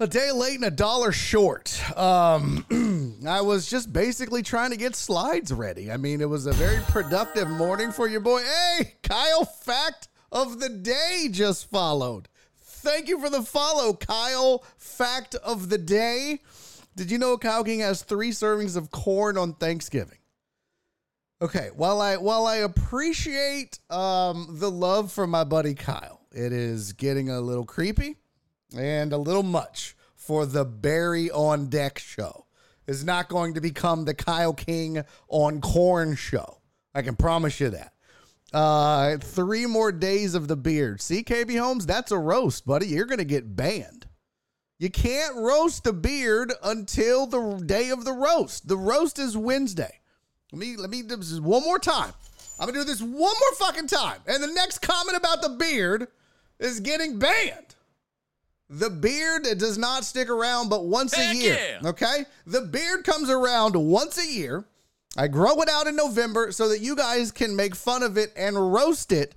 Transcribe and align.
a 0.00 0.06
day 0.06 0.32
late 0.32 0.54
and 0.54 0.64
a 0.64 0.70
dollar 0.70 1.12
short. 1.12 1.78
Um, 1.96 3.18
I 3.28 3.42
was 3.42 3.68
just 3.68 3.92
basically 3.92 4.42
trying 4.42 4.70
to 4.70 4.78
get 4.78 4.96
slides 4.96 5.52
ready. 5.52 5.92
I 5.92 5.98
mean, 5.98 6.22
it 6.22 6.28
was 6.28 6.46
a 6.46 6.52
very 6.52 6.80
productive 6.88 7.50
morning 7.50 7.92
for 7.92 8.08
your 8.08 8.20
boy. 8.20 8.42
Hey, 8.42 8.94
Kyle, 9.02 9.44
fact 9.44 10.08
of 10.32 10.58
the 10.58 10.70
day 10.70 11.28
just 11.30 11.70
followed. 11.70 12.28
Thank 12.56 13.08
you 13.08 13.20
for 13.20 13.28
the 13.28 13.42
follow, 13.42 13.92
Kyle. 13.92 14.64
Fact 14.78 15.34
of 15.34 15.68
the 15.68 15.76
day. 15.76 16.40
Did 16.96 17.10
you 17.10 17.18
know 17.18 17.36
Kyle 17.36 17.62
King 17.62 17.80
has 17.80 18.02
three 18.02 18.30
servings 18.30 18.78
of 18.78 18.90
corn 18.90 19.36
on 19.36 19.52
Thanksgiving? 19.52 20.16
Okay, 21.42 21.70
while 21.74 22.00
I 22.00 22.16
while 22.16 22.46
I 22.46 22.56
appreciate 22.56 23.78
um, 23.90 24.46
the 24.58 24.70
love 24.70 25.12
for 25.12 25.26
my 25.26 25.44
buddy 25.44 25.74
Kyle, 25.74 26.22
it 26.32 26.52
is 26.52 26.94
getting 26.94 27.28
a 27.28 27.40
little 27.40 27.64
creepy 27.64 28.16
and 28.76 29.12
a 29.12 29.18
little 29.18 29.42
much 29.42 29.96
for 30.16 30.46
the 30.46 30.64
Barry 30.64 31.30
on 31.30 31.68
Deck 31.68 31.98
show. 31.98 32.46
It's 32.86 33.04
not 33.04 33.28
going 33.28 33.54
to 33.54 33.60
become 33.60 34.04
the 34.04 34.14
Kyle 34.14 34.52
King 34.52 35.04
on 35.28 35.60
Corn 35.60 36.16
show. 36.16 36.58
I 36.94 37.02
can 37.02 37.16
promise 37.16 37.60
you 37.60 37.70
that. 37.70 37.92
Uh, 38.52 39.16
three 39.18 39.66
more 39.66 39.92
days 39.92 40.34
of 40.34 40.48
the 40.48 40.56
beard. 40.56 41.00
See, 41.00 41.22
KB 41.22 41.58
Holmes, 41.58 41.86
that's 41.86 42.10
a 42.10 42.18
roast, 42.18 42.66
buddy. 42.66 42.88
You're 42.88 43.06
going 43.06 43.18
to 43.18 43.24
get 43.24 43.54
banned. 43.54 44.06
You 44.80 44.90
can't 44.90 45.36
roast 45.36 45.84
the 45.84 45.92
beard 45.92 46.54
until 46.64 47.26
the 47.26 47.62
day 47.64 47.90
of 47.90 48.04
the 48.04 48.12
roast. 48.12 48.66
The 48.66 48.78
roast 48.78 49.18
is 49.18 49.36
Wednesday. 49.36 50.00
Let 50.52 50.58
me 50.58 50.76
let 50.76 50.90
me 50.90 51.02
do 51.02 51.16
this 51.16 51.38
one 51.38 51.62
more 51.62 51.78
time. 51.78 52.12
I'm 52.58 52.66
gonna 52.66 52.78
do 52.78 52.84
this 52.84 53.02
one 53.02 53.18
more 53.18 53.54
fucking 53.58 53.88
time. 53.88 54.20
And 54.26 54.42
the 54.42 54.48
next 54.48 54.78
comment 54.78 55.18
about 55.18 55.42
the 55.42 55.50
beard 55.50 56.08
is 56.58 56.80
getting 56.80 57.18
banned. 57.18 57.74
The 58.72 58.88
beard 58.88 59.42
does 59.58 59.76
not 59.76 60.04
stick 60.04 60.30
around 60.30 60.68
but 60.68 60.84
once 60.84 61.18
a 61.18 61.34
year. 61.34 61.58
yeah. 61.82 61.88
Okay? 61.88 62.24
The 62.46 62.62
beard 62.62 63.04
comes 63.04 63.28
around 63.28 63.74
once 63.74 64.16
a 64.16 64.26
year. 64.26 64.64
I 65.16 65.26
grow 65.26 65.60
it 65.60 65.68
out 65.68 65.88
in 65.88 65.96
November 65.96 66.52
so 66.52 66.68
that 66.68 66.80
you 66.80 66.94
guys 66.94 67.32
can 67.32 67.56
make 67.56 67.74
fun 67.74 68.04
of 68.04 68.16
it 68.16 68.32
and 68.36 68.72
roast 68.72 69.10
it 69.10 69.34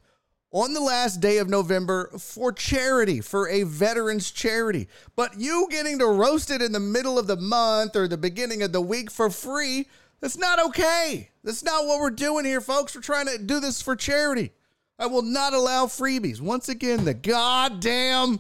on 0.52 0.76
the 0.76 0.80
last 0.80 1.20
day 1.20 1.40
of 1.40 1.50
November 1.50 2.12
for 2.20 2.52
charity, 2.52 3.22
for 3.22 3.50
a 3.50 3.64
veterans 3.64 4.30
charity. 4.30 4.88
But 5.16 5.40
you 5.40 5.68
getting 5.72 5.98
to 5.98 6.06
roast 6.06 6.52
it 6.52 6.62
in 6.62 6.72
the 6.72 6.80
middle 6.80 7.18
of 7.18 7.26
the 7.26 7.36
month 7.36 7.96
or 7.96 8.08
the 8.08 8.18
beginning 8.18 8.62
of 8.62 8.72
the 8.72 8.82
week 8.82 9.10
for 9.10 9.32
free, 9.32 9.88
that's 10.22 10.38
not 10.38 10.64
okay. 10.68 11.32
That's 11.44 11.64
not 11.64 11.88
what 11.88 12.00
we're 12.00 12.12
doing 12.12 12.46
here, 12.46 12.62
folks. 12.62 12.94
We're 12.94 13.02
trying 13.02 13.26
to 13.26 13.40
do 13.40 13.60
this 13.60 13.82
for 13.82 13.96
charity. 13.96 14.52
I 15.00 15.08
will 15.08 15.24
not 15.24 15.54
allow 15.54 15.88
freebies. 15.88 16.40
Once 16.40 16.70
again, 16.70 17.04
the 17.04 17.16
goddamn 17.16 18.40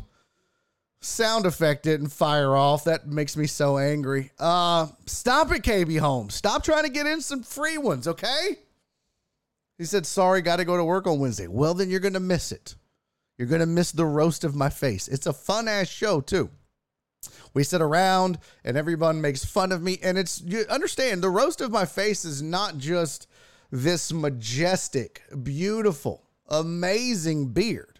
sound 1.03 1.45
effect 1.45 1.83
didn't 1.83 2.09
fire 2.09 2.55
off. 2.55 2.85
That 2.85 3.07
makes 3.07 3.35
me 3.37 3.47
so 3.47 3.77
angry. 3.77 4.31
Uh, 4.39 4.87
stop 5.05 5.51
it, 5.51 5.63
KB 5.63 5.99
Holmes. 5.99 6.35
Stop 6.35 6.63
trying 6.63 6.83
to 6.83 6.89
get 6.89 7.05
in 7.05 7.21
some 7.21 7.43
free 7.43 7.77
ones, 7.77 8.07
okay? 8.07 8.57
He 9.77 9.85
said, 9.85 10.05
sorry, 10.05 10.41
got 10.41 10.57
to 10.57 10.65
go 10.65 10.77
to 10.77 10.83
work 10.83 11.07
on 11.07 11.19
Wednesday. 11.19 11.47
Well, 11.47 11.73
then 11.73 11.89
you're 11.89 11.99
going 11.99 12.13
to 12.13 12.19
miss 12.19 12.51
it. 12.51 12.75
You're 13.37 13.47
going 13.47 13.61
to 13.61 13.65
miss 13.65 13.91
the 13.91 14.05
roast 14.05 14.43
of 14.43 14.55
my 14.55 14.69
face. 14.69 15.07
It's 15.07 15.25
a 15.25 15.33
fun 15.33 15.67
ass 15.67 15.89
show, 15.89 16.21
too. 16.21 16.49
We 17.53 17.63
sit 17.63 17.81
around 17.81 18.39
and 18.63 18.77
everyone 18.77 19.21
makes 19.21 19.45
fun 19.45 19.71
of 19.71 19.81
me. 19.81 19.99
And 20.03 20.17
it's, 20.17 20.41
you 20.41 20.65
understand, 20.69 21.21
the 21.21 21.29
roast 21.29 21.61
of 21.61 21.71
my 21.71 21.85
face 21.85 22.25
is 22.25 22.41
not 22.41 22.77
just 22.77 23.27
this 23.71 24.13
majestic, 24.13 25.23
beautiful, 25.41 26.27
amazing 26.47 27.49
beard. 27.49 27.92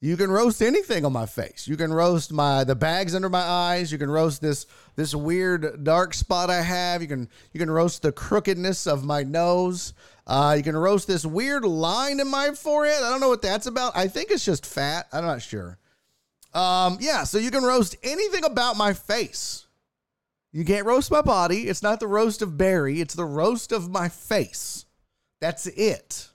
You 0.00 0.16
can 0.16 0.30
roast 0.30 0.62
anything 0.62 1.04
on 1.04 1.12
my 1.12 1.26
face. 1.26 1.66
You 1.66 1.76
can 1.76 1.92
roast 1.92 2.32
my 2.32 2.62
the 2.62 2.76
bags 2.76 3.16
under 3.16 3.28
my 3.28 3.40
eyes. 3.40 3.90
You 3.90 3.98
can 3.98 4.10
roast 4.10 4.40
this 4.40 4.66
this 4.94 5.12
weird 5.12 5.82
dark 5.82 6.14
spot 6.14 6.50
I 6.50 6.62
have. 6.62 7.02
You 7.02 7.08
can 7.08 7.28
you 7.52 7.58
can 7.58 7.70
roast 7.70 8.02
the 8.02 8.12
crookedness 8.12 8.86
of 8.86 9.04
my 9.04 9.24
nose. 9.24 9.94
Uh, 10.24 10.54
you 10.56 10.62
can 10.62 10.76
roast 10.76 11.08
this 11.08 11.26
weird 11.26 11.64
line 11.64 12.20
in 12.20 12.28
my 12.28 12.52
forehead. 12.52 13.02
I 13.02 13.10
don't 13.10 13.20
know 13.20 13.28
what 13.28 13.42
that's 13.42 13.66
about. 13.66 13.96
I 13.96 14.06
think 14.06 14.30
it's 14.30 14.44
just 14.44 14.66
fat. 14.66 15.08
I'm 15.12 15.24
not 15.24 15.42
sure. 15.42 15.78
Um, 16.54 16.98
yeah, 17.00 17.24
so 17.24 17.38
you 17.38 17.50
can 17.50 17.64
roast 17.64 17.96
anything 18.02 18.44
about 18.44 18.76
my 18.76 18.92
face. 18.92 19.66
You 20.52 20.64
can't 20.64 20.86
roast 20.86 21.10
my 21.10 21.22
body. 21.22 21.68
It's 21.68 21.82
not 21.82 21.98
the 21.98 22.06
roast 22.06 22.40
of 22.40 22.56
Barry. 22.56 23.00
It's 23.00 23.14
the 23.14 23.24
roast 23.24 23.72
of 23.72 23.90
my 23.90 24.08
face. 24.08 24.86
That's 25.40 25.66
it. 25.66 26.28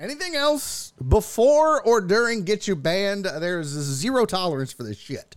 Anything 0.00 0.34
else 0.34 0.94
before 1.06 1.82
or 1.82 2.00
during 2.00 2.44
gets 2.44 2.66
you 2.66 2.74
banned. 2.74 3.26
There's 3.26 3.66
zero 3.66 4.24
tolerance 4.24 4.72
for 4.72 4.82
this 4.82 4.96
shit 4.96 5.36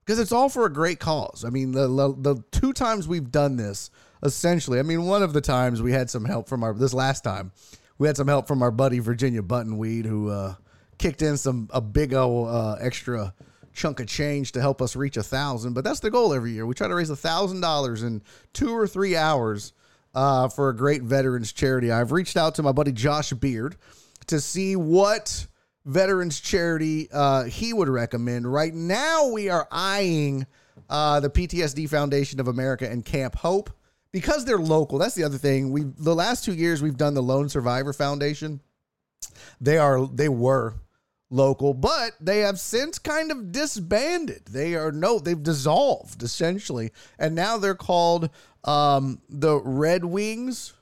because 0.00 0.18
it's 0.18 0.32
all 0.32 0.48
for 0.48 0.64
a 0.64 0.72
great 0.72 0.98
cause. 0.98 1.44
I 1.44 1.50
mean, 1.50 1.72
the, 1.72 1.86
the 1.86 2.42
two 2.50 2.72
times 2.72 3.06
we've 3.06 3.30
done 3.30 3.56
this, 3.56 3.90
essentially. 4.22 4.78
I 4.78 4.82
mean, 4.82 5.04
one 5.04 5.22
of 5.22 5.34
the 5.34 5.42
times 5.42 5.82
we 5.82 5.92
had 5.92 6.08
some 6.08 6.24
help 6.24 6.48
from 6.48 6.64
our 6.64 6.72
this 6.72 6.94
last 6.94 7.24
time, 7.24 7.52
we 7.98 8.06
had 8.06 8.16
some 8.16 8.26
help 8.26 8.48
from 8.48 8.62
our 8.62 8.70
buddy 8.70 9.00
Virginia 9.00 9.42
Buttonweed 9.42 10.06
who 10.06 10.30
uh, 10.30 10.54
kicked 10.96 11.20
in 11.20 11.36
some 11.36 11.68
a 11.70 11.82
big 11.82 12.14
old 12.14 12.48
uh, 12.48 12.76
extra 12.80 13.34
chunk 13.74 14.00
of 14.00 14.06
change 14.06 14.52
to 14.52 14.62
help 14.62 14.80
us 14.80 14.96
reach 14.96 15.18
a 15.18 15.22
thousand. 15.22 15.74
But 15.74 15.84
that's 15.84 16.00
the 16.00 16.10
goal 16.10 16.32
every 16.32 16.52
year. 16.52 16.64
We 16.64 16.74
try 16.74 16.88
to 16.88 16.94
raise 16.94 17.10
a 17.10 17.16
thousand 17.16 17.60
dollars 17.60 18.02
in 18.02 18.22
two 18.54 18.70
or 18.70 18.86
three 18.86 19.14
hours 19.14 19.74
uh, 20.14 20.48
for 20.48 20.68
a 20.68 20.76
great 20.76 21.02
veterans 21.02 21.52
charity. 21.52 21.90
I've 21.90 22.12
reached 22.12 22.36
out 22.36 22.54
to 22.56 22.62
my 22.62 22.72
buddy 22.72 22.92
Josh 22.92 23.32
Beard 23.32 23.76
to 24.26 24.40
see 24.40 24.76
what 24.76 25.46
veterans 25.84 26.40
charity 26.40 27.08
uh, 27.12 27.44
he 27.44 27.72
would 27.72 27.88
recommend. 27.88 28.50
Right 28.50 28.72
now, 28.74 29.28
we 29.28 29.48
are 29.48 29.68
eyeing 29.70 30.46
uh, 30.88 31.20
the 31.20 31.30
PTSD 31.30 31.88
Foundation 31.88 32.40
of 32.40 32.48
America 32.48 32.88
and 32.88 33.04
Camp 33.04 33.36
Hope 33.36 33.70
because 34.12 34.44
they're 34.44 34.58
local. 34.58 34.98
That's 34.98 35.14
the 35.14 35.24
other 35.24 35.38
thing. 35.38 35.72
We 35.72 35.82
the 35.82 36.14
last 36.14 36.44
two 36.44 36.54
years 36.54 36.82
we've 36.82 36.96
done 36.96 37.14
the 37.14 37.22
Lone 37.22 37.48
Survivor 37.48 37.92
Foundation. 37.92 38.60
They 39.60 39.78
are 39.78 40.06
they 40.06 40.28
were 40.28 40.74
local, 41.30 41.74
but 41.74 42.12
they 42.20 42.40
have 42.40 42.58
since 42.60 42.98
kind 42.98 43.30
of 43.30 43.52
disbanded. 43.52 44.42
They 44.46 44.74
are 44.74 44.92
no, 44.92 45.18
they've 45.18 45.42
dissolved 45.42 46.22
essentially, 46.22 46.92
and 47.18 47.34
now 47.34 47.58
they're 47.58 47.74
called 47.74 48.30
um, 48.64 49.20
the 49.28 49.60
Red 49.60 50.04
Wings. 50.04 50.72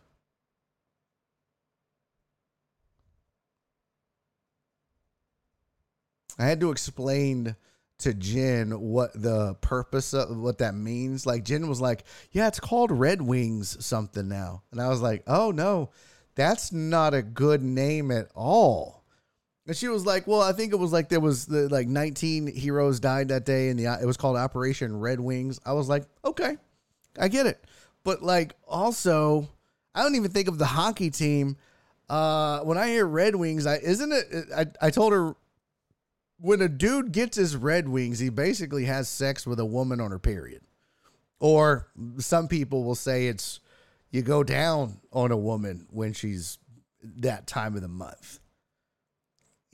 I 6.39 6.47
had 6.47 6.61
to 6.61 6.71
explain 6.71 7.56
to 7.99 8.15
Jen 8.15 8.81
what 8.81 9.12
the 9.15 9.55
purpose 9.61 10.12
of 10.12 10.37
what 10.37 10.59
that 10.59 10.75
means. 10.75 11.25
Like 11.27 11.44
Jen 11.44 11.69
was 11.69 11.81
like, 11.81 12.05
"Yeah, 12.33 12.49
it's 12.49 12.59
called 12.61 12.91
Red 12.91 13.23
Wings 13.23 13.85
something 13.85 14.29
now," 14.29 14.62
and 14.73 14.81
I 14.81 14.89
was 14.89 15.00
like, 15.00 15.23
"Oh 15.27 15.50
no." 15.50 15.91
that's 16.35 16.73
not 16.73 17.15
a 17.15 17.23
good 17.23 17.62
name 17.62 18.11
at 18.11 18.29
all. 18.35 19.01
And 19.67 19.76
she 19.76 19.88
was 19.88 20.05
like, 20.05 20.26
well, 20.26 20.41
I 20.41 20.53
think 20.53 20.73
it 20.73 20.76
was 20.76 20.93
like 20.93 21.09
there 21.09 21.20
was 21.20 21.47
the 21.47 21.69
like 21.69 21.87
19 21.87 22.49
heroes 22.49 22.99
died 22.99 23.29
that 23.29 23.44
day 23.44 23.69
and 23.69 23.79
the 23.79 23.85
it 24.00 24.06
was 24.06 24.17
called 24.17 24.37
Operation 24.37 24.99
Red 24.99 25.20
Wings. 25.20 25.61
I 25.64 25.73
was 25.73 25.88
like, 25.88 26.05
okay, 26.25 26.56
I 27.19 27.29
get 27.29 27.47
it. 27.47 27.64
But 28.03 28.23
like 28.23 28.55
also, 28.67 29.49
I 29.94 30.03
don't 30.03 30.17
even 30.17 30.31
think 30.31 30.49
of 30.49 30.59
the 30.59 30.67
hockey 30.67 31.11
team. 31.11 31.56
Uh, 32.09 32.61
when 32.61 32.76
I 32.76 32.88
hear 32.88 33.06
Red 33.06 33.37
Wings, 33.37 33.67
I 33.67 33.76
isn't 33.76 34.12
it 34.12 34.47
I, 34.55 34.67
I 34.81 34.91
told 34.91 35.12
her 35.12 35.37
when 36.38 36.61
a 36.61 36.69
dude 36.69 37.12
gets 37.12 37.37
his 37.37 37.55
Red 37.55 37.88
Wings, 37.88 38.19
he 38.19 38.29
basically 38.29 38.87
has 38.87 39.08
sex 39.08 39.47
with 39.47 39.61
a 39.61 39.65
woman 39.65 40.00
on 40.00 40.11
her 40.11 40.19
period. 40.19 40.62
Or 41.38 41.88
some 42.19 42.49
people 42.49 42.82
will 42.82 42.97
say 42.97 43.29
it's 43.29 43.61
you 44.11 44.23
go 44.23 44.43
down 44.43 45.00
on 45.12 45.31
a 45.31 45.37
woman 45.37 45.87
when 45.91 46.12
she's 46.12 46.58
that 47.03 47.47
time 47.47 47.76
of 47.76 47.82
the 47.82 47.88
month. 47.88 48.41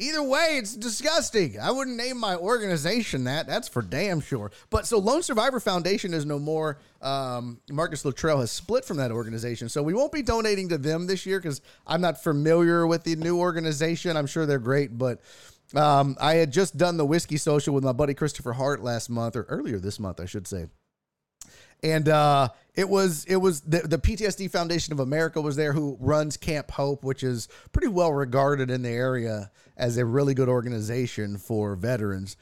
Either 0.00 0.22
way, 0.22 0.58
it's 0.58 0.76
disgusting. 0.76 1.58
I 1.58 1.72
wouldn't 1.72 1.96
name 1.96 2.18
my 2.18 2.36
organization 2.36 3.24
that. 3.24 3.48
That's 3.48 3.66
for 3.66 3.82
damn 3.82 4.20
sure. 4.20 4.52
But 4.70 4.86
so 4.86 4.98
Lone 4.98 5.24
Survivor 5.24 5.58
Foundation 5.58 6.14
is 6.14 6.24
no 6.24 6.38
more. 6.38 6.78
Um, 7.02 7.58
Marcus 7.68 8.04
Luttrell 8.04 8.38
has 8.38 8.52
split 8.52 8.84
from 8.84 8.98
that 8.98 9.10
organization. 9.10 9.68
So 9.68 9.82
we 9.82 9.94
won't 9.94 10.12
be 10.12 10.22
donating 10.22 10.68
to 10.68 10.78
them 10.78 11.08
this 11.08 11.26
year 11.26 11.40
because 11.40 11.62
I'm 11.84 12.00
not 12.00 12.22
familiar 12.22 12.86
with 12.86 13.02
the 13.02 13.16
new 13.16 13.38
organization. 13.38 14.16
I'm 14.16 14.28
sure 14.28 14.46
they're 14.46 14.60
great. 14.60 14.96
But 14.96 15.20
um, 15.74 16.16
I 16.20 16.34
had 16.34 16.52
just 16.52 16.76
done 16.76 16.96
the 16.96 17.04
whiskey 17.04 17.36
social 17.36 17.74
with 17.74 17.82
my 17.82 17.92
buddy 17.92 18.14
Christopher 18.14 18.52
Hart 18.52 18.80
last 18.80 19.10
month, 19.10 19.34
or 19.34 19.42
earlier 19.48 19.80
this 19.80 19.98
month, 19.98 20.20
I 20.20 20.26
should 20.26 20.46
say 20.46 20.68
and 21.82 22.08
uh, 22.08 22.48
it 22.74 22.88
was 22.88 23.24
it 23.26 23.36
was 23.36 23.60
the, 23.60 23.80
the 23.80 23.98
PTSD 23.98 24.50
Foundation 24.50 24.92
of 24.92 25.00
America 25.00 25.40
was 25.40 25.56
there 25.56 25.72
who 25.72 25.96
runs 26.00 26.36
Camp 26.36 26.70
Hope, 26.72 27.04
which 27.04 27.22
is 27.22 27.48
pretty 27.72 27.88
well 27.88 28.12
regarded 28.12 28.70
in 28.70 28.82
the 28.82 28.88
area 28.88 29.50
as 29.78 29.96
a 29.96 30.04
really 30.04 30.34
good 30.34 30.48
organization 30.48 31.38
for 31.38 31.76
veterans. 31.76 32.36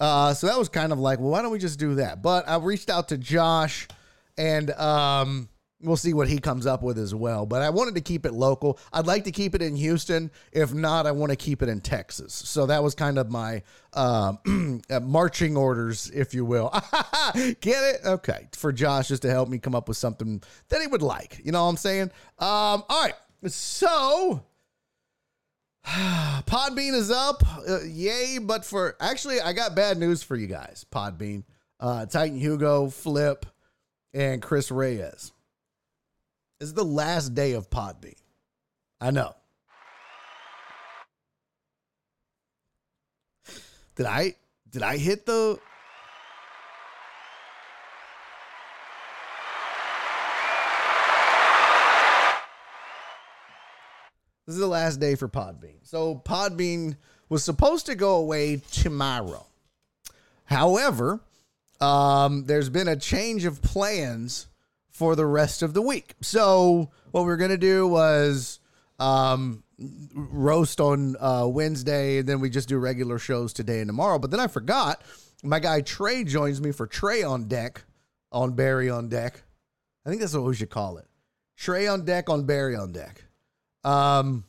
Uh, 0.00 0.32
so 0.32 0.46
that 0.46 0.58
was 0.58 0.68
kind 0.68 0.92
of 0.92 0.98
like, 0.98 1.18
well, 1.18 1.30
why 1.30 1.42
don't 1.42 1.50
we 1.52 1.58
just 1.58 1.78
do 1.78 1.96
that? 1.96 2.22
But 2.22 2.48
I 2.48 2.56
reached 2.56 2.88
out 2.88 3.08
to 3.08 3.18
Josh, 3.18 3.88
and 4.36 4.70
um, 4.72 5.48
we'll 5.80 5.96
see 5.96 6.14
what 6.14 6.28
he 6.28 6.38
comes 6.38 6.66
up 6.66 6.82
with 6.82 6.98
as 6.98 7.14
well. 7.14 7.46
But 7.46 7.62
I 7.62 7.70
wanted 7.70 7.96
to 7.96 8.00
keep 8.00 8.24
it 8.24 8.32
local. 8.32 8.78
I'd 8.92 9.06
like 9.06 9.24
to 9.24 9.32
keep 9.32 9.54
it 9.56 9.62
in 9.62 9.74
Houston. 9.74 10.30
If 10.52 10.72
not, 10.72 11.06
I 11.06 11.10
want 11.10 11.30
to 11.30 11.36
keep 11.36 11.62
it 11.62 11.68
in 11.68 11.80
Texas. 11.80 12.32
So 12.32 12.66
that 12.66 12.82
was 12.82 12.94
kind 12.94 13.18
of 13.18 13.30
my 13.30 13.62
uh, 13.92 14.34
marching 15.02 15.56
orders, 15.56 16.10
if 16.14 16.32
you 16.32 16.44
will. 16.44 16.70
Get 17.34 17.82
it? 17.84 18.00
Okay. 18.04 18.48
For 18.52 18.72
Josh, 18.72 19.08
just 19.08 19.22
to 19.22 19.30
help 19.30 19.48
me 19.48 19.58
come 19.58 19.74
up 19.74 19.88
with 19.88 19.96
something 19.96 20.42
that 20.68 20.80
he 20.80 20.86
would 20.86 21.02
like. 21.02 21.40
You 21.44 21.50
know 21.50 21.64
what 21.64 21.70
I'm 21.70 21.76
saying? 21.76 22.10
Um, 22.38 22.84
all 22.88 23.02
right. 23.02 23.14
So. 23.46 24.44
Podbean 26.46 26.94
is 26.94 27.10
up. 27.10 27.42
Uh, 27.68 27.80
yay. 27.82 28.38
But 28.38 28.64
for 28.64 28.96
actually, 29.00 29.40
I 29.40 29.52
got 29.52 29.74
bad 29.74 29.98
news 29.98 30.22
for 30.22 30.36
you 30.36 30.46
guys. 30.46 30.84
Podbean, 30.92 31.44
uh, 31.80 32.06
Titan 32.06 32.38
Hugo, 32.38 32.90
Flip, 32.90 33.46
and 34.12 34.42
Chris 34.42 34.70
Reyes 34.70 35.32
this 36.58 36.68
is 36.68 36.74
the 36.74 36.84
last 36.84 37.34
day 37.34 37.52
of 37.52 37.70
Podbean. 37.70 38.16
I 39.00 39.10
know. 39.10 39.34
Did 43.94 44.06
I 44.06 44.34
did 44.70 44.82
I 44.82 44.96
hit 44.96 45.26
the 45.26 45.58
This 54.48 54.54
is 54.54 54.60
the 54.60 54.66
last 54.66 54.98
day 54.98 55.14
for 55.14 55.28
Podbean. 55.28 55.76
So 55.82 56.22
Podbean 56.24 56.96
was 57.28 57.44
supposed 57.44 57.84
to 57.84 57.94
go 57.94 58.14
away 58.14 58.62
tomorrow. 58.72 59.44
However, 60.46 61.20
um, 61.82 62.46
there's 62.46 62.70
been 62.70 62.88
a 62.88 62.96
change 62.96 63.44
of 63.44 63.60
plans 63.60 64.46
for 64.90 65.14
the 65.16 65.26
rest 65.26 65.60
of 65.60 65.74
the 65.74 65.82
week. 65.82 66.14
So 66.22 66.90
what 67.10 67.26
we 67.26 67.30
are 67.30 67.36
gonna 67.36 67.58
do 67.58 67.86
was 67.86 68.60
um, 68.98 69.64
roast 70.14 70.80
on 70.80 71.16
uh, 71.20 71.46
Wednesday, 71.46 72.16
and 72.16 72.26
then 72.26 72.40
we 72.40 72.48
just 72.48 72.70
do 72.70 72.78
regular 72.78 73.18
shows 73.18 73.52
today 73.52 73.80
and 73.80 73.88
tomorrow. 73.90 74.18
But 74.18 74.30
then 74.30 74.40
I 74.40 74.46
forgot 74.46 75.02
my 75.42 75.58
guy 75.58 75.82
Trey 75.82 76.24
joins 76.24 76.58
me 76.62 76.72
for 76.72 76.86
Trey 76.86 77.22
on 77.22 77.48
deck 77.48 77.84
on 78.32 78.52
Barry 78.52 78.88
on 78.88 79.10
deck. 79.10 79.42
I 80.06 80.08
think 80.08 80.22
that's 80.22 80.32
what 80.32 80.44
we 80.44 80.54
should 80.54 80.70
call 80.70 80.96
it. 80.96 81.06
Trey 81.58 81.86
on 81.86 82.06
deck 82.06 82.30
on 82.30 82.46
Barry 82.46 82.76
on 82.76 82.92
deck. 82.92 83.27
Um, 83.84 84.44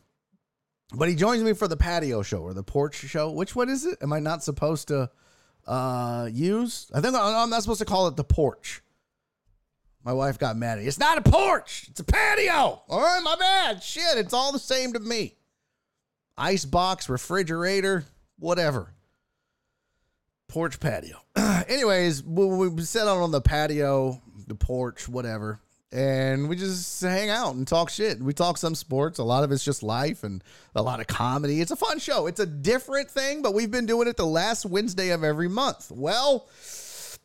but 0.94 1.08
he 1.08 1.16
joins 1.16 1.44
me 1.44 1.54
for 1.54 1.68
the 1.68 1.78
patio 1.78 2.24
show 2.24 2.40
or 2.40 2.54
the 2.54 2.64
porch 2.64 2.96
show. 2.96 3.31
Which 3.31 3.56
one 3.56 3.70
is 3.70 3.86
it? 3.86 3.98
Am 4.02 4.12
I 4.12 4.20
not 4.20 4.44
supposed 4.44 4.88
to 4.88 5.10
uh, 5.68 6.30
use? 6.31 6.90
I 6.94 7.02
think 7.02 7.16
I'm 7.16 7.50
not 7.50 7.62
supposed 7.62 7.80
to 7.80 7.86
call 7.86 8.08
it 8.08 8.16
the 8.16 8.24
porch. 8.24 8.81
My 10.04 10.14
wife 10.14 10.40
got 10.40 10.56
mad 10.56 10.78
at 10.78 10.81
me. 10.81 10.88
It's 10.88 10.98
not 10.98 11.18
a 11.18 11.22
porch. 11.22 11.86
It's 11.90 12.00
a 12.00 12.04
patio. 12.04 12.81
All 12.88 13.02
right, 13.02 13.22
my 13.22 13.36
bad. 13.36 13.84
Shit, 13.84 14.18
it's 14.18 14.34
all 14.34 14.52
the 14.52 14.60
same 14.60 14.94
to 14.94 15.00
me. 15.00 15.36
Ice 16.38 16.66
box, 16.66 17.10
refrigerator, 17.10 18.06
whatever. 18.40 18.94
Porch 20.48 20.80
patio. 20.80 21.18
Anyways, 21.36 22.24
we, 22.24 22.70
we 22.70 22.81
sat 22.84 23.08
out 23.08 23.18
on 23.18 23.31
the 23.31 23.42
patio, 23.42 24.22
the 24.48 24.56
porch, 24.56 25.08
whatever, 25.08 25.60
and 25.91 26.47
we 26.47 26.56
just 26.56 27.01
hang 27.01 27.30
out 27.30 27.56
and 27.56 27.68
talk 27.68 27.89
shit. 27.89 28.21
We 28.21 28.33
talk 28.33 28.57
some 28.57 28.75
sports. 28.75 29.18
A 29.18 29.24
lot 29.24 29.44
of 29.44 29.51
it's 29.51 29.63
just 29.63 29.81
life 29.81 30.24
and 30.24 30.44
a 30.75 30.83
lot 30.83 31.00
of 31.00 31.07
comedy. 31.07 31.62
It's 31.62 31.71
a 31.71 31.75
fun 31.75 31.97
show. 32.00 32.27
It's 32.27 32.39
a 32.39 32.45
different 32.45 33.09
thing, 33.09 33.41
but 33.41 33.53
we've 33.53 33.71
been 33.71 33.88
doing 33.88 34.07
it 34.07 34.15
the 34.15 34.25
last 34.25 34.65
Wednesday 34.65 35.09
of 35.09 35.24
every 35.24 35.50
month. 35.50 35.91
Well, 35.91 36.47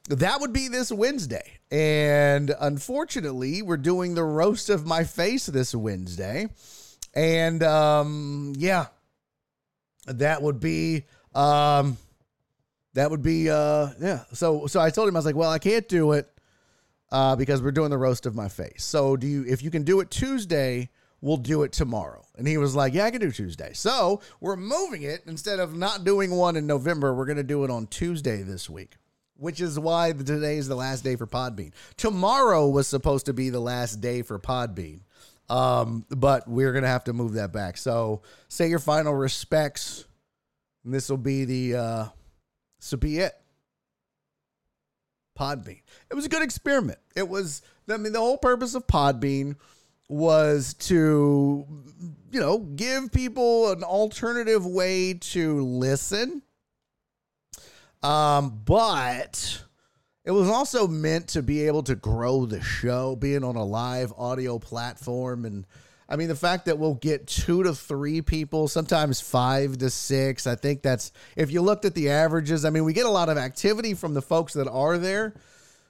that 0.08 0.40
would 0.40 0.52
be 0.52 0.68
this 0.68 0.90
Wednesday. 0.90 1.58
And 1.70 2.54
unfortunately, 2.58 3.60
we're 3.60 3.76
doing 3.76 4.14
the 4.14 4.24
roast 4.24 4.70
of 4.70 4.86
my 4.86 5.04
face 5.04 5.44
this 5.44 5.74
Wednesday. 5.74 6.48
And 7.14 7.62
um, 7.62 8.54
yeah, 8.56 8.86
that 10.06 10.40
would 10.40 10.58
be 10.58 11.04
um, 11.34 11.98
that 12.94 13.10
would 13.10 13.22
be 13.22 13.50
uh, 13.50 13.88
yeah. 14.00 14.24
So 14.32 14.66
so 14.68 14.80
I 14.80 14.88
told 14.90 15.08
him 15.08 15.16
I 15.16 15.18
was 15.18 15.26
like, 15.26 15.36
well, 15.36 15.50
I 15.50 15.58
can't 15.58 15.88
do 15.88 16.12
it 16.12 16.28
uh, 17.12 17.36
because 17.36 17.62
we're 17.62 17.72
doing 17.72 17.90
the 17.90 17.98
roast 17.98 18.26
of 18.26 18.34
my 18.34 18.48
face. 18.48 18.84
So 18.84 19.16
do 19.16 19.26
you 19.26 19.44
if 19.46 19.62
you 19.62 19.70
can 19.70 19.82
do 19.82 20.00
it 20.00 20.10
Tuesday, 20.10 20.90
we'll 21.20 21.36
do 21.36 21.62
it 21.62 21.72
tomorrow. 21.72 22.24
And 22.36 22.46
he 22.46 22.56
was 22.58 22.74
like, 22.74 22.94
yeah, 22.94 23.04
I 23.04 23.10
can 23.10 23.20
do 23.20 23.30
Tuesday. 23.30 23.72
So 23.74 24.20
we're 24.40 24.56
moving 24.56 25.02
it 25.02 25.22
instead 25.26 25.60
of 25.60 25.76
not 25.76 26.04
doing 26.04 26.30
one 26.30 26.56
in 26.56 26.66
November. 26.66 27.14
We're 27.14 27.26
gonna 27.26 27.42
do 27.42 27.64
it 27.64 27.70
on 27.70 27.86
Tuesday 27.86 28.42
this 28.42 28.68
week 28.68 28.96
which 29.36 29.60
is 29.60 29.78
why 29.78 30.12
today 30.12 30.56
is 30.56 30.68
the 30.68 30.76
last 30.76 31.02
day 31.02 31.16
for 31.16 31.26
Podbean. 31.26 31.72
Tomorrow 31.96 32.68
was 32.68 32.86
supposed 32.86 33.26
to 33.26 33.32
be 33.32 33.50
the 33.50 33.60
last 33.60 34.00
day 34.00 34.22
for 34.22 34.38
Podbean, 34.38 35.00
um, 35.48 36.04
but 36.08 36.48
we're 36.48 36.72
gonna 36.72 36.86
have 36.86 37.04
to 37.04 37.12
move 37.12 37.34
that 37.34 37.52
back. 37.52 37.76
So 37.76 38.22
say 38.48 38.68
your 38.68 38.78
final 38.78 39.14
respects. 39.14 40.04
And 40.84 40.92
this 40.92 41.08
will 41.08 41.16
be 41.16 41.44
the 41.44 41.76
uh, 41.76 42.04
this 42.78 42.92
will 42.92 42.98
be 42.98 43.18
it. 43.18 43.32
Podbean. 45.38 45.82
It 46.10 46.14
was 46.14 46.24
a 46.26 46.28
good 46.28 46.42
experiment. 46.42 46.98
It 47.14 47.28
was. 47.28 47.62
I 47.88 47.96
mean, 47.98 48.12
the 48.12 48.20
whole 48.20 48.38
purpose 48.38 48.74
of 48.74 48.86
Podbean 48.86 49.56
was 50.08 50.74
to, 50.74 51.66
you 52.30 52.40
know, 52.40 52.58
give 52.58 53.12
people 53.12 53.72
an 53.72 53.82
alternative 53.82 54.64
way 54.64 55.14
to 55.14 55.62
listen 55.62 56.42
um, 58.04 58.60
but 58.66 59.64
it 60.26 60.30
was 60.30 60.48
also 60.48 60.86
meant 60.86 61.28
to 61.28 61.42
be 61.42 61.66
able 61.66 61.82
to 61.84 61.94
grow 61.94 62.44
the 62.44 62.60
show, 62.60 63.16
being 63.16 63.42
on 63.42 63.56
a 63.56 63.64
live 63.64 64.12
audio 64.18 64.58
platform. 64.58 65.46
And 65.46 65.66
I 66.08 66.16
mean, 66.16 66.28
the 66.28 66.36
fact 66.36 66.66
that 66.66 66.78
we'll 66.78 66.94
get 66.94 67.26
two 67.26 67.62
to 67.62 67.74
three 67.74 68.20
people, 68.20 68.68
sometimes 68.68 69.20
five 69.20 69.78
to 69.78 69.90
six, 69.90 70.46
I 70.46 70.54
think 70.54 70.82
that's, 70.82 71.12
if 71.36 71.50
you 71.50 71.62
looked 71.62 71.84
at 71.84 71.94
the 71.94 72.10
averages, 72.10 72.64
I 72.64 72.70
mean, 72.70 72.84
we 72.84 72.92
get 72.92 73.06
a 73.06 73.10
lot 73.10 73.28
of 73.28 73.38
activity 73.38 73.94
from 73.94 74.14
the 74.14 74.22
folks 74.22 74.52
that 74.54 74.68
are 74.68 74.98
there, 74.98 75.34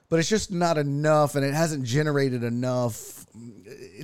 but 0.09 0.19
it's 0.19 0.29
just 0.29 0.51
not 0.51 0.77
enough 0.77 1.35
and 1.35 1.43
it 1.43 1.53
hasn't 1.53 1.83
generated 1.83 2.43
enough 2.43 3.25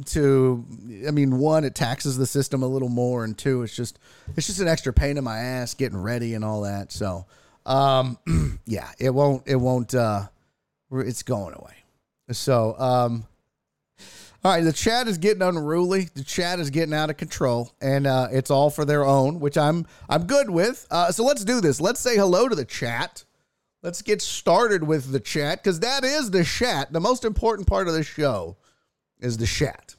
to 0.04 0.66
i 1.08 1.12
mean 1.12 1.38
one 1.38 1.64
it 1.64 1.74
taxes 1.74 2.18
the 2.18 2.26
system 2.26 2.64
a 2.64 2.68
little 2.68 2.90
more 2.90 3.24
and 3.24 3.38
two 3.38 3.62
it's 3.62 3.74
just 3.74 3.98
it's 4.36 4.48
just 4.48 4.60
an 4.60 4.68
extra 4.68 4.92
pain 4.92 5.18
in 5.18 5.24
my 5.24 5.38
ass 5.38 5.74
getting 5.74 5.98
ready 5.98 6.34
and 6.34 6.44
all 6.44 6.64
that 6.64 6.92
so 6.92 7.26
um, 7.66 8.18
yeah, 8.66 8.90
it 9.00 9.12
won't. 9.12 9.44
It 9.46 9.56
won't. 9.56 9.94
Uh, 9.94 10.28
it's 10.92 11.24
going 11.24 11.56
away. 11.56 11.76
So, 12.32 12.76
um, 12.78 13.26
all 14.44 14.52
right, 14.54 14.64
the 14.64 14.74
chat 14.74 15.08
is 15.08 15.18
getting 15.20 15.42
unruly. 15.44 16.10
The 16.16 16.24
chat 16.24 16.60
is 16.60 16.70
getting 16.72 16.94
out 16.96 17.10
of 17.12 17.18
control, 17.18 17.72
and 17.82 18.08
uh, 18.08 18.28
it's 18.32 18.50
all 18.50 18.70
for 18.72 18.86
their 18.86 19.06
own, 19.06 19.40
which 19.40 19.58
I'm 19.58 19.86
I'm 20.10 20.26
good 20.26 20.50
with. 20.50 20.88
Uh, 20.90 21.12
so 21.12 21.24
let's 21.24 21.46
do 21.46 21.62
this. 21.62 21.80
Let's 21.80 22.00
say 22.00 22.16
hello 22.16 22.48
to 22.50 22.56
the 22.56 22.66
chat. 22.66 23.24
Let's 23.84 24.02
get 24.02 24.22
started 24.22 24.84
with 24.84 25.12
the 25.12 25.20
chat 25.20 25.64
because 25.64 25.80
that 25.82 26.04
is 26.04 26.32
the 26.32 26.44
chat. 26.44 26.92
The 26.94 27.00
most 27.00 27.26
important 27.26 27.68
part 27.68 27.88
of 27.88 27.94
the 27.94 28.04
show 28.04 28.58
is 29.20 29.38
the 29.38 29.48
chat. 29.48 29.96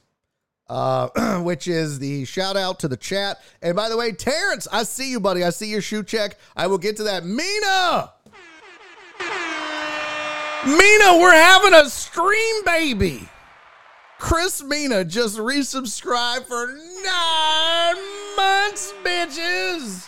uh, 0.69 1.39
which 1.43 1.67
is 1.67 1.99
the 1.99 2.25
shout 2.25 2.57
out 2.57 2.79
to 2.79 2.87
the 2.87 2.97
chat. 2.97 3.41
And 3.61 3.75
by 3.75 3.89
the 3.89 3.97
way, 3.97 4.11
Terrence, 4.11 4.67
I 4.71 4.83
see 4.83 5.11
you, 5.11 5.19
buddy. 5.19 5.43
I 5.43 5.49
see 5.51 5.67
your 5.69 5.81
shoe 5.81 6.03
check. 6.03 6.37
I 6.55 6.67
will 6.67 6.77
get 6.77 6.97
to 6.97 7.03
that. 7.03 7.25
Mina! 7.25 8.11
Mina, 10.65 11.19
we're 11.19 11.33
having 11.33 11.73
a 11.73 11.89
stream, 11.89 12.63
baby. 12.65 13.27
Chris 14.23 14.63
Mina 14.63 15.03
just 15.03 15.37
resubscribed 15.37 16.45
for 16.45 16.67
nine 16.67 17.95
months, 18.37 18.93
bitches. 19.03 20.07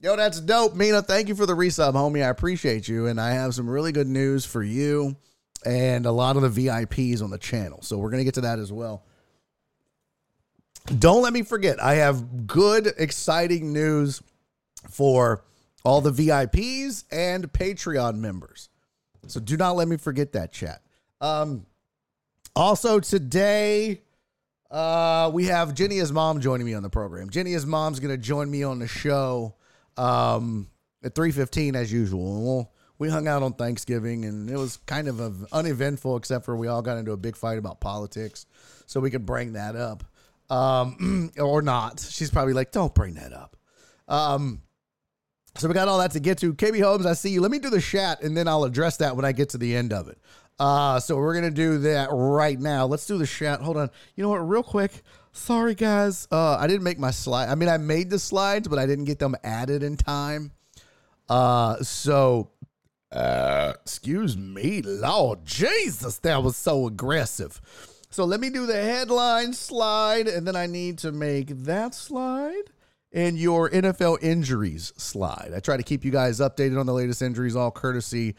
Yo, 0.00 0.14
that's 0.14 0.40
dope. 0.40 0.76
Mina, 0.76 1.02
thank 1.02 1.26
you 1.26 1.34
for 1.34 1.46
the 1.46 1.52
resub, 1.52 1.94
homie. 1.94 2.24
I 2.24 2.28
appreciate 2.28 2.86
you. 2.86 3.08
And 3.08 3.20
I 3.20 3.32
have 3.32 3.52
some 3.52 3.68
really 3.68 3.90
good 3.90 4.06
news 4.06 4.44
for 4.44 4.62
you 4.62 5.16
and 5.66 6.06
a 6.06 6.12
lot 6.12 6.36
of 6.36 6.42
the 6.42 6.68
VIPs 6.68 7.24
on 7.24 7.30
the 7.30 7.38
channel. 7.38 7.82
So 7.82 7.98
we're 7.98 8.10
going 8.10 8.20
to 8.20 8.24
get 8.24 8.34
to 8.34 8.42
that 8.42 8.60
as 8.60 8.72
well. 8.72 9.02
Don't 11.00 11.20
let 11.20 11.32
me 11.32 11.42
forget, 11.42 11.82
I 11.82 11.94
have 11.94 12.46
good, 12.46 12.92
exciting 12.98 13.72
news 13.72 14.22
for 14.88 15.42
all 15.84 16.00
the 16.00 16.12
VIPs 16.12 17.02
and 17.10 17.52
Patreon 17.52 18.14
members. 18.14 18.68
So 19.26 19.40
do 19.40 19.56
not 19.56 19.72
let 19.72 19.88
me 19.88 19.96
forget 19.96 20.34
that 20.34 20.52
chat. 20.52 20.82
Um, 21.20 21.66
also 22.54 23.00
today, 23.00 24.02
uh, 24.70 25.30
we 25.32 25.46
have 25.46 25.74
Jenny's 25.74 26.12
mom 26.12 26.40
joining 26.40 26.66
me 26.66 26.74
on 26.74 26.82
the 26.82 26.90
program. 26.90 27.30
Jenny's 27.30 27.66
mom's 27.66 28.00
gonna 28.00 28.16
join 28.16 28.50
me 28.50 28.62
on 28.62 28.78
the 28.78 28.88
show 28.88 29.54
um, 29.96 30.68
at 31.02 31.14
three 31.14 31.32
fifteen 31.32 31.76
as 31.76 31.92
usual. 31.92 32.42
We'll, 32.42 32.72
we 32.98 33.08
hung 33.08 33.26
out 33.26 33.42
on 33.42 33.54
Thanksgiving 33.54 34.26
and 34.26 34.50
it 34.50 34.56
was 34.56 34.76
kind 34.86 35.08
of 35.08 35.20
a, 35.20 35.32
uneventful, 35.52 36.18
except 36.18 36.44
for 36.44 36.54
we 36.54 36.68
all 36.68 36.82
got 36.82 36.98
into 36.98 37.12
a 37.12 37.16
big 37.16 37.34
fight 37.34 37.58
about 37.58 37.80
politics, 37.80 38.46
so 38.86 39.00
we 39.00 39.10
could 39.10 39.24
bring 39.24 39.54
that 39.54 39.74
up 39.74 40.04
um, 40.50 41.32
or 41.38 41.62
not. 41.62 42.00
She's 42.00 42.30
probably 42.30 42.52
like, 42.52 42.72
"Don't 42.72 42.94
bring 42.94 43.14
that 43.14 43.32
up." 43.32 43.56
Um, 44.06 44.62
so 45.56 45.68
we 45.68 45.74
got 45.74 45.88
all 45.88 45.98
that 45.98 46.12
to 46.12 46.20
get 46.20 46.38
to. 46.38 46.54
KB 46.54 46.80
Holmes, 46.80 47.06
I 47.06 47.14
see 47.14 47.30
you. 47.30 47.40
Let 47.40 47.50
me 47.50 47.58
do 47.58 47.70
the 47.70 47.80
chat 47.80 48.22
and 48.22 48.36
then 48.36 48.46
I'll 48.46 48.64
address 48.64 48.98
that 48.98 49.16
when 49.16 49.24
I 49.24 49.32
get 49.32 49.50
to 49.50 49.58
the 49.58 49.74
end 49.74 49.92
of 49.92 50.08
it. 50.08 50.18
Uh, 50.60 51.00
so 51.00 51.16
we're 51.16 51.34
gonna 51.34 51.50
do 51.50 51.78
that 51.78 52.10
right 52.12 52.60
now. 52.60 52.84
Let's 52.84 53.06
do 53.06 53.16
the 53.16 53.26
chat. 53.26 53.62
Hold 53.62 53.78
on. 53.78 53.90
You 54.14 54.22
know 54.22 54.28
what? 54.28 54.46
Real 54.46 54.62
quick. 54.62 55.02
Sorry 55.32 55.74
guys. 55.74 56.28
Uh, 56.30 56.56
I 56.56 56.66
didn't 56.66 56.82
make 56.82 56.98
my 56.98 57.10
slide. 57.10 57.48
I 57.48 57.54
mean, 57.54 57.70
I 57.70 57.78
made 57.78 58.10
the 58.10 58.18
slides, 58.18 58.68
but 58.68 58.78
I 58.78 58.84
didn't 58.84 59.06
get 59.06 59.18
them 59.18 59.34
added 59.42 59.82
in 59.82 59.96
time. 59.96 60.52
Uh, 61.30 61.76
so 61.82 62.50
uh, 63.10 63.72
excuse 63.82 64.36
me, 64.36 64.82
Lord 64.82 65.46
Jesus, 65.46 66.18
that 66.18 66.42
was 66.42 66.56
so 66.56 66.86
aggressive. 66.86 67.60
So 68.10 68.24
let 68.24 68.38
me 68.40 68.50
do 68.50 68.66
the 68.66 68.82
headline 68.82 69.54
slide, 69.54 70.28
and 70.28 70.46
then 70.46 70.56
I 70.56 70.66
need 70.66 70.98
to 70.98 71.10
make 71.10 71.48
that 71.64 71.94
slide 71.94 72.64
and 73.12 73.38
your 73.38 73.70
NFL 73.70 74.22
injuries 74.22 74.92
slide. 74.96 75.52
I 75.54 75.60
try 75.60 75.76
to 75.76 75.82
keep 75.82 76.04
you 76.04 76.10
guys 76.10 76.38
updated 76.38 76.78
on 76.78 76.86
the 76.86 76.92
latest 76.92 77.22
injuries, 77.22 77.56
all 77.56 77.70
courtesy 77.70 78.36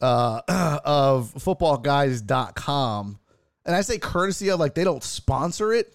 uh, 0.00 0.40
of 0.84 1.32
footballguys.com. 1.34 3.18
And 3.64 3.74
I 3.74 3.80
say 3.80 3.98
courtesy 3.98 4.50
of 4.50 4.60
like 4.60 4.74
they 4.74 4.84
don't 4.84 5.02
sponsor 5.02 5.72
it, 5.72 5.92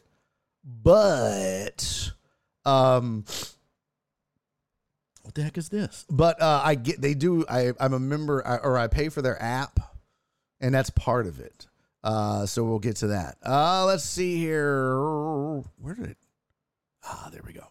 but 0.64 2.12
um 2.66 3.24
what 5.22 5.34
the 5.36 5.44
heck 5.44 5.58
is 5.58 5.70
this? 5.70 6.06
But 6.10 6.42
uh 6.42 6.62
I 6.64 6.76
get 6.76 7.02
they 7.02 7.14
do 7.14 7.46
I 7.50 7.72
I'm 7.80 7.94
a 7.94 8.00
member 8.00 8.46
I, 8.46 8.58
or 8.58 8.78
I 8.78 8.88
pay 8.88 9.10
for 9.10 9.22
their 9.22 9.42
app 9.42 9.80
and 10.60 10.74
that's 10.74 10.90
part 10.90 11.28
of 11.28 11.40
it. 11.40 11.68
Uh 12.04 12.46
so 12.46 12.64
we'll 12.66 12.80
get 12.80 12.98
to 12.98 13.08
that. 13.08 13.38
Uh 13.46 13.86
let's 13.86 14.04
see 14.04 14.38
here. 14.38 14.98
Where 15.78 15.96
did 15.96 16.08
it 16.08 16.18
Ah, 17.04 17.30
there 17.32 17.42
we 17.46 17.54
go. 17.54 17.66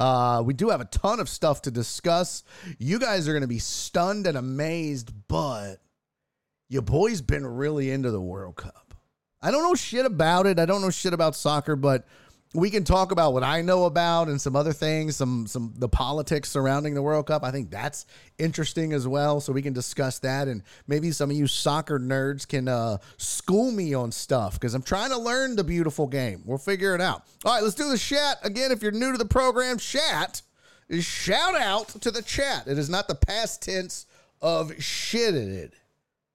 Uh, 0.00 0.42
we 0.42 0.54
do 0.54 0.70
have 0.70 0.80
a 0.80 0.86
ton 0.86 1.20
of 1.20 1.28
stuff 1.28 1.60
to 1.62 1.70
discuss. 1.70 2.42
You 2.78 2.98
guys 2.98 3.28
are 3.28 3.32
going 3.32 3.42
to 3.42 3.46
be 3.46 3.58
stunned 3.58 4.26
and 4.26 4.38
amazed, 4.38 5.12
but 5.28 5.76
your 6.70 6.80
boy's 6.80 7.20
been 7.20 7.46
really 7.46 7.90
into 7.90 8.10
the 8.10 8.20
World 8.20 8.56
Cup. 8.56 8.94
I 9.42 9.50
don't 9.50 9.62
know 9.62 9.74
shit 9.74 10.06
about 10.06 10.46
it. 10.46 10.58
I 10.58 10.64
don't 10.64 10.80
know 10.80 10.90
shit 10.90 11.12
about 11.12 11.36
soccer, 11.36 11.76
but 11.76 12.06
we 12.52 12.68
can 12.68 12.82
talk 12.82 13.12
about 13.12 13.32
what 13.32 13.44
I 13.44 13.62
know 13.62 13.84
about 13.84 14.28
and 14.28 14.40
some 14.40 14.56
other 14.56 14.72
things, 14.72 15.14
some 15.14 15.46
some 15.46 15.72
the 15.76 15.88
politics 15.88 16.50
surrounding 16.50 16.94
the 16.94 17.02
World 17.02 17.26
Cup. 17.26 17.44
I 17.44 17.52
think 17.52 17.70
that's 17.70 18.06
interesting 18.38 18.92
as 18.92 19.06
well. 19.06 19.40
So 19.40 19.52
we 19.52 19.62
can 19.62 19.72
discuss 19.72 20.18
that, 20.20 20.48
and 20.48 20.62
maybe 20.88 21.12
some 21.12 21.30
of 21.30 21.36
you 21.36 21.46
soccer 21.46 22.00
nerds 22.00 22.48
can 22.48 22.66
uh, 22.66 22.98
school 23.18 23.70
me 23.70 23.94
on 23.94 24.10
stuff 24.10 24.54
because 24.54 24.74
I'm 24.74 24.82
trying 24.82 25.10
to 25.10 25.18
learn 25.18 25.54
the 25.54 25.62
beautiful 25.62 26.08
game. 26.08 26.42
We'll 26.44 26.58
figure 26.58 26.94
it 26.94 27.00
out. 27.00 27.24
All 27.44 27.54
right, 27.54 27.62
let's 27.62 27.76
do 27.76 27.88
the 27.88 27.98
chat 27.98 28.38
again. 28.42 28.72
If 28.72 28.82
you're 28.82 28.90
new 28.92 29.12
to 29.12 29.18
the 29.18 29.24
program, 29.24 29.78
chat 29.78 30.42
is 30.88 31.04
shout 31.04 31.54
out 31.54 31.88
to 32.00 32.10
the 32.10 32.22
chat. 32.22 32.66
It 32.66 32.78
is 32.78 32.90
not 32.90 33.06
the 33.06 33.14
past 33.14 33.62
tense 33.62 34.06
of 34.42 34.70
shitted. 34.72 35.70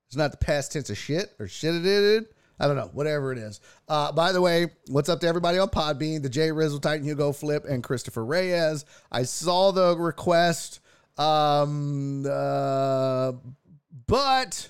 It's 0.08 0.16
not 0.16 0.32
the 0.32 0.38
past 0.38 0.72
tense 0.72 0.90
of 0.90 0.98
shit 0.98 1.34
or 1.40 1.48
shitted. 1.48 2.28
I 2.60 2.68
don't 2.68 2.76
know, 2.76 2.90
whatever 2.94 3.32
it 3.32 3.38
is. 3.38 3.60
Uh, 3.88 4.12
by 4.12 4.32
the 4.32 4.42
way, 4.42 4.68
what's 4.88 5.10
up 5.10 5.20
to 5.22 5.28
everybody 5.28 5.58
on 5.58 5.70
Podbean, 5.70 6.22
the 6.22 6.30
Jay 6.30 6.50
Rizzle, 6.52 6.82
Titan 6.82 7.06
Hugo 7.06 7.32
Flip, 7.32 7.66
and 7.66 7.84
Christopher 7.84 8.24
Reyes. 8.24 8.86
I 9.12 9.24
saw 9.24 9.72
the 9.72 9.98
request, 9.98 10.80
um, 11.18 12.26
uh, 12.26 13.34
but 14.08 14.70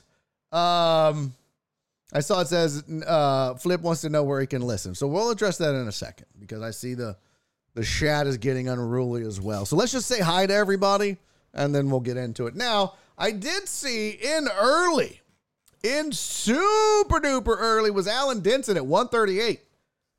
um, 0.51 1.33
I 2.13 2.19
saw 2.21 2.41
it 2.41 2.47
says 2.47 2.83
uh, 3.05 3.55
Flip 3.55 3.81
wants 3.81 4.01
to 4.01 4.09
know 4.09 4.23
where 4.23 4.41
he 4.41 4.47
can 4.47 4.61
listen. 4.61 4.95
So 4.95 5.07
we'll 5.07 5.29
address 5.29 5.57
that 5.57 5.75
in 5.75 5.87
a 5.87 5.91
second 5.91 6.27
because 6.39 6.61
I 6.61 6.71
see 6.71 6.93
the 6.93 7.17
the 7.75 7.83
chat 7.83 8.25
is 8.25 8.37
getting 8.37 8.69
unruly 8.69 9.23
as 9.23 9.41
well. 9.41 9.65
So 9.65 9.75
let's 9.75 9.91
just 9.91 10.07
say 10.07 10.21
hi 10.21 10.45
to 10.47 10.53
everybody 10.53 11.17
and 11.53 11.75
then 11.75 11.89
we'll 11.89 11.99
get 11.99 12.17
into 12.17 12.47
it. 12.47 12.55
Now, 12.55 12.93
I 13.17 13.31
did 13.31 13.67
see 13.67 14.11
in 14.11 14.47
early 14.57 15.21
in 15.85 16.11
super 16.11 17.19
duper 17.19 17.55
early 17.57 17.91
was 17.91 18.07
Alan 18.07 18.39
Denson 18.39 18.75
at 18.75 18.85
138. 18.85 19.61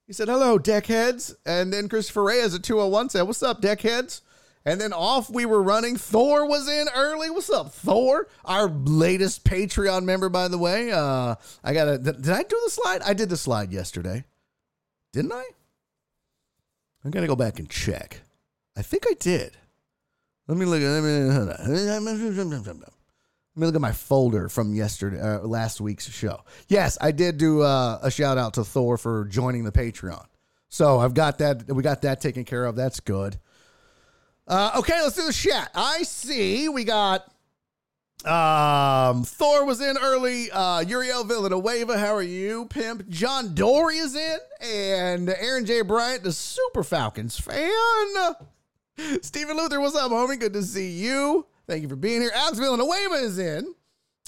He 0.07 0.13
said, 0.13 0.29
hello, 0.29 0.59
deckheads. 0.59 1.35
And 1.45 1.73
then 1.73 1.89
Christopher 1.89 2.23
Reyes 2.23 2.55
at 2.55 2.63
201 2.63 3.11
said, 3.11 3.23
what's 3.23 3.43
up, 3.43 3.61
deckheads? 3.61 4.21
And 4.65 4.81
then 4.81 4.93
off 4.93 5.31
we 5.31 5.47
were 5.47 5.63
running. 5.63 5.97
Thor 5.97 6.47
was 6.49 6.69
in 6.69 6.87
early. 6.95 7.31
What's 7.31 7.51
up, 7.51 7.73
Thor? 7.73 8.29
Our 8.45 8.69
latest 8.69 9.45
Patreon 9.45 10.05
member, 10.05 10.29
by 10.29 10.49
the 10.49 10.59
way. 10.59 10.91
Uh, 10.91 11.37
I 11.63 11.73
got 11.73 11.85
to, 11.85 11.99
did 11.99 12.31
I 12.31 12.43
do 12.43 12.61
the 12.65 12.71
slide? 12.71 13.03
I 13.03 13.15
did 13.15 13.29
the 13.29 13.37
slide 13.37 13.73
yesterday. 13.73 14.25
Didn't 15.13 15.33
I? 15.33 15.45
I'm 17.05 17.13
to 17.13 17.27
go 17.27 17.37
back 17.37 17.61
and 17.61 17.71
check. 17.71 18.23
I 18.77 18.83
think 18.83 19.05
I 19.09 19.15
did. 19.15 19.57
Let 20.49 20.59
me 20.59 20.67
look 20.67 20.83
at, 20.83 20.89
let 20.89 21.03
me, 21.03 22.96
let 23.57 23.61
me 23.63 23.67
look 23.67 23.75
at 23.75 23.81
my 23.81 23.93
folder 23.93 24.51
from 24.51 24.75
yesterday, 24.75 25.19
uh, 25.19 25.39
last 25.39 25.81
week's 25.81 26.11
show. 26.11 26.43
Yes, 26.69 26.99
I 27.01 27.11
did 27.11 27.39
do 27.39 27.63
uh, 27.63 27.99
a 28.03 28.11
shout 28.11 28.37
out 28.37 28.55
to 28.55 28.65
Thor 28.65 28.99
for 28.99 29.25
joining 29.25 29.65
the 29.65 29.73
Patreon. 29.73 30.27
So 30.69 30.99
I've 30.99 31.15
got 31.15 31.39
that. 31.39 31.67
We 31.73 31.83
got 31.83 32.03
that 32.03 32.21
taken 32.21 32.45
care 32.45 32.67
of. 32.67 32.77
That's 32.77 33.01
good. 33.01 33.39
Uh, 34.47 34.73
okay, 34.77 35.01
let's 35.03 35.17
do 35.17 35.25
the 35.25 35.33
chat. 35.33 35.71
I 35.75 36.03
see 36.03 36.69
we 36.69 36.85
got 36.85 37.33
um 38.27 39.25
Thor 39.25 39.65
was 39.65 39.81
in 39.81 39.97
early. 39.97 40.51
Uh 40.51 40.81
Uriel 40.81 41.25
Villanueva, 41.25 41.99
how 41.99 42.15
are 42.15 42.23
you, 42.23 42.67
pimp? 42.67 43.09
John 43.09 43.55
Dory 43.55 43.97
is 43.97 44.15
in, 44.15 44.39
and 44.61 45.31
Aaron 45.31 45.65
J. 45.65 45.81
Bryant, 45.81 46.25
the 46.25 46.33
Super 46.33 46.85
Falcons 46.85 47.39
fan. 47.41 47.71
Stephen 49.23 49.57
Luther, 49.57 49.81
what's 49.81 49.97
up, 49.97 50.11
homie? 50.13 50.39
Good 50.39 50.53
to 50.53 50.63
see 50.63 50.91
you. 50.91 51.47
Thank 51.67 51.83
you 51.83 51.89
for 51.89 51.97
being 51.97 52.21
here. 52.21 52.31
Alex 52.35 52.59
Villanueva 52.59 53.15
is 53.17 53.39
in. 53.39 53.75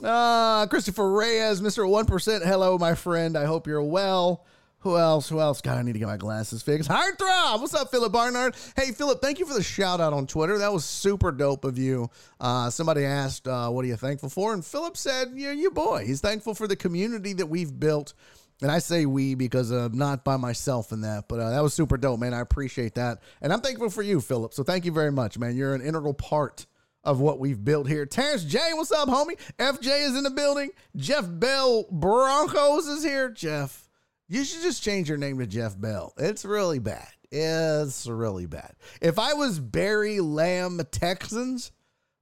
Uh, 0.02 0.66
Christopher 0.66 1.12
Reyes, 1.12 1.60
Mr. 1.60 1.84
1%. 1.84 2.44
Hello, 2.44 2.78
my 2.78 2.94
friend. 2.94 3.36
I 3.36 3.44
hope 3.44 3.66
you're 3.66 3.82
well. 3.82 4.44
Who 4.80 4.96
else? 4.96 5.28
Who 5.28 5.40
else? 5.40 5.60
God, 5.60 5.76
I 5.76 5.82
need 5.82 5.94
to 5.94 5.98
get 5.98 6.06
my 6.06 6.16
glasses 6.16 6.62
fixed. 6.62 6.88
Heartthrob. 6.88 7.60
What's 7.60 7.74
up, 7.74 7.90
Philip 7.90 8.12
Barnard? 8.12 8.54
Hey, 8.76 8.92
Philip, 8.92 9.20
thank 9.20 9.40
you 9.40 9.46
for 9.46 9.54
the 9.54 9.62
shout 9.62 10.00
out 10.00 10.12
on 10.12 10.26
Twitter. 10.28 10.58
That 10.58 10.72
was 10.72 10.84
super 10.84 11.32
dope 11.32 11.64
of 11.64 11.78
you. 11.78 12.10
Uh, 12.40 12.70
somebody 12.70 13.04
asked, 13.04 13.48
uh, 13.48 13.70
what 13.70 13.84
are 13.84 13.88
you 13.88 13.96
thankful 13.96 14.28
for? 14.28 14.54
And 14.54 14.64
Philip 14.64 14.96
said, 14.96 15.32
yeah, 15.34 15.50
you 15.50 15.72
boy. 15.72 16.04
He's 16.06 16.20
thankful 16.20 16.54
for 16.54 16.68
the 16.68 16.76
community 16.76 17.32
that 17.34 17.46
we've 17.46 17.78
built. 17.78 18.14
And 18.62 18.70
I 18.70 18.78
say 18.78 19.04
we 19.04 19.34
because 19.34 19.70
I'm 19.72 19.96
not 19.96 20.24
by 20.24 20.36
myself 20.36 20.92
in 20.92 21.00
that, 21.02 21.28
but 21.28 21.40
uh, 21.40 21.50
that 21.50 21.62
was 21.62 21.74
super 21.74 21.96
dope, 21.96 22.20
man. 22.20 22.34
I 22.34 22.40
appreciate 22.40 22.94
that. 22.94 23.18
And 23.40 23.52
I'm 23.52 23.60
thankful 23.60 23.90
for 23.90 24.02
you, 24.02 24.20
Philip. 24.20 24.54
So 24.54 24.62
thank 24.62 24.84
you 24.84 24.92
very 24.92 25.12
much, 25.12 25.38
man. 25.38 25.56
You're 25.56 25.74
an 25.74 25.82
integral 25.82 26.14
part 26.14 26.66
of 27.08 27.20
what 27.20 27.38
we've 27.38 27.64
built 27.64 27.88
here. 27.88 28.04
Terrence 28.04 28.44
J, 28.44 28.58
what's 28.74 28.92
up, 28.92 29.08
homie? 29.08 29.38
FJ 29.58 30.08
is 30.08 30.14
in 30.14 30.24
the 30.24 30.30
building. 30.30 30.72
Jeff 30.94 31.24
Bell 31.26 31.86
Broncos 31.90 32.86
is 32.86 33.02
here. 33.02 33.30
Jeff, 33.30 33.88
you 34.28 34.44
should 34.44 34.60
just 34.60 34.82
change 34.82 35.08
your 35.08 35.16
name 35.16 35.38
to 35.38 35.46
Jeff 35.46 35.80
Bell. 35.80 36.12
It's 36.18 36.44
really 36.44 36.80
bad. 36.80 37.08
It's 37.30 38.06
really 38.06 38.44
bad. 38.44 38.74
If 39.00 39.18
I 39.18 39.32
was 39.32 39.58
Barry 39.58 40.20
Lamb 40.20 40.82
Texans, 40.90 41.72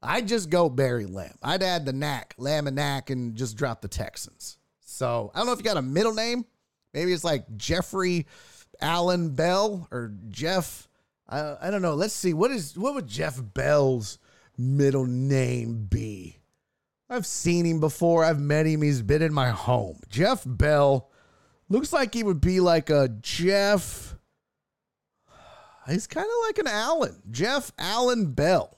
I'd 0.01 0.29
just 0.29 0.51
go 0.51 0.69
Barry 0.71 1.07
Lamb. 1.07 1.35
I'd 1.43 1.65
add 1.65 1.85
the 1.85 1.93
knack, 1.93 2.37
Lamb 2.39 2.69
and 2.69 2.77
knack, 2.77 3.11
and 3.11 3.35
just 3.35 3.57
drop 3.57 3.81
the 3.83 3.89
Texans. 3.89 4.57
So 4.83 5.33
I 5.35 5.39
don't 5.39 5.49
know 5.49 5.53
if 5.53 5.59
you 5.59 5.65
got 5.65 5.79
a 5.79 5.83
middle 5.83 6.15
name. 6.15 6.45
Maybe 6.95 7.13
it's 7.13 7.25
like 7.25 7.57
Jeffrey 7.57 8.29
Alan 8.81 9.31
Bell 9.31 9.89
or 9.91 10.13
Jeff. 10.29 10.89
I, 11.29 11.57
I 11.61 11.71
don't 11.73 11.83
know. 11.83 11.95
Let's 11.95 12.15
see. 12.15 12.35
What 12.35 12.53
is 12.53 12.79
what 12.79 12.95
would 12.95 13.09
Jeff 13.09 13.43
Bell's 13.53 14.21
middle 14.59 15.07
name 15.07 15.87
be? 15.89 16.39
I've 17.09 17.27
seen 17.27 17.65
him 17.65 17.81
before. 17.81 18.25
I've 18.25 18.41
met 18.41 18.67
him. 18.67 18.83
He's 18.83 19.03
been 19.03 19.23
in 19.23 19.33
my 19.33 19.51
home. 19.51 20.01
Jeff 20.09 20.43
Bell 20.45 21.11
looks 21.69 21.93
like 21.93 22.15
he 22.15 22.23
would 22.23 22.41
be 22.41 22.61
like 22.61 22.91
a 22.91 23.09
Jeff. 23.21 24.17
He's 25.89 26.07
kind 26.07 26.27
of 26.27 26.47
like 26.47 26.59
an 26.59 26.67
Allen. 26.67 27.23
Jeff 27.31 27.71
Allen 27.79 28.33
Bell. 28.33 28.77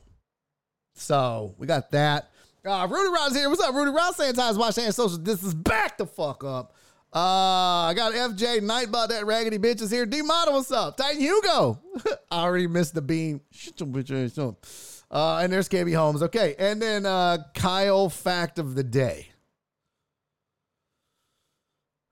So 0.94 1.54
we 1.58 1.66
got 1.66 1.90
that. 1.92 2.28
Uh, 2.66 2.86
Rudy 2.90 3.10
Ross 3.10 3.34
here. 3.34 3.48
What's 3.48 3.62
up, 3.62 3.74
Rudy 3.74 3.90
Ross? 3.92 4.18
Sanitize, 4.18 4.58
wash 4.58 4.76
hands, 4.76 4.96
social 4.96 5.16
distance. 5.16 5.54
Back 5.54 5.96
the 5.96 6.06
fuck 6.06 6.44
up. 6.44 6.74
Uh, 7.14 7.88
I 7.88 7.94
got 7.96 8.12
FJ 8.12 8.60
Nightbot, 8.60 9.08
that 9.08 9.24
raggedy 9.24 9.58
bitch 9.58 9.80
is 9.80 9.90
here. 9.90 10.04
D 10.04 10.20
Model, 10.20 10.54
what's 10.54 10.70
up? 10.70 10.98
Titan 10.98 11.22
Hugo. 11.22 11.80
I 12.30 12.42
already 12.42 12.66
missed 12.66 12.94
the 12.94 13.00
beam. 13.00 13.40
Shut 13.50 13.80
your 13.80 13.88
bitch 13.88 14.12
ass 14.12 14.36
up. 14.36 14.66
Uh, 15.10 15.38
and 15.38 15.52
there's 15.52 15.68
KB 15.68 15.94
Holmes. 15.94 16.22
Okay. 16.22 16.54
And 16.58 16.80
then 16.80 17.06
uh, 17.06 17.38
Kyle 17.54 18.08
Fact 18.08 18.58
of 18.58 18.74
the 18.74 18.84
Day 18.84 19.28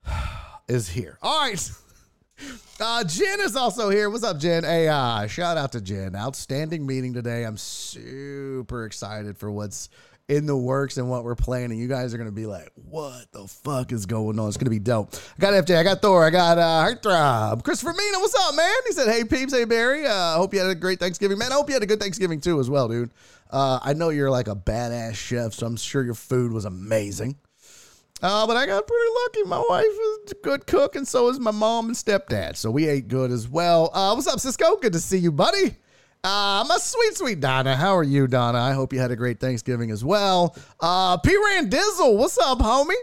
is 0.67 0.89
here. 0.89 1.17
All 1.21 1.41
right. 1.41 1.71
Uh, 2.79 3.03
Jen 3.03 3.39
is 3.41 3.55
also 3.55 3.89
here. 3.89 4.07
What's 4.07 4.23
up, 4.23 4.37
Jen? 4.37 4.63
Hey, 4.63 4.87
uh, 4.87 5.25
shout 5.25 5.57
out 5.57 5.71
to 5.71 5.81
Jen. 5.81 6.15
Outstanding 6.15 6.85
meeting 6.85 7.11
today. 7.11 7.43
I'm 7.43 7.57
super 7.57 8.85
excited 8.85 9.35
for 9.35 9.49
what's 9.49 9.89
in 10.29 10.45
the 10.45 10.55
works 10.55 10.97
and 10.97 11.09
what 11.09 11.23
we're 11.23 11.35
planning. 11.35 11.79
You 11.79 11.87
guys 11.87 12.13
are 12.13 12.17
gonna 12.17 12.31
be 12.31 12.45
like, 12.45 12.69
"What 12.75 13.31
the 13.31 13.47
fuck 13.47 13.91
is 13.91 14.05
going 14.05 14.39
on?" 14.39 14.47
It's 14.47 14.57
gonna 14.57 14.69
be 14.69 14.79
dope. 14.79 15.15
I 15.15 15.39
got 15.39 15.53
FJ, 15.53 15.77
I 15.77 15.83
got 15.83 16.01
Thor, 16.01 16.25
I 16.25 16.29
got 16.29 16.57
uh, 16.57 16.85
Heartthrob, 16.85 17.63
Christopher 17.63 17.93
Mina. 17.93 18.19
What's 18.19 18.35
up, 18.35 18.55
man? 18.55 18.75
He 18.85 18.93
said, 18.93 19.07
"Hey 19.07 19.23
peeps, 19.23 19.53
hey 19.53 19.65
Barry. 19.65 20.05
Uh, 20.05 20.35
hope 20.35 20.53
you 20.53 20.59
had 20.59 20.69
a 20.69 20.75
great 20.75 20.99
Thanksgiving, 20.99 21.37
man. 21.37 21.51
I 21.51 21.55
hope 21.55 21.69
you 21.69 21.73
had 21.73 21.83
a 21.83 21.87
good 21.87 21.99
Thanksgiving 21.99 22.41
too, 22.41 22.59
as 22.59 22.69
well, 22.69 22.87
dude. 22.87 23.11
Uh, 23.49 23.79
I 23.81 23.93
know 23.93 24.09
you're 24.09 24.31
like 24.31 24.49
a 24.49 24.55
badass 24.55 25.15
chef, 25.15 25.53
so 25.53 25.65
I'm 25.65 25.77
sure 25.77 26.03
your 26.03 26.13
food 26.13 26.51
was 26.51 26.65
amazing. 26.65 27.37
Uh, 28.21 28.47
but 28.47 28.57
I 28.57 28.65
got 28.65 28.87
pretty 28.87 29.11
lucky. 29.23 29.43
My 29.47 29.63
wife 29.69 29.85
is 29.85 30.31
a 30.31 30.35
good 30.43 30.65
cook, 30.65 30.95
and 30.95 31.07
so 31.07 31.29
is 31.29 31.39
my 31.39 31.51
mom 31.51 31.85
and 31.85 31.95
stepdad. 31.95 32.57
So 32.57 32.71
we 32.71 32.87
ate 32.87 33.07
good 33.07 33.31
as 33.31 33.47
well. 33.47 33.91
Uh, 33.93 34.13
what's 34.13 34.27
up, 34.27 34.39
Cisco? 34.39 34.75
Good 34.77 34.93
to 34.93 34.99
see 34.99 35.19
you, 35.19 35.31
buddy. 35.31 35.77
Uh, 36.23 36.65
my 36.67 36.77
sweet, 36.79 37.15
sweet 37.15 37.39
Donna. 37.39 37.75
How 37.75 37.95
are 37.95 38.03
you, 38.03 38.27
Donna? 38.27 38.59
I 38.59 38.73
hope 38.73 38.91
you 38.91 38.99
had 38.99 39.11
a 39.11 39.15
great 39.15 39.39
Thanksgiving 39.39 39.91
as 39.91 40.03
well. 40.03 40.55
Uh, 40.79 41.17
P. 41.17 41.35
Randizzle, 41.35 42.17
what's 42.17 42.37
up, 42.37 42.59
homie? 42.59 42.95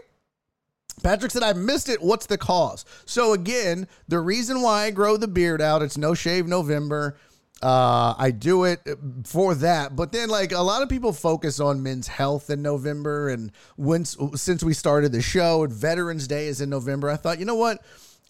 Patrick 1.03 1.31
said, 1.31 1.43
I 1.43 1.53
missed 1.53 1.89
it. 1.89 2.01
What's 2.01 2.25
the 2.25 2.37
cause? 2.37 2.85
So, 3.05 3.33
again, 3.33 3.87
the 4.07 4.19
reason 4.19 4.61
why 4.61 4.85
I 4.85 4.91
grow 4.91 5.17
the 5.17 5.27
beard 5.27 5.61
out, 5.61 5.81
it's 5.81 5.97
no 5.97 6.13
shave 6.13 6.47
November. 6.47 7.17
Uh, 7.61 8.13
I 8.17 8.31
do 8.31 8.65
it 8.65 8.81
for 9.23 9.55
that, 9.55 9.95
but 9.95 10.11
then 10.11 10.27
like 10.29 10.51
a 10.51 10.59
lot 10.59 10.81
of 10.81 10.89
people 10.89 11.13
focus 11.13 11.59
on 11.59 11.81
men's 11.81 12.07
health 12.07 12.49
in 12.49 12.61
November, 12.61 13.29
and 13.29 13.51
once 13.77 14.17
since 14.35 14.61
we 14.61 14.73
started 14.73 15.13
the 15.13 15.21
show, 15.21 15.65
Veterans 15.65 16.27
Day 16.27 16.47
is 16.47 16.59
in 16.59 16.69
November, 16.69 17.09
I 17.09 17.15
thought, 17.15 17.39
you 17.39 17.45
know 17.45 17.55
what? 17.55 17.81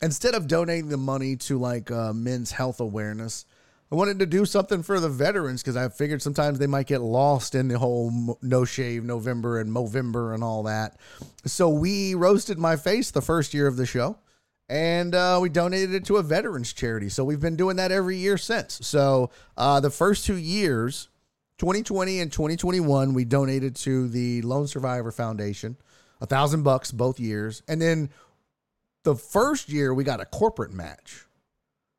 Instead 0.02 0.36
of 0.36 0.48
donating 0.48 0.90
the 0.90 0.98
money 0.98 1.36
to 1.38 1.58
like 1.58 1.90
uh, 1.90 2.14
men's 2.14 2.52
health 2.52 2.80
awareness, 2.80 3.46
I 3.96 3.98
wanted 3.98 4.20
to 4.20 4.26
do 4.26 4.44
something 4.44 4.84
for 4.84 5.00
the 5.00 5.08
veterans 5.08 5.64
because 5.64 5.78
I 5.78 5.88
figured 5.88 6.22
sometimes 6.22 6.60
they 6.60 6.68
might 6.68 6.86
get 6.86 7.00
lost 7.00 7.56
in 7.56 7.70
the 7.70 7.80
whole 7.80 8.38
no 8.42 8.66
shave 8.66 9.06
November 9.06 9.62
and 9.62 9.72
Movember 9.72 10.34
and 10.34 10.44
all 10.44 10.64
that. 10.64 10.98
So 11.46 11.70
we 11.70 12.14
roasted 12.14 12.60
my 12.60 12.76
face 12.76 13.12
the 13.12 13.22
first 13.22 13.54
year 13.54 13.68
of 13.68 13.78
the 13.78 13.86
show 13.86 14.18
and 14.68 15.16
uh, 15.16 15.40
we 15.42 15.48
donated 15.48 15.94
it 15.94 16.04
to 16.08 16.18
a 16.18 16.24
veterans 16.24 16.74
charity. 16.74 17.08
So 17.08 17.24
we've 17.24 17.40
been 17.40 17.56
doing 17.56 17.78
that 17.78 17.94
every 17.94 18.18
year 18.18 18.38
since. 18.38 18.86
So 18.86 19.32
uh, 19.56 19.80
the 19.80 19.90
first 19.90 20.26
two 20.26 20.36
years, 20.36 21.08
2020 21.60 22.20
and 22.20 22.30
2021, 22.30 23.14
we 23.14 23.24
donated 23.24 23.78
to 23.78 24.10
the 24.10 24.42
Lone 24.42 24.68
Survivor 24.68 25.14
Foundation, 25.14 25.78
a 26.20 26.26
thousand 26.26 26.64
bucks 26.64 26.92
both 26.92 27.18
years, 27.18 27.64
and 27.70 27.82
then 27.82 28.10
the 29.04 29.16
first 29.16 29.70
year 29.70 29.94
we 29.94 30.04
got 30.04 30.20
a 30.20 30.26
corporate 30.26 30.74
match. 30.74 31.25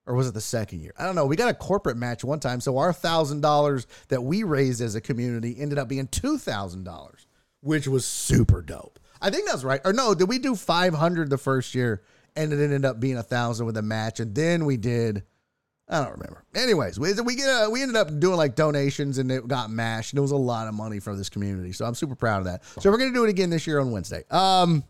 Or 0.06 0.14
was 0.14 0.28
it 0.28 0.34
the 0.34 0.40
second 0.40 0.80
year? 0.80 0.92
I 0.98 1.04
don't 1.04 1.16
know. 1.16 1.26
We 1.26 1.36
got 1.36 1.50
a 1.50 1.54
corporate 1.54 1.96
match 1.96 2.22
one 2.22 2.40
time. 2.40 2.60
So 2.60 2.78
our 2.78 2.92
thousand 2.92 3.40
dollars 3.40 3.86
that 4.08 4.22
we 4.22 4.44
raised 4.44 4.80
as 4.80 4.94
a 4.94 5.00
community 5.00 5.56
ended 5.58 5.78
up 5.78 5.88
being 5.88 6.06
two 6.06 6.38
thousand 6.38 6.84
dollars, 6.84 7.26
which 7.60 7.88
was 7.88 8.04
super 8.04 8.62
dope. 8.62 9.00
I 9.20 9.30
think 9.30 9.48
that's 9.48 9.64
right. 9.64 9.80
Or 9.84 9.92
no, 9.92 10.14
did 10.14 10.28
we 10.28 10.38
do 10.38 10.54
five 10.54 10.94
hundred 10.94 11.30
the 11.30 11.38
first 11.38 11.74
year? 11.74 12.02
and 12.36 12.52
it 12.52 12.62
ended 12.62 12.84
up 12.84 13.00
being 13.00 13.16
a 13.16 13.22
thousand 13.22 13.66
with 13.66 13.76
a 13.76 13.82
match. 13.82 14.20
And 14.20 14.34
then 14.34 14.66
we 14.66 14.76
did, 14.76 15.24
I 15.88 16.02
don't 16.02 16.12
remember. 16.12 16.44
Anyways, 16.54 17.00
we 17.00 17.12
we 17.14 17.34
get 17.34 17.46
a, 17.46 17.70
we 17.70 17.82
ended 17.82 17.96
up 17.96 18.20
doing 18.20 18.36
like 18.36 18.54
donations 18.54 19.18
and 19.18 19.30
it 19.32 19.48
got 19.48 19.70
mashed. 19.70 20.12
And 20.12 20.18
it 20.18 20.22
was 20.22 20.32
a 20.32 20.36
lot 20.36 20.68
of 20.68 20.74
money 20.74 21.00
for 21.00 21.16
this 21.16 21.28
community, 21.28 21.72
so 21.72 21.84
I'm 21.84 21.94
super 21.94 22.14
proud 22.14 22.40
of 22.40 22.44
that. 22.44 22.62
So 22.80 22.90
we're 22.90 22.98
gonna 22.98 23.12
do 23.12 23.24
it 23.24 23.30
again 23.30 23.50
this 23.50 23.66
year 23.66 23.80
on 23.80 23.90
Wednesday. 23.90 24.24
Um. 24.30 24.84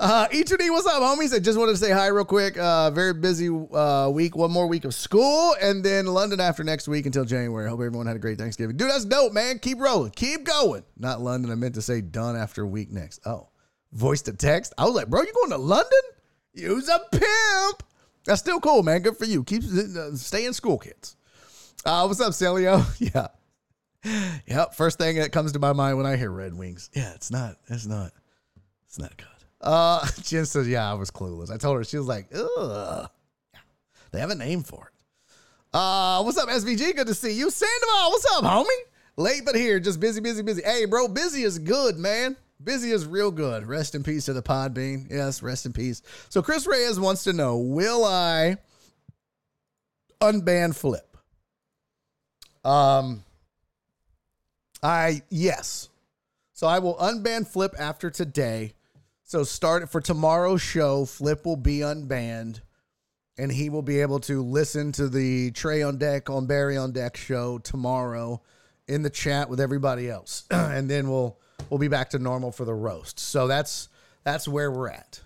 Uh, 0.00 0.26
E2D, 0.28 0.70
what's 0.70 0.86
up, 0.86 1.02
homies? 1.02 1.34
I 1.34 1.40
just 1.40 1.58
wanted 1.58 1.72
to 1.72 1.76
say 1.76 1.90
hi 1.90 2.06
real 2.06 2.24
quick. 2.24 2.56
Uh, 2.56 2.90
very 2.90 3.12
busy 3.12 3.50
uh, 3.50 4.08
week, 4.08 4.34
one 4.34 4.50
more 4.50 4.66
week 4.66 4.86
of 4.86 4.94
school, 4.94 5.54
and 5.60 5.84
then 5.84 6.06
London 6.06 6.40
after 6.40 6.64
next 6.64 6.88
week 6.88 7.04
until 7.04 7.26
January. 7.26 7.68
Hope 7.68 7.80
everyone 7.80 8.06
had 8.06 8.16
a 8.16 8.18
great 8.18 8.38
Thanksgiving. 8.38 8.78
Dude, 8.78 8.88
that's 8.88 9.04
dope, 9.04 9.34
man. 9.34 9.58
Keep 9.58 9.78
rolling, 9.78 10.12
keep 10.12 10.44
going. 10.44 10.84
Not 10.96 11.20
London. 11.20 11.50
I 11.50 11.54
meant 11.54 11.74
to 11.74 11.82
say 11.82 12.00
done 12.00 12.34
after 12.34 12.66
week 12.66 12.90
next. 12.90 13.20
Oh, 13.26 13.50
voice 13.92 14.22
to 14.22 14.32
text. 14.32 14.72
I 14.78 14.86
was 14.86 14.94
like, 14.94 15.08
bro, 15.08 15.20
you 15.20 15.34
going 15.34 15.50
to 15.50 15.58
London? 15.58 16.00
Use 16.54 16.88
a 16.88 16.98
pimp. 17.12 17.82
That's 18.24 18.40
still 18.40 18.58
cool, 18.58 18.82
man. 18.82 19.02
Good 19.02 19.18
for 19.18 19.26
you. 19.26 19.44
Keep 19.44 19.64
uh, 19.64 20.16
stay 20.16 20.46
in 20.46 20.54
school, 20.54 20.78
kids. 20.78 21.14
Uh, 21.84 22.06
what's 22.06 22.22
up, 22.22 22.32
Celio? 22.32 22.86
yeah. 23.14 23.26
Yep. 24.46 24.72
First 24.72 24.96
thing 24.96 25.16
that 25.16 25.30
comes 25.30 25.52
to 25.52 25.58
my 25.58 25.74
mind 25.74 25.98
when 25.98 26.06
I 26.06 26.16
hear 26.16 26.30
Red 26.30 26.56
Wings. 26.56 26.88
Yeah, 26.94 27.12
it's 27.12 27.30
not. 27.30 27.56
It's 27.68 27.84
not. 27.84 28.12
It's 28.86 28.98
not 28.98 29.14
good. 29.18 29.26
Uh, 29.60 30.06
Jen 30.22 30.46
says, 30.46 30.68
yeah, 30.68 30.90
I 30.90 30.94
was 30.94 31.10
clueless. 31.10 31.50
I 31.50 31.56
told 31.56 31.76
her 31.76 31.84
she 31.84 31.96
was 31.98 32.06
like, 32.06 32.28
ugh. 32.34 33.10
They 34.12 34.20
have 34.20 34.30
a 34.30 34.34
name 34.34 34.62
for 34.62 34.86
it. 34.86 35.00
Uh, 35.72 36.22
what's 36.22 36.36
up, 36.36 36.48
SVG? 36.48 36.96
Good 36.96 37.06
to 37.06 37.14
see 37.14 37.32
you. 37.32 37.50
Sandoval, 37.50 38.10
what's 38.10 38.26
up, 38.36 38.44
homie? 38.44 38.66
Late 39.16 39.42
but 39.44 39.54
here, 39.54 39.78
just 39.78 40.00
busy, 40.00 40.20
busy, 40.20 40.42
busy. 40.42 40.62
Hey, 40.62 40.84
bro, 40.84 41.06
busy 41.06 41.42
is 41.42 41.58
good, 41.58 41.96
man. 41.96 42.36
Busy 42.62 42.90
is 42.90 43.06
real 43.06 43.30
good. 43.30 43.66
Rest 43.66 43.94
in 43.94 44.02
peace 44.02 44.26
to 44.26 44.32
the 44.32 44.42
Podbean. 44.42 45.10
Yes, 45.10 45.42
rest 45.42 45.64
in 45.64 45.72
peace. 45.72 46.02
So 46.28 46.42
Chris 46.42 46.66
Reyes 46.66 46.98
wants 46.98 47.24
to 47.24 47.32
know: 47.32 47.56
Will 47.58 48.04
I 48.04 48.56
unban 50.20 50.74
Flip? 50.74 51.16
Um, 52.64 53.24
I 54.82 55.22
yes. 55.30 55.88
So 56.52 56.66
I 56.66 56.80
will 56.80 56.96
unban 56.96 57.46
Flip 57.46 57.74
after 57.78 58.10
today. 58.10 58.74
So 59.30 59.44
start 59.44 59.88
for 59.92 60.00
tomorrow's 60.00 60.60
show. 60.60 61.04
Flip 61.04 61.46
will 61.46 61.54
be 61.54 61.78
unbanned, 61.82 62.62
and 63.38 63.52
he 63.52 63.70
will 63.70 63.80
be 63.80 64.00
able 64.00 64.18
to 64.22 64.42
listen 64.42 64.90
to 64.90 65.08
the 65.08 65.52
Trey 65.52 65.84
on 65.84 65.98
Deck 65.98 66.28
on 66.28 66.46
Barry 66.46 66.76
on 66.76 66.90
Deck 66.90 67.16
show 67.16 67.58
tomorrow 67.58 68.42
in 68.88 69.02
the 69.02 69.08
chat 69.08 69.48
with 69.48 69.60
everybody 69.60 70.10
else, 70.10 70.46
and 70.50 70.90
then 70.90 71.08
we'll 71.08 71.38
we'll 71.70 71.78
be 71.78 71.86
back 71.86 72.10
to 72.10 72.18
normal 72.18 72.50
for 72.50 72.64
the 72.64 72.74
roast. 72.74 73.20
So 73.20 73.46
that's 73.46 73.88
that's 74.24 74.48
where 74.48 74.68
we're 74.68 74.88
at. 74.88 75.20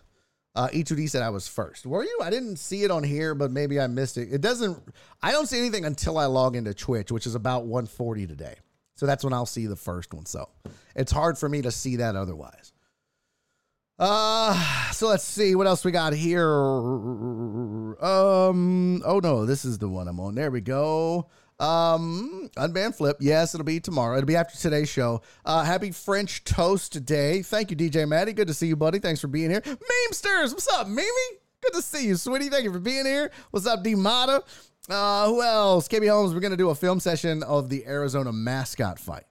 Uh, 0.55 0.69
E2D 0.69 1.09
said 1.09 1.23
I 1.23 1.31
was 1.31 1.49
first. 1.49 1.87
Were 1.87 2.05
you? 2.05 2.19
I 2.23 2.29
didn't 2.29 2.57
see 2.59 2.83
it 2.83 2.91
on 2.91 3.05
here, 3.05 3.35
but 3.35 3.53
maybe 3.53 3.81
I 3.81 3.87
missed 3.87 4.19
it. 4.19 4.29
It 4.31 4.43
doesn't. 4.43 4.83
I 5.23 5.33
don't 5.33 5.47
see 5.47 5.57
anything 5.57 5.87
until 5.87 6.19
I 6.19 6.27
log 6.27 6.57
into 6.57 6.75
Twitch, 6.75 7.11
which 7.11 7.27
is 7.27 7.37
about 7.37 7.65
140 7.65 8.27
today. 8.27 8.57
So 8.97 9.07
that's 9.07 9.25
when 9.25 9.33
I'll 9.33 9.47
see 9.47 9.67
the 9.67 9.77
first 9.77 10.13
one. 10.13 10.27
So 10.27 10.51
it's 10.95 11.11
hard 11.11 11.39
for 11.39 11.49
me 11.49 11.63
to 11.63 11.71
see 11.71 11.97
that 11.97 12.17
otherwise. 12.17 12.74
Uh, 13.99 14.91
so 14.91 15.09
let's 15.09 15.25
see 15.25 15.55
what 15.55 15.67
else 15.67 15.85
we 15.85 15.93
got 15.93 16.13
here. 16.13 16.49
Um, 18.03 19.03
oh 19.05 19.21
no, 19.23 19.47
this 19.47 19.65
is 19.65 19.79
the 19.79 19.89
one 19.89 20.09
I'm 20.09 20.19
on. 20.21 20.35
There 20.35 20.51
we 20.51 20.61
go. 20.61 21.29
Um, 21.61 22.51
unbanned 22.57 22.97
flip. 22.97 23.19
Yes, 23.21 23.55
it'll 23.55 23.65
be 23.65 23.79
tomorrow. 23.79 24.17
It'll 24.17 24.27
be 24.27 24.35
after 24.37 24.59
today's 24.59 24.89
show. 24.89 25.23
Uh, 25.45 25.63
happy 25.63 25.93
French 25.93 26.43
Toast 26.43 27.05
Day. 27.07 27.43
Thank 27.43 27.71
you, 27.71 27.77
DJ 27.77 28.09
Maddie. 28.09 28.33
Good 28.33 28.49
to 28.49 28.55
see 28.55 28.67
you, 28.67 28.77
buddy. 28.77 28.99
Thanks 28.99 29.21
for 29.21 29.29
being 29.29 29.51
here. 29.51 29.61
Memesters, 29.61 30.53
what's 30.53 30.69
up, 30.69 30.89
Mimi? 30.89 31.09
Good 31.63 31.75
to 31.75 31.83
see 31.83 32.09
you, 32.09 32.17
sweetie. 32.17 32.49
Thank 32.49 32.65
you 32.65 32.73
for 32.73 32.81
being 32.81 33.07
here. 33.07 33.31
What's 33.51 33.67
up, 33.67 33.85
D 33.85 33.95
Mata? 33.95 34.43
Uh, 34.89 35.29
who 35.29 35.41
else? 35.43 35.87
KB 35.89 36.09
Holmes. 36.11 36.35
We're 36.35 36.41
gonna 36.41 36.57
do 36.57 36.71
a 36.71 36.75
film 36.75 36.99
session 36.99 37.43
of 37.45 37.69
the 37.69 37.87
Arizona 37.87 38.33
mascot 38.33 38.99
fight. 38.99 39.25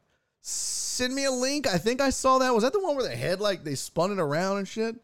Send 0.94 1.16
me 1.16 1.26
a 1.26 1.32
link. 1.32 1.66
I 1.66 1.80
think 1.80 2.02
I 2.02 2.12
saw 2.12 2.38
that. 2.38 2.54
Was 2.54 2.64
that 2.64 2.72
the 2.72 2.80
one 2.80 2.96
where 2.96 3.08
the 3.08 3.16
head 3.16 3.42
like 3.42 3.64
they 3.64 3.74
spun 3.74 4.12
it 4.12 4.20
around 4.20 4.60
and 4.60 4.68
shit? 4.68 4.96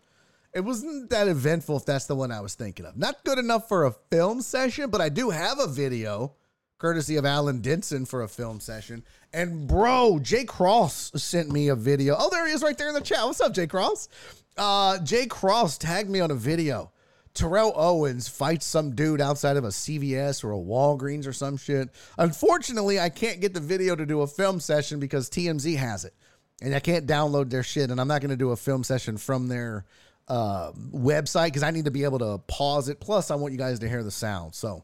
It 0.53 0.59
wasn't 0.59 1.09
that 1.09 1.27
eventful 1.27 1.77
if 1.77 1.85
that's 1.85 2.05
the 2.05 2.15
one 2.15 2.31
I 2.31 2.41
was 2.41 2.53
thinking 2.53 2.85
of. 2.85 2.95
Not 2.95 3.23
good 3.23 3.39
enough 3.39 3.67
for 3.67 3.85
a 3.85 3.91
film 3.91 4.43
session, 4.43 4.91
but 4.91 5.01
I 5.01 5.09
do 5.09 5.31
have 5.31 5.57
a 5.57 5.65
video 5.65 6.33
courtesy 6.77 7.15
of 7.15 7.25
Alan 7.25 7.61
Denson 7.61 8.05
for 8.05 8.21
a 8.21 8.27
film 8.27 8.59
session. 8.59 9.03
And 9.33 9.67
bro, 9.67 10.19
Jay 10.21 10.45
Cross 10.45 11.11
sent 11.15 11.49
me 11.49 11.69
a 11.69 11.75
video. 11.75 12.15
Oh, 12.17 12.29
there 12.29 12.45
he 12.45 12.53
is 12.53 12.61
right 12.61 12.77
there 12.77 12.89
in 12.89 12.93
the 12.93 13.01
chat. 13.01 13.25
What's 13.25 13.41
up, 13.41 13.55
Jay 13.55 13.65
Cross? 13.65 14.09
Uh, 14.57 14.99
Jay 14.99 15.25
Cross 15.25 15.79
tagged 15.79 16.09
me 16.09 16.19
on 16.19 16.29
a 16.29 16.35
video 16.35 16.91
Terrell 17.33 17.73
Owens 17.75 18.27
fights 18.27 18.65
some 18.65 18.95
dude 18.95 19.21
outside 19.21 19.57
of 19.57 19.63
a 19.63 19.69
CVS 19.69 20.43
or 20.43 20.51
a 20.51 20.57
Walgreens 20.57 21.27
or 21.27 21.33
some 21.33 21.57
shit. 21.57 21.89
Unfortunately, 22.17 22.99
I 22.99 23.09
can't 23.09 23.39
get 23.39 23.53
the 23.53 23.59
video 23.59 23.95
to 23.95 24.05
do 24.05 24.21
a 24.21 24.27
film 24.27 24.59
session 24.59 24.99
because 24.99 25.29
TMZ 25.29 25.77
has 25.77 26.05
it. 26.05 26.13
And 26.61 26.75
I 26.75 26.79
can't 26.79 27.07
download 27.07 27.49
their 27.49 27.63
shit. 27.63 27.91
And 27.91 28.01
I'm 28.01 28.07
not 28.07 28.21
going 28.21 28.31
to 28.31 28.37
do 28.37 28.51
a 28.51 28.57
film 28.57 28.83
session 28.83 29.17
from 29.17 29.47
their 29.47 29.85
uh, 30.27 30.71
website 30.73 31.47
because 31.47 31.63
I 31.63 31.71
need 31.71 31.85
to 31.85 31.91
be 31.91 32.03
able 32.03 32.19
to 32.19 32.39
pause 32.47 32.89
it. 32.89 32.99
Plus, 32.99 33.31
I 33.31 33.35
want 33.35 33.53
you 33.53 33.59
guys 33.59 33.79
to 33.79 33.89
hear 33.89 34.03
the 34.03 34.11
sound. 34.11 34.55
So, 34.55 34.83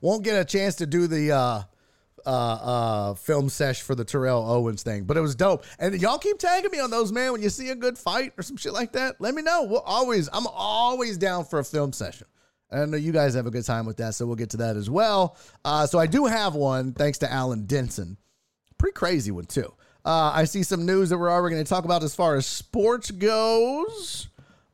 won't 0.00 0.24
get 0.24 0.40
a 0.40 0.44
chance 0.44 0.76
to 0.76 0.86
do 0.86 1.06
the 1.06 1.32
uh, 1.32 1.62
uh, 2.26 2.30
uh, 2.30 3.14
film 3.14 3.48
sesh 3.48 3.82
for 3.82 3.94
the 3.94 4.04
Terrell 4.04 4.48
Owens 4.48 4.82
thing, 4.82 5.04
but 5.04 5.16
it 5.16 5.20
was 5.20 5.34
dope. 5.34 5.64
And 5.78 6.00
y'all 6.00 6.18
keep 6.18 6.38
tagging 6.38 6.70
me 6.70 6.80
on 6.80 6.90
those, 6.90 7.12
man. 7.12 7.32
When 7.32 7.42
you 7.42 7.50
see 7.50 7.70
a 7.70 7.74
good 7.74 7.98
fight 7.98 8.32
or 8.38 8.42
some 8.42 8.56
shit 8.56 8.72
like 8.72 8.92
that, 8.92 9.20
let 9.20 9.34
me 9.34 9.42
know. 9.42 9.64
We'll 9.64 9.80
always, 9.80 10.28
I'm 10.32 10.46
always 10.46 11.18
down 11.18 11.44
for 11.44 11.58
a 11.58 11.64
film 11.64 11.92
session. 11.92 12.26
I 12.70 12.86
know 12.86 12.96
you 12.96 13.12
guys 13.12 13.34
have 13.34 13.46
a 13.46 13.50
good 13.50 13.66
time 13.66 13.84
with 13.84 13.98
that, 13.98 14.14
so 14.14 14.26
we'll 14.26 14.36
get 14.36 14.50
to 14.50 14.56
that 14.58 14.76
as 14.76 14.88
well. 14.88 15.36
Uh, 15.64 15.86
so 15.86 15.98
I 15.98 16.06
do 16.06 16.24
have 16.24 16.54
one, 16.54 16.92
thanks 16.92 17.18
to 17.18 17.30
Alan 17.30 17.66
Denson. 17.66 18.16
Pretty 18.78 18.94
crazy 18.94 19.30
one 19.30 19.44
too. 19.44 19.72
Uh, 20.04 20.32
I 20.34 20.44
see 20.44 20.62
some 20.62 20.84
news 20.84 21.10
that 21.10 21.18
we're 21.18 21.30
already 21.30 21.54
going 21.54 21.64
to 21.64 21.68
talk 21.68 21.84
about 21.84 22.02
as 22.02 22.14
far 22.14 22.34
as 22.34 22.46
sports 22.46 23.10
goes. 23.10 24.28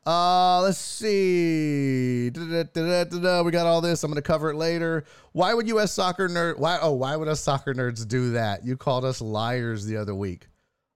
Uh, 0.09 0.62
let's 0.62 0.79
see. 0.79 2.31
Da-da-da-da-da. 2.31 3.42
We 3.42 3.53
got 3.53 3.66
all 3.66 3.83
this. 3.83 4.03
I'm 4.03 4.11
going 4.11 4.16
to 4.16 4.23
cover 4.23 4.49
it 4.49 4.57
later. 4.57 5.05
Why 5.33 5.53
would 5.53 5.68
U.S. 5.68 5.92
soccer 5.92 6.31
nerd? 6.31 6.57
Why? 6.57 6.79
Oh, 6.81 6.92
why 6.92 7.14
would 7.14 7.29
us 7.29 7.40
soccer 7.40 7.75
nerds 7.75 8.09
do 8.09 8.31
that? 8.31 8.64
You 8.64 8.79
called 8.79 9.05
us 9.05 9.21
liars 9.21 9.85
the 9.85 9.99
other 9.99 10.14
week. 10.14 10.49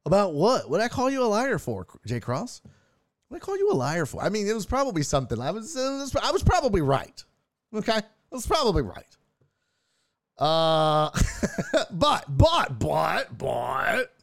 About 0.06 0.32
what? 0.32 0.70
What 0.70 0.80
I 0.80 0.88
call 0.88 1.10
you 1.10 1.22
a 1.22 1.26
liar 1.26 1.58
for, 1.58 1.86
Jay 2.06 2.20
Cross? 2.20 2.62
What 3.28 3.36
I 3.36 3.40
call 3.40 3.58
you 3.58 3.70
a 3.70 3.74
liar 3.74 4.06
for? 4.06 4.22
I 4.22 4.30
mean, 4.30 4.48
it 4.48 4.54
was 4.54 4.64
probably 4.64 5.02
something. 5.02 5.38
I 5.38 5.50
was. 5.50 5.74
was 5.74 6.16
I 6.16 6.30
was 6.30 6.42
probably 6.42 6.80
right. 6.80 7.22
Okay, 7.74 7.92
I 7.92 8.02
was 8.30 8.46
probably 8.46 8.80
right. 8.80 9.16
Uh, 10.38 11.10
but 11.90 12.24
but 12.30 12.78
but 12.78 13.36
but. 13.36 14.14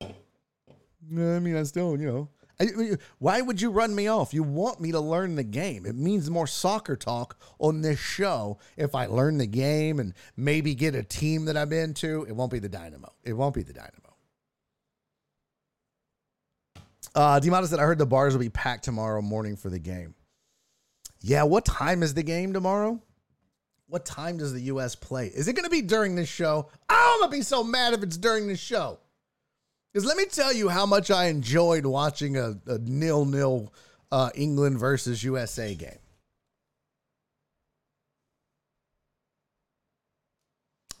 I 0.00 1.38
mean, 1.40 1.56
I 1.56 1.64
still, 1.64 2.00
you 2.00 2.06
know, 2.06 2.28
why 3.18 3.40
would 3.40 3.60
you 3.60 3.70
run 3.70 3.94
me 3.94 4.08
off? 4.08 4.32
You 4.32 4.42
want 4.42 4.80
me 4.80 4.92
to 4.92 5.00
learn 5.00 5.36
the 5.36 5.44
game. 5.44 5.84
It 5.84 5.94
means 5.94 6.30
more 6.30 6.46
soccer 6.46 6.96
talk 6.96 7.38
on 7.58 7.82
this 7.82 7.98
show. 7.98 8.58
If 8.76 8.94
I 8.94 9.06
learn 9.06 9.38
the 9.38 9.46
game 9.46 10.00
and 10.00 10.14
maybe 10.36 10.74
get 10.74 10.94
a 10.94 11.02
team 11.02 11.44
that 11.46 11.56
I'm 11.56 11.72
into, 11.72 12.24
it 12.24 12.32
won't 12.32 12.52
be 12.52 12.58
the 12.58 12.68
Dynamo. 12.68 13.12
It 13.24 13.34
won't 13.34 13.54
be 13.54 13.62
the 13.62 13.74
Dynamo. 13.74 13.92
Uh, 17.14 17.40
Demata 17.40 17.66
said, 17.66 17.78
I 17.78 17.82
heard 17.82 17.98
the 17.98 18.06
bars 18.06 18.34
will 18.34 18.40
be 18.40 18.50
packed 18.50 18.84
tomorrow 18.84 19.22
morning 19.22 19.56
for 19.56 19.70
the 19.70 19.78
game. 19.78 20.14
Yeah, 21.20 21.44
what 21.44 21.64
time 21.64 22.02
is 22.02 22.14
the 22.14 22.22
game 22.22 22.52
tomorrow? 22.52 23.02
What 23.88 24.04
time 24.04 24.36
does 24.36 24.52
the 24.52 24.60
U.S. 24.62 24.94
play? 24.94 25.28
Is 25.28 25.48
it 25.48 25.54
going 25.54 25.64
to 25.64 25.70
be 25.70 25.82
during 25.82 26.14
this 26.14 26.28
show? 26.28 26.68
I'm 26.88 27.20
going 27.20 27.30
to 27.30 27.36
be 27.36 27.42
so 27.42 27.62
mad 27.62 27.94
if 27.94 28.02
it's 28.02 28.16
during 28.16 28.48
this 28.48 28.58
show. 28.58 28.98
Because 29.96 30.06
let 30.06 30.18
me 30.18 30.26
tell 30.26 30.52
you 30.52 30.68
how 30.68 30.84
much 30.84 31.10
I 31.10 31.28
enjoyed 31.28 31.86
watching 31.86 32.36
a, 32.36 32.58
a 32.66 32.76
nil 32.76 33.24
nil 33.24 33.72
uh, 34.12 34.28
England 34.34 34.78
versus 34.78 35.24
USA 35.24 35.74
game. 35.74 35.88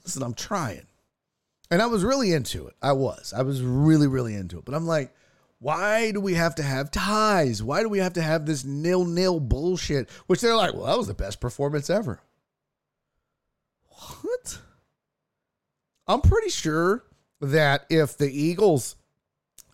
Listen, 0.02 0.22
I'm 0.22 0.32
trying. 0.32 0.86
And 1.70 1.82
I 1.82 1.86
was 1.88 2.04
really 2.04 2.32
into 2.32 2.68
it. 2.68 2.74
I 2.80 2.92
was. 2.92 3.34
I 3.36 3.42
was 3.42 3.60
really, 3.60 4.06
really 4.06 4.34
into 4.34 4.60
it. 4.60 4.64
But 4.64 4.74
I'm 4.74 4.86
like, 4.86 5.14
why 5.58 6.10
do 6.12 6.22
we 6.22 6.32
have 6.32 6.54
to 6.54 6.62
have 6.62 6.90
ties? 6.90 7.62
Why 7.62 7.82
do 7.82 7.90
we 7.90 7.98
have 7.98 8.14
to 8.14 8.22
have 8.22 8.46
this 8.46 8.64
nil 8.64 9.04
nil 9.04 9.40
bullshit? 9.40 10.08
Which 10.26 10.40
they're 10.40 10.56
like, 10.56 10.72
well, 10.72 10.86
that 10.86 10.96
was 10.96 11.08
the 11.08 11.12
best 11.12 11.38
performance 11.38 11.90
ever. 11.90 12.22
What? 13.90 14.58
I'm 16.08 16.22
pretty 16.22 16.48
sure 16.48 17.04
that 17.40 17.86
if 17.90 18.16
the 18.16 18.30
Eagles 18.30 18.96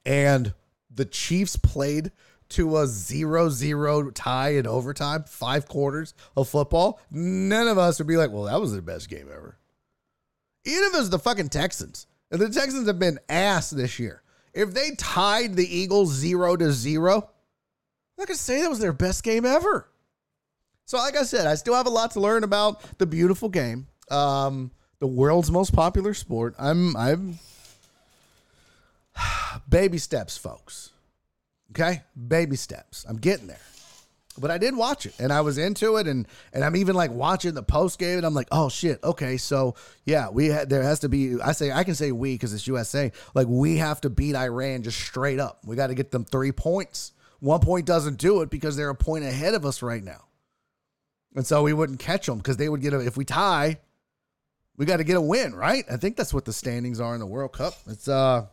and 0.05 0.55
the 0.91 1.05
Chiefs 1.05 1.57
played 1.57 2.13
to 2.51 2.77
a 2.77 2.85
0-0 2.85 4.11
tie 4.15 4.51
in 4.51 4.67
overtime, 4.67 5.25
five 5.25 5.67
quarters 5.67 6.15
of 6.37 6.49
football, 6.49 7.01
none 7.11 7.67
of 7.67 7.79
us 7.79 7.99
would 7.99 8.09
be 8.09 8.17
like, 8.17 8.31
"Well, 8.31 8.45
that 8.45 8.61
was 8.61 8.73
the 8.73 8.83
best 8.83 9.09
game 9.09 9.29
ever." 9.33 9.59
Even 10.65 10.85
if 10.85 10.95
it 10.95 10.99
was 10.99 11.11
the 11.11 11.19
fucking 11.19 11.49
Texans, 11.49 12.07
and 12.31 12.41
the 12.41 12.51
Texans 12.51 12.87
have 12.87 12.99
been 12.99 13.19
ass 13.29 13.71
this 13.71 13.99
year. 13.99 14.23
If 14.53 14.75
they 14.75 14.91
tied 14.93 15.57
the 15.57 15.77
Eagles 15.77 16.13
zero 16.13 16.57
to 16.57 16.73
zero, 16.73 17.31
not 18.19 18.29
gonna 18.29 18.37
say 18.37 18.61
that 18.61 18.71
was 18.71 18.79
their 18.79 18.93
best 18.93 19.23
game 19.23 19.47
ever. 19.47 19.89
So, 20.85 20.99
like 20.99 21.17
I 21.17 21.23
said, 21.23 21.47
I 21.47 21.55
still 21.55 21.75
have 21.75 21.87
a 21.87 21.91
lot 21.91 22.11
to 22.13 22.21
learn 22.21 22.45
about 22.45 22.99
the 22.99 23.07
beautiful 23.07 23.49
game, 23.49 23.87
um, 24.11 24.71
the 24.99 25.07
world's 25.07 25.51
most 25.51 25.73
popular 25.73 26.13
sport. 26.13 26.55
I'm 26.59 26.97
I'm 26.97 27.39
baby 29.69 29.99
steps, 29.99 30.37
folks. 30.37 30.91
Okay? 31.71 32.03
Baby 32.29 32.57
steps. 32.57 33.05
I'm 33.09 33.17
getting 33.17 33.47
there. 33.47 33.59
But 34.39 34.51
I 34.51 34.57
did 34.57 34.75
watch 34.75 35.05
it 35.05 35.15
and 35.19 35.31
I 35.31 35.43
was 35.43 35.59
into 35.59 35.97
it 35.97 36.07
and 36.07 36.27
and 36.55 36.65
I'm 36.65 36.75
even 36.77 36.97
like 36.97 37.11
watching 37.11 37.53
the 37.53 37.63
post 37.63 37.99
game 37.99 38.17
and 38.17 38.25
I'm 38.25 38.33
like, 38.33 38.49
"Oh 38.51 38.71
shit. 38.71 38.99
Okay, 39.05 39.37
so 39.37 39.75
yeah, 40.07 40.31
we 40.31 40.47
had 40.47 40.71
there 40.71 40.83
has 40.83 41.01
to 41.01 41.11
be 41.11 41.39
I 41.39 41.53
say 41.53 41.71
I 41.71 41.85
can 41.85 41.95
say 41.95 42.13
we 42.13 42.39
cuz 42.39 42.55
it's 42.55 42.67
USA. 42.67 43.13
Like 43.35 43.47
we 43.47 43.77
have 43.77 44.01
to 44.03 44.11
beat 44.11 44.35
Iran 44.35 44.85
just 44.85 44.99
straight 44.99 45.39
up. 45.39 45.61
We 45.67 45.77
got 45.77 45.89
to 45.89 45.95
get 45.95 46.13
them 46.13 46.25
3 46.25 46.51
points. 46.53 47.13
One 47.41 47.61
point 47.61 47.85
doesn't 47.85 48.17
do 48.17 48.41
it 48.41 48.49
because 48.49 48.75
they're 48.75 48.89
a 48.89 48.95
point 48.95 49.25
ahead 49.25 49.53
of 49.53 49.67
us 49.67 49.83
right 49.83 50.03
now. 50.03 50.25
And 51.35 51.47
so 51.47 51.63
we 51.63 51.75
wouldn't 51.75 51.99
catch 51.99 52.27
them 52.27 52.39
because 52.39 52.57
they 52.57 52.69
would 52.69 52.81
get 52.81 52.95
a, 52.95 53.01
if 53.01 53.17
we 53.17 53.25
tie, 53.25 53.79
we 54.77 54.87
got 54.87 54.99
to 54.99 55.05
get 55.05 55.17
a 55.17 55.21
win, 55.21 55.55
right? 55.55 55.85
I 55.91 55.97
think 55.97 56.17
that's 56.17 56.33
what 56.33 56.45
the 56.45 56.53
standings 56.53 57.01
are 57.01 57.15
in 57.15 57.21
the 57.21 57.27
World 57.27 57.53
Cup. 57.53 57.75
It's 57.87 58.09
uh 58.09 58.47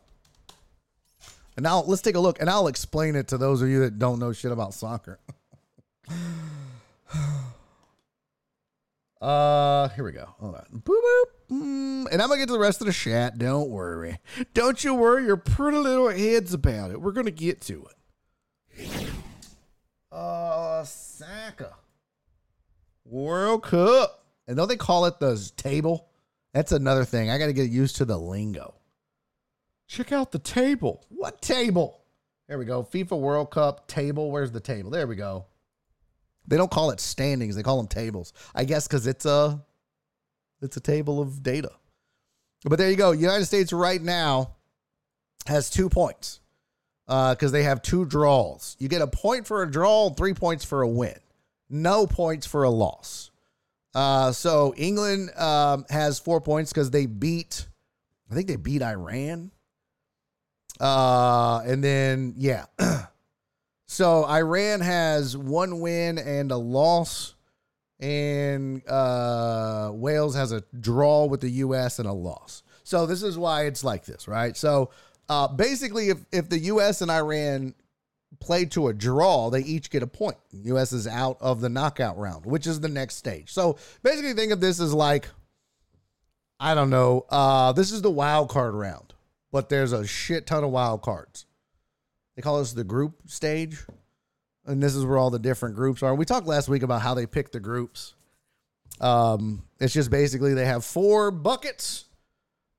and 1.56 1.64
now 1.64 1.82
let's 1.82 2.02
take 2.02 2.16
a 2.16 2.20
look 2.20 2.40
and 2.40 2.50
I'll 2.50 2.68
explain 2.68 3.16
it 3.16 3.28
to 3.30 3.38
those 3.38 3.62
of 3.62 3.70
you 3.70 3.82
that 3.82 4.00
don't 4.00 4.20
know 4.20 4.34
shit 4.34 4.52
about 4.52 4.74
soccer. 4.74 5.20
uh, 9.22 9.90
here 9.90 10.04
we 10.04 10.12
go. 10.12 10.26
Hold 10.40 10.56
on. 10.56 10.66
Boop, 10.74 11.02
boop. 11.02 11.24
Mm, 11.52 12.08
and 12.12 12.22
I'm 12.22 12.30
to 12.30 12.38
get 12.38 12.48
to 12.48 12.54
the 12.54 12.60
rest 12.60 12.82
of 12.82 12.88
the 12.88 12.94
chat. 12.94 13.38
Don't 13.38 13.70
worry. 13.70 14.20
Don't 14.54 14.84
you 14.84 14.94
worry 14.94 15.26
your 15.26 15.38
pretty 15.38 15.78
little 15.78 16.10
heads 16.10 16.54
about 16.54 16.92
it. 16.92 17.02
We're 17.02 17.12
to 17.26 17.32
get 17.32 17.62
to 17.62 17.88
it. 18.78 19.10
Uh, 20.12 20.84
Saka. 20.84 21.76
World 23.06 23.64
Cup. 23.64 24.26
And 24.48 24.58
don't 24.58 24.68
they 24.68 24.78
call 24.78 25.06
it 25.06 25.20
the 25.20 25.52
table? 25.58 26.10
That's 26.54 26.72
another 26.72 27.06
thing. 27.06 27.30
I 27.30 27.38
got 27.38 27.48
to 27.48 27.54
get 27.54 27.70
used 27.70 27.98
to 27.98 28.06
the 28.06 28.18
lingo. 28.18 28.79
Check 29.90 30.12
out 30.12 30.32
the 30.32 30.38
table. 30.40 31.04
What 31.10 31.42
table? 31.42 32.04
There 32.48 32.60
we 32.60 32.66
go. 32.66 32.84
FIFA 32.84 33.20
World 33.20 33.50
Cup 33.50 33.88
table. 33.88 34.30
Where's 34.30 34.52
the 34.52 34.60
table? 34.60 34.92
There 34.92 35.08
we 35.08 35.16
go. 35.16 35.48
They 36.48 36.58
don't 36.58 36.70
call 36.70 36.92
it 36.92 37.00
standings. 37.00 37.56
They 37.56 37.64
call 37.64 37.78
them 37.78 37.88
tables. 37.88 38.32
I 38.54 38.66
guess 38.66 38.88
because 38.88 39.08
it's 39.08 39.26
a 39.26 39.60
it's 40.62 40.78
a 40.78 40.80
table 40.80 41.20
of 41.20 41.42
data. 41.42 41.72
But 42.66 42.78
there 42.78 42.92
you 42.92 42.98
go. 42.98 43.14
United 43.14 43.46
States 43.46 43.74
right 43.74 44.02
now 44.02 44.58
has 45.48 45.72
two 45.72 45.90
points 45.90 46.40
because 47.08 47.46
uh, 47.46 47.50
they 47.50 47.64
have 47.64 47.82
two 47.82 48.06
draws. 48.06 48.78
You 48.80 48.90
get 48.90 49.02
a 49.02 49.08
point 49.08 49.48
for 49.48 49.64
a 49.64 49.72
draw, 49.72 50.12
three 50.12 50.36
points 50.36 50.64
for 50.64 50.84
a 50.84 50.88
win, 50.88 51.18
no 51.68 52.06
points 52.06 52.46
for 52.46 52.62
a 52.62 52.70
loss. 52.70 53.32
Uh, 53.96 54.32
so 54.34 54.76
England 54.78 55.32
um, 55.36 55.86
has 55.90 56.20
four 56.20 56.42
points 56.42 56.72
because 56.72 56.92
they 56.92 57.08
beat, 57.08 57.68
I 58.30 58.36
think 58.36 58.48
they 58.48 58.56
beat 58.56 58.84
Iran. 58.84 59.50
Uh, 60.80 61.62
and 61.66 61.84
then 61.84 62.34
yeah. 62.38 62.66
so 63.86 64.26
Iran 64.26 64.82
has 64.82 65.36
one 65.36 65.80
win 65.80 66.18
and 66.18 66.52
a 66.52 66.58
loss, 66.58 67.36
and 68.00 68.88
uh, 68.88 69.92
Wales 69.94 70.36
has 70.36 70.52
a 70.52 70.64
draw 70.80 71.26
with 71.26 71.42
the 71.42 71.50
U.S. 71.50 72.00
and 72.00 72.08
a 72.08 72.14
loss. 72.14 72.64
So 72.84 73.06
this 73.06 73.24
is 73.24 73.38
why 73.38 73.66
it's 73.66 73.84
like 73.84 74.06
this, 74.06 74.28
right? 74.28 74.56
So 74.56 74.92
uh, 75.28 75.48
basically, 75.48 76.10
if 76.10 76.26
if 76.32 76.50
the 76.50 76.60
U.S. 76.60 77.02
and 77.02 77.12
Iran 77.12 77.74
play 78.40 78.66
to 78.66 78.88
a 78.88 78.94
draw, 78.94 79.50
they 79.50 79.62
each 79.62 79.90
get 79.90 80.02
a 80.02 80.08
point. 80.08 80.38
U.S. 80.52 80.94
is 80.94 81.08
out 81.08 81.38
of 81.42 81.62
the 81.62 81.70
knockout 81.70 82.18
round, 82.18 82.46
which 82.46 82.68
is 82.68 82.80
the 82.80 82.88
next 82.88 83.16
stage. 83.16 83.52
So 83.52 83.78
basically, 84.02 84.34
think 84.34 84.54
of 84.54 84.62
this 84.62 84.80
as 84.80 84.94
like, 84.94 85.28
I 86.60 86.74
don't 86.74 86.90
know, 86.90 87.26
uh, 87.30 87.74
this 87.74 87.92
is 87.92 88.02
the 88.02 88.12
wild 88.12 88.50
card 88.50 88.74
round 88.76 89.09
but 89.52 89.70
there's 89.70 89.94
a 89.94 90.06
shit 90.06 90.48
ton 90.48 90.64
of 90.64 90.72
wild 90.72 91.02
cards. 91.02 91.46
They 92.36 92.42
call 92.42 92.60
this 92.60 92.74
the 92.74 92.84
group 92.84 93.22
stage. 93.26 93.84
And 94.66 94.84
this 94.84 94.96
is 94.96 95.04
where 95.04 95.18
all 95.18 95.30
the 95.32 95.40
different 95.40 95.76
groups 95.76 96.04
are. 96.04 96.14
We 96.14 96.26
talked 96.26 96.46
last 96.46 96.70
week 96.70 96.84
about 96.84 97.02
how 97.02 97.16
they 97.16 97.26
pick 97.26 97.52
the 97.52 97.60
groups. 97.60 98.14
Um, 99.02 99.64
it's 99.80 99.94
just 99.94 100.12
basically 100.12 100.54
they 100.54 100.66
have 100.66 100.86
four 100.86 101.32
buckets 101.32 102.06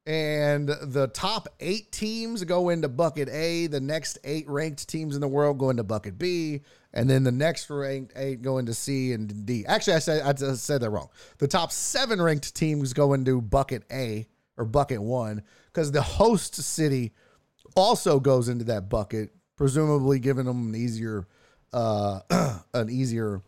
and 0.07 0.69
the 0.69 1.09
top 1.09 1.49
eight 1.61 1.93
teams 1.93 2.43
go 2.45 2.71
into 2.71 2.89
bucket 2.89 3.29
A. 3.29 3.67
The 3.67 3.81
next 3.81 4.19
eight 4.25 4.49
ranked 4.49 4.89
teams 4.89 5.15
in 5.15 5.21
the 5.21 5.29
world 5.29 5.59
go 5.59 5.71
into 5.71 5.85
bucket 5.85 6.19
B, 6.19 6.63
and 6.93 7.09
then 7.09 7.23
the 7.23 7.33
next 7.33 7.69
ranked 7.71 8.13
eight 8.17 8.43
go 8.43 8.59
into 8.59 8.75
C 8.75 9.13
and 9.13 9.47
D. 9.47 9.65
Actually, 9.67 9.95
I 9.95 9.99
said 9.99 10.23
I 10.23 10.33
just 10.33 10.65
said 10.65 10.81
that 10.81 10.91
wrong. 10.91 11.11
The 11.39 11.47
top 11.47 11.71
seven 11.71 12.21
ranked 12.21 12.55
teams 12.55 12.93
go 12.93 13.13
into 13.13 13.41
bucket 13.41 13.85
A 13.93 14.27
or 14.57 14.65
bucket 14.65 15.03
one 15.03 15.43
because 15.73 15.93
the 15.93 16.03
host 16.03 16.55
city 16.55 17.13
also 17.77 18.21
goes 18.21 18.49
into 18.49 18.65
that 18.65 18.89
bucket, 18.89 19.31
presumably 19.57 20.19
giving 20.19 20.47
them 20.47 20.69
an 20.69 20.75
easier, 20.75 21.27
uh, 21.73 22.21
an 22.75 22.91
easier, 22.91 23.43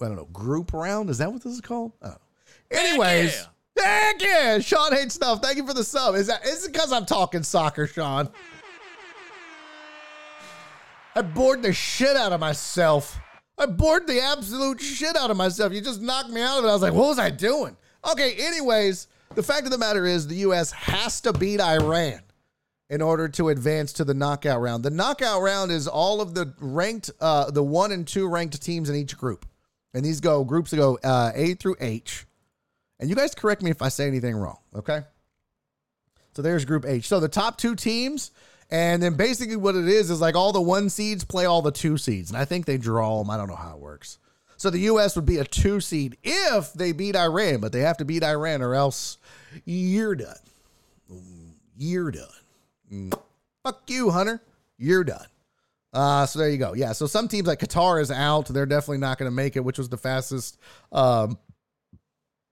I 0.00 0.06
don't 0.06 0.16
know, 0.16 0.24
group 0.26 0.72
round. 0.72 1.10
Is 1.10 1.18
that 1.18 1.32
what 1.32 1.42
this 1.42 1.54
is 1.54 1.60
called? 1.60 1.92
I 2.02 2.06
don't 2.06 2.14
know. 2.14 2.78
Anyways. 2.78 3.34
yeah. 3.34 3.46
Heck 3.80 4.20
yeah, 4.20 4.58
Sean 4.58 4.92
hates 4.92 5.14
stuff. 5.14 5.40
Thank 5.40 5.56
you 5.56 5.66
for 5.66 5.74
the 5.74 5.84
sub. 5.84 6.16
Is 6.16 6.26
that 6.26 6.44
is 6.44 6.64
it 6.64 6.72
because 6.72 6.92
I'm 6.92 7.06
talking 7.06 7.44
soccer, 7.44 7.86
Sean? 7.86 8.28
I 11.14 11.22
bored 11.22 11.62
the 11.62 11.72
shit 11.72 12.16
out 12.16 12.32
of 12.32 12.40
myself. 12.40 13.18
I 13.56 13.66
bored 13.66 14.06
the 14.06 14.20
absolute 14.20 14.80
shit 14.80 15.16
out 15.16 15.30
of 15.30 15.36
myself. 15.36 15.72
You 15.72 15.80
just 15.80 16.00
knocked 16.00 16.30
me 16.30 16.40
out 16.40 16.58
of 16.58 16.64
it. 16.64 16.68
I 16.68 16.72
was 16.72 16.82
like, 16.82 16.92
what 16.92 17.08
was 17.08 17.18
I 17.18 17.30
doing? 17.30 17.76
Okay, 18.08 18.34
anyways, 18.38 19.08
the 19.34 19.42
fact 19.42 19.64
of 19.64 19.70
the 19.70 19.78
matter 19.78 20.06
is 20.06 20.26
the 20.26 20.36
US 20.36 20.72
has 20.72 21.20
to 21.22 21.32
beat 21.32 21.60
Iran 21.60 22.20
in 22.90 23.02
order 23.02 23.28
to 23.28 23.50
advance 23.50 23.92
to 23.94 24.04
the 24.04 24.14
knockout 24.14 24.60
round. 24.60 24.82
The 24.82 24.90
knockout 24.90 25.42
round 25.42 25.70
is 25.70 25.86
all 25.86 26.20
of 26.20 26.34
the 26.34 26.54
ranked, 26.58 27.10
uh, 27.20 27.50
the 27.50 27.62
one 27.62 27.92
and 27.92 28.06
two 28.06 28.28
ranked 28.28 28.60
teams 28.62 28.88
in 28.88 28.96
each 28.96 29.16
group. 29.16 29.46
And 29.94 30.04
these 30.04 30.20
go 30.20 30.44
groups 30.44 30.72
go 30.72 30.98
uh, 31.04 31.32
A 31.34 31.54
through 31.54 31.76
H. 31.80 32.26
And 33.00 33.08
you 33.08 33.16
guys 33.16 33.34
correct 33.34 33.62
me 33.62 33.70
if 33.70 33.82
I 33.82 33.88
say 33.88 34.06
anything 34.06 34.36
wrong, 34.36 34.58
okay? 34.74 35.02
So 36.34 36.42
there's 36.42 36.64
Group 36.64 36.84
H. 36.86 37.06
So 37.06 37.20
the 37.20 37.28
top 37.28 37.58
two 37.58 37.74
teams, 37.74 38.30
and 38.70 39.02
then 39.02 39.14
basically 39.14 39.56
what 39.56 39.74
it 39.74 39.88
is 39.88 40.10
is 40.10 40.20
like 40.20 40.34
all 40.34 40.52
the 40.52 40.60
one 40.60 40.90
seeds 40.90 41.24
play 41.24 41.46
all 41.46 41.62
the 41.62 41.72
two 41.72 41.96
seeds, 41.96 42.30
and 42.30 42.36
I 42.36 42.44
think 42.44 42.66
they 42.66 42.78
draw 42.78 43.18
them. 43.18 43.30
I 43.30 43.36
don't 43.36 43.48
know 43.48 43.56
how 43.56 43.74
it 43.74 43.80
works. 43.80 44.18
So 44.58 44.70
the 44.70 44.80
U.S. 44.80 45.14
would 45.14 45.24
be 45.24 45.38
a 45.38 45.44
two 45.44 45.80
seed 45.80 46.18
if 46.24 46.72
they 46.72 46.90
beat 46.90 47.14
Iran, 47.16 47.60
but 47.60 47.72
they 47.72 47.80
have 47.80 47.96
to 47.98 48.04
beat 48.04 48.24
Iran 48.24 48.60
or 48.60 48.74
else 48.74 49.16
you're 49.64 50.16
done. 50.16 50.36
You're 51.76 52.10
done. 52.10 52.26
Mm. 52.92 53.18
Fuck 53.62 53.82
you, 53.86 54.10
Hunter. 54.10 54.42
You're 54.76 55.04
done. 55.04 55.26
Uh, 55.92 56.26
so 56.26 56.40
there 56.40 56.50
you 56.50 56.58
go. 56.58 56.74
Yeah. 56.74 56.90
So 56.92 57.06
some 57.06 57.28
teams 57.28 57.46
like 57.46 57.60
Qatar 57.60 58.02
is 58.02 58.10
out. 58.10 58.46
They're 58.46 58.66
definitely 58.66 58.98
not 58.98 59.16
going 59.16 59.30
to 59.30 59.34
make 59.34 59.56
it, 59.56 59.60
which 59.60 59.78
was 59.78 59.88
the 59.88 59.96
fastest 59.96 60.58
um, 60.90 61.38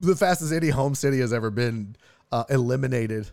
the 0.00 0.14
fastest 0.14 0.52
any 0.52 0.68
home 0.68 0.94
city 0.94 1.18
has 1.18 1.32
ever 1.32 1.50
been 1.50 1.96
uh, 2.30 2.44
eliminated. 2.50 3.28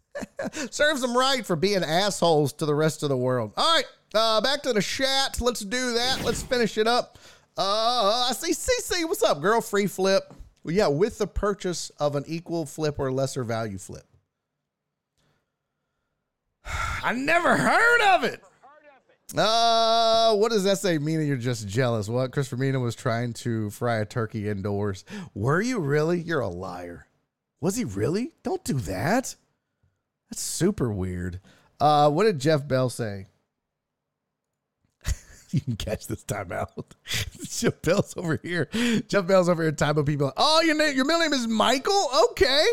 Serves 0.70 1.00
them 1.00 1.16
right 1.16 1.44
for 1.44 1.56
being 1.56 1.82
assholes 1.82 2.52
to 2.54 2.66
the 2.66 2.74
rest 2.74 3.02
of 3.02 3.10
the 3.10 3.16
world. 3.16 3.52
All 3.56 3.74
right, 3.74 3.84
uh, 4.14 4.40
back 4.40 4.62
to 4.62 4.72
the 4.72 4.82
chat. 4.82 5.40
Let's 5.40 5.60
do 5.60 5.92
that. 5.94 6.22
Let's 6.24 6.42
finish 6.42 6.78
it 6.78 6.86
up. 6.86 7.18
Uh, 7.56 8.26
I 8.30 8.32
see 8.32 8.52
CC. 8.52 9.06
What's 9.06 9.22
up, 9.22 9.40
girl? 9.40 9.60
Free 9.60 9.86
flip. 9.86 10.34
Well, 10.64 10.74
yeah, 10.74 10.88
with 10.88 11.18
the 11.18 11.26
purchase 11.26 11.90
of 12.00 12.16
an 12.16 12.24
equal 12.26 12.66
flip 12.66 12.96
or 12.98 13.12
lesser 13.12 13.44
value 13.44 13.78
flip. 13.78 14.06
I 17.02 17.12
never 17.12 17.56
heard 17.56 18.14
of 18.14 18.24
it. 18.24 18.42
Uh, 19.36 20.34
what 20.36 20.52
does 20.52 20.64
that 20.64 20.78
say? 20.78 20.98
Mina, 20.98 21.22
you're 21.22 21.36
just 21.36 21.66
jealous. 21.66 22.08
What? 22.08 22.30
Christopher 22.30 22.56
Mina 22.56 22.78
was 22.78 22.94
trying 22.94 23.32
to 23.34 23.70
fry 23.70 23.96
a 23.96 24.04
turkey 24.04 24.48
indoors. 24.48 25.04
Were 25.34 25.60
you 25.60 25.80
really? 25.80 26.20
You're 26.20 26.40
a 26.40 26.48
liar. 26.48 27.06
Was 27.60 27.76
he 27.76 27.84
really? 27.84 28.34
Don't 28.42 28.62
do 28.62 28.74
that. 28.80 29.34
That's 30.30 30.42
super 30.42 30.92
weird. 30.92 31.40
Uh, 31.80 32.10
what 32.10 32.24
did 32.24 32.38
Jeff 32.38 32.68
Bell 32.68 32.90
say? 32.90 33.26
You 35.54 35.60
can 35.60 35.76
catch 35.76 36.08
this 36.08 36.24
time 36.24 36.50
out. 36.50 36.94
Jeff 37.44 37.80
Bell's 37.82 38.14
over 38.16 38.40
here. 38.42 38.68
Jeff 39.06 39.26
Bell's 39.26 39.48
over 39.48 39.62
here 39.62 39.70
typing 39.70 40.04
people. 40.04 40.32
Oh, 40.36 40.60
your 40.62 40.74
name, 40.74 40.96
your 40.96 41.04
middle 41.04 41.20
name 41.20 41.32
is 41.32 41.46
Michael? 41.46 42.10
Okay. 42.30 42.66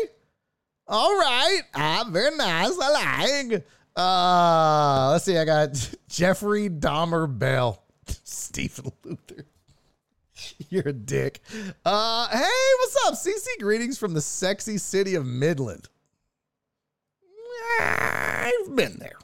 All 0.88 1.16
right. 1.16 1.60
Ah, 1.74 2.04
very 2.10 2.36
nice. 2.36 2.76
I 2.82 3.44
like. 3.44 3.64
Uh, 3.94 5.10
let's 5.12 5.24
see. 5.24 5.38
I 5.38 5.44
got 5.44 5.94
Jeffrey 6.08 6.68
Dahmer 6.68 7.38
Bell, 7.38 7.84
Stephen 8.24 8.90
Luther. 9.04 9.46
You're 10.68 10.88
a 10.88 10.92
dick. 10.92 11.40
Uh, 11.84 12.28
hey, 12.28 12.68
what's 12.80 13.06
up? 13.06 13.14
CC 13.14 13.46
greetings 13.60 13.96
from 13.96 14.12
the 14.14 14.20
sexy 14.20 14.76
city 14.76 15.14
of 15.14 15.24
Midland. 15.24 15.88
I've 17.80 18.74
been 18.74 18.96
there. 18.98 19.18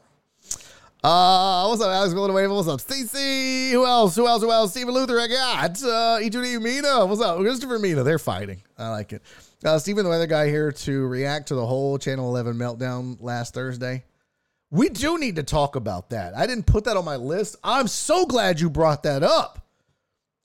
Uh, 1.08 1.66
what's 1.66 1.80
up, 1.80 1.88
Alex 1.88 2.12
Villanueva? 2.12 2.52
What's 2.52 2.68
up, 2.68 2.80
CC? 2.80 3.70
Who 3.70 3.86
else? 3.86 4.14
Who 4.14 4.28
else? 4.28 4.42
Who 4.42 4.52
else? 4.52 4.72
Stephen 4.72 4.92
Luther. 4.92 5.18
I 5.18 5.26
got 5.26 5.82
uh, 5.82 6.18
E2D 6.20 6.60
Mina. 6.60 7.06
What's 7.06 7.22
up, 7.22 7.38
Christopher 7.38 7.78
Mina? 7.78 8.02
They're 8.02 8.18
fighting. 8.18 8.62
I 8.76 8.90
like 8.90 9.14
it. 9.14 9.22
Uh, 9.64 9.78
Stephen, 9.78 10.04
the 10.04 10.10
weather 10.10 10.26
guy 10.26 10.48
here 10.48 10.70
to 10.70 11.06
react 11.06 11.48
to 11.48 11.54
the 11.54 11.64
whole 11.64 11.96
Channel 11.96 12.28
11 12.28 12.56
meltdown 12.56 13.16
last 13.20 13.54
Thursday. 13.54 14.04
We 14.70 14.90
do 14.90 15.16
need 15.16 15.36
to 15.36 15.42
talk 15.42 15.76
about 15.76 16.10
that. 16.10 16.36
I 16.36 16.46
didn't 16.46 16.66
put 16.66 16.84
that 16.84 16.98
on 16.98 17.06
my 17.06 17.16
list. 17.16 17.56
I'm 17.64 17.88
so 17.88 18.26
glad 18.26 18.60
you 18.60 18.68
brought 18.68 19.04
that 19.04 19.22
up. 19.22 19.66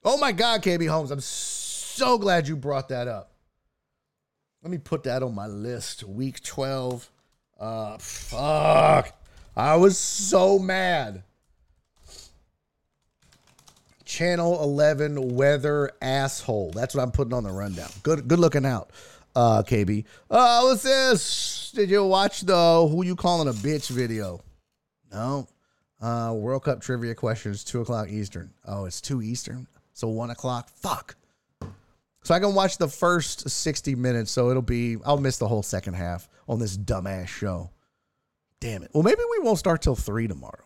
Oh 0.01 0.17
my 0.17 0.31
God, 0.31 0.63
KB 0.63 0.87
Holmes. 0.87 1.11
I'm 1.11 1.19
so 1.19 2.17
glad 2.17 2.47
you 2.47 2.55
brought 2.55 2.87
that 2.87 3.09
up. 3.09 3.33
Let 4.61 4.71
me 4.71 4.77
put 4.77 5.03
that 5.03 5.23
on 5.23 5.35
my 5.35 5.47
list. 5.47 6.05
Week 6.05 6.41
12. 6.41 7.11
Uh, 7.59 7.97
fuck. 7.97 9.13
I 9.55 9.75
was 9.75 9.97
so 9.97 10.57
mad. 10.57 11.23
Channel 14.05 14.61
11 14.61 15.35
weather 15.35 15.91
asshole. 16.01 16.71
That's 16.71 16.93
what 16.95 17.03
I'm 17.03 17.11
putting 17.11 17.33
on 17.33 17.43
the 17.43 17.51
rundown. 17.51 17.89
Good 18.03 18.27
good 18.27 18.39
looking 18.39 18.65
out, 18.65 18.91
uh, 19.35 19.63
KB. 19.63 20.05
Uh, 20.29 20.61
what's 20.61 20.83
this? 20.83 21.71
Did 21.73 21.89
you 21.89 22.05
watch 22.05 22.41
the 22.41 22.87
who 22.87 23.03
you 23.05 23.15
calling 23.15 23.47
a 23.47 23.53
bitch 23.53 23.89
video? 23.89 24.41
No. 25.11 25.47
Uh, 26.01 26.33
World 26.35 26.63
Cup 26.63 26.81
trivia 26.81 27.15
questions, 27.15 27.63
two 27.63 27.81
o'clock 27.81 28.09
Eastern. 28.09 28.51
Oh, 28.67 28.85
it's 28.85 28.99
two 28.99 29.21
Eastern. 29.21 29.67
So 29.93 30.09
one 30.09 30.31
o'clock. 30.31 30.69
Fuck. 30.69 31.15
So 32.23 32.33
I 32.33 32.39
can 32.39 32.53
watch 32.53 32.77
the 32.77 32.87
first 32.87 33.49
60 33.49 33.95
minutes. 33.95 34.31
So 34.31 34.49
it'll 34.49 34.61
be, 34.61 34.97
I'll 35.05 35.17
miss 35.17 35.37
the 35.37 35.47
whole 35.47 35.63
second 35.63 35.93
half 35.93 36.27
on 36.47 36.59
this 36.59 36.77
dumbass 36.77 37.27
show. 37.27 37.69
Damn 38.63 38.81
it. 38.81 38.91
Well, 38.93 39.03
maybe 39.03 39.19
we 39.29 39.43
won't 39.43 39.59
start 39.59 39.81
till 39.81 39.93
three 39.93 40.25
tomorrow. 40.25 40.63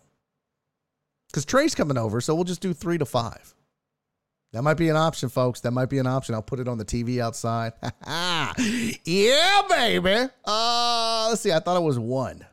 Because 1.32 1.46
Trey's 1.46 1.74
coming 1.74 1.98
over. 1.98 2.22
So 2.22 2.36
we'll 2.36 2.44
just 2.44 2.62
do 2.62 2.72
three 2.72 3.00
to 3.00 3.06
five. 3.06 3.56
That 4.54 4.62
might 4.62 4.76
be 4.76 4.90
an 4.90 4.96
option, 4.96 5.30
folks. 5.30 5.62
That 5.62 5.72
might 5.72 5.90
be 5.90 5.98
an 5.98 6.06
option. 6.06 6.36
I'll 6.36 6.44
put 6.44 6.60
it 6.60 6.68
on 6.68 6.78
the 6.78 6.86
TV 6.86 7.20
outside. 7.20 7.74
yeah, 9.04 9.62
baby. 9.68 10.32
Uh, 10.46 11.28
let's 11.30 11.42
see. 11.42 11.52
I 11.52 11.60
thought 11.60 11.76
it 11.76 11.84
was 11.84 11.98
one. 11.98 12.46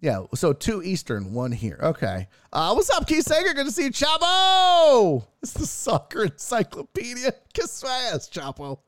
Yeah, 0.00 0.24
so 0.34 0.54
two 0.54 0.82
Eastern, 0.82 1.34
one 1.34 1.52
here. 1.52 1.78
Okay. 1.80 2.26
Uh, 2.52 2.72
what's 2.72 2.90
up, 2.90 3.06
Keith 3.06 3.24
Sager? 3.24 3.52
Good 3.52 3.66
to 3.66 3.70
see 3.70 3.84
you, 3.84 3.90
Chapo. 3.90 5.24
It's 5.42 5.52
the 5.52 5.66
soccer 5.66 6.24
encyclopedia. 6.24 7.34
Kiss 7.52 7.84
my 7.84 8.10
ass, 8.12 8.28
Chapo. 8.28 8.78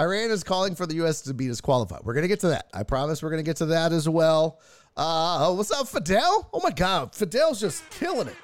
Iran 0.00 0.30
is 0.30 0.42
calling 0.42 0.74
for 0.74 0.86
the 0.86 0.96
U.S. 0.96 1.20
to 1.20 1.34
be 1.34 1.46
disqualified. 1.48 2.00
We're 2.02 2.14
going 2.14 2.22
to 2.22 2.28
get 2.28 2.40
to 2.40 2.48
that. 2.48 2.68
I 2.72 2.82
promise 2.82 3.22
we're 3.22 3.30
going 3.30 3.44
to 3.44 3.48
get 3.48 3.58
to 3.58 3.66
that 3.66 3.92
as 3.92 4.08
well. 4.08 4.58
Uh, 4.96 5.52
what's 5.52 5.70
up, 5.70 5.86
Fidel? 5.88 6.48
Oh 6.54 6.60
my 6.62 6.70
God, 6.70 7.14
Fidel's 7.14 7.60
just 7.60 7.88
killing 7.90 8.28
it. 8.28 8.36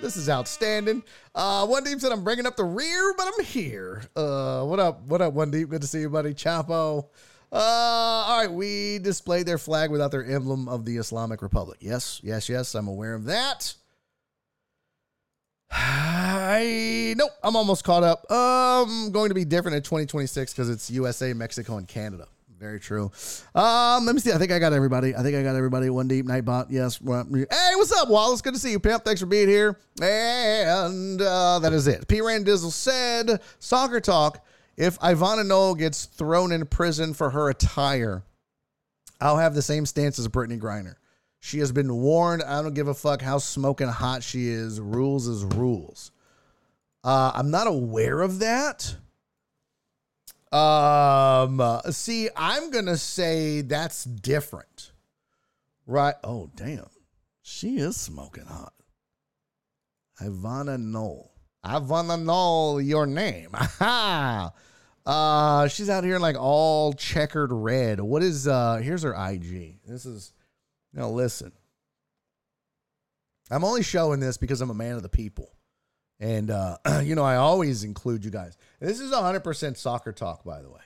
This 0.00 0.16
is 0.16 0.28
outstanding. 0.28 1.04
Uh, 1.34 1.66
one 1.66 1.84
deep 1.84 2.00
said 2.00 2.10
I'm 2.10 2.24
bringing 2.24 2.46
up 2.46 2.56
the 2.56 2.64
rear, 2.64 3.14
but 3.16 3.28
I'm 3.28 3.44
here. 3.44 4.02
Uh, 4.16 4.64
what 4.64 4.80
up? 4.80 5.02
What 5.02 5.22
up, 5.22 5.34
one 5.34 5.52
deep? 5.52 5.68
Good 5.68 5.82
to 5.82 5.86
see 5.86 6.00
you, 6.00 6.10
buddy. 6.10 6.34
Chapo. 6.34 7.06
Uh, 7.52 7.56
all 7.56 8.40
right, 8.40 8.50
we 8.50 8.98
displayed 8.98 9.46
their 9.46 9.58
flag 9.58 9.92
without 9.92 10.10
their 10.10 10.24
emblem 10.24 10.68
of 10.68 10.84
the 10.84 10.96
Islamic 10.96 11.40
Republic. 11.42 11.78
Yes, 11.80 12.20
yes, 12.24 12.48
yes, 12.48 12.74
I'm 12.74 12.88
aware 12.88 13.14
of 13.14 13.26
that. 13.26 13.74
I 15.70 17.14
nope, 17.16 17.30
I'm 17.42 17.54
almost 17.54 17.84
caught 17.84 18.02
up. 18.02 18.28
Um, 18.32 19.10
going 19.12 19.28
to 19.28 19.34
be 19.34 19.44
different 19.44 19.76
in 19.76 19.82
2026 19.82 20.52
because 20.52 20.68
it's 20.68 20.90
USA, 20.90 21.32
Mexico, 21.32 21.76
and 21.76 21.86
Canada. 21.86 22.26
Very 22.64 22.80
true. 22.80 23.12
Um, 23.54 24.06
let 24.06 24.14
me 24.14 24.22
see. 24.22 24.32
I 24.32 24.38
think 24.38 24.50
I 24.50 24.58
got 24.58 24.72
everybody. 24.72 25.14
I 25.14 25.22
think 25.22 25.36
I 25.36 25.42
got 25.42 25.54
everybody. 25.54 25.90
One 25.90 26.08
deep 26.08 26.24
nightbot. 26.24 26.68
Yes. 26.70 26.96
Hey, 26.96 27.72
what's 27.76 27.92
up, 27.92 28.08
Wallace? 28.08 28.40
Good 28.40 28.54
to 28.54 28.58
see 28.58 28.70
you, 28.70 28.80
pimp. 28.80 29.04
Thanks 29.04 29.20
for 29.20 29.26
being 29.26 29.48
here. 29.48 29.78
And 30.00 31.20
uh, 31.20 31.58
that 31.58 31.74
is 31.74 31.86
it. 31.86 32.08
P. 32.08 32.20
Randizzle 32.20 32.72
said, 32.72 33.42
"Soccer 33.58 34.00
talk." 34.00 34.46
If 34.78 34.98
Ivana 35.00 35.44
Knoll 35.46 35.74
gets 35.74 36.06
thrown 36.06 36.52
in 36.52 36.64
prison 36.64 37.12
for 37.12 37.28
her 37.28 37.50
attire, 37.50 38.24
I'll 39.20 39.36
have 39.36 39.54
the 39.54 39.60
same 39.60 39.84
stance 39.84 40.18
as 40.18 40.26
Brittney 40.28 40.58
Griner. 40.58 40.94
She 41.40 41.58
has 41.58 41.70
been 41.70 41.94
warned. 41.94 42.42
I 42.42 42.62
don't 42.62 42.72
give 42.72 42.88
a 42.88 42.94
fuck 42.94 43.20
how 43.20 43.36
smoking 43.36 43.88
hot 43.88 44.22
she 44.22 44.48
is. 44.48 44.80
Rules 44.80 45.28
is 45.28 45.44
rules. 45.44 46.12
Uh, 47.04 47.30
I'm 47.34 47.50
not 47.50 47.66
aware 47.66 48.22
of 48.22 48.38
that. 48.38 48.96
Um, 50.54 51.80
see, 51.90 52.28
I'm 52.36 52.70
gonna 52.70 52.96
say 52.96 53.62
that's 53.62 54.04
different, 54.04 54.92
right? 55.84 56.14
Oh, 56.22 56.48
damn, 56.54 56.86
she 57.42 57.78
is 57.78 57.96
smoking 57.96 58.46
hot. 58.46 58.72
Ivana 60.20 60.80
Knoll. 60.80 61.32
I 61.64 61.78
wanna 61.78 62.18
know 62.18 62.78
your 62.78 63.06
name. 63.06 63.50
Uh, 65.06 65.68
she's 65.68 65.90
out 65.90 66.02
here 66.02 66.18
like 66.18 66.34
all 66.34 66.94
checkered 66.94 67.52
red. 67.52 68.00
What 68.00 68.22
is 68.22 68.48
uh? 68.48 68.76
Here's 68.76 69.02
her 69.02 69.12
IG. 69.12 69.76
This 69.86 70.06
is 70.06 70.32
now 70.94 71.10
listen. 71.10 71.52
I'm 73.50 73.64
only 73.64 73.82
showing 73.82 74.20
this 74.20 74.38
because 74.38 74.62
I'm 74.62 74.70
a 74.70 74.74
man 74.74 74.96
of 74.96 75.02
the 75.02 75.10
people. 75.10 75.50
And, 76.20 76.50
uh, 76.50 76.78
you 77.02 77.14
know, 77.14 77.24
I 77.24 77.36
always 77.36 77.84
include 77.84 78.24
you 78.24 78.30
guys. 78.30 78.56
This 78.84 79.00
is 79.00 79.12
100% 79.12 79.76
soccer 79.78 80.12
talk, 80.12 80.44
by 80.44 80.60
the 80.60 80.68
way. 80.68 80.80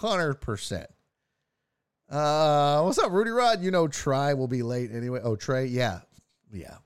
100%. 0.00 0.86
Uh, 2.08 2.82
what's 2.82 2.98
up, 2.98 3.10
Rudy 3.10 3.32
Rod? 3.32 3.60
You 3.60 3.72
know, 3.72 3.88
Try 3.88 4.34
will 4.34 4.46
be 4.46 4.62
late 4.62 4.92
anyway. 4.92 5.20
Oh, 5.22 5.34
Trey? 5.34 5.66
Yeah. 5.66 6.00
Yeah. 6.52 6.76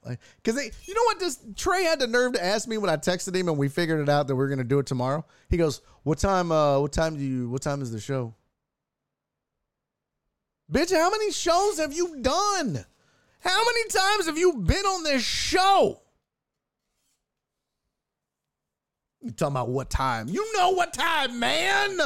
Because 0.42 0.56
you 0.88 0.94
know 0.94 1.02
what? 1.04 1.20
This 1.20 1.38
Trey 1.54 1.84
had 1.84 2.00
the 2.00 2.06
nerve 2.06 2.32
to 2.32 2.42
ask 2.42 2.66
me 2.66 2.78
when 2.78 2.88
I 2.88 2.96
texted 2.96 3.36
him 3.36 3.48
and 3.48 3.58
we 3.58 3.68
figured 3.68 4.00
it 4.00 4.08
out 4.08 4.26
that 4.28 4.36
we 4.36 4.42
are 4.42 4.48
going 4.48 4.58
to 4.58 4.64
do 4.64 4.78
it 4.78 4.86
tomorrow. 4.86 5.22
He 5.50 5.58
goes, 5.58 5.82
What 6.02 6.18
time, 6.18 6.50
uh, 6.50 6.80
what 6.80 6.92
time 6.92 7.18
do 7.18 7.22
you, 7.22 7.50
what 7.50 7.60
time 7.60 7.82
is 7.82 7.92
the 7.92 8.00
show? 8.00 8.34
Bitch, 10.72 10.96
how 10.96 11.10
many 11.10 11.30
shows 11.30 11.78
have 11.78 11.92
you 11.92 12.22
done? 12.22 12.86
How 13.40 13.64
many 13.64 13.88
times 13.90 14.26
have 14.26 14.38
you 14.38 14.54
been 14.54 14.86
on 14.86 15.04
this 15.04 15.22
show? 15.22 16.00
You 19.22 19.30
talking 19.32 19.52
about 19.52 19.68
what 19.68 19.90
time? 19.90 20.28
You 20.28 20.50
know 20.54 20.70
what 20.70 20.94
time, 20.94 21.38
man. 21.38 21.98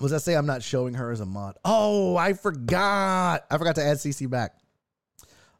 Was 0.00 0.12
I 0.12 0.18
say 0.18 0.34
I'm 0.34 0.46
not 0.46 0.62
showing 0.62 0.94
her 0.94 1.10
as 1.12 1.20
a 1.20 1.26
mod? 1.26 1.56
Oh, 1.64 2.16
I 2.16 2.32
forgot. 2.32 3.44
I 3.50 3.58
forgot 3.58 3.76
to 3.76 3.84
add 3.84 3.98
CC 3.98 4.28
back. 4.28 4.54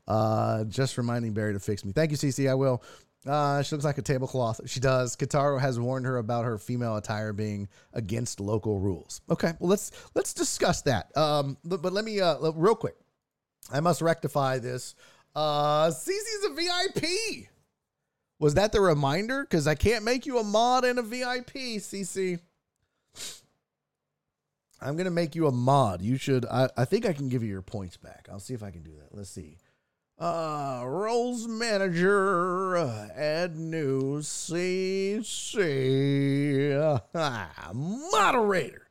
Uh, 0.08 0.64
just 0.64 0.98
reminding 0.98 1.32
Barry 1.32 1.52
to 1.52 1.60
fix 1.60 1.84
me. 1.84 1.92
Thank 1.92 2.10
you, 2.10 2.16
CC. 2.16 2.50
I 2.50 2.54
will. 2.54 2.82
Uh, 3.26 3.62
she 3.62 3.74
looks 3.74 3.84
like 3.84 3.96
a 3.96 4.02
tablecloth. 4.02 4.60
She 4.66 4.80
does. 4.80 5.16
Kataro 5.16 5.58
has 5.58 5.80
warned 5.80 6.04
her 6.04 6.18
about 6.18 6.44
her 6.44 6.58
female 6.58 6.96
attire 6.96 7.32
being 7.32 7.68
against 7.94 8.38
local 8.38 8.80
rules. 8.80 9.22
Okay, 9.30 9.52
well 9.60 9.70
let's 9.70 9.92
let's 10.14 10.34
discuss 10.34 10.82
that. 10.82 11.16
Um, 11.16 11.56
but, 11.64 11.80
but 11.80 11.92
let 11.92 12.04
me 12.04 12.20
uh 12.20 12.50
real 12.52 12.74
quick. 12.74 12.96
I 13.72 13.80
must 13.80 14.02
rectify 14.02 14.58
this. 14.58 14.94
Uh, 15.34 15.90
Cece's 15.90 16.44
a 16.46 16.54
VIP. 16.54 17.48
Was 18.38 18.54
that 18.54 18.72
the 18.72 18.80
reminder? 18.80 19.42
Because 19.42 19.66
I 19.66 19.74
can't 19.74 20.04
make 20.04 20.26
you 20.26 20.38
a 20.38 20.44
mod 20.44 20.84
and 20.84 20.98
a 20.98 21.02
VIP, 21.02 21.52
CC. 21.78 22.40
I'm 24.80 24.96
gonna 24.96 25.10
make 25.10 25.34
you 25.34 25.46
a 25.46 25.52
mod. 25.52 26.02
You 26.02 26.16
should. 26.18 26.44
I, 26.46 26.68
I 26.76 26.84
think 26.84 27.06
I 27.06 27.14
can 27.14 27.28
give 27.28 27.42
you 27.42 27.48
your 27.48 27.62
points 27.62 27.96
back. 27.96 28.28
I'll 28.30 28.38
see 28.38 28.52
if 28.54 28.62
I 28.62 28.70
can 28.70 28.82
do 28.82 28.92
that. 28.98 29.16
Let's 29.16 29.30
see. 29.30 29.56
Uh, 30.18 30.84
roles 30.86 31.48
manager, 31.48 32.76
uh, 32.76 33.08
add 33.16 33.56
new 33.56 34.20
CC, 34.20 35.60
uh, 37.14 37.72
moderator, 37.74 38.86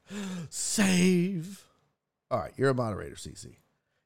save. 0.49 1.65
All 2.29 2.39
right, 2.39 2.51
you're 2.57 2.71
a 2.71 2.73
moderator, 2.73 3.15
CC. 3.15 3.55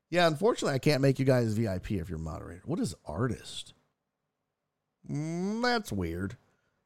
Yeah, 0.09 0.27
unfortunately, 0.27 0.75
I 0.75 0.79
can't 0.79 1.01
make 1.01 1.19
you 1.19 1.25
guys 1.25 1.53
VIP 1.53 1.91
if 1.93 2.09
you're 2.09 2.17
moderator. 2.17 2.61
What 2.65 2.79
is 2.79 2.95
artist? 3.05 3.73
Mm, 5.09 5.61
that's 5.61 5.91
weird. 5.91 6.37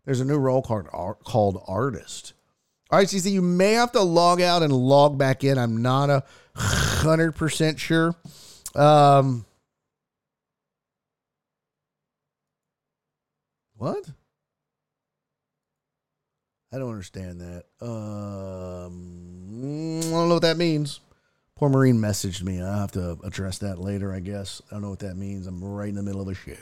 There's 0.06 0.20
a 0.22 0.26
new 0.26 0.38
role 0.38 0.62
called, 0.62 0.88
called 1.24 1.64
artist. 1.68 2.34
All 2.90 3.00
right, 3.00 3.08
CC, 3.08 3.32
you 3.32 3.42
may 3.42 3.74
have 3.74 3.92
to 3.94 4.02
log 4.02 4.42
out 4.42 4.64
and 4.64 4.74
log 4.74 5.18
back 5.18 5.44
in. 5.44 5.58
I'm 5.58 5.82
not 5.82 6.10
a 6.10 6.24
hundred 6.56 7.36
percent 7.36 7.80
sure. 7.80 8.16
Um, 8.76 9.46
What? 13.82 14.06
I 16.72 16.78
don't 16.78 16.92
understand 16.92 17.42
that. 17.42 17.64
Um, 17.82 18.92
I 20.02 20.04
don't 20.12 20.28
know 20.30 20.36
what 20.36 20.44
that 20.44 20.58
means. 20.58 21.00
Poor 21.62 21.70
Marine 21.70 22.00
messaged 22.00 22.42
me. 22.42 22.60
I'll 22.60 22.80
have 22.80 22.92
to 22.94 23.20
address 23.24 23.60
that 23.60 23.78
later, 23.78 24.12
I 24.12 24.20
guess. 24.20 24.64
I 24.72 24.74
don't 24.74 24.82
know 24.82 24.90
what 24.90 24.98
that 25.02 25.14
means. 25.14 25.46
I'm 25.46 25.64
right 25.64 25.90
in 25.90 25.94
the 25.94 26.02
middle 26.02 26.20
of 26.20 26.28
a 26.28 26.34
show. 26.34 26.56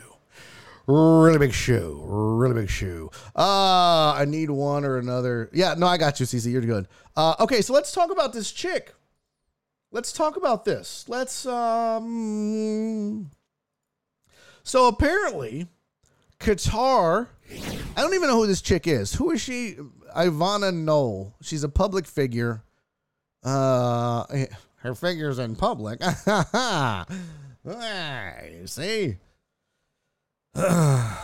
Really 0.88 1.38
big 1.38 1.54
shoe. 1.54 2.04
Really 2.06 2.54
big 2.54 2.70
shoe. 2.70 3.10
Uh, 3.34 4.12
I 4.12 4.26
need 4.28 4.50
one 4.50 4.84
or 4.84 4.98
another. 4.98 5.50
Yeah, 5.54 5.76
no, 5.78 5.88
I 5.88 5.96
got 5.96 6.20
you, 6.20 6.26
CC. 6.26 6.52
You're 6.52 6.64
good. 6.64 6.90
Uh, 7.16 7.34
okay, 7.40 7.62
so 7.62 7.72
let's 7.72 7.94
talk 7.94 8.12
about 8.12 8.34
this 8.34 8.52
chick. 8.52 8.94
Let's 9.90 10.12
talk 10.12 10.36
about 10.36 10.66
this. 10.66 11.06
Let's 11.08 11.46
um 11.46 13.32
So 14.64 14.90
apparently, 14.90 15.68
Qatar. 16.42 17.30
I 17.96 18.02
don't 18.02 18.16
even 18.16 18.28
know 18.28 18.36
who 18.36 18.48
this 18.48 18.62
chick 18.62 18.86
is. 18.86 19.14
Who 19.14 19.32
is 19.32 19.40
she? 19.40 19.78
Ivana 20.14 20.74
Knoll. 20.74 21.38
She's 21.42 21.64
a 21.64 21.70
public 21.70 22.06
figure. 22.06 22.64
Uh, 23.42 24.26
her 24.80 24.96
figure's 24.96 25.40
in 25.40 25.56
public. 25.56 26.02
See. 28.66 29.18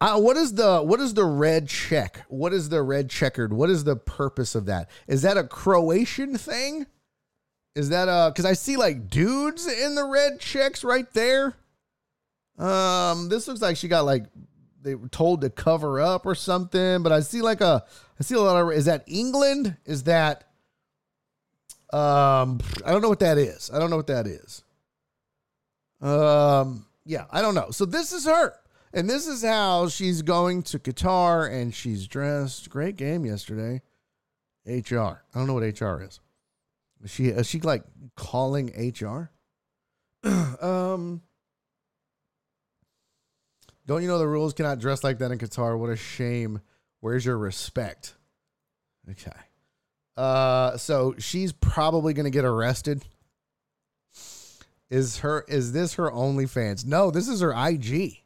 Uh, 0.00 0.20
what 0.20 0.36
is 0.36 0.52
the 0.52 0.82
what 0.82 1.00
is 1.00 1.14
the 1.14 1.24
red 1.24 1.66
check? 1.66 2.26
What 2.28 2.52
is 2.52 2.68
the 2.68 2.82
red 2.82 3.08
checkered? 3.08 3.54
What 3.54 3.70
is 3.70 3.84
the 3.84 3.96
purpose 3.96 4.54
of 4.54 4.66
that? 4.66 4.90
Is 5.06 5.22
that 5.22 5.38
a 5.38 5.44
Croatian 5.44 6.36
thing? 6.36 6.84
Is 7.74 7.88
that 7.88 8.08
a 8.08 8.30
because 8.30 8.44
I 8.44 8.52
see 8.52 8.76
like 8.76 9.08
dudes 9.08 9.66
in 9.66 9.94
the 9.94 10.04
red 10.04 10.40
checks 10.40 10.84
right 10.84 11.10
there? 11.14 11.54
Um, 12.58 13.30
this 13.30 13.48
looks 13.48 13.62
like 13.62 13.78
she 13.78 13.88
got 13.88 14.04
like 14.04 14.26
they 14.82 14.94
were 14.94 15.08
told 15.08 15.40
to 15.40 15.48
cover 15.48 16.00
up 16.00 16.26
or 16.26 16.34
something. 16.34 17.02
But 17.02 17.12
I 17.12 17.20
see 17.20 17.40
like 17.40 17.62
a 17.62 17.84
I 18.20 18.22
see 18.22 18.34
a 18.34 18.40
lot 18.40 18.60
of 18.60 18.72
is 18.72 18.84
that 18.84 19.04
England? 19.06 19.76
Is 19.86 20.02
that 20.02 20.44
um 21.94 22.58
I 22.84 22.90
don't 22.90 23.02
know 23.02 23.08
what 23.08 23.20
that 23.20 23.38
is. 23.38 23.70
I 23.72 23.78
don't 23.78 23.90
know 23.90 23.96
what 23.96 24.08
that 24.08 24.26
is. 24.26 24.64
Um 26.00 26.86
yeah, 27.04 27.26
I 27.30 27.40
don't 27.40 27.54
know. 27.54 27.70
So 27.70 27.84
this 27.84 28.12
is 28.12 28.24
her. 28.24 28.54
And 28.92 29.08
this 29.08 29.26
is 29.26 29.42
how 29.42 29.88
she's 29.88 30.22
going 30.22 30.62
to 30.64 30.78
Qatar 30.78 31.52
and 31.52 31.74
she's 31.74 32.06
dressed. 32.06 32.70
Great 32.70 32.96
game 32.96 33.24
yesterday. 33.24 33.82
HR. 34.66 34.96
I 34.98 35.22
don't 35.34 35.46
know 35.46 35.54
what 35.54 35.80
HR 35.80 36.02
is. 36.02 36.20
Is 37.02 37.10
she 37.10 37.26
is 37.26 37.46
she 37.46 37.60
like 37.60 37.84
calling 38.16 38.68
HR? 38.76 39.30
um 40.60 41.22
don't 43.86 44.02
you 44.02 44.08
know 44.08 44.18
the 44.18 44.26
rules 44.26 44.54
cannot 44.54 44.80
dress 44.80 45.04
like 45.04 45.18
that 45.18 45.30
in 45.30 45.38
Qatar? 45.38 45.78
What 45.78 45.90
a 45.90 45.96
shame. 45.96 46.60
Where's 47.00 47.24
your 47.24 47.36
respect? 47.36 48.14
Okay. 49.08 49.30
Uh 50.16 50.76
so 50.76 51.14
she's 51.18 51.52
probably 51.52 52.14
gonna 52.14 52.30
get 52.30 52.44
arrested. 52.44 53.04
Is 54.90 55.18
her 55.18 55.44
is 55.48 55.72
this 55.72 55.94
her 55.94 56.10
OnlyFans? 56.10 56.86
No, 56.86 57.10
this 57.10 57.28
is 57.28 57.40
her 57.40 57.52
IG. 57.52 58.22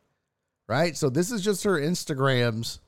Right? 0.67 0.97
So 0.97 1.09
this 1.09 1.31
is 1.31 1.43
just 1.43 1.65
her 1.65 1.79
Instagrams. 1.81 2.79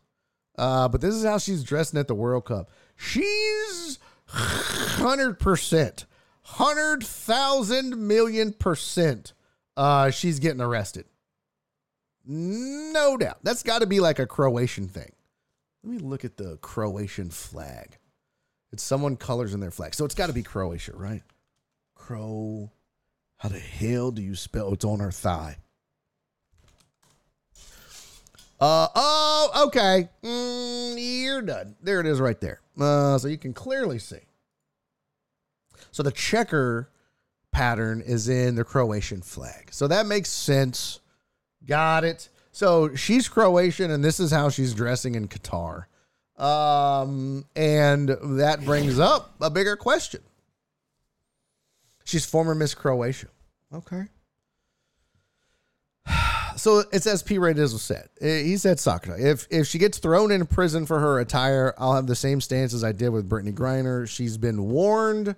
Uh, 0.58 0.88
but 0.88 1.00
this 1.00 1.14
is 1.14 1.24
how 1.24 1.38
she's 1.38 1.64
dressing 1.64 1.98
at 1.98 2.06
the 2.06 2.14
World 2.14 2.44
Cup. 2.44 2.70
She's 2.94 3.98
hundred 4.26 5.38
percent, 5.38 6.04
hundred 6.42 7.02
thousand 7.02 8.06
million 8.06 8.52
percent. 8.52 9.32
Uh, 9.76 10.10
she's 10.10 10.38
getting 10.38 10.60
arrested. 10.60 11.06
No 12.26 13.16
doubt. 13.16 13.38
That's 13.42 13.62
got 13.62 13.78
to 13.78 13.86
be 13.86 14.00
like 14.00 14.18
a 14.18 14.26
Croatian 14.26 14.88
thing. 14.88 15.12
Let 15.82 15.92
me 15.94 15.98
look 15.98 16.26
at 16.26 16.36
the 16.36 16.58
Croatian 16.58 17.30
flag. 17.30 17.96
It's 18.72 18.82
someone 18.82 19.16
colors 19.16 19.54
in 19.54 19.60
their 19.60 19.70
flag. 19.70 19.94
So 19.94 20.04
it's 20.04 20.14
got 20.14 20.28
to 20.28 20.32
be 20.32 20.42
Croatia, 20.42 20.92
right? 20.94 21.22
Crow. 21.94 22.70
How 23.38 23.48
the 23.48 23.58
hell 23.58 24.10
do 24.10 24.22
you 24.22 24.34
spell 24.34 24.72
it's 24.72 24.84
on 24.84 25.00
her 25.00 25.10
thigh? 25.10 25.56
Uh 28.60 28.88
oh, 28.94 29.64
okay. 29.66 30.08
Mm, 30.22 31.22
you're 31.22 31.42
done. 31.42 31.76
There 31.82 32.00
it 32.00 32.06
is 32.06 32.20
right 32.20 32.38
there. 32.40 32.60
Uh, 32.78 33.16
so 33.18 33.28
you 33.28 33.38
can 33.38 33.54
clearly 33.54 33.98
see. 33.98 34.20
So 35.92 36.02
the 36.02 36.12
checker 36.12 36.90
pattern 37.52 38.02
is 38.02 38.28
in 38.28 38.54
the 38.54 38.64
Croatian 38.64 39.22
flag. 39.22 39.68
So 39.72 39.88
that 39.88 40.06
makes 40.06 40.28
sense 40.28 41.00
Got 41.66 42.04
it. 42.04 42.28
So 42.52 42.94
she's 42.94 43.28
Croatian, 43.28 43.90
and 43.90 44.02
this 44.02 44.18
is 44.18 44.30
how 44.30 44.48
she's 44.48 44.74
dressing 44.74 45.14
in 45.14 45.28
Qatar. 45.28 45.84
Um, 46.40 47.44
and 47.54 48.08
that 48.38 48.64
brings 48.64 48.98
up 48.98 49.34
a 49.40 49.50
bigger 49.50 49.76
question. 49.76 50.22
She's 52.04 52.24
former 52.24 52.54
Miss 52.54 52.74
Croatia. 52.74 53.28
Okay. 53.74 54.04
So 56.56 56.82
it's 56.92 57.06
as 57.06 57.22
P. 57.22 57.38
Ray 57.38 57.54
Dizzle 57.54 57.78
said. 57.78 58.08
Eh, 58.20 58.42
He 58.42 58.56
said, 58.56 58.78
Sakura, 58.80 59.18
if 59.18 59.46
if 59.50 59.66
she 59.66 59.78
gets 59.78 59.98
thrown 59.98 60.30
in 60.30 60.44
prison 60.46 60.84
for 60.86 60.98
her 60.98 61.18
attire, 61.20 61.74
I'll 61.78 61.94
have 61.94 62.06
the 62.06 62.16
same 62.16 62.40
stance 62.40 62.74
as 62.74 62.84
I 62.84 62.92
did 62.92 63.10
with 63.10 63.28
Brittney 63.28 63.54
Griner. 63.54 64.08
She's 64.08 64.36
been 64.36 64.64
warned. 64.64 65.36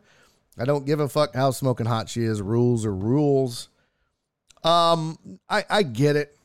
I 0.59 0.65
don't 0.65 0.85
give 0.85 1.01
a 1.01 1.09
fuck 1.09 1.35
how 1.35 1.51
smoking 1.51 1.87
hot 1.87 2.09
she 2.09 2.23
is. 2.23 2.43
Rules 2.43 2.85
are 2.85 2.95
rules. 2.95 3.69
Um, 4.65 5.19
I 5.49 5.65
I 5.69 5.83
get 5.83 6.17
it. 6.17 6.37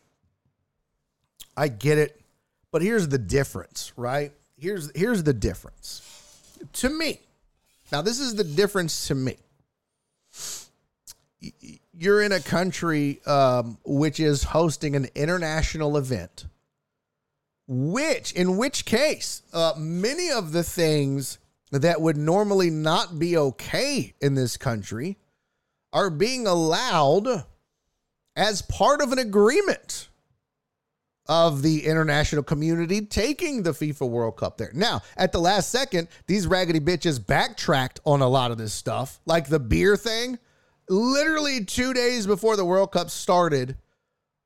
I 1.55 1.70
get 1.70 1.97
it. 1.97 2.20
But 2.72 2.82
here's 2.82 3.08
the 3.08 3.18
difference, 3.18 3.93
right? 3.95 4.32
Here's 4.58 4.91
here's 4.95 5.24
the 5.24 5.34
difference. 5.34 6.01
To 6.74 6.89
me. 6.89 7.22
Now 7.91 8.01
this 8.01 8.20
is 8.20 8.36
the 8.36 8.43
difference 8.43 9.08
to 9.08 9.16
me. 9.16 9.38
You're 11.93 12.22
in 12.22 12.32
a 12.32 12.39
country 12.39 13.22
um, 13.26 13.78
which 13.86 14.20
is 14.20 14.43
hosting 14.43 14.95
an 14.95 15.08
international 15.16 15.97
event, 15.97 16.45
which, 17.68 18.34
in 18.34 18.58
which 18.58 18.86
case, 18.86 19.43
uh, 19.53 19.74
many 19.78 20.32
of 20.32 20.51
the 20.51 20.64
things 20.64 21.38
that 21.72 22.01
would 22.01 22.18
normally 22.18 22.70
not 22.70 23.20
be 23.20 23.38
okay 23.38 24.14
in 24.20 24.36
this 24.36 24.58
country 24.58 25.18
are 25.93 26.10
being 26.10 26.47
allowed 26.47 27.45
as 28.36 28.62
part 28.62 29.01
of 29.01 29.12
an 29.12 29.20
agreement 29.20 30.08
of 31.28 31.62
the 31.62 31.86
international 31.86 32.44
community 32.44 33.02
taking 33.02 33.64
the 33.64 33.72
FIFA 33.72 34.10
World 34.10 34.38
Cup 34.38 34.58
there. 34.58 34.72
Now, 34.74 35.02
at 35.18 35.32
the 35.32 35.40
last 35.40 35.70
second, 35.70 36.08
these 36.26 36.48
raggedy 36.48 36.80
bitches 36.80 37.26
backtracked 37.26 38.00
on 38.06 38.22
a 38.22 38.28
lot 38.28 38.52
of 38.52 38.58
this 38.58 38.74
stuff, 38.74 39.20
like 39.26 39.48
the 39.48 39.60
beer 39.60 39.98
thing. 39.98 40.40
Literally 40.90 41.66
two 41.66 41.94
days 41.94 42.26
before 42.26 42.56
the 42.56 42.64
World 42.64 42.94
Cup 42.94 43.10
started, 43.10 43.78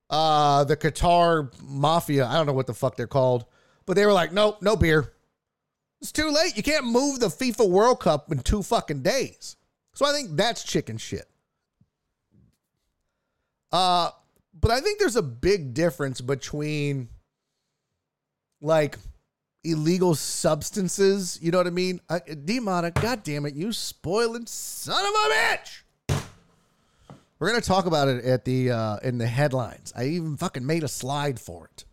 uh, 0.09 0.63
the 0.63 0.75
Qatar 0.75 1.53
Mafia, 1.61 2.25
I 2.25 2.33
don't 2.33 2.47
know 2.47 2.53
what 2.53 2.67
the 2.67 2.73
fuck 2.73 2.95
they're 2.95 3.07
called, 3.07 3.45
but 3.85 3.95
they 3.95 4.05
were 4.05 4.13
like, 4.13 4.33
nope, 4.33 4.61
no 4.61 4.75
beer. 4.75 5.13
It's 6.01 6.11
too 6.11 6.31
late. 6.31 6.57
You 6.57 6.63
can't 6.63 6.85
move 6.85 7.19
the 7.19 7.27
FIFA 7.27 7.69
World 7.69 7.99
Cup 7.99 8.31
in 8.31 8.39
two 8.39 8.63
fucking 8.63 9.03
days. 9.03 9.55
So 9.93 10.05
I 10.05 10.13
think 10.13 10.31
that's 10.31 10.63
chicken 10.63 10.97
shit. 10.97 11.29
Uh, 13.71 14.09
but 14.61 14.71
I 14.71 14.79
think 14.79 14.99
there's 14.99 15.15
a 15.15 15.21
big 15.21 15.73
difference 15.73 16.21
between 16.21 17.09
like 18.61 18.97
illegal 19.63 20.15
substances. 20.15 21.39
You 21.41 21.51
know 21.51 21.57
what 21.57 21.67
I 21.67 21.71
mean? 21.71 21.99
I, 22.09 22.19
Demona, 22.19 22.93
God 22.93 23.23
damn 23.23 23.45
it, 23.45 23.55
you 23.55 23.73
spoiling 23.73 24.45
son 24.45 25.03
of 25.03 25.11
a 25.11 25.33
bitch. 25.33 25.81
We're 27.39 27.49
gonna 27.49 27.61
talk 27.61 27.87
about 27.87 28.07
it 28.07 28.23
at 28.23 28.45
the 28.45 28.69
uh, 28.69 28.97
in 28.97 29.17
the 29.17 29.25
headlines. 29.25 29.91
I 29.95 30.05
even 30.05 30.37
fucking 30.37 30.63
made 30.63 30.83
a 30.83 30.87
slide 30.87 31.39
for 31.39 31.69
it. 31.73 31.85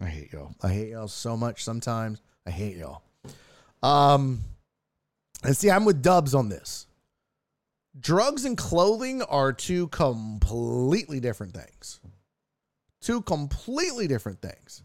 I 0.00 0.06
hate 0.06 0.32
y'all. 0.32 0.54
I 0.62 0.72
hate 0.72 0.88
y'all 0.88 1.08
so 1.08 1.36
much 1.36 1.62
sometimes. 1.62 2.20
I 2.46 2.50
hate 2.50 2.76
y'all. 2.76 3.02
Um, 3.82 4.42
and 5.44 5.56
see, 5.56 5.70
I'm 5.70 5.84
with 5.84 6.02
Dubs 6.02 6.34
on 6.34 6.48
this. 6.48 6.85
Drugs 7.98 8.44
and 8.44 8.56
clothing 8.56 9.22
are 9.22 9.52
two 9.52 9.88
completely 9.88 11.20
different 11.20 11.54
things. 11.54 12.00
Two 13.00 13.22
completely 13.22 14.06
different 14.06 14.40
things. 14.42 14.82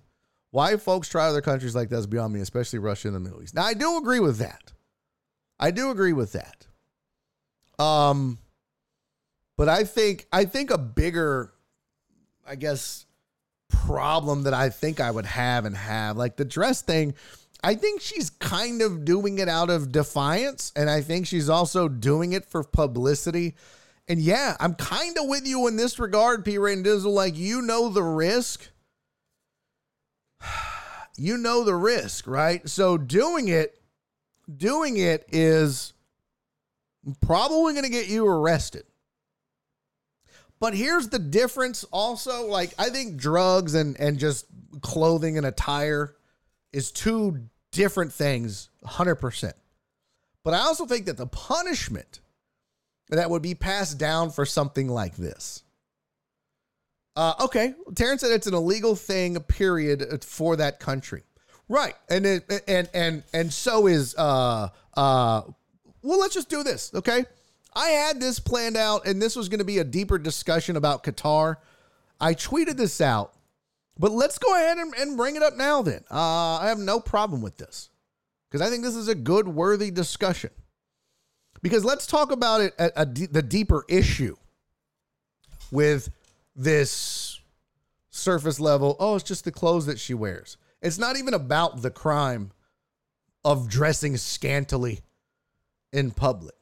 Why 0.52 0.78
folks 0.78 1.10
try 1.10 1.28
other 1.28 1.42
countries 1.42 1.76
like 1.76 1.90
that's 1.90 2.06
beyond 2.06 2.34
me, 2.34 2.42
especially 2.42 2.80
Russia 2.80 3.08
and 3.08 3.16
the 3.16 3.20
Middle 3.20 3.42
East. 3.42 3.56
Now, 3.56 3.64
I 3.64 3.74
do 3.74 3.98
agree 3.98 4.20
with 4.20 4.38
that. 4.40 4.74
I 5.60 5.72
do 5.72 5.92
agree 5.92 6.14
with 6.14 6.34
that. 6.34 6.68
Um, 7.84 8.38
but 9.58 9.70
I 9.70 9.84
think 9.84 10.28
I 10.32 10.46
think 10.46 10.72
a 10.72 10.78
bigger, 10.78 11.54
I 12.46 12.56
guess, 12.56 13.06
problem 13.70 14.44
that 14.44 14.54
I 14.54 14.70
think 14.70 15.00
I 15.00 15.10
would 15.10 15.26
have 15.26 15.66
and 15.66 15.76
have 15.76 16.18
like 16.18 16.36
the 16.36 16.46
dress 16.46 16.82
thing. 16.82 17.16
I 17.64 17.76
think 17.76 18.02
she's 18.02 18.30
kind 18.30 18.82
of 18.82 19.06
doing 19.06 19.38
it 19.38 19.48
out 19.48 19.70
of 19.70 19.92
defiance, 19.92 20.72
and 20.76 20.90
I 20.90 21.02
think 21.02 21.28
she's 21.28 21.50
also 21.50 21.88
doing 21.88 22.34
it 22.34 22.46
for 22.46 22.64
publicity. 22.64 23.56
And 24.08 24.20
yeah, 24.20 24.58
I'm 24.60 24.74
kind 24.74 25.18
of 25.18 25.28
with 25.28 25.46
you 25.46 25.68
in 25.68 25.78
this 25.78 26.00
regard, 26.00 26.44
P. 26.44 26.58
Ray 26.58 26.74
and 26.74 26.86
Dizzle. 26.86 27.14
Like, 27.14 27.38
you 27.38 27.62
know 27.62 27.90
the 27.90 28.04
risk. 28.04 28.70
You 31.18 31.38
know 31.38 31.66
the 31.66 31.76
risk, 31.76 32.26
right? 32.26 32.68
So 32.68 32.98
doing 32.98 33.50
it, 33.50 33.80
doing 34.58 34.98
it 34.98 35.26
is 35.30 35.94
probably 37.22 37.74
going 37.74 37.84
to 37.86 37.92
get 37.92 38.08
you 38.08 38.26
arrested. 38.26 38.86
But 40.60 40.74
here's 40.74 41.10
the 41.10 41.20
difference 41.20 41.84
also. 41.92 42.48
Like, 42.48 42.74
I 42.80 42.90
think 42.90 43.18
drugs 43.18 43.76
and, 43.76 44.00
and 44.00 44.18
just 44.18 44.46
clothing 44.82 45.38
and 45.38 45.46
attire 45.46 46.16
is 46.72 46.92
two 46.92 47.50
different 47.72 48.14
things, 48.14 48.70
100%. 48.86 49.54
But 50.44 50.54
I 50.54 50.60
also 50.60 50.86
think 50.86 51.06
that 51.06 51.18
the 51.18 51.28
punishment 51.28 52.20
that 53.10 53.30
would 53.30 53.42
be 53.42 53.56
passed 53.56 53.98
down 53.98 54.32
for 54.32 54.46
something 54.46 54.88
like 54.88 55.16
this. 55.16 55.64
Uh, 57.16 57.34
okay, 57.42 57.74
Terrence 57.94 58.22
said 58.22 58.32
it's 58.32 58.48
an 58.48 58.54
illegal 58.54 58.96
thing, 58.96 59.38
period, 59.42 60.24
for 60.24 60.56
that 60.56 60.80
country, 60.80 61.24
right? 61.68 61.94
And 62.10 62.26
it, 62.26 62.64
and 62.68 62.90
and 62.94 63.24
and 63.34 63.54
so 63.54 63.88
is 63.88 64.16
uh 64.18 64.70
uh. 64.96 65.42
Well, 66.04 66.20
let's 66.20 66.34
just 66.34 66.50
do 66.50 66.64
this, 66.64 66.92
okay? 66.96 67.26
I 67.76 67.90
had 67.90 68.20
this 68.20 68.40
planned 68.40 68.78
out, 68.78 69.06
and 69.06 69.22
this 69.22 69.36
was 69.36 69.50
going 69.50 69.60
to 69.60 69.66
be 69.66 69.78
a 69.78 69.84
deeper 69.84 70.18
discussion 70.18 70.76
about 70.78 71.04
Qatar. 71.04 71.58
I 72.20 72.34
tweeted 72.34 72.78
this 72.78 73.02
out, 73.02 73.34
but 73.98 74.12
let's 74.12 74.38
go 74.38 74.56
ahead 74.56 74.78
and, 74.78 74.94
and 74.96 75.18
bring 75.18 75.36
it 75.36 75.44
up 75.44 75.56
now. 75.56 75.82
Then 75.82 76.04
uh, 76.10 76.58
I 76.58 76.68
have 76.68 76.80
no 76.80 77.00
problem 77.00 77.42
with 77.42 77.58
this 77.58 77.90
because 78.50 78.66
I 78.66 78.70
think 78.70 78.84
this 78.84 78.96
is 78.96 79.08
a 79.08 79.16
good, 79.16 79.48
worthy 79.48 79.92
discussion. 79.92 80.52
Because 81.62 81.86
let's 81.86 82.08
talk 82.08 82.32
about 82.32 82.62
it 82.62 82.74
at 82.80 82.92
a 82.96 83.06
d- 83.06 83.28
the 83.28 83.44
deeper 83.44 83.86
issue 83.88 84.36
with 85.72 86.10
this 86.56 87.40
surface 88.10 88.60
level. 88.60 88.96
Oh, 89.00 89.16
it's 89.16 89.24
just 89.24 89.46
the 89.46 89.52
clothes 89.52 89.86
that 89.86 90.00
she 90.00 90.14
wears. 90.14 90.58
It's 90.82 90.98
not 90.98 91.18
even 91.18 91.34
about 91.34 91.82
the 91.82 91.92
crime 91.92 92.52
of 93.46 93.70
dressing 93.70 94.18
scantily 94.18 95.02
in 95.94 96.12
public. 96.12 96.56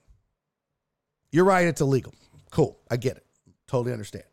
You're 1.32 1.46
right, 1.46 1.68
it's 1.68 1.82
illegal. 1.82 2.14
Cool. 2.52 2.78
I 2.90 2.98
get 2.98 3.18
it. 3.18 3.26
Totally 3.68 3.94
understand. 3.94 4.26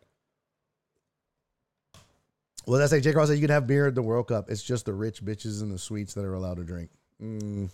Well, 2.67 2.81
that's 2.81 2.93
like 2.93 3.03
Jake 3.03 3.15
Ross 3.15 3.29
said, 3.29 3.35
you 3.35 3.41
can 3.41 3.51
have 3.51 3.67
beer 3.67 3.87
at 3.87 3.95
the 3.95 4.03
World 4.03 4.29
Cup. 4.29 4.51
It's 4.51 4.63
just 4.63 4.87
the 4.87 4.93
rich 4.93 5.25
bitches 5.25 5.63
and 5.63 5.73
the 5.73 5.79
sweets 5.79 6.15
that 6.15 6.25
are 6.25 6.35
allowed 6.35 6.57
to 6.57 6.65
drink. 6.65 6.91
Mm, 7.23 7.71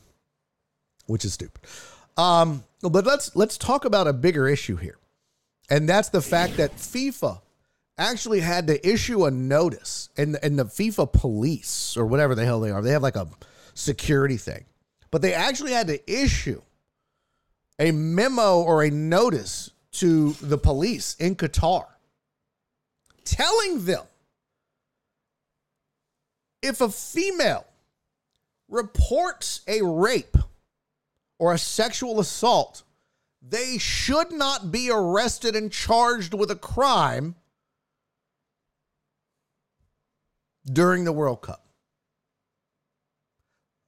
which 1.06 1.24
is 1.24 1.32
stupid. 1.32 1.62
Um, 2.16 2.62
but 2.82 3.06
let's 3.06 3.34
let's 3.34 3.56
talk 3.56 3.84
about 3.84 4.06
a 4.06 4.12
bigger 4.12 4.46
issue 4.46 4.76
here. 4.76 4.98
And 5.70 5.88
that's 5.88 6.10
the 6.10 6.20
fact 6.20 6.58
that 6.58 6.76
FIFA 6.76 7.40
actually 7.96 8.40
had 8.40 8.66
to 8.66 8.86
issue 8.88 9.24
a 9.24 9.30
notice 9.30 10.10
and 10.16 10.38
and 10.42 10.58
the 10.58 10.66
FIFA 10.66 11.12
police 11.12 11.96
or 11.96 12.04
whatever 12.04 12.34
the 12.34 12.44
hell 12.44 12.60
they 12.60 12.70
are. 12.70 12.82
They 12.82 12.92
have 12.92 13.02
like 13.02 13.16
a 13.16 13.28
security 13.74 14.36
thing. 14.36 14.66
But 15.10 15.22
they 15.22 15.32
actually 15.32 15.72
had 15.72 15.86
to 15.88 16.10
issue 16.10 16.60
a 17.78 17.92
memo 17.92 18.60
or 18.60 18.82
a 18.82 18.90
notice 18.90 19.70
to 19.92 20.32
the 20.34 20.58
police 20.58 21.16
in 21.18 21.36
Qatar 21.36 21.86
telling 23.24 23.84
them 23.84 24.04
if 26.62 26.80
a 26.80 26.88
female 26.88 27.66
reports 28.68 29.60
a 29.66 29.82
rape 29.82 30.36
or 31.38 31.52
a 31.52 31.58
sexual 31.58 32.20
assault, 32.20 32.84
they 33.46 33.76
should 33.78 34.32
not 34.32 34.70
be 34.70 34.90
arrested 34.90 35.56
and 35.56 35.72
charged 35.72 36.32
with 36.32 36.50
a 36.50 36.56
crime 36.56 37.34
during 40.64 41.04
the 41.04 41.12
World 41.12 41.42
Cup. 41.42 41.66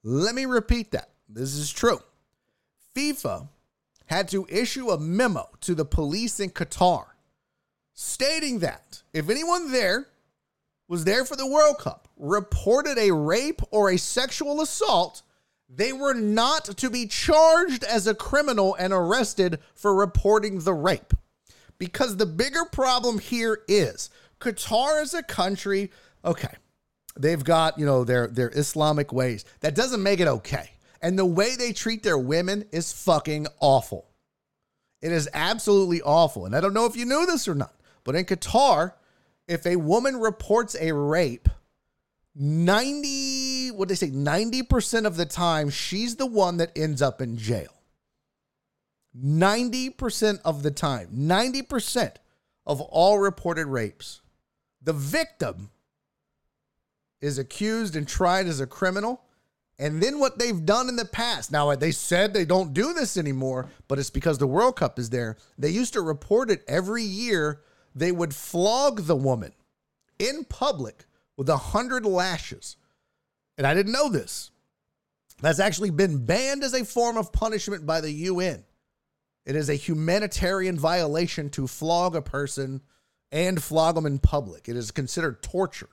Let 0.02 0.34
me 0.34 0.44
repeat 0.44 0.90
that. 0.90 1.10
This 1.28 1.54
is 1.54 1.70
true. 1.70 2.00
FIFA 2.94 3.48
had 4.06 4.28
to 4.28 4.46
issue 4.50 4.90
a 4.90 4.98
memo 4.98 5.48
to 5.62 5.74
the 5.74 5.84
police 5.84 6.40
in 6.40 6.50
Qatar 6.50 7.06
stating 7.94 8.58
that 8.58 9.02
if 9.12 9.30
anyone 9.30 9.72
there 9.72 10.08
was 10.88 11.04
there 11.04 11.24
for 11.24 11.36
the 11.36 11.46
World 11.46 11.78
Cup 11.78 12.08
reported 12.16 12.98
a 12.98 13.12
rape 13.12 13.60
or 13.70 13.90
a 13.90 13.98
sexual 13.98 14.60
assault, 14.60 15.22
they 15.68 15.92
were 15.92 16.14
not 16.14 16.64
to 16.76 16.90
be 16.90 17.06
charged 17.06 17.84
as 17.84 18.06
a 18.06 18.14
criminal 18.14 18.74
and 18.74 18.92
arrested 18.92 19.58
for 19.74 19.94
reporting 19.94 20.60
the 20.60 20.74
rape. 20.74 21.14
Because 21.78 22.16
the 22.16 22.26
bigger 22.26 22.64
problem 22.70 23.18
here 23.18 23.62
is 23.66 24.10
Qatar 24.40 25.02
is 25.02 25.14
a 25.14 25.22
country, 25.22 25.90
okay, 26.24 26.54
they've 27.18 27.42
got, 27.42 27.78
you 27.78 27.86
know, 27.86 28.04
their 28.04 28.28
their 28.28 28.50
Islamic 28.50 29.12
ways. 29.12 29.44
That 29.60 29.74
doesn't 29.74 30.02
make 30.02 30.20
it 30.20 30.28
okay. 30.28 30.70
And 31.02 31.18
the 31.18 31.26
way 31.26 31.56
they 31.56 31.72
treat 31.72 32.02
their 32.02 32.18
women 32.18 32.64
is 32.72 32.92
fucking 32.92 33.46
awful. 33.60 34.06
It 35.02 35.12
is 35.12 35.28
absolutely 35.34 36.00
awful. 36.00 36.46
And 36.46 36.56
I 36.56 36.60
don't 36.60 36.72
know 36.72 36.86
if 36.86 36.96
you 36.96 37.04
knew 37.04 37.26
this 37.26 37.46
or 37.46 37.54
not, 37.54 37.74
but 38.04 38.14
in 38.14 38.24
Qatar, 38.24 38.92
if 39.48 39.66
a 39.66 39.76
woman 39.76 40.16
reports 40.16 40.76
a 40.80 40.92
rape, 40.92 41.48
90, 42.34 43.70
what 43.72 43.88
they 43.88 43.94
say, 43.94 44.10
90% 44.10 45.06
of 45.06 45.16
the 45.16 45.26
time, 45.26 45.70
she's 45.70 46.16
the 46.16 46.26
one 46.26 46.56
that 46.56 46.72
ends 46.76 47.00
up 47.00 47.20
in 47.20 47.36
jail. 47.36 47.72
90% 49.16 50.40
of 50.44 50.62
the 50.62 50.72
time, 50.72 51.08
90% 51.14 52.16
of 52.66 52.80
all 52.80 53.18
reported 53.18 53.66
rapes, 53.66 54.20
the 54.82 54.92
victim 54.92 55.70
is 57.20 57.38
accused 57.38 57.96
and 57.96 58.06
tried 58.06 58.46
as 58.46 58.60
a 58.60 58.66
criminal. 58.66 59.22
And 59.78 60.00
then 60.00 60.20
what 60.20 60.38
they've 60.38 60.64
done 60.64 60.88
in 60.88 60.94
the 60.96 61.04
past. 61.04 61.50
Now, 61.50 61.74
they 61.74 61.90
said 61.90 62.32
they 62.32 62.44
don't 62.44 62.74
do 62.74 62.92
this 62.92 63.16
anymore, 63.16 63.70
but 63.88 63.98
it's 63.98 64.10
because 64.10 64.38
the 64.38 64.46
World 64.46 64.76
Cup 64.76 64.98
is 64.98 65.10
there. 65.10 65.36
They 65.58 65.70
used 65.70 65.94
to 65.94 66.00
report 66.00 66.50
it 66.50 66.62
every 66.68 67.02
year. 67.02 67.62
They 67.94 68.12
would 68.12 68.34
flog 68.34 69.02
the 69.02 69.16
woman 69.16 69.52
in 70.18 70.44
public 70.44 71.04
with 71.36 71.48
a 71.48 71.56
hundred 71.56 72.04
lashes. 72.04 72.76
And 73.56 73.66
I 73.66 73.74
didn't 73.74 73.92
know 73.92 74.08
this. 74.08 74.50
That's 75.40 75.60
actually 75.60 75.90
been 75.90 76.24
banned 76.24 76.62
as 76.62 76.74
a 76.74 76.84
form 76.84 77.16
of 77.16 77.32
punishment 77.32 77.86
by 77.86 78.00
the 78.00 78.10
UN. 78.10 78.64
It 79.44 79.56
is 79.56 79.68
a 79.68 79.74
humanitarian 79.74 80.78
violation 80.78 81.50
to 81.50 81.66
flog 81.66 82.16
a 82.16 82.22
person 82.22 82.80
and 83.30 83.62
flog 83.62 83.96
them 83.96 84.06
in 84.06 84.18
public. 84.18 84.68
It 84.68 84.76
is 84.76 84.90
considered 84.90 85.42
torture. 85.42 85.90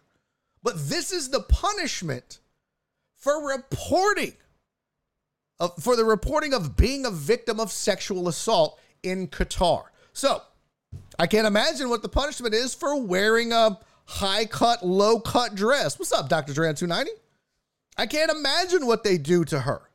But 0.64 0.76
this 0.78 1.12
is 1.12 1.30
the 1.30 1.41
punishment 1.41 2.39
for 3.16 3.47
reporting 3.47 4.34
of, 5.60 5.76
for 5.82 5.95
the 5.95 6.06
reporting 6.06 6.54
of 6.54 6.76
being 6.76 7.06
a 7.06 7.12
victim 7.12 7.60
of 7.60 7.72
sexual 7.72 8.28
assault 8.28 8.80
in 9.04 9.28
Qatar. 9.28 9.86
So, 10.14 10.41
I 11.20 11.28
can't 11.28 11.47
imagine 11.47 11.89
what 11.89 12.01
the 12.01 12.09
punishment 12.09 12.53
is 12.53 12.74
for 12.74 12.99
wearing 12.99 13.51
a 13.51 13.80
high 14.05 14.45
cut, 14.45 14.86
low 14.86 15.20
cut 15.20 15.55
dress. 15.55 15.99
What's 15.99 16.12
up, 16.12 16.30
Dr. 16.30 16.53
Duran 16.53 16.76
290? 16.76 17.12
I 17.97 18.07
can't 18.07 18.32
imagine 18.32 18.86
what 18.86 19.03
they 19.03 19.18
do 19.18 19.45
to 19.45 19.59
her. 19.59 19.89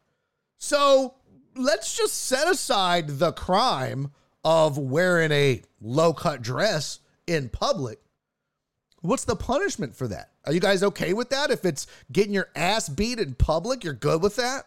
So, 0.59 1.15
let's 1.55 1.97
just 1.97 2.15
set 2.27 2.49
aside 2.49 3.09
the 3.09 3.33
crime 3.33 4.11
of 4.45 4.79
wearing 4.79 5.33
a 5.33 5.63
low 5.81 6.13
cut 6.13 6.43
dress 6.43 7.01
in 7.27 7.49
public. 7.49 7.99
What's 9.01 9.25
the 9.25 9.37
punishment 9.37 9.95
for 9.95 10.09
that? 10.09 10.31
Are 10.45 10.53
you 10.53 10.61
guys 10.61 10.83
okay 10.83 11.13
with 11.13 11.31
that? 11.31 11.51
If 11.51 11.65
it's 11.65 11.87
getting 12.13 12.33
your 12.33 12.49
ass 12.55 12.89
beat 12.89 13.19
in 13.19 13.35
public, 13.35 13.85
you're 13.85 13.93
good 13.93 14.23
with 14.23 14.37
that? 14.37 14.67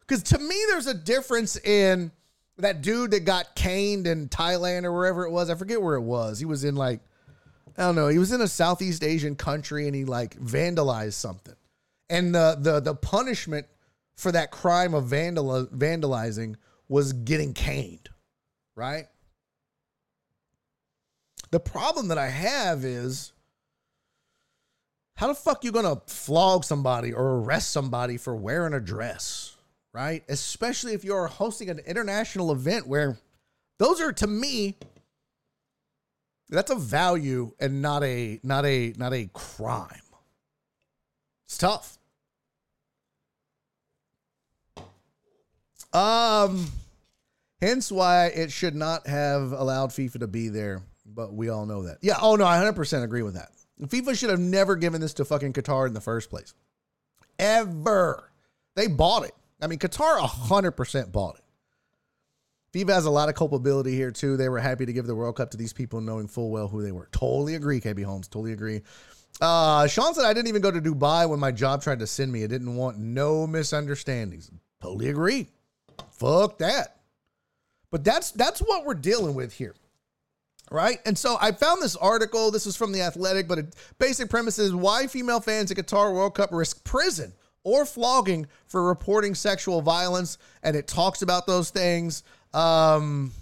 Because 0.00 0.22
to 0.24 0.38
me, 0.38 0.56
there's 0.68 0.86
a 0.86 0.94
difference 0.94 1.56
in 1.56 2.10
that 2.58 2.82
dude 2.82 3.12
that 3.12 3.24
got 3.24 3.54
caned 3.54 4.06
in 4.06 4.28
Thailand 4.28 4.84
or 4.84 4.92
wherever 4.92 5.24
it 5.24 5.30
was. 5.30 5.50
I 5.50 5.54
forget 5.54 5.80
where 5.80 5.94
it 5.94 6.02
was. 6.02 6.38
He 6.38 6.44
was 6.44 6.64
in 6.64 6.74
like, 6.74 7.00
I 7.76 7.82
don't 7.82 7.94
know, 7.94 8.08
he 8.08 8.18
was 8.18 8.32
in 8.32 8.40
a 8.40 8.48
Southeast 8.48 9.02
Asian 9.02 9.34
country 9.34 9.86
and 9.86 9.94
he 9.94 10.04
like 10.04 10.38
vandalized 10.38 11.14
something. 11.14 11.56
And 12.10 12.34
the 12.34 12.56
the 12.60 12.80
the 12.80 12.94
punishment 12.94 13.66
for 14.16 14.32
that 14.32 14.50
crime 14.50 14.94
of 14.94 15.06
vandal 15.06 15.66
vandalizing 15.66 16.56
was 16.88 17.12
getting 17.12 17.54
caned, 17.54 18.10
right? 18.76 19.06
The 21.50 21.60
problem 21.60 22.08
that 22.08 22.18
I 22.18 22.28
have 22.28 22.84
is 22.84 23.32
how 25.16 25.28
the 25.28 25.34
fuck 25.34 25.64
you 25.64 25.72
gonna 25.72 26.02
flog 26.06 26.64
somebody 26.64 27.12
or 27.12 27.36
arrest 27.36 27.70
somebody 27.70 28.16
for 28.16 28.34
wearing 28.34 28.74
a 28.74 28.80
dress, 28.80 29.51
right? 29.92 30.24
Especially 30.28 30.92
if 30.94 31.04
you're 31.04 31.26
hosting 31.26 31.70
an 31.70 31.80
international 31.80 32.52
event 32.52 32.86
where 32.86 33.18
those 33.78 34.00
are 34.00 34.12
to 34.12 34.26
me 34.26 34.76
that's 36.52 36.70
a 36.70 36.76
value 36.76 37.52
and 37.58 37.80
not 37.80 38.04
a 38.04 38.38
not 38.42 38.66
a 38.66 38.92
not 38.96 39.14
a 39.14 39.28
crime. 39.32 39.88
It's 41.46 41.56
tough. 41.56 41.98
Um, 45.94 46.70
hence 47.60 47.90
why 47.90 48.26
it 48.26 48.52
should 48.52 48.74
not 48.74 49.06
have 49.06 49.52
allowed 49.52 49.90
FIFA 49.90 50.20
to 50.20 50.26
be 50.26 50.48
there. 50.48 50.82
But 51.06 51.34
we 51.34 51.48
all 51.48 51.66
know 51.66 51.82
that. 51.84 51.98
Yeah. 52.00 52.16
Oh 52.20 52.36
no, 52.36 52.44
I 52.44 52.58
100% 52.58 53.02
agree 53.02 53.22
with 53.22 53.34
that. 53.34 53.50
FIFA 53.82 54.16
should 54.16 54.30
have 54.30 54.40
never 54.40 54.76
given 54.76 55.00
this 55.00 55.14
to 55.14 55.24
fucking 55.24 55.52
Qatar 55.52 55.86
in 55.86 55.94
the 55.94 56.00
first 56.00 56.30
place. 56.30 56.54
Ever. 57.38 58.30
They 58.76 58.86
bought 58.86 59.24
it. 59.24 59.34
I 59.62 59.68
mean, 59.68 59.78
Qatar 59.78 60.18
100% 60.18 61.12
bought 61.12 61.36
it. 61.36 61.44
FIFA 62.72 62.94
has 62.94 63.04
a 63.04 63.10
lot 63.10 63.28
of 63.28 63.34
culpability 63.34 63.94
here 63.94 64.10
too. 64.10 64.36
They 64.36 64.48
were 64.48 64.58
happy 64.58 64.86
to 64.86 64.92
give 64.92 65.06
the 65.06 65.14
World 65.14 65.36
Cup 65.36 65.50
to 65.50 65.56
these 65.56 65.72
people, 65.72 66.00
knowing 66.00 66.26
full 66.26 66.50
well 66.50 66.68
who 66.68 66.82
they 66.82 66.90
were. 66.90 67.08
Totally 67.12 67.54
agree, 67.54 67.80
KB 67.80 68.02
Holmes. 68.02 68.28
Totally 68.28 68.52
agree. 68.52 68.80
Uh, 69.40 69.86
Sean 69.86 70.14
said 70.14 70.24
I 70.24 70.32
didn't 70.32 70.48
even 70.48 70.62
go 70.62 70.70
to 70.70 70.80
Dubai 70.80 71.28
when 71.28 71.38
my 71.38 71.52
job 71.52 71.82
tried 71.82 71.98
to 72.00 72.06
send 72.06 72.32
me. 72.32 72.44
I 72.44 72.46
didn't 72.46 72.74
want 72.74 72.98
no 72.98 73.46
misunderstandings. 73.46 74.50
Totally 74.80 75.10
agree. 75.10 75.48
Fuck 76.12 76.58
that. 76.58 76.96
But 77.90 78.04
that's 78.04 78.30
that's 78.32 78.60
what 78.60 78.86
we're 78.86 78.94
dealing 78.94 79.34
with 79.34 79.52
here. 79.52 79.74
Right? 80.70 80.98
And 81.04 81.18
so 81.18 81.36
I 81.40 81.52
found 81.52 81.82
this 81.82 81.96
article. 81.96 82.50
This 82.50 82.66
is 82.66 82.74
from 82.74 82.92
The 82.92 83.02
Athletic, 83.02 83.46
but 83.46 83.58
it, 83.58 83.76
basic 83.98 84.30
premise 84.30 84.58
is 84.58 84.74
why 84.74 85.06
female 85.06 85.40
fans 85.40 85.70
at 85.70 85.76
Qatar 85.76 86.14
World 86.14 86.34
Cup 86.34 86.50
risk 86.52 86.82
prison 86.84 87.34
or 87.64 87.84
flogging 87.84 88.46
for 88.66 88.82
reporting 88.86 89.34
sexual 89.34 89.82
violence. 89.82 90.38
And 90.62 90.76
it 90.76 90.86
talks 90.86 91.22
about 91.22 91.46
those 91.46 91.70
things. 91.70 92.22
Um, 92.52 93.32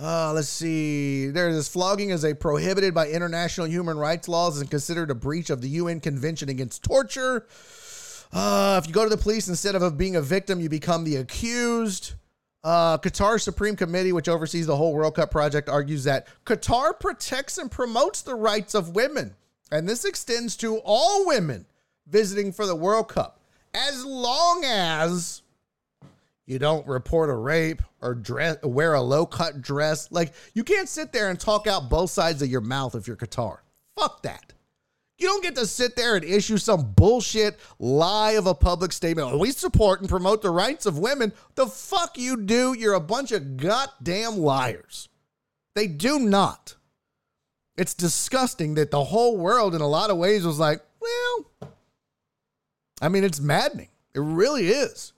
uh, 0.00 0.32
let's 0.32 0.48
see. 0.48 1.28
There's 1.28 1.68
flogging 1.68 2.10
is 2.10 2.24
a 2.24 2.34
prohibited 2.34 2.94
by 2.94 3.08
international 3.08 3.68
human 3.68 3.96
rights 3.96 4.28
laws 4.28 4.60
and 4.60 4.68
considered 4.68 5.10
a 5.10 5.14
breach 5.14 5.50
of 5.50 5.60
the 5.60 5.68
UN 5.68 6.00
Convention 6.00 6.48
Against 6.48 6.82
Torture. 6.82 7.46
Uh, 8.32 8.80
if 8.82 8.88
you 8.88 8.92
go 8.92 9.04
to 9.04 9.10
the 9.10 9.16
police 9.16 9.46
instead 9.46 9.76
of 9.76 9.96
being 9.96 10.16
a 10.16 10.20
victim, 10.20 10.60
you 10.60 10.68
become 10.68 11.04
the 11.04 11.16
accused. 11.16 12.14
Uh, 12.64 12.98
Qatar 12.98 13.40
Supreme 13.40 13.76
Committee, 13.76 14.12
which 14.12 14.28
oversees 14.28 14.66
the 14.66 14.76
whole 14.76 14.94
World 14.94 15.14
Cup 15.14 15.30
project, 15.30 15.68
argues 15.68 16.04
that 16.04 16.26
Qatar 16.44 16.98
protects 16.98 17.58
and 17.58 17.70
promotes 17.70 18.22
the 18.22 18.34
rights 18.34 18.74
of 18.74 18.96
women. 18.96 19.36
And 19.70 19.88
this 19.88 20.04
extends 20.04 20.56
to 20.56 20.78
all 20.84 21.26
women 21.26 21.66
visiting 22.06 22.52
for 22.52 22.66
the 22.66 22.76
World 22.76 23.08
Cup, 23.08 23.40
as 23.74 24.04
long 24.04 24.64
as 24.64 25.42
you 26.46 26.58
don't 26.58 26.86
report 26.86 27.30
a 27.30 27.34
rape 27.34 27.82
or 28.02 28.14
dress, 28.14 28.58
wear 28.62 28.94
a 28.94 29.00
low 29.00 29.26
cut 29.26 29.62
dress. 29.62 30.12
Like, 30.12 30.32
you 30.52 30.62
can't 30.62 30.88
sit 30.88 31.12
there 31.12 31.30
and 31.30 31.40
talk 31.40 31.66
out 31.66 31.88
both 31.88 32.10
sides 32.10 32.42
of 32.42 32.48
your 32.48 32.60
mouth 32.60 32.94
if 32.94 33.06
you're 33.06 33.16
Qatar. 33.16 33.58
Fuck 33.96 34.22
that. 34.22 34.52
You 35.16 35.28
don't 35.28 35.42
get 35.42 35.54
to 35.54 35.66
sit 35.66 35.94
there 35.94 36.16
and 36.16 36.24
issue 36.24 36.56
some 36.56 36.92
bullshit 36.92 37.58
lie 37.78 38.32
of 38.32 38.46
a 38.46 38.54
public 38.54 38.92
statement. 38.92 39.38
We 39.38 39.52
support 39.52 40.00
and 40.00 40.08
promote 40.08 40.42
the 40.42 40.50
rights 40.50 40.86
of 40.86 40.98
women. 40.98 41.32
The 41.54 41.66
fuck 41.66 42.18
you 42.18 42.36
do? 42.36 42.74
You're 42.76 42.94
a 42.94 43.00
bunch 43.00 43.30
of 43.30 43.56
goddamn 43.56 44.38
liars. 44.38 45.08
They 45.74 45.86
do 45.86 46.18
not. 46.18 46.74
It's 47.76 47.94
disgusting 47.94 48.74
that 48.74 48.90
the 48.90 49.04
whole 49.04 49.36
world, 49.36 49.74
in 49.74 49.80
a 49.80 49.88
lot 49.88 50.10
of 50.10 50.18
ways, 50.18 50.44
was 50.44 50.58
like, 50.58 50.80
well, 51.00 51.50
I 53.04 53.08
mean, 53.08 53.22
it's 53.22 53.38
maddening. 53.38 53.88
It 54.14 54.20
really 54.20 54.68
is. 54.68 55.12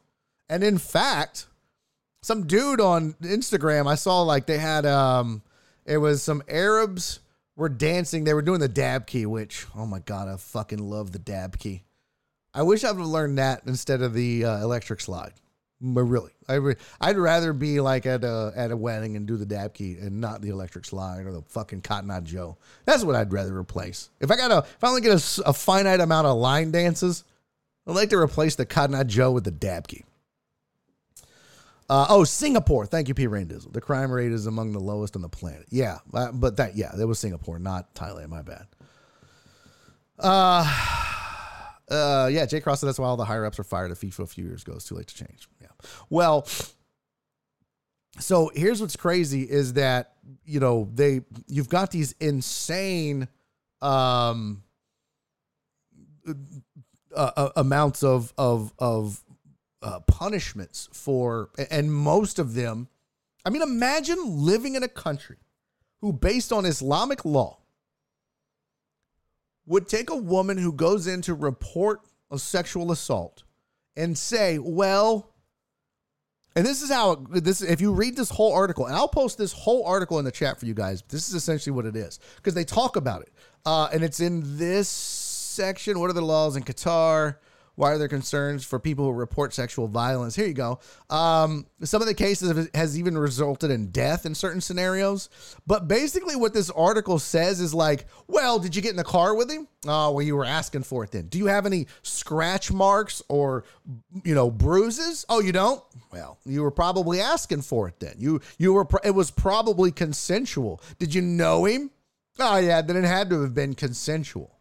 And 0.48 0.64
in 0.64 0.76
fact, 0.76 1.46
some 2.20 2.46
dude 2.48 2.80
on 2.80 3.12
Instagram, 3.22 3.86
I 3.86 3.94
saw 3.94 4.22
like 4.22 4.46
they 4.46 4.58
had, 4.58 4.84
um, 4.84 5.42
it 5.84 5.98
was 5.98 6.20
some 6.20 6.42
Arabs 6.48 7.20
were 7.54 7.68
dancing. 7.68 8.24
They 8.24 8.34
were 8.34 8.42
doing 8.42 8.58
the 8.58 8.68
dabke, 8.68 9.24
which, 9.26 9.66
oh 9.76 9.86
my 9.86 10.00
God, 10.00 10.26
I 10.26 10.36
fucking 10.36 10.80
love 10.80 11.12
the 11.12 11.20
dabke. 11.20 11.82
I 12.52 12.62
wish 12.62 12.82
I 12.82 12.90
would 12.90 12.98
have 12.98 13.06
learned 13.06 13.38
that 13.38 13.62
instead 13.66 14.02
of 14.02 14.14
the 14.14 14.44
uh, 14.44 14.58
electric 14.62 15.00
slide. 15.00 15.34
But 15.80 16.04
really, 16.04 16.32
I 16.48 16.54
re- 16.54 16.76
I'd 17.00 17.18
rather 17.18 17.52
be 17.52 17.80
like 17.80 18.04
at 18.06 18.24
a 18.24 18.52
at 18.56 18.70
a 18.70 18.76
wedding 18.76 19.14
and 19.14 19.26
do 19.26 19.36
the 19.36 19.44
dabke 19.44 20.04
and 20.04 20.22
not 20.22 20.40
the 20.40 20.48
electric 20.48 20.86
slide 20.86 21.26
or 21.26 21.32
the 21.32 21.42
fucking 21.42 21.82
Cotton 21.82 22.10
Eye 22.10 22.20
Joe. 22.20 22.56
That's 22.86 23.04
what 23.04 23.14
I'd 23.14 23.30
rather 23.30 23.56
replace. 23.56 24.08
If 24.18 24.30
I 24.30 24.36
got 24.36 24.50
a 24.50 24.58
if 24.60 24.82
I 24.82 24.88
only 24.88 25.02
get 25.02 25.12
a, 25.12 25.42
a 25.50 25.52
finite 25.52 26.00
amount 26.00 26.26
of 26.26 26.38
line 26.38 26.70
dances, 26.70 27.24
I'd 27.86 27.94
like 27.94 28.10
to 28.10 28.18
replace 28.18 28.56
the 28.56 28.66
Cotton 28.66 28.94
Eye 28.94 29.04
Joe 29.04 29.30
with 29.30 29.44
the 29.44 29.52
dabke. 29.52 30.02
Uh, 31.88 32.06
oh, 32.08 32.24
Singapore. 32.24 32.84
Thank 32.84 33.06
you, 33.06 33.14
P. 33.14 33.26
Raindizzle. 33.26 33.72
The 33.72 33.80
crime 33.80 34.10
rate 34.10 34.32
is 34.32 34.46
among 34.46 34.72
the 34.72 34.80
lowest 34.80 35.14
on 35.14 35.22
the 35.22 35.28
planet. 35.28 35.66
Yeah, 35.70 35.98
uh, 36.12 36.32
but 36.32 36.56
that 36.56 36.76
yeah, 36.76 36.90
that 36.96 37.06
was 37.06 37.20
Singapore, 37.20 37.60
not 37.60 37.94
Thailand. 37.94 38.28
My 38.28 38.42
bad. 38.42 38.66
Uh, 40.18 40.64
uh, 41.94 42.28
yeah. 42.32 42.44
Jay 42.46 42.60
Cross 42.60 42.80
said 42.80 42.88
that's 42.88 42.98
why 42.98 43.06
all 43.06 43.16
the 43.16 43.24
higher 43.24 43.46
ups 43.46 43.60
are 43.60 43.64
fired 43.64 43.92
at 43.92 43.98
FIFA 43.98 44.20
a 44.20 44.26
few 44.26 44.44
years 44.44 44.62
ago. 44.62 44.72
It's 44.74 44.86
too 44.86 44.96
late 44.96 45.06
to 45.06 45.14
change. 45.14 45.48
Yeah. 45.60 45.68
Well, 46.10 46.48
so 48.18 48.50
here's 48.54 48.80
what's 48.80 48.96
crazy 48.96 49.42
is 49.42 49.74
that 49.74 50.14
you 50.44 50.58
know 50.58 50.88
they 50.92 51.20
you've 51.46 51.68
got 51.68 51.92
these 51.92 52.16
insane 52.18 53.28
um 53.80 54.64
uh, 57.16 57.50
amounts 57.56 58.02
of 58.02 58.32
of 58.38 58.72
of 58.78 59.24
uh, 59.82 60.00
punishments 60.00 60.88
for, 60.92 61.50
and 61.70 61.92
most 61.92 62.38
of 62.38 62.54
them, 62.54 62.88
I 63.44 63.50
mean, 63.50 63.62
imagine 63.62 64.18
living 64.22 64.74
in 64.74 64.82
a 64.82 64.88
country 64.88 65.36
who, 66.00 66.12
based 66.12 66.52
on 66.52 66.66
Islamic 66.66 67.24
law, 67.24 67.58
would 69.66 69.88
take 69.88 70.10
a 70.10 70.16
woman 70.16 70.58
who 70.58 70.72
goes 70.72 71.06
in 71.06 71.22
to 71.22 71.34
report 71.34 72.00
a 72.30 72.38
sexual 72.38 72.92
assault 72.92 73.42
and 73.96 74.16
say, 74.16 74.58
well, 74.58 75.32
and 76.54 76.64
this 76.64 76.82
is 76.82 76.90
how 76.90 77.16
this 77.30 77.60
if 77.60 77.80
you 77.80 77.92
read 77.92 78.16
this 78.16 78.30
whole 78.30 78.54
article, 78.54 78.86
and 78.86 78.94
I'll 78.96 79.08
post 79.08 79.36
this 79.36 79.52
whole 79.52 79.84
article 79.84 80.18
in 80.18 80.24
the 80.24 80.32
chat 80.32 80.58
for 80.58 80.66
you 80.66 80.74
guys. 80.74 81.02
This 81.08 81.28
is 81.28 81.34
essentially 81.34 81.74
what 81.74 81.84
it 81.84 81.96
is 81.96 82.18
because 82.36 82.54
they 82.54 82.64
talk 82.64 82.96
about 82.96 83.22
it, 83.22 83.32
uh, 83.66 83.88
and 83.92 84.02
it's 84.02 84.20
in 84.20 84.56
this 84.56 85.25
section. 85.56 85.98
What 85.98 86.10
are 86.10 86.14
the 86.14 86.22
laws 86.22 86.56
in 86.56 86.62
Qatar? 86.62 87.36
Why 87.76 87.92
are 87.92 87.98
there 87.98 88.08
concerns 88.08 88.64
for 88.64 88.78
people 88.78 89.04
who 89.04 89.12
report 89.12 89.52
sexual 89.52 89.86
violence? 89.86 90.34
Here 90.34 90.46
you 90.46 90.54
go. 90.54 90.80
Um, 91.10 91.66
some 91.82 92.00
of 92.00 92.08
the 92.08 92.14
cases 92.14 92.70
has 92.74 92.98
even 92.98 93.18
resulted 93.18 93.70
in 93.70 93.90
death 93.90 94.24
in 94.24 94.34
certain 94.34 94.62
scenarios. 94.62 95.28
But 95.66 95.86
basically, 95.86 96.36
what 96.36 96.54
this 96.54 96.70
article 96.70 97.18
says 97.18 97.60
is 97.60 97.74
like, 97.74 98.06
well, 98.28 98.58
did 98.58 98.74
you 98.74 98.80
get 98.80 98.92
in 98.92 98.96
the 98.96 99.04
car 99.04 99.34
with 99.34 99.50
him? 99.50 99.68
Oh, 99.86 100.12
well, 100.12 100.22
you 100.22 100.36
were 100.36 100.44
asking 100.46 100.84
for 100.84 101.04
it 101.04 101.10
then. 101.10 101.26
Do 101.26 101.36
you 101.36 101.46
have 101.46 101.66
any 101.66 101.86
scratch 102.00 102.72
marks 102.72 103.22
or, 103.28 103.64
you 104.24 104.34
know, 104.34 104.50
bruises? 104.50 105.26
Oh, 105.28 105.40
you 105.40 105.52
don't? 105.52 105.82
Well, 106.10 106.38
you 106.46 106.62
were 106.62 106.70
probably 106.70 107.20
asking 107.20 107.60
for 107.60 107.88
it 107.88 108.00
then. 108.00 108.14
You 108.16 108.40
you 108.56 108.72
were. 108.72 108.86
It 109.04 109.10
was 109.10 109.30
probably 109.30 109.92
consensual. 109.92 110.80
Did 110.98 111.14
you 111.14 111.20
know 111.20 111.66
him? 111.66 111.90
Oh 112.38 112.56
yeah, 112.56 112.80
then 112.80 112.96
it 112.96 113.04
had 113.04 113.28
to 113.30 113.42
have 113.42 113.54
been 113.54 113.74
consensual. 113.74 114.55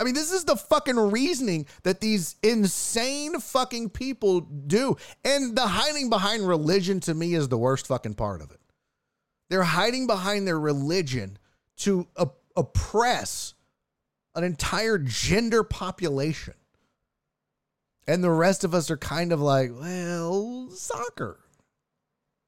I 0.00 0.04
mean, 0.04 0.14
this 0.14 0.32
is 0.32 0.44
the 0.44 0.56
fucking 0.56 0.96
reasoning 0.96 1.66
that 1.82 2.00
these 2.00 2.36
insane 2.42 3.38
fucking 3.38 3.90
people 3.90 4.40
do. 4.40 4.96
And 5.26 5.54
the 5.54 5.66
hiding 5.66 6.08
behind 6.08 6.48
religion 6.48 7.00
to 7.00 7.12
me 7.12 7.34
is 7.34 7.48
the 7.48 7.58
worst 7.58 7.86
fucking 7.86 8.14
part 8.14 8.40
of 8.40 8.50
it. 8.50 8.60
They're 9.50 9.62
hiding 9.62 10.06
behind 10.06 10.46
their 10.46 10.58
religion 10.58 11.38
to 11.78 12.06
op- 12.16 12.40
oppress 12.56 13.52
an 14.34 14.42
entire 14.42 14.96
gender 14.96 15.62
population. 15.62 16.54
And 18.06 18.24
the 18.24 18.30
rest 18.30 18.64
of 18.64 18.74
us 18.74 18.90
are 18.90 18.96
kind 18.96 19.32
of 19.32 19.40
like, 19.40 19.70
well, 19.78 20.70
soccer. 20.70 21.40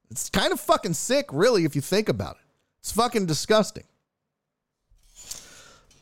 It's 0.09 0.29
kind 0.29 0.51
of 0.51 0.59
fucking 0.59 0.95
sick, 0.95 1.27
really, 1.31 1.65
if 1.65 1.75
you 1.75 1.81
think 1.81 2.09
about 2.09 2.37
it. 2.37 2.47
It's 2.79 2.91
fucking 2.91 3.27
disgusting. 3.27 3.85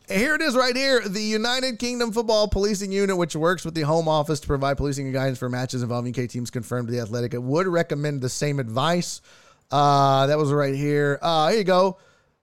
Here 0.07 0.35
it 0.35 0.41
is 0.41 0.55
right 0.55 0.75
here. 0.75 1.07
The 1.07 1.21
United 1.21 1.79
Kingdom 1.79 2.11
Football 2.11 2.47
Policing 2.47 2.91
Unit, 2.91 3.15
which 3.15 3.35
works 3.35 3.63
with 3.63 3.75
the 3.75 3.81
Home 3.81 4.07
Office 4.07 4.39
to 4.41 4.47
provide 4.47 4.77
policing 4.77 5.05
and 5.05 5.13
guidance 5.13 5.37
for 5.37 5.47
matches 5.47 5.83
involving 5.83 6.13
UK 6.17 6.29
teams 6.29 6.49
confirmed 6.49 6.87
to 6.87 6.91
the 6.93 6.99
Athletic, 6.99 7.33
it 7.33 7.41
would 7.41 7.67
recommend 7.67 8.21
the 8.21 8.29
same 8.29 8.59
advice. 8.59 9.21
Uh, 9.69 10.27
that 10.27 10.37
was 10.37 10.51
right 10.51 10.75
here. 10.75 11.17
Uh, 11.21 11.49
here 11.49 11.59
you 11.59 11.63
go. 11.63 11.97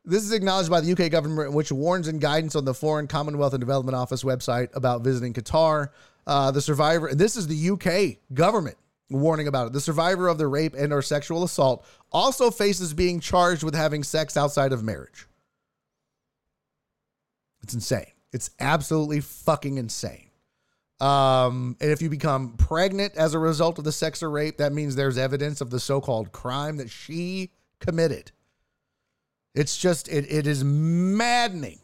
This 0.04 0.22
is 0.22 0.32
acknowledged 0.32 0.70
by 0.70 0.80
the 0.80 0.92
UK 0.92 1.10
government, 1.10 1.52
which 1.52 1.70
warns 1.70 2.08
and 2.08 2.20
guidance 2.20 2.56
on 2.56 2.64
the 2.64 2.72
Foreign 2.72 3.06
Commonwealth 3.06 3.52
and 3.52 3.60
Development 3.60 3.94
Office 3.94 4.24
website 4.24 4.74
about 4.74 5.02
visiting 5.02 5.34
Qatar. 5.34 5.90
Uh, 6.26 6.50
the 6.50 6.62
survivor, 6.62 7.14
this 7.14 7.36
is 7.36 7.46
the 7.46 7.70
UK 7.70 8.18
government 8.32 8.78
warning 9.10 9.48
about 9.48 9.66
it. 9.66 9.72
The 9.74 9.80
survivor 9.80 10.28
of 10.28 10.38
the 10.38 10.46
rape 10.46 10.74
and 10.74 10.92
or 10.92 11.02
sexual 11.02 11.44
assault 11.44 11.84
also 12.12 12.50
faces 12.50 12.94
being 12.94 13.20
charged 13.20 13.62
with 13.62 13.74
having 13.74 14.02
sex 14.02 14.36
outside 14.36 14.72
of 14.72 14.82
marriage. 14.82 15.26
It's 17.68 17.74
insane. 17.74 18.06
It's 18.32 18.50
absolutely 18.60 19.20
fucking 19.20 19.76
insane. 19.76 20.30
Um, 21.00 21.76
and 21.82 21.90
if 21.90 22.00
you 22.00 22.08
become 22.08 22.54
pregnant 22.56 23.14
as 23.14 23.34
a 23.34 23.38
result 23.38 23.78
of 23.78 23.84
the 23.84 23.92
sex 23.92 24.22
or 24.22 24.30
rape, 24.30 24.56
that 24.56 24.72
means 24.72 24.96
there's 24.96 25.18
evidence 25.18 25.60
of 25.60 25.68
the 25.68 25.78
so-called 25.78 26.32
crime 26.32 26.78
that 26.78 26.88
she 26.88 27.50
committed. 27.78 28.32
It's 29.54 29.76
just 29.76 30.08
it 30.08 30.32
it 30.32 30.46
is 30.46 30.64
maddening. 30.64 31.78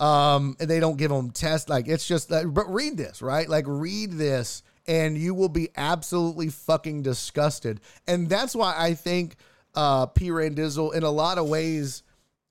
Um, 0.00 0.56
and 0.58 0.68
they 0.68 0.80
don't 0.80 0.96
give 0.96 1.12
them 1.12 1.30
tests. 1.30 1.68
Like 1.68 1.86
it's 1.86 2.08
just 2.08 2.28
but 2.28 2.74
read 2.74 2.96
this, 2.96 3.22
right? 3.22 3.48
Like 3.48 3.66
read 3.68 4.14
this 4.14 4.64
and 4.88 5.16
you 5.16 5.32
will 5.32 5.48
be 5.48 5.68
absolutely 5.76 6.48
fucking 6.48 7.02
disgusted. 7.02 7.80
And 8.08 8.28
that's 8.28 8.56
why 8.56 8.74
I 8.76 8.94
think 8.94 9.36
uh 9.76 10.06
P 10.06 10.30
Randizzle 10.30 10.92
in 10.92 11.04
a 11.04 11.10
lot 11.10 11.38
of 11.38 11.48
ways 11.48 12.02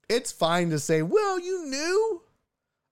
it's 0.07 0.31
fine 0.31 0.69
to 0.69 0.79
say, 0.79 1.01
well, 1.01 1.39
you 1.39 1.65
knew. 1.65 2.23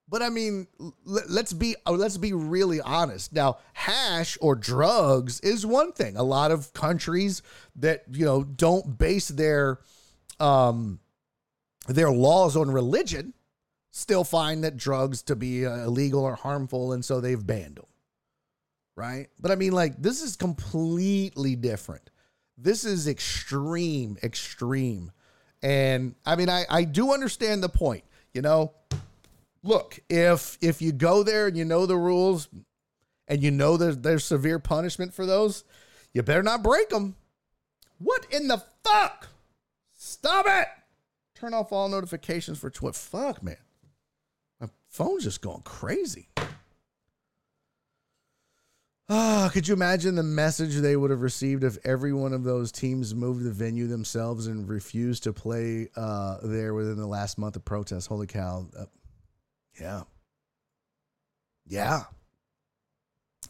But 0.09 0.21
I 0.21 0.29
mean, 0.29 0.67
let's 1.03 1.51
be 1.51 1.75
uh, 1.85 1.91
let's 1.91 2.17
be 2.17 2.31
really 2.31 2.79
honest. 2.79 3.33
Now, 3.33 3.57
hash 3.73 4.37
or 4.39 4.55
drugs 4.55 5.41
is 5.41 5.65
one 5.65 5.91
thing. 5.91 6.15
A 6.15 6.23
lot 6.23 6.51
of 6.51 6.71
countries 6.73 7.41
that 7.75 8.05
you 8.11 8.23
know 8.23 8.43
don't 8.43 8.97
base 8.97 9.27
their 9.27 9.79
um 10.39 10.99
their 11.87 12.11
laws 12.11 12.55
on 12.55 12.71
religion 12.71 13.33
still 13.91 14.23
find 14.23 14.63
that 14.63 14.77
drugs 14.77 15.23
to 15.23 15.35
be 15.35 15.65
uh, 15.65 15.85
illegal 15.85 16.23
or 16.23 16.35
harmful, 16.35 16.93
and 16.93 17.03
so 17.03 17.19
they've 17.19 17.45
banned 17.45 17.75
them. 17.75 17.85
Right? 18.95 19.27
But 19.39 19.51
I 19.51 19.55
mean, 19.55 19.73
like 19.73 20.01
this 20.01 20.21
is 20.21 20.37
completely 20.37 21.57
different. 21.57 22.09
This 22.57 22.85
is 22.85 23.09
extreme, 23.09 24.17
extreme, 24.23 25.11
and 25.61 26.15
I 26.25 26.37
mean, 26.37 26.49
I 26.49 26.65
I 26.69 26.85
do 26.85 27.13
understand 27.13 27.61
the 27.61 27.69
point. 27.69 28.05
You 28.33 28.41
know, 28.41 28.73
look, 29.63 29.99
if 30.09 30.57
if 30.61 30.81
you 30.81 30.91
go 30.91 31.23
there 31.23 31.47
and 31.47 31.57
you 31.57 31.65
know 31.65 31.85
the 31.85 31.97
rules 31.97 32.47
and 33.27 33.41
you 33.41 33.51
know 33.51 33.77
there's 33.77 33.97
there's 33.97 34.25
severe 34.25 34.59
punishment 34.59 35.13
for 35.13 35.25
those, 35.25 35.63
you 36.13 36.23
better 36.23 36.43
not 36.43 36.63
break 36.63 36.89
them. 36.89 37.15
What 37.99 38.25
in 38.31 38.47
the 38.47 38.63
fuck? 38.83 39.27
Stop 39.93 40.45
it! 40.47 40.67
Turn 41.35 41.53
off 41.53 41.71
all 41.71 41.89
notifications 41.89 42.57
for 42.57 42.69
Twitter. 42.69 42.97
Fuck, 42.97 43.43
man. 43.43 43.57
My 44.59 44.69
phone's 44.89 45.23
just 45.23 45.41
going 45.41 45.61
crazy. 45.61 46.29
Ah, 49.09 49.49
could 49.53 49.67
you 49.67 49.73
imagine 49.73 50.15
the 50.15 50.23
message 50.23 50.75
they 50.75 50.97
would 50.97 51.11
have 51.11 51.21
received 51.21 51.63
if 51.63 51.77
every 51.85 52.11
one 52.11 52.33
of 52.33 52.43
those 52.43 52.73
teams 52.73 53.15
moved 53.15 53.45
the 53.45 53.51
venue 53.51 53.87
themselves 53.87 54.47
and 54.47 54.67
refused 54.67 55.23
to 55.23 55.31
play 55.31 55.87
uh, 55.95 56.37
there 56.43 56.73
within 56.73 56.97
the 56.97 57.07
last 57.07 57.37
month 57.37 57.55
of 57.55 57.63
protests? 57.63 58.05
Holy 58.05 58.27
cow. 58.27 58.67
Uh, 58.77 58.85
yeah. 59.79 60.03
Yeah. 61.65 62.03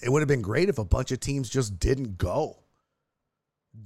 It 0.01 0.09
would 0.09 0.21
have 0.21 0.27
been 0.27 0.41
great 0.41 0.69
if 0.69 0.77
a 0.77 0.85
bunch 0.85 1.11
of 1.11 1.19
teams 1.19 1.49
just 1.49 1.79
didn't 1.79 2.17
go. 2.17 2.57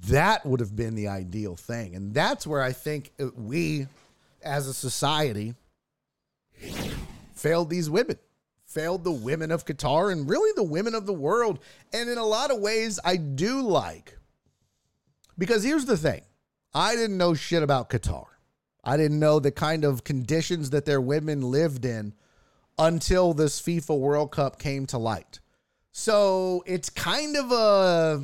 That 0.08 0.46
would 0.46 0.60
have 0.60 0.76
been 0.76 0.96
the 0.96 1.08
ideal 1.08 1.56
thing. 1.56 1.96
And 1.96 2.14
that's 2.14 2.48
where 2.48 2.62
I 2.62 2.72
think 2.72 3.12
uh, 3.20 3.28
we, 3.36 3.88
as 4.42 4.68
a 4.68 4.74
society, 4.74 5.54
failed 7.36 7.70
these 7.70 7.90
women, 7.90 8.18
failed 8.66 9.04
the 9.04 9.12
women 9.12 9.52
of 9.52 9.66
Qatar 9.66 10.12
and 10.12 10.30
really 10.30 10.52
the 10.56 10.64
women 10.64 10.96
of 10.96 11.06
the 11.06 11.14
world. 11.14 11.60
And 11.94 12.10
in 12.10 12.18
a 12.18 12.26
lot 12.26 12.52
of 12.52 12.60
ways, 12.60 13.00
I 13.04 13.18
do 13.18 13.62
like. 13.62 14.18
Because 15.38 15.64
here's 15.64 15.86
the 15.86 15.98
thing 15.98 16.22
I 16.74 16.96
didn't 16.96 17.18
know 17.18 17.34
shit 17.34 17.64
about 17.64 17.90
Qatar. 17.90 18.26
I 18.84 18.98
didn't 18.98 19.20
know 19.20 19.40
the 19.40 19.52
kind 19.52 19.84
of 19.84 20.04
conditions 20.04 20.72
that 20.72 20.86
their 20.86 21.02
women 21.02 21.42
lived 21.42 21.86
in 21.86 22.14
until 22.78 23.34
this 23.34 23.62
FIFA 23.62 24.00
World 24.00 24.32
Cup 24.32 24.60
came 24.60 24.86
to 24.88 24.98
light. 24.98 25.40
So 25.92 26.64
it's 26.66 26.90
kind 26.90 27.36
of 27.36 27.52
a 27.52 28.24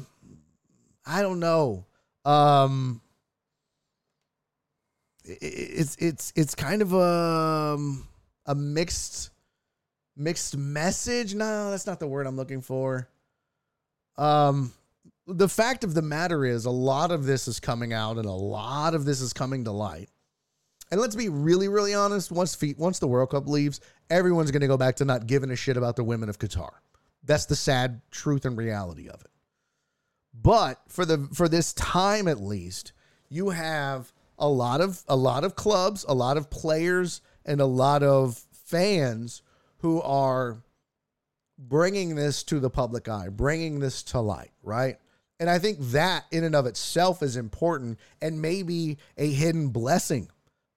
I 1.05 1.21
don't 1.21 1.39
know. 1.39 1.85
Um 2.25 3.01
it's 5.23 5.95
it's 5.97 6.31
it's 6.35 6.55
kind 6.55 6.81
of 6.81 6.93
a 6.93 7.75
um, 7.75 8.07
a 8.45 8.55
mixed 8.55 9.31
mixed 10.15 10.55
message. 10.55 11.35
No, 11.35 11.71
that's 11.71 11.85
not 11.85 11.99
the 11.99 12.07
word 12.07 12.27
I'm 12.27 12.37
looking 12.37 12.61
for. 12.61 13.09
Um 14.17 14.73
the 15.27 15.49
fact 15.49 15.83
of 15.83 15.93
the 15.93 16.01
matter 16.01 16.45
is 16.45 16.65
a 16.65 16.71
lot 16.71 17.11
of 17.11 17.25
this 17.25 17.49
is 17.49 17.59
coming 17.59 17.91
out 17.91 18.17
and 18.17 18.25
a 18.25 18.31
lot 18.31 18.95
of 18.95 19.03
this 19.03 19.19
is 19.19 19.33
coming 19.33 19.65
to 19.65 19.71
light. 19.71 20.09
And 20.91 21.01
let's 21.01 21.15
be 21.15 21.29
really, 21.29 21.67
really 21.67 21.93
honest. 21.93 22.31
Once 22.31 22.57
once 22.77 22.99
the 22.99 23.07
World 23.07 23.31
Cup 23.31 23.47
leaves, 23.47 23.81
everyone's 24.09 24.51
going 24.51 24.61
to 24.61 24.67
go 24.67 24.77
back 24.77 24.95
to 24.97 25.05
not 25.05 25.27
giving 25.27 25.51
a 25.51 25.55
shit 25.55 25.77
about 25.77 25.95
the 25.95 26.03
women 26.03 26.29
of 26.29 26.39
Qatar. 26.39 26.71
That's 27.23 27.45
the 27.45 27.55
sad 27.55 28.01
truth 28.09 28.45
and 28.45 28.57
reality 28.57 29.09
of 29.09 29.21
it. 29.21 29.31
But 30.33 30.79
for 30.88 31.05
the 31.05 31.27
for 31.33 31.49
this 31.49 31.73
time 31.73 32.27
at 32.27 32.39
least, 32.39 32.93
you 33.29 33.49
have 33.49 34.13
a 34.38 34.47
lot 34.47 34.81
of 34.81 35.03
a 35.07 35.15
lot 35.15 35.43
of 35.43 35.55
clubs, 35.55 36.05
a 36.07 36.13
lot 36.13 36.38
of 36.38 36.49
players, 36.49 37.21
and 37.45 37.59
a 37.59 37.65
lot 37.65 38.03
of 38.03 38.38
fans 38.51 39.41
who 39.79 40.01
are 40.01 40.57
bringing 41.57 42.15
this 42.15 42.43
to 42.43 42.59
the 42.59 42.69
public 42.69 43.09
eye, 43.09 43.29
bringing 43.29 43.79
this 43.79 44.03
to 44.03 44.19
light, 44.19 44.51
right? 44.61 44.97
And 45.39 45.49
I 45.49 45.59
think 45.59 45.79
that 45.91 46.25
in 46.31 46.43
and 46.43 46.55
of 46.55 46.65
itself 46.65 47.21
is 47.21 47.38
important 47.38 47.99
and 48.21 48.41
maybe 48.41 48.97
a 49.17 49.31
hidden 49.31 49.69
blessing 49.69 50.29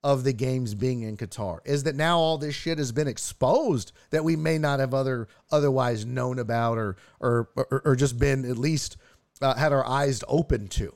of 0.03 0.25
the 0.25 0.33
games 0.33 0.75
being 0.75 1.03
in 1.03 1.17
Qatar 1.17 1.59
is 1.65 1.83
that 1.83 1.95
now 1.95 2.19
all 2.19 2.39
this 2.39 2.55
shit 2.55 2.79
has 2.79 2.91
been 2.91 3.09
exposed 3.09 3.93
that 4.11 4.25
we 4.25 4.35
may 4.35 4.57
not 4.57 4.81
have 4.81 4.95
other 4.95 5.29
otherwise 5.51 6.07
known 6.07 6.39
about 6.39 6.79
or 6.79 6.97
or 7.21 7.51
or, 7.55 7.83
or 7.85 7.97
just 7.97 8.19
been 8.19 8.51
at 8.51 8.57
least 8.57 8.97
uh, 9.43 9.55
had 9.55 9.73
our 9.73 9.87
eyes 9.87 10.23
open 10.27 10.69
to, 10.69 10.95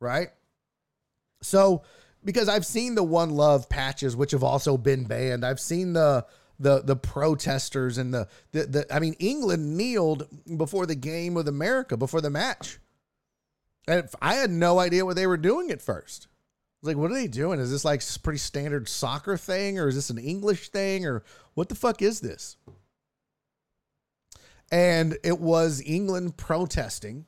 right? 0.00 0.28
So 1.42 1.82
because 2.24 2.48
I've 2.48 2.66
seen 2.66 2.94
the 2.94 3.02
One 3.02 3.30
Love 3.30 3.68
patches 3.68 4.14
which 4.14 4.30
have 4.30 4.44
also 4.44 4.76
been 4.76 5.04
banned, 5.04 5.44
I've 5.44 5.60
seen 5.60 5.92
the 5.92 6.24
the 6.60 6.80
the 6.80 6.96
protesters 6.96 7.98
and 7.98 8.14
the, 8.14 8.28
the 8.52 8.66
the 8.66 8.94
I 8.94 9.00
mean 9.00 9.14
England 9.18 9.76
kneeled 9.76 10.28
before 10.56 10.86
the 10.86 10.94
game 10.94 11.34
with 11.34 11.48
America 11.48 11.96
before 11.96 12.20
the 12.20 12.30
match. 12.30 12.78
And 13.88 14.08
I 14.20 14.34
had 14.34 14.50
no 14.50 14.78
idea 14.78 15.04
what 15.04 15.16
they 15.16 15.26
were 15.26 15.36
doing 15.36 15.72
at 15.72 15.82
first. 15.82 16.28
Like, 16.82 16.96
what 16.96 17.10
are 17.12 17.14
they 17.14 17.28
doing? 17.28 17.60
Is 17.60 17.70
this 17.70 17.84
like 17.84 18.02
pretty 18.22 18.38
standard 18.38 18.88
soccer 18.88 19.36
thing 19.36 19.78
or 19.78 19.88
is 19.88 19.94
this 19.94 20.10
an 20.10 20.18
English 20.18 20.70
thing 20.70 21.06
or 21.06 21.22
what 21.54 21.68
the 21.68 21.76
fuck 21.76 22.02
is 22.02 22.20
this? 22.20 22.56
And 24.72 25.16
it 25.22 25.38
was 25.38 25.82
England 25.84 26.36
protesting 26.36 27.26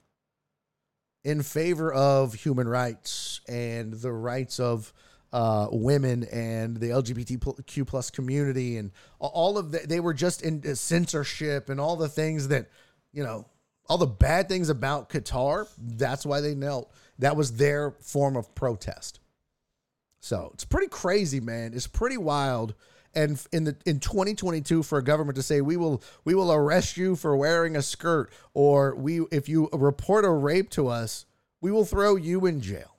in 1.23 1.43
favor 1.43 1.93
of 1.93 2.35
human 2.35 2.67
rights 2.67 3.43
and 3.49 3.93
the 3.93 4.13
rights 4.13 4.59
of 4.59 4.93
uh, 5.33 5.69
women 5.71 6.25
and 6.25 6.77
the 6.77 6.91
LGBTQ 6.91 7.87
plus 7.87 8.11
community 8.11 8.77
and 8.77 8.93
all 9.19 9.59
of. 9.59 9.73
They 9.73 10.01
were 10.01 10.15
just 10.15 10.43
in 10.43 10.63
uh, 10.67 10.75
censorship 10.75 11.69
and 11.69 11.81
all 11.81 11.97
the 11.97 12.09
things 12.09 12.49
that, 12.49 12.71
you 13.13 13.23
know, 13.23 13.47
all 13.89 13.99
the 13.99 14.07
bad 14.07 14.49
things 14.49 14.69
about 14.69 15.11
Qatar. 15.11 15.69
That's 15.79 16.25
why 16.25 16.41
they 16.41 16.55
knelt. 16.55 16.93
That 17.19 17.37
was 17.37 17.57
their 17.57 17.93
form 18.01 18.37
of 18.37 18.55
protest. 18.55 19.21
So 20.25 20.51
it's 20.55 20.65
pretty 20.65 20.89
crazy, 20.89 21.41
man. 21.41 21.73
It's 21.75 21.87
pretty 21.87 22.17
wild. 22.17 22.75
And 23.15 23.41
in 23.53 23.65
the 23.65 23.77
in 23.87 24.01
2022, 24.01 24.83
for 24.83 24.99
a 24.99 25.05
government 25.05 25.37
to 25.37 25.43
say 25.43 25.61
we 25.61 25.77
will 25.77 26.03
we 26.25 26.35
will 26.35 26.53
arrest 26.53 26.97
you 26.97 27.15
for 27.15 27.37
wearing 27.37 27.77
a 27.77 27.83
skirt, 27.83 28.33
or 28.55 28.95
we 28.97 29.21
if 29.31 29.49
you 29.49 29.69
report 29.73 30.25
a 30.25 30.31
rape 30.31 30.71
to 30.71 30.89
us, 30.89 31.27
we 31.61 31.71
will 31.71 31.85
throw 31.85 32.17
you 32.17 32.47
in 32.47 32.61
jail 32.61 32.95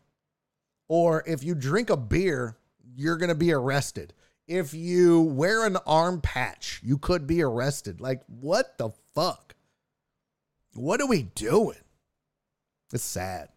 or 0.87 1.23
if 1.25 1.43
you 1.43 1.55
drink 1.55 1.89
a 1.89 1.97
beer, 1.97 2.57
you're 2.95 3.17
to 3.17 3.35
be 3.35 3.51
arrested. 3.51 4.13
If 4.47 4.73
you 4.73 5.21
wear 5.21 5.65
an 5.65 5.77
arm 5.87 6.21
patch, 6.21 6.79
you 6.83 6.97
could 6.97 7.25
be 7.25 7.41
arrested. 7.41 7.99
Like, 7.99 8.21
what 8.27 8.77
the 8.77 8.91
fuck? 9.15 9.55
What 10.73 11.01
are 11.01 11.07
we 11.07 11.23
doing? 11.23 11.77
It's 12.93 13.03
sad. 13.03 13.49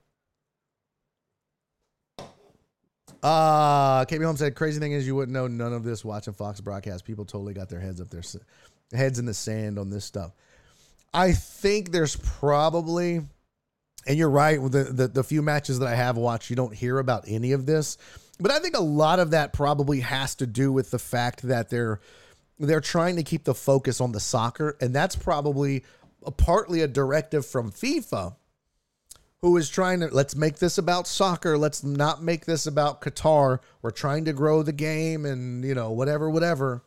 Uh, 3.23 4.05
KB 4.05 4.25
Holmes 4.25 4.39
said, 4.39 4.55
crazy 4.55 4.79
thing 4.79 4.93
is 4.93 5.07
you 5.07 5.17
wouldn't 5.17 5.33
know 5.33 5.49
none 5.49 5.73
of 5.73 5.85
this 5.85 6.05
watching 6.05 6.35
Fox 6.35 6.61
broadcast. 6.61 7.05
People 7.05 7.25
totally 7.25 7.55
got 7.55 7.69
their 7.69 7.81
heads 7.81 8.01
up 8.01 8.09
their 8.11 8.23
heads 8.93 9.19
in 9.19 9.27
the 9.27 9.35
sand 9.35 9.79
on 9.79 9.91
this 9.91 10.05
stuff. 10.05 10.33
I 11.13 11.33
think 11.33 11.91
there's 11.91 12.17
probably 12.17 13.23
and 14.07 14.17
you're 14.17 14.31
right. 14.31 14.61
The, 14.61 14.85
the, 14.85 15.09
the 15.09 15.25
few 15.25 15.43
matches 15.43 15.79
that 15.81 15.89
I 15.89 15.95
have 15.95 16.17
watched, 16.17 16.49
you 16.49 16.57
don't 16.57 16.75
hear 16.75 16.99
about 16.99 17.25
any 17.29 17.53
of 17.53 17.67
this. 17.67 17.99
But 18.41 18.51
I 18.51 18.59
think 18.59 18.77
a 18.77 18.83
lot 18.83 19.19
of 19.19 19.33
that 19.33 19.53
probably 19.53 20.01
has 20.01 20.35
to 20.37 20.47
do 20.47 20.73
with 20.73 20.91
the 20.91 20.99
fact 20.99 21.43
that 21.43 21.69
they're 21.69 22.01
they're 22.61 22.81
trying 22.81 23.17
to 23.17 23.23
keep 23.23 23.45
the 23.45 23.55
focus 23.55 24.01
on 24.01 24.11
the 24.11 24.19
soccer, 24.19 24.77
and 24.81 24.95
that's 24.95 25.15
probably 25.15 25.85
a, 26.27 26.33
partly 26.33 26.81
a 26.81 26.89
directive 26.89 27.47
from 27.47 27.71
FIFA, 27.71 28.35
who 29.43 29.57
is 29.57 29.69
trying 29.69 30.01
to 30.01 30.09
let's 30.09 30.35
make 30.35 30.59
this 30.59 30.79
about 30.79 31.07
soccer. 31.07 31.57
Let's 31.57 31.85
not 31.85 32.23
make 32.23 32.45
this 32.45 32.67
about 32.67 33.01
Qatar. 33.01 33.61
We're 33.83 33.91
trying 33.91 34.25
to 34.25 34.33
grow 34.33 34.63
the 34.63 34.73
game, 34.73 35.25
and 35.25 35.65
you 35.65 35.75
know 35.75 35.93
whatever, 35.93 36.29
whatever. 36.29 36.85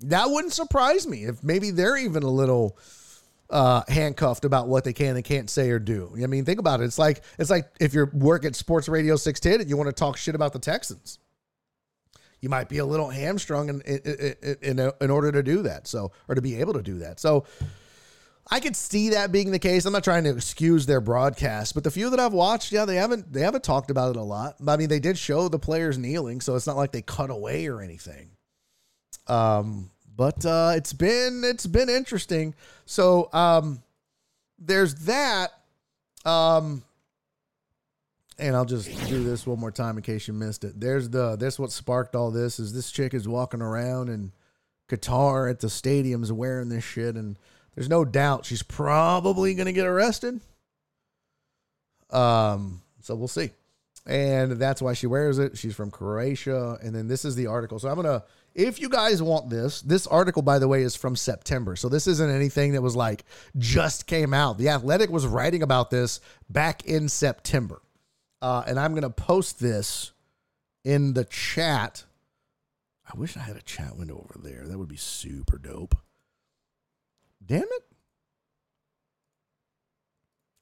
That 0.00 0.30
wouldn't 0.30 0.52
surprise 0.52 1.06
me 1.06 1.24
if 1.24 1.42
maybe 1.42 1.70
they're 1.70 1.96
even 1.96 2.22
a 2.22 2.30
little 2.30 2.78
uh, 3.50 3.82
handcuffed 3.88 4.44
about 4.44 4.66
what 4.66 4.84
they 4.84 4.92
can 4.92 5.16
and 5.16 5.24
can't 5.24 5.50
say 5.50 5.70
or 5.70 5.78
do. 5.78 6.16
I 6.22 6.26
mean, 6.26 6.44
think 6.44 6.58
about 6.58 6.80
it. 6.80 6.84
It's 6.84 6.98
like 6.98 7.22
it's 7.38 7.50
like 7.50 7.70
if 7.80 7.94
you 7.94 8.08
work 8.12 8.44
at 8.44 8.56
Sports 8.56 8.88
Radio 8.88 9.16
610 9.16 9.60
and 9.60 9.70
you 9.70 9.76
want 9.76 9.88
to 9.88 9.92
talk 9.92 10.16
shit 10.16 10.34
about 10.34 10.52
the 10.52 10.58
Texans. 10.58 11.18
You 12.40 12.50
might 12.50 12.68
be 12.68 12.76
a 12.76 12.84
little 12.84 13.08
hamstrung 13.08 13.70
in, 13.70 13.80
in, 13.80 14.56
in, 14.60 14.92
in 15.00 15.10
order 15.10 15.32
to 15.32 15.42
do 15.42 15.62
that. 15.62 15.86
So, 15.86 16.12
or 16.28 16.34
to 16.34 16.42
be 16.42 16.56
able 16.56 16.74
to 16.74 16.82
do 16.82 16.98
that. 16.98 17.18
So, 17.18 17.46
I 18.50 18.60
could 18.60 18.76
see 18.76 19.10
that 19.10 19.32
being 19.32 19.50
the 19.50 19.58
case. 19.58 19.86
I'm 19.86 19.92
not 19.92 20.04
trying 20.04 20.24
to 20.24 20.30
excuse 20.30 20.84
their 20.84 21.00
broadcast, 21.00 21.74
but 21.74 21.82
the 21.82 21.90
few 21.90 22.10
that 22.10 22.20
I've 22.20 22.34
watched, 22.34 22.72
yeah, 22.72 22.84
they 22.84 22.96
haven't 22.96 23.32
they 23.32 23.40
haven't 23.40 23.64
talked 23.64 23.90
about 23.90 24.10
it 24.10 24.16
a 24.16 24.22
lot. 24.22 24.56
I 24.66 24.76
mean, 24.76 24.88
they 24.88 25.00
did 25.00 25.16
show 25.16 25.48
the 25.48 25.58
players 25.58 25.96
kneeling, 25.96 26.40
so 26.40 26.54
it's 26.54 26.66
not 26.66 26.76
like 26.76 26.92
they 26.92 27.02
cut 27.02 27.30
away 27.30 27.66
or 27.66 27.80
anything. 27.80 28.30
Um, 29.26 29.90
but 30.14 30.44
uh, 30.44 30.74
it's 30.76 30.92
been 30.92 31.42
it's 31.44 31.66
been 31.66 31.88
interesting. 31.88 32.54
So 32.86 33.30
um, 33.32 33.82
there's 34.58 34.94
that. 35.06 35.52
Um, 36.24 36.82
and 38.38 38.56
I'll 38.56 38.64
just 38.64 38.88
do 39.08 39.22
this 39.22 39.46
one 39.46 39.60
more 39.60 39.70
time 39.70 39.96
in 39.96 40.02
case 40.02 40.26
you 40.26 40.34
missed 40.34 40.64
it. 40.64 40.78
There's 40.80 41.08
the 41.08 41.36
that's 41.36 41.58
what 41.58 41.70
sparked 41.70 42.16
all 42.16 42.30
this 42.30 42.58
is 42.58 42.72
this 42.72 42.90
chick 42.90 43.14
is 43.14 43.28
walking 43.28 43.62
around 43.62 44.08
in 44.08 44.32
Qatar 44.88 45.48
at 45.48 45.60
the 45.60 45.68
stadiums 45.68 46.30
wearing 46.30 46.68
this 46.68 46.84
shit, 46.84 47.14
and 47.14 47.38
there's 47.74 47.88
no 47.88 48.04
doubt 48.04 48.44
she's 48.44 48.62
probably 48.62 49.54
gonna 49.54 49.72
get 49.72 49.86
arrested. 49.86 50.40
Um, 52.10 52.82
so 53.00 53.14
we'll 53.14 53.28
see. 53.28 53.50
And 54.06 54.52
that's 54.52 54.82
why 54.82 54.92
she 54.92 55.06
wears 55.06 55.38
it. 55.38 55.56
She's 55.56 55.74
from 55.74 55.90
Croatia. 55.90 56.78
And 56.82 56.94
then 56.94 57.08
this 57.08 57.24
is 57.24 57.36
the 57.36 57.46
article. 57.46 57.78
So 57.78 57.88
I'm 57.88 57.96
gonna 57.96 58.22
if 58.54 58.80
you 58.80 58.88
guys 58.88 59.20
want 59.20 59.50
this, 59.50 59.82
this 59.82 60.06
article, 60.06 60.42
by 60.42 60.58
the 60.58 60.68
way, 60.68 60.82
is 60.82 60.94
from 60.94 61.16
September. 61.16 61.74
So 61.74 61.88
this 61.88 62.06
isn't 62.06 62.30
anything 62.30 62.72
that 62.72 62.82
was 62.82 62.94
like 62.94 63.24
just 63.58 64.06
came 64.06 64.32
out. 64.32 64.58
The 64.58 64.68
Athletic 64.68 65.10
was 65.10 65.26
writing 65.26 65.62
about 65.62 65.90
this 65.90 66.20
back 66.48 66.84
in 66.84 67.08
September. 67.08 67.82
Uh, 68.40 68.62
and 68.66 68.78
I'm 68.78 68.92
going 68.92 69.02
to 69.02 69.10
post 69.10 69.58
this 69.58 70.12
in 70.84 71.14
the 71.14 71.24
chat. 71.24 72.04
I 73.12 73.18
wish 73.18 73.36
I 73.36 73.40
had 73.40 73.56
a 73.56 73.62
chat 73.62 73.96
window 73.96 74.14
over 74.16 74.38
there. 74.40 74.66
That 74.66 74.78
would 74.78 74.88
be 74.88 74.96
super 74.96 75.58
dope. 75.58 75.96
Damn 77.46 77.62
it. 77.62 77.82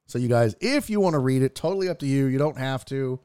So, 0.06 0.18
you 0.18 0.28
guys, 0.28 0.54
if 0.60 0.90
you 0.90 1.00
want 1.00 1.14
to 1.14 1.18
read 1.18 1.42
it, 1.42 1.54
totally 1.54 1.88
up 1.88 1.98
to 2.00 2.06
you. 2.06 2.26
You 2.26 2.38
don't 2.38 2.58
have 2.58 2.84
to. 2.86 3.20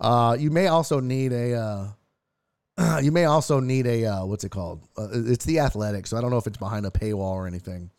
Uh, 0.00 0.36
you 0.38 0.50
may 0.50 0.66
also 0.66 0.98
need 0.98 1.32
a. 1.32 1.54
Uh, 1.54 2.98
you 3.02 3.12
may 3.12 3.26
also 3.26 3.60
need 3.60 3.86
a 3.86 4.06
uh, 4.06 4.24
what's 4.24 4.42
it 4.42 4.50
called? 4.50 4.82
Uh, 4.98 5.08
it's 5.12 5.44
the 5.44 5.60
athletic, 5.60 6.06
so 6.06 6.16
I 6.16 6.20
don't 6.20 6.30
know 6.30 6.38
if 6.38 6.46
it's 6.46 6.58
behind 6.58 6.86
a 6.86 6.90
paywall 6.90 7.34
or 7.34 7.46
anything. 7.46 7.90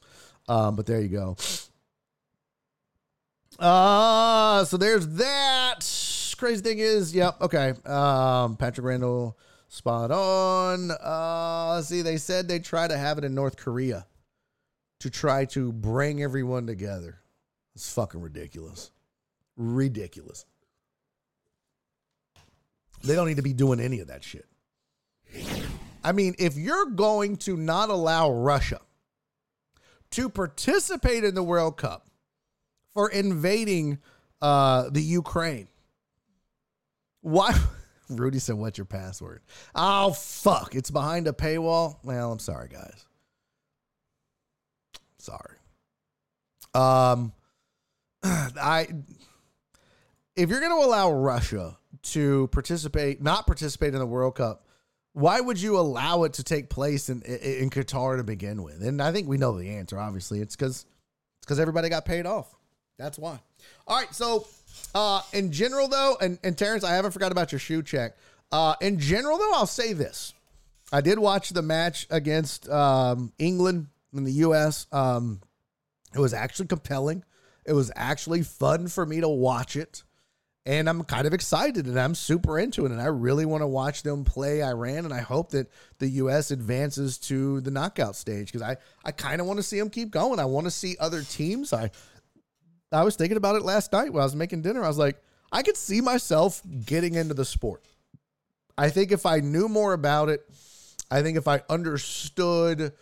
Um, 0.50 0.76
but 0.76 0.86
there 0.86 1.00
you 1.00 1.08
go. 1.08 1.38
Uh, 3.60 4.66
so 4.66 4.78
there's 4.78 5.08
that. 5.10 5.80
Crazy 6.38 6.62
thing 6.62 6.80
is, 6.80 7.16
yep, 7.16 7.40
okay. 7.40 7.74
Um, 7.86 8.58
Patrick 8.58 8.86
Randall, 8.86 9.38
spot 9.70 10.12
on. 10.12 10.92
Uh, 10.92 11.82
see, 11.82 12.02
they 12.02 12.18
said 12.18 12.50
they 12.50 12.60
try 12.60 12.88
to 12.88 12.98
have 12.98 13.18
it 13.18 13.24
in 13.24 13.34
North 13.34 13.56
Korea 13.56 14.06
to 15.04 15.10
try 15.10 15.44
to 15.44 15.74
bring 15.74 16.24
everyone 16.24 16.66
together. 16.66 17.20
It's 17.76 17.92
fucking 17.94 18.22
ridiculous. 18.22 18.90
Ridiculous. 19.58 20.46
They 23.04 23.14
don't 23.14 23.28
need 23.28 23.36
to 23.36 23.44
be 23.44 23.52
doing 23.52 23.82
any 23.82 24.00
of 24.00 24.08
that 24.08 24.24
shit. 24.24 24.46
I 26.06 26.14
mean, 26.14 26.36
if 26.40 26.56
you're 26.56 26.86
going 26.86 27.36
to 27.38 27.58
not 27.58 27.90
allow 27.90 28.32
Russia 28.32 28.80
to 30.12 30.30
participate 30.30 31.26
in 31.26 31.36
the 31.36 31.44
World 31.44 31.76
Cup 31.76 32.08
for 32.94 33.10
invading 33.10 34.00
uh, 34.42 34.90
the 34.90 35.02
Ukraine, 35.02 35.68
why? 37.20 37.60
Rudy 38.10 38.40
said, 38.40 38.56
What's 38.56 38.78
your 38.78 38.86
password? 38.86 39.42
Oh, 39.76 40.14
fuck. 40.14 40.76
It's 40.76 40.92
behind 40.92 41.28
a 41.28 41.34
paywall. 41.34 41.98
Well, 42.06 42.32
I'm 42.32 42.40
sorry, 42.40 42.70
guys. 42.70 43.06
Sorry. 45.24 45.58
Um, 46.74 47.34
I, 48.24 48.88
if 50.36 50.50
you're 50.50 50.60
going 50.60 50.80
to 50.80 50.86
allow 50.86 51.12
Russia 51.12 51.78
to 52.04 52.48
participate, 52.48 53.22
not 53.22 53.46
participate 53.46 53.94
in 53.94 54.00
the 54.00 54.06
World 54.06 54.36
Cup 54.36 54.66
why 55.14 55.40
would 55.40 55.62
you 55.62 55.78
allow 55.80 56.24
it 56.24 56.34
to 56.34 56.44
take 56.44 56.70
place 56.70 57.10
in 57.10 57.22
in 57.22 57.70
Qatar 57.70 58.18
to 58.18 58.24
begin 58.24 58.64
with? 58.64 58.84
And 58.84 59.02
I 59.02 59.12
think 59.12 59.28
we 59.28 59.38
know 59.38 59.58
the 59.58 59.70
answer. 59.70 59.98
Obviously, 59.98 60.40
it's 60.40 60.56
because 60.56 60.86
it's 61.38 61.46
because 61.46 61.60
everybody 61.60 61.90
got 61.90 62.06
paid 62.06 62.26
off. 62.26 62.54
That's 62.98 63.18
why. 63.18 63.40
All 63.88 63.98
right. 63.98 64.14
So, 64.14 64.48
uh, 64.94 65.22
in 65.32 65.52
general, 65.52 65.88
though, 65.88 66.18
and, 66.20 66.40
and 66.44 66.58
Terrence, 66.58 66.84
I 66.84 66.96
haven't 66.96 67.12
forgot 67.12 67.32
about 67.32 67.52
your 67.52 67.60
shoe 67.60 67.84
check. 67.84 68.18
Uh, 68.52 68.76
in 68.82 69.00
general, 69.00 69.38
though, 69.38 69.54
I'll 69.54 69.68
say 69.68 69.94
this: 69.94 70.34
I 70.92 71.02
did 71.02 71.20
watch 71.20 71.52
the 71.52 71.62
match 71.62 72.08
against 72.10 72.68
um, 72.70 73.34
England 73.38 73.88
in 74.14 74.24
the 74.24 74.32
U.S. 74.34 74.88
Um, 74.92 75.42
it 76.14 76.20
was 76.20 76.34
actually 76.34 76.68
compelling. 76.68 77.24
It 77.66 77.74
was 77.74 77.92
actually 77.96 78.44
fun 78.44 78.88
for 78.88 79.06
me 79.06 79.22
to 79.22 79.30
watch 79.30 79.76
it 79.76 80.04
and 80.66 80.88
I'm 80.88 81.04
kind 81.04 81.28
of 81.28 81.34
excited 81.34 81.88
and 81.88 82.00
I'm 82.00 82.16
super 82.16 82.58
into 82.58 82.86
it. 82.86 82.92
And 82.92 83.02
I 83.02 83.08
really 83.08 83.46
want 83.46 83.62
to 83.62 83.68
watch 83.68 84.04
them 84.04 84.24
play 84.24 84.64
Iran. 84.64 85.04
And 85.04 85.14
I 85.14 85.20
hope 85.20 85.52
that 85.52 85.70
the 86.00 86.08
U.S. 86.08 86.52
advances 86.52 87.18
to 87.20 87.60
the 87.62 87.72
knockout 87.72 88.16
stage 88.16 88.48
because 88.48 88.62
I, 88.62 88.78
I 89.04 89.12
kind 89.12 89.42
of 89.42 89.48
want 89.48 89.58
to 89.58 89.64
see 89.64 89.78
them 89.78 89.90
keep 89.90 90.10
going. 90.10 90.40
I 90.40 90.46
want 90.46 90.66
to 90.66 90.72
see 90.72 90.96
other 91.00 91.22
teams. 91.22 91.74
I, 91.74 91.92
I 92.94 93.04
was 93.04 93.18
thinking 93.18 93.38
about 93.38 93.58
it 93.58 93.64
last 93.64 93.92
night 93.92 94.14
when 94.14 94.22
I 94.22 94.26
was 94.26 94.36
making 94.36 94.62
dinner. 94.62 94.84
I 94.84 94.88
was 94.88 94.98
like, 94.98 95.22
I 95.52 95.64
could 95.64 95.78
see 95.78 96.00
myself 96.00 96.62
getting 96.86 97.16
into 97.16 97.34
the 97.34 97.46
sport. 97.46 97.86
I 98.78 98.90
think 98.90 99.12
if 99.12 99.26
I 99.26 99.42
knew 99.42 99.68
more 99.68 99.92
about 99.92 100.30
it, 100.30 100.48
I 101.12 101.22
think 101.22 101.38
if 101.38 101.48
I 101.48 101.62
understood 101.70 102.94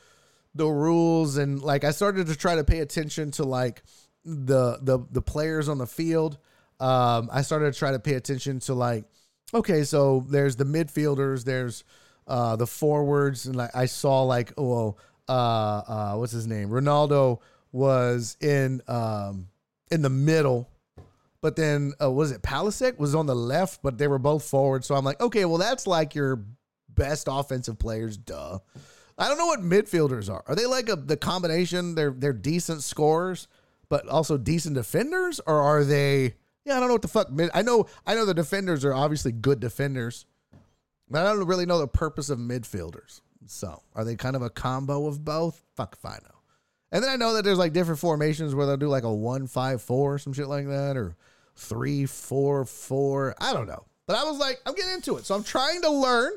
the 0.56 0.68
rules 0.68 1.38
and 1.38 1.62
like 1.62 1.84
I 1.84 1.91
started 1.91 2.28
to 2.28 2.36
try 2.36 2.56
to 2.56 2.64
pay 2.64 2.80
attention 2.80 3.32
to 3.32 3.43
like 3.43 3.84
the 4.26 4.80
the 4.82 4.99
the 5.12 5.22
players 5.22 5.70
on 5.70 5.78
the 5.78 5.88
field, 5.88 6.38
um, 6.80 7.30
I 7.32 7.41
started 7.41 7.74
to 7.74 7.80
try 7.80 7.91
to 7.91 7.99
pay 7.99 8.14
attention 8.14 8.60
to 8.62 8.74
like 8.74 9.06
okay, 9.54 9.84
so 9.84 10.26
there's 10.30 10.56
the 10.56 10.64
midfielders, 10.64 11.43
there's 11.43 11.84
uh, 12.28 12.56
the 12.56 12.68
forwards, 12.68 13.45
and 13.45 13.56
like 13.56 13.76
I 13.76 13.86
saw 13.86 14.24
like 14.24 14.54
oh 14.58 14.97
uh, 15.28 15.32
uh, 15.32 16.16
what's 16.16 16.34
his 16.34 16.47
name? 16.47 16.70
Ronaldo 16.70 17.39
was 17.72 18.36
in 18.41 18.82
um, 18.88 19.47
in 19.89 20.02
the 20.02 20.10
middle, 20.10 20.70
but 21.41 21.56
then 21.56 21.93
uh, 22.02 22.12
was 22.12 22.32
it 22.32 22.41
Pulisic 22.41 22.99
was 22.99 23.16
on 23.16 23.26
the 23.26 23.36
left, 23.36 23.82
but 23.82 23.97
they 23.97 24.08
were 24.08 24.20
both 24.20 24.43
forward. 24.43 24.84
So 24.84 24.95
I'm 24.95 25.06
like, 25.06 25.22
okay, 25.22 25.45
well 25.45 25.58
that's 25.58 25.88
like 25.88 26.16
your 26.16 26.43
best 26.89 27.28
offensive 27.32 27.80
players, 27.80 28.18
duh. 28.18 28.60
I 29.22 29.28
don't 29.28 29.38
know 29.38 29.45
what 29.45 29.61
midfielders 29.61 30.32
are. 30.32 30.43
Are 30.47 30.55
they 30.55 30.65
like 30.65 30.89
a 30.89 30.95
the 30.95 31.15
combination? 31.15 31.93
They're 31.93 32.09
they're 32.09 32.34
decent 32.34 32.82
scorers, 32.82 33.47
but 33.88 34.07
also 34.07 34.36
decent 34.36 34.76
defenders, 34.76 35.39
or 35.45 35.61
are 35.61 35.84
they? 35.84 36.34
Yeah, 36.65 36.78
I 36.78 36.80
don't 36.80 36.88
know 36.88 36.95
what 36.95 37.03
the 37.03 37.07
fuck. 37.07 37.32
Mid, 37.32 37.51
I 37.53 37.61
know 37.61 37.86
I 38.05 38.15
know 38.15 38.26
the 38.26 38.34
defenders 38.34 38.84
are 38.84 38.95
obviously 38.95 39.32
good 39.32 39.59
defenders, 39.59 40.26
but 41.07 41.26
I 41.26 41.34
don't 41.34 41.45
really 41.45 41.67
know 41.67 41.78
the 41.78 41.88
purpose 41.88 42.32
of 42.32 42.39
midfielders. 42.39 43.22
So 43.45 43.84
are 43.93 44.03
they 44.03 44.15
kind 44.15 44.36
of 44.36 44.41
a 44.41 44.49
combo 44.49 45.05
of 45.05 45.24
both? 45.24 45.61
Fuck 45.76 45.97
if 45.99 46.05
I 46.05 46.15
know. 46.24 46.39
And 46.91 47.03
then 47.03 47.11
I 47.11 47.15
know 47.15 47.36
that 47.36 47.43
there's 47.43 47.59
like 47.59 47.74
different 47.74 47.99
formations 47.99 48.55
where 48.55 48.65
they'll 48.65 48.76
do 48.76 48.88
like 48.88 49.03
a 49.03 49.13
one 49.13 49.45
five 49.45 49.84
four 49.84 50.15
or 50.15 50.17
some 50.17 50.34
shit 50.34 50.47
like 50.47 50.67
that, 50.67 50.97
or 50.97 51.15
three 51.55 52.07
four 52.07 52.65
four. 52.65 53.36
I 53.39 53.53
don't 53.53 53.67
know. 53.67 53.86
But 54.07 54.15
I 54.15 54.24
was 54.24 54.39
like, 54.39 54.59
I'm 54.65 54.74
getting 54.74 54.95
into 54.95 55.17
it, 55.17 55.26
so 55.26 55.36
I'm 55.36 55.43
trying 55.43 55.84
to 55.84 55.91
learn. 55.91 56.34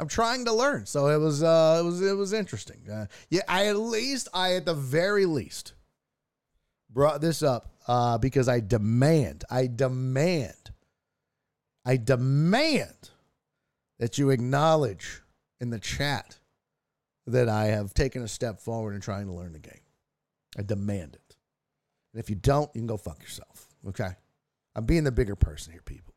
I'm 0.00 0.08
trying 0.08 0.46
to 0.46 0.52
learn. 0.52 0.86
So 0.86 1.08
it 1.08 1.18
was 1.18 1.42
uh 1.42 1.78
it 1.80 1.84
was 1.84 2.00
it 2.00 2.16
was 2.16 2.32
interesting. 2.32 2.80
Uh, 2.90 3.06
yeah, 3.28 3.42
I 3.46 3.66
at 3.66 3.76
least 3.76 4.28
I 4.32 4.54
at 4.54 4.64
the 4.64 4.74
very 4.74 5.26
least 5.26 5.74
brought 6.88 7.20
this 7.20 7.42
up 7.42 7.70
uh 7.86 8.16
because 8.16 8.48
I 8.48 8.60
demand, 8.60 9.44
I 9.50 9.66
demand, 9.66 10.70
I 11.84 11.98
demand 11.98 13.10
that 13.98 14.16
you 14.16 14.30
acknowledge 14.30 15.20
in 15.60 15.68
the 15.68 15.78
chat 15.78 16.38
that 17.26 17.50
I 17.50 17.66
have 17.66 17.92
taken 17.92 18.22
a 18.22 18.28
step 18.28 18.58
forward 18.58 18.94
in 18.94 19.02
trying 19.02 19.26
to 19.26 19.32
learn 19.34 19.52
the 19.52 19.58
game. 19.58 19.82
I 20.58 20.62
demand 20.62 21.14
it. 21.14 21.36
And 22.14 22.20
if 22.20 22.30
you 22.30 22.36
don't, 22.36 22.70
you 22.74 22.80
can 22.80 22.86
go 22.86 22.96
fuck 22.96 23.22
yourself. 23.22 23.68
Okay? 23.86 24.08
I'm 24.74 24.86
being 24.86 25.04
the 25.04 25.12
bigger 25.12 25.36
person 25.36 25.72
here, 25.72 25.82
people. 25.84 26.14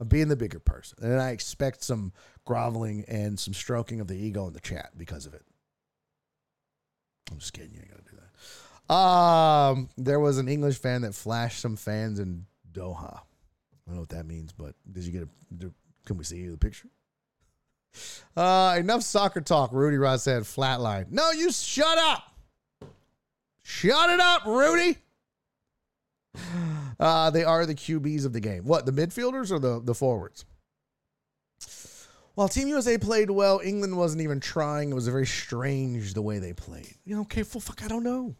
I'm 0.00 0.08
being 0.08 0.28
the 0.28 0.36
bigger 0.36 0.58
person. 0.58 0.98
And 1.02 1.20
I 1.20 1.30
expect 1.30 1.84
some 1.84 2.12
groveling 2.46 3.04
and 3.06 3.38
some 3.38 3.52
stroking 3.54 4.00
of 4.00 4.08
the 4.08 4.16
ego 4.16 4.46
in 4.46 4.54
the 4.54 4.60
chat 4.60 4.92
because 4.96 5.26
of 5.26 5.34
it. 5.34 5.42
I'm 7.30 7.38
just 7.38 7.52
kidding. 7.52 7.72
You 7.72 7.80
ain't 7.80 7.90
got 7.90 8.04
to 8.04 8.10
do 8.10 8.16
that. 8.16 8.94
Um, 8.94 9.88
there 9.96 10.18
was 10.18 10.38
an 10.38 10.48
English 10.48 10.78
fan 10.78 11.02
that 11.02 11.14
flashed 11.14 11.60
some 11.60 11.76
fans 11.76 12.18
in 12.18 12.46
Doha. 12.72 13.18
I 13.18 13.22
don't 13.86 13.94
know 13.94 14.00
what 14.00 14.08
that 14.08 14.26
means, 14.26 14.52
but 14.52 14.74
did 14.90 15.04
you 15.04 15.12
get 15.12 15.22
a? 15.22 15.70
Can 16.06 16.16
we 16.16 16.24
see 16.24 16.46
the 16.48 16.56
picture? 16.56 16.88
Uh, 18.36 18.76
enough 18.78 19.02
soccer 19.02 19.40
talk. 19.40 19.70
Rudy 19.72 19.96
Rod 19.96 20.20
said 20.20 20.42
flatline. 20.42 21.10
No, 21.10 21.30
you 21.30 21.52
shut 21.52 21.98
up. 21.98 22.34
Shut 23.62 24.10
it 24.10 24.20
up, 24.20 24.44
Rudy. 24.46 24.98
Uh, 26.98 27.30
they 27.30 27.44
are 27.44 27.64
the 27.64 27.74
QBs 27.74 28.26
of 28.26 28.34
the 28.34 28.40
game. 28.40 28.64
What, 28.64 28.84
the 28.84 28.92
midfielders 28.92 29.50
or 29.50 29.58
the, 29.58 29.80
the 29.80 29.94
forwards? 29.94 30.44
While 32.34 32.48
Team 32.48 32.68
USA 32.68 32.98
played 32.98 33.30
well, 33.30 33.60
England 33.64 33.96
wasn't 33.96 34.22
even 34.22 34.38
trying. 34.38 34.90
It 34.90 34.94
was 34.94 35.08
very 35.08 35.26
strange 35.26 36.14
the 36.14 36.22
way 36.22 36.38
they 36.38 36.52
played. 36.52 36.94
You 37.04 37.16
know, 37.16 37.22
okay, 37.22 37.42
full 37.42 37.60
fuck, 37.60 37.82
I 37.82 37.88
don't 37.88 38.04
know. 38.04 38.36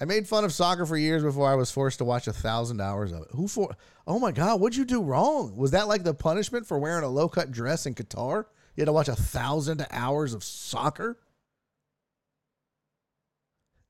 I 0.00 0.04
made 0.04 0.26
fun 0.26 0.44
of 0.44 0.52
soccer 0.52 0.86
for 0.86 0.96
years 0.96 1.22
before 1.22 1.50
I 1.50 1.54
was 1.54 1.70
forced 1.70 1.98
to 1.98 2.04
watch 2.04 2.26
a 2.26 2.32
thousand 2.32 2.80
hours 2.80 3.12
of 3.12 3.22
it. 3.22 3.28
Who 3.32 3.46
for? 3.48 3.76
Oh 4.06 4.18
my 4.18 4.32
God, 4.32 4.60
what'd 4.60 4.76
you 4.76 4.86
do 4.86 5.02
wrong? 5.02 5.54
Was 5.56 5.72
that 5.72 5.88
like 5.88 6.04
the 6.04 6.14
punishment 6.14 6.66
for 6.66 6.78
wearing 6.78 7.04
a 7.04 7.08
low 7.08 7.28
cut 7.28 7.50
dress 7.50 7.84
in 7.84 7.94
Qatar? 7.94 8.46
You 8.76 8.82
had 8.82 8.86
to 8.86 8.92
watch 8.92 9.08
a 9.08 9.16
thousand 9.16 9.86
hours 9.90 10.32
of 10.32 10.42
soccer? 10.42 11.18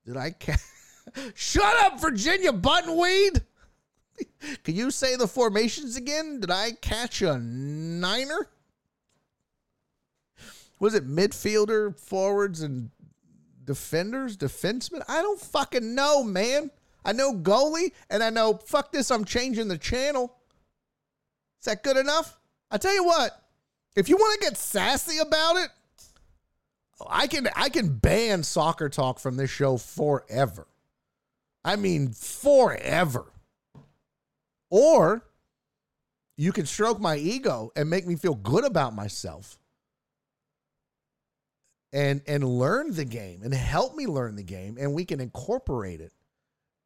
Did 0.04 0.16
I? 0.16 0.32
Ca- 0.32 0.56
Shut 1.34 1.76
up, 1.84 2.01
Virginia 2.01 2.53
Buttonweed! 2.53 3.42
Can 4.64 4.74
you 4.74 4.90
say 4.90 5.16
the 5.16 5.26
formations 5.26 5.96
again? 5.96 6.40
Did 6.40 6.51
I 6.51 6.72
catch 6.72 7.22
a 7.22 7.38
niner? 7.38 8.48
Was 10.78 10.94
it 10.94 11.09
midfielder, 11.09 11.98
forwards, 11.98 12.62
and 12.62 12.90
defenders, 13.64 14.36
defensemen? 14.36 15.03
I 15.09 15.22
don't 15.22 15.40
fucking 15.40 15.94
know, 15.94 16.22
man. 16.22 16.70
I 17.05 17.12
know 17.12 17.34
goalie, 17.34 17.92
and 18.09 18.22
I 18.22 18.30
know 18.30 18.55
fuck 18.64 18.92
this. 18.92 19.11
I'm 19.11 19.24
changing 19.24 19.68
the 19.68 19.78
channel. 19.78 20.36
Is 21.61 21.66
that 21.66 21.82
good 21.82 21.96
enough? 21.96 22.38
I 22.70 22.78
tell 22.78 22.94
you 22.94 23.05
what. 23.05 23.42
If 23.96 24.09
you 24.09 24.16
want 24.16 24.40
to 24.40 24.46
get 24.46 24.57
sassy 24.57 25.18
about 25.18 25.57
it, 25.57 25.70
I 27.09 27.26
can 27.26 27.48
I 27.57 27.68
can 27.68 27.96
ban 27.96 28.42
soccer 28.42 28.88
talk 28.88 29.18
from 29.18 29.36
this 29.36 29.51
show 29.51 29.76
forever. 29.76 30.66
I 31.64 31.76
mean 31.76 32.12
forever. 32.12 33.26
Or 34.70 35.24
you 36.36 36.52
can 36.52 36.66
stroke 36.66 37.00
my 37.00 37.16
ego 37.16 37.70
and 37.76 37.90
make 37.90 38.06
me 38.06 38.16
feel 38.16 38.34
good 38.34 38.64
about 38.64 38.94
myself 38.94 39.58
and 41.92 42.22
and 42.26 42.44
learn 42.44 42.94
the 42.94 43.04
game 43.04 43.42
and 43.42 43.52
help 43.52 43.96
me 43.96 44.06
learn 44.06 44.36
the 44.36 44.42
game 44.42 44.76
and 44.78 44.94
we 44.94 45.04
can 45.04 45.20
incorporate 45.20 46.00
it 46.00 46.12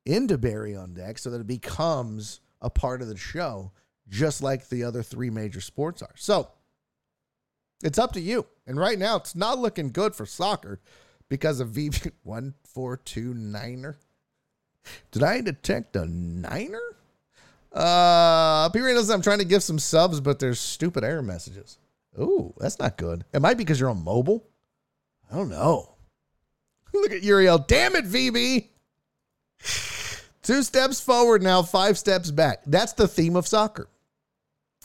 into 0.07 0.39
Barry 0.39 0.75
on 0.75 0.95
Deck 0.95 1.19
so 1.19 1.31
that 1.31 1.41
it 1.41 1.47
becomes 1.47 2.41
a 2.61 2.71
part 2.71 3.03
of 3.03 3.09
the 3.09 3.17
show 3.17 3.73
just 4.09 4.43
like 4.43 4.69
the 4.69 4.85
other 4.85 5.03
three 5.03 5.31
major 5.31 5.61
sports 5.61 6.03
are. 6.03 6.15
So 6.17 6.51
it's 7.83 7.99
up 7.99 8.13
to 8.13 8.21
you. 8.21 8.47
And 8.67 8.79
right 8.79 8.99
now 8.99 9.17
it's 9.17 9.35
not 9.35 9.59
looking 9.59 9.91
good 9.91 10.15
for 10.15 10.27
soccer 10.27 10.81
because 11.29 11.61
of 11.61 11.69
VB 11.71 12.13
1429er. 12.27 13.97
Did 15.11 15.23
I 15.23 15.41
detect 15.41 15.97
a 15.97 16.07
niner? 16.07 16.81
Uh, 17.73 18.69
P 18.69 18.81
Reynolds, 18.81 19.11
I'm 19.11 19.23
trying 19.23 19.39
to 19.41 19.45
give 19.45 19.63
some 19.63 19.79
subs, 19.79 20.21
but 20.21 20.39
there's 20.39 20.61
stupid 20.61 21.05
error 21.05 21.23
messages. 21.23 21.79
Ooh, 22.19 22.55
that's 22.59 22.79
not 22.79 22.97
good. 22.97 23.25
It 23.33 23.43
might 23.43 23.55
be 23.55 23.65
because 23.65 23.81
you're 23.81 23.91
on 23.91 24.05
mobile. 24.05 24.47
I 25.31 25.37
don't 25.37 25.49
know. 25.49 25.95
Look 26.95 27.13
at 27.13 27.23
Uriel. 27.23 27.59
Damn 27.59 27.97
it, 27.97 28.05
VB. 28.05 28.69
Two 30.43 30.63
steps 30.63 31.01
forward 31.01 31.43
now, 31.43 31.63
five 31.63 31.99
steps 31.99 32.31
back. 32.31 32.63
That's 32.67 32.93
the 32.93 33.09
theme 33.09 33.35
of 33.35 33.49
soccer. 33.49 33.89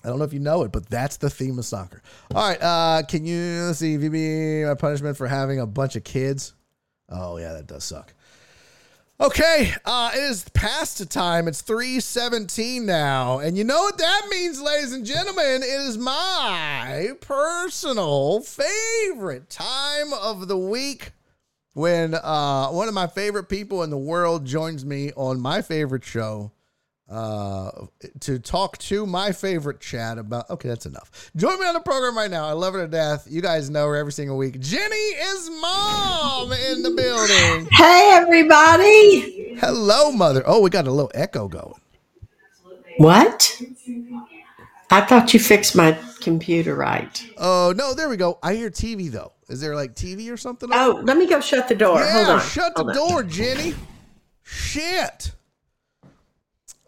I 0.03 0.07
don't 0.07 0.17
know 0.17 0.25
if 0.25 0.31
you 0.31 0.39
know 0.39 0.63
it, 0.63 0.71
but 0.71 0.89
that's 0.89 1.17
the 1.17 1.29
theme 1.29 1.59
of 1.59 1.65
soccer. 1.65 2.01
All 2.33 2.47
right. 2.47 2.61
Uh, 2.61 3.03
can 3.03 3.25
you 3.25 3.63
let's 3.65 3.79
see 3.79 3.97
VB 3.97 4.65
my 4.65 4.75
punishment 4.75 5.17
for 5.17 5.27
having 5.27 5.59
a 5.59 5.67
bunch 5.67 5.97
of 5.97 6.05
kids? 6.05 6.53
Oh 7.09 7.37
yeah, 7.37 7.53
that 7.53 7.67
does 7.67 7.83
suck. 7.83 8.13
Okay, 9.21 9.73
uh, 9.83 10.11
it 10.13 10.19
is 10.19 10.47
past 10.53 10.99
the 10.99 11.05
time. 11.05 11.49
It's 11.49 11.61
317 11.61 12.85
now. 12.85 13.39
And 13.39 13.57
you 13.57 13.65
know 13.65 13.81
what 13.81 13.97
that 13.97 14.27
means, 14.29 14.61
ladies 14.61 14.93
and 14.93 15.05
gentlemen? 15.05 15.61
It 15.61 15.65
is 15.65 15.97
my 15.97 17.11
personal 17.19 18.39
favorite 18.39 19.49
time 19.49 20.13
of 20.13 20.47
the 20.47 20.57
week 20.57 21.11
when 21.73 22.15
uh, 22.15 22.69
one 22.69 22.87
of 22.87 22.93
my 22.93 23.07
favorite 23.07 23.49
people 23.49 23.83
in 23.83 23.89
the 23.89 23.97
world 23.97 24.45
joins 24.45 24.85
me 24.85 25.11
on 25.17 25.41
my 25.41 25.61
favorite 25.61 26.05
show 26.05 26.53
uh, 27.09 27.71
to 28.19 28.37
talk 28.39 28.77
to 28.77 29.05
my 29.05 29.31
favorite 29.31 29.79
chat 29.79 30.17
about. 30.17 30.49
Okay, 30.49 30.69
that's 30.69 30.85
enough. 30.85 31.31
Join 31.35 31.59
me 31.59 31.65
on 31.65 31.73
the 31.73 31.79
program 31.79 32.15
right 32.15 32.29
now. 32.29 32.45
I 32.45 32.51
love 32.51 32.73
her 32.75 32.81
to 32.81 32.87
death. 32.87 33.27
You 33.29 33.41
guys 33.41 33.69
know 33.69 33.87
her 33.87 33.95
every 33.95 34.11
single 34.11 34.37
week. 34.37 34.59
Jenny 34.59 34.95
is 34.95 35.49
mom 35.61 36.51
in 36.51 36.83
the 36.83 36.91
building. 36.91 37.67
Hey, 37.71 38.11
everybody. 38.13 39.55
Hello, 39.59 40.11
mother. 40.11 40.43
Oh, 40.45 40.61
we 40.61 40.69
got 40.69 40.85
a 40.87 40.91
little 40.91 41.11
echo 41.15 41.47
going. 41.47 41.73
What? 42.97 43.59
I 44.91 45.01
thought 45.01 45.33
you 45.33 45.39
fixed 45.39 45.75
my 45.75 45.97
computer 46.21 46.75
right. 46.75 47.23
Oh 47.37 47.73
no, 47.77 47.93
there 47.93 48.09
we 48.09 48.17
go. 48.17 48.39
I 48.43 48.55
hear 48.55 48.69
TV 48.69 49.09
though. 49.09 49.31
Is 49.47 49.61
there 49.61 49.75
like 49.75 49.95
TV 49.95 50.31
or 50.31 50.37
something? 50.37 50.69
Oh, 50.71 50.99
let 51.03 51.15
me 51.17 51.25
go 51.27 51.39
shut 51.39 51.67
the 51.69 51.75
door. 51.75 51.99
yeah, 51.99 52.11
Hold 52.25 52.29
on. 52.29 52.41
shut 52.41 52.75
the 52.75 52.83
Hold 52.83 52.89
on. 52.89 52.95
door, 53.09 53.23
Jenny. 53.23 53.73
Shit. 54.43 55.31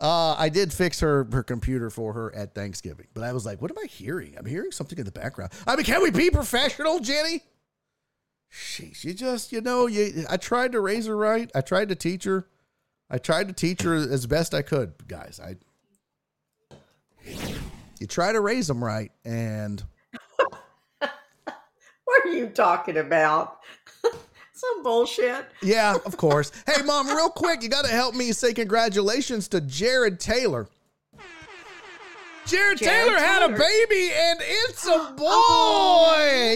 Uh, 0.01 0.33
I 0.33 0.49
did 0.49 0.73
fix 0.73 0.99
her 1.01 1.27
her 1.31 1.43
computer 1.43 1.91
for 1.91 2.11
her 2.13 2.35
at 2.35 2.55
Thanksgiving, 2.55 3.05
but 3.13 3.23
I 3.23 3.33
was 3.33 3.45
like, 3.45 3.61
"What 3.61 3.69
am 3.69 3.77
I 3.77 3.85
hearing? 3.85 4.35
I'm 4.35 4.47
hearing 4.47 4.71
something 4.71 4.97
in 4.97 5.05
the 5.05 5.11
background." 5.11 5.51
I 5.67 5.75
mean, 5.75 5.85
can 5.85 6.01
we 6.01 6.09
be 6.09 6.31
professional, 6.31 6.99
Jenny? 6.99 7.43
Sheesh, 8.51 9.03
you 9.03 9.13
just 9.13 9.51
you 9.51 9.61
know 9.61 9.85
you. 9.85 10.25
I 10.27 10.37
tried 10.37 10.71
to 10.71 10.81
raise 10.81 11.05
her 11.05 11.15
right. 11.15 11.51
I 11.53 11.61
tried 11.61 11.89
to 11.89 11.95
teach 11.95 12.23
her. 12.23 12.47
I 13.11 13.19
tried 13.19 13.47
to 13.49 13.53
teach 13.53 13.83
her 13.83 13.93
as 13.93 14.25
best 14.25 14.55
I 14.55 14.63
could, 14.63 14.93
guys. 15.07 15.39
I 15.41 15.57
you 17.99 18.07
try 18.07 18.31
to 18.31 18.41
raise 18.41 18.65
them 18.67 18.83
right, 18.83 19.11
and 19.23 19.83
What 22.11 22.25
are 22.25 22.33
you 22.33 22.47
talking 22.47 22.97
about? 22.97 23.59
Some 24.61 24.83
bullshit. 24.83 25.45
Yeah, 25.63 25.95
of 26.05 26.17
course. 26.25 26.51
hey, 26.67 26.83
mom, 26.83 27.07
real 27.07 27.29
quick, 27.29 27.63
you 27.63 27.69
got 27.69 27.85
to 27.85 27.91
help 27.91 28.13
me 28.15 28.31
say 28.31 28.53
congratulations 28.53 29.47
to 29.49 29.61
Jared 29.61 30.19
Taylor. 30.19 30.67
Jared, 32.47 32.79
Jared 32.79 33.07
Taylor, 33.07 33.17
had 33.17 33.43
a 33.43 33.49
baby, 33.49 34.11
and 34.13 34.39
it's 34.41 34.85
a 34.85 35.13
boy. 35.17 35.25
Oh. 35.29 36.55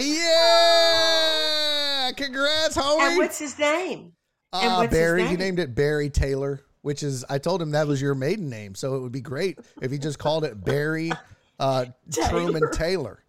Yeah, 2.06 2.12
congrats, 2.12 2.76
homie. 2.76 3.00
And 3.08 3.18
what's 3.18 3.38
his 3.38 3.58
name? 3.58 4.12
and 4.52 4.72
Uh, 4.72 4.76
what's 4.76 4.92
his 4.92 5.00
Barry. 5.00 5.26
He 5.26 5.36
named 5.36 5.58
it 5.58 5.74
Barry 5.74 6.10
Taylor, 6.10 6.60
which 6.82 7.02
is 7.02 7.24
I 7.28 7.38
told 7.38 7.60
him 7.62 7.70
that 7.72 7.86
was 7.86 8.00
your 8.02 8.14
maiden 8.14 8.48
name, 8.48 8.74
so 8.74 8.94
it 8.96 9.00
would 9.00 9.12
be 9.12 9.20
great 9.20 9.58
if 9.82 9.90
he 9.90 9.98
just 9.98 10.18
called 10.18 10.44
it 10.44 10.62
Barry 10.64 11.10
uh, 11.58 11.86
Truman 12.28 12.70
Taylor. 12.72 13.22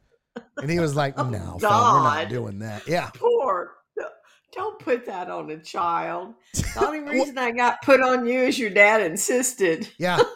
And 0.57 0.69
he 0.69 0.79
was 0.79 0.95
like, 0.95 1.17
"No, 1.17 1.23
fam, 1.23 1.41
we're 1.59 1.59
not 1.61 2.25
Oh, 2.25 2.29
doing 2.29 2.59
that." 2.59 2.87
Yeah, 2.87 3.09
Poor. 3.15 3.71
Don't 4.53 4.79
put 4.79 5.05
that 5.05 5.29
on 5.29 5.49
a 5.49 5.57
child. 5.57 6.33
The 6.53 6.85
only 6.85 6.99
reason 6.99 7.37
I 7.37 7.51
got 7.51 7.81
put 7.81 8.01
on 8.01 8.25
you 8.27 8.41
is 8.41 8.57
your 8.59 8.69
dad 8.69 9.01
insisted. 9.01 9.89
yeah. 9.97 10.19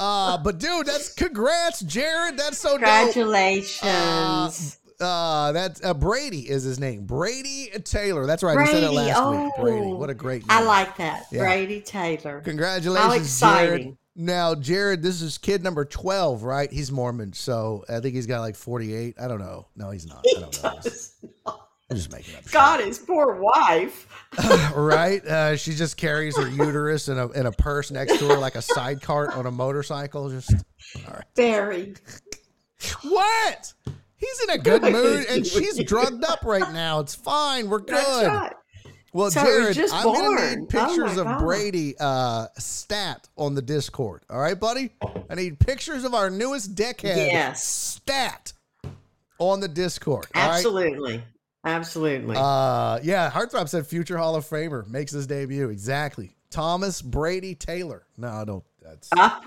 Uh, 0.00 0.36
but 0.38 0.58
dude, 0.58 0.86
that's 0.86 1.12
congrats, 1.12 1.80
Jared. 1.82 2.36
That's 2.36 2.58
so 2.58 2.70
dope. 2.78 3.12
Congratulations. 3.12 4.78
Uh, 5.00 5.52
that's 5.52 5.84
uh, 5.84 5.94
Brady 5.94 6.48
is 6.48 6.62
his 6.64 6.80
name. 6.80 7.04
Brady 7.04 7.70
Taylor. 7.84 8.26
That's 8.26 8.42
right. 8.42 8.58
He 8.60 8.66
said 8.66 8.82
it 8.82 8.92
Brady, 8.92 8.96
last 8.96 9.30
week. 9.30 9.52
oh. 9.56 9.62
Brady. 9.62 9.92
What 9.92 10.10
a 10.10 10.14
great 10.14 10.42
name. 10.42 10.48
I 10.50 10.62
like 10.62 10.96
that. 10.96 11.26
Yeah. 11.30 11.40
Brady 11.40 11.80
Taylor. 11.82 12.40
Congratulations, 12.40 13.16
exciting. 13.26 13.78
Jared. 13.82 13.96
Now, 14.16 14.54
Jared, 14.54 15.02
this 15.02 15.22
is 15.22 15.38
kid 15.38 15.62
number 15.62 15.84
12, 15.84 16.42
right? 16.42 16.70
He's 16.72 16.90
Mormon, 16.90 17.32
so 17.32 17.84
I 17.88 18.00
think 18.00 18.14
he's 18.14 18.26
got 18.26 18.40
like 18.40 18.56
48. 18.56 19.14
I 19.20 19.28
don't 19.28 19.38
know. 19.38 19.66
No, 19.76 19.90
he's 19.90 20.06
not. 20.06 20.24
I 20.36 20.40
don't 20.40 20.62
know. 20.62 21.52
I'm 21.90 21.96
just 21.96 22.12
making 22.12 22.36
up 22.36 22.42
shit. 22.44 22.52
God, 22.52 22.80
his 22.80 22.98
poor 22.98 23.34
wife. 23.40 24.06
right? 24.76 25.24
Uh, 25.26 25.56
she 25.56 25.74
just 25.74 25.96
carries 25.96 26.36
her 26.36 26.48
uterus 26.48 27.08
in 27.08 27.18
a 27.18 27.28
in 27.32 27.46
a 27.46 27.52
purse 27.52 27.90
next 27.90 28.18
to 28.18 28.28
her 28.28 28.38
like 28.38 28.54
a 28.54 28.62
side 28.62 29.02
cart 29.02 29.36
on 29.36 29.46
a 29.46 29.50
motorcycle. 29.50 30.30
Just 30.30 30.54
Barry. 31.34 31.94
what? 33.02 33.72
He's 34.16 34.40
in 34.44 34.50
a 34.50 34.58
good 34.58 34.82
mood, 34.92 35.26
and 35.28 35.46
she's 35.46 35.82
drugged 35.84 36.24
up 36.24 36.44
right 36.44 36.72
now. 36.72 37.00
It's 37.00 37.14
fine. 37.14 37.68
We're 37.68 37.80
good. 37.80 38.26
Right. 38.26 38.52
Well, 39.12 39.30
So 39.32 39.42
Jared, 39.42 39.76
I'm 39.92 40.04
gonna 40.04 40.56
need 40.56 40.62
Oh 40.62 40.66
pictures 40.66 41.16
my 41.16 41.20
of 41.22 41.24
God. 41.26 41.38
Brady 41.40 41.94
uh, 41.98 42.46
stat 42.58 43.28
on 43.36 43.56
the 43.56 43.62
Discord. 43.62 44.22
All 44.30 44.38
right, 44.38 44.58
buddy. 44.58 44.90
I 45.28 45.34
need 45.34 45.58
pictures 45.58 46.04
of 46.04 46.14
our 46.14 46.30
newest 46.30 46.76
deckhead 46.76 47.16
Yes. 47.16 47.64
stat 47.64 48.52
on 49.40 49.58
the 49.58 49.66
Discord. 49.68 50.26
all 50.36 50.48
right? 50.50 50.62
Absolutely. 51.64 52.36
Uh, 52.38 52.98
yeah, 53.02 53.30
Heartthrob 53.30 53.68
said 53.68 53.86
future 53.86 54.16
Hall 54.16 54.34
of 54.34 54.46
Famer 54.46 54.86
makes 54.86 55.12
his 55.12 55.26
debut. 55.26 55.68
Exactly. 55.68 56.36
Thomas 56.50 57.02
Brady 57.02 57.54
Taylor. 57.54 58.06
No, 58.16 58.28
I 58.28 58.44
don't. 58.44 58.64
That's 58.82 59.08
Ah, 59.16 59.42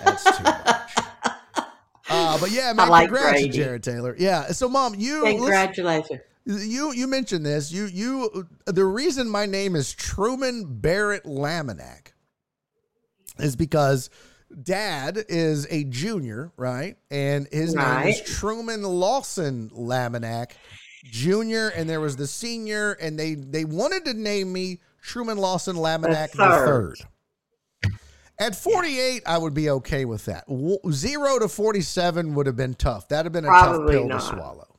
that's 0.00 0.24
too 0.24 0.42
much. 0.42 0.90
Uh, 2.10 2.38
but 2.40 2.50
yeah, 2.50 2.72
man, 2.72 2.88
like 2.88 3.08
congrats, 3.08 3.32
to 3.40 3.44
Brady. 3.44 3.48
Jared 3.50 3.82
Taylor. 3.82 4.16
Yeah. 4.18 4.46
So, 4.46 4.66
mom, 4.66 4.94
you 4.96 5.24
congratulations. 5.24 6.20
you 6.46 6.90
you 6.92 7.06
mentioned 7.06 7.44
this. 7.44 7.70
You 7.70 7.84
you 7.84 8.48
the 8.64 8.86
reason 8.86 9.28
my 9.28 9.44
name 9.44 9.76
is 9.76 9.92
Truman 9.92 10.64
Barrett 10.80 11.24
Laminack 11.24 12.12
is 13.38 13.56
because 13.56 14.08
dad 14.62 15.22
is 15.28 15.66
a 15.68 15.84
junior, 15.84 16.50
right? 16.56 16.96
And 17.10 17.46
his 17.52 17.74
name 17.74 18.08
is 18.08 18.22
Truman 18.22 18.84
Lawson 18.84 19.68
Laminack 19.68 20.52
Jr. 21.04 21.68
And 21.76 21.88
there 21.88 22.00
was 22.00 22.16
the 22.16 22.26
senior, 22.26 22.92
and 22.92 23.18
they 23.18 23.34
they 23.34 23.64
wanted 23.64 24.04
to 24.06 24.14
name 24.14 24.52
me 24.52 24.80
Truman 25.02 25.38
Lawson 25.38 25.76
Laminack 25.76 26.32
the 26.32 26.38
third. 26.38 26.96
At 28.40 28.54
48, 28.54 29.22
I 29.26 29.36
would 29.36 29.52
be 29.54 29.68
okay 29.70 30.04
with 30.04 30.26
that. 30.26 30.44
Zero 30.92 31.40
to 31.40 31.48
47 31.48 32.34
would 32.34 32.46
have 32.46 32.54
been 32.54 32.74
tough. 32.74 33.08
That'd 33.08 33.26
have 33.26 33.32
been 33.32 33.44
a 33.44 33.48
Probably 33.48 33.94
tough 33.94 34.00
pill 34.00 34.08
not. 34.08 34.20
to 34.20 34.26
swallow. 34.26 34.78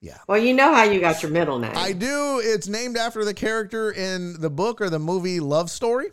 Yeah. 0.00 0.16
Well, 0.26 0.38
you 0.38 0.54
know 0.54 0.72
how 0.74 0.84
you 0.84 1.00
got 1.00 1.22
your 1.22 1.30
middle 1.30 1.58
name. 1.58 1.72
I 1.76 1.92
do. 1.92 2.40
It's 2.42 2.66
named 2.66 2.96
after 2.96 3.22
the 3.24 3.34
character 3.34 3.90
in 3.90 4.40
the 4.40 4.48
book 4.48 4.80
or 4.80 4.88
the 4.88 4.98
movie 4.98 5.38
Love 5.40 5.70
Story. 5.70 6.08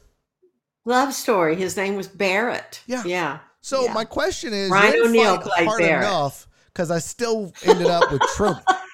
Love 0.83 1.13
story. 1.13 1.55
His 1.55 1.77
name 1.77 1.95
was 1.95 2.07
Barrett. 2.09 2.81
Yeah. 2.87 3.03
Yeah. 3.05 3.39
So 3.61 3.85
Yeah. 3.85 3.93
my 3.93 4.03
question 4.03 4.51
is, 4.53 4.69
Ryan 4.71 4.93
you 4.95 5.13
didn't 5.13 5.25
fight 5.25 5.41
played 5.43 5.67
hard 5.67 5.79
Barrett. 5.81 6.05
enough 6.07 6.47
because 6.73 6.89
I 6.91 6.99
still 6.99 7.53
ended 7.63 7.87
up 7.87 8.11
with 8.11 8.21
Truman. 8.35 8.63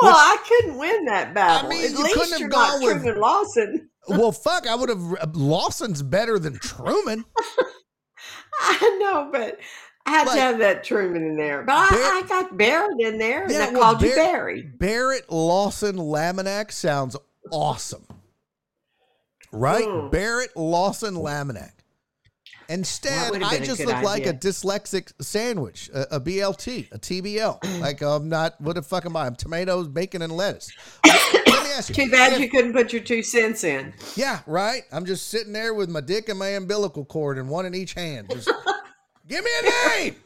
Well, 0.00 0.14
I 0.14 0.36
couldn't 0.46 0.78
win 0.78 1.04
that 1.06 1.34
battle. 1.34 1.66
I 1.66 1.70
mean, 1.70 1.84
At 1.84 1.90
you 1.90 2.02
least 2.04 2.14
couldn't 2.14 2.30
have 2.32 2.40
you're 2.40 2.48
gone 2.48 2.80
not 2.80 2.82
with- 2.86 3.02
Truman 3.02 3.20
Lawson. 3.20 3.90
well, 4.08 4.32
fuck, 4.32 4.66
I 4.68 4.74
would 4.74 4.88
have. 4.88 5.34
Lawson's 5.36 6.02
better 6.02 6.38
than 6.38 6.58
Truman. 6.58 7.24
I 8.60 8.98
know, 9.00 9.28
but 9.32 9.58
I 10.06 10.10
had 10.10 10.26
Like- 10.26 10.36
to 10.36 10.40
have 10.42 10.58
that 10.58 10.84
Truman 10.84 11.22
in 11.26 11.36
there. 11.36 11.62
But 11.62 11.66
Bar- 11.90 11.98
I, 11.98 12.22
I 12.24 12.28
got 12.28 12.56
Barrett 12.56 13.00
in 13.00 13.18
there, 13.18 13.42
and 13.44 13.52
Yeah, 13.52 13.66
I 13.68 13.72
well, 13.72 13.82
called 13.82 14.02
you 14.02 14.08
Bar- 14.14 14.16
Barry. 14.16 14.62
Barrett 14.78 15.30
Lawson 15.30 15.96
Laminack 15.96 16.70
sounds 16.72 17.16
awesome, 17.50 18.06
right? 19.52 19.84
Mm. 19.86 20.10
Barrett 20.10 20.56
Lawson 20.56 21.14
Laminack. 21.14 21.72
Instead, 22.70 23.42
I 23.42 23.58
just 23.58 23.84
look 23.84 24.02
like 24.02 24.26
a 24.26 24.32
dyslexic 24.32 25.12
sandwich, 25.20 25.90
a, 25.92 26.16
a 26.16 26.20
BLT, 26.20 26.90
a 26.92 26.98
TBL. 26.98 27.80
like 27.80 28.00
I'm 28.00 28.28
not. 28.28 28.60
What 28.60 28.76
the 28.76 28.82
fuck 28.82 29.04
am 29.06 29.16
I? 29.16 29.26
I'm 29.26 29.34
tomatoes, 29.34 29.88
bacon, 29.88 30.22
and 30.22 30.32
lettuce. 30.32 30.70
Let 31.04 31.46
me 31.46 31.52
ask 31.76 31.88
you. 31.88 31.96
Too 31.96 32.10
bad 32.10 32.32
if- 32.34 32.38
you 32.40 32.48
couldn't 32.48 32.72
put 32.72 32.92
your 32.92 33.02
two 33.02 33.24
cents 33.24 33.64
in. 33.64 33.92
Yeah, 34.14 34.38
right. 34.46 34.82
I'm 34.92 35.04
just 35.04 35.28
sitting 35.28 35.52
there 35.52 35.74
with 35.74 35.90
my 35.90 36.00
dick 36.00 36.28
and 36.28 36.38
my 36.38 36.48
umbilical 36.50 37.04
cord 37.04 37.38
and 37.38 37.48
one 37.48 37.66
in 37.66 37.74
each 37.74 37.94
hand. 37.94 38.28
Just 38.30 38.48
give 39.28 39.44
me 39.44 39.50
a 39.60 39.98
name. 39.98 40.16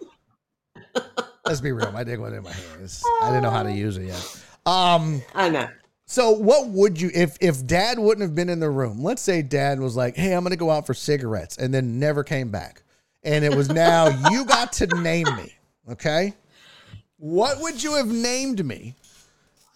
Let's 1.47 1.63
be 1.63 1.73
real. 1.73 1.93
My 1.93 2.05
dick 2.05 2.21
wasn't 2.21 2.39
in 2.39 2.45
my 2.45 2.53
hand. 2.53 2.75
It's- 2.77 3.03
I 3.23 3.29
didn't 3.29 3.43
know 3.43 3.51
how 3.51 3.63
to 3.63 3.73
use 3.73 3.97
it 3.97 4.05
yet. 4.07 4.45
Um. 4.67 5.23
I 5.35 5.49
know. 5.49 5.69
So 6.07 6.33
what 6.33 6.69
would 6.69 7.01
you 7.01 7.11
if 7.15 7.37
if 7.41 7.67
dad 7.67 7.99
wouldn't 7.99 8.23
have 8.23 8.35
been 8.35 8.49
in 8.51 8.61
the 8.61 8.71
room? 8.71 9.03
Let's 9.03 9.23
say 9.23 9.41
dad 9.43 9.81
was 9.81 9.97
like, 9.97 10.17
"Hey, 10.17 10.33
I'm 10.35 10.43
going 10.45 10.51
to 10.51 10.57
go 10.57 10.71
out 10.71 10.87
for 10.87 10.93
cigarettes," 10.95 11.57
and 11.57 11.73
then 11.73 11.99
never 11.99 12.23
came 12.23 12.51
back. 12.51 12.83
And 13.23 13.45
it 13.45 13.55
was 13.57 13.71
now 13.71 14.09
you 14.31 14.45
got 14.45 14.73
to 14.75 14.87
name 15.01 15.27
me, 15.37 15.55
okay? 15.91 16.35
What 17.17 17.61
would 17.61 17.83
you 17.83 17.95
have 17.95 18.09
named 18.09 18.65
me? 18.65 18.95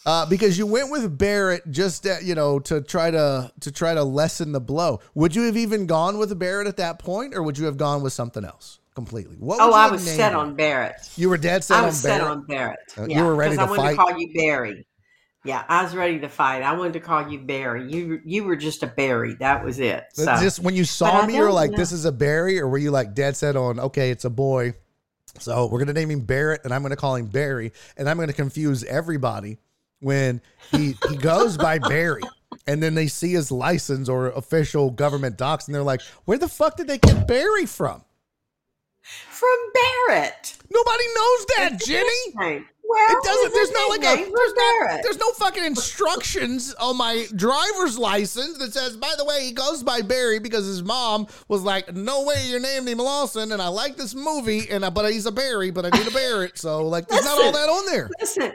Uh, 0.05 0.25
because 0.27 0.57
you 0.57 0.67
went 0.67 0.91
with 0.91 1.17
Barrett 1.19 1.63
just 1.71 2.07
uh, 2.07 2.17
you 2.23 2.35
know 2.35 2.59
to 2.61 2.83
try 2.83 3.11
to 3.11 3.51
to 3.61 3.73
try 3.73 3.95
to 3.95 4.05
lessen 4.05 4.53
the 4.53 4.61
blow. 4.61 5.01
Would 5.15 5.35
you 5.35 5.43
have 5.45 5.57
even 5.57 5.87
gone 5.87 6.19
with 6.19 6.39
Barrett 6.39 6.67
at 6.67 6.77
that 6.77 6.99
point, 6.99 7.35
or 7.35 7.43
would 7.43 7.57
you 7.57 7.65
have 7.65 7.79
gone 7.79 8.03
with 8.03 8.13
something 8.13 8.45
else 8.45 8.81
completely? 8.95 9.37
What? 9.37 9.59
would 9.59 9.65
Oh, 9.65 9.69
you 9.69 9.75
I 9.75 9.83
have 9.85 9.93
was 9.93 10.03
set 10.05 10.35
me? 10.35 10.39
on 10.39 10.55
Barrett. 10.55 11.09
You 11.17 11.31
were 11.31 11.39
dead 11.39 11.65
set 11.65 11.79
I 11.79 11.81
on 11.81 11.87
was 11.87 11.97
set 12.01 12.21
Barrett. 12.21 12.31
on 12.31 12.43
Barrett. 12.47 12.79
Uh, 12.99 13.07
you 13.09 13.25
were 13.25 13.35
ready 13.35 13.57
'cause 13.57 13.69
to 13.71 13.75
fight. 13.77 13.79
I 13.81 13.83
wanted 13.83 13.97
fight? 13.97 14.07
to 14.07 14.13
call 14.13 14.21
you 14.21 14.33
Barry. 14.35 14.87
Yeah, 15.49 15.65
I 15.67 15.83
was 15.83 15.97
ready 15.97 16.19
to 16.19 16.29
fight. 16.29 16.63
I 16.63 16.75
wanted 16.75 16.93
to 16.93 17.01
call 17.01 17.27
you 17.27 17.39
Barry. 17.39 17.91
You 17.91 18.21
you 18.23 18.45
were 18.45 18.55
just 18.55 18.83
a 18.83 18.87
Barry. 18.87 19.33
That 19.37 19.65
was 19.65 19.81
it. 19.81 20.05
So 20.13 20.37
Just 20.37 20.61
when 20.61 20.75
you 20.75 20.85
saw 20.85 21.25
me, 21.25 21.37
you 21.37 21.41
were 21.41 21.51
like, 21.51 21.71
know. 21.71 21.79
"This 21.79 21.91
is 21.91 22.05
a 22.05 22.13
Barry," 22.13 22.61
or 22.61 22.69
were 22.69 22.77
you 22.77 22.91
like 22.91 23.15
dead 23.15 23.35
set 23.35 23.57
on, 23.57 23.81
"Okay, 23.81 24.11
it's 24.11 24.27
a 24.27 24.31
boy." 24.31 24.75
So 25.39 25.65
we're 25.65 25.79
gonna 25.79 25.95
name 25.95 26.11
him 26.11 26.21
Barrett, 26.21 26.61
and 26.65 26.75
I'm 26.75 26.83
gonna 26.83 26.97
call 26.97 27.15
him 27.15 27.29
Barry, 27.29 27.73
and 27.97 28.11
I'm 28.11 28.19
gonna 28.19 28.35
confuse 28.35 28.85
everybody 28.85 29.57
when 30.01 30.43
he 30.71 30.99
he 31.09 31.17
goes 31.17 31.57
by 31.57 31.79
Barry, 31.79 32.25
and 32.67 32.83
then 32.83 32.95
they 32.95 33.07
see 33.07 33.33
his 33.33 33.51
license 33.51 34.11
or 34.11 34.27
official 34.27 34.91
government 34.91 35.39
docs, 35.39 35.67
and 35.67 35.75
they're 35.75 35.83
like, 35.83 36.03
"Where 36.27 36.37
the 36.37 36.49
fuck 36.49 36.77
did 36.77 36.89
they 36.89 36.99
get 36.99 37.27
Barry 37.27 37.65
from?" 37.65 38.05
from 39.31 39.57
Barrett. 39.73 40.59
Nobody 40.71 41.05
knows 41.15 41.47
that, 41.57 41.81
Jenny. 41.87 42.61
Name. 42.91 43.07
Well, 43.09 43.19
It 43.19 43.25
doesn't. 43.25 43.53
There's 43.55 43.71
not 43.73 43.89
like 43.91 44.01
a. 44.01 44.17
There's 44.25 44.55
not. 44.57 45.01
There's 45.03 45.19
no 45.19 45.31
fucking 45.33 45.65
instructions 45.65 46.75
on 46.75 46.97
my 46.97 47.27
driver's 47.37 47.99
license 47.99 48.59
that 48.59 48.73
says, 48.73 48.97
by 48.97 49.13
the 49.19 49.25
way, 49.25 49.45
he 49.45 49.53
goes 49.53 49.83
by 49.83 50.01
Barry 50.01 50.39
because 50.39 50.67
his 50.67 50.83
mom 50.83 51.27
was 51.49 51.63
like, 51.63 51.95
"No 51.95 52.25
way, 52.25 52.47
you're 52.49 52.61
named 52.61 52.89
him 52.89 52.99
Lawson," 52.99 53.53
and 53.53 53.61
I 53.61 53.69
like 53.69 53.97
this 53.97 54.15
movie, 54.15 54.69
and 54.71 54.85
I, 54.85 54.91
but 54.91 55.13
he's 55.13 55.27
a 55.27 55.33
Barry, 55.33 55.71
but 55.71 55.85
I 55.85 55.91
need 55.99 56.07
a 56.07 56.11
Barrett, 56.11 56.57
so 56.59 56.87
like, 56.87 57.09
there's 57.09 57.25
not 57.25 57.41
all 57.43 57.53
that 57.53 57.69
on 57.69 57.87
there. 57.87 58.09
Listen, 58.21 58.53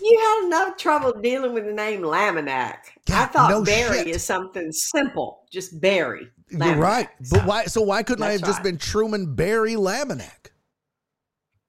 you 0.00 0.18
had 0.20 0.46
enough 0.46 0.76
trouble 0.76 1.12
dealing 1.12 1.54
with 1.54 1.64
the 1.64 1.72
name 1.72 2.02
Laminack. 2.02 2.78
Yeah, 3.08 3.22
I 3.22 3.26
thought 3.26 3.50
no 3.50 3.62
Barry 3.62 3.98
shit. 3.98 4.08
is 4.08 4.24
something 4.24 4.72
simple, 4.72 5.44
just 5.50 5.80
Barry. 5.80 6.28
You're 6.50 6.60
Laminack. 6.60 6.78
right, 6.78 7.08
but 7.30 7.44
why? 7.46 7.64
So 7.66 7.82
why 7.82 8.02
couldn't 8.02 8.24
I 8.24 8.32
have 8.32 8.40
That's 8.40 8.54
just 8.54 8.62
been 8.62 8.78
Truman 8.78 9.34
Barry 9.34 9.74
Laminack? 9.74 10.50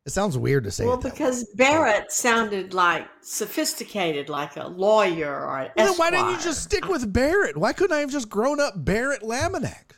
It 0.09 0.13
sounds 0.13 0.39
weird 0.39 0.63
to 0.63 0.71
say 0.71 0.85
Well, 0.87 0.97
that 0.97 1.05
way. 1.05 1.11
because 1.11 1.43
Barrett 1.53 2.11
sounded 2.11 2.73
like 2.73 3.07
sophisticated, 3.21 4.27
like 4.27 4.57
a 4.57 4.67
lawyer 4.67 5.31
or 5.45 5.59
an 5.59 5.71
Well, 5.77 5.87
then 5.89 5.97
why 5.97 6.09
didn't 6.09 6.31
you 6.31 6.39
just 6.39 6.63
stick 6.63 6.87
with 6.87 7.13
Barrett? 7.13 7.55
Why 7.57 7.73
couldn't 7.73 7.95
I 7.95 7.99
have 7.99 8.09
just 8.11 8.27
grown 8.27 8.59
up 8.59 8.73
Barrett 8.83 9.21
Laminack? 9.21 9.91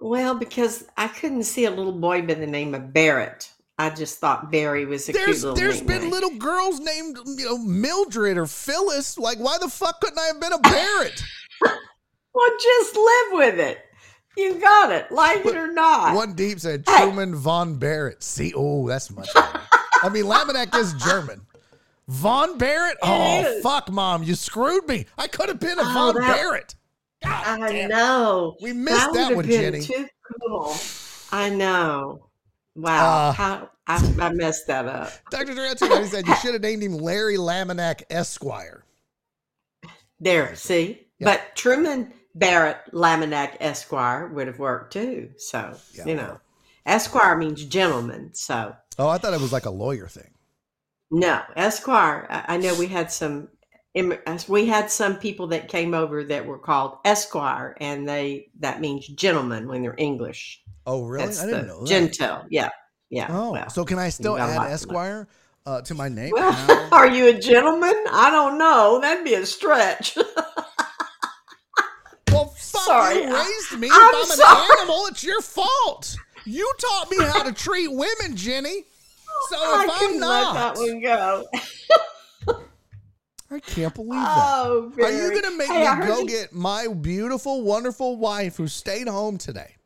Well, 0.00 0.34
because 0.34 0.86
I 0.96 1.08
couldn't 1.08 1.42
see 1.42 1.66
a 1.66 1.70
little 1.70 1.92
boy 1.92 2.22
by 2.22 2.34
the 2.34 2.46
name 2.46 2.74
of 2.74 2.94
Barrett 2.94 3.50
I 3.78 3.90
just 3.90 4.18
thought 4.18 4.50
Barry 4.50 4.86
was 4.86 5.08
a 5.08 5.12
There's 5.12 5.24
cute 5.24 5.36
little 5.40 5.56
there's 5.56 5.80
nickname. 5.82 6.00
been 6.02 6.10
little 6.10 6.36
girls 6.38 6.80
named 6.80 7.18
you 7.26 7.44
know 7.44 7.58
Mildred 7.58 8.38
or 8.38 8.46
Phyllis. 8.46 9.18
Like, 9.18 9.38
why 9.38 9.58
the 9.60 9.68
fuck 9.68 10.00
couldn't 10.00 10.18
I 10.18 10.26
have 10.26 10.40
been 10.40 10.52
a 10.52 10.58
Barrett? 10.58 11.22
Well, 12.36 12.50
just 12.60 12.96
live 12.96 13.32
with 13.32 13.60
it. 13.60 13.78
You 14.36 14.54
got 14.60 14.90
it, 14.92 15.10
like 15.12 15.44
it 15.46 15.56
or 15.56 15.72
not. 15.72 16.14
One 16.14 16.34
deep 16.34 16.58
said 16.60 16.84
Hey. 16.88 17.04
Truman 17.04 17.34
von 17.34 17.76
Barrett. 17.78 18.22
See, 18.22 18.52
oh, 18.56 18.88
that's 18.88 19.10
much. 19.10 19.32
better. 19.32 19.60
I 20.02 20.08
mean, 20.08 20.24
Laminack 20.24 20.74
is 20.76 20.92
German. 20.94 21.40
Von 22.08 22.58
Barrett? 22.58 22.98
Oh, 23.02 23.40
is. 23.46 23.62
fuck, 23.62 23.90
mom. 23.90 24.22
You 24.24 24.34
screwed 24.34 24.86
me. 24.88 25.06
I 25.16 25.26
could 25.28 25.48
have 25.48 25.60
been 25.60 25.78
a 25.78 25.82
Oh, 25.82 25.92
Von 25.94 26.14
that- 26.16 26.36
Barrett. 26.36 26.74
God 27.22 27.62
I 27.62 27.70
it. 27.72 27.88
know. 27.88 28.56
We 28.60 28.72
missed 28.74 29.06
would 29.10 29.16
that 29.16 29.34
one, 29.36 29.46
Jenny. 29.48 29.80
Too 29.80 30.06
cool. 30.42 30.74
I 31.32 31.48
know. 31.48 32.26
Wow. 32.74 33.28
Uh, 33.28 33.32
How 33.32 33.70
I, 33.86 34.14
I 34.20 34.32
messed 34.32 34.66
that 34.66 34.86
up. 34.86 35.10
Dr. 35.30 35.54
Durant 35.54 35.78
said 35.78 36.26
you 36.26 36.34
should 36.36 36.52
have 36.54 36.62
named 36.62 36.82
him 36.82 36.98
Larry 36.98 37.36
Laminack 37.36 38.02
Esquire. 38.10 38.84
There, 40.20 40.54
see? 40.56 41.06
But 41.20 41.40
Truman 41.54 42.12
Barrett 42.34 42.78
Laminack 42.92 43.56
Esquire 43.60 44.28
would 44.28 44.46
have 44.46 44.58
worked 44.58 44.92
too. 44.92 45.30
So, 45.38 45.76
Yeah. 45.92 46.04
you 46.06 46.14
know, 46.16 46.40
Esquire 46.86 47.36
means 47.36 47.64
gentleman. 47.64 48.30
So, 48.34 48.74
Oh, 48.98 49.08
I 49.08 49.18
thought 49.18 49.34
it 49.34 49.40
was 49.40 49.52
like 49.52 49.66
a 49.66 49.70
lawyer 49.70 50.06
thing. 50.08 50.30
no, 51.10 51.40
Esquire. 51.56 52.26
I, 52.30 52.54
I 52.54 52.56
know 52.56 52.74
we 52.74 52.86
had 52.88 53.10
some. 53.12 53.48
We 54.48 54.66
had 54.66 54.90
some 54.90 55.16
people 55.18 55.46
that 55.48 55.68
came 55.68 55.94
over 55.94 56.24
that 56.24 56.44
were 56.46 56.58
called 56.58 56.98
Esquire, 57.04 57.76
and 57.80 58.08
they 58.08 58.48
that 58.58 58.80
means 58.80 59.06
gentleman 59.06 59.68
when 59.68 59.82
they're 59.82 59.94
English. 59.96 60.60
Oh, 60.84 61.04
really? 61.04 61.26
That's 61.26 61.42
I 61.42 61.46
didn't 61.46 61.68
know 61.68 61.80
that. 61.82 61.88
Gentile. 61.88 62.44
Yeah, 62.50 62.70
yeah. 63.10 63.28
Oh, 63.30 63.52
well. 63.52 63.70
so 63.70 63.84
can 63.84 64.00
I 64.00 64.08
still 64.08 64.36
add. 64.36 64.70
Esquire 64.72 65.28
uh, 65.64 65.80
to 65.82 65.94
my 65.94 66.08
name? 66.08 66.32
Well, 66.34 66.88
are 66.92 67.06
you 67.06 67.28
a 67.28 67.38
gentleman? 67.38 67.94
I 68.10 68.30
don't 68.32 68.58
know. 68.58 68.98
That'd 69.00 69.24
be 69.24 69.34
a 69.34 69.46
stretch. 69.46 70.18
Sorry, 72.86 73.22
you 73.22 73.34
I- 73.34 73.44
raised 73.44 73.80
me. 73.80 73.88
I'm 73.92 74.14
if 74.14 74.30
I'm 74.30 74.36
sorry. 74.36 74.64
an 74.64 74.78
animal, 74.80 75.06
it's 75.06 75.24
your 75.24 75.40
fault. 75.40 76.16
You 76.44 76.70
taught 76.78 77.10
me 77.10 77.16
how 77.24 77.42
to 77.42 77.52
treat 77.52 77.88
women, 77.88 78.36
Jenny. 78.36 78.84
So 79.50 79.56
I 79.58 79.84
if 79.84 79.90
I'm 79.90 79.98
couldn't 79.98 80.20
let 80.20 80.54
that 80.54 80.76
one 80.76 81.00
go. 81.02 81.46
I 83.50 83.60
can't 83.60 83.94
believe 83.94 84.12
that. 84.20 84.36
Oh, 84.66 84.92
Are 85.02 85.10
you 85.12 85.30
going 85.30 85.42
to 85.44 85.56
make 85.56 85.68
Hey, 85.68 85.94
me 86.00 86.06
go 86.06 86.20
you- 86.20 86.26
get 86.26 86.52
my 86.52 86.88
beautiful, 86.88 87.62
wonderful 87.62 88.16
wife 88.16 88.56
who 88.56 88.66
stayed 88.68 89.06
home 89.08 89.38
today 89.38 89.76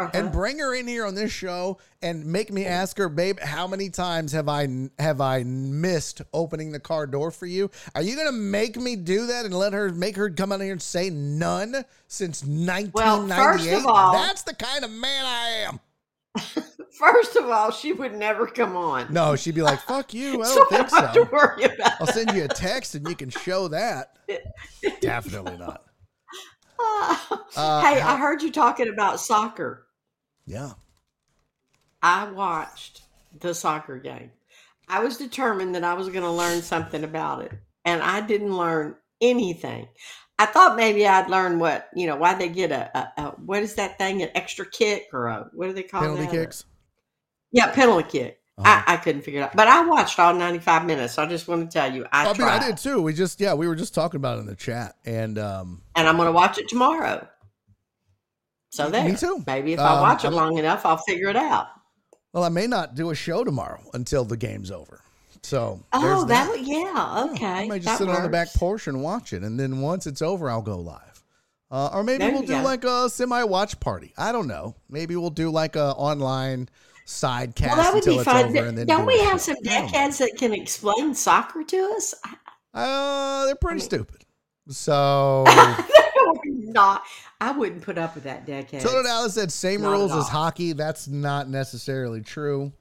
Uh-huh. 0.00 0.10
and 0.14 0.32
bring 0.32 0.58
her 0.58 0.74
in 0.74 0.86
here 0.88 1.04
on 1.06 1.14
this 1.14 1.30
show 1.32 1.78
and 2.02 2.24
make 2.24 2.50
me 2.52 2.64
ask 2.66 2.96
her, 2.98 3.08
babe, 3.08 3.38
how 3.40 3.66
many 3.66 3.90
times 3.90 4.32
have 4.32 4.48
I 4.48 4.68
have 4.98 5.20
I 5.20 5.42
missed 5.44 6.22
opening 6.32 6.72
the 6.72 6.80
car 6.80 7.06
door 7.06 7.30
for 7.30 7.46
you? 7.46 7.70
Are 7.94 8.02
you 8.02 8.14
going 8.16 8.28
to 8.28 8.32
make 8.32 8.76
me 8.76 8.96
do 8.96 9.26
that 9.26 9.44
and 9.44 9.54
let 9.54 9.72
her 9.72 9.90
make 9.90 10.16
her 10.16 10.30
come 10.30 10.52
out 10.52 10.60
here 10.60 10.72
and 10.72 10.80
say 10.82 11.10
none 11.10 11.84
since 12.08 12.42
1998? 12.44 13.84
all- 13.84 14.12
That's 14.12 14.42
the 14.42 14.54
kind 14.54 14.84
of 14.84 14.90
man 14.90 15.24
I 15.26 15.48
am. 15.68 15.80
First 16.92 17.36
of 17.36 17.48
all, 17.48 17.70
she 17.70 17.92
would 17.92 18.14
never 18.14 18.46
come 18.46 18.76
on. 18.76 19.12
No, 19.12 19.34
she'd 19.34 19.54
be 19.54 19.62
like, 19.62 19.80
"Fuck 19.80 20.12
you." 20.12 20.42
I 20.42 20.44
don't 20.54 20.72
I 20.72 20.76
think 20.76 20.90
don't 20.90 21.00
have 21.02 21.12
to 21.14 21.20
so. 21.24 21.28
worry 21.32 21.64
about 21.64 21.92
I'll 22.00 22.06
send 22.06 22.32
you 22.32 22.44
a 22.44 22.48
text 22.48 22.94
and 22.94 23.08
you 23.08 23.14
can 23.16 23.30
show 23.30 23.68
that. 23.68 24.16
Definitely 25.00 25.56
not. 25.56 25.82
Uh, 27.56 27.80
hey, 27.82 28.00
I 28.00 28.16
heard 28.18 28.42
you 28.42 28.50
talking 28.52 28.88
about 28.88 29.20
soccer. 29.20 29.86
Yeah. 30.50 30.72
I 32.02 32.30
watched 32.30 33.02
the 33.38 33.54
soccer 33.54 33.98
game. 33.98 34.32
I 34.88 35.00
was 35.00 35.16
determined 35.16 35.76
that 35.76 35.84
I 35.84 35.94
was 35.94 36.08
going 36.08 36.24
to 36.24 36.30
learn 36.30 36.62
something 36.62 37.04
about 37.04 37.42
it, 37.44 37.52
and 37.84 38.02
I 38.02 38.20
didn't 38.20 38.56
learn 38.56 38.96
anything. 39.20 39.86
I 40.38 40.46
thought 40.46 40.74
maybe 40.76 41.06
I'd 41.06 41.30
learn 41.30 41.58
what 41.60 41.88
you 41.94 42.06
know 42.06 42.16
why 42.16 42.34
they 42.34 42.48
get 42.48 42.72
a, 42.72 42.90
a, 42.98 43.22
a 43.22 43.30
what 43.44 43.62
is 43.62 43.74
that 43.74 43.98
thing 43.98 44.22
an 44.22 44.30
extra 44.34 44.66
kick 44.68 45.08
or 45.12 45.28
a 45.28 45.50
what 45.52 45.66
do 45.66 45.72
they 45.74 45.82
call 45.84 46.02
it? 46.02 46.06
Penalty 46.06 46.24
that? 46.24 46.32
kicks. 46.32 46.64
Yeah, 47.52 47.70
penalty 47.70 48.08
kick. 48.08 48.40
Uh-huh. 48.58 48.82
I, 48.86 48.94
I 48.94 48.96
couldn't 48.96 49.22
figure 49.22 49.40
it 49.40 49.44
out, 49.44 49.56
but 49.56 49.68
I 49.68 49.86
watched 49.86 50.18
all 50.18 50.34
ninety 50.34 50.58
five 50.58 50.84
minutes. 50.84 51.14
So 51.14 51.22
I 51.22 51.26
just 51.26 51.46
want 51.46 51.70
to 51.70 51.78
tell 51.78 51.94
you, 51.94 52.06
I, 52.10 52.28
I 52.28 52.32
mean, 52.32 52.42
I 52.42 52.66
did 52.66 52.78
too. 52.78 53.00
We 53.00 53.12
just, 53.12 53.40
yeah, 53.40 53.54
we 53.54 53.68
were 53.68 53.76
just 53.76 53.94
talking 53.94 54.16
about 54.16 54.38
it 54.38 54.40
in 54.40 54.46
the 54.46 54.56
chat, 54.56 54.96
and 55.04 55.38
um, 55.38 55.82
and 55.94 56.08
I'm 56.08 56.16
going 56.16 56.26
to 56.26 56.32
watch 56.32 56.58
it 56.58 56.68
tomorrow. 56.68 57.28
So 58.70 58.88
Me 58.88 59.14
too. 59.16 59.42
maybe 59.46 59.72
if 59.74 59.80
Um, 59.80 59.86
I 59.86 60.00
watch 60.00 60.24
it 60.24 60.30
long 60.30 60.56
enough, 60.58 60.86
I'll 60.86 60.96
figure 60.96 61.28
it 61.28 61.36
out. 61.36 61.66
well, 62.32 62.44
I 62.44 62.48
may 62.48 62.66
not 62.66 62.94
do 62.94 63.10
a 63.10 63.14
show 63.14 63.42
tomorrow 63.44 63.80
until 63.94 64.24
the 64.24 64.36
game's 64.36 64.70
over. 64.70 65.02
So 65.42 65.80
Oh, 65.92 66.24
that, 66.26 66.48
that. 66.52 66.60
yeah, 66.62 67.26
okay. 67.32 67.46
I 67.46 67.66
might 67.68 67.82
just 67.82 67.98
that 67.98 68.06
sit 68.06 68.08
on 68.14 68.22
the 68.22 68.28
back 68.28 68.46
works. 68.48 68.56
porch 68.56 68.86
and 68.88 69.02
watch 69.02 69.32
it, 69.32 69.42
and 69.42 69.58
then 69.58 69.80
once 69.80 70.06
it's 70.06 70.22
over, 70.22 70.48
I'll 70.50 70.62
go 70.62 70.78
live. 70.78 71.24
Uh, 71.70 71.88
or 71.92 72.02
maybe 72.04 72.18
There 72.24 72.32
we'll 72.32 72.42
do 72.42 72.58
go. 72.58 72.62
like 72.62 72.84
a 72.84 73.08
semi-watch 73.08 73.78
party. 73.80 74.12
I 74.18 74.32
don't 74.32 74.46
know. 74.48 74.74
Maybe 74.88 75.16
we'll 75.16 75.30
do 75.30 75.50
like 75.50 75.76
a 75.76 75.92
online 75.94 76.68
side 77.06 77.54
cast 77.56 77.76
Well, 77.76 77.84
that 77.84 77.94
would 77.94 77.98
until 78.06 78.12
be 78.14 78.18
it's 78.18 78.24
fun. 78.24 78.44
over, 78.56 78.84
Don't 78.84 79.00
do 79.00 79.06
we 79.06 79.18
have 79.20 79.40
show. 79.40 79.54
some 79.54 79.56
I 79.64 79.68
deckheads 79.68 80.18
that 80.18 80.34
can 80.38 80.52
explain 80.52 81.14
soccer 81.14 81.64
to 81.64 81.76
us? 81.96 82.14
Uh, 82.74 83.46
they're 83.46 83.54
pretty 83.56 83.76
mean- 83.78 83.84
stupid. 83.84 84.24
So 84.68 85.44
not. 86.72 87.02
I 87.40 87.52
wouldn't 87.52 87.82
put 87.82 87.98
up 87.98 88.14
with 88.14 88.24
that 88.24 88.46
deckhead. 88.46 88.82
Toto 88.82 89.02
Dallas 89.02 89.34
said 89.34 89.50
same 89.52 89.82
Not 89.82 89.92
rules 89.92 90.12
as 90.12 90.28
hockey. 90.28 90.72
That's 90.72 91.08
not 91.08 91.48
necessarily 91.48 92.20
true. 92.22 92.72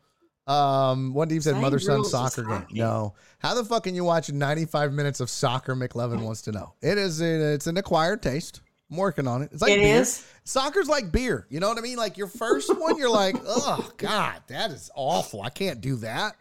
Um, 0.47 1.13
one 1.13 1.29
team 1.29 1.41
said 1.41 1.53
Same 1.53 1.61
mother 1.61 1.77
son 1.79 2.03
soccer 2.03 2.41
game. 2.41 2.51
hockey. 2.51 2.79
No, 2.79 3.13
how 3.37 3.53
the 3.53 3.63
fuck 3.63 3.83
can 3.83 3.93
you 3.93 4.03
watch 4.03 4.31
95 4.31 4.91
minutes 4.93 5.19
of 5.19 5.29
soccer? 5.29 5.75
McLovin 5.75 6.21
wants 6.23 6.41
to 6.43 6.51
know. 6.51 6.73
It 6.81 6.97
is. 6.97 7.21
A, 7.21 7.53
it's 7.53 7.67
an 7.67 7.77
acquired 7.77 8.23
taste. 8.23 8.61
I'm 8.89 8.97
working 8.97 9.27
on 9.27 9.43
it. 9.43 9.49
It's 9.53 9.61
like 9.61 9.73
It 9.73 9.81
beer. 9.81 9.97
is? 9.97 10.25
Soccer's 10.45 10.89
like 10.89 11.11
beer. 11.11 11.45
You 11.51 11.59
know 11.59 11.69
what 11.69 11.77
I 11.77 11.81
mean? 11.81 11.97
Like 11.97 12.17
your 12.17 12.25
first 12.27 12.75
one, 12.75 12.97
you're 12.97 13.11
like, 13.11 13.35
oh 13.45 13.91
god, 13.97 14.41
that 14.47 14.71
is 14.71 14.89
awful. 14.95 15.43
I 15.43 15.49
can't 15.49 15.79
do 15.81 15.97
that. 15.97 16.35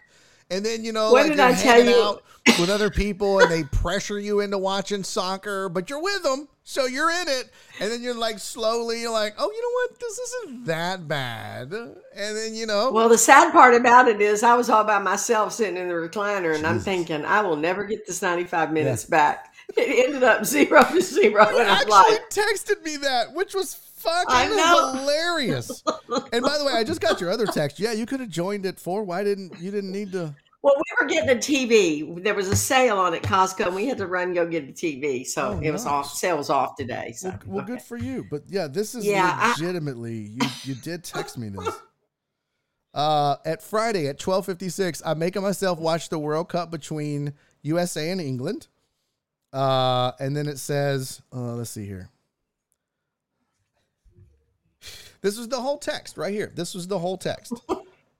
And 0.50 0.64
then 0.64 0.84
you 0.84 0.92
know, 0.92 1.12
What 1.12 1.28
like 1.28 1.36
you're 1.36 1.52
hanging 1.52 1.94
you? 1.94 2.02
out 2.02 2.22
with 2.58 2.70
other 2.70 2.88
people, 2.90 3.40
and 3.40 3.50
they 3.50 3.64
pressure 3.64 4.18
you 4.18 4.40
into 4.40 4.56
watching 4.56 5.04
soccer, 5.04 5.68
but 5.68 5.90
you're 5.90 6.02
with 6.02 6.22
them, 6.22 6.48
so 6.64 6.86
you're 6.86 7.10
in 7.10 7.28
it. 7.28 7.50
And 7.80 7.92
then 7.92 8.02
you're 8.02 8.14
like 8.16 8.38
slowly, 8.38 9.02
you're 9.02 9.12
like, 9.12 9.34
oh, 9.38 9.50
you 9.50 9.60
know 9.62 9.70
what? 9.92 10.00
This 10.00 10.18
isn't 10.18 10.64
that 10.64 11.06
bad. 11.06 11.72
And 11.72 12.36
then 12.36 12.54
you 12.54 12.66
know, 12.66 12.90
Well, 12.90 13.10
the 13.10 13.18
sad 13.18 13.52
part 13.52 13.74
about 13.74 14.08
it 14.08 14.20
is 14.22 14.42
I 14.42 14.54
was 14.54 14.70
all 14.70 14.84
by 14.84 14.98
myself 14.98 15.52
sitting 15.52 15.76
in 15.76 15.88
the 15.88 15.94
recliner, 15.94 16.54
and 16.56 16.66
I'm 16.66 16.80
thinking 16.80 17.24
I 17.26 17.42
will 17.42 17.56
never 17.56 17.84
get 17.84 18.06
this 18.06 18.22
95 18.22 18.72
minutes 18.72 19.04
back. 19.04 19.52
It 19.76 20.06
ended 20.06 20.22
up 20.22 20.44
zero 20.46 20.82
to 20.82 21.00
zero, 21.02 21.50
you 21.50 21.58
and 21.58 21.68
I'm 21.68 21.76
actually 21.76 21.90
like, 21.90 22.30
texted 22.30 22.82
me 22.82 22.96
that, 22.96 23.34
which 23.34 23.54
was 23.54 23.74
I 24.06 24.24
fucking 24.46 24.56
know. 24.56 24.92
hilarious. 24.94 25.82
and 26.32 26.42
by 26.42 26.58
the 26.58 26.64
way, 26.64 26.72
I 26.74 26.84
just 26.84 27.00
got 27.00 27.20
your 27.20 27.30
other 27.30 27.46
text. 27.46 27.78
Yeah, 27.80 27.92
you 27.92 28.06
could 28.06 28.20
have 28.20 28.28
joined 28.28 28.66
at 28.66 28.78
four. 28.78 29.02
Why 29.04 29.24
didn't 29.24 29.58
you? 29.60 29.70
Didn't 29.70 29.92
need 29.92 30.12
to. 30.12 30.34
Well, 30.60 30.74
we 30.76 30.82
were 31.00 31.08
getting 31.08 31.30
a 31.30 31.34
TV. 31.38 32.22
There 32.24 32.34
was 32.34 32.48
a 32.48 32.56
sale 32.56 32.98
on 32.98 33.14
at 33.14 33.22
Costco, 33.22 33.66
and 33.66 33.74
we 33.76 33.86
had 33.86 33.98
to 33.98 34.08
run 34.08 34.34
go 34.34 34.44
get 34.46 34.64
a 34.68 34.72
TV. 34.72 35.24
So 35.24 35.56
Oh, 35.56 35.60
it 35.62 35.70
was 35.70 35.84
nice. 35.84 35.92
off. 35.92 36.12
Sale 36.14 36.36
was 36.36 36.50
off 36.50 36.74
today. 36.76 37.12
So 37.16 37.28
Well, 37.28 37.38
well 37.46 37.64
okay. 37.64 37.74
good 37.74 37.82
for 37.82 37.96
you. 37.96 38.26
But 38.28 38.42
yeah, 38.48 38.66
this 38.66 38.94
is 38.96 39.06
Yeah, 39.06 39.30
I- 39.40 39.50
legitimately 39.52 40.14
you. 40.16 40.40
You 40.64 40.74
did 40.74 41.04
text 41.04 41.38
me 41.38 41.48
this. 41.50 41.68
Uh, 42.94 43.36
at 43.44 43.62
Friday 43.62 44.08
at 44.08 44.18
twelve 44.18 44.46
fifty 44.46 44.68
six, 44.70 45.02
I'm 45.04 45.18
making 45.18 45.42
myself 45.42 45.78
watch 45.78 46.08
the 46.08 46.18
World 46.18 46.48
Cup 46.48 46.70
between 46.70 47.34
USA 47.62 48.10
and 48.10 48.20
England. 48.20 48.66
Uh, 49.52 50.12
and 50.18 50.34
then 50.36 50.48
it 50.48 50.58
says, 50.58 51.20
uh, 51.32 51.54
let's 51.54 51.70
see 51.70 51.84
here. 51.86 52.08
This 55.20 55.36
was 55.38 55.48
the 55.48 55.60
whole 55.60 55.78
text 55.78 56.16
right 56.16 56.32
here. 56.32 56.52
This 56.54 56.74
was 56.74 56.86
the 56.86 56.98
whole 56.98 57.16
text. 57.18 57.52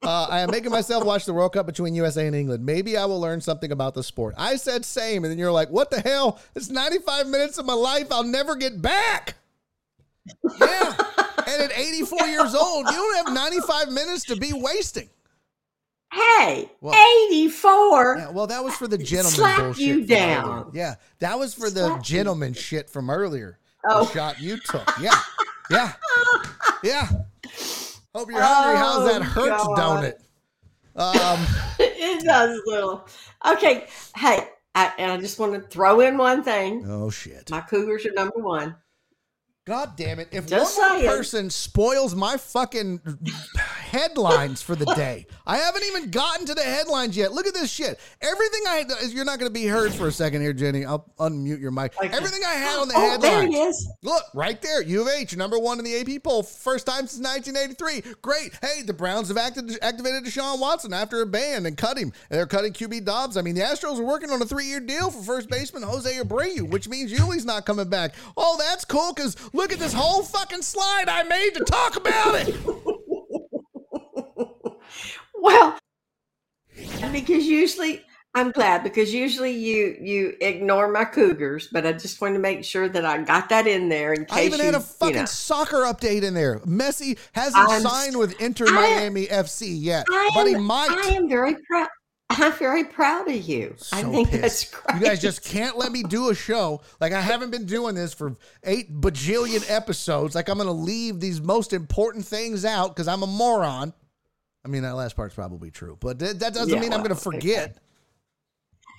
Uh, 0.01 0.27
I 0.31 0.41
am 0.41 0.51
making 0.51 0.70
myself 0.70 1.05
watch 1.05 1.25
the 1.25 1.35
World 1.35 1.53
Cup 1.53 1.66
between 1.66 1.95
USA 1.97 2.27
and 2.27 2.37
England. 2.37 2.65
Maybe 2.65 2.97
I 2.97 3.05
will 3.05 3.20
learn 3.20 3.41
something 3.41 3.73
about 3.73 3.95
the 3.95 4.03
sport. 4.03 4.35
I 4.39 4.55
said 4.57 4.85
same, 4.85 5.25
and 5.25 5.31
then 5.31 5.39
you're 5.39 5.51
like, 5.53 5.70
"What 5.70 5.91
the 5.91 6.01
hell? 6.01 6.41
It's 6.55 6.70
95 6.70 7.27
minutes 7.27 7.59
of 7.59 7.66
my 7.66 7.73
life 7.75 8.07
I'll 8.12 8.23
never 8.25 8.55
get 8.55 8.81
back." 8.81 9.35
Yeah, 10.61 10.95
and 11.47 11.62
at 11.62 11.73
84 11.77 12.27
years 12.27 12.55
old, 12.55 12.87
you 12.87 12.93
don't 12.93 13.27
have 13.27 13.35
95 13.35 13.89
minutes 13.91 14.25
to 14.27 14.37
be 14.37 14.53
wasting. 14.53 15.09
Hey, 16.12 16.70
Well- 16.81 16.95
84. 17.31 18.16
Yeah, 18.19 18.31
well, 18.31 18.47
that 18.47 18.62
was 18.65 18.75
for 18.75 18.89
the 18.89 18.99
gentleman 18.99 19.33
Slap 19.35 19.59
bullshit. 19.59 19.83
you 19.87 20.07
down. 20.07 20.70
Yeah, 20.75 20.95
that 21.19 21.39
was 21.39 21.55
for 21.55 21.70
the 21.70 21.81
Slap 21.87 21.97
you 21.99 22.03
gentleman 22.03 22.55
shit 22.55 22.89
from 22.89 23.11
earlier. 23.11 23.59
Oh. 23.89 24.05
The 24.05 24.12
shot 24.12 24.41
you 24.41 24.59
took. 24.59 24.89
Yeah, 25.01 25.19
yeah, 25.70 25.93
yeah. 26.83 27.09
Hope 28.15 28.31
you're 28.31 28.41
hungry. 28.43 28.77
How's 28.79 29.05
that 29.13 29.21
Oh, 29.21 29.25
Hurts 29.25 29.65
God. 29.67 29.79
donut? 29.79 30.15
Um. 30.97 31.47
it 31.79 32.25
does 32.25 32.59
a 32.59 32.71
little. 32.71 33.07
Okay. 33.47 33.87
Hey, 34.17 34.49
I, 34.75 34.93
and 34.99 35.13
I 35.13 35.17
just 35.19 35.39
want 35.39 35.55
to 35.55 35.61
throw 35.61 36.01
in 36.01 36.17
one 36.19 36.43
thing. 36.43 36.85
Oh 36.89 37.11
shit. 37.11 37.51
My 37.51 37.61
Cougars 37.61 38.05
are 38.07 38.13
number 38.13 38.39
one. 38.41 38.77
God 39.67 39.97
damn 39.97 40.19
it. 40.19 40.29
If 40.33 40.47
Just 40.47 40.79
one 40.79 40.99
saying. 41.01 41.07
person 41.11 41.51
spoils 41.51 42.15
my 42.15 42.39
fucking 42.39 43.01
headlines 43.90 44.62
for 44.62 44.77
the 44.77 44.85
day. 44.94 45.27
I 45.47 45.56
haven't 45.56 45.85
even 45.85 46.10
gotten 46.10 46.47
to 46.47 46.55
the 46.55 46.62
headlines 46.62 47.16
yet. 47.16 47.32
Look 47.32 47.47
at 47.47 47.55
this 47.55 47.70
shit. 47.70 47.98
Everything 48.20 48.62
I 48.66 48.85
you're 49.09 49.24
not 49.24 49.39
going 49.39 49.51
to 49.51 49.55
be 49.55 49.66
heard 49.66 49.93
for 49.93 50.09
a 50.09 50.12
second 50.12 50.43
here, 50.43 50.52
Jenny. 50.52 50.85
I'll 50.85 51.10
unmute 51.19 51.60
your 51.60 51.70
mic. 51.70 51.94
Everything 52.02 52.43
I 52.47 52.55
had 52.55 52.78
on 52.78 52.89
the 52.89 52.94
headline. 52.94 53.19
Oh, 53.19 53.20
there 53.20 53.43
headlines. 53.43 53.55
it 53.55 53.59
is. 53.59 53.93
Look, 54.02 54.23
right 54.35 54.60
there. 54.60 54.82
U 54.82 55.02
of 55.02 55.09
H, 55.09 55.36
number 55.36 55.59
one 55.59 55.78
in 55.78 55.85
the 55.85 55.97
AP 55.98 56.23
poll, 56.23 56.43
first 56.43 56.86
time 56.86 57.06
since 57.06 57.27
1983. 57.27 58.15
Great. 58.23 58.52
Hey, 58.62 58.82
the 58.82 58.93
Browns 58.93 59.28
have 59.28 59.36
acted, 59.36 59.78
activated 59.82 60.24
Deshaun 60.24 60.60
Watson 60.60 60.93
after 60.93 61.23
a 61.23 61.27
ban 61.27 61.66
and 61.66 61.77
cut 61.77 61.97
him. 61.97 62.12
And 62.31 62.39
they're 62.39 62.47
cutting 62.47 62.73
QB 62.73 63.05
Dobbs. 63.05 63.36
I 63.36 63.43
mean, 63.43 63.55
the 63.55 63.62
Astros 63.62 63.98
are 63.98 64.05
working 64.05 64.31
on 64.31 64.43
a 64.43 64.47
three 64.47 64.66
year 64.66 64.81
deal 64.81 65.10
for 65.10 65.23
first 65.23 65.48
baseman 65.48 65.82
Jose 65.82 66.12
Abreu, 66.12 66.69
which 66.69 66.89
means 66.89 67.12
Yuli's 67.12 67.44
not 67.44 67.65
coming 67.66 67.89
back. 67.89 68.15
Oh, 68.36 68.56
that's 68.59 68.85
cool 68.85 69.12
because 69.15 69.36
look 69.55 69.73
at 69.73 69.78
this 69.78 69.93
whole 69.93 70.23
fucking 70.23 70.62
slide 70.62 71.09
I 71.09 71.23
made 71.23 71.55
to 71.55 71.65
talk 71.65 71.97
about 71.97 72.35
it. 72.36 72.55
Well, 75.40 75.78
because 77.12 77.47
usually 77.47 78.02
I'm 78.35 78.51
glad 78.51 78.85
because 78.85 79.12
usually 79.12 79.52
you 79.52 79.97
you 80.01 80.36
ignore 80.40 80.89
my 80.93 81.05
Cougars, 81.05 81.69
but 81.73 81.86
I 81.86 81.93
just 81.93 82.20
wanted 82.20 82.35
to 82.35 82.40
make 82.40 82.65
sure 82.65 82.89
that 82.89 83.05
I 83.05 83.19
got 83.23 83.48
that 83.48 83.66
in 83.66 83.89
there 83.89 84.12
in 84.12 84.27
case 84.27 84.36
I 84.39 84.43
even 84.44 84.59
you, 84.59 84.65
had 84.66 84.74
a 84.74 84.78
you 84.78 84.82
fucking 84.82 85.16
know. 85.16 85.24
soccer 85.24 85.78
update 85.78 86.23
in 86.23 86.35
there. 86.35 86.59
Messi 86.60 87.19
hasn't 87.32 87.69
I'm- 87.69 87.81
signed 87.82 88.16
with 88.16 88.40
Inter 88.40 88.66
Miami 88.66 89.27
FC 89.27 89.69
yet, 89.81 90.06
I 90.10 90.31
but 90.35 90.47
he 90.47 90.56
might. 90.56 90.90
I 90.90 91.15
am 91.15 91.28
very 91.28 91.56
proud. 91.69 91.89
I'm 92.31 92.52
very 92.52 92.85
proud 92.85 93.27
of 93.28 93.35
you. 93.48 93.74
I 93.90 94.02
think 94.02 94.28
pissed. 94.28 94.43
that's 94.43 94.70
great. 94.70 95.01
You 95.01 95.06
guys 95.06 95.20
just 95.20 95.43
can't 95.43 95.78
let 95.78 95.90
me 95.90 96.02
do 96.02 96.28
a 96.28 96.35
show. 96.35 96.82
Like 97.01 97.15
I 97.15 97.23
haven't 97.23 97.51
been 97.51 97.65
doing 97.65 97.94
this 97.94 98.12
for 98.12 98.36
eight 98.65 98.93
bajillion 99.01 99.65
episodes. 99.70 100.35
Like 100.35 100.51
I'm 100.51 100.59
gonna 100.59 100.70
leave 100.70 101.20
these 101.20 101.40
most 101.40 101.73
important 101.73 102.27
things 102.27 102.66
out 102.66 102.94
because 102.94 103.09
I'm 103.09 103.23
a 103.23 103.27
moron. 103.27 103.94
I 104.69 104.70
mean 104.70 104.82
that 104.82 104.97
last 104.97 105.16
part's 105.16 105.35
probably 105.35 105.70
true, 105.73 105.97
but 105.99 106.19
that, 106.19 106.40
that 106.40 106.55
doesn't 106.55 106.78
Yeah, 106.78 106.81
mean 106.81 106.93
I'm 106.93 107.03
gonna 107.03 107.16
well, 107.32 107.43
forget. 107.43 107.78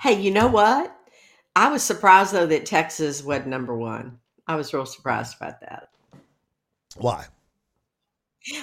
Hey, 0.02 0.20
you 0.20 0.32
know 0.32 0.48
what? 0.48 0.94
I 1.56 1.70
was 1.72 1.84
surprised 1.84 2.34
though 2.34 2.48
that 2.48 2.66
Texas 2.66 3.24
was 3.24 3.46
number 3.46 3.76
one. 3.78 4.20
I 4.48 4.56
was 4.56 4.74
real 4.74 4.86
surprised 4.86 5.38
about 5.38 5.62
that. 5.62 5.90
Why? 6.98 7.28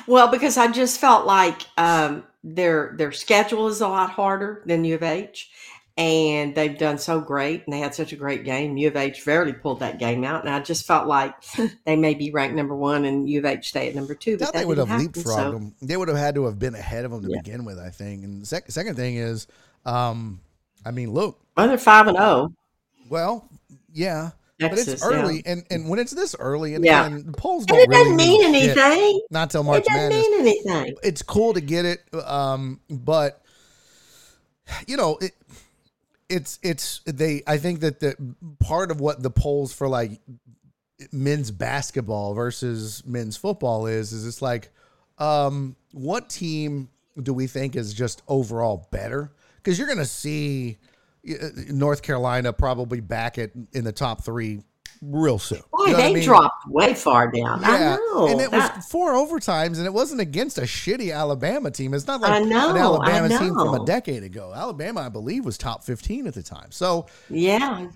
Well, 0.07 0.29
because 0.31 0.57
I 0.57 0.71
just 0.71 1.01
felt 1.01 1.27
like 1.27 1.63
um, 1.77 2.25
their 2.43 2.95
their 2.97 3.13
schedule 3.13 3.69
is 3.69 3.81
a 3.81 3.89
lot 3.89 4.11
harder 4.11 4.63
than 4.67 4.85
U 4.85 4.95
of 4.95 5.03
H, 5.03 5.51
and 5.99 6.55
they've 6.55 6.77
done 6.77 6.99
so 6.99 7.21
great, 7.21 7.65
and 7.65 7.73
they 7.73 7.79
had 7.79 7.95
such 7.95 8.13
a 8.13 8.17
great 8.17 8.45
game. 8.45 8.77
U 8.77 8.89
of 8.89 8.97
H 8.97 9.25
barely 9.25 9.53
pulled 9.55 9.81
that 9.81 9.99
game 9.99 10.25
out, 10.25 10.45
and 10.45 10.55
I 10.55 10.61
just 10.61 10.87
felt 10.87 11.07
like 11.07 11.35
they 11.87 11.97
may 11.97 12.15
be 12.15 12.31
ranked 12.31 12.55
number 12.55 12.75
one, 12.77 13.05
and 13.05 13.29
U 13.29 13.39
of 13.39 13.45
H 13.47 13.69
stay 13.71 13.89
at 13.89 13.95
number 13.95 14.15
two. 14.15 14.37
But 14.37 14.53
they 14.53 14.65
would 14.65 14.79
have 14.79 14.89
happen, 14.89 15.09
leapfrogged 15.09 15.25
so- 15.25 15.53
them. 15.53 15.75
They 15.81 15.97
would 15.97 16.09
have 16.09 16.17
had 16.19 16.35
to 16.35 16.45
have 16.45 16.59
been 16.59 16.75
ahead 16.75 17.05
of 17.07 17.13
them 17.13 17.23
to 17.23 17.31
Yeah. 17.31 17.41
begin 17.43 17.65
with. 17.65 17.79
I 17.79 17.91
think. 17.91 18.25
And 18.25 18.43
the 18.43 18.47
sec- 18.47 18.71
second 18.71 18.97
thing 18.97 19.17
is, 19.17 19.47
um, 19.87 20.41
I 20.85 20.91
mean, 20.91 21.13
look, 21.13 21.41
Well, 21.57 21.69
they're 21.69 21.79
five 21.79 22.07
and 22.09 22.17
zero. 22.19 22.53
well, 23.09 23.49
yeah. 23.93 24.31
But 24.59 24.79
it's 24.79 25.03
early, 25.05 25.43
yeah. 25.45 25.53
and, 25.53 25.65
and 25.71 25.89
when 25.91 25.99
it's 25.99 26.13
this 26.13 26.35
early, 26.39 26.75
and 26.75 26.83
Yeah. 26.85 27.09
the 27.11 27.33
polls 27.33 27.65
and 27.65 27.69
don't 27.69 27.79
it 27.81 27.89
really 27.91 28.05
doesn't 28.05 28.17
mean 28.17 28.43
shit. 28.65 28.77
anything. 28.79 29.21
Not 29.31 29.51
till 29.51 29.63
March 29.63 29.81
It 29.81 29.87
doesn't 29.87 30.09
Madness. 30.09 30.29
mean 30.29 30.69
anything. 30.71 30.97
it's 31.03 31.21
cool 31.23 31.53
to 31.53 31.61
get 31.61 31.85
it 31.85 32.03
um 32.25 32.81
but 32.89 33.43
you 34.87 34.97
know 34.97 35.19
it 35.21 35.33
it's 36.29 36.59
it's 36.63 37.01
they 37.07 37.43
i 37.47 37.57
think 37.57 37.81
that 37.81 38.01
the 38.01 38.17
part 38.61 38.91
of 38.91 39.01
what 39.01 39.23
the 39.23 39.31
polls 39.31 39.73
for 39.73 39.89
like 39.89 40.21
men's 41.13 41.51
basketball 41.51 42.35
versus 42.35 43.05
men's 43.07 43.37
football 43.37 43.87
is 43.87 44.13
is 44.13 44.27
it's 44.27 44.43
like 44.43 44.71
um 45.19 45.77
what 45.93 46.29
team 46.29 46.89
do 47.23 47.33
we 47.33 47.47
think 47.47 47.77
is 47.77 47.95
just 47.95 48.23
overall 48.29 48.89
better? 48.91 49.33
Because 49.57 49.79
you're 49.79 49.89
gonna 49.89 50.05
see 50.05 50.79
uh, 51.29 51.49
north 51.69 52.03
carolina 52.03 52.53
probably 52.53 53.01
back 53.01 53.39
at 53.39 53.51
in 53.73 53.85
the 53.85 53.93
top 53.93 54.25
three 54.25 54.63
real 55.03 55.39
soon 55.39 55.61
Boy, 55.73 55.87
You 55.87 55.87
know 55.87 55.93
what 55.93 56.01
I 56.01 56.09
they 56.09 56.15
mean? 56.15 56.25
dropped 56.25 56.69
way 56.69 56.95
far 56.95 57.31
down. 57.31 57.65
I 57.65 57.97
know. 57.97 58.29
And 58.29 58.41
it 58.41 58.51
That- 58.51 58.77
was 58.77 58.87
four 58.87 59.13
overtimes, 59.13 59.77
and 59.79 59.87
it 59.87 59.93
wasn't 59.93 60.21
against 60.21 60.59
a 60.59 60.63
shitty 60.63 61.15
Alabama 61.15 61.71
team. 61.71 61.95
It's 61.95 62.07
not 62.07 62.21
like 62.21 62.45
know, 62.45 62.71
an 62.71 62.77
Alabama 62.77 63.29
team 63.39 63.55
from 63.55 63.75
a 63.75 63.85
decade 63.85 64.23
ago. 64.23 64.53
Alabama, 64.55 65.03
I 65.03 65.09
believe, 65.09 65.45
was 65.45 65.59
top 65.59 65.85
15 65.85 66.27
at 66.27 66.35
the 66.35 66.43
time. 66.43 66.71
So, 66.71 67.07
yeah. 67.29 67.87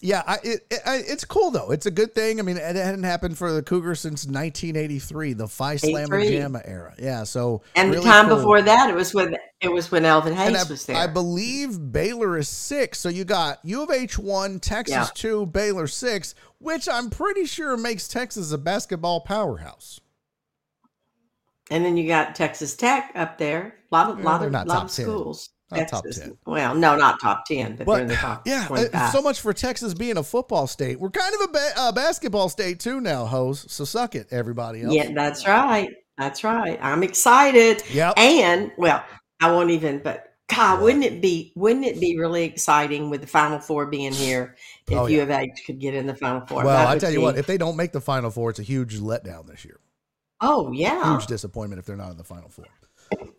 Yeah, 0.00 0.22
I, 0.26 0.38
it, 0.42 0.66
it's 0.70 1.24
cool, 1.24 1.50
though. 1.50 1.70
It's 1.70 1.86
a 1.86 1.90
good 1.90 2.14
thing. 2.14 2.38
I 2.38 2.42
mean, 2.42 2.56
it 2.56 2.76
hadn't 2.76 3.04
happened 3.04 3.38
for 3.38 3.52
the 3.52 3.62
Cougars 3.62 4.00
since 4.00 4.26
1983, 4.26 5.32
the 5.32 5.48
Phi 5.48 5.76
Slamma 5.76 6.20
83. 6.22 6.30
Jamma 6.30 6.62
era. 6.64 6.94
Yeah, 6.98 7.24
so. 7.24 7.62
And 7.74 7.90
really 7.90 8.04
the 8.04 8.10
time 8.10 8.26
cool. 8.28 8.36
before 8.36 8.62
that, 8.62 8.90
it 8.90 8.94
was 8.94 9.14
when 9.14 9.36
it 9.60 9.68
was 9.72 9.90
when 9.90 10.04
Elvin 10.04 10.32
And 10.34 10.54
Hayes 10.54 10.66
I, 10.66 10.70
was 10.70 10.86
there. 10.86 10.96
I 10.96 11.06
believe 11.06 11.92
Baylor 11.92 12.36
is 12.36 12.48
six. 12.48 12.98
So 13.00 13.08
you 13.08 13.24
got 13.24 13.58
U 13.64 13.82
of 13.82 13.90
H 13.90 14.18
one, 14.18 14.60
Texas 14.60 14.94
Yeah. 14.94 15.06
two, 15.14 15.46
Baylor 15.46 15.86
six, 15.86 16.34
which 16.58 16.88
I'm 16.88 17.08
pretty 17.10 17.46
sure 17.46 17.76
makes 17.76 18.06
Texas 18.06 18.52
a 18.52 18.58
basketball 18.58 19.20
powerhouse. 19.22 20.00
And 21.70 21.82
then 21.84 21.96
you 21.96 22.06
got 22.06 22.34
Texas 22.34 22.76
Tech 22.76 23.10
up 23.14 23.38
there. 23.38 23.76
A 23.90 23.94
lot 23.94 24.10
of 24.10 24.18
Yeah, 24.18 24.24
lot 24.24 24.42
of 24.42 24.52
lot 24.52 24.66
top 24.66 24.84
of 24.84 24.92
10. 24.92 25.06
schools. 25.06 25.50
Not 25.80 25.88
top 25.88 26.04
10. 26.10 26.38
Well, 26.46 26.74
no, 26.74 26.96
not 26.96 27.20
top 27.20 27.44
ten, 27.46 27.76
but, 27.76 27.86
they're 27.86 28.02
in 28.02 28.08
the 28.08 28.14
top 28.14 28.46
yeah, 28.46 28.64
uh, 28.64 28.68
25. 28.68 29.10
so 29.12 29.22
much 29.22 29.40
for 29.40 29.52
Texas 29.52 29.94
being 29.94 30.16
a 30.16 30.22
football 30.22 30.66
state. 30.66 30.98
We're 31.00 31.10
kind 31.10 31.34
of 31.34 31.40
a 31.42 31.48
ba- 31.52 31.72
uh, 31.76 31.92
basketball 31.92 32.48
state 32.48 32.80
too 32.80 33.00
now, 33.00 33.24
hoes. 33.26 33.64
So 33.70 33.84
suck 33.84 34.14
it, 34.14 34.28
everybody 34.30 34.82
else. 34.82 34.94
yeah, 34.94 35.12
that's 35.14 35.46
right. 35.46 35.90
That's 36.18 36.44
right. 36.44 36.78
I'm 36.80 37.02
excited. 37.02 37.82
Yep. 37.92 38.14
And 38.16 38.70
well, 38.78 39.02
I 39.40 39.50
won't 39.50 39.70
even. 39.70 39.98
But 39.98 40.32
God, 40.48 40.80
wouldn't 40.82 41.04
it 41.04 41.20
be? 41.20 41.52
Wouldn't 41.56 41.84
it 41.84 41.98
be 41.98 42.16
really 42.18 42.44
exciting 42.44 43.10
with 43.10 43.20
the 43.22 43.26
Final 43.26 43.58
Four 43.58 43.86
being 43.86 44.12
here? 44.12 44.54
If 44.86 44.96
Oh, 44.96 45.06
U 45.06 45.22
of 45.22 45.30
H 45.30 45.50
could 45.66 45.80
get 45.80 45.94
in 45.94 46.06
the 46.06 46.14
Final 46.14 46.46
Four. 46.46 46.64
well, 46.64 46.86
I 46.86 46.98
tell 46.98 47.10
you 47.10 47.18
be- 47.18 47.22
what, 47.24 47.36
if 47.38 47.46
they 47.46 47.58
don't 47.58 47.76
make 47.76 47.92
the 47.92 48.00
Final 48.00 48.30
Four, 48.30 48.50
it's 48.50 48.58
a 48.60 48.62
huge 48.62 49.00
letdown 49.00 49.46
this 49.48 49.64
year. 49.64 49.80
oh 50.40 50.70
yeah, 50.72 51.12
Huge 51.14 51.26
disappointment 51.26 51.80
if 51.80 51.86
they're 51.86 51.96
not 51.96 52.10
in 52.12 52.16
the 52.16 52.22
Final 52.24 52.48
Four. 52.50 52.66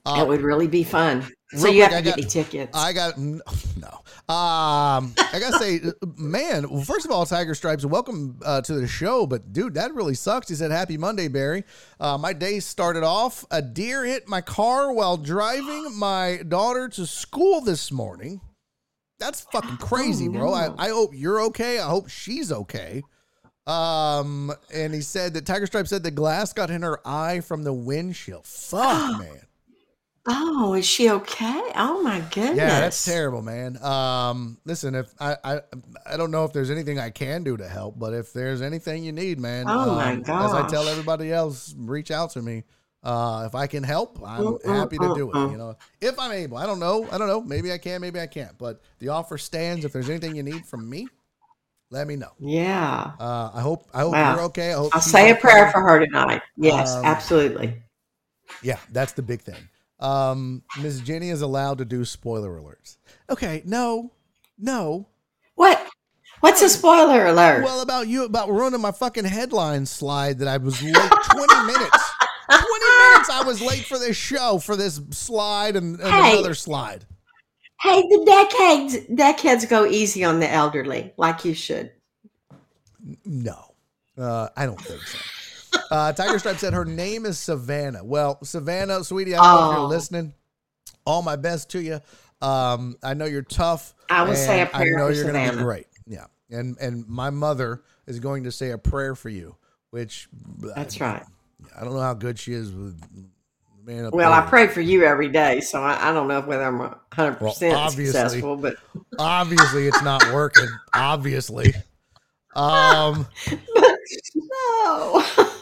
that 0.05 0.27
would 0.27 0.41
really 0.41 0.67
be 0.67 0.83
fun. 0.83 1.25
So 1.51 1.67
you 1.67 1.73
quick, 1.73 1.81
have 1.83 1.91
to 1.91 1.97
I 1.97 2.01
get 2.01 2.09
got- 2.09 2.17
me 2.17 2.23
tickets. 2.23 2.71
I 2.77 2.91
got 2.93 3.17
no. 3.17 3.87
Um, 4.27 5.13
I 5.17 5.37
gotta 5.39 5.59
say, 5.59 5.79
man. 6.17 6.67
Well, 6.69 6.83
first 6.83 7.05
of 7.05 7.11
all, 7.11 7.25
Tiger 7.27 7.53
Stripes, 7.53 7.85
welcome 7.85 8.39
uh, 8.43 8.61
to 8.61 8.73
the 8.73 8.87
show. 8.87 9.27
But 9.27 9.53
dude, 9.53 9.75
that 9.75 9.93
really 9.93 10.15
sucks. 10.15 10.49
He 10.49 10.55
said, 10.55 10.71
"Happy 10.71 10.97
Monday, 10.97 11.27
Barry." 11.27 11.63
Uh, 11.99 12.17
my 12.17 12.33
day 12.33 12.59
started 12.59 13.03
off. 13.03 13.45
A 13.51 13.61
deer 13.61 14.03
hit 14.03 14.27
my 14.27 14.41
car 14.41 14.91
while 14.91 15.17
driving 15.17 15.95
my 15.95 16.41
daughter 16.47 16.89
to 16.89 17.05
school 17.05 17.61
this 17.61 17.91
morning. 17.91 18.41
That's 19.19 19.41
fucking 19.41 19.77
crazy, 19.79 20.27
Oh, 20.27 20.31
bro. 20.31 20.51
I. 20.53 20.87
I 20.87 20.89
hope 20.89 21.11
you're 21.13 21.41
okay. 21.43 21.77
I 21.79 21.87
hope 21.87 22.09
she's 22.09 22.51
okay. 22.51 23.03
Um, 23.67 24.51
and 24.73 24.93
he 24.93 25.01
said 25.01 25.33
that 25.35 25.45
Tiger 25.45 25.65
Stripe 25.67 25.87
said 25.87 26.03
the 26.03 26.11
glass 26.11 26.53
got 26.53 26.69
in 26.69 26.81
her 26.81 26.99
eye 27.07 27.39
from 27.41 27.63
the 27.63 27.73
windshield. 27.73 28.45
Fuck, 28.45 29.19
man. 29.19 29.41
Oh, 30.27 30.73
is 30.75 30.85
she 30.85 31.09
okay? 31.09 31.71
Oh 31.75 32.01
my 32.03 32.19
goodness. 32.31 32.59
Yeah, 32.59 32.79
that's 32.79 33.01
terrible, 33.01 33.41
man. 33.41 33.81
Um, 33.83 34.59
listen, 34.65 34.93
if 34.93 35.11
I, 35.19 35.35
I 35.43 35.61
I 36.05 36.15
don't 36.17 36.29
know 36.29 36.45
if 36.45 36.53
there's 36.53 36.69
anything 36.69 36.99
I 36.99 37.09
can 37.09 37.43
do 37.43 37.57
to 37.57 37.67
help, 37.67 37.97
but 37.97 38.13
if 38.13 38.33
there's 38.33 38.61
anything 38.61 39.03
you 39.03 39.11
need, 39.11 39.39
man, 39.39 39.73
Oh, 39.73 39.91
my 39.95 40.13
um, 40.13 40.25
as 40.37 40.53
I 40.53 40.61
tell 40.63 40.87
everybody 40.87 41.31
else, 41.33 41.73
reach 41.77 42.11
out 42.11 42.29
to 42.31 42.41
me. 42.41 42.63
Uh, 43.03 43.43
if 43.47 43.55
I 43.55 43.67
can 43.67 43.83
help, 43.83 44.19
I'm 44.25 44.57
Mm, 44.63 44.63
happy 44.63 44.99
to 44.99 45.09
mm, 45.09 45.15
do 45.15 45.31
it. 45.31 45.41
mm, 45.43 45.49
You 45.49 45.57
know, 45.57 45.75
if 46.01 46.19
I'm 46.19 46.31
able, 46.31 46.57
I 46.57 46.65
don't 46.67 46.79
know, 46.79 47.09
I 47.11 47.17
don't 47.17 47.27
know. 47.27 47.41
Maybe 47.41 47.71
I 47.71 47.77
can, 47.79 48.01
maybe 48.01 48.19
I 48.19 48.27
can't. 48.27 48.57
But 48.57 48.81
the 48.99 49.09
offer 49.09 49.37
stands. 49.37 49.83
If 49.85 49.91
there's 49.93 50.09
anything 50.09 50.35
you 50.35 50.43
need 50.43 50.65
from 50.65 50.87
me, 50.89 51.11
let 51.91 52.07
me 52.07 52.15
know. 52.17 52.33
Yeah. 52.39 53.17
Uh, 53.19 53.51
I 53.53 53.61
hope 53.61 53.89
I 53.93 54.01
hope 54.01 54.23
Wow. 54.23 54.23
you're 54.25 54.41
okay. 54.43 54.71
I 54.71 54.75
hope 54.77 54.93
I'll 54.93 55.01
say 55.01 55.29
a 55.29 55.35
okay. 55.37 55.37
prayer 55.37 55.67
for 55.71 55.81
her 55.81 55.99
tonight. 56.05 56.41
Yes, 56.57 56.97
Um, 56.97 57.03
absolutely. 57.03 57.83
Yeah, 58.61 58.79
that's 58.89 59.13
the 59.13 59.21
big 59.21 59.41
thing. 59.41 59.69
Um, 59.99 60.63
Miss 60.81 60.99
Jenny 60.99 61.29
is 61.29 61.41
allowed 61.41 61.77
to 61.77 61.85
do 61.85 62.03
spoiler 62.05 62.59
alerts. 62.59 62.97
Okay, 63.29 63.61
no, 63.65 64.11
no. 64.59 65.07
What? 65.55 65.87
What's 66.41 66.61
a 66.61 66.69
spoiler 66.69 67.25
alert? 67.27 67.63
Well, 67.63 67.81
about 67.81 68.07
you, 68.07 68.25
about 68.25 68.49
ruining 68.49 68.81
my 68.81 68.91
fucking 68.91 69.23
headline 69.25 69.85
slide 69.85 70.39
that 70.39 70.47
I 70.47 70.57
was 70.57 70.81
late 70.83 70.93
20 70.93 71.65
minutes. 71.65 72.11
20 72.47 72.63
minutes 72.99 73.29
I 73.31 73.43
was 73.45 73.61
late 73.61 73.85
for 73.85 73.97
this 73.97 74.15
show, 74.17 74.59
for 74.59 74.75
this 74.75 74.99
slide 75.11 75.75
and, 75.75 75.99
and 75.99 76.09
Hey. 76.11 76.33
another 76.33 76.53
slide. 76.53 77.05
hey, 77.81 78.01
the 78.01 78.23
decades 78.25 78.97
decades 79.15 79.65
go 79.65 79.85
easy 79.85 80.23
on 80.23 80.39
the 80.39 80.51
elderly, 80.51 81.13
like 81.17 81.43
you 81.45 81.53
should. 81.55 81.91
No, 83.25 83.73
uh, 84.17 84.49
I 84.57 84.65
don't 84.65 84.79
think 84.81 85.01
so. 85.01 85.17
Uh, 85.91 86.11
Tiger 86.13 86.39
Stripe 86.39 86.57
said 86.57 86.73
her 86.73 86.85
name 86.85 87.25
is 87.25 87.37
Savannah. 87.39 88.03
Well, 88.03 88.43
Savannah, 88.43 89.03
sweetie, 89.03 89.35
I 89.35 89.37
don't 89.37 89.45
know 89.61 89.71
if 89.71 89.77
Oh. 89.77 89.81
you're 89.81 89.89
listening. 89.89 90.33
All 91.05 91.21
my 91.21 91.35
best 91.35 91.69
to 91.71 91.81
you. 91.81 91.99
Um, 92.41 92.95
I 93.03 93.13
know 93.13 93.25
you're 93.25 93.41
tough. 93.43 93.93
I 94.09 94.23
will 94.23 94.35
say 94.35 94.61
a 94.61 94.65
prayer 94.65 94.95
I 94.97 94.99
know 94.99 95.07
for 95.07 95.13
you're 95.13 95.25
gonna 95.25 95.39
be 95.39 95.45
Savannah. 95.45 95.63
great. 95.63 95.87
Yeah, 96.07 96.25
and 96.49 96.77
and 96.79 97.07
my 97.07 97.29
mother 97.29 97.83
is 98.07 98.19
going 98.19 98.43
to 98.43 98.51
say 98.51 98.71
a 98.71 98.77
prayer 98.77 99.15
for 99.15 99.29
you, 99.29 99.55
which 99.91 100.27
That's 100.75 100.99
right. 100.99 101.23
I 101.79 101.83
don't 101.83 101.93
know 101.93 102.01
how 102.01 102.13
good 102.13 102.37
she 102.37 102.53
is 102.53 102.71
with 102.71 102.99
man. 103.83 104.09
Well, 104.11 104.33
I 104.33 104.41
pray 104.41 104.67
for 104.67 104.81
you 104.81 105.03
every 105.05 105.29
day, 105.29 105.61
so 105.61 105.81
I, 105.81 106.09
I 106.09 106.13
don't 106.13 106.27
know 106.27 106.41
whether 106.41 106.63
I'm 106.63 106.79
100% 106.79 107.39
Well, 107.39 107.53
obviously. 107.77 108.05
successful, 108.05 108.57
but 108.57 108.75
Obviously, 109.19 109.87
it's 109.87 110.01
not 110.01 110.23
working. 110.33 110.67
Obviously. 110.93 111.73
Um. 112.55 113.27
no. 114.35 115.25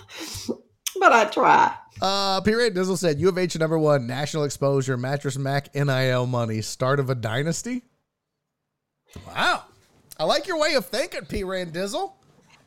but 1.04 1.12
I 1.12 1.26
try. 1.26 1.76
Uh, 2.02 2.42
P. 2.42 2.54
Ray 2.54 2.72
Dizzle 2.72 2.98
said, 2.98 3.20
"U 3.20 3.30
of 3.30 3.38
H 3.38 3.58
number 3.60 3.78
one 3.78 4.08
national 4.08 4.46
exposure 4.46 4.98
mattress 4.98 5.38
Mac 5.38 5.74
NIL 5.76 6.26
money 6.26 6.62
start 6.62 7.00
of 7.00 7.10
a 7.10 7.16
dynasty." 7.16 7.84
Wow, 9.28 9.66
I 10.18 10.24
like 10.24 10.48
your 10.48 10.58
way 10.58 10.74
of 10.76 10.86
thinking, 10.86 11.26
P. 11.26 11.44
Ray 11.44 11.66
Dizzle. 11.66 12.14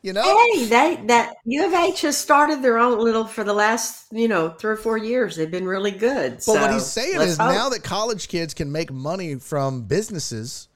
You 0.03 0.13
know, 0.13 0.23
Hey, 0.23 0.67
they 0.67 1.01
that 1.07 1.35
U 1.47 1.67
of 1.67 1.73
H 1.73 2.03
has 2.03 2.17
started 2.17 2.63
their 2.63 2.79
own 2.79 2.99
little 2.99 3.25
for 3.25 3.43
the 3.43 3.55
last 3.55 4.07
you 4.13 4.29
know 4.29 4.51
three 4.51 4.73
or 4.73 4.77
four 4.77 4.97
years. 4.99 5.35
They've 5.35 5.51
been 5.51 5.67
really 5.67 5.91
good. 5.91 6.35
But 6.35 6.43
so 6.43 6.53
what 6.61 6.73
he's 6.73 6.87
saying 6.87 7.21
is 7.21 7.39
hope. 7.39 7.53
now 7.53 7.69
that 7.71 7.83
college 7.83 8.29
kids 8.29 8.55
can 8.55 8.71
make 8.71 8.93
money 8.93 9.35
from 9.37 9.83
businesses, 9.83 10.69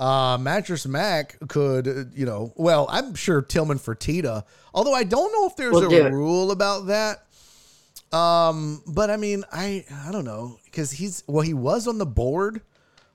uh, 0.00 0.38
Mattress 0.40 0.86
Mac 0.86 1.36
could, 1.48 2.12
you 2.14 2.24
know, 2.24 2.54
well, 2.56 2.86
I'm 2.90 3.14
sure 3.14 3.42
Tillman 3.42 3.78
Fertitta, 3.78 4.44
although 4.72 4.94
I 4.94 5.04
don't 5.04 5.30
know 5.30 5.46
if 5.46 5.56
there's 5.56 5.72
Will 5.72 5.92
a 5.92 6.10
rule 6.10 6.50
about 6.50 6.86
that. 6.86 7.26
Um, 8.10 8.82
but 8.86 9.10
I 9.10 9.18
mean, 9.18 9.44
I 9.52 9.84
I 10.06 10.10
don't 10.10 10.24
know 10.24 10.58
because 10.64 10.90
he's 10.90 11.22
well, 11.26 11.42
he 11.42 11.54
was 11.54 11.86
on 11.86 11.98
the 11.98 12.06
board 12.06 12.62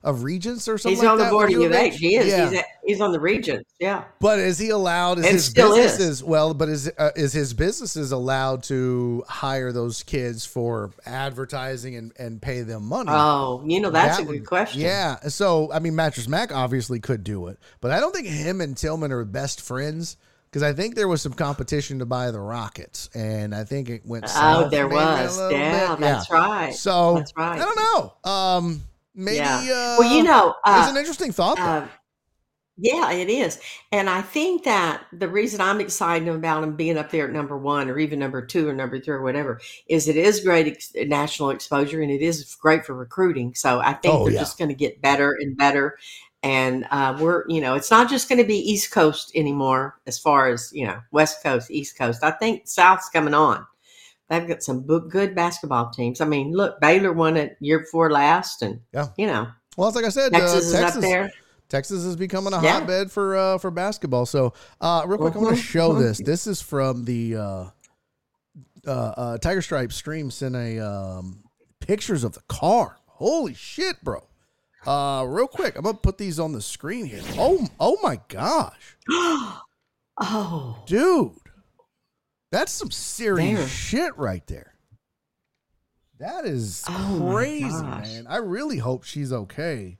of 0.06 0.24
Regents 0.24 0.68
or 0.70 0.78
something. 0.78 0.96
he's 0.96 1.04
like 1.04 1.12
on 1.12 1.18
the 1.18 1.26
board 1.30 1.50
of 1.50 1.60
U 1.60 1.66
of 1.66 1.72
U 1.72 1.78
H. 1.78 1.96
He 1.98 2.16
is. 2.16 2.28
Yeah. 2.28 2.50
He's, 2.50 2.60
at, 2.60 2.66
he's 2.86 3.02
on 3.02 3.12
the 3.12 3.20
Regents. 3.20 3.70
Yeah. 3.80 4.06
But 4.22 4.40
is 4.40 4.58
he 4.58 4.70
allowed? 4.70 5.20
Is 5.20 5.26
And 5.26 5.34
his 5.34 5.46
still 5.46 5.74
is. 5.74 5.92
businesses 5.92 6.24
well? 6.24 6.54
But 6.54 6.70
is 6.70 6.90
uh, 6.98 7.12
is 7.16 7.34
his 7.34 7.54
businesses 7.54 8.12
allowed 8.14 8.64
to 8.64 9.24
hire 9.28 9.72
those 9.74 10.04
kids 10.04 10.46
for 10.46 10.92
advertising 11.06 11.96
and, 11.96 12.14
and 12.18 12.42
pay 12.42 12.62
them 12.62 12.86
money? 12.88 13.10
Oh, 13.12 13.64
you 13.66 13.82
know 13.82 13.90
that's 13.90 14.18
That 14.18 14.24
a 14.24 14.26
good 14.26 14.40
would- 14.42 14.48
question. 14.48 14.82
Yeah. 14.82 15.20
So 15.28 15.72
I 15.74 15.80
mean, 15.80 15.96
Mattress 15.96 16.28
Mac 16.28 16.54
obviously 16.54 17.00
could 17.00 17.24
do 17.24 17.48
it, 17.48 17.58
but 17.82 17.92
I 17.92 18.00
don't 18.00 18.14
think 18.16 18.28
him 18.28 18.62
and 18.62 18.78
Tillman 18.78 19.12
are 19.12 19.26
best 19.26 19.60
friends 19.62 20.18
because 20.52 20.64
I 20.64 20.72
think 20.72 20.96
there 20.96 21.08
was 21.10 21.22
some 21.22 21.34
competition 21.34 22.00
to 22.00 22.06
buy 22.06 22.32
the 22.32 22.40
Rockets, 22.40 23.10
and 23.14 23.54
I 23.54 23.66
think 23.66 23.90
it 23.90 24.06
went. 24.06 24.26
Oh, 24.30 24.70
there 24.70 24.88
was. 24.88 25.38
Yeah, 25.52 25.96
bit. 25.96 26.00
that's 26.00 26.30
right. 26.32 26.74
So 26.74 27.16
That's 27.16 27.34
right. 27.36 27.60
I 27.60 27.66
don't 27.66 27.76
know. 28.26 28.32
Um, 28.32 28.82
maybe. 29.16 29.38
Yeah. 29.38 29.58
Uh, 29.60 29.96
well, 30.00 30.14
you 30.16 30.24
know, 30.24 30.50
it's 30.66 30.88
uh, 30.88 30.92
an 30.92 30.98
interesting 30.98 31.32
thought. 31.32 31.60
uh, 31.60 31.88
yeah, 32.78 33.12
it 33.14 33.30
is, 33.30 33.58
and 33.94 34.10
I 34.10 34.22
think 34.22 34.66
that 34.66 35.04
the 35.14 35.30
reason 35.30 35.62
I'm 35.62 35.80
excited 35.80 36.28
about 36.28 36.62
him 36.62 36.76
being 36.76 36.98
up 36.98 37.10
there 37.10 37.26
at 37.26 37.32
number 37.32 37.58
one, 37.58 37.90
or 37.90 37.98
even 37.98 38.20
number 38.20 38.46
two, 38.46 38.68
or 38.68 38.74
number 38.74 39.00
three, 39.00 39.14
or 39.14 39.22
whatever, 39.22 39.62
is 39.88 40.10
it 40.10 40.18
is 40.18 40.42
great 40.42 40.68
ex- 40.68 40.92
national 40.94 41.52
exposure, 41.52 42.02
and 42.02 42.12
it 42.12 42.22
is 42.22 42.54
great 42.56 42.86
for 42.86 42.94
recruiting. 42.94 43.56
So 43.56 43.80
I 43.80 43.94
think 43.94 44.14
Oh, 44.14 44.26
they're 44.26 44.34
yeah. 44.34 44.40
just 44.42 44.58
going 44.58 44.68
to 44.68 44.76
get 44.76 45.02
better 45.02 45.38
and 45.40 45.56
better. 45.56 45.98
And 46.44 46.86
uh, 46.92 47.18
we're, 47.20 47.46
you 47.48 47.62
know, 47.62 47.76
it's 47.76 47.90
not 47.90 48.10
just 48.10 48.28
going 48.28 48.40
to 48.42 48.48
be 48.48 48.58
East 48.58 48.92
Coast 48.92 49.32
anymore, 49.36 49.96
as 50.06 50.20
far 50.20 50.50
as 50.50 50.70
you 50.74 50.86
know, 50.86 51.00
West 51.12 51.42
Coast, 51.42 51.72
East 51.72 51.98
Coast. 51.98 52.26
I 52.26 52.32
think 52.32 52.68
South's 52.68 53.10
coming 53.10 53.34
on. 53.34 53.66
They've 54.30 54.48
got 54.48 54.64
some 54.64 54.82
good 54.86 55.36
basketball 55.36 55.92
teams. 55.92 56.20
I 56.20 56.26
mean, 56.26 56.52
look, 56.52 56.80
Baylor 56.82 57.14
won 57.14 57.38
it 57.38 57.58
year 57.60 57.80
before 57.80 58.10
last, 58.10 58.62
and 58.64 58.82
Yeah. 58.92 59.10
you 59.18 59.28
know, 59.28 59.48
well, 59.78 59.88
it's 59.90 59.96
like 59.96 60.06
I 60.06 60.10
said, 60.10 60.32
Texas 60.34 60.74
uh, 60.74 60.78
is 60.78 60.96
up 60.96 61.02
there. 61.02 61.32
Texas 61.70 62.04
is 62.04 62.16
becoming 62.16 62.54
a 62.54 62.62
Yeah. 62.62 62.80
hotbed 62.80 63.12
for 63.12 63.36
uh, 63.36 63.58
for 63.58 63.72
basketball. 63.72 64.26
So, 64.26 64.54
uh, 64.82 65.04
real 65.06 65.18
quick, 65.18 65.36
I 65.36 65.40
want 65.40 65.56
to 65.58 65.62
Mhm. 65.62 65.66
show 65.66 65.94
this. 65.94 66.20
This 66.20 66.48
is 66.48 66.62
from 66.62 67.06
the 67.06 67.36
uh, 67.38 67.66
uh, 68.88 68.90
uh, 68.90 69.38
Tiger 69.40 69.62
Stripe 69.62 69.92
stream. 69.92 70.32
Sent 70.32 70.56
a 70.56 70.80
um, 70.80 71.44
pictures 71.80 72.24
of 72.24 72.34
the 72.34 72.42
car. 72.48 72.98
Holy 73.08 73.54
shit, 73.54 74.04
bro! 74.04 74.28
Uh, 74.86 75.26
real 75.28 75.48
quick, 75.48 75.76
I'm 75.76 75.84
gonna 75.84 75.98
put 75.98 76.18
these 76.18 76.40
on 76.40 76.52
the 76.52 76.62
screen 76.62 77.06
here. 77.06 77.22
Oh, 77.38 77.68
oh 77.80 77.98
my 78.04 78.20
gosh, 78.28 78.98
oh, 80.22 80.84
dude, 80.86 81.32
that's 82.52 82.72
some 82.72 82.92
serious 82.92 83.60
There. 83.60 83.68
shit 83.68 84.18
right 84.18 84.46
there. 84.48 84.74
That 86.20 86.46
is 86.46 86.84
Oh 86.88 87.30
crazy, 87.34 87.84
man. 87.84 88.26
I 88.28 88.38
really 88.38 88.78
hope 88.78 89.04
she's 89.04 89.34
okay. 89.34 89.98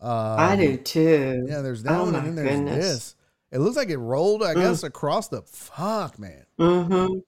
Um, 0.00 0.10
I 0.10 0.56
do 0.56 0.78
too. 0.78 1.44
Yeah, 1.46 1.60
there's 1.60 1.82
that 1.82 2.00
Oh 2.00 2.04
one, 2.04 2.14
and 2.14 2.26
then 2.26 2.34
there's 2.34 2.56
goodness. 2.56 2.76
this. 2.86 3.16
It 3.52 3.58
looks 3.58 3.76
like 3.76 3.90
it 3.90 3.98
rolled, 3.98 4.42
I 4.42 4.54
Mm. 4.54 4.60
guess, 4.62 4.82
across 4.84 5.28
the 5.28 5.42
fuck, 5.42 6.18
man. 6.18 6.46
Mm-hmm. 6.58 7.18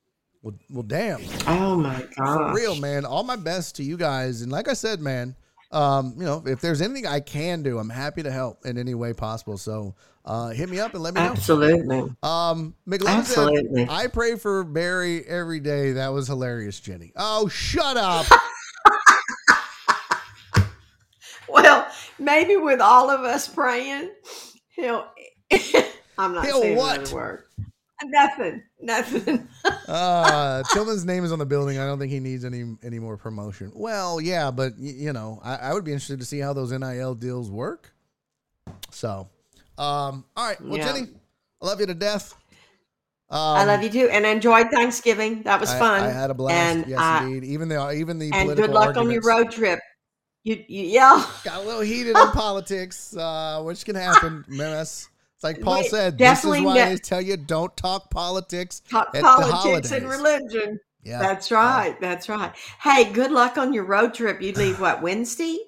Well, 0.43 0.55
well, 0.71 0.83
damn, 0.83 1.21
Oh 1.47 1.77
my 1.77 2.01
for 2.01 2.23
god. 2.25 2.55
real, 2.55 2.75
man. 2.77 3.05
All 3.05 3.23
my 3.23 3.37
best 3.37 3.77
to 3.77 3.83
you 3.83 3.97
guys, 3.99 4.41
and 4.41 4.51
like 4.51 4.69
I 4.69 4.73
said, 4.73 5.01
man, 5.01 5.37
um, 5.73 6.15
you 6.17 6.25
know, 6.25 6.43
if 6.47 6.61
there's 6.61 6.81
anything 6.83 7.07
I 7.07 7.21
can 7.21 7.63
do, 7.63 7.79
I'm 7.79 7.91
happy 7.91 8.23
to 8.23 8.31
help 8.31 8.65
in 8.67 8.79
any 8.79 8.95
way 8.95 9.13
possible. 9.13 9.57
So, 9.57 9.95
uh, 10.25 10.51
hit 10.51 10.69
me 10.69 10.79
up 10.79 10.95
and 10.95 11.03
let 11.03 11.15
me 11.15 11.21
know. 11.21 11.29
Absolutely. 11.29 11.99
Um, 12.23 12.75
McLovin 12.87 13.25
said, 13.25 13.49
Absolutely. 13.49 13.87
I 13.91 14.07
pray 14.07 14.37
for 14.37 14.63
Barry 14.65 15.25
every 15.27 15.61
day. 15.61 15.93
That 15.93 16.09
was 16.13 16.29
hilarious, 16.29 16.79
Jenny. 16.81 17.13
Oh, 17.17 17.49
shut 17.49 17.97
up. 17.97 18.27
Well, 21.53 21.87
maybe 22.19 22.57
with 22.57 22.81
all 22.81 23.11
of 23.11 23.21
us 23.21 23.47
praying, 23.47 24.11
he'll. 24.71 25.07
I'm 26.19 26.35
not 26.35 26.45
He'll 26.47 26.61
saying 26.63 26.77
what? 26.77 26.97
another 27.01 27.15
word. 27.15 27.45
Nothing. 28.11 28.63
Nothing. 28.81 29.49
uh 29.89 30.63
Tillman's 30.73 31.05
name 31.05 31.25
is 31.25 31.33
on 31.33 31.39
the 31.39 31.47
building. 31.47 31.79
I 31.79 31.87
don't 31.87 31.99
think 31.99 32.11
he 32.13 32.21
needs 32.21 32.45
any 32.45 32.77
any 32.83 32.99
more 32.99 33.17
promotion. 33.17 33.73
Well, 33.75 34.21
yeah, 34.21 34.51
but 34.51 34.73
y- 34.79 34.95
you 34.97 35.13
know, 35.13 35.41
I, 35.43 35.57
I 35.57 35.73
would 35.75 35.85
be 35.85 35.93
interested 35.93 36.19
to 36.21 36.27
see 36.27 36.39
how 36.39 36.53
those 36.53 36.73
NIL 36.73 37.15
deals 37.15 37.51
work. 37.51 37.93
So, 38.91 39.29
um, 39.79 40.25
all 40.37 40.47
right. 40.49 40.61
Well, 40.61 40.79
Yeah. 40.79 40.93
Jenny, 40.93 41.09
I 41.63 41.67
love 41.67 41.81
you 41.81 41.87
to 41.87 41.95
death. 41.95 42.35
Um, 43.31 43.39
I 43.39 43.65
love 43.65 43.83
you 43.83 43.89
too, 43.89 44.09
and 44.11 44.27
enjoyed 44.27 44.71
Thanksgiving. 44.71 45.43
That 45.45 45.59
was 45.61 45.71
I- 45.71 45.79
fun. 45.79 46.03
I, 46.03 46.11
had 46.11 46.31
a 46.31 46.35
blast. 46.35 46.55
And 46.55 46.87
yes, 46.87 46.99
I- 47.01 47.25
indeed. 47.25 47.45
Even 47.45 47.69
the 47.69 47.91
even 47.93 48.19
the 48.19 48.31
and 48.33 48.55
good 48.57 48.71
luck 48.71 48.97
on 48.97 49.11
your 49.11 49.23
road 49.23 49.51
trip. 49.51 49.81
You, 50.45 50.57
you 50.67 50.87
yeah. 50.87 51.25
got 51.45 51.63
a 51.63 51.65
little 51.65 51.83
heated 51.83 52.17
in 52.17 52.29
politics, 52.33 53.17
uh, 53.17 53.63
which 53.63 53.85
can 53.85 53.95
happen. 53.95 54.45
Mess. 54.49 55.09
It's 55.43 55.59
like 55.59 55.61
Paul 55.65 55.79
Wait, 55.81 55.91
said. 55.91 56.19
This 56.19 56.45
is 56.45 56.51
why 56.63 56.75
ne- 56.75 56.93
I 56.93 56.97
tell 56.97 57.21
you 57.21 57.37
don't 57.37 57.77
talk 57.77 58.11
politics. 58.11 58.81
Talk 58.89 59.09
At 59.09 59.23
the 59.23 59.23
politics 59.23 59.91
and 59.91 60.09
religion. 60.09 60.79
Yeah, 61.03 61.19
That's 61.19 61.51
right. 61.51 62.01
That's 62.01 62.29
right. 62.29 62.53
Hey, 62.81 63.11
good 63.13 63.33
luck 63.33 63.59
on 63.59 63.73
your 63.73 63.83
road 63.83 64.15
trip. 64.15 64.41
You 64.41 64.53
leave 64.53 64.79
what 64.79 65.03
Wednesday? 65.03 65.59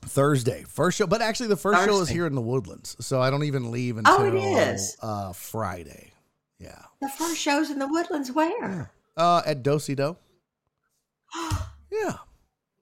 Thursday, 0.00 0.64
first 0.66 0.96
show, 0.96 1.06
but 1.06 1.20
actually 1.20 1.48
the 1.48 1.56
first 1.58 1.84
show 1.84 2.00
is 2.00 2.08
here 2.08 2.26
in 2.26 2.34
the 2.34 2.40
Woodlands, 2.40 2.96
so 3.04 3.20
I 3.20 3.28
don't 3.28 3.44
even 3.44 3.70
leave 3.70 3.98
until 3.98 4.14
Oh, 4.14 4.24
it 4.24 4.34
is. 4.34 4.96
uh 5.02 5.34
Friday. 5.34 6.12
Yeah, 6.58 6.80
The 7.02 7.10
first 7.10 7.36
show's 7.36 7.68
in 7.70 7.78
the 7.78 7.86
Woodlands. 7.88 8.32
Where? 8.32 8.90
uh 9.16 9.42
at. 9.44 9.62
Yeah, 11.90 12.14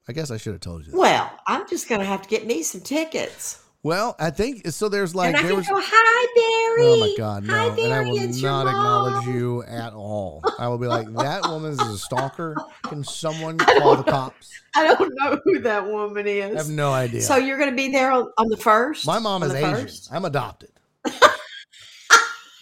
I 0.08 0.12
guess 0.12 0.30
I 0.30 0.36
should 0.36 0.52
have 0.52 0.60
told 0.60 0.84
you. 0.86 0.92
That. 0.92 0.98
Well, 0.98 1.38
I'm 1.48 1.68
just 1.68 1.88
gonna 1.88 2.04
have 2.04 2.22
to 2.22 2.28
get 2.28 2.46
me 2.46 2.62
some 2.62 2.82
tickets. 2.82 3.62
Well, 3.86 4.16
I 4.18 4.30
think 4.30 4.66
so. 4.72 4.88
There's 4.88 5.14
like 5.14 5.28
and 5.28 5.36
I 5.36 5.42
there 5.42 5.50
can 5.50 5.58
was. 5.58 5.68
go, 5.68 5.74
hi, 5.80 6.26
Barry. 6.34 6.88
Oh 6.88 6.98
my 6.98 7.14
God, 7.16 7.44
no! 7.44 7.54
Hi, 7.54 7.68
Barry. 7.68 7.82
and 7.84 7.94
I 7.94 8.00
will 8.00 8.28
not 8.42 8.66
acknowledge 8.66 9.26
you 9.28 9.62
at 9.62 9.92
all. 9.92 10.42
I 10.58 10.66
will 10.66 10.78
be 10.78 10.88
like, 10.88 11.06
that 11.14 11.44
woman 11.46 11.70
is 11.70 11.80
a 11.80 11.96
stalker. 11.96 12.56
Can 12.82 13.04
someone 13.04 13.58
call 13.58 13.94
the 13.94 14.02
cops? 14.02 14.50
I 14.74 14.88
don't 14.88 15.12
know 15.14 15.40
who 15.44 15.60
that 15.60 15.86
woman 15.86 16.26
is. 16.26 16.56
I 16.56 16.58
have 16.58 16.68
no 16.68 16.92
idea. 16.92 17.20
So 17.22 17.36
you're 17.36 17.58
going 17.58 17.70
to 17.70 17.76
be 17.76 17.92
there 17.92 18.10
on, 18.10 18.28
on 18.38 18.48
the 18.48 18.56
first? 18.56 19.06
My 19.06 19.20
mom 19.20 19.44
On 19.44 19.50
is 19.50 19.54
Asian. 19.54 19.74
first? 19.76 20.08
I'm 20.12 20.24
adopted. 20.24 20.70
um, 21.04 21.14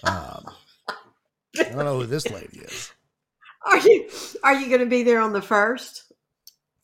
I 0.07 0.45
don't 1.55 1.77
know 1.87 2.01
who 2.01 2.07
this 2.07 2.29
lady 2.31 2.59
is. 2.59 2.93
Are 3.67 3.79
you 3.79 4.11
Are 4.43 4.53
you 4.53 4.69
going 4.69 4.81
to 4.81 4.87
be 4.87 5.05
there 5.05 5.23
on 5.23 5.33
the 5.33 5.41
first? 5.41 6.04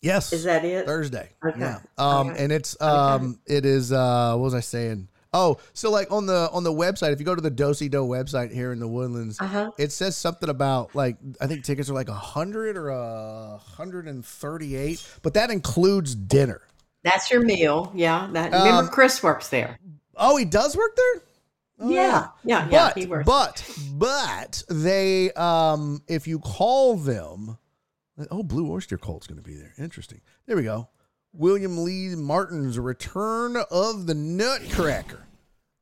Yes, 0.02 0.32
Is 0.32 0.44
that 0.44 0.64
it? 0.64 0.86
Thursday. 0.86 1.28
Okay. 1.44 1.60
Yeah. 1.60 1.78
Um, 1.98 2.30
Okay. 2.30 2.42
and 2.44 2.52
it's 2.52 2.80
um, 2.80 3.38
it 3.46 3.66
is 3.66 3.92
uh, 3.92 4.32
what 4.34 4.44
was 4.44 4.54
I 4.54 4.60
saying? 4.60 5.08
Oh, 5.32 5.58
so 5.74 5.90
like 5.90 6.10
on 6.10 6.26
the 6.26 6.48
on 6.52 6.64
the 6.64 6.72
website, 6.72 7.12
if 7.12 7.20
you 7.20 7.26
go 7.26 7.34
to 7.34 7.40
the 7.40 7.50
Dosey 7.50 7.88
Doe 7.90 8.06
website 8.06 8.50
here 8.52 8.72
in 8.72 8.80
the 8.80 8.88
Woodlands, 8.88 9.38
Uh 9.40 9.46
huh. 9.46 9.70
it 9.78 9.92
says 9.92 10.16
something 10.16 10.48
about 10.48 10.94
like 10.94 11.18
I 11.40 11.46
think 11.46 11.64
tickets 11.64 11.88
are 11.90 11.94
like 11.94 12.08
a 12.08 12.14
hundred 12.14 12.76
or 12.76 12.88
a 12.88 13.58
hundred 13.58 14.06
and 14.08 14.24
thirty 14.24 14.74
eight, 14.74 15.06
but 15.22 15.34
that 15.34 15.50
includes 15.50 16.14
dinner. 16.14 16.62
That's 17.04 17.30
your 17.30 17.42
meal. 17.42 17.92
Yeah. 17.94 18.28
That. 18.32 18.52
Um, 18.54 18.66
remember, 18.66 18.90
Chris 18.90 19.22
works 19.22 19.48
there. 19.48 19.78
Oh, 20.16 20.36
he 20.36 20.44
does 20.44 20.76
work 20.76 20.96
there. 20.96 21.22
Oh, 21.82 21.90
yeah. 21.90 22.26
Yeah. 22.44 22.68
Yeah. 22.70 22.88
But 22.88 22.98
he 22.98 23.06
works. 23.06 23.24
but 23.26 23.78
but 23.92 24.62
they 24.68 25.30
um 25.32 26.02
if 26.08 26.26
you 26.26 26.38
call 26.40 26.96
them 26.96 27.56
oh 28.30 28.42
Blue 28.42 28.70
Oyster 28.70 28.98
Cult's 28.98 29.26
going 29.26 29.42
to 29.42 29.48
be 29.48 29.54
there. 29.54 29.72
Interesting. 29.78 30.20
There 30.46 30.56
we 30.56 30.62
go. 30.64 30.88
William 31.32 31.84
Lee 31.84 32.14
Martin's 32.16 32.78
Return 32.78 33.56
of 33.70 34.06
the 34.06 34.14
Nutcracker. 34.14 35.26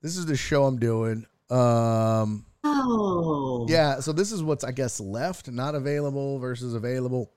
This 0.03 0.17
is 0.17 0.27
the 0.27 0.37
show 0.37 0.65
I'm 0.65 0.79
doing. 0.79 1.27
Um 1.51 2.45
oh. 2.65 3.67
yeah, 3.69 4.01
so 4.01 4.13
this 4.13 4.33
is 4.33 4.43
what's 4.43 4.65
I 4.65 4.73
guess 4.73 5.01
left, 5.01 5.49
not 5.51 5.75
available 5.75 6.39
versus 6.39 6.75
available. 6.75 7.33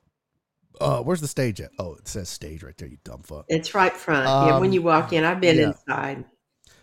Uh, 0.79 1.01
where's 1.01 1.21
the 1.21 1.27
stage 1.27 1.61
at? 1.61 1.69
Oh, 1.79 1.93
it 1.95 2.07
says 2.07 2.27
stage 2.27 2.63
right 2.63 2.75
there. 2.77 2.87
You 2.87 2.97
dumb 3.03 3.21
fuck. 3.21 3.45
It's 3.49 3.73
right 3.75 3.95
front. 3.95 4.25
yeah, 4.25 4.57
when 4.59 4.69
Um, 4.69 4.73
you 4.73 4.81
walk 4.81 5.13
in, 5.13 5.23
I've 5.23 5.39
been 5.39 5.57
yeah. 5.57 5.67
inside. 5.67 6.25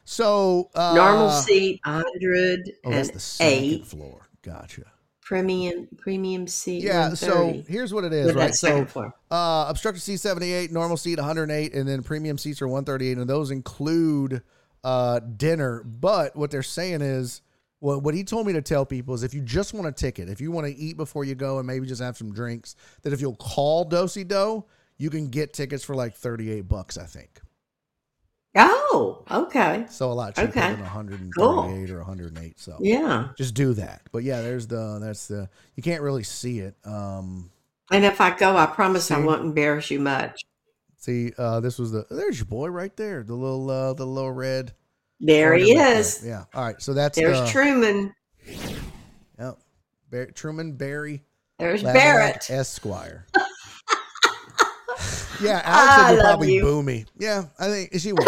So 0.04 0.70
uh, 0.74 0.94
Normal 0.94 1.30
seat, 1.30 1.80
hundred 1.84 2.70
Oh, 2.84 2.90
that's 2.90 3.10
the 3.10 3.20
second 3.20 3.86
floor. 3.86 4.26
Gotcha. 4.42 4.84
Premium 5.28 5.86
premium 5.98 6.46
seat. 6.46 6.82
Yeah. 6.82 7.12
So 7.12 7.62
here's 7.68 7.92
what 7.92 8.04
it 8.04 8.14
is, 8.14 8.32
right? 8.32 8.54
So. 8.54 8.86
Uh, 9.30 9.66
obstructed 9.68 10.00
seat 10.00 10.20
78, 10.20 10.72
normal 10.72 10.96
seat 10.96 11.18
108, 11.18 11.74
and 11.74 11.86
then 11.86 12.02
premium 12.02 12.38
seats 12.38 12.62
are 12.62 12.66
138, 12.66 13.18
and 13.18 13.28
those 13.28 13.50
include 13.50 14.40
uh, 14.82 15.18
dinner. 15.18 15.82
But 15.84 16.34
what 16.34 16.50
they're 16.50 16.62
saying 16.62 17.02
is, 17.02 17.42
what, 17.80 18.02
what 18.02 18.14
he 18.14 18.24
told 18.24 18.46
me 18.46 18.54
to 18.54 18.62
tell 18.62 18.86
people 18.86 19.12
is 19.12 19.22
if 19.22 19.34
you 19.34 19.42
just 19.42 19.74
want 19.74 19.86
a 19.86 19.92
ticket, 19.92 20.30
if 20.30 20.40
you 20.40 20.50
want 20.50 20.66
to 20.66 20.74
eat 20.74 20.96
before 20.96 21.26
you 21.26 21.34
go 21.34 21.58
and 21.58 21.66
maybe 21.66 21.86
just 21.86 22.00
have 22.00 22.16
some 22.16 22.32
drinks, 22.32 22.74
that 23.02 23.12
if 23.12 23.20
you'll 23.20 23.36
call 23.36 23.84
Dosey 23.84 24.26
Doe, 24.26 24.64
you 24.96 25.10
can 25.10 25.28
get 25.28 25.52
tickets 25.52 25.84
for 25.84 25.94
like 25.94 26.14
38 26.14 26.62
bucks, 26.62 26.96
I 26.96 27.04
think. 27.04 27.42
Oh, 28.56 29.24
okay. 29.30 29.86
So 29.90 30.10
a 30.10 30.14
lot 30.14 30.34
cheaper 30.34 30.48
Okay. 30.48 30.70
than 30.72 30.80
138 30.80 31.32
Cool. 31.36 31.92
or 31.92 31.98
108. 31.98 32.58
So 32.58 32.76
Yeah. 32.80 33.28
just 33.36 33.54
do 33.54 33.72
that. 33.74 34.02
But 34.10 34.24
yeah, 34.24 34.40
there's 34.40 34.66
the, 34.66 34.98
that's 35.00 35.28
the, 35.28 35.48
you 35.76 35.82
can't 35.82 36.02
really 36.02 36.22
see 36.24 36.60
it. 36.60 36.74
Um, 36.84 37.50
And 37.90 38.04
if 38.04 38.20
I 38.20 38.36
go, 38.36 38.56
I 38.56 38.66
promise 38.66 39.10
I 39.10 39.18
won't 39.20 39.42
embarrass 39.42 39.90
you 39.90 40.00
much. 40.00 40.40
see, 40.96 41.32
uh, 41.38 41.60
this 41.60 41.78
was 41.78 41.92
the, 41.92 42.06
there's 42.10 42.38
your 42.38 42.46
boy 42.46 42.68
right 42.68 42.94
there, 42.96 43.22
the 43.22 43.34
little, 43.34 43.70
uh, 43.70 43.92
the 43.94 44.06
little 44.06 44.32
red. 44.32 44.72
There 45.20 45.54
he 45.54 45.76
is. 45.76 46.18
there. 46.18 46.30
Yeah. 46.30 46.44
All 46.54 46.64
right. 46.64 46.80
So 46.82 46.94
that's 46.94 47.16
There's 47.18 47.38
the, 47.40 47.46
Truman. 47.48 48.12
Yep. 49.38 49.58
Bar- 50.10 50.26
Truman 50.32 50.72
Barry 50.72 51.22
There's 51.58 51.82
Barrett. 51.82 52.48
Esquire. 52.50 53.26
yeah, 55.40 55.60
Alex 55.64 55.92
I 55.92 56.12
would 56.12 56.20
probably 56.20 56.54
you. 56.54 56.62
boo 56.62 56.82
me. 56.82 57.04
Yeah, 57.18 57.44
I 57.58 57.68
think 57.68 57.90
she 58.00 58.12
would. 58.12 58.26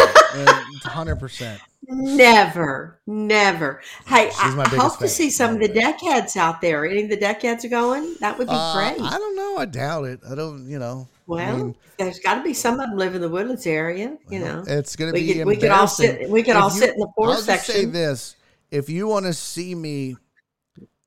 Hundred 0.83 1.17
percent. 1.17 1.61
Never, 1.87 2.99
never. 3.07 3.81
Hey, 4.05 4.29
She's 4.29 4.39
I 4.55 4.63
I 4.63 4.67
hope 4.75 4.97
to 4.99 5.07
see 5.07 5.29
some 5.29 5.53
of 5.55 5.59
the 5.59 5.67
deckheads 5.67 6.37
out 6.37 6.61
there. 6.61 6.85
Any 6.85 7.03
of 7.03 7.09
the 7.09 7.17
deckheads 7.17 7.65
are 7.65 7.69
going? 7.69 8.15
That 8.19 8.37
would 8.37 8.47
be 8.47 8.53
Uh, 8.55 8.73
great. 8.75 9.01
I 9.01 9.17
don't 9.17 9.35
know. 9.35 9.57
I 9.57 9.65
doubt 9.65 10.05
it. 10.05 10.19
I 10.29 10.35
don't. 10.35 10.67
You 10.69 10.79
know. 10.79 11.07
well, 11.27 11.57
mean- 11.57 11.75
there's 11.97 12.19
got 12.19 12.35
to 12.35 12.43
be 12.43 12.53
some 12.53 12.79
of 12.79 12.89
them 12.89 12.97
live 12.97 13.15
in 13.15 13.21
the 13.21 13.29
Woodlands 13.29 13.67
area. 13.67 14.17
You 14.29 14.39
know, 14.39 14.63
it's 14.65 14.95
gonna 14.95 15.11
be. 15.11 15.33
could 15.33 15.45
we 15.45 15.57
could 15.57 15.69
all 15.69 15.87
sit 15.87 16.29
we 16.29 16.43
could 16.43 16.55
If 16.55 16.61
all 16.61 16.71
you- 16.71 16.79
sit 16.79 16.93
in 16.93 16.99
the 16.99 17.09
forest 17.15 17.45
section. 17.45 17.75
I'll 17.75 17.81
fourth 17.81 17.87
just 17.87 17.95
say 17.95 18.01
this: 18.01 18.35
if 18.69 18.89
you 18.89 19.07
want 19.07 19.25
to 19.25 19.33
see 19.33 19.75
me 19.75 20.15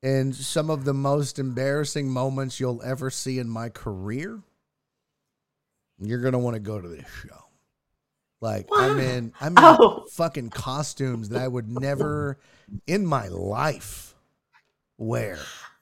in 0.02 0.32
some 0.32 0.70
of 0.70 0.84
the 0.84 0.94
most 0.94 1.38
embarrassing 1.38 2.08
moments 2.08 2.60
you'll 2.60 2.82
ever 2.82 3.10
see 3.10 3.38
in 3.38 3.48
my 3.48 3.68
career, 3.70 4.40
you're 6.06 6.20
gonna 6.20 6.38
want 6.38 6.54
to 6.54 6.60
go 6.60 6.80
to 6.80 6.88
this 6.88 7.06
show. 7.22 7.36
Like 8.40 8.68
I'm 8.72 8.98
in, 8.98 9.32
I'm 9.40 9.52
in 9.52 9.58
Oh. 9.58 10.04
fucking 10.12 10.50
costumes 10.50 11.30
that 11.30 11.40
I 11.42 11.48
would 11.48 11.68
never 11.68 12.38
in 12.86 13.06
my 13.06 13.28
life 13.28 14.14
wear. 14.98 15.38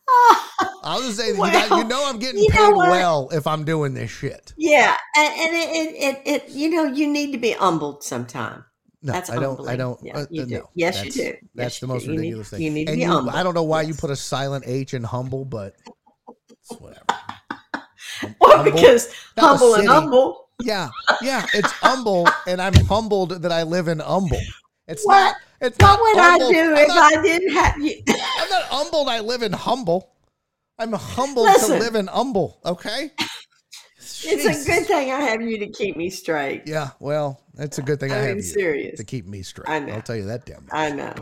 I'll 0.85 1.01
just 1.01 1.17
say 1.17 1.33
that 1.33 1.39
you, 1.39 1.53
guys, 1.53 1.71
you 1.71 1.85
know 1.85 2.05
I'm 2.09 2.19
getting 2.19 2.43
you 2.43 2.49
know 2.51 2.69
paid 2.69 2.75
what? 2.77 2.91
well 2.91 3.29
if 3.33 3.47
I'm 3.47 3.65
doing 3.65 3.95
this 3.95 4.11
shit. 4.11 4.53
Yeah, 4.57 4.97
and, 5.17 5.35
and 5.41 5.55
it, 5.55 5.69
it, 5.71 5.95
it, 5.95 6.23
it, 6.27 6.49
you 6.51 6.71
know, 6.71 6.85
you 6.85 7.09
need 7.09 7.33
to 7.33 7.39
be 7.39 7.53
humbled 7.53 8.03
sometime. 8.05 8.65
No, 9.05 9.13
That's 9.13 9.31
I 9.31 9.37
don't. 9.37 9.69
I 9.69 9.75
don't. 9.75 9.99
Yeah, 10.03 10.19
uh, 10.19 10.27
you 10.31 10.43
uh, 10.43 10.47
do. 10.47 10.55
no, 10.59 10.71
Yes, 10.75 10.99
you 10.99 11.03
that's, 11.05 11.17
do. 11.17 11.23
Yes, 11.23 11.37
That's 11.55 11.81
the 11.81 11.87
most 11.89 12.05
do. 12.05 12.13
You 12.13 12.19
need- 12.19 12.19
ridiculous 12.19 12.51
thing. 12.51 12.63
you 12.63 12.71
need 12.71 12.87
to 12.87 12.93
be 12.93 13.01
you, 13.01 13.09
humble. 13.09 13.33
I 13.33 13.43
don't 13.43 13.55
know 13.55 13.65
why 13.65 13.83
you 13.83 13.95
put 13.95 14.11
a 14.11 14.17
silent 14.17 14.65
H 14.67 14.95
in 14.95 15.03
humble, 15.03 15.45
but 15.45 15.75
it's 16.51 16.71
whatever. 16.79 17.05
Well, 18.41 18.57
Humble. 18.59 18.73
because 18.73 19.13
humble 19.39 19.75
and 19.75 19.89
humble. 19.89 20.49
Yeah, 20.61 20.91
yeah, 21.23 21.45
it's 21.55 21.71
humble, 21.73 22.29
and 22.47 22.61
I'm 22.63 22.75
humbled 22.75 23.43
that 23.43 23.51
I 23.53 23.63
live 23.65 23.89
in 23.89 23.99
humble. 23.99 24.41
It's 24.89 25.05
What- 25.05 25.15
not. 25.15 25.37
It's 25.61 25.77
What 25.79 25.87
not 25.97 26.01
would 26.01 26.19
I 26.19 26.39
do 26.39 26.71
I'm 26.73 26.77
if 26.77 26.89
not, 26.89 27.13
I 27.19 27.23
didn't 27.23 27.53
have 27.55 27.79
you? 27.79 28.03
I'm 28.09 28.51
not 28.51 28.63
humbled. 28.65 29.09
I 29.09 29.21
live 29.21 29.43
in 29.43 29.53
humble. 29.53 30.11
I'm 30.79 30.93
humbled 30.93 31.47
Listen. 31.47 31.77
to 31.79 31.79
live 31.79 31.95
in 31.95 32.09
humble. 32.09 32.59
Okay. 32.65 33.13
It's 34.25 34.45
a 34.45 34.71
good 34.71 34.87
thing 34.87 35.13
I 35.13 35.21
have 35.21 35.41
you 35.41 35.59
to 35.59 35.69
keep 35.69 35.97
me 35.97 36.11
straight. 36.11 36.63
Yeah. 36.67 36.91
Well, 36.99 37.41
it's 37.59 37.79
a 37.79 37.83
good 37.83 38.01
thing 38.01 38.11
I 38.13 38.19
I'm 38.19 38.27
have 38.27 38.37
you 38.39 38.43
serious. 38.43 38.99
to 38.99 39.05
keep 39.05 39.27
me 39.27 39.43
straight. 39.43 39.69
I 39.69 39.79
know. 39.79 39.95
I'll 39.95 40.03
tell 40.03 40.17
you 40.17 40.25
that 40.27 40.45
damn 40.47 40.67
I 40.73 40.91
know. 40.91 41.15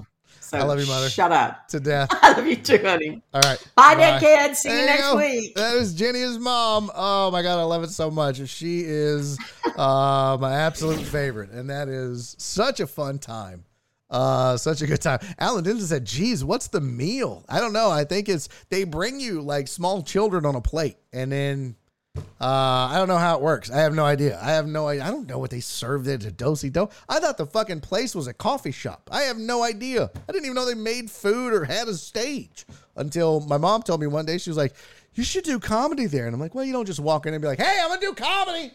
So 0.51 0.59
I 0.59 0.65
love 0.65 0.81
you, 0.81 0.87
mother. 0.87 1.09
Shut 1.09 1.31
up. 1.31 1.69
to 1.69 1.79
death. 1.79 2.09
I 2.23 2.33
love 2.33 2.45
you 2.45 2.57
too, 2.57 2.79
honey. 2.83 3.23
All 3.33 3.41
right. 3.45 3.65
Bye, 3.77 3.95
Bye. 3.95 4.19
dickhead. 4.19 4.57
See 4.57 4.69
you 4.69 4.85
next 4.85 5.03
go. 5.03 5.17
week. 5.17 5.55
That 5.55 5.77
is 5.77 5.95
Jenny's 5.95 6.39
mom. 6.39 6.91
Oh 6.93 7.31
my 7.31 7.41
god, 7.41 7.61
I 7.61 7.63
love 7.63 7.85
it 7.85 7.91
so 7.91 8.11
much. 8.11 8.45
She 8.49 8.81
is 8.85 9.39
uh, 9.77 10.37
my 10.41 10.53
absolute 10.53 11.03
favorite, 11.07 11.51
and 11.53 11.71
that 11.71 11.87
is 11.87 12.35
such 12.37 12.81
a 12.81 12.89
fun 12.89 13.21
time. 13.21 13.65
Uh, 14.11 14.57
such 14.57 14.83
a 14.83 14.89
good 14.89 15.01
time. 15.01 15.21
Alan 15.39 15.63
Denton 15.63 15.87
said, 15.87 16.05
"Geez, 16.05 16.43
what's 16.45 16.67
the 16.67 16.81
meal?" 16.81 17.45
I 17.49 17.61
don't 17.61 17.73
know. 17.73 17.89
I 17.89 18.03
think 18.03 18.29
it's 18.29 18.49
they 18.71 18.83
bring 18.83 19.21
you 19.21 19.43
like 19.43 19.69
small 19.69 20.03
children 20.03 20.45
on 20.45 20.57
a 20.57 20.61
plate, 20.61 20.97
and 21.13 21.31
then 21.31 21.77
uh, 22.16 22.23
I 22.41 22.95
don't 22.97 23.09
know 23.09 23.19
how 23.19 23.37
it 23.37 23.43
works. 23.43 23.70
I 23.70 23.81
have 23.81 23.95
no 23.95 24.05
idea. 24.05 24.39
I 24.43 24.53
have 24.53 24.66
no 24.66 24.89
idea. 24.89 25.05
I 25.05 25.11
don't 25.11 25.28
know 25.28 25.39
what 25.39 25.51
they 25.51 25.61
served 25.61 26.09
at 26.09 26.24
a 26.24 26.31
Dosey 26.31 26.73
Doe. 26.73 26.91
I 27.09 27.20
thought 27.20 27.37
the 27.37 27.47
fucking 27.47 27.81
place 27.81 28.15
was 28.15 28.27
a 28.27 28.32
coffee 28.32 28.73
shop. 28.73 29.09
I 29.12 29.23
have 29.23 29.39
no 29.39 29.62
idea. 29.62 30.11
I 30.28 30.32
didn't 30.32 30.47
even 30.47 30.55
know 30.55 30.65
they 30.65 30.74
made 30.74 31.11
food 31.11 31.53
or 31.53 31.65
had 31.65 31.87
a 31.87 31.95
stage 31.95 32.65
until 32.97 33.41
my 33.41 33.59
mom 33.59 33.82
told 33.82 34.01
me 34.01 34.07
one 34.07 34.24
day. 34.24 34.39
She 34.39 34.51
was 34.51 34.57
like, 34.57 34.74
"You 35.15 35.23
should 35.23 35.45
do 35.45 35.59
comedy 35.61 36.07
there," 36.07 36.27
and 36.27 36.35
I'm 36.35 36.41
like, 36.41 36.55
"Well, 36.55 36.65
you 36.65 36.73
don't 36.73 36.87
just 36.87 37.01
walk 37.01 37.27
in 37.27 37.35
and 37.35 37.43
be 37.43 37.49
like, 37.49 37.61
hey, 37.61 37.78
I'm 37.81 37.89
gonna 37.89 38.01
do 38.01 38.15
comedy 38.15 38.73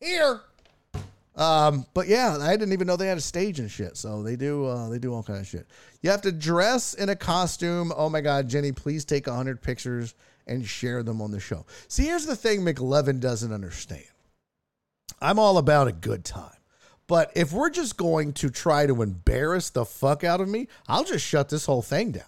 here." 0.00 0.40
Um, 1.36 1.84
but 1.94 2.08
yeah, 2.08 2.38
I 2.40 2.56
didn't 2.56 2.72
even 2.72 2.86
know 2.86 2.96
they 2.96 3.08
had 3.08 3.18
a 3.18 3.20
stage 3.20 3.58
and 3.60 3.70
shit. 3.70 3.96
So 3.96 4.22
they 4.22 4.36
do, 4.36 4.66
uh, 4.66 4.88
they 4.88 4.98
do 4.98 5.12
all 5.12 5.22
kind 5.22 5.40
of 5.40 5.46
shit. 5.46 5.66
You 6.00 6.10
have 6.10 6.22
to 6.22 6.32
dress 6.32 6.94
in 6.94 7.08
a 7.08 7.16
costume. 7.16 7.92
Oh 7.96 8.08
my 8.08 8.20
God, 8.20 8.48
Jenny, 8.48 8.72
please 8.72 9.04
take 9.04 9.28
hundred 9.28 9.60
pictures 9.60 10.14
and 10.46 10.66
share 10.66 11.02
them 11.02 11.22
on 11.22 11.30
the 11.30 11.40
show. 11.40 11.66
See, 11.88 12.04
here's 12.04 12.26
the 12.26 12.36
thing 12.36 12.60
McLovin 12.60 13.20
doesn't 13.20 13.52
understand. 13.52 14.04
I'm 15.20 15.38
all 15.38 15.58
about 15.58 15.88
a 15.88 15.92
good 15.92 16.24
time. 16.24 16.50
But 17.06 17.32
if 17.34 17.52
we're 17.52 17.70
just 17.70 17.96
going 17.96 18.32
to 18.34 18.50
try 18.50 18.86
to 18.86 19.02
embarrass 19.02 19.70
the 19.70 19.84
fuck 19.84 20.24
out 20.24 20.40
of 20.40 20.48
me, 20.48 20.68
I'll 20.88 21.04
just 21.04 21.24
shut 21.24 21.50
this 21.50 21.66
whole 21.66 21.82
thing 21.82 22.12
down. 22.12 22.24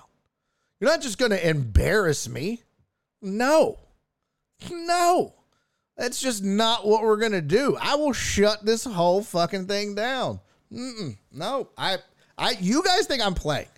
You're 0.81 0.91
not 0.91 1.01
just 1.01 1.19
going 1.19 1.31
to 1.31 1.49
embarrass 1.49 2.29
me. 2.29 2.63
No. 3.23 3.79
No. 4.71 5.37
That's 5.97 6.21
just 6.21 6.45
not 6.45 6.87
what 6.87 7.03
we're 7.03 7.17
gonna 7.17 7.41
do. 7.41 7.77
I 7.81 7.95
will 7.95 8.13
shut 8.13 8.65
this 8.65 8.85
whole 8.85 9.23
fucking 9.23 9.67
thing 9.67 9.95
down. 9.95 10.41
Mm-mm. 10.71 11.17
No, 11.33 11.69
I, 11.77 11.99
I, 12.37 12.57
you 12.61 12.83
guys 12.83 13.07
think 13.07 13.25
I'm 13.25 13.35
playing. 13.35 13.69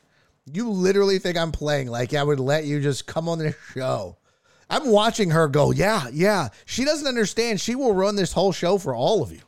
You 0.52 0.70
literally 0.70 1.19
think 1.19 1.36
I'm 1.36 1.52
playing. 1.52 1.89
Like 1.89 2.15
I 2.15 2.24
would 2.24 2.40
let 2.40 2.65
you 2.65 2.81
just 2.81 3.06
come 3.06 3.28
on 3.28 3.39
this 3.39 3.55
show. 3.73 4.16
I'm 4.70 4.89
watching 4.89 5.31
her 5.31 5.49
go. 5.49 5.70
Yeah, 5.70 6.09
yeah. 6.12 6.49
She 6.66 6.85
doesn't 6.85 7.07
understand. 7.07 7.61
She 7.61 7.74
will 7.74 7.95
run 7.95 8.16
this 8.16 8.32
whole 8.32 8.53
show 8.53 8.78
for 8.78 8.95
all 8.95 9.23
of 9.23 9.32
you. 9.32 9.40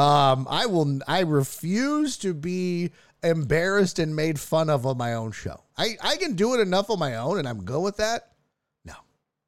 Um, 0.00 0.46
I 0.48 0.66
will. 0.66 1.00
I 1.06 1.20
refuse 1.20 2.16
to 2.18 2.32
be 2.32 2.92
embarrassed 3.22 3.98
and 3.98 4.14
made 4.14 4.38
fun 4.38 4.70
of 4.70 4.86
on 4.86 4.96
my 4.96 5.14
own 5.14 5.32
show. 5.32 5.64
I, 5.76 5.96
I 6.00 6.16
can 6.16 6.34
do 6.34 6.54
it 6.54 6.60
enough 6.60 6.90
on 6.90 6.98
my 6.98 7.16
own, 7.16 7.38
and 7.38 7.48
I'm 7.48 7.64
good 7.64 7.80
with 7.80 7.96
that. 7.96 8.32
No, 8.84 8.94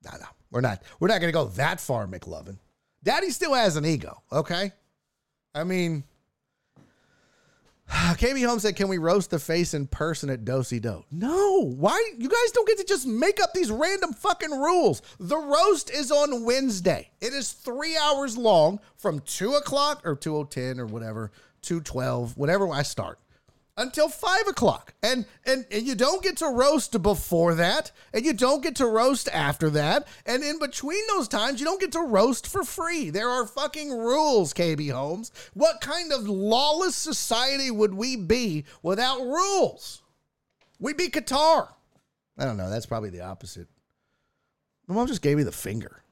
no, 0.05 0.11
no. 0.19 0.27
We're 0.51 0.61
not. 0.61 0.83
We're 1.01 1.09
not 1.09 1.21
going 1.21 1.33
to 1.33 1.39
go 1.39 1.47
that 1.47 1.81
far, 1.81 2.07
McLovin. 2.07 2.59
Daddy 3.05 3.31
still 3.31 3.55
has 3.55 3.77
an 3.77 3.85
ego. 3.85 4.23
Okay. 4.31 4.73
I 5.55 5.65
mean, 5.65 6.05
KB 8.17 8.47
Holmes 8.47 8.63
said, 8.63 8.75
"Can 8.75 8.89
we 8.89 8.97
roast 8.97 9.31
the 9.31 9.39
face 9.39 9.75
in 9.75 9.87
person 9.87 10.31
at 10.31 10.45
Dosey 10.47 10.81
Doe?" 10.81 11.05
No. 11.11 11.61
Why? 11.61 12.13
You 12.17 12.29
guys 12.29 12.53
don't 12.53 12.67
get 12.67 12.79
to 12.79 12.85
just 12.85 13.07
make 13.07 13.41
up 13.41 13.53
these 13.53 13.71
random 13.71 14.15
fucking 14.15 14.51
rules. 14.51 15.03
The 15.21 15.37
roast 15.37 15.91
is 15.91 16.11
on 16.11 16.45
Wednesday. 16.45 17.11
It 17.21 17.35
is 17.35 17.53
three 17.53 17.97
hours 17.99 18.39
long, 18.39 18.81
from 18.97 19.21
two 19.21 19.53
o'clock 19.55 20.01
or 20.05 20.17
two 20.17 20.37
o 20.37 20.45
ten 20.45 20.81
or 20.81 20.87
whatever, 20.87 21.33
two 21.61 21.81
twelve, 21.81 22.37
whatever 22.39 22.71
I 22.71 22.83
start 22.83 23.19
until 23.77 24.09
five 24.09 24.47
o'clock. 24.49 24.95
And, 25.03 25.25
and 25.45 25.65
and 25.71 25.87
you 25.87 25.95
don't 25.95 26.23
get 26.23 26.37
to 26.39 26.47
roast 26.47 27.01
before 27.03 27.55
that, 27.55 27.91
and 28.13 28.25
you 28.25 28.33
don't 28.33 28.63
get 28.63 28.77
to 28.77 28.87
roast 28.87 29.29
after 29.33 29.71
that, 29.71 30.07
and 30.27 30.43
in 30.43 30.59
between 30.59 31.03
those 31.09 31.29
times, 31.29 31.59
you 31.61 31.67
don't 31.67 31.81
get 31.81 31.93
to 31.93 32.01
roast 32.01 32.47
for 32.47 32.65
free. 32.65 33.11
There 33.11 33.29
are 33.29 33.47
fucking 33.47 33.91
rules, 33.91 34.53
KB 34.53 34.91
Holmes. 34.93 35.33
What 35.55 35.81
kind 35.81 36.13
of 36.13 36.29
lawless 36.29 36.95
society 36.97 37.71
would 37.71 37.95
we 37.95 38.17
be 38.17 38.65
without 38.83 39.21
rules? 39.21 40.03
We'd 40.79 40.97
be 40.97 41.09
Qatar. 41.09 41.69
I 42.39 42.45
don't 42.45 42.57
know. 42.57 42.71
That's 42.71 42.87
probably 42.87 43.11
the 43.11 43.21
opposite. 43.23 43.69
My 44.89 44.95
mom 44.95 45.07
just 45.07 45.23
gave 45.23 45.37
me 45.37 45.43
the 45.43 45.53
finger. 45.53 46.03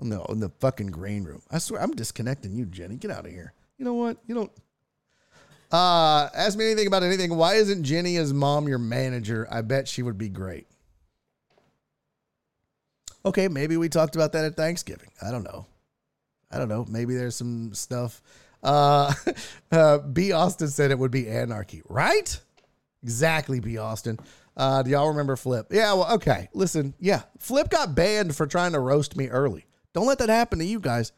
in 0.00 0.08
the 0.08 0.22
in 0.24 0.40
the 0.40 0.50
fucking 0.60 0.88
green 0.88 1.24
room. 1.24 1.42
I 1.50 1.58
swear, 1.58 1.82
I'm 1.82 1.90
disconnecting 1.92 2.52
you, 2.52 2.64
Jenny. 2.66 2.96
Get 2.96 3.10
out 3.10 3.26
of 3.26 3.32
here. 3.32 3.52
You 3.78 3.84
know 3.84 3.94
what? 3.94 4.18
You 4.26 4.34
don't. 4.34 4.52
Uh, 5.70 6.28
ask 6.34 6.58
me 6.58 6.66
anything 6.66 6.86
about 6.86 7.02
anything. 7.02 7.36
Why 7.36 7.54
isn't 7.54 7.84
Jenny 7.84 8.16
as 8.16 8.32
mom 8.32 8.66
your 8.66 8.78
manager? 8.78 9.46
I 9.50 9.62
bet 9.62 9.86
she 9.86 10.02
would 10.02 10.18
be 10.18 10.28
great. 10.28 10.66
Okay, 13.24 13.48
maybe 13.48 13.76
we 13.76 13.88
talked 13.88 14.16
about 14.16 14.32
that 14.32 14.44
at 14.44 14.56
Thanksgiving. 14.56 15.10
I 15.22 15.30
don't 15.30 15.44
know. 15.44 15.66
I 16.50 16.58
don't 16.58 16.68
know. 16.68 16.86
Maybe 16.88 17.14
there's 17.14 17.36
some 17.36 17.74
stuff. 17.74 18.22
Uh, 18.62 19.12
uh, 19.72 19.98
B. 19.98 20.32
Austin 20.32 20.68
said 20.68 20.90
it 20.90 20.98
would 20.98 21.10
be 21.10 21.28
anarchy, 21.28 21.82
right? 21.88 22.40
Exactly, 23.02 23.60
B. 23.60 23.78
Austin. 23.78 24.18
Uh, 24.56 24.82
do 24.82 24.90
y'all 24.90 25.08
remember 25.08 25.36
Flip? 25.36 25.66
Yeah, 25.70 25.92
well, 25.92 26.14
okay. 26.14 26.48
Listen, 26.52 26.94
yeah, 26.98 27.22
Flip 27.38 27.68
got 27.70 27.94
banned 27.94 28.34
for 28.34 28.46
trying 28.46 28.72
to 28.72 28.80
roast 28.80 29.16
me 29.16 29.28
early. 29.28 29.64
Don't 29.92 30.06
let 30.06 30.18
that 30.18 30.28
happen 30.28 30.58
to 30.58 30.64
you 30.64 30.80
guys. 30.80 31.12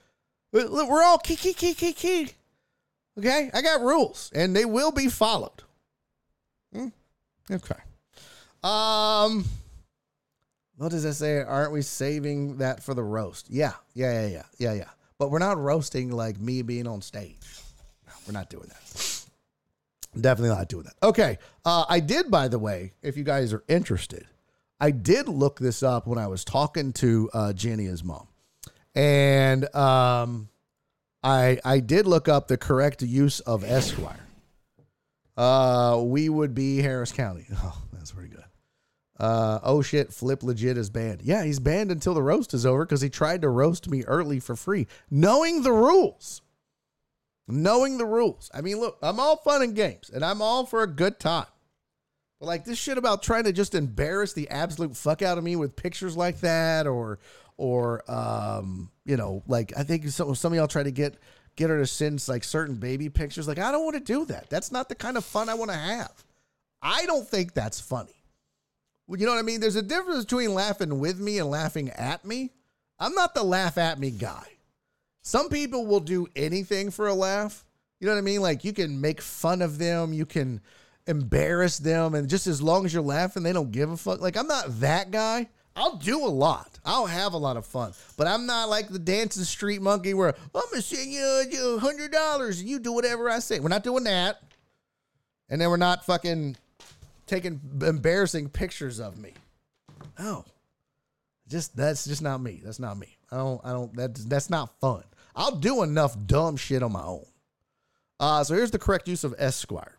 We're 0.52 1.02
all 1.02 1.18
key, 1.18 1.36
key, 1.36 1.54
key, 1.54 1.74
key, 1.74 1.92
key. 1.92 2.32
Okay, 3.18 3.50
I 3.52 3.62
got 3.62 3.80
rules, 3.82 4.30
and 4.34 4.56
they 4.56 4.64
will 4.64 4.92
be 4.92 5.08
followed. 5.08 5.62
Hmm? 6.74 6.88
Okay. 7.50 7.74
Um, 8.62 9.44
what 10.76 10.90
does 10.90 11.02
that 11.02 11.14
say? 11.14 11.38
Aren't 11.42 11.72
we 11.72 11.82
saving 11.82 12.58
that 12.58 12.82
for 12.82 12.94
the 12.94 13.02
roast? 13.02 13.50
Yeah, 13.50 13.72
yeah, 13.94 14.22
yeah, 14.22 14.28
yeah, 14.28 14.42
yeah, 14.58 14.72
yeah. 14.72 14.90
But 15.18 15.30
we're 15.30 15.38
not 15.38 15.58
roasting 15.58 16.10
like 16.10 16.40
me 16.40 16.62
being 16.62 16.86
on 16.86 17.02
stage. 17.02 17.60
No, 18.06 18.12
we're 18.26 18.32
not 18.32 18.48
doing 18.48 18.68
that. 18.68 19.26
Definitely 20.20 20.56
not 20.56 20.68
doing 20.68 20.84
that. 20.84 20.94
Okay. 21.02 21.38
Uh, 21.64 21.84
I 21.88 22.00
did, 22.00 22.30
by 22.30 22.48
the 22.48 22.58
way, 22.58 22.92
if 23.02 23.16
you 23.16 23.24
guys 23.24 23.52
are 23.52 23.64
interested, 23.68 24.26
I 24.80 24.90
did 24.90 25.28
look 25.28 25.58
this 25.58 25.82
up 25.82 26.06
when 26.06 26.18
I 26.18 26.26
was 26.26 26.44
talking 26.44 26.92
to 26.94 27.30
uh, 27.32 27.52
mom, 28.04 28.26
and 28.94 29.74
um, 29.74 30.48
I 31.22 31.58
I 31.64 31.80
did 31.80 32.06
look 32.06 32.28
up 32.28 32.48
the 32.48 32.56
correct 32.56 33.02
use 33.02 33.40
of 33.40 33.64
Esquire. 33.64 34.26
Uh, 35.36 36.00
we 36.04 36.28
would 36.28 36.54
be 36.54 36.78
Harris 36.78 37.12
County. 37.12 37.46
Oh, 37.64 37.82
that's 37.92 38.12
pretty 38.12 38.30
good. 38.30 38.44
Uh, 39.18 39.60
oh 39.62 39.82
shit, 39.82 40.12
Flip 40.12 40.42
legit 40.42 40.76
is 40.76 40.90
banned. 40.90 41.22
Yeah, 41.22 41.44
he's 41.44 41.60
banned 41.60 41.92
until 41.92 42.14
the 42.14 42.22
roast 42.22 42.54
is 42.54 42.66
over 42.66 42.84
because 42.84 43.00
he 43.00 43.08
tried 43.08 43.42
to 43.42 43.48
roast 43.48 43.88
me 43.88 44.02
early 44.04 44.40
for 44.40 44.56
free, 44.56 44.88
knowing 45.10 45.62
the 45.62 45.72
rules. 45.72 46.42
Knowing 47.46 47.98
the 47.98 48.06
rules. 48.06 48.50
I 48.52 48.60
mean, 48.60 48.80
look, 48.80 48.98
I'm 49.02 49.20
all 49.20 49.36
fun 49.36 49.62
and 49.62 49.76
games, 49.76 50.10
and 50.12 50.24
I'm 50.24 50.42
all 50.42 50.66
for 50.66 50.82
a 50.82 50.88
good 50.88 51.20
time. 51.20 51.46
But 52.40 52.46
like 52.46 52.64
this 52.64 52.78
shit 52.78 52.98
about 52.98 53.22
trying 53.22 53.44
to 53.44 53.52
just 53.52 53.76
embarrass 53.76 54.32
the 54.32 54.48
absolute 54.48 54.96
fuck 54.96 55.22
out 55.22 55.38
of 55.38 55.44
me 55.44 55.54
with 55.54 55.76
pictures 55.76 56.16
like 56.16 56.40
that, 56.40 56.88
or 56.88 57.20
or 57.56 58.02
um, 58.10 58.90
you 59.04 59.16
know, 59.16 59.42
like 59.46 59.72
I 59.76 59.82
think 59.82 60.08
some 60.08 60.34
some 60.34 60.52
of 60.52 60.56
y'all 60.56 60.68
try 60.68 60.82
to 60.82 60.90
get 60.90 61.16
get 61.56 61.70
her 61.70 61.78
to 61.78 61.86
send 61.86 62.26
like 62.28 62.44
certain 62.44 62.76
baby 62.76 63.08
pictures. 63.08 63.48
Like 63.48 63.58
I 63.58 63.72
don't 63.72 63.84
want 63.84 63.96
to 63.96 64.12
do 64.12 64.24
that. 64.26 64.50
That's 64.50 64.72
not 64.72 64.88
the 64.88 64.94
kind 64.94 65.16
of 65.16 65.24
fun 65.24 65.48
I 65.48 65.54
want 65.54 65.70
to 65.70 65.76
have. 65.76 66.24
I 66.80 67.06
don't 67.06 67.28
think 67.28 67.54
that's 67.54 67.80
funny. 67.80 68.14
You 69.08 69.26
know 69.26 69.32
what 69.32 69.38
I 69.38 69.42
mean? 69.42 69.60
There's 69.60 69.76
a 69.76 69.82
difference 69.82 70.24
between 70.24 70.54
laughing 70.54 70.98
with 70.98 71.18
me 71.18 71.38
and 71.38 71.50
laughing 71.50 71.90
at 71.90 72.24
me. 72.24 72.50
I'm 72.98 73.14
not 73.14 73.34
the 73.34 73.42
laugh 73.42 73.76
at 73.78 73.98
me 73.98 74.10
guy. 74.10 74.46
Some 75.22 75.48
people 75.48 75.86
will 75.86 76.00
do 76.00 76.26
anything 76.34 76.90
for 76.90 77.08
a 77.08 77.14
laugh. 77.14 77.64
You 78.00 78.06
know 78.06 78.14
what 78.14 78.18
I 78.18 78.22
mean? 78.22 78.40
Like 78.40 78.64
you 78.64 78.72
can 78.72 79.00
make 79.00 79.20
fun 79.20 79.62
of 79.62 79.78
them, 79.78 80.12
you 80.12 80.26
can 80.26 80.60
embarrass 81.06 81.78
them, 81.78 82.14
and 82.14 82.28
just 82.28 82.46
as 82.46 82.62
long 82.62 82.84
as 82.84 82.92
you're 82.92 83.02
laughing, 83.02 83.42
they 83.42 83.52
don't 83.52 83.70
give 83.70 83.90
a 83.90 83.96
fuck. 83.96 84.20
Like 84.20 84.36
I'm 84.36 84.48
not 84.48 84.80
that 84.80 85.10
guy. 85.10 85.48
I'll 85.74 85.96
do 85.96 86.24
a 86.24 86.28
lot. 86.28 86.78
I'll 86.84 87.06
have 87.06 87.32
a 87.32 87.38
lot 87.38 87.56
of 87.56 87.64
fun, 87.64 87.92
but 88.16 88.26
I'm 88.26 88.46
not 88.46 88.68
like 88.68 88.88
the 88.88 88.98
dancing 88.98 89.44
street 89.44 89.80
monkey 89.80 90.14
where 90.14 90.34
I'm 90.54 90.62
gonna 90.70 90.82
send 90.82 91.10
you 91.10 91.76
a 91.76 91.78
hundred 91.78 92.12
dollars 92.12 92.60
and 92.60 92.68
you 92.68 92.78
do 92.78 92.92
whatever 92.92 93.30
I 93.30 93.38
say. 93.38 93.60
We're 93.60 93.68
not 93.68 93.84
doing 93.84 94.04
that, 94.04 94.42
and 95.48 95.60
then 95.60 95.70
we're 95.70 95.76
not 95.76 96.04
fucking 96.04 96.56
taking 97.26 97.60
embarrassing 97.82 98.50
pictures 98.50 99.00
of 99.00 99.16
me. 99.18 99.32
Oh, 100.18 100.44
just 101.48 101.76
that's 101.76 102.04
just 102.04 102.22
not 102.22 102.42
me. 102.42 102.60
That's 102.64 102.78
not 102.78 102.98
me. 102.98 103.16
I 103.30 103.36
don't. 103.36 103.60
I 103.64 103.72
don't. 103.72 103.94
That's 103.96 104.24
that's 104.24 104.50
not 104.50 104.78
fun. 104.80 105.04
I'll 105.34 105.56
do 105.56 105.82
enough 105.82 106.16
dumb 106.26 106.56
shit 106.56 106.82
on 106.82 106.92
my 106.92 107.02
own. 107.02 107.24
Uh, 108.20 108.44
so 108.44 108.54
here's 108.54 108.70
the 108.70 108.78
correct 108.78 109.08
use 109.08 109.24
of 109.24 109.34
Esquire. 109.38 109.96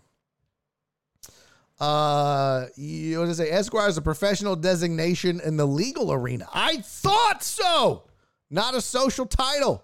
Uh, 1.84 2.68
you 2.78 3.18
want 3.20 3.30
to 3.30 3.36
say 3.36 3.50
Esquire 3.52 3.90
is 3.90 3.98
a 3.98 4.02
professional 4.02 4.56
designation 4.56 5.42
in 5.42 5.58
the 5.58 5.66
legal 5.66 6.14
arena. 6.14 6.48
I 6.54 6.78
thought 6.78 7.44
so. 7.44 8.04
Not 8.50 8.74
a 8.74 8.80
social 8.80 9.26
title. 9.26 9.84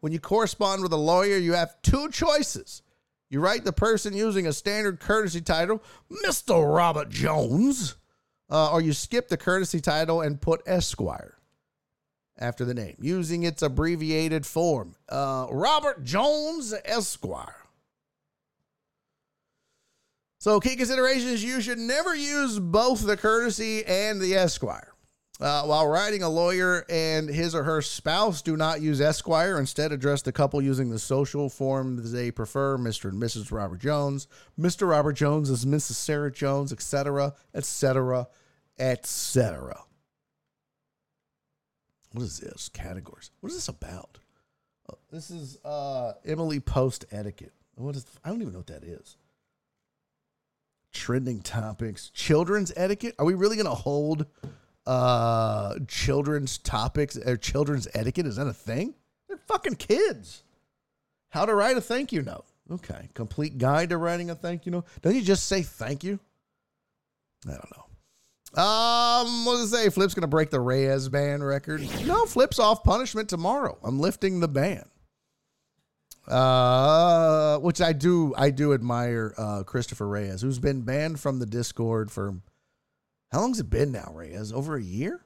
When 0.00 0.12
you 0.12 0.18
correspond 0.18 0.82
with 0.82 0.92
a 0.92 0.96
lawyer, 0.96 1.36
you 1.36 1.52
have 1.52 1.80
two 1.82 2.10
choices. 2.10 2.82
You 3.30 3.38
write 3.38 3.64
the 3.64 3.72
person 3.72 4.16
using 4.16 4.48
a 4.48 4.52
standard 4.52 4.98
courtesy 4.98 5.40
title, 5.40 5.80
Mr. 6.26 6.74
Robert 6.74 7.08
Jones, 7.08 7.94
uh, 8.50 8.72
or 8.72 8.80
you 8.80 8.92
skip 8.92 9.28
the 9.28 9.36
courtesy 9.36 9.80
title 9.80 10.22
and 10.22 10.40
put 10.40 10.62
Esquire 10.66 11.38
after 12.36 12.64
the 12.64 12.74
name, 12.74 12.96
using 13.00 13.44
its 13.44 13.62
abbreviated 13.62 14.44
form, 14.44 14.96
uh, 15.08 15.46
Robert 15.52 16.02
Jones 16.02 16.74
Esquire. 16.84 17.67
So, 20.40 20.60
key 20.60 20.76
considerations 20.76 21.42
you 21.42 21.60
should 21.60 21.78
never 21.78 22.14
use 22.14 22.60
both 22.60 23.04
the 23.04 23.16
courtesy 23.16 23.84
and 23.84 24.20
the 24.20 24.36
Esquire. 24.36 24.94
Uh, 25.40 25.62
while 25.64 25.86
writing, 25.86 26.22
a 26.22 26.28
lawyer 26.28 26.84
and 26.88 27.28
his 27.28 27.54
or 27.54 27.62
her 27.62 27.80
spouse 27.82 28.42
do 28.42 28.56
not 28.56 28.80
use 28.80 29.00
Esquire. 29.00 29.58
Instead, 29.58 29.92
address 29.92 30.22
the 30.22 30.32
couple 30.32 30.60
using 30.60 30.90
the 30.90 30.98
social 30.98 31.48
form 31.48 32.12
they 32.12 32.30
prefer 32.30 32.76
Mr. 32.76 33.10
and 33.10 33.22
Mrs. 33.22 33.52
Robert 33.52 33.80
Jones. 33.80 34.26
Mr. 34.58 34.88
Robert 34.88 35.12
Jones 35.14 35.48
is 35.48 35.64
Mrs. 35.64 35.94
Sarah 35.94 36.32
Jones, 36.32 36.72
etc., 36.72 37.34
etc., 37.54 38.26
etc. 38.78 39.82
What 42.12 42.22
is 42.22 42.38
this? 42.38 42.68
Categories. 42.68 43.30
What 43.40 43.50
is 43.50 43.56
this 43.56 43.68
about? 43.68 44.18
Oh, 44.90 44.98
this 45.10 45.30
is 45.30 45.58
uh, 45.64 46.14
Emily 46.24 46.58
Post 46.58 47.04
etiquette. 47.12 47.52
What 47.76 47.94
is? 47.94 48.06
I 48.24 48.30
don't 48.30 48.40
even 48.40 48.54
know 48.54 48.60
what 48.60 48.68
that 48.68 48.82
is. 48.82 49.16
Trending 50.92 51.40
topics. 51.42 52.10
Children's 52.10 52.72
etiquette. 52.76 53.14
Are 53.18 53.24
we 53.24 53.34
really 53.34 53.56
going 53.56 53.66
to 53.66 53.74
hold 53.74 54.26
uh, 54.86 55.74
children's 55.86 56.58
topics 56.58 57.16
or 57.16 57.36
children's 57.36 57.88
etiquette? 57.94 58.26
Is 58.26 58.36
that 58.36 58.46
a 58.46 58.52
thing? 58.52 58.94
They're 59.28 59.36
fucking 59.36 59.76
kids. 59.76 60.42
How 61.30 61.44
to 61.44 61.54
write 61.54 61.76
a 61.76 61.80
thank 61.80 62.12
you 62.12 62.22
note. 62.22 62.46
Okay. 62.70 63.08
Complete 63.14 63.58
guide 63.58 63.90
to 63.90 63.96
writing 63.98 64.30
a 64.30 64.34
thank 64.34 64.66
you 64.66 64.72
note. 64.72 64.86
Don't 65.02 65.14
you 65.14 65.22
just 65.22 65.46
say 65.46 65.62
thank 65.62 66.04
you? 66.04 66.18
I 67.46 67.50
don't 67.52 67.76
know. 67.76 67.84
Um, 68.62 69.44
what 69.44 69.56
does 69.56 69.72
it 69.72 69.76
say? 69.76 69.90
Flip's 69.90 70.14
gonna 70.14 70.26
break 70.26 70.50
the 70.50 70.60
Reyes 70.60 71.08
ban 71.08 71.42
record. 71.42 71.82
No, 72.06 72.24
Flip's 72.24 72.58
off 72.58 72.82
punishment 72.82 73.28
tomorrow. 73.28 73.78
I'm 73.84 74.00
lifting 74.00 74.40
the 74.40 74.48
ban. 74.48 74.84
Uh, 76.28 77.58
which 77.58 77.80
I 77.80 77.92
do, 77.92 78.34
I 78.36 78.50
do 78.50 78.74
admire 78.74 79.34
uh, 79.38 79.62
Christopher 79.62 80.06
Reyes, 80.06 80.42
who's 80.42 80.58
been 80.58 80.82
banned 80.82 81.20
from 81.20 81.38
the 81.38 81.46
Discord 81.46 82.10
for 82.10 82.34
how 83.32 83.40
long's 83.40 83.60
it 83.60 83.70
been 83.70 83.92
now, 83.92 84.12
Reyes? 84.14 84.52
Over 84.52 84.76
a 84.76 84.82
year? 84.82 85.20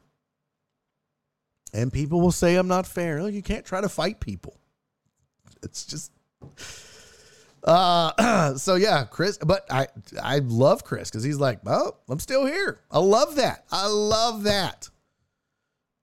And 1.72 1.92
people 1.92 2.20
will 2.20 2.32
say 2.32 2.56
I'm 2.56 2.68
not 2.68 2.86
fair. 2.86 3.28
You 3.28 3.42
can't 3.42 3.64
try 3.64 3.80
to 3.80 3.88
fight 3.88 4.20
people. 4.20 4.60
It's 5.62 5.86
just 5.86 6.12
uh 7.64 8.54
so 8.56 8.74
yeah, 8.74 9.04
Chris, 9.04 9.38
but 9.38 9.64
I 9.70 9.86
I 10.22 10.38
love 10.40 10.84
Chris 10.84 11.10
cuz 11.10 11.22
he's 11.22 11.38
like, 11.38 11.60
"Oh, 11.66 11.96
I'm 12.08 12.18
still 12.18 12.44
here." 12.44 12.80
I 12.90 12.98
love 12.98 13.36
that. 13.36 13.64
I 13.70 13.86
love 13.86 14.42
that. 14.42 14.90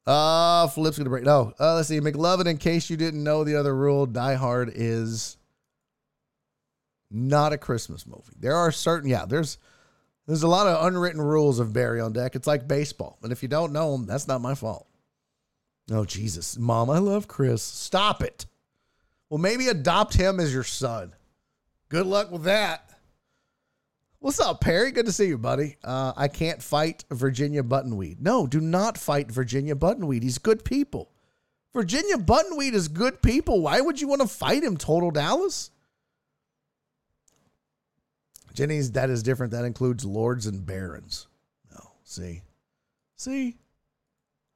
Uh 0.09 0.67
Flip's 0.67 0.97
to 0.97 1.05
break. 1.05 1.23
No. 1.23 1.53
Uh, 1.59 1.75
let's 1.75 1.87
see. 1.87 1.99
McLovin 1.99 2.47
in 2.47 2.57
case 2.57 2.89
you 2.89 2.97
didn't 2.97 3.23
know 3.23 3.43
the 3.43 3.55
other 3.55 3.75
rule, 3.75 4.07
Die 4.07 4.33
Hard 4.33 4.71
is 4.73 5.37
not 7.11 7.53
a 7.53 7.57
Christmas 7.57 8.07
movie. 8.07 8.33
There 8.39 8.55
are 8.55 8.71
certain 8.71 9.07
yeah, 9.07 9.25
there's 9.25 9.59
there's 10.25 10.43
a 10.43 10.47
lot 10.47 10.67
of 10.67 10.85
unwritten 10.85 11.21
rules 11.21 11.59
of 11.59 11.73
Barry 11.73 12.01
on 12.01 12.13
deck. 12.13 12.35
It's 12.35 12.47
like 12.47 12.67
baseball. 12.67 13.19
And 13.21 13.31
if 13.31 13.43
you 13.43 13.49
don't 13.49 13.71
know 13.71 13.91
them, 13.91 14.05
that's 14.05 14.27
not 14.27 14.41
my 14.41 14.55
fault. 14.55 14.87
Oh, 15.91 16.05
Jesus. 16.05 16.57
Mom, 16.57 16.89
I 16.89 16.99
love 16.99 17.27
Chris. 17.27 17.63
Stop 17.63 18.21
it. 18.21 18.45
Well, 19.29 19.39
maybe 19.39 19.67
adopt 19.67 20.13
him 20.13 20.39
as 20.39 20.53
your 20.53 20.63
son. 20.63 21.13
Good 21.89 22.05
luck 22.05 22.31
with 22.31 22.43
that. 22.43 22.88
What's 24.21 24.41
up, 24.41 24.59
Perry? 24.59 24.91
Good 24.91 25.05
to 25.05 25.13
see 25.13 25.27
you, 25.27 25.37
buddy. 25.37 25.77
Uh, 25.81 26.11
I 26.17 26.27
can't 26.27 26.61
fight 26.61 27.05
Virginia 27.09 27.63
Buttonweed. 27.63 28.19
No, 28.19 28.47
do 28.47 28.59
not 28.59 28.97
fight 28.97 29.31
Virginia 29.31 29.75
Buttonweed. 29.75 30.23
He's 30.23 30.37
good 30.37 30.65
people. 30.65 31.09
Virginia 31.73 32.17
Buttonweed 32.17 32.73
is 32.73 32.89
good 32.89 33.21
people. 33.21 33.61
Why 33.61 33.79
would 33.79 34.01
you 34.01 34.09
want 34.09 34.21
to 34.21 34.27
fight 34.27 34.61
him, 34.61 34.75
Total 34.75 35.09
Dallas? 35.09 35.71
Jenny's 38.53 38.91
that 38.91 39.09
is 39.09 39.23
different. 39.23 39.53
That 39.53 39.63
includes 39.63 40.03
lords 40.03 40.47
and 40.47 40.65
barons. 40.65 41.27
No, 41.71 41.91
see, 42.03 42.41
see, 43.15 43.55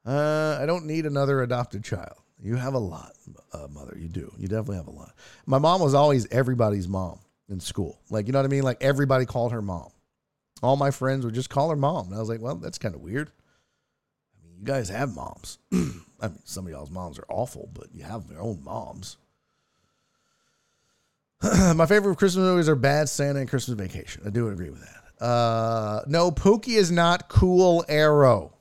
uh, 0.04 0.58
I 0.60 0.66
don't 0.66 0.84
need 0.84 1.06
another 1.06 1.40
adopted 1.40 1.84
child. 1.84 2.18
You 2.42 2.56
have 2.56 2.74
a 2.74 2.78
lot, 2.78 3.12
uh, 3.54 3.68
mother. 3.70 3.96
You 3.98 4.08
do. 4.08 4.30
You 4.36 4.46
definitely 4.46 4.76
have 4.76 4.88
a 4.88 4.90
lot. 4.90 5.14
My 5.46 5.56
mom 5.56 5.80
was 5.80 5.94
always 5.94 6.26
everybody's 6.30 6.86
mom 6.86 7.20
in 7.48 7.60
school. 7.60 8.00
Like 8.10 8.26
you 8.26 8.32
know 8.32 8.38
what 8.38 8.46
I 8.46 8.48
mean. 8.48 8.62
Like 8.62 8.82
everybody 8.82 9.26
called 9.26 9.52
her 9.52 9.62
mom. 9.62 9.88
All 10.62 10.76
my 10.76 10.90
friends 10.90 11.24
would 11.24 11.34
just 11.34 11.50
call 11.50 11.70
her 11.70 11.76
mom, 11.76 12.06
and 12.06 12.16
I 12.16 12.20
was 12.20 12.28
like, 12.28 12.40
well, 12.40 12.56
that's 12.56 12.78
kind 12.78 12.94
of 12.94 13.00
weird. 13.00 13.28
I 13.28 14.46
mean, 14.46 14.56
you 14.58 14.64
guys 14.64 14.88
have 14.88 15.14
moms. 15.14 15.58
I 15.72 16.28
mean, 16.28 16.38
some 16.44 16.66
of 16.66 16.72
y'all's 16.72 16.90
moms 16.90 17.18
are 17.18 17.26
awful, 17.28 17.68
but 17.74 17.88
you 17.92 18.04
have 18.04 18.24
your 18.30 18.40
own 18.40 18.62
moms. 18.64 19.18
My 21.74 21.86
favorite 21.86 22.16
Christmas 22.16 22.44
movies 22.44 22.68
are 22.68 22.76
Bad 22.76 23.08
Santa 23.08 23.40
and 23.40 23.48
Christmas 23.48 23.78
Vacation. 23.78 24.22
I 24.24 24.30
do 24.30 24.48
agree 24.48 24.70
with 24.70 24.80
that. 24.80 25.24
Uh, 25.24 26.02
no, 26.06 26.30
Pookie 26.30 26.76
is 26.76 26.90
not 26.90 27.28
cool. 27.28 27.84
Arrow. 27.88 28.52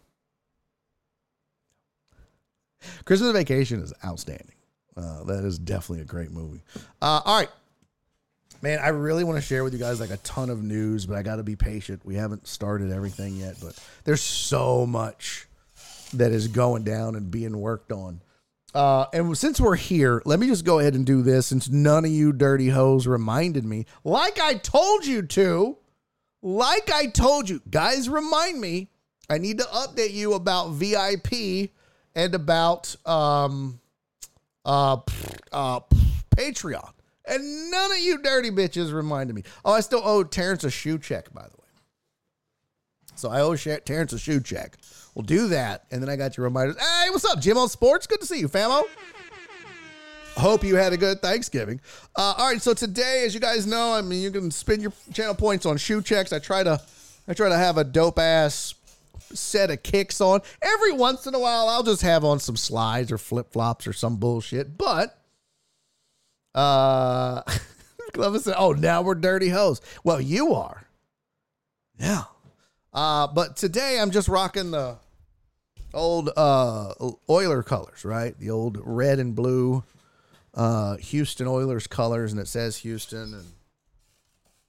Christmas 3.05 3.31
Vacation 3.31 3.81
is 3.81 3.93
outstanding. 4.03 4.55
Uh, 4.95 5.23
that 5.23 5.43
is 5.43 5.57
definitely 5.57 6.01
a 6.01 6.05
great 6.05 6.31
movie. 6.31 6.61
Uh, 7.01 7.21
all 7.25 7.39
right, 7.39 7.49
man. 8.63 8.79
I 8.79 8.87
really 8.87 9.25
want 9.25 9.35
to 9.35 9.41
share 9.41 9.63
with 9.63 9.73
you 9.73 9.79
guys 9.79 9.99
like 9.99 10.09
a 10.09 10.17
ton 10.17 10.49
of 10.49 10.63
news, 10.63 11.05
but 11.05 11.17
I 11.17 11.21
got 11.21 11.35
to 11.35 11.43
be 11.43 11.57
patient. 11.57 12.03
We 12.05 12.15
haven't 12.15 12.47
started 12.47 12.91
everything 12.91 13.35
yet, 13.35 13.57
but 13.61 13.77
there's 14.05 14.21
so 14.21 14.85
much 14.85 15.47
that 16.13 16.31
is 16.31 16.47
going 16.47 16.83
down 16.83 17.15
and 17.15 17.29
being 17.29 17.59
worked 17.59 17.91
on. 17.91 18.21
Uh, 18.73 19.05
and 19.13 19.37
since 19.37 19.59
we're 19.59 19.75
here, 19.75 20.21
let 20.25 20.39
me 20.39 20.47
just 20.47 20.63
go 20.63 20.79
ahead 20.79 20.95
and 20.95 21.05
do 21.05 21.21
this 21.21 21.47
since 21.47 21.69
none 21.69 22.05
of 22.05 22.11
you 22.11 22.31
dirty 22.31 22.69
hoes 22.69 23.05
reminded 23.05 23.65
me, 23.65 23.85
like 24.03 24.39
I 24.39 24.55
told 24.55 25.05
you 25.05 25.21
to, 25.21 25.77
like 26.41 26.89
I 26.91 27.07
told 27.07 27.49
you, 27.49 27.61
guys, 27.69 28.09
remind 28.09 28.59
me. 28.59 28.89
I 29.29 29.37
need 29.37 29.57
to 29.59 29.65
update 29.65 30.13
you 30.13 30.33
about 30.33 30.71
VIP 30.71 31.71
and 32.15 32.33
about 32.33 32.95
um, 33.05 33.79
uh, 34.65 34.97
uh, 35.51 35.79
Patreon. 36.35 36.92
And 37.25 37.71
none 37.71 37.91
of 37.91 37.99
you 37.99 38.17
dirty 38.17 38.51
bitches 38.51 38.93
reminded 38.93 39.35
me. 39.35 39.43
Oh, 39.63 39.73
I 39.73 39.79
still 39.79 40.01
owe 40.03 40.23
Terrence 40.23 40.63
a 40.63 40.69
shoe 40.69 40.97
check, 40.97 41.33
by 41.33 41.43
the 41.43 41.55
way. 41.57 41.63
So 43.15 43.29
I 43.29 43.41
owe 43.41 43.55
Terrence 43.55 44.13
a 44.13 44.19
shoe 44.19 44.41
check. 44.41 44.77
We'll 45.15 45.23
do 45.23 45.47
that. 45.49 45.85
And 45.91 46.01
then 46.01 46.09
I 46.09 46.15
got 46.15 46.35
your 46.35 46.45
reminders. 46.45 46.77
Hey, 46.79 47.09
what's 47.09 47.25
up, 47.25 47.39
Jim 47.39 47.57
on 47.57 47.69
Sports? 47.69 48.07
Good 48.07 48.19
to 48.21 48.25
see 48.25 48.39
you, 48.39 48.49
famo. 48.49 48.83
Hope 50.35 50.63
you 50.63 50.75
had 50.75 50.93
a 50.93 50.97
good 50.97 51.21
Thanksgiving. 51.21 51.79
Uh, 52.15 52.33
all 52.37 52.47
right, 52.49 52.61
so 52.61 52.73
today, 52.73 53.23
as 53.25 53.35
you 53.35 53.39
guys 53.39 53.67
know, 53.67 53.93
I 53.93 54.01
mean, 54.01 54.21
you 54.21 54.31
can 54.31 54.49
spend 54.49 54.81
your 54.81 54.91
channel 55.13 55.35
points 55.35 55.65
on 55.67 55.77
shoe 55.77 56.01
checks. 56.01 56.33
I 56.33 56.39
try 56.39 56.63
to, 56.63 56.81
I 57.27 57.33
try 57.35 57.49
to 57.49 57.55
have 57.55 57.77
a 57.77 57.83
dope 57.83 58.17
ass 58.17 58.73
set 59.31 59.69
of 59.69 59.83
kicks 59.83 60.19
on. 60.21 60.41
Every 60.61 60.91
once 60.91 61.27
in 61.27 61.35
a 61.35 61.39
while, 61.39 61.69
I'll 61.69 61.83
just 61.83 62.01
have 62.01 62.25
on 62.25 62.39
some 62.39 62.57
slides 62.57 63.11
or 63.11 63.19
flip 63.19 63.53
flops 63.53 63.85
or 63.85 63.93
some 63.93 64.17
bullshit. 64.17 64.75
But, 64.75 65.15
uh, 66.55 67.41
Clevis 68.13 68.41
said, 68.41 68.55
"Oh, 68.57 68.73
now 68.73 69.01
we're 69.01 69.15
dirty 69.15 69.49
hoes." 69.49 69.81
Well, 70.03 70.21
you 70.21 70.53
are. 70.53 70.85
Yeah. 71.97 72.23
Uh, 72.93 73.27
but 73.27 73.57
today 73.57 73.99
I'm 73.99 74.11
just 74.11 74.27
rocking 74.27 74.71
the 74.71 74.97
old 75.93 76.29
uh, 76.35 76.93
Oiler 77.29 77.63
colors, 77.63 78.05
right? 78.05 78.37
The 78.39 78.49
old 78.51 78.77
red 78.83 79.19
and 79.19 79.35
blue 79.35 79.83
uh, 80.53 80.97
Houston 80.97 81.47
Oilers 81.47 81.87
colors, 81.87 82.31
and 82.31 82.39
it 82.41 82.47
says 82.47 82.77
Houston. 82.77 83.33
And 83.33 83.45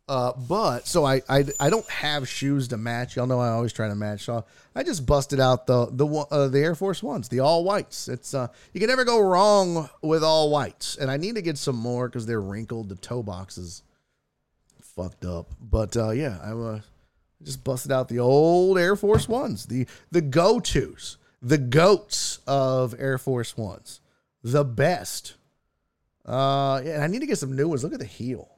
uh, 0.08 0.32
but 0.48 0.86
so 0.86 1.04
I, 1.04 1.22
I 1.28 1.44
I 1.60 1.70
don't 1.70 1.88
have 1.90 2.28
shoes 2.28 2.68
to 2.68 2.76
match. 2.76 3.16
Y'all 3.16 3.26
know 3.26 3.40
I 3.40 3.50
always 3.50 3.72
try 3.72 3.88
to 3.88 3.94
match. 3.94 4.24
So 4.24 4.44
I 4.74 4.82
just 4.82 5.06
busted 5.06 5.38
out 5.40 5.66
the 5.66 5.86
the 5.90 6.06
uh, 6.06 6.48
the 6.48 6.58
Air 6.58 6.74
Force 6.74 7.02
Ones, 7.02 7.28
the 7.28 7.40
all 7.40 7.64
whites. 7.64 8.08
It's 8.08 8.34
uh 8.34 8.48
you 8.72 8.80
can 8.80 8.88
never 8.88 9.04
go 9.04 9.20
wrong 9.20 9.88
with 10.02 10.24
all 10.24 10.50
whites, 10.50 10.96
and 10.96 11.10
I 11.10 11.16
need 11.16 11.36
to 11.36 11.42
get 11.42 11.58
some 11.58 11.76
more 11.76 12.08
because 12.08 12.26
they're 12.26 12.40
wrinkled. 12.40 12.88
The 12.88 12.96
toe 12.96 13.22
boxes 13.22 13.82
fucked 14.80 15.24
up. 15.24 15.54
But 15.60 15.96
uh, 15.96 16.10
yeah, 16.10 16.38
I 16.42 16.50
uh, 16.50 16.80
just 17.42 17.62
busted 17.62 17.92
out 17.92 18.08
the 18.08 18.18
old 18.18 18.78
Air 18.78 18.96
Force 18.96 19.28
Ones, 19.28 19.66
the 19.66 19.86
the 20.10 20.20
go 20.20 20.60
tos 20.60 21.18
the 21.44 21.58
goats 21.58 22.38
of 22.46 22.94
Air 22.98 23.18
Force 23.18 23.56
Ones, 23.56 24.00
the 24.42 24.64
best. 24.64 25.34
Uh, 26.24 26.80
yeah, 26.82 27.00
I 27.02 27.06
need 27.06 27.20
to 27.20 27.26
get 27.26 27.38
some 27.38 27.54
new 27.54 27.68
ones. 27.68 27.84
Look 27.84 27.92
at 27.92 28.00
the 28.00 28.06
heel; 28.06 28.48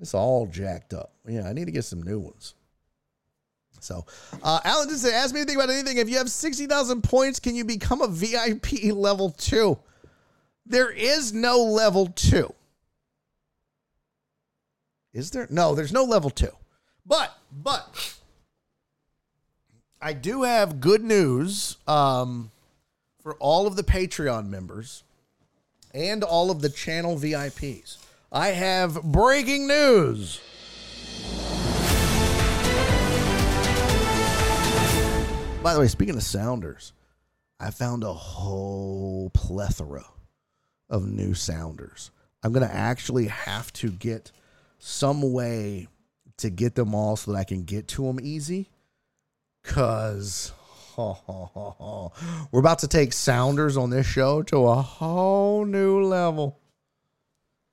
it's 0.00 0.12
all 0.12 0.46
jacked 0.46 0.92
up. 0.92 1.12
Yeah, 1.26 1.48
I 1.48 1.52
need 1.52 1.66
to 1.66 1.70
get 1.70 1.84
some 1.84 2.02
new 2.02 2.18
ones. 2.18 2.55
So, 3.86 4.04
uh, 4.42 4.58
Alan 4.64 4.88
just 4.88 5.02
said, 5.02 5.14
ask 5.14 5.32
me 5.32 5.40
anything 5.40 5.54
about 5.54 5.70
anything. 5.70 5.98
If 5.98 6.08
you 6.10 6.18
have 6.18 6.28
60,000 6.28 7.02
points, 7.02 7.38
can 7.38 7.54
you 7.54 7.64
become 7.64 8.02
a 8.02 8.08
VIP 8.08 8.92
level 8.92 9.30
two? 9.30 9.78
There 10.66 10.90
is 10.90 11.32
no 11.32 11.62
level 11.62 12.08
two. 12.08 12.52
Is 15.12 15.30
there? 15.30 15.46
No, 15.50 15.76
there's 15.76 15.92
no 15.92 16.02
level 16.02 16.30
two. 16.30 16.50
But, 17.06 17.32
but, 17.52 18.16
I 20.02 20.12
do 20.12 20.42
have 20.42 20.80
good 20.80 21.04
news 21.04 21.76
um, 21.86 22.50
for 23.22 23.36
all 23.36 23.68
of 23.68 23.76
the 23.76 23.84
Patreon 23.84 24.48
members 24.48 25.04
and 25.94 26.24
all 26.24 26.50
of 26.50 26.60
the 26.60 26.68
channel 26.68 27.16
VIPs. 27.16 27.98
I 28.32 28.48
have 28.48 29.00
breaking 29.04 29.68
news. 29.68 30.40
By 35.66 35.74
the 35.74 35.80
way, 35.80 35.88
speaking 35.88 36.14
of 36.14 36.22
sounders, 36.22 36.92
I 37.58 37.72
found 37.72 38.04
a 38.04 38.12
whole 38.12 39.30
plethora 39.34 40.04
of 40.88 41.08
new 41.08 41.34
sounders. 41.34 42.12
I'm 42.44 42.52
going 42.52 42.64
to 42.64 42.72
actually 42.72 43.26
have 43.26 43.72
to 43.72 43.90
get 43.90 44.30
some 44.78 45.32
way 45.32 45.88
to 46.36 46.50
get 46.50 46.76
them 46.76 46.94
all 46.94 47.16
so 47.16 47.32
that 47.32 47.38
I 47.38 47.42
can 47.42 47.64
get 47.64 47.88
to 47.88 48.04
them 48.04 48.20
easy 48.22 48.70
Cause 49.64 50.52
we're 50.96 52.60
about 52.60 52.78
to 52.78 52.88
take 52.88 53.12
sounders 53.12 53.76
on 53.76 53.90
this 53.90 54.06
show 54.06 54.44
to 54.44 54.68
a 54.68 54.80
whole 54.80 55.64
new 55.64 56.04
level. 56.04 56.60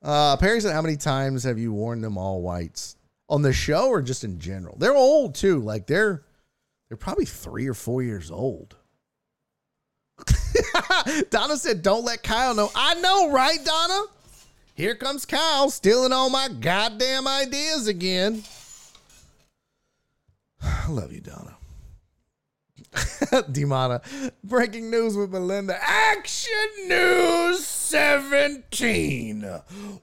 Uh, 0.02 0.36
Perry 0.36 0.60
said, 0.60 0.72
"How 0.72 0.82
many 0.82 0.96
times 0.96 1.44
have 1.44 1.60
you 1.60 1.72
worn 1.72 2.00
them 2.00 2.18
all 2.18 2.42
whites 2.42 2.96
on 3.28 3.42
the 3.42 3.52
show 3.52 3.88
or 3.88 4.02
just 4.02 4.24
in 4.24 4.40
general? 4.40 4.76
They're 4.80 4.96
old 4.96 5.36
too. 5.36 5.60
Like 5.60 5.86
they're 5.86 6.24
they're 6.94 6.98
probably 6.98 7.24
three 7.24 7.66
or 7.66 7.74
four 7.74 8.04
years 8.04 8.30
old." 8.30 8.76
Donna 11.30 11.56
said, 11.56 11.82
"Don't 11.82 12.04
let 12.04 12.22
Kyle 12.22 12.54
know." 12.54 12.70
I 12.72 12.94
know, 12.94 13.32
right, 13.32 13.58
Donna? 13.64 14.02
Here 14.74 14.94
comes 14.94 15.26
Kyle 15.26 15.70
stealing 15.70 16.12
all 16.12 16.30
my 16.30 16.48
goddamn 16.48 17.26
ideas 17.26 17.88
again. 17.88 18.44
I 20.62 20.88
love 20.88 21.12
you, 21.12 21.20
Donna. 21.20 21.56
Dimana. 23.50 24.00
Breaking 24.44 24.88
news 24.88 25.16
with 25.16 25.32
Melinda. 25.32 25.76
Action 25.82 26.52
News 26.86 27.66
17 27.66 29.44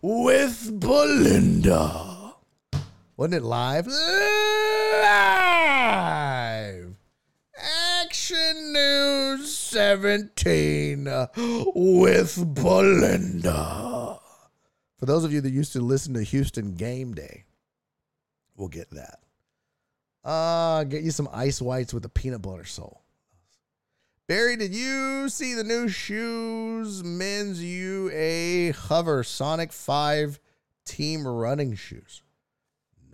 with 0.01 0.77
Belinda. 0.77 2.17
Wasn't 3.21 3.35
it 3.35 3.43
live? 3.43 3.85
Live. 3.85 4.01
Action 8.01 8.73
News 8.73 9.55
17 9.55 11.05
with 11.75 12.55
Belinda. 12.55 14.19
For 14.97 15.05
those 15.05 15.23
of 15.23 15.31
you 15.31 15.41
that 15.41 15.51
used 15.51 15.73
to 15.73 15.81
listen 15.81 16.13
to 16.15 16.23
Houston 16.23 16.73
Game 16.73 17.13
Day, 17.13 17.43
we'll 18.55 18.67
get 18.67 18.89
that. 18.91 19.19
Uh, 20.23 20.83
get 20.85 21.03
you 21.03 21.11
some 21.11 21.29
ice 21.31 21.61
whites 21.61 21.93
with 21.93 22.05
a 22.05 22.09
peanut 22.09 22.41
butter 22.41 22.65
sole. 22.65 23.01
Barry, 24.27 24.55
did 24.55 24.73
you 24.73 25.29
see 25.29 25.53
the 25.53 25.63
new 25.63 25.87
shoes? 25.87 27.03
Men's 27.03 27.61
UA 27.61 28.73
Hover 28.73 29.23
Sonic 29.23 29.71
5 29.71 30.39
team 30.85 31.27
running 31.27 31.75
shoes. 31.75 32.23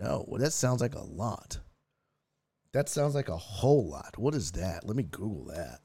No, 0.00 0.24
well, 0.28 0.40
that 0.40 0.52
sounds 0.52 0.80
like 0.80 0.94
a 0.94 1.02
lot. 1.02 1.58
That 2.72 2.88
sounds 2.88 3.14
like 3.14 3.28
a 3.28 3.36
whole 3.36 3.88
lot. 3.88 4.18
What 4.18 4.34
is 4.34 4.52
that? 4.52 4.86
Let 4.86 4.96
me 4.96 5.04
Google 5.04 5.46
that. 5.46 5.80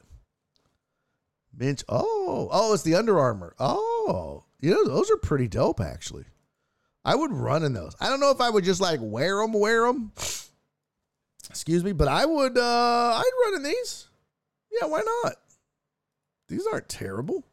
Bench. 1.54 1.84
Oh, 1.88 2.50
oh, 2.52 2.74
it's 2.74 2.84
the 2.84 2.96
Under 2.96 3.20
Armour. 3.20 3.56
Oh, 3.60 4.44
you 4.60 4.72
know, 4.72 4.86
those 4.86 5.12
are 5.12 5.18
pretty 5.18 5.48
dope, 5.48 5.80
actually. 5.80 6.26
I 7.06 7.16
would 7.16 7.32
run 7.32 7.64
in 7.64 7.74
those. 7.74 7.96
I 8.00 8.10
don't 8.10 8.20
know 8.20 8.32
if 8.32 8.42
I 8.42 8.50
would 8.50 8.64
just 8.64 8.82
like 8.82 9.00
wear 9.02 9.38
them, 9.38 9.54
wear 9.54 9.86
them. 9.86 10.12
Excuse 11.50 11.84
me, 11.84 11.92
but 11.92 12.08
I 12.08 12.26
would 12.26 12.58
uh 12.58 12.62
I'd 13.22 13.32
run 13.46 13.56
in 13.56 13.64
these. 13.64 14.08
Yeah, 14.72 14.88
why 14.88 15.02
not? 15.24 15.36
These 16.48 16.66
aren't 16.66 16.90
terrible. 16.90 17.44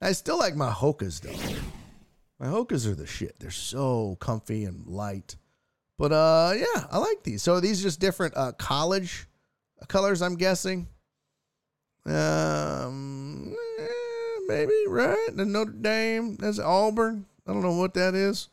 I 0.00 0.12
still 0.12 0.38
like 0.38 0.54
my 0.54 0.70
Hokas 0.70 1.20
though. 1.20 1.56
My 2.38 2.46
Hokas 2.46 2.86
are 2.86 2.94
the 2.94 3.06
shit. 3.06 3.38
They're 3.38 3.50
so 3.50 4.16
comfy 4.20 4.64
and 4.64 4.86
light. 4.86 5.36
But 5.98 6.12
uh 6.12 6.52
yeah, 6.56 6.86
I 6.90 6.98
like 6.98 7.22
these. 7.22 7.42
So 7.42 7.60
these 7.60 7.80
are 7.80 7.84
just 7.84 8.00
different 8.00 8.36
uh 8.36 8.52
college 8.52 9.26
colors, 9.88 10.22
I'm 10.22 10.36
guessing. 10.36 10.88
Um 12.06 13.54
eh, 13.78 14.38
maybe, 14.46 14.74
right? 14.88 15.30
The 15.32 15.44
Notre 15.44 15.72
Dame, 15.72 16.36
that's 16.36 16.58
Auburn. 16.58 17.26
I 17.46 17.52
don't 17.52 17.62
know 17.62 17.76
what 17.76 17.94
that 17.94 18.14
is. 18.14 18.48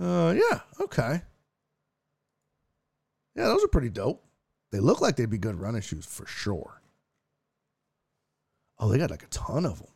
Uh 0.00 0.34
yeah, 0.36 0.60
okay. 0.80 1.22
Yeah, 3.34 3.44
those 3.44 3.64
are 3.64 3.68
pretty 3.68 3.88
dope. 3.88 4.22
They 4.72 4.80
look 4.80 5.00
like 5.00 5.16
they'd 5.16 5.30
be 5.30 5.38
good 5.38 5.60
running 5.60 5.82
shoes 5.82 6.06
for 6.06 6.26
sure. 6.26 6.80
Oh, 8.78 8.88
they 8.88 8.98
got 8.98 9.10
like 9.10 9.22
a 9.22 9.28
ton 9.28 9.64
of 9.64 9.78
them. 9.78 9.88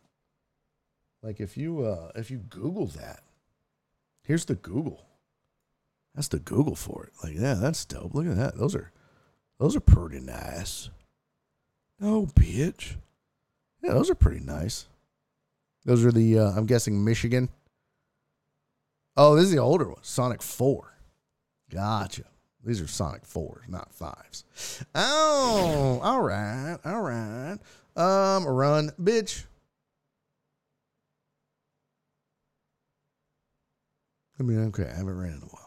Like 1.22 1.40
if 1.40 1.56
you 1.56 1.82
uh 1.82 2.12
if 2.14 2.30
you 2.30 2.38
Google 2.38 2.86
that, 2.86 3.20
here's 4.22 4.44
the 4.44 4.54
Google. 4.54 5.04
That's 6.16 6.28
the 6.28 6.38
Google 6.38 6.74
for 6.74 7.04
it. 7.04 7.12
Like, 7.22 7.34
yeah, 7.34 7.54
that's 7.54 7.84
dope. 7.84 8.14
Look 8.14 8.26
at 8.26 8.36
that. 8.36 8.56
Those 8.56 8.74
are 8.74 8.90
those 9.60 9.76
are 9.76 9.80
pretty 9.80 10.20
nice. 10.20 10.88
No, 12.00 12.26
bitch. 12.26 12.96
Yeah, 13.82 13.92
those 13.92 14.10
are 14.10 14.14
pretty 14.14 14.40
nice. 14.40 14.86
Those 15.84 16.04
are 16.04 16.10
the 16.10 16.38
uh, 16.38 16.50
I'm 16.52 16.66
guessing 16.66 17.04
Michigan. 17.04 17.50
Oh, 19.16 19.34
this 19.36 19.44
is 19.44 19.52
the 19.52 19.58
older 19.58 19.88
one, 19.88 20.02
Sonic 20.02 20.42
4. 20.42 20.92
Gotcha. 21.70 22.24
These 22.62 22.82
are 22.82 22.86
Sonic 22.86 23.24
4s, 23.24 23.68
not 23.68 23.90
5s. 23.92 24.44
Oh, 24.94 26.00
all 26.02 26.20
right. 26.20 26.76
All 26.84 27.00
right. 27.00 27.56
Um, 27.96 28.44
run, 28.44 28.90
bitch. 29.00 29.44
I 34.38 34.42
mean, 34.42 34.66
okay, 34.66 34.84
I 34.84 34.96
haven't 34.96 35.16
ran 35.16 35.32
in 35.32 35.42
a 35.42 35.46
while. 35.46 35.65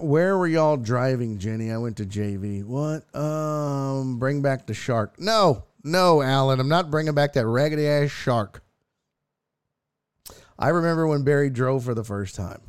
Where 0.00 0.36
were 0.36 0.46
y'all 0.46 0.76
driving, 0.76 1.38
Jenny? 1.38 1.70
I 1.70 1.78
went 1.78 1.96
to 1.98 2.04
JV. 2.04 2.64
What? 2.64 3.14
Um, 3.14 4.18
bring 4.18 4.42
back 4.42 4.66
the 4.66 4.74
shark. 4.74 5.18
No, 5.18 5.64
no, 5.82 6.22
Alan, 6.22 6.60
I'm 6.60 6.68
not 6.68 6.90
bringing 6.90 7.14
back 7.14 7.34
that 7.34 7.46
raggedy 7.46 7.86
ass 7.86 8.10
shark. 8.10 8.62
I 10.58 10.68
remember 10.68 11.06
when 11.06 11.24
Barry 11.24 11.50
drove 11.50 11.84
for 11.84 11.94
the 11.94 12.04
first 12.04 12.34
time. 12.34 12.60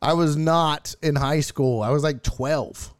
I 0.00 0.12
was 0.12 0.36
not 0.36 0.94
in 1.02 1.16
high 1.16 1.40
school. 1.40 1.82
I 1.82 1.90
was 1.90 2.02
like 2.02 2.22
12. 2.22 2.94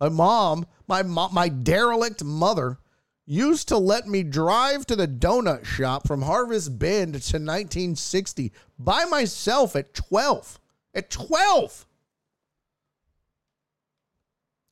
My 0.00 0.08
mom, 0.08 0.66
my 0.86 1.02
mom, 1.02 1.34
my 1.34 1.48
derelict 1.48 2.22
mother 2.22 2.78
used 3.24 3.68
to 3.68 3.76
let 3.76 4.06
me 4.06 4.22
drive 4.22 4.86
to 4.86 4.94
the 4.94 5.08
donut 5.08 5.64
shop 5.64 6.06
from 6.06 6.22
Harvest 6.22 6.78
Bend 6.78 7.14
to 7.14 7.18
1960 7.38 8.52
by 8.78 9.04
myself 9.06 9.74
at 9.74 9.94
12. 9.94 10.60
At 10.96 11.10
12. 11.10 11.86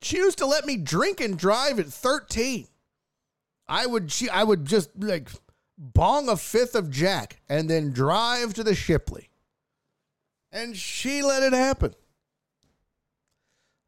She 0.01 0.16
used 0.16 0.38
to 0.38 0.46
let 0.46 0.64
me 0.64 0.76
drink 0.76 1.20
and 1.20 1.38
drive 1.38 1.78
at 1.78 1.86
13. 1.86 2.66
I 3.68 3.86
would 3.86 4.12
I 4.32 4.42
would 4.42 4.64
just 4.64 4.90
like 4.98 5.28
bong 5.78 6.28
a 6.28 6.36
fifth 6.36 6.74
of 6.74 6.90
Jack 6.90 7.40
and 7.48 7.68
then 7.68 7.92
drive 7.92 8.55
to 8.55 8.64
the 8.64 8.74
Shipley. 8.74 9.28
And 10.51 10.76
she 10.76 11.22
let 11.22 11.42
it 11.42 11.52
happen. 11.52 11.94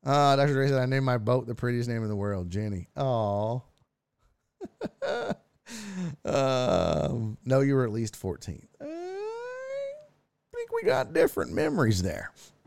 Uh, 0.04 0.36
Dr. 0.36 0.52
Dre 0.52 0.68
said, 0.68 0.78
I 0.78 0.86
named 0.86 1.04
my 1.04 1.18
boat 1.18 1.46
the 1.46 1.54
prettiest 1.54 1.88
name 1.88 2.02
in 2.02 2.08
the 2.08 2.16
world, 2.16 2.50
Jenny. 2.50 2.88
Oh. 2.96 3.62
um, 6.24 7.38
no, 7.44 7.60
you 7.60 7.74
were 7.74 7.84
at 7.84 7.92
least 7.92 8.14
14. 8.14 8.68
I 8.80 8.84
think 10.56 10.72
we 10.72 10.82
got 10.82 11.12
different 11.12 11.52
memories 11.52 12.02
there. 12.02 12.32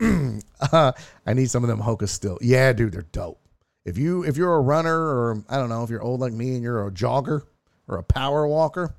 uh, 0.72 0.92
I 1.26 1.34
need 1.34 1.50
some 1.50 1.64
of 1.64 1.68
them 1.68 1.80
Hokas 1.80 2.08
still. 2.08 2.38
Yeah, 2.40 2.72
dude, 2.72 2.92
they're 2.92 3.02
dope. 3.12 3.40
If 3.84 3.98
you 3.98 4.24
if 4.24 4.36
you're 4.36 4.54
a 4.54 4.60
runner 4.60 4.96
or 4.96 5.44
I 5.48 5.56
don't 5.56 5.68
know 5.68 5.82
if 5.82 5.90
you're 5.90 6.02
old 6.02 6.20
like 6.20 6.32
me 6.32 6.54
and 6.54 6.62
you're 6.62 6.86
a 6.86 6.90
jogger 6.90 7.42
or 7.88 7.98
a 7.98 8.02
power 8.02 8.46
walker, 8.46 8.94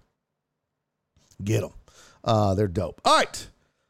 get 1.44 1.62
them. 1.62 1.72
Uh, 2.24 2.54
they're 2.56 2.68
dope. 2.68 3.02
All 3.06 3.18
right. 3.18 3.48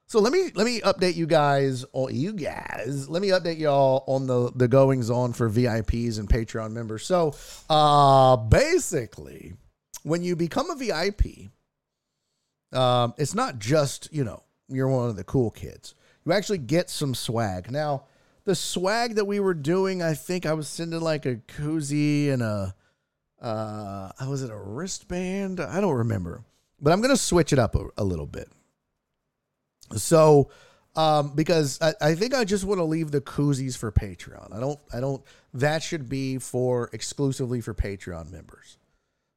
So 0.08 0.20
let 0.20 0.34
me 0.34 0.52
let 0.56 0.66
me 0.66 0.82
update 0.82 1.16
you 1.16 1.26
guys, 1.26 1.86
or 1.94 2.12
you 2.12 2.34
guys, 2.34 3.08
let 3.08 3.22
me 3.22 3.30
update 3.30 3.60
y'all 3.60 4.04
on 4.08 4.28
the 4.28 4.52
the 4.54 4.68
goings 4.68 5.10
on 5.10 5.32
for 5.32 5.50
VIPs 5.50 6.20
and 6.20 6.28
Patreon 6.28 6.74
members. 6.74 7.06
So, 7.06 7.34
uh, 7.70 8.36
basically, 8.36 9.54
when 10.04 10.22
you 10.22 10.36
become 10.36 10.70
a 10.70 10.76
VIP, 10.76 11.52
um, 12.74 13.14
it's 13.18 13.34
not 13.34 13.58
just 13.58 14.10
you 14.12 14.26
know 14.26 14.44
you're 14.72 14.88
one 14.88 15.10
of 15.10 15.16
the 15.16 15.24
cool 15.24 15.52
kids. 15.52 15.96
You 16.26 16.34
actually 16.34 16.60
get 16.60 16.90
some 16.90 17.16
swag. 17.16 17.72
Now, 17.72 18.06
the 18.46 18.56
swag 18.56 19.16
that 19.16 19.26
we 19.26 19.40
were 19.40 19.54
doing, 19.54 20.02
I 20.02 20.14
think 20.14 20.46
I 20.46 20.54
was 20.54 20.68
sending 20.68 21.02
like 21.02 21.26
a 21.26 21.36
koozie 21.36 22.32
and 22.32 22.42
a 22.42 22.76
uh, 23.42 24.12
was 24.28 24.44
it 24.44 24.52
a 24.52 24.58
wristband? 24.58 25.60
I 25.60 25.82
don't 25.82 25.96
remember, 25.96 26.44
but 26.80 26.94
I'm 26.94 27.02
gonna 27.02 27.18
switch 27.18 27.52
it 27.52 27.60
up 27.60 27.76
a, 27.76 27.88
a 27.98 28.04
little 28.04 28.28
bit. 28.28 28.50
So, 29.98 30.50
um, 30.96 31.34
because 31.36 31.80
I, 31.82 31.94
I 32.02 32.16
think 32.16 32.34
I 32.34 32.44
just 32.44 32.66
want 32.66 32.80
to 32.80 32.84
leave 32.84 33.12
the 33.12 33.22
koozies 33.22 33.78
for 33.78 33.92
Patreon. 33.92 34.56
I 34.56 34.60
don't, 34.60 34.80
I 34.94 35.00
don't, 35.00 35.24
that 35.54 35.84
should 35.84 36.10
be 36.10 36.38
for 36.38 36.90
exclusively 36.94 37.62
for 37.62 37.74
Patreon 37.74 38.32
members. 38.32 38.78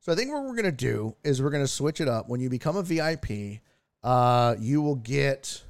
So 0.00 0.12
I 0.12 0.16
think 0.16 0.30
what 0.30 0.42
we're 0.42 0.54
to 0.64 0.72
do 0.72 1.16
is 1.24 1.40
we're 1.40 1.50
to 1.62 1.68
switch 1.68 2.00
it 2.00 2.08
up. 2.08 2.28
When 2.28 2.40
you 2.40 2.50
become 2.50 2.76
a 2.76 2.82
VIP, 2.82 3.60
uh, 4.04 4.54
you 4.60 4.82
will 4.82 4.96
get 4.96 5.64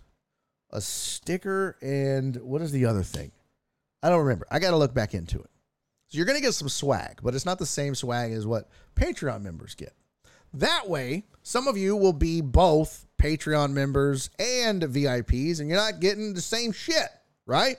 a 0.71 0.81
sticker 0.81 1.79
and 1.81 2.37
what 2.43 2.61
is 2.61 2.73
the 2.73 2.85
other 2.85 3.03
thing? 3.03 3.31
I 4.03 4.11
don't 4.11 4.25
remember. 4.25 4.47
I 4.51 4.59
got 4.59 4.73
to 4.73 4.77
look 4.77 4.93
back 4.93 5.15
into 5.15 5.39
it. 5.39 5.51
So 6.09 6.19
you're 6.19 6.27
going 6.27 6.39
to 6.39 6.45
get 6.45 6.55
some 6.55 6.69
swag, 6.69 7.21
but 7.23 7.35
it's 7.35 7.47
not 7.47 7.59
the 7.59 7.65
same 7.65 7.95
swag 7.95 8.33
as 8.33 8.47
what 8.47 8.69
Patreon 8.97 9.41
members 9.43 9.75
get. 9.75 9.95
That 10.53 10.89
way, 10.89 11.25
some 11.43 11.69
of 11.69 11.79
you 11.79 11.97
will 11.97 12.13
be 12.13 12.41
both 12.41 13.07
Patreon 13.19 13.73
members 13.73 14.31
and 14.39 14.83
VIPs, 14.83 15.61
and 15.61 15.69
you're 15.69 15.79
not 15.79 16.01
getting 16.01 16.35
the 16.35 16.41
same 16.41 16.73
shit, 16.73 17.09
right? 17.47 17.77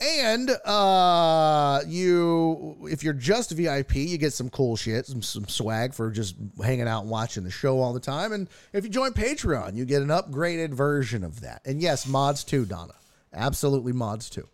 And 0.00 0.50
uh, 0.64 1.82
you, 1.86 2.76
if 2.90 3.04
you're 3.04 3.12
just 3.12 3.50
VIP, 3.50 3.96
you 3.96 4.16
get 4.16 4.32
some 4.32 4.48
cool 4.48 4.74
shit, 4.74 5.04
some, 5.04 5.20
some 5.20 5.46
swag 5.46 5.92
for 5.92 6.10
just 6.10 6.36
hanging 6.64 6.88
out 6.88 7.02
and 7.02 7.10
watching 7.10 7.44
the 7.44 7.50
show 7.50 7.78
all 7.80 7.92
the 7.92 8.00
time. 8.00 8.32
And 8.32 8.48
if 8.72 8.82
you 8.82 8.90
join 8.90 9.12
Patreon, 9.12 9.74
you 9.74 9.84
get 9.84 10.00
an 10.00 10.08
upgraded 10.08 10.70
version 10.70 11.22
of 11.22 11.40
that. 11.42 11.60
And 11.66 11.82
yes, 11.82 12.06
mods 12.06 12.44
too, 12.44 12.64
Donna. 12.64 12.94
Absolutely 13.34 13.92
mods 13.92 14.30
too. 14.30 14.48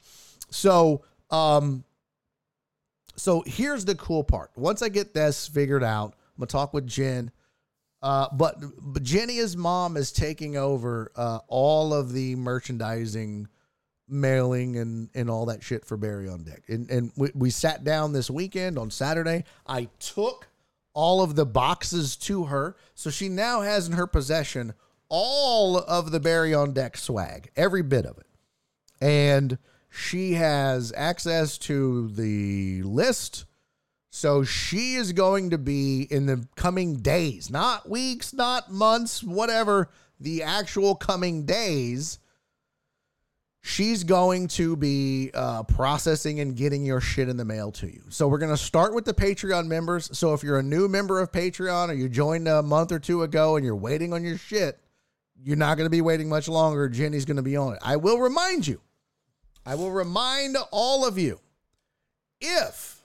So, 0.50 1.02
um, 1.30 1.84
so 3.14 3.42
here's 3.46 3.84
the 3.84 3.94
cool 3.94 4.24
part. 4.24 4.50
Once 4.56 4.82
I 4.82 4.88
get 4.88 5.14
this 5.14 5.46
figured 5.46 5.84
out, 5.84 6.14
I'm 6.36 6.40
gonna 6.40 6.46
talk 6.48 6.74
with 6.74 6.86
Jen. 6.86 7.30
Uh, 8.02 8.28
but 8.32 8.56
but 8.78 9.02
Jenny's 9.02 9.56
mom 9.56 9.96
is 9.96 10.12
taking 10.12 10.56
over 10.56 11.10
uh, 11.16 11.38
all 11.48 11.94
of 11.94 12.12
the 12.12 12.36
merchandising, 12.36 13.48
mailing, 14.08 14.76
and 14.76 15.08
and 15.14 15.30
all 15.30 15.46
that 15.46 15.62
shit 15.62 15.84
for 15.84 15.96
Barry 15.96 16.28
on 16.28 16.44
Deck. 16.44 16.62
And 16.68 16.90
and 16.90 17.12
we, 17.16 17.30
we 17.34 17.50
sat 17.50 17.84
down 17.84 18.12
this 18.12 18.30
weekend 18.30 18.78
on 18.78 18.90
Saturday. 18.90 19.44
I 19.66 19.88
took 19.98 20.48
all 20.94 21.22
of 21.22 21.36
the 21.36 21.46
boxes 21.46 22.16
to 22.16 22.44
her, 22.44 22.76
so 22.94 23.10
she 23.10 23.28
now 23.28 23.60
has 23.60 23.86
in 23.86 23.94
her 23.94 24.06
possession 24.06 24.74
all 25.08 25.78
of 25.78 26.10
the 26.10 26.20
Barry 26.20 26.54
on 26.54 26.72
Deck 26.72 26.96
swag, 26.96 27.50
every 27.56 27.82
bit 27.82 28.06
of 28.06 28.18
it, 28.18 28.26
and 29.00 29.58
she 29.90 30.34
has 30.34 30.92
access 30.96 31.58
to 31.58 32.08
the 32.08 32.82
list 32.82 33.44
so 34.16 34.44
she 34.44 34.94
is 34.94 35.12
going 35.12 35.50
to 35.50 35.58
be 35.58 36.08
in 36.10 36.24
the 36.24 36.48
coming 36.56 36.96
days, 37.00 37.50
not 37.50 37.86
weeks, 37.86 38.32
not 38.32 38.72
months, 38.72 39.22
whatever, 39.22 39.90
the 40.18 40.42
actual 40.42 40.94
coming 40.94 41.44
days. 41.44 42.18
She's 43.68 44.04
going 44.04 44.46
to 44.48 44.76
be 44.76 45.32
uh, 45.34 45.64
processing 45.64 46.38
and 46.38 46.54
getting 46.54 46.86
your 46.86 47.00
shit 47.00 47.28
in 47.28 47.36
the 47.36 47.44
mail 47.44 47.72
to 47.72 47.86
you. 47.88 48.00
So 48.10 48.28
we're 48.28 48.38
going 48.38 48.52
to 48.52 48.56
start 48.56 48.94
with 48.94 49.04
the 49.04 49.12
Patreon 49.12 49.66
members. 49.66 50.08
So 50.16 50.34
if 50.34 50.44
you're 50.44 50.60
a 50.60 50.62
new 50.62 50.86
member 50.86 51.18
of 51.18 51.32
Patreon 51.32 51.88
or 51.88 51.94
you 51.94 52.08
joined 52.08 52.46
a 52.46 52.62
month 52.62 52.92
or 52.92 53.00
two 53.00 53.24
ago 53.24 53.56
and 53.56 53.66
you're 53.66 53.74
waiting 53.74 54.12
on 54.12 54.22
your 54.22 54.38
shit, 54.38 54.78
you're 55.42 55.56
not 55.56 55.76
going 55.76 55.84
to 55.84 55.90
be 55.90 56.00
waiting 56.00 56.28
much 56.28 56.46
longer. 56.46 56.88
Jenny's 56.88 57.24
going 57.24 57.38
to 57.38 57.42
be 57.42 57.56
on 57.56 57.72
it. 57.72 57.80
I 57.82 57.96
will 57.96 58.20
remind 58.20 58.68
you, 58.68 58.80
I 59.66 59.74
will 59.74 59.90
remind 59.90 60.56
all 60.70 61.04
of 61.04 61.18
you 61.18 61.40
if 62.40 63.02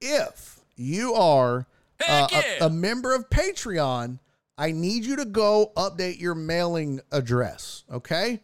if 0.00 0.60
you 0.76 1.12
are 1.12 1.66
uh, 2.08 2.28
yeah. 2.32 2.42
a, 2.62 2.66
a 2.66 2.70
member 2.70 3.14
of 3.14 3.28
Patreon, 3.28 4.18
I 4.56 4.72
need 4.72 5.04
you 5.04 5.16
to 5.16 5.26
go 5.26 5.72
update 5.76 6.18
your 6.18 6.34
mailing 6.34 7.02
address. 7.12 7.84
Okay. 7.92 8.40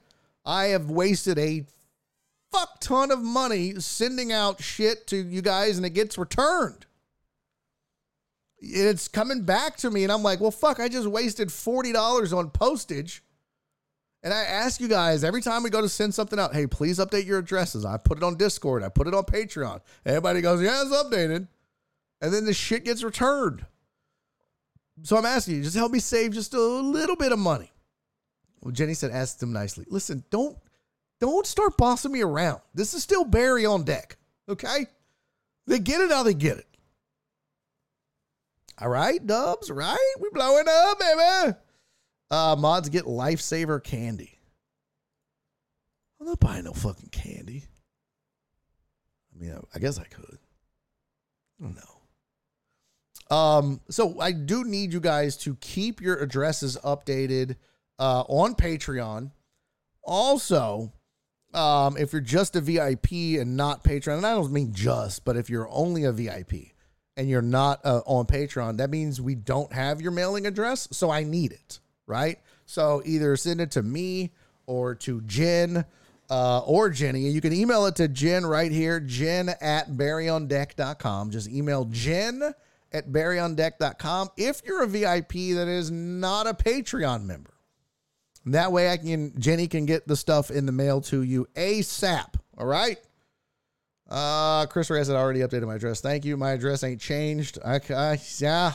I 0.51 0.67
have 0.71 0.91
wasted 0.91 1.39
a 1.39 1.65
fuck 2.51 2.81
ton 2.81 3.13
of 3.13 3.23
money 3.23 3.79
sending 3.79 4.33
out 4.33 4.61
shit 4.61 5.07
to 5.07 5.17
you 5.17 5.43
guys 5.43 5.77
and 5.77 5.87
it 5.87 5.91
gets 5.91 6.19
returned. 6.19 6.87
It's 8.59 9.07
coming 9.07 9.45
back 9.45 9.77
to 9.77 9.91
me 9.93 10.03
and 10.03 10.11
I'm 10.11 10.25
like, 10.25 10.41
well, 10.41 10.51
fuck, 10.51 10.81
I 10.81 10.89
just 10.89 11.07
wasted 11.07 11.51
$40 11.51 12.37
on 12.37 12.51
postage. 12.51 13.23
And 14.25 14.35
I 14.35 14.43
ask 14.43 14.81
you 14.81 14.89
guys 14.89 15.23
every 15.23 15.41
time 15.41 15.63
we 15.63 15.71
go 15.71 15.83
to 15.83 15.89
send 15.89 16.15
something 16.15 16.41
out, 16.41 16.53
hey, 16.53 16.67
please 16.67 16.99
update 16.99 17.27
your 17.27 17.39
addresses. 17.39 17.85
I 17.85 17.97
put 17.97 18.19
it 18.19 18.25
on 18.25 18.37
Discord, 18.37 18.83
I 18.83 18.89
put 18.89 19.07
it 19.07 19.15
on 19.15 19.23
Patreon. 19.23 19.81
Everybody 20.05 20.41
goes, 20.41 20.61
yeah, 20.61 20.83
it's 20.83 20.91
updated. 20.91 21.47
And 22.21 22.35
then 22.35 22.45
the 22.45 22.55
shit 22.55 22.85
gets 22.85 23.05
returned. 23.05 23.65
So 25.05 25.17
I'm 25.17 25.27
asking 25.27 25.59
you, 25.59 25.63
just 25.63 25.77
help 25.77 25.93
me 25.93 26.01
save 26.01 26.33
just 26.33 26.55
a 26.55 26.61
little 26.61 27.15
bit 27.15 27.31
of 27.31 27.39
money. 27.39 27.71
Well, 28.61 28.73
Jenny 28.73 28.95
said, 28.95 29.11
ask 29.11 29.39
them 29.39 29.53
nicely. 29.53 29.87
Listen, 29.89 30.25
don't 30.31 30.57
don't 31.21 31.47
start 31.47 31.77
bossing 31.77 32.13
me 32.13 32.23
around. 32.23 32.61
This 32.75 32.95
is 32.95 33.03
still 33.03 33.25
Barry 33.25 33.67
on 33.67 33.85
deck. 33.85 34.17
Okay? 34.49 34.87
They 35.67 35.79
get 35.79 36.01
it 36.01 36.11
how 36.11 36.23
they 36.23 36.35
get 36.35 36.59
it. 36.59 36.67
All 38.79 38.89
right, 38.89 39.25
dubs, 39.25 39.71
right? 39.71 40.15
We 40.19 40.31
blowing 40.33 40.65
up, 40.67 40.99
baby. 40.99 41.57
Uh, 42.31 42.57
mods 42.59 42.89
get 42.89 43.05
lifesaver 43.05 43.83
candy. 43.83 44.39
I'm 46.19 46.27
not 46.27 46.41
buying 46.41 46.65
no 46.65 46.73
fucking 46.73 47.11
candy. 47.11 47.65
I 49.35 49.39
mean, 49.43 49.53
I, 49.53 49.61
I 49.75 49.79
guess 49.79 49.99
I 49.99 50.05
could. 50.05 50.39
I 51.61 51.65
don't 51.65 51.77
know. 51.77 53.37
Um, 53.37 53.81
so 53.91 54.19
I 54.21 54.33
do 54.33 54.65
need 54.65 54.93
you 54.93 55.01
guys 55.01 55.37
to 55.39 55.57
keep 55.57 56.01
your 56.01 56.17
addresses 56.17 56.77
updated 56.79 57.57
uh, 58.01 58.25
on 58.27 58.55
Patreon. 58.55 59.31
Also, 60.03 60.93
um, 61.53 61.97
if 61.97 62.13
you're 62.13 62.23
just 62.23 62.57
a 62.57 62.61
VIP 62.61 63.13
and 63.39 63.57
not 63.57 63.85
Patreon, 63.85 64.17
and 64.17 64.27
I 64.27 64.35
don't 64.35 64.51
mean 64.51 64.73
just, 64.73 65.25
but 65.25 65.37
if 65.37 65.51
you're 65.51 65.69
only 65.71 66.05
a 66.05 66.13
VIP 66.13 66.73
and 67.17 67.29
you're 67.29 67.43
not 67.43 67.85
uh, 67.85 68.01
on 68.07 68.27
Patreon, 68.27 68.79
that 68.79 68.91
means 68.91 69.21
we 69.21 69.35
don't 69.35 69.73
have 69.73 70.01
your 70.01 70.13
mailing 70.13 70.47
address. 70.47 70.89
So 70.91 71.11
I 71.11 71.23
need 71.23 71.53
it, 71.53 71.79
right? 72.07 72.41
So 72.65 73.03
either 73.05 73.37
send 73.37 73.61
it 73.61 73.73
to 73.73 73.83
me 73.83 74.33
or 74.67 74.95
to 74.95 75.21
Jen 75.23 75.85
uh, 76.31 76.61
or 76.61 76.89
Jenny. 76.89 77.21
You 77.29 77.41
can 77.41 77.53
email 77.53 77.87
it 77.87 77.97
to 77.97 78.09
Jen 78.09 78.47
right 78.47 78.71
here, 78.73 79.01
jen 79.01 79.51
at 79.61 79.91
barryondeck.com. 79.91 81.31
Just 81.31 81.51
email 81.51 81.85
jen 81.87 82.55
at 82.93 83.09
barryondeck.com 83.09 84.31
if 84.37 84.63
you're 84.65 84.83
a 84.83 84.87
VIP 84.87 85.33
that 85.57 85.69
is 85.69 85.91
not 85.91 86.47
a 86.47 86.55
Patreon 86.55 87.25
member. 87.25 87.51
That 88.47 88.73
way 88.73 88.91
I 88.91 88.97
can 88.97 89.39
Jenny 89.39 89.69
can 89.69 89.87
get 89.87 90.07
the 90.07 90.17
stuff 90.17 90.51
in 90.51 90.67
the 90.67 90.73
mail 90.73 91.01
to 91.03 91.23
you 91.23 91.47
ASAP. 91.55 92.35
All 92.57 92.67
right. 92.67 92.99
Uh 94.09 94.67
Chris 94.67 94.91
Reyes 94.91 95.09
had 95.09 95.17
already 95.17 95.41
updated 95.41 95.67
my 95.67 95.75
address. 95.75 96.01
Thank 96.01 96.25
you. 96.25 96.37
My 96.37 96.53
address 96.53 96.83
ain't 96.83 97.01
changed. 97.01 97.59
Okay. 97.65 98.19
Yeah. 98.39 98.73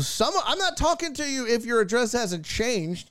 Some 0.00 0.34
I'm 0.44 0.58
not 0.58 0.76
talking 0.76 1.14
to 1.14 1.28
you 1.28 1.46
if 1.46 1.64
your 1.64 1.80
address 1.80 2.12
hasn't 2.12 2.44
changed. 2.44 3.10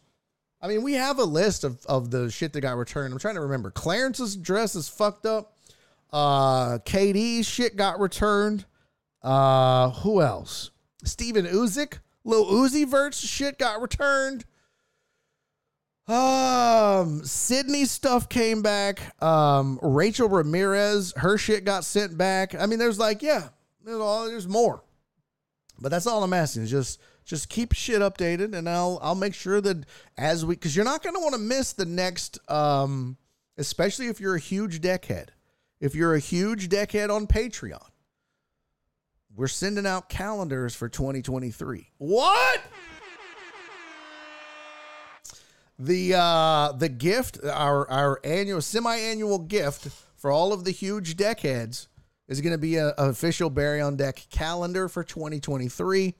I 0.61 0.67
mean, 0.67 0.81
we 0.81 0.93
have 0.93 1.19
a 1.19 1.25
list 1.25 1.63
of, 1.65 1.85
of 1.87 2.09
the 2.09 2.29
shit 2.31 2.53
that 2.53 2.61
got 2.61 2.77
returned. 2.77 3.13
I'm 3.13 3.19
trying 3.19 3.35
to 3.35 3.41
remember. 3.41 3.71
Clarence's 3.71 4.35
address 4.35 4.75
is 4.75 4.89
fucked 4.89 5.25
up. 5.25 5.57
Uh 6.11 6.79
KD's 6.79 7.47
shit 7.47 7.77
got 7.77 7.99
returned. 8.01 8.65
Uh 9.21 9.91
who 9.91 10.21
else? 10.21 10.71
Steven 11.05 11.45
Uzik, 11.45 11.99
Lil 12.25 12.45
Uzi 12.45 12.85
Vert's 12.85 13.19
shit 13.19 13.57
got 13.57 13.81
returned. 13.81 14.45
Um, 16.07 17.23
Sydney 17.23 17.85
stuff 17.85 18.27
came 18.27 18.61
back. 18.61 19.21
Um, 19.23 19.79
Rachel 19.81 20.27
Ramirez, 20.27 21.13
her 21.17 21.37
shit 21.37 21.63
got 21.63 21.85
sent 21.85 22.17
back. 22.17 22.55
I 22.55 22.65
mean, 22.65 22.79
there's 22.79 22.99
like, 22.99 23.21
yeah, 23.21 23.49
there's 23.83 23.99
all 23.99 24.25
there's 24.25 24.47
more. 24.47 24.83
But 25.79 25.89
that's 25.89 26.07
all 26.07 26.23
I'm 26.23 26.33
asking 26.33 26.63
is 26.63 26.71
just 26.71 27.01
just 27.25 27.47
keep 27.49 27.73
shit 27.73 28.01
updated 28.01 28.53
and 28.53 28.67
I'll 28.67 28.99
I'll 29.01 29.15
make 29.15 29.33
sure 29.33 29.61
that 29.61 29.85
as 30.17 30.45
we 30.45 30.55
cuz 30.55 30.75
you're 30.75 30.85
not 30.85 31.03
going 31.03 31.15
to 31.15 31.21
want 31.21 31.33
to 31.35 31.39
miss 31.39 31.73
the 31.73 31.85
next 31.85 32.37
um 32.49 33.17
especially 33.57 34.07
if 34.07 34.19
you're 34.19 34.35
a 34.35 34.39
huge 34.39 34.81
deckhead. 34.81 35.29
If 35.79 35.95
you're 35.95 36.15
a 36.15 36.19
huge 36.19 36.69
deckhead 36.69 37.09
on 37.09 37.27
Patreon. 37.27 37.83
We're 39.35 39.47
sending 39.47 39.85
out 39.85 40.09
calendars 40.09 40.75
for 40.75 40.87
2023. 40.87 41.89
What? 41.97 42.61
The 45.79 46.13
uh 46.15 46.71
the 46.73 46.89
gift 46.89 47.39
our 47.43 47.89
our 47.89 48.19
annual 48.23 48.61
semi-annual 48.61 49.39
gift 49.39 49.87
for 50.15 50.31
all 50.31 50.53
of 50.53 50.63
the 50.63 50.71
huge 50.71 51.17
deckheads 51.17 51.87
is 52.27 52.41
going 52.41 52.53
to 52.53 52.57
be 52.57 52.75
a, 52.77 52.89
a 52.97 53.09
official 53.09 53.49
Barry 53.49 53.81
on 53.81 53.95
Deck 53.95 54.25
calendar 54.29 54.87
for 54.87 55.03
2023. 55.03 56.15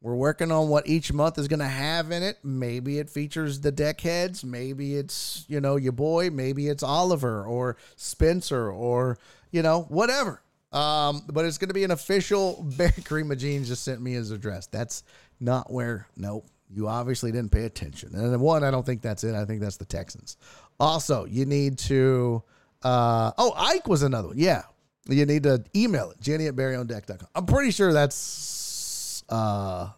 We're 0.00 0.16
working 0.16 0.50
on 0.50 0.68
what 0.68 0.88
each 0.88 1.12
month 1.12 1.38
is 1.38 1.46
going 1.46 1.60
to 1.60 1.66
have 1.66 2.10
in 2.10 2.24
it. 2.24 2.38
Maybe 2.42 2.98
it 2.98 3.08
features 3.08 3.60
the 3.60 3.70
deckheads. 3.70 4.42
Maybe 4.42 4.96
it's, 4.96 5.44
you 5.46 5.60
know, 5.60 5.76
your 5.76 5.92
boy. 5.92 6.30
Maybe 6.30 6.66
it's 6.66 6.82
Oliver 6.82 7.44
or 7.44 7.76
Spencer 7.94 8.70
or, 8.70 9.16
you 9.52 9.62
know, 9.62 9.82
whatever. 9.82 10.42
Um, 10.72 11.22
but 11.32 11.44
it's 11.44 11.58
going 11.58 11.68
to 11.68 11.74
be 11.74 11.84
an 11.84 11.92
official 11.92 12.62
Barry 12.76 12.90
Kareem 12.90 13.36
Jeans 13.38 13.68
just 13.68 13.84
sent 13.84 14.02
me 14.02 14.14
his 14.14 14.32
address. 14.32 14.66
That's 14.66 15.04
not 15.38 15.72
where, 15.72 16.08
nope. 16.16 16.46
You 16.74 16.88
obviously 16.88 17.32
didn't 17.32 17.52
pay 17.52 17.64
attention. 17.64 18.14
And 18.14 18.40
one, 18.40 18.64
I 18.64 18.70
don't 18.70 18.84
think 18.84 19.02
that's 19.02 19.24
it. 19.24 19.34
I 19.34 19.44
think 19.44 19.60
that's 19.60 19.76
the 19.76 19.84
Texans. 19.84 20.36
Also, 20.80 21.26
you 21.26 21.44
need 21.44 21.78
to, 21.78 22.42
uh, 22.82 23.32
oh, 23.36 23.52
Ike 23.56 23.86
was 23.88 24.02
another 24.02 24.28
one. 24.28 24.38
Yeah. 24.38 24.62
You 25.08 25.26
need 25.26 25.42
to 25.42 25.64
email 25.74 26.10
it, 26.10 26.20
Jenny 26.20 26.46
at 26.46 26.54
barryondeck.com. 26.54 27.28
I'm 27.34 27.46
pretty 27.46 27.72
sure 27.72 27.92
that's 27.92 29.24
uh 29.28 29.88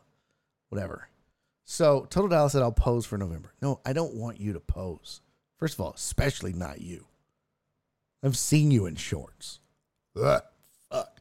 whatever. 0.70 1.08
So 1.64 2.06
Total 2.08 2.28
Dallas 2.28 2.52
said 2.52 2.62
I'll 2.62 2.72
pose 2.72 3.04
for 3.04 3.18
November. 3.18 3.52
No, 3.60 3.80
I 3.84 3.92
don't 3.92 4.14
want 4.14 4.40
you 4.40 4.54
to 4.54 4.60
pose. 4.60 5.20
First 5.58 5.74
of 5.74 5.80
all, 5.80 5.92
especially 5.92 6.52
not 6.52 6.80
you. 6.80 7.06
I've 8.22 8.36
seen 8.36 8.70
you 8.70 8.86
in 8.86 8.96
shorts. 8.96 9.60
Ugh, 10.20 10.42
fuck. 10.90 11.20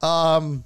Um 0.00 0.64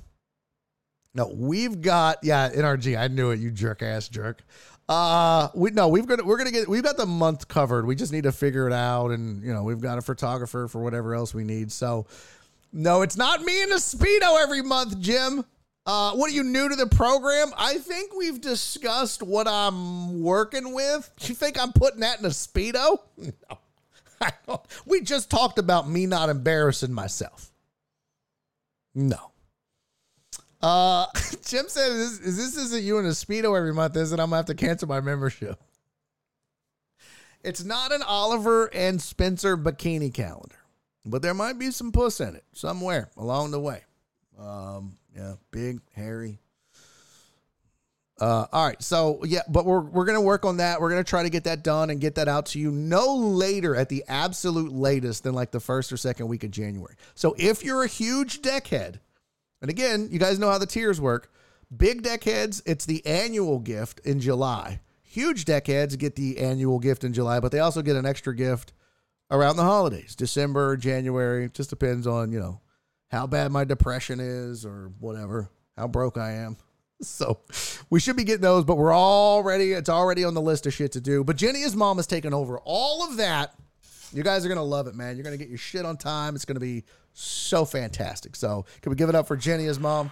no, 1.14 1.28
we've 1.34 1.80
got 1.80 2.18
yeah, 2.22 2.50
NRG. 2.50 2.98
I 2.98 3.08
knew 3.08 3.30
it, 3.30 3.40
you 3.40 3.50
jerk 3.50 3.82
ass 3.82 4.08
jerk. 4.08 4.42
Uh 4.88 5.48
we 5.54 5.70
no, 5.70 5.88
we've 5.88 6.06
got 6.06 6.24
we're 6.24 6.36
gonna 6.36 6.50
get 6.50 6.68
we've 6.68 6.82
got 6.82 6.96
the 6.96 7.06
month 7.06 7.48
covered. 7.48 7.86
We 7.86 7.94
just 7.94 8.12
need 8.12 8.24
to 8.24 8.32
figure 8.32 8.66
it 8.66 8.72
out, 8.72 9.12
and 9.12 9.42
you 9.42 9.52
know, 9.52 9.62
we've 9.62 9.80
got 9.80 9.96
a 9.96 10.02
photographer 10.02 10.68
for 10.68 10.82
whatever 10.82 11.14
else 11.14 11.32
we 11.32 11.44
need. 11.44 11.72
So 11.72 12.06
no, 12.72 13.02
it's 13.02 13.16
not 13.16 13.42
me 13.42 13.62
in 13.62 13.72
a 13.72 13.76
speedo 13.76 14.42
every 14.42 14.60
month, 14.60 14.98
Jim. 14.98 15.44
Uh, 15.86 16.12
what 16.12 16.30
are 16.30 16.34
you 16.34 16.42
new 16.42 16.68
to 16.68 16.76
the 16.76 16.86
program? 16.86 17.52
I 17.56 17.78
think 17.78 18.16
we've 18.16 18.40
discussed 18.40 19.22
what 19.22 19.46
I'm 19.46 20.22
working 20.22 20.74
with. 20.74 21.10
You 21.20 21.34
think 21.34 21.60
I'm 21.60 21.72
putting 21.72 22.00
that 22.00 22.18
in 22.18 22.24
a 22.24 22.30
speedo? 22.30 22.98
No, 23.50 24.60
We 24.86 25.02
just 25.02 25.30
talked 25.30 25.58
about 25.58 25.88
me 25.88 26.06
not 26.06 26.28
embarrassing 26.28 26.92
myself. 26.92 27.52
No. 28.94 29.30
Uh, 30.64 31.06
Jim 31.44 31.68
said, 31.68 31.92
"Is 31.92 32.18
this, 32.18 32.28
is 32.28 32.36
this 32.38 32.64
isn't 32.64 32.84
you 32.84 32.98
in 32.98 33.04
a 33.04 33.10
speedo 33.10 33.56
every 33.56 33.74
month? 33.74 33.96
Is 33.96 34.12
it? 34.12 34.18
I'm 34.18 34.30
gonna 34.30 34.36
have 34.36 34.46
to 34.46 34.54
cancel 34.54 34.88
my 34.88 35.00
membership." 35.00 35.60
It's 37.42 37.62
not 37.62 37.92
an 37.92 38.00
Oliver 38.00 38.72
and 38.72 39.00
Spencer 39.02 39.58
bikini 39.58 40.12
calendar, 40.12 40.56
but 41.04 41.20
there 41.20 41.34
might 41.34 41.58
be 41.58 41.70
some 41.70 41.92
puss 41.92 42.18
in 42.18 42.34
it 42.34 42.44
somewhere 42.54 43.10
along 43.18 43.50
the 43.50 43.60
way. 43.60 43.82
Um, 44.38 44.96
yeah, 45.14 45.34
big, 45.50 45.80
hairy. 45.92 46.40
Uh, 48.18 48.46
all 48.50 48.66
right, 48.66 48.82
so 48.82 49.22
yeah, 49.24 49.42
but 49.46 49.66
we're 49.66 49.80
we're 49.80 50.06
gonna 50.06 50.18
work 50.18 50.46
on 50.46 50.56
that. 50.56 50.80
We're 50.80 50.88
gonna 50.88 51.04
try 51.04 51.24
to 51.24 51.30
get 51.30 51.44
that 51.44 51.62
done 51.62 51.90
and 51.90 52.00
get 52.00 52.14
that 52.14 52.26
out 52.28 52.46
to 52.46 52.58
you 52.58 52.70
no 52.70 53.14
later 53.16 53.76
at 53.76 53.90
the 53.90 54.02
absolute 54.08 54.72
latest 54.72 55.24
than 55.24 55.34
like 55.34 55.50
the 55.50 55.60
first 55.60 55.92
or 55.92 55.98
second 55.98 56.28
week 56.28 56.42
of 56.42 56.52
January. 56.52 56.94
So 57.14 57.34
if 57.36 57.62
you're 57.62 57.82
a 57.82 57.88
huge 57.88 58.40
deckhead 58.40 59.00
and 59.64 59.70
again, 59.70 60.08
you 60.10 60.18
guys 60.18 60.38
know 60.38 60.50
how 60.50 60.58
the 60.58 60.66
tiers 60.66 61.00
work. 61.00 61.32
Big 61.74 62.02
deckheads, 62.02 62.60
it's 62.66 62.84
the 62.84 63.04
annual 63.06 63.58
gift 63.58 63.98
in 64.00 64.20
July. 64.20 64.80
Huge 65.00 65.46
deckheads 65.46 65.96
get 65.96 66.16
the 66.16 66.36
annual 66.36 66.78
gift 66.78 67.02
in 67.02 67.14
July, 67.14 67.40
but 67.40 67.50
they 67.50 67.60
also 67.60 67.80
get 67.80 67.96
an 67.96 68.04
extra 68.04 68.36
gift 68.36 68.74
around 69.30 69.56
the 69.56 69.62
holidays, 69.62 70.14
December, 70.14 70.76
January. 70.76 71.48
Just 71.48 71.70
depends 71.70 72.06
on, 72.06 72.30
you 72.30 72.38
know, 72.38 72.60
how 73.08 73.26
bad 73.26 73.52
my 73.52 73.64
depression 73.64 74.20
is 74.20 74.66
or 74.66 74.92
whatever, 75.00 75.48
how 75.78 75.88
broke 75.88 76.18
I 76.18 76.32
am. 76.32 76.58
So 77.00 77.40
we 77.90 78.00
should 78.00 78.16
be 78.16 78.24
getting 78.24 78.40
those, 78.40 78.64
but 78.64 78.76
we're 78.76 78.94
already, 78.94 79.72
it's 79.72 79.88
already 79.88 80.24
on 80.24 80.34
the 80.34 80.40
list 80.40 80.66
of 80.66 80.72
shit 80.72 80.92
to 80.92 81.00
do. 81.00 81.24
But 81.24 81.36
Jenny's 81.36 81.74
mom 81.74 81.96
has 81.96 82.06
taken 82.06 82.32
over 82.32 82.58
all 82.64 83.02
of 83.02 83.16
that. 83.16 83.54
You 84.12 84.22
guys 84.22 84.44
are 84.44 84.48
going 84.48 84.58
to 84.58 84.64
love 84.64 84.86
it, 84.86 84.94
man. 84.94 85.16
You're 85.16 85.24
going 85.24 85.36
to 85.36 85.42
get 85.42 85.48
your 85.48 85.58
shit 85.58 85.84
on 85.84 85.96
time. 85.96 86.34
It's 86.34 86.44
going 86.44 86.54
to 86.54 86.60
be 86.60 86.84
so 87.14 87.64
fantastic. 87.64 88.36
So, 88.36 88.66
can 88.82 88.90
we 88.90 88.96
give 88.96 89.08
it 89.08 89.14
up 89.14 89.26
for 89.26 89.36
Jenny, 89.36 89.64
his 89.64 89.80
mom? 89.80 90.10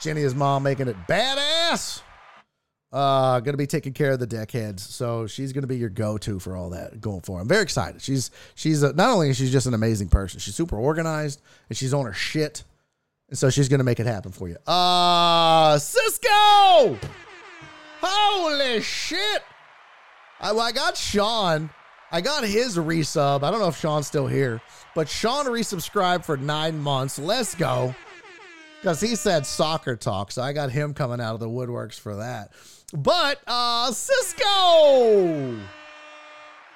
Jenny, 0.00 0.20
his 0.22 0.34
mom, 0.34 0.62
making 0.62 0.88
it 0.88 0.96
badass. 1.08 2.02
Uh, 2.92 3.40
gonna 3.40 3.56
be 3.56 3.66
taking 3.66 3.92
care 3.92 4.12
of 4.12 4.20
the 4.20 4.26
deckheads, 4.26 4.80
so 4.80 5.26
she's 5.26 5.52
gonna 5.52 5.66
be 5.66 5.76
your 5.76 5.88
go-to 5.90 6.38
for 6.38 6.56
all 6.56 6.70
that 6.70 7.00
going 7.00 7.20
for. 7.20 7.40
I'm 7.40 7.48
very 7.48 7.62
excited. 7.62 8.00
She's 8.00 8.30
she's 8.54 8.82
a, 8.82 8.92
not 8.92 9.10
only 9.10 9.34
she's 9.34 9.50
just 9.50 9.66
an 9.66 9.74
amazing 9.74 10.08
person, 10.08 10.38
she's 10.38 10.54
super 10.54 10.76
organized 10.76 11.42
and 11.68 11.76
she's 11.76 11.92
on 11.92 12.06
her 12.06 12.12
shit, 12.12 12.62
and 13.28 13.36
so 13.36 13.50
she's 13.50 13.68
gonna 13.68 13.84
make 13.84 13.98
it 13.98 14.06
happen 14.06 14.30
for 14.30 14.48
you. 14.48 14.56
Uh, 14.66 15.78
Cisco, 15.78 16.96
holy 18.00 18.80
shit! 18.80 19.42
I, 20.40 20.52
I 20.52 20.70
got 20.70 20.96
Sean 20.96 21.68
I 22.10 22.20
got 22.20 22.44
his 22.44 22.76
resub. 22.76 23.42
I 23.42 23.50
don't 23.50 23.60
know 23.60 23.68
if 23.68 23.78
Sean's 23.78 24.06
still 24.06 24.26
here, 24.26 24.60
but 24.94 25.08
Sean 25.08 25.46
resubscribed 25.46 26.24
for 26.24 26.36
nine 26.36 26.78
months. 26.78 27.18
Let's 27.18 27.54
go. 27.54 27.94
Because 28.80 29.00
he 29.00 29.16
said 29.16 29.44
soccer 29.46 29.96
talk. 29.96 30.30
So 30.30 30.42
I 30.42 30.52
got 30.52 30.70
him 30.70 30.94
coming 30.94 31.20
out 31.20 31.34
of 31.34 31.40
the 31.40 31.48
woodworks 31.48 31.98
for 31.98 32.16
that. 32.16 32.52
But 32.92 33.40
uh 33.46 33.90
Cisco. 33.90 35.58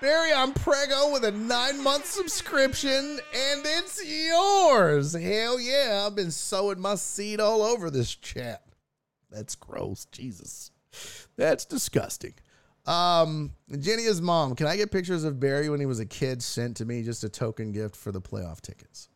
Barry, 0.01 0.33
I'm 0.33 0.55
Prego 0.55 1.13
with 1.13 1.25
a 1.25 1.31
nine 1.31 1.83
month 1.83 2.07
subscription, 2.07 3.21
and 3.35 3.63
it's 3.65 4.03
yours. 4.03 5.13
Hell 5.13 5.61
yeah, 5.61 6.05
I've 6.07 6.17
been 6.17 6.31
sowing 6.31 6.81
my 6.81 6.95
seed 6.95 7.39
all 7.39 7.63
over 7.63 7.91
this 7.91 8.15
chat. 8.15 8.63
That's 9.31 9.55
gross. 9.55 10.07
Jesus. 10.07 10.71
That's 11.37 11.67
disgusting. 11.67 12.35
Um, 12.91 13.53
Jenny's 13.79 14.21
mom, 14.21 14.57
can 14.57 14.67
I 14.67 14.77
get 14.77 14.91
pictures 14.91 15.23
of 15.23 15.39
Barry 15.39 15.69
when 15.69 15.79
he 15.79 15.87
was 15.87 16.01
a 16.01 16.07
kid 16.07 16.43
sent 16.43 16.77
to 16.79 16.85
me 16.85 17.05
just 17.05 17.23
a 17.23 17.29
token 17.29 17.71
gift 17.71 17.95
for 17.95 18.11
the 18.11 18.21
playoff 18.21 18.61
tickets? 18.61 19.09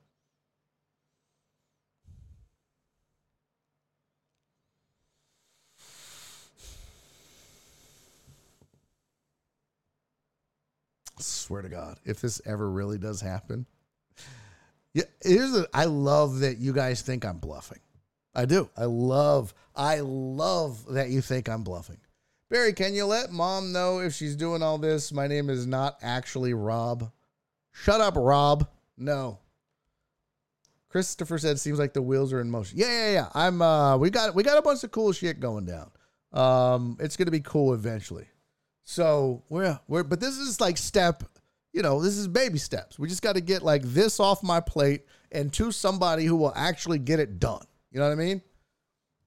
I 11.18 11.22
Swear 11.22 11.62
to 11.62 11.68
God, 11.68 11.98
if 12.04 12.20
this 12.20 12.40
ever 12.46 12.70
really 12.70 12.98
does 12.98 13.20
happen, 13.20 13.66
yeah, 14.92 15.02
here's 15.20 15.50
the. 15.50 15.68
I 15.74 15.86
love 15.86 16.38
that 16.40 16.58
you 16.58 16.72
guys 16.72 17.02
think 17.02 17.24
I'm 17.24 17.38
bluffing. 17.38 17.80
I 18.36 18.44
do. 18.44 18.70
I 18.76 18.84
love. 18.84 19.52
I 19.74 19.98
love 19.98 20.84
that 20.92 21.10
you 21.10 21.20
think 21.20 21.48
I'm 21.48 21.64
bluffing. 21.64 21.98
Barry, 22.54 22.72
can 22.72 22.94
you 22.94 23.04
let 23.04 23.32
mom 23.32 23.72
know 23.72 23.98
if 23.98 24.14
she's 24.14 24.36
doing 24.36 24.62
all 24.62 24.78
this? 24.78 25.10
My 25.10 25.26
name 25.26 25.50
is 25.50 25.66
not 25.66 25.98
actually 26.02 26.54
Rob. 26.54 27.10
Shut 27.72 28.00
up, 28.00 28.14
Rob. 28.16 28.68
No. 28.96 29.40
Christopher 30.88 31.36
said, 31.36 31.58
"Seems 31.58 31.80
like 31.80 31.94
the 31.94 32.00
wheels 32.00 32.32
are 32.32 32.40
in 32.40 32.48
motion." 32.48 32.78
Yeah, 32.78 32.86
yeah, 32.86 33.12
yeah. 33.12 33.28
I'm. 33.34 33.60
Uh, 33.60 33.96
we 33.96 34.08
got 34.08 34.36
we 34.36 34.44
got 34.44 34.56
a 34.56 34.62
bunch 34.62 34.84
of 34.84 34.92
cool 34.92 35.10
shit 35.10 35.40
going 35.40 35.66
down. 35.66 35.90
Um, 36.32 36.96
it's 37.00 37.16
gonna 37.16 37.32
be 37.32 37.40
cool 37.40 37.74
eventually. 37.74 38.28
So 38.84 39.42
we're 39.48 39.76
we're 39.88 40.04
but 40.04 40.20
this 40.20 40.38
is 40.38 40.60
like 40.60 40.78
step, 40.78 41.24
you 41.72 41.82
know, 41.82 42.00
this 42.00 42.16
is 42.16 42.28
baby 42.28 42.58
steps. 42.58 43.00
We 43.00 43.08
just 43.08 43.20
got 43.20 43.34
to 43.34 43.40
get 43.40 43.64
like 43.64 43.82
this 43.82 44.20
off 44.20 44.44
my 44.44 44.60
plate 44.60 45.06
and 45.32 45.52
to 45.54 45.72
somebody 45.72 46.24
who 46.24 46.36
will 46.36 46.52
actually 46.54 47.00
get 47.00 47.18
it 47.18 47.40
done. 47.40 47.66
You 47.90 47.98
know 47.98 48.06
what 48.06 48.12
I 48.12 48.24
mean? 48.24 48.42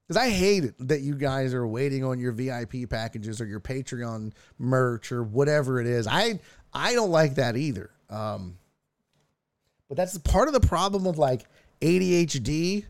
Because 0.08 0.22
I 0.22 0.30
hate 0.30 0.64
it 0.64 0.74
that 0.88 1.02
you 1.02 1.14
guys 1.14 1.52
are 1.52 1.66
waiting 1.66 2.02
on 2.02 2.18
your 2.18 2.32
VIP 2.32 2.88
packages 2.88 3.42
or 3.42 3.46
your 3.46 3.60
Patreon 3.60 4.32
merch 4.58 5.12
or 5.12 5.22
whatever 5.22 5.80
it 5.80 5.86
is. 5.86 6.06
I 6.06 6.40
I 6.72 6.94
don't 6.94 7.10
like 7.10 7.34
that 7.34 7.56
either. 7.56 7.90
Um, 8.08 8.56
but 9.88 9.98
that's 9.98 10.16
part 10.18 10.48
of 10.48 10.54
the 10.54 10.66
problem 10.66 11.04
with 11.04 11.18
like 11.18 11.44
ADHD 11.82 12.86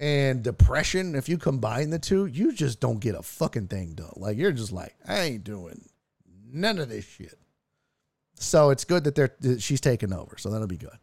and 0.00 0.42
depression. 0.42 1.14
If 1.14 1.28
you 1.28 1.36
combine 1.36 1.90
the 1.90 1.98
two, 1.98 2.26
you 2.26 2.52
just 2.52 2.80
don't 2.80 2.98
get 2.98 3.14
a 3.14 3.22
fucking 3.22 3.68
thing 3.68 3.94
done. 3.94 4.12
Like 4.16 4.38
you're 4.38 4.52
just 4.52 4.72
like, 4.72 4.94
I 5.06 5.20
ain't 5.20 5.44
doing 5.44 5.86
none 6.50 6.78
of 6.78 6.88
this 6.88 7.04
shit. 7.04 7.38
So 8.36 8.70
it's 8.70 8.84
good 8.84 9.04
that 9.04 9.14
they're 9.14 9.58
she's 9.58 9.80
taking 9.80 10.12
over. 10.12 10.36
So 10.38 10.50
that'll 10.50 10.66
be 10.66 10.78
good. 10.78 10.98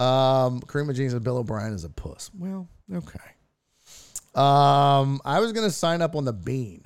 Um, 0.00 0.60
Kareem 0.60 0.94
Jeans 0.94 1.14
and 1.14 1.24
Bill 1.24 1.38
O'Brien 1.38 1.72
is 1.72 1.84
a 1.84 1.90
puss. 1.90 2.30
Well, 2.38 2.68
okay. 2.92 3.18
Um, 4.38 5.20
I 5.24 5.40
was 5.40 5.52
gonna 5.52 5.70
sign 5.70 6.00
up 6.00 6.14
on 6.14 6.24
the 6.24 6.32
Bean 6.32 6.84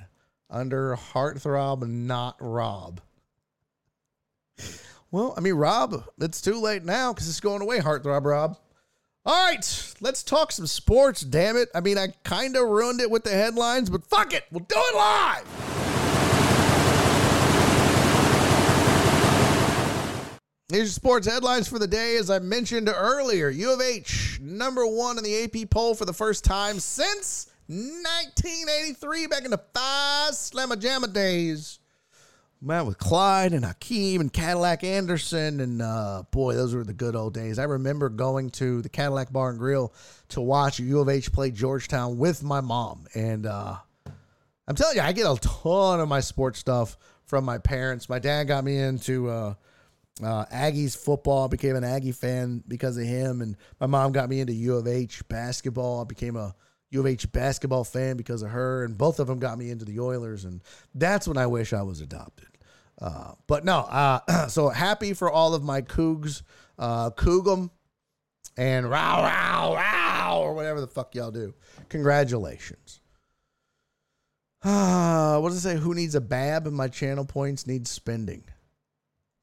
under 0.49 0.95
Heartthrob, 0.95 1.87
not 1.87 2.35
Rob. 2.39 2.99
Well, 5.11 5.35
I 5.37 5.41
mean, 5.41 5.53
Rob, 5.53 6.03
it's 6.19 6.41
too 6.41 6.59
late 6.59 6.83
now 6.83 7.13
because 7.13 7.29
it's 7.29 7.39
going 7.39 7.61
away, 7.61 7.79
Heartthrob 7.79 8.25
Rob. 8.25 8.57
All 9.23 9.45
right, 9.45 9.93
let's 10.01 10.23
talk 10.23 10.51
some 10.51 10.65
sports, 10.65 11.21
damn 11.21 11.55
it. 11.55 11.69
I 11.75 11.81
mean, 11.81 11.99
I 11.99 12.07
kind 12.23 12.57
of 12.57 12.67
ruined 12.67 12.99
it 12.99 13.11
with 13.11 13.23
the 13.23 13.29
headlines, 13.29 13.91
but 13.91 14.03
fuck 14.03 14.33
it, 14.33 14.45
we'll 14.51 14.61
do 14.61 14.75
it 14.75 14.95
live. 14.95 15.72
Here's 20.73 20.85
your 20.85 20.93
sports 20.93 21.27
headlines 21.27 21.67
for 21.67 21.77
the 21.77 21.85
day. 21.85 22.17
As 22.17 22.31
I 22.31 22.39
mentioned 22.39 22.89
earlier, 22.89 23.47
U 23.47 23.73
of 23.73 23.79
H, 23.79 24.39
number 24.41 24.87
one 24.87 25.19
in 25.19 25.23
the 25.23 25.43
AP 25.43 25.69
poll 25.69 25.93
for 25.93 26.05
the 26.05 26.13
first 26.13 26.43
time 26.43 26.79
since 26.79 27.51
1983, 27.67 29.27
back 29.27 29.45
in 29.45 29.51
the 29.51 29.61
Phi 29.71 30.29
Slama 30.31 30.81
Jama 30.81 31.09
days. 31.09 31.77
Man, 32.59 32.87
with 32.87 32.97
Clyde 32.97 33.53
and 33.53 33.63
Hakeem 33.63 34.19
and 34.19 34.33
Cadillac 34.33 34.83
Anderson. 34.83 35.59
And 35.59 35.79
uh, 35.79 36.23
boy, 36.31 36.55
those 36.55 36.73
were 36.73 36.83
the 36.83 36.91
good 36.91 37.15
old 37.15 37.35
days. 37.35 37.59
I 37.59 37.65
remember 37.65 38.09
going 38.09 38.49
to 38.51 38.81
the 38.81 38.89
Cadillac 38.89 39.31
Bar 39.31 39.51
and 39.51 39.59
Grill 39.59 39.93
to 40.29 40.41
watch 40.41 40.79
U 40.79 40.99
of 41.01 41.07
H 41.07 41.31
play 41.31 41.51
Georgetown 41.51 42.17
with 42.17 42.41
my 42.41 42.61
mom. 42.61 43.05
And 43.13 43.45
uh, 43.45 43.75
I'm 44.67 44.75
telling 44.75 44.95
you, 44.95 45.03
I 45.03 45.11
get 45.11 45.27
a 45.27 45.37
ton 45.39 45.99
of 45.99 46.09
my 46.09 46.21
sports 46.21 46.57
stuff 46.57 46.97
from 47.25 47.45
my 47.45 47.59
parents. 47.59 48.09
My 48.09 48.17
dad 48.17 48.45
got 48.45 48.63
me 48.63 48.79
into. 48.79 49.29
Uh, 49.29 49.53
uh, 50.21 50.45
Aggies 50.45 50.95
football. 50.95 51.45
I 51.45 51.47
became 51.47 51.75
an 51.75 51.83
Aggie 51.83 52.11
fan 52.11 52.63
because 52.67 52.97
of 52.97 53.05
him, 53.05 53.41
and 53.41 53.55
my 53.79 53.87
mom 53.87 54.11
got 54.11 54.29
me 54.29 54.39
into 54.39 54.53
U 54.53 54.75
of 54.77 54.87
H 54.87 55.27
basketball. 55.27 56.01
I 56.01 56.03
became 56.03 56.35
a 56.35 56.53
U 56.91 56.99
of 56.99 57.07
H 57.07 57.31
basketball 57.31 57.83
fan 57.83 58.17
because 58.17 58.43
of 58.43 58.51
her, 58.51 58.83
and 58.83 58.97
both 58.97 59.19
of 59.19 59.27
them 59.27 59.39
got 59.39 59.57
me 59.57 59.71
into 59.71 59.85
the 59.85 59.99
Oilers, 59.99 60.45
and 60.45 60.61
that's 60.93 61.27
when 61.27 61.37
I 61.37 61.47
wish 61.47 61.73
I 61.73 61.81
was 61.81 62.01
adopted. 62.01 62.47
Uh, 63.01 63.33
but 63.47 63.65
no, 63.65 63.79
uh, 63.79 64.47
so 64.47 64.69
happy 64.69 65.13
for 65.13 65.31
all 65.31 65.55
of 65.55 65.63
my 65.63 65.81
Cougs, 65.81 66.43
uh, 66.77 67.09
and 68.55 68.89
row 68.89 69.23
row 69.23 69.75
row 69.75 70.39
or 70.39 70.53
whatever 70.53 70.79
the 70.79 70.87
fuck 70.87 71.15
y'all 71.15 71.31
do. 71.31 71.53
Congratulations. 71.89 73.01
Uh, 74.63 75.37
what 75.39 75.49
does 75.49 75.57
it 75.57 75.61
say? 75.61 75.75
Who 75.75 75.95
needs 75.95 76.15
a 76.15 76.21
bab? 76.21 76.67
My 76.67 76.87
channel 76.87 77.25
points 77.25 77.65
need 77.65 77.87
spending. 77.87 78.43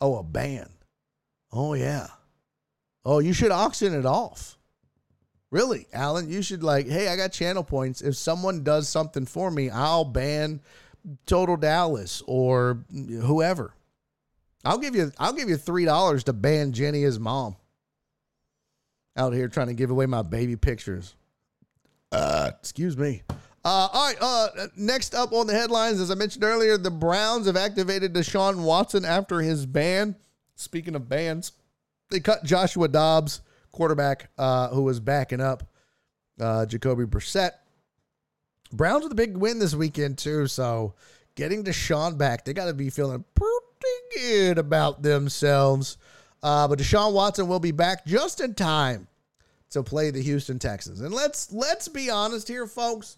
Oh, 0.00 0.16
a 0.16 0.22
ban. 0.22 0.68
Oh, 1.52 1.74
yeah. 1.74 2.08
Oh, 3.04 3.18
you 3.18 3.32
should 3.32 3.50
auction 3.50 3.94
it 3.94 4.06
off. 4.06 4.56
Really, 5.50 5.86
Alan, 5.92 6.30
you 6.30 6.42
should 6.42 6.62
like, 6.62 6.86
hey, 6.86 7.08
I 7.08 7.16
got 7.16 7.32
channel 7.32 7.64
points. 7.64 8.02
If 8.02 8.16
someone 8.16 8.62
does 8.62 8.88
something 8.88 9.26
for 9.26 9.50
me, 9.50 9.68
I'll 9.68 10.04
ban 10.04 10.60
Total 11.26 11.56
Dallas 11.56 12.22
or 12.26 12.84
whoever. 12.92 13.74
I'll 14.64 14.78
give 14.78 14.94
you 14.94 15.10
I'll 15.18 15.32
give 15.32 15.48
you 15.48 15.56
three 15.56 15.84
dollars 15.86 16.24
to 16.24 16.32
ban 16.32 16.72
Jenny 16.72 17.04
as 17.04 17.18
mom. 17.18 17.56
Out 19.16 19.32
here 19.32 19.48
trying 19.48 19.68
to 19.68 19.74
give 19.74 19.90
away 19.90 20.06
my 20.06 20.22
baby 20.22 20.56
pictures. 20.56 21.14
Uh, 22.12 22.50
excuse 22.58 22.96
me. 22.96 23.22
Uh, 23.64 23.88
all 23.92 24.06
right. 24.06 24.16
Uh, 24.20 24.48
next 24.76 25.14
up 25.14 25.32
on 25.32 25.46
the 25.46 25.52
headlines, 25.52 26.00
as 26.00 26.10
I 26.10 26.14
mentioned 26.14 26.44
earlier, 26.44 26.78
the 26.78 26.90
Browns 26.90 27.46
have 27.46 27.56
activated 27.56 28.14
Deshaun 28.14 28.62
Watson 28.62 29.04
after 29.04 29.40
his 29.40 29.66
ban. 29.66 30.16
Speaking 30.56 30.94
of 30.94 31.08
bans, 31.08 31.52
they 32.10 32.20
cut 32.20 32.44
Joshua 32.44 32.88
Dobbs, 32.88 33.40
quarterback, 33.72 34.30
uh, 34.38 34.68
who 34.68 34.82
was 34.82 35.00
backing 35.00 35.40
up 35.40 35.70
uh, 36.40 36.66
Jacoby 36.66 37.04
Brissett. 37.04 37.52
Browns 38.72 39.02
with 39.02 39.12
a 39.12 39.16
big 39.16 39.36
win 39.36 39.58
this 39.58 39.74
weekend 39.74 40.18
too, 40.18 40.46
so 40.46 40.94
getting 41.34 41.64
Deshaun 41.64 42.16
back, 42.16 42.44
they 42.44 42.52
got 42.52 42.66
to 42.66 42.74
be 42.74 42.90
feeling 42.90 43.24
pretty 43.34 43.56
good 44.16 44.58
about 44.58 45.02
themselves. 45.02 45.98
Uh, 46.42 46.68
but 46.68 46.78
Deshaun 46.78 47.12
Watson 47.12 47.48
will 47.48 47.60
be 47.60 47.72
back 47.72 48.06
just 48.06 48.40
in 48.40 48.54
time 48.54 49.08
to 49.70 49.82
play 49.82 50.10
the 50.10 50.22
Houston 50.22 50.58
Texans. 50.58 51.00
And 51.00 51.12
let's 51.12 51.52
let's 51.52 51.88
be 51.88 52.10
honest 52.10 52.48
here, 52.48 52.66
folks. 52.66 53.16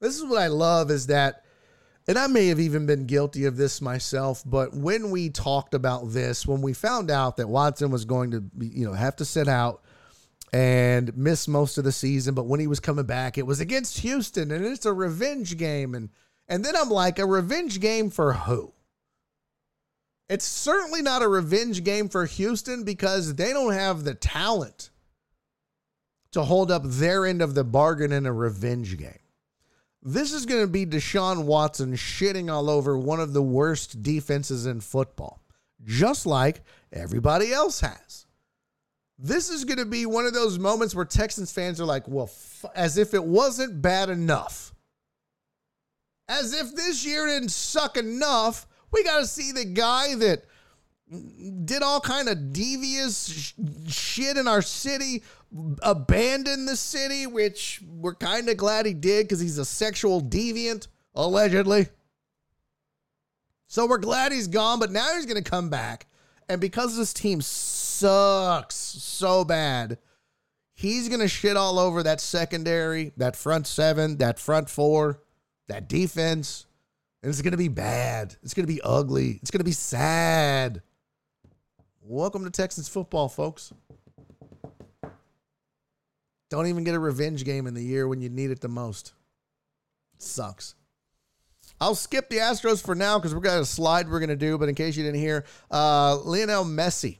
This 0.00 0.16
is 0.16 0.24
what 0.24 0.40
I 0.40 0.48
love 0.48 0.90
is 0.90 1.06
that, 1.06 1.44
and 2.06 2.18
I 2.18 2.26
may 2.26 2.48
have 2.48 2.60
even 2.60 2.86
been 2.86 3.06
guilty 3.06 3.46
of 3.46 3.56
this 3.56 3.80
myself, 3.80 4.42
but 4.44 4.74
when 4.74 5.10
we 5.10 5.30
talked 5.30 5.74
about 5.74 6.12
this, 6.12 6.46
when 6.46 6.60
we 6.60 6.72
found 6.72 7.10
out 7.10 7.36
that 7.38 7.48
Watson 7.48 7.90
was 7.90 8.04
going 8.04 8.32
to 8.32 8.40
be, 8.40 8.68
you 8.68 8.86
know, 8.86 8.92
have 8.92 9.16
to 9.16 9.24
sit 9.24 9.48
out 9.48 9.82
and 10.52 11.16
miss 11.16 11.48
most 11.48 11.78
of 11.78 11.84
the 11.84 11.92
season, 11.92 12.34
but 12.34 12.46
when 12.46 12.60
he 12.60 12.66
was 12.66 12.80
coming 12.80 13.06
back, 13.06 13.38
it 13.38 13.46
was 13.46 13.60
against 13.60 13.98
Houston 13.98 14.50
and 14.50 14.64
it's 14.64 14.86
a 14.86 14.92
revenge 14.92 15.56
game. 15.56 15.94
And 15.94 16.10
and 16.48 16.64
then 16.64 16.76
I'm 16.76 16.90
like, 16.90 17.18
a 17.18 17.26
revenge 17.26 17.80
game 17.80 18.10
for 18.10 18.32
who? 18.32 18.72
It's 20.28 20.44
certainly 20.44 21.02
not 21.02 21.22
a 21.22 21.28
revenge 21.28 21.84
game 21.84 22.08
for 22.08 22.24
Houston 22.26 22.84
because 22.84 23.34
they 23.34 23.52
don't 23.52 23.72
have 23.72 24.04
the 24.04 24.14
talent 24.14 24.90
to 26.32 26.42
hold 26.42 26.70
up 26.70 26.82
their 26.84 27.26
end 27.26 27.42
of 27.42 27.54
the 27.54 27.64
bargain 27.64 28.12
in 28.12 28.26
a 28.26 28.32
revenge 28.32 28.96
game. 28.96 29.25
This 30.02 30.32
is 30.32 30.46
going 30.46 30.60
to 30.60 30.68
be 30.68 30.86
Deshaun 30.86 31.44
Watson 31.44 31.94
shitting 31.94 32.52
all 32.52 32.70
over 32.70 32.96
one 32.96 33.20
of 33.20 33.32
the 33.32 33.42
worst 33.42 34.02
defenses 34.02 34.66
in 34.66 34.80
football, 34.80 35.42
just 35.84 36.26
like 36.26 36.62
everybody 36.92 37.52
else 37.52 37.80
has. 37.80 38.26
This 39.18 39.48
is 39.48 39.64
going 39.64 39.78
to 39.78 39.86
be 39.86 40.06
one 40.06 40.26
of 40.26 40.34
those 40.34 40.58
moments 40.58 40.94
where 40.94 41.04
Texans 41.04 41.50
fans 41.50 41.80
are 41.80 41.86
like, 41.86 42.06
well, 42.06 42.26
f-, 42.26 42.66
as 42.74 42.98
if 42.98 43.14
it 43.14 43.24
wasn't 43.24 43.80
bad 43.80 44.10
enough. 44.10 44.74
As 46.28 46.52
if 46.52 46.74
this 46.74 47.04
year 47.04 47.26
didn't 47.26 47.50
suck 47.50 47.96
enough, 47.96 48.66
we 48.92 49.02
got 49.04 49.20
to 49.20 49.26
see 49.26 49.52
the 49.52 49.64
guy 49.64 50.14
that 50.16 50.44
did 51.64 51.82
all 51.82 52.00
kind 52.00 52.28
of 52.28 52.52
devious 52.52 53.28
sh- 53.28 53.52
shit 53.88 54.36
in 54.36 54.48
our 54.48 54.62
city, 54.62 55.22
abandoned 55.82 56.68
the 56.68 56.76
city, 56.76 57.26
which 57.26 57.82
we're 57.86 58.14
kind 58.14 58.48
of 58.48 58.56
glad 58.56 58.86
he 58.86 58.94
did 58.94 59.24
because 59.24 59.40
he's 59.40 59.58
a 59.58 59.64
sexual 59.64 60.22
deviant, 60.22 60.88
allegedly. 61.14 61.88
So 63.66 63.86
we're 63.86 63.98
glad 63.98 64.32
he's 64.32 64.48
gone, 64.48 64.78
but 64.78 64.92
now 64.92 65.14
he's 65.14 65.26
going 65.26 65.42
to 65.42 65.50
come 65.50 65.70
back 65.70 66.06
And 66.48 66.60
because 66.60 66.96
this 66.96 67.12
team 67.12 67.40
sucks 67.40 68.76
so 68.76 69.44
bad, 69.44 69.98
he's 70.72 71.08
going 71.08 71.20
to 71.20 71.28
shit 71.28 71.56
all 71.56 71.78
over 71.78 72.02
that 72.02 72.20
secondary, 72.20 73.12
that 73.16 73.36
front 73.36 73.66
seven, 73.66 74.18
that 74.18 74.38
front 74.38 74.70
four, 74.70 75.22
that 75.68 75.88
defense. 75.88 76.66
And 77.22 77.30
it's 77.30 77.42
going 77.42 77.52
to 77.52 77.58
be 77.58 77.68
bad. 77.68 78.36
It's 78.42 78.54
going 78.54 78.66
to 78.66 78.72
be 78.72 78.80
ugly. 78.82 79.38
It's 79.42 79.50
going 79.50 79.60
to 79.60 79.64
be 79.64 79.72
sad. 79.72 80.82
Welcome 82.00 82.44
to 82.44 82.50
Texans 82.50 82.88
football, 82.88 83.28
folks. 83.28 83.72
Don't 86.48 86.66
even 86.66 86.84
get 86.84 86.94
a 86.94 86.98
revenge 86.98 87.44
game 87.44 87.66
in 87.66 87.74
the 87.74 87.82
year 87.82 88.06
when 88.06 88.20
you 88.20 88.28
need 88.28 88.50
it 88.50 88.60
the 88.60 88.68
most. 88.68 89.12
It 90.14 90.22
sucks. 90.22 90.74
I'll 91.80 91.94
skip 91.94 92.30
the 92.30 92.38
Astros 92.38 92.84
for 92.84 92.94
now 92.94 93.18
because 93.18 93.34
we've 93.34 93.42
got 93.42 93.60
a 93.60 93.64
slide 93.64 94.08
we're 94.08 94.20
going 94.20 94.30
to 94.30 94.36
do. 94.36 94.56
But 94.56 94.68
in 94.68 94.74
case 94.74 94.96
you 94.96 95.04
didn't 95.04 95.20
hear, 95.20 95.44
uh, 95.70 96.16
Lionel 96.18 96.64
Messi 96.64 97.18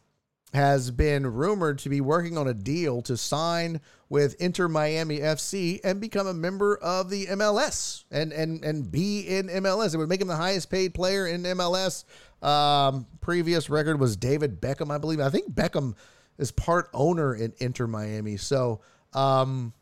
has 0.54 0.90
been 0.90 1.26
rumored 1.26 1.78
to 1.80 1.88
be 1.88 2.00
working 2.00 2.38
on 2.38 2.48
a 2.48 2.54
deal 2.54 3.02
to 3.02 3.16
sign 3.16 3.80
with 4.08 4.40
Inter 4.40 4.68
Miami 4.68 5.18
FC 5.18 5.80
and 5.84 6.00
become 6.00 6.26
a 6.26 6.32
member 6.32 6.76
of 6.76 7.10
the 7.10 7.26
MLS 7.26 8.04
and 8.10 8.32
and 8.32 8.64
and 8.64 8.90
be 8.90 9.20
in 9.20 9.48
MLS. 9.48 9.92
It 9.92 9.98
would 9.98 10.08
make 10.08 10.20
him 10.20 10.28
the 10.28 10.36
highest 10.36 10.70
paid 10.70 10.94
player 10.94 11.26
in 11.26 11.42
MLS. 11.42 12.04
Um, 12.42 13.06
previous 13.20 13.68
record 13.68 14.00
was 14.00 14.16
David 14.16 14.60
Beckham, 14.60 14.90
I 14.90 14.98
believe. 14.98 15.20
I 15.20 15.30
think 15.30 15.52
Beckham 15.52 15.94
is 16.38 16.52
part 16.52 16.88
owner 16.94 17.34
in 17.34 17.52
Inter 17.58 17.86
Miami. 17.86 18.36
So 18.36 18.80
um, 19.16 19.72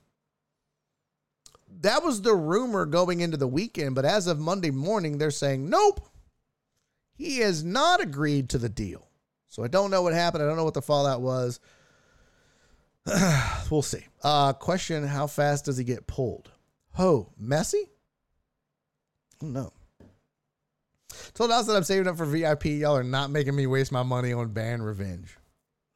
that 1.80 2.02
was 2.02 2.22
the 2.22 2.34
rumor 2.34 2.86
going 2.86 3.20
into 3.20 3.36
the 3.36 3.48
weekend, 3.48 3.94
but 3.94 4.04
as 4.04 4.26
of 4.26 4.38
Monday 4.38 4.70
morning, 4.70 5.18
they're 5.18 5.30
saying 5.30 5.68
nope. 5.68 6.00
He 7.16 7.38
has 7.38 7.62
not 7.62 8.00
agreed 8.00 8.48
to 8.50 8.58
the 8.58 8.68
deal. 8.68 9.08
So 9.48 9.62
I 9.62 9.68
don't 9.68 9.90
know 9.92 10.02
what 10.02 10.14
happened. 10.14 10.42
I 10.42 10.46
don't 10.46 10.56
know 10.56 10.64
what 10.64 10.74
the 10.74 10.82
fallout 10.82 11.20
was. 11.20 11.60
we'll 13.70 13.82
see. 13.82 14.04
Uh, 14.22 14.52
question 14.52 15.06
How 15.06 15.26
fast 15.26 15.66
does 15.66 15.76
he 15.76 15.84
get 15.84 16.06
pulled? 16.06 16.50
Oh, 16.98 17.28
Messi? 17.40 17.88
No. 19.40 19.72
Told 21.34 21.50
us 21.50 21.66
that 21.66 21.76
I'm 21.76 21.84
saving 21.84 22.08
up 22.08 22.16
for 22.16 22.24
VIP. 22.24 22.64
Y'all 22.66 22.96
are 22.96 23.04
not 23.04 23.30
making 23.30 23.54
me 23.54 23.66
waste 23.66 23.92
my 23.92 24.02
money 24.02 24.32
on 24.32 24.48
band 24.48 24.84
revenge. 24.84 25.36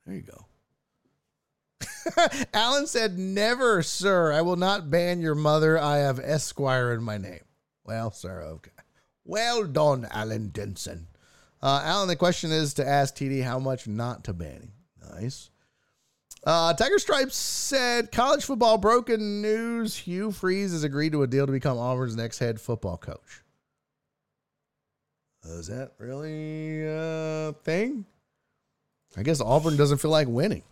There 0.07 0.15
you 0.15 0.23
go. 0.23 0.48
Alan 2.55 2.87
said, 2.87 3.19
Never, 3.19 3.83
sir. 3.83 4.33
I 4.33 4.43
will 4.43 4.57
not 4.57 4.91
ban 4.91 5.21
your 5.21 5.35
mother. 5.35 5.79
I 5.79 5.99
have 5.99 6.19
Esquire 6.19 6.93
in 6.93 7.03
my 7.03 7.19
name. 7.19 7.41
Well, 7.85 8.11
sir, 8.11 8.43
okay. 8.43 8.71
Well 9.25 9.65
done, 9.65 10.07
Alan 10.11 10.49
Denson. 10.49 11.09
Uh, 11.61 11.83
Alan, 11.85 12.09
the 12.09 12.17
question 12.17 12.53
is 12.53 12.75
to 12.75 12.87
ask 12.87 13.17
TD 13.17 13.43
how 13.43 13.59
much 13.59 13.87
not 13.87 14.25
to 14.25 14.33
ban 14.33 14.63
him. 14.63 14.73
Nice. 15.15 15.51
Uh, 16.45 16.73
Tiger 16.73 16.99
Stripes 16.99 17.37
said 17.37 18.13
college 18.13 18.45
football 18.45 18.79
broken 18.79 19.43
news. 19.43 19.97
Hugh 19.97 20.31
Freeze 20.31 20.73
has 20.73 20.85
agreed 20.85 21.13
to 21.13 21.23
a 21.23 21.27
deal 21.27 21.47
to 21.47 21.53
become 21.53 21.79
Auburn's 21.79 22.17
next 22.17 22.39
head 22.39 22.61
football 22.61 22.97
coach. 22.97 23.43
Is 25.45 25.67
that 25.69 25.93
really 25.99 26.85
a 26.87 27.55
thing? 27.65 28.05
I 29.17 29.23
guess 29.23 29.41
Auburn 29.41 29.77
doesn't 29.77 29.99
feel 29.99 30.11
like 30.11 30.29
winning. 30.29 30.63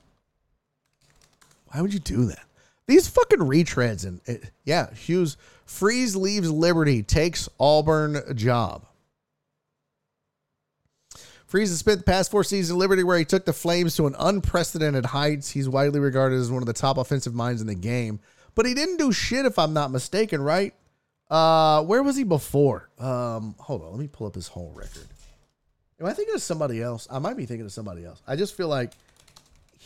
Why 1.76 1.82
would 1.82 1.92
you 1.92 2.00
do 2.00 2.24
that? 2.24 2.42
These 2.86 3.06
fucking 3.08 3.40
retreads 3.40 4.06
and 4.06 4.22
it, 4.24 4.50
yeah, 4.64 4.94
Hughes 4.94 5.36
Freeze 5.66 6.16
leaves 6.16 6.50
Liberty, 6.50 7.02
takes 7.02 7.50
Auburn 7.60 8.34
job. 8.34 8.86
Freeze 11.46 11.68
has 11.68 11.78
spent 11.78 11.98
the 11.98 12.04
past 12.04 12.30
four 12.30 12.44
seasons 12.44 12.70
at 12.70 12.78
Liberty 12.78 13.04
where 13.04 13.18
he 13.18 13.26
took 13.26 13.44
the 13.44 13.52
Flames 13.52 13.94
to 13.96 14.06
an 14.06 14.16
unprecedented 14.18 15.04
heights. 15.04 15.50
He's 15.50 15.68
widely 15.68 16.00
regarded 16.00 16.36
as 16.36 16.50
one 16.50 16.62
of 16.62 16.66
the 16.66 16.72
top 16.72 16.96
offensive 16.96 17.34
minds 17.34 17.60
in 17.60 17.66
the 17.66 17.74
game. 17.74 18.20
But 18.54 18.64
he 18.64 18.72
didn't 18.72 18.96
do 18.96 19.12
shit 19.12 19.44
if 19.44 19.58
I'm 19.58 19.74
not 19.74 19.90
mistaken, 19.90 20.40
right? 20.40 20.72
Uh, 21.28 21.82
where 21.82 22.02
was 22.02 22.16
he 22.16 22.24
before? 22.24 22.88
Um, 22.98 23.54
hold 23.58 23.82
on, 23.82 23.90
let 23.90 24.00
me 24.00 24.08
pull 24.08 24.26
up 24.26 24.34
his 24.34 24.48
whole 24.48 24.72
record. 24.74 25.08
Am 26.00 26.06
I 26.06 26.14
thinking 26.14 26.34
of 26.34 26.40
somebody 26.40 26.80
else? 26.80 27.06
I 27.10 27.18
might 27.18 27.36
be 27.36 27.44
thinking 27.44 27.66
of 27.66 27.72
somebody 27.72 28.06
else. 28.06 28.22
I 28.26 28.34
just 28.34 28.56
feel 28.56 28.68
like 28.68 28.92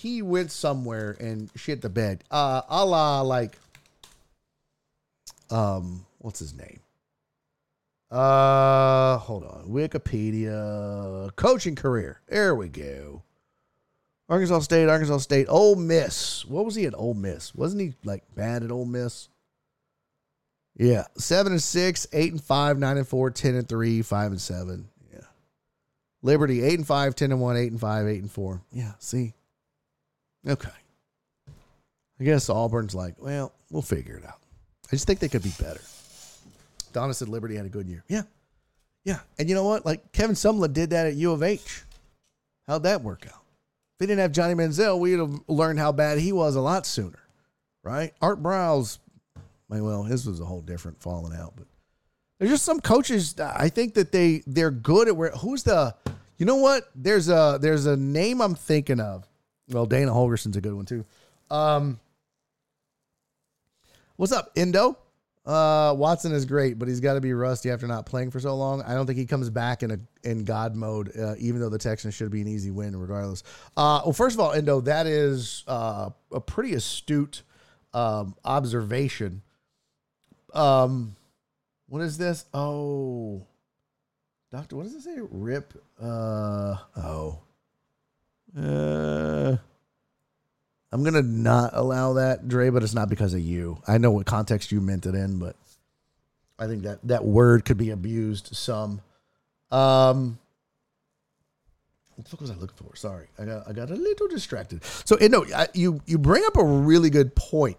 he 0.00 0.22
went 0.22 0.50
somewhere 0.50 1.14
and 1.20 1.50
shit 1.56 1.82
the 1.82 1.90
bed. 1.90 2.24
Uh, 2.30 2.62
a 2.68 2.86
la 2.86 3.20
like, 3.20 3.58
um, 5.50 6.06
what's 6.18 6.38
his 6.38 6.54
name? 6.54 6.80
Uh, 8.10 9.18
hold 9.18 9.44
on. 9.44 9.66
Wikipedia 9.68 11.34
coaching 11.36 11.76
career. 11.76 12.20
There 12.28 12.54
we 12.54 12.68
go. 12.68 13.22
Arkansas 14.30 14.60
State, 14.60 14.88
Arkansas 14.88 15.18
State, 15.18 15.46
Ole 15.50 15.76
Miss. 15.76 16.46
What 16.46 16.64
was 16.64 16.76
he 16.76 16.86
at 16.86 16.94
Ole 16.94 17.14
Miss? 17.14 17.54
Wasn't 17.54 17.82
he 17.82 17.94
like 18.02 18.24
bad 18.34 18.62
at 18.62 18.70
Ole 18.70 18.86
Miss? 18.86 19.28
Yeah, 20.76 21.04
seven 21.18 21.52
and 21.52 21.62
six, 21.62 22.06
eight 22.14 22.32
and 22.32 22.42
five, 22.42 22.78
nine 22.78 22.96
and 22.96 23.06
four, 23.06 23.30
ten 23.30 23.54
and 23.54 23.68
three, 23.68 24.00
five 24.00 24.30
and 24.30 24.40
seven. 24.40 24.88
Yeah, 25.12 25.20
Liberty 26.22 26.62
eight 26.62 26.78
and 26.78 26.86
five, 26.86 27.14
ten 27.16 27.32
and 27.32 27.40
one, 27.40 27.56
eight 27.58 27.70
and 27.70 27.80
five, 27.80 28.06
eight 28.06 28.22
and 28.22 28.30
four. 28.30 28.62
Yeah, 28.72 28.92
see, 28.98 29.34
okay. 30.48 30.70
I 32.18 32.24
guess 32.24 32.50
Auburn's 32.50 32.94
like, 32.94 33.14
well, 33.18 33.52
we'll 33.70 33.82
figure 33.82 34.16
it 34.16 34.26
out. 34.26 34.38
I 34.88 34.90
just 34.90 35.06
think 35.06 35.20
they 35.20 35.28
could 35.28 35.42
be 35.42 35.52
better. 35.58 35.80
Donna 36.92 37.14
said 37.14 37.28
Liberty 37.28 37.56
had 37.56 37.66
a 37.66 37.70
good 37.70 37.86
year. 37.86 38.04
Yeah. 38.08 38.22
Yeah. 39.04 39.20
And 39.38 39.48
you 39.48 39.54
know 39.54 39.64
what? 39.64 39.86
Like 39.86 40.12
Kevin 40.12 40.36
Sumlin 40.36 40.72
did 40.72 40.90
that 40.90 41.06
at 41.06 41.14
U 41.14 41.32
of 41.32 41.42
H. 41.42 41.82
How'd 42.66 42.82
that 42.82 43.02
work 43.02 43.26
out? 43.26 43.40
If 43.94 43.98
they 43.98 44.06
didn't 44.06 44.20
have 44.20 44.32
Johnny 44.32 44.54
Manziel, 44.54 44.98
we'd 44.98 45.18
have 45.18 45.40
learned 45.48 45.78
how 45.78 45.92
bad 45.92 46.18
he 46.18 46.32
was 46.32 46.56
a 46.56 46.60
lot 46.60 46.86
sooner. 46.86 47.18
Right? 47.82 48.12
Art 48.20 48.42
Briles, 48.42 48.98
well, 49.68 50.02
his 50.02 50.26
was 50.26 50.40
a 50.40 50.44
whole 50.44 50.60
different 50.60 51.00
falling 51.00 51.34
out, 51.34 51.54
but 51.56 51.66
there's 52.38 52.50
just 52.50 52.64
some 52.64 52.80
coaches 52.80 53.38
I 53.38 53.68
think 53.68 53.94
that 53.94 54.12
they 54.12 54.42
they're 54.46 54.70
good 54.70 55.08
at 55.08 55.16
where 55.16 55.30
who's 55.30 55.62
the 55.62 55.94
you 56.36 56.46
know 56.46 56.56
what? 56.56 56.90
There's 56.94 57.28
a 57.28 57.58
there's 57.60 57.86
a 57.86 57.96
name 57.96 58.40
I'm 58.40 58.54
thinking 58.54 58.98
of. 59.00 59.29
Well, 59.70 59.86
Dana 59.86 60.10
Holgorsen's 60.10 60.56
a 60.56 60.60
good 60.60 60.74
one 60.74 60.86
too. 60.86 61.04
Um 61.50 61.98
What's 64.16 64.32
up, 64.32 64.50
Indo? 64.54 64.98
Uh, 65.46 65.94
Watson 65.96 66.32
is 66.32 66.44
great, 66.44 66.78
but 66.78 66.88
he's 66.88 67.00
got 67.00 67.14
to 67.14 67.20
be 67.20 67.32
rusty 67.32 67.70
after 67.70 67.86
not 67.86 68.04
playing 68.04 68.30
for 68.30 68.38
so 68.38 68.54
long. 68.54 68.82
I 68.82 68.92
don't 68.92 69.06
think 69.06 69.18
he 69.18 69.24
comes 69.24 69.48
back 69.48 69.82
in 69.82 69.90
a 69.90 69.98
in 70.22 70.44
God 70.44 70.76
mode, 70.76 71.10
uh, 71.18 71.34
even 71.38 71.60
though 71.60 71.70
the 71.70 71.78
Texans 71.78 72.14
should 72.14 72.30
be 72.30 72.42
an 72.42 72.46
easy 72.46 72.70
win 72.70 72.94
regardless. 72.94 73.42
Uh, 73.76 74.02
well, 74.04 74.12
first 74.12 74.34
of 74.34 74.40
all, 74.40 74.52
Endo, 74.52 74.82
that 74.82 75.06
is 75.06 75.64
uh, 75.66 76.10
a 76.30 76.40
pretty 76.40 76.74
astute 76.74 77.42
um, 77.94 78.36
observation. 78.44 79.40
Um, 80.52 81.16
what 81.88 82.02
is 82.02 82.18
this? 82.18 82.44
Oh, 82.52 83.46
doctor, 84.50 84.76
what 84.76 84.82
does 84.82 84.94
it 84.94 85.02
say? 85.02 85.16
Rip. 85.18 85.72
Uh, 85.98 86.76
oh. 86.96 87.40
Uh. 88.56 89.56
I'm 90.92 91.04
gonna 91.04 91.22
not 91.22 91.70
allow 91.74 92.14
that, 92.14 92.48
Dre, 92.48 92.70
but 92.70 92.82
it's 92.82 92.94
not 92.94 93.08
because 93.08 93.32
of 93.32 93.40
you. 93.40 93.80
I 93.86 93.98
know 93.98 94.10
what 94.10 94.26
context 94.26 94.72
you 94.72 94.80
meant 94.80 95.06
it 95.06 95.14
in, 95.14 95.38
but 95.38 95.56
I 96.58 96.66
think 96.66 96.82
that 96.82 96.98
that 97.04 97.24
word 97.24 97.64
could 97.64 97.76
be 97.76 97.90
abused 97.90 98.54
some. 98.56 99.00
Um, 99.70 100.38
what 102.16 102.24
the 102.24 102.30
fuck 102.30 102.40
was 102.40 102.50
I 102.50 102.54
looking 102.54 102.76
for? 102.76 102.96
Sorry, 102.96 103.28
I 103.38 103.44
got 103.44 103.68
I 103.68 103.72
got 103.72 103.90
a 103.90 103.94
little 103.94 104.26
distracted. 104.26 104.84
So 105.04 105.16
you 105.20 105.28
know, 105.28 105.46
you 105.74 106.00
you 106.06 106.18
bring 106.18 106.44
up 106.44 106.56
a 106.56 106.64
really 106.64 107.08
good 107.08 107.36
point, 107.36 107.78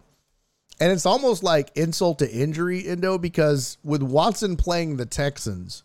and 0.79 0.89
it's 0.89 1.05
almost 1.05 1.43
like 1.43 1.69
insult 1.75 2.19
to 2.19 2.31
injury, 2.31 2.79
Indo, 2.79 3.17
because 3.17 3.77
with 3.83 4.01
Watson 4.01 4.55
playing 4.55 4.95
the 4.95 5.05
Texans 5.05 5.83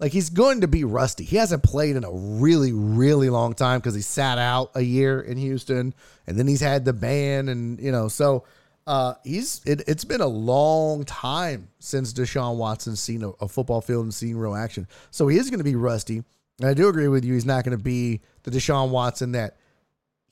like 0.00 0.12
he's 0.12 0.30
going 0.30 0.60
to 0.60 0.68
be 0.68 0.84
rusty. 0.84 1.24
He 1.24 1.36
hasn't 1.36 1.62
played 1.62 1.96
in 1.96 2.04
a 2.04 2.12
really, 2.12 2.72
really 2.72 3.30
long 3.30 3.54
time 3.54 3.80
because 3.80 3.94
he 3.94 4.00
sat 4.00 4.38
out 4.38 4.70
a 4.74 4.80
year 4.80 5.20
in 5.20 5.36
Houston, 5.36 5.92
and 6.26 6.38
then 6.38 6.46
he's 6.46 6.60
had 6.60 6.84
the 6.84 6.92
ban, 6.92 7.48
and 7.48 7.80
you 7.80 7.90
know, 7.90 8.08
so 8.08 8.44
uh, 8.86 9.14
he's 9.24 9.60
it, 9.66 9.86
has 9.88 10.04
been 10.04 10.20
a 10.20 10.26
long 10.26 11.04
time 11.04 11.68
since 11.78 12.12
Deshaun 12.12 12.56
Watson's 12.56 13.00
seen 13.00 13.22
a, 13.22 13.30
a, 13.40 13.48
football 13.48 13.80
field 13.80 14.04
and 14.04 14.14
seen 14.14 14.36
real 14.36 14.54
action. 14.54 14.86
So 15.10 15.28
he 15.28 15.36
is 15.36 15.50
going 15.50 15.58
to 15.58 15.64
be 15.64 15.74
rusty. 15.74 16.22
And 16.60 16.68
I 16.68 16.74
do 16.74 16.88
agree 16.88 17.08
with 17.08 17.24
you. 17.24 17.34
He's 17.34 17.44
not 17.44 17.64
going 17.64 17.76
to 17.76 17.82
be 17.82 18.22
the 18.44 18.50
Deshaun 18.50 18.88
Watson 18.90 19.32
that 19.32 19.58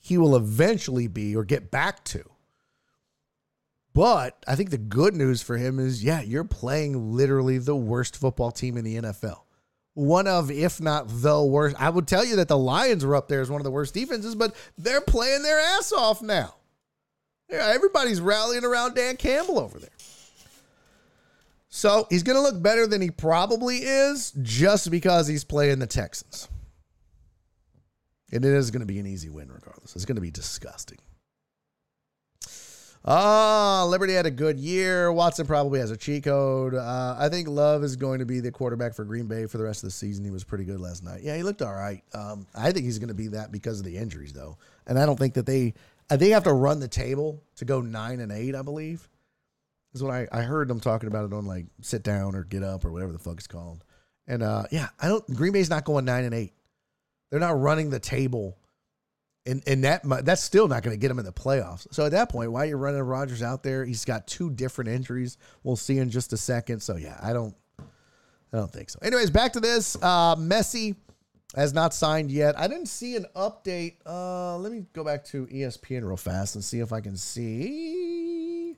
he 0.00 0.16
will 0.16 0.36
eventually 0.36 1.06
be 1.06 1.36
or 1.36 1.44
get 1.44 1.70
back 1.70 2.02
to. 2.04 2.24
But 3.92 4.42
I 4.46 4.56
think 4.56 4.70
the 4.70 4.78
good 4.78 5.14
news 5.14 5.42
for 5.42 5.56
him 5.56 5.78
is, 5.78 6.02
yeah, 6.02 6.20
you're 6.20 6.44
playing 6.44 7.14
literally 7.14 7.58
the 7.58 7.76
worst 7.76 8.16
football 8.16 8.50
team 8.50 8.76
in 8.76 8.84
the 8.84 8.96
NFL 8.96 9.45
one 9.96 10.26
of, 10.26 10.50
if 10.50 10.78
not 10.78 11.06
the 11.08 11.42
worst. 11.42 11.74
I 11.78 11.88
would 11.88 12.06
tell 12.06 12.22
you 12.22 12.36
that 12.36 12.48
the 12.48 12.58
Lions 12.58 13.04
were 13.04 13.16
up 13.16 13.28
there 13.28 13.40
as 13.40 13.48
one 13.48 13.60
of 13.60 13.64
the 13.64 13.70
worst 13.70 13.94
defenses, 13.94 14.34
but 14.34 14.54
they're 14.76 15.00
playing 15.00 15.42
their 15.42 15.58
ass 15.58 15.90
off 15.90 16.20
now. 16.20 16.54
Yeah, 17.50 17.72
everybody's 17.74 18.20
rallying 18.20 18.64
around 18.64 18.94
Dan 18.94 19.16
Campbell 19.16 19.58
over 19.58 19.78
there. 19.78 19.88
So 21.70 22.06
he's 22.10 22.22
going 22.22 22.36
to 22.36 22.42
look 22.42 22.62
better 22.62 22.86
than 22.86 23.00
he 23.00 23.10
probably 23.10 23.78
is 23.78 24.32
just 24.42 24.90
because 24.90 25.28
he's 25.28 25.44
playing 25.44 25.78
the 25.78 25.86
Texans. 25.86 26.48
And 28.32 28.44
it 28.44 28.52
is 28.52 28.70
going 28.70 28.80
to 28.80 28.86
be 28.86 28.98
an 28.98 29.06
easy 29.06 29.30
win 29.30 29.50
regardless. 29.50 29.96
It's 29.96 30.04
going 30.04 30.16
to 30.16 30.22
be 30.22 30.30
disgusting. 30.30 30.98
Ah, 33.08 33.84
Liberty 33.88 34.14
had 34.14 34.26
a 34.26 34.32
good 34.32 34.58
year. 34.58 35.12
Watson 35.12 35.46
probably 35.46 35.78
has 35.78 35.92
a 35.92 35.96
cheat 35.96 36.24
code. 36.24 36.74
Uh, 36.74 37.14
I 37.16 37.28
think 37.28 37.46
Love 37.46 37.84
is 37.84 37.94
going 37.94 38.18
to 38.18 38.26
be 38.26 38.40
the 38.40 38.50
quarterback 38.50 38.94
for 38.94 39.04
Green 39.04 39.26
Bay 39.26 39.46
for 39.46 39.58
the 39.58 39.64
rest 39.64 39.84
of 39.84 39.86
the 39.86 39.92
season. 39.92 40.24
He 40.24 40.32
was 40.32 40.42
pretty 40.42 40.64
good 40.64 40.80
last 40.80 41.04
night. 41.04 41.20
Yeah, 41.22 41.36
he 41.36 41.44
looked 41.44 41.62
all 41.62 41.72
right. 41.72 42.02
Um, 42.12 42.48
I 42.52 42.72
think 42.72 42.84
he's 42.84 42.98
going 42.98 43.08
to 43.08 43.14
be 43.14 43.28
that 43.28 43.52
because 43.52 43.78
of 43.78 43.84
the 43.84 43.96
injuries, 43.96 44.32
though. 44.32 44.58
And 44.88 44.98
I 44.98 45.06
don't 45.06 45.16
think 45.16 45.34
that 45.34 45.46
they, 45.46 45.74
think 46.10 46.32
have 46.32 46.44
to 46.44 46.52
run 46.52 46.80
the 46.80 46.88
table 46.88 47.40
to 47.56 47.64
go 47.64 47.80
nine 47.80 48.18
and 48.18 48.32
eight. 48.32 48.56
I 48.56 48.62
believe 48.62 49.08
is 49.94 50.02
what 50.02 50.12
I, 50.12 50.26
I 50.32 50.42
heard 50.42 50.66
them 50.66 50.80
talking 50.80 51.08
about 51.08 51.24
it 51.26 51.32
on 51.32 51.46
like 51.46 51.66
sit 51.82 52.02
down 52.02 52.34
or 52.34 52.42
get 52.42 52.64
up 52.64 52.84
or 52.84 52.90
whatever 52.90 53.12
the 53.12 53.18
fuck 53.20 53.38
it's 53.38 53.46
called. 53.46 53.84
And 54.26 54.42
uh, 54.42 54.64
yeah, 54.72 54.88
I 55.00 55.06
don't. 55.06 55.26
Green 55.34 55.52
Bay's 55.52 55.70
not 55.70 55.84
going 55.84 56.04
nine 56.04 56.24
and 56.24 56.34
eight. 56.34 56.52
They're 57.30 57.40
not 57.40 57.60
running 57.60 57.90
the 57.90 58.00
table 58.00 58.58
and 59.46 59.62
and 59.66 59.84
that 59.84 60.02
that's 60.24 60.42
still 60.42 60.68
not 60.68 60.82
going 60.82 60.94
to 60.94 61.00
get 61.00 61.10
him 61.10 61.18
in 61.18 61.24
the 61.24 61.32
playoffs. 61.32 61.86
So 61.92 62.04
at 62.04 62.12
that 62.12 62.28
point, 62.28 62.52
why 62.52 62.62
are 62.62 62.66
you 62.66 62.76
running 62.76 63.02
Rodgers 63.02 63.42
out 63.42 63.62
there? 63.62 63.84
He's 63.84 64.04
got 64.04 64.26
two 64.26 64.50
different 64.50 64.90
injuries. 64.90 65.38
We'll 65.62 65.76
see 65.76 65.98
in 65.98 66.10
just 66.10 66.32
a 66.32 66.36
second. 66.36 66.80
So 66.80 66.96
yeah, 66.96 67.18
I 67.22 67.32
don't 67.32 67.54
I 67.78 68.58
don't 68.58 68.72
think 68.72 68.90
so. 68.90 68.98
Anyways, 69.02 69.30
back 69.30 69.52
to 69.54 69.60
this. 69.60 69.96
Uh 69.96 70.36
Messi 70.36 70.96
has 71.54 71.72
not 71.72 71.94
signed 71.94 72.30
yet. 72.30 72.58
I 72.58 72.68
didn't 72.68 72.86
see 72.86 73.16
an 73.16 73.26
update. 73.34 73.96
Uh 74.04 74.58
let 74.58 74.72
me 74.72 74.84
go 74.92 75.04
back 75.04 75.24
to 75.26 75.46
ESPN 75.46 76.06
real 76.06 76.16
fast 76.16 76.54
and 76.54 76.64
see 76.64 76.80
if 76.80 76.92
I 76.92 77.00
can 77.00 77.16
see 77.16 78.76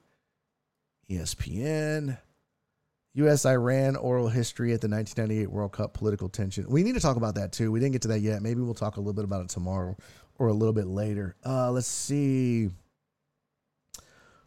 ESPN. 1.11 2.19
U.S. 3.15 3.47
Iran 3.47 3.97
oral 3.97 4.28
history 4.28 4.73
at 4.73 4.81
the 4.81 4.89
1998 4.89 5.51
World 5.51 5.73
Cup 5.73 5.93
political 5.93 6.28
tension. 6.28 6.66
We 6.69 6.85
need 6.85 6.95
to 6.95 7.01
talk 7.01 7.16
about 7.16 7.35
that 7.35 7.51
too. 7.51 7.73
We 7.73 7.81
didn't 7.81 7.93
get 7.93 8.03
to 8.03 8.09
that 8.09 8.20
yet. 8.20 8.43
Maybe 8.43 8.61
we'll 8.61 8.74
talk 8.74 8.97
a 8.97 9.01
little 9.01 9.15
bit 9.15 9.24
about 9.24 9.43
it 9.43 9.49
tomorrow 9.49 9.97
or 10.39 10.48
a 10.48 10.52
little 10.52 10.73
bit 10.73 10.86
later. 10.86 11.36
Uh, 11.44 11.70
let's 11.70 11.86
see. 11.86 12.70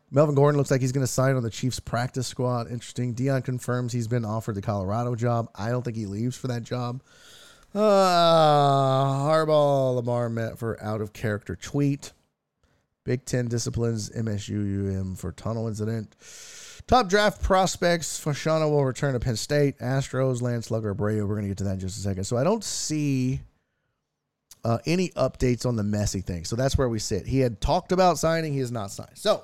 Melvin 0.10 0.36
Gordon 0.36 0.58
looks 0.58 0.72
like 0.72 0.82
he's 0.82 0.92
going 0.92 1.06
to 1.06 1.12
sign 1.12 1.36
on 1.36 1.44
the 1.44 1.50
Chiefs 1.50 1.80
practice 1.80 2.28
squad. 2.28 2.70
Interesting. 2.70 3.16
Deion 3.16 3.44
confirms 3.44 3.94
he's 3.94 4.10
been 4.10 4.26
offered 4.26 4.56
the 4.56 4.62
Colorado 4.62 5.16
job. 5.16 5.50
I 5.56 5.70
don't 5.70 5.84
think 5.84 5.96
he 5.96 6.06
leaves 6.06 6.36
for 6.36 6.50
that 6.50 6.64
job. 6.64 7.02
Uh, 7.74 7.80
Harbaugh, 7.80 9.96
Lamar 9.96 10.30
met 10.30 10.60
for 10.60 10.82
out 10.84 11.00
of 11.00 11.14
character 11.14 11.56
tweet. 11.56 12.12
Big 13.06 13.26
Ten 13.26 13.48
disciplines 13.48 14.10
MSU 14.10 15.00
UM 15.00 15.16
for 15.16 15.32
tunnel 15.32 15.70
incident. 15.70 16.14
Top 16.88 17.08
draft 17.08 17.42
prospects. 17.42 18.24
Fashanu 18.24 18.70
will 18.70 18.84
return 18.84 19.14
to 19.14 19.20
Penn 19.20 19.38
State. 19.38 19.80
Astros, 19.80 20.42
Landslugger, 20.42 20.94
Abreu. 20.94 21.26
We're 21.26 21.36
going 21.36 21.44
to 21.44 21.48
get 21.48 21.58
to 21.60 21.64
that 21.64 21.76
in 21.76 21.80
just 21.80 21.98
a 21.98 22.02
second. 22.02 22.26
So 22.26 22.36
I 22.36 22.44
don't 22.44 22.64
see 22.64 23.42
uh, 24.64 24.78
any 24.86 25.10
updates 25.10 25.66
on 25.66 25.76
the 25.76 25.84
Messi 25.84 26.24
thing. 26.24 26.46
So 26.46 26.56
that's 26.56 26.78
where 26.78 26.90
we 26.90 27.00
sit. 27.00 27.26
He 27.26 27.40
had 27.40 27.62
talked 27.62 27.92
about 27.92 28.18
signing, 28.18 28.54
he 28.54 28.60
has 28.60 28.72
not 28.72 28.92
signed. 28.92 29.16
So 29.18 29.44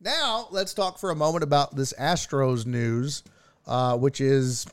now 0.00 0.48
let's 0.50 0.74
talk 0.74 0.98
for 0.98 1.10
a 1.10 1.16
moment 1.16 1.44
about 1.44 1.74
this 1.74 1.92
Astros 1.94 2.66
news, 2.66 3.22
uh, 3.66 3.96
which 3.96 4.20
is, 4.20 4.66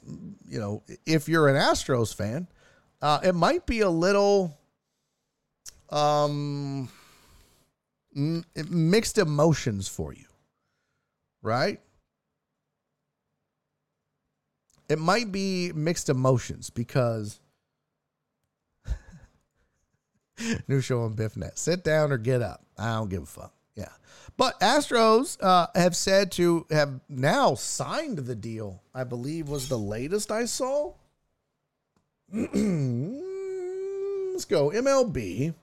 you 0.47 0.59
know, 0.59 0.83
if 1.05 1.27
you're 1.27 1.47
an 1.47 1.55
Astros 1.55 2.15
fan, 2.15 2.47
uh, 3.01 3.19
it 3.23 3.35
might 3.35 3.65
be 3.65 3.81
a 3.81 3.89
little 3.89 4.57
um, 5.89 6.89
mixed 8.13 9.17
emotions 9.17 9.87
for 9.87 10.13
you, 10.13 10.25
right? 11.41 11.79
It 14.87 14.99
might 14.99 15.31
be 15.31 15.71
mixed 15.73 16.09
emotions 16.09 16.69
because 16.69 17.39
New 20.67 20.81
show 20.81 21.01
on 21.01 21.15
BiffNet. 21.15 21.57
Sit 21.57 21.83
down 21.83 22.11
or 22.11 22.17
get 22.17 22.41
up. 22.41 22.65
I 22.77 22.93
don't 22.93 23.09
give 23.09 23.23
a 23.23 23.27
fuck. 23.27 23.53
Yeah. 23.75 23.89
But 24.37 24.59
Astros 24.59 25.37
uh, 25.41 25.67
have 25.75 25.95
said 25.95 26.31
to 26.33 26.65
have 26.69 26.99
now 27.09 27.55
signed 27.55 28.19
the 28.19 28.35
deal, 28.35 28.81
I 28.93 29.03
believe 29.03 29.49
was 29.49 29.69
the 29.69 29.77
latest 29.77 30.31
I 30.31 30.45
saw. 30.45 30.93
Let's 32.33 32.53
go. 34.45 34.71
MLB. 34.71 35.53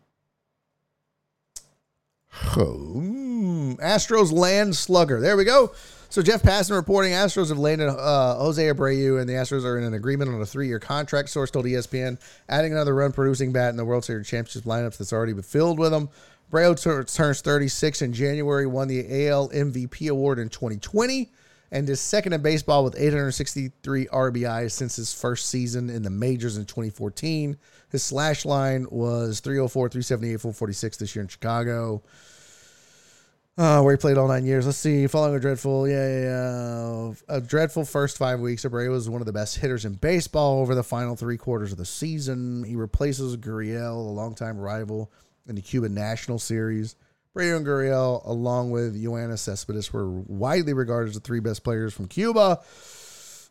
Home. 2.31 3.77
Astros 3.77 4.33
land 4.33 4.75
slugger. 4.77 5.21
There 5.21 5.37
we 5.37 5.45
go. 5.45 5.73
So 6.13 6.21
Jeff 6.21 6.43
Passan 6.43 6.77
reporting 6.77 7.13
Astros 7.13 7.49
have 7.49 7.59
landed 7.59 7.89
uh, 7.89 8.37
Jose 8.37 8.63
Abreu, 8.63 9.19
and 9.19 9.27
the 9.27 9.33
Astros 9.33 9.65
are 9.65 9.79
in 9.79 9.85
an 9.85 9.95
agreement 9.95 10.31
on 10.31 10.43
a 10.43 10.45
three-year 10.45 10.79
contract. 10.79 11.31
Source 11.31 11.51
told 11.51 11.65
ESPN, 11.65 12.21
adding 12.51 12.73
another 12.73 12.95
run-producing 12.95 13.51
bat 13.51 13.71
in 13.71 13.79
the 13.79 13.85
World 13.87 14.05
Series 14.05 14.29
championship 14.29 14.65
lineup 14.65 14.95
that's 14.99 15.15
already 15.15 15.33
been 15.33 15.43
filled 15.43 15.79
with 15.79 15.91
him. 15.91 16.11
Abreu 16.51 17.15
turns 17.15 17.41
36 17.41 18.03
in 18.03 18.13
January, 18.13 18.67
won 18.67 18.89
the 18.89 19.27
AL 19.27 19.49
MVP 19.49 20.11
award 20.11 20.39
in 20.39 20.51
2020, 20.51 21.33
and 21.71 21.89
is 21.89 21.99
second 21.99 22.35
in 22.35 22.43
baseball 22.43 22.85
with 22.85 22.95
863 22.95 24.05
RBIs 24.09 24.73
since 24.73 24.97
his 24.97 25.15
first 25.15 25.47
season 25.47 25.89
in 25.89 26.03
the 26.03 26.11
majors 26.11 26.59
in 26.59 26.67
2014. 26.67 27.57
His 27.91 28.03
slash 28.03 28.45
line 28.45 28.87
was 28.91 29.41
304, 29.41 29.89
378, 29.89 30.43
446 30.43 30.97
this 30.99 31.17
year 31.17 31.23
in 31.23 31.29
Chicago 31.29 32.03
uh, 33.59 33.83
where 33.83 33.95
he 33.95 33.99
played 33.99 34.17
all 34.17 34.29
nine 34.29 34.47
years. 34.47 34.67
Let's 34.67 34.79
see. 34.79 35.07
Following 35.07 35.37
a 35.37 35.41
dreadful, 35.41 35.89
yeah, 35.89 36.09
yeah, 36.09 36.23
yeah, 36.23 37.13
a 37.29 37.41
dreadful 37.41 37.85
first 37.85 38.17
five 38.17 38.41
weeks, 38.41 38.65
Abreu 38.65 38.91
was 38.91 39.11
one 39.11 39.21
of 39.21 39.27
the 39.27 39.33
best 39.33 39.59
hitters 39.59 39.85
in 39.85 39.95
baseball 39.95 40.61
over 40.61 40.75
the 40.75 40.83
final 40.83 41.17
three 41.17 41.37
quarters 41.37 41.73
of 41.73 41.79
the 41.79 41.85
season. 41.85 42.65
He 42.65 42.77
replaces 42.77 43.37
Gurriel, 43.37 43.95
a 43.95 44.11
longtime 44.11 44.59
rival, 44.59 45.13
in 45.47 45.55
the 45.55 45.63
Cuban 45.63 45.95
National 45.95 46.39
Series. 46.39 46.97
Abreu 47.35 47.57
and 47.57 47.67
Gurriel, 47.67 48.27
along 48.27 48.71
with 48.71 49.01
Joanna 49.03 49.37
Cespedes, 49.37 49.93
were 49.93 50.09
widely 50.11 50.73
regarded 50.73 51.11
as 51.11 51.15
the 51.15 51.21
three 51.21 51.41
best 51.41 51.65
players 51.65 51.93
from 51.93 52.07
Cuba. 52.07 52.61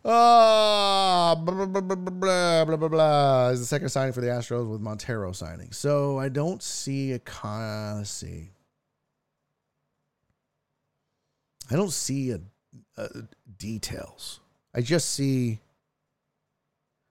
Ah, 0.04 1.36
blah, 1.40 1.66
blah, 1.66 1.82
blah, 1.82 1.96
blah, 1.96 2.66
blah, 2.66 2.76
blah, 2.76 2.88
blah, 2.88 3.50
is 3.50 3.60
the 3.60 3.66
second 3.68 3.90
signing 3.90 4.14
for 4.14 4.22
the 4.22 4.28
Astros 4.28 4.68
with 4.68 4.82
Montero 4.82 5.32
signing. 5.32 5.72
So 5.72 6.18
I 6.18 6.30
don't 6.30 6.64
see 6.64 7.12
a 7.12 7.20
con. 7.20 7.98
Let's 7.98 8.10
see. 8.10 8.50
I 11.72 11.76
don't 11.76 11.92
see 11.92 12.32
a, 12.32 12.40
a 12.98 13.08
details. 13.58 14.40
I 14.76 14.82
just 14.82 15.10
see. 15.10 15.60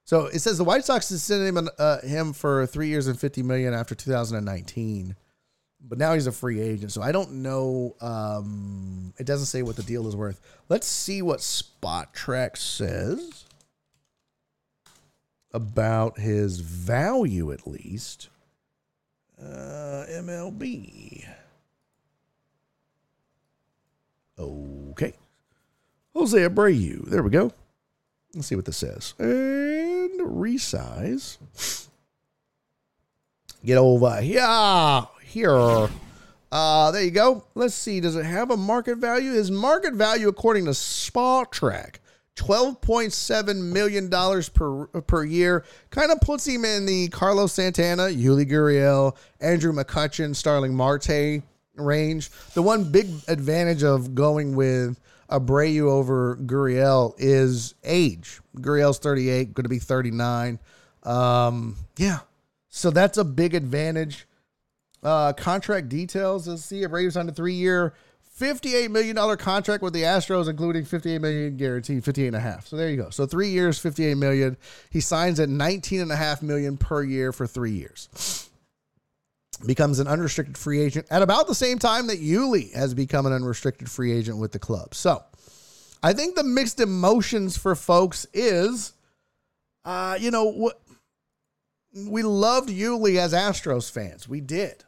So 0.05 0.27
it 0.27 0.41
says 0.41 0.59
the 0.59 0.65
White 0.65 0.85
Sox 0.85 1.07
sending 1.07 1.57
him 1.57 1.69
uh, 1.79 2.01
him 2.01 2.33
for 2.33 2.67
three 2.67 2.89
years 2.89 3.07
and 3.07 3.19
fifty 3.19 3.43
million 3.43 3.73
after 3.73 3.95
2019, 3.95 5.17
but 5.81 5.99
now 5.99 6.15
he's 6.15 6.27
a 6.27 6.33
free 6.33 6.61
agent. 6.61 6.93
So 6.93 7.01
I 7.01 7.13
don't 7.13 7.43
know. 7.43 7.97
Um, 8.01 9.15
it 9.19 9.27
doesn't 9.27 9.47
say 9.47 9.63
what 9.63 9.77
the 9.77 9.83
deal 9.83 10.07
is 10.09 10.17
worth. 10.17 10.41
Let's 10.69 10.87
see 10.87 11.23
what 11.23 11.39
Spotrac 11.41 12.57
says 12.57 13.47
about 15.53 16.19
his 16.19 16.61
value, 16.61 17.53
at 17.53 17.67
least. 17.67 18.29
Uh, 19.41 20.05
MLB. 20.11 21.25
Okay. 24.41 25.13
Jose 26.15 26.39
Abreu. 26.39 27.09
There 27.09 27.23
we 27.23 27.31
go. 27.31 27.53
Let's 28.35 28.47
see 28.47 28.57
what 28.57 28.65
this 28.65 28.79
says. 28.79 29.15
And 29.19 30.21
resize. 30.21 31.89
Get 33.65 33.77
over 33.77 34.21
here. 34.21 35.03
Here. 35.23 35.89
Uh, 36.53 36.91
there 36.91 37.03
you 37.03 37.11
go. 37.11 37.45
Let's 37.55 37.75
see. 37.75 38.01
Does 38.01 38.17
it 38.17 38.25
have 38.25 38.51
a 38.51 38.57
market 38.57 38.99
value? 38.99 39.33
His 39.33 39.51
market 39.51 39.95
value, 39.95 40.29
according 40.29 40.65
to 40.65 40.73
Spotrac, 40.73 41.97
$12.7 42.37 43.57
million 43.73 44.11
per, 44.11 44.87
per 45.03 45.25
year. 45.25 45.65
Kind 45.91 46.11
of 46.11 46.21
puts 46.21 46.47
him 46.47 46.65
in 46.65 46.87
the 46.87 47.09
Carlos 47.09 47.53
Santana, 47.53 48.05
Yuli 48.05 48.51
Gurriel, 48.51 49.17
Andrew 49.41 49.73
McCutchen, 49.73 50.35
Starling 50.35 50.75
Marte 50.75 51.43
range. 51.81 52.31
The 52.55 52.63
one 52.63 52.91
big 52.91 53.09
advantage 53.29 53.83
of 53.83 54.15
going 54.15 54.57
with 54.57 55.01
Abreu 55.31 55.83
over 55.83 56.37
Gurriel 56.37 57.15
is 57.19 57.75
age. 57.85 58.41
Gurriel's 58.57 58.99
38, 58.99 59.55
going 59.55 59.65
to 59.65 59.69
be 59.69 59.79
39. 59.79 60.59
Um, 61.05 61.77
yeah. 61.97 62.21
So 62.69 62.91
that's 62.91 63.19
a 63.19 63.25
big 63.25 63.55
advantage. 63.55 64.27
Uh, 65.03 65.33
contract 65.33 65.89
details. 65.89 66.47
Let's 66.47 66.65
see. 66.65 66.83
Abreu 66.83 67.17
on 67.17 67.29
a 67.29 67.33
three 67.33 67.55
year, 67.55 67.95
$58 68.39 68.91
million 68.91 69.17
contract 69.37 69.83
with 69.83 69.93
the 69.93 70.03
Astros, 70.03 70.49
including 70.49 70.85
58 70.85 71.21
million 71.21 71.57
guaranteed, 71.57 72.05
58 72.05 72.27
and 72.29 72.37
a 72.37 72.41
half. 72.41 72.67
So 72.67 72.77
there 72.77 72.91
you 72.91 72.97
go. 72.97 73.11
So 73.11 73.27
three 73.27 73.49
years, 73.49 73.79
58 73.79 74.17
million. 74.17 74.57
He 74.91 75.01
signs 75.01 75.41
at 75.41 75.49
$19 75.49 76.03
and 76.03 76.13
a 76.13 76.17
half 76.17 76.43
million 76.43 76.77
per 76.77 77.03
year 77.03 77.33
for 77.33 77.47
three 77.47 77.73
years 77.73 78.50
becomes 79.67 79.99
an 79.99 80.09
unrestricted 80.09 80.57
free 80.57 80.81
agent 80.81 81.07
at 81.11 81.23
about 81.23 81.47
the 81.47 81.55
same 81.55 81.79
time 81.79 82.07
that 82.07 82.21
Yuli 82.21 82.73
has 82.75 82.95
become 82.95 83.27
an 83.27 83.33
unrestricted 83.33 83.91
free 83.91 84.13
agent 84.13 84.39
with 84.39 84.53
the 84.53 84.59
club. 84.59 84.95
So 84.95 85.23
I 86.03 86.13
think 86.13 86.35
the 86.35 86.45
mixed 86.45 86.81
emotions 86.81 87.57
for 87.57 87.75
folks 87.75 88.27
is, 88.33 88.93
uh, 89.85 90.17
you 90.21 90.31
know, 90.31 90.51
what 90.51 90.81
we 91.95 92.23
loved 92.23 92.69
Yuli 92.69 93.17
as 93.17 93.33
Astros 93.33 93.91
fans. 93.91 94.29
We 94.29 94.41
did. 94.41 94.85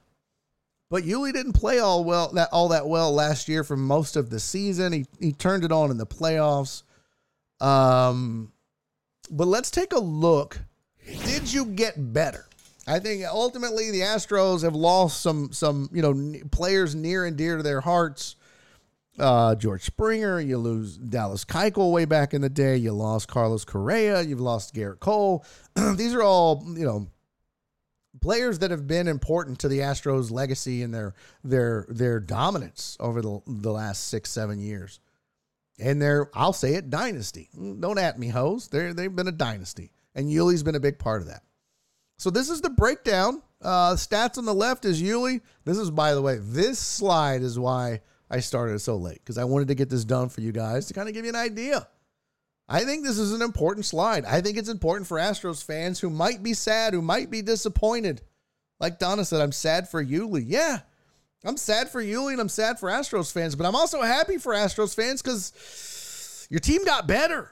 But 0.89 1.05
Yuli 1.05 1.33
didn't 1.33 1.55
play 1.55 1.79
all 1.79 2.05
well 2.05 2.29
that 2.33 2.51
all 2.53 2.69
that 2.69 2.87
well 2.87 3.13
last 3.13 3.49
year 3.49 3.65
for 3.65 3.79
most 3.79 4.15
of 4.15 4.29
the 4.29 4.39
season. 4.39 4.93
He 4.93 5.07
he 5.19 5.33
turned 5.33 5.65
it 5.65 5.73
on 5.73 5.91
in 5.91 5.97
the 5.97 6.07
playoffs. 6.07 6.83
Um 7.61 8.53
but 9.31 9.47
let's 9.47 9.71
take 9.71 9.95
a 9.95 9.99
look. 9.99 10.61
Did 11.25 11.51
you 11.51 11.65
get 11.65 12.13
better? 12.13 12.47
I 12.87 12.99
think 12.99 13.25
ultimately 13.25 13.91
the 13.91 14.01
Astros 14.01 14.63
have 14.63 14.75
lost 14.75 15.21
some 15.21 15.53
some, 15.53 15.89
you 15.93 16.03
know, 16.03 16.41
players 16.51 16.95
near 16.95 17.25
and 17.25 17.37
dear 17.37 17.57
to 17.57 17.63
their 17.63 17.81
hearts. 17.81 18.37
Uh, 19.19 19.55
George 19.55 19.83
Springer, 19.83 20.41
you 20.41 20.57
lose 20.57 20.97
Dallas 20.97 21.45
Keuchel 21.45 21.93
way 21.93 22.07
back 22.07 22.33
in 22.33 22.41
the 22.41 22.49
day. 22.49 22.77
You 22.77 22.93
lost 22.93 23.29
Carlos 23.29 23.65
Correa. 23.65 24.23
You've 24.23 24.41
lost 24.41 24.75
Gerrit 24.75 25.01
Cole. 25.01 25.45
These 25.97 26.15
are 26.15 26.23
all 26.23 26.65
you 26.67 26.85
know 26.85 27.09
players 28.21 28.61
that 28.61 28.71
have 28.71 28.87
been 28.87 29.07
important 29.07 29.59
to 29.61 29.69
the 29.69 29.81
Astros' 29.81 30.31
legacy 30.31 30.83
and 30.83 30.93
their 30.93 31.15
their 31.45 31.87
their 31.89 32.21
dominance 32.21 32.97
over 32.99 33.23
the 33.23 33.41
the 33.47 33.73
last 33.73 34.09
six 34.09 34.31
seven 34.31 34.59
years. 34.59 34.99
And 35.79 36.01
they're 36.01 36.31
I'll 36.35 36.53
say 36.53 36.75
it 36.75 36.91
dynasty. 36.91 37.51
Don't 37.55 37.99
at 37.99 38.19
me, 38.19 38.29
hoes. 38.29 38.69
They 38.69 38.93
they've 38.93 39.15
been 39.15 39.29
a 39.29 39.33
dynasty, 39.33 39.93
and 40.15 40.29
Yuli's 40.29 40.63
been 40.63 40.75
a 40.75 40.81
big 40.81 40.99
part 40.99 41.21
of 41.21 41.29
that. 41.29 41.43
So 42.23 42.31
this 42.31 42.51
is 42.51 42.61
the 42.61 42.71
breakdown. 42.71 43.43
Uh, 43.61 43.95
stats 43.95 44.39
on 44.39 44.45
the 44.45 44.55
left 44.55 44.85
is 44.85 45.03
Yuli. 45.03 45.41
This 45.65 45.77
is 45.77 45.91
by 45.91 46.15
the 46.15 46.23
way, 46.23 46.39
this 46.41 46.79
slide 46.79 47.43
is 47.43 47.59
why 47.59 48.01
I 48.31 48.39
started 48.39 48.79
so 48.79 48.95
late 48.95 49.19
because 49.19 49.39
I 49.39 49.43
wanted 49.43 49.67
to 49.67 49.75
get 49.75 49.91
this 49.91 50.05
done 50.05 50.29
for 50.29 50.41
you 50.41 50.53
guys 50.53 50.87
to 50.87 50.95
kind 50.95 51.09
of 51.09 51.17
give 51.17 51.25
you 51.25 51.31
an 51.31 51.37
idea. 51.37 51.89
I 52.69 52.85
think 52.85 53.03
this 53.03 53.19
is 53.19 53.33
an 53.33 53.43
important 53.43 53.87
slide. 53.87 54.25
I 54.25 54.41
think 54.41 54.57
it's 54.57 54.69
important 54.69 55.09
for 55.09 55.19
Astros 55.19 55.65
fans 55.65 55.99
who 55.99 56.11
might 56.11 56.45
be 56.45 56.55
sad, 56.55 56.95
who 56.95 57.03
might 57.03 57.29
be 57.29 57.43
disappointed. 57.43 58.23
Like 58.79 59.01
Donna 59.01 59.25
said, 59.25 59.41
I'm 59.41 59.51
sad 59.51 59.89
for 59.89 60.03
Yuli. 60.03 60.45
Yeah, 60.47 60.79
I'm 61.45 61.57
sad 61.57 61.89
for 61.89 62.01
Yuli 62.01 62.35
and 62.35 62.41
I'm 62.41 62.49
sad 62.49 62.79
for 62.79 62.89
Astros 62.89 63.33
fans, 63.33 63.57
but 63.57 63.67
I'm 63.67 63.75
also 63.75 64.01
happy 64.01 64.39
for 64.39 64.55
Astros 64.55 64.95
fans 64.95 65.23
because 65.23 66.47
your 66.51 66.61
team 66.61 66.85
got 66.85 67.09
better. 67.09 67.51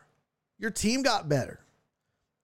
Your 0.60 0.70
team 0.70 1.02
got 1.02 1.28
better. 1.28 1.59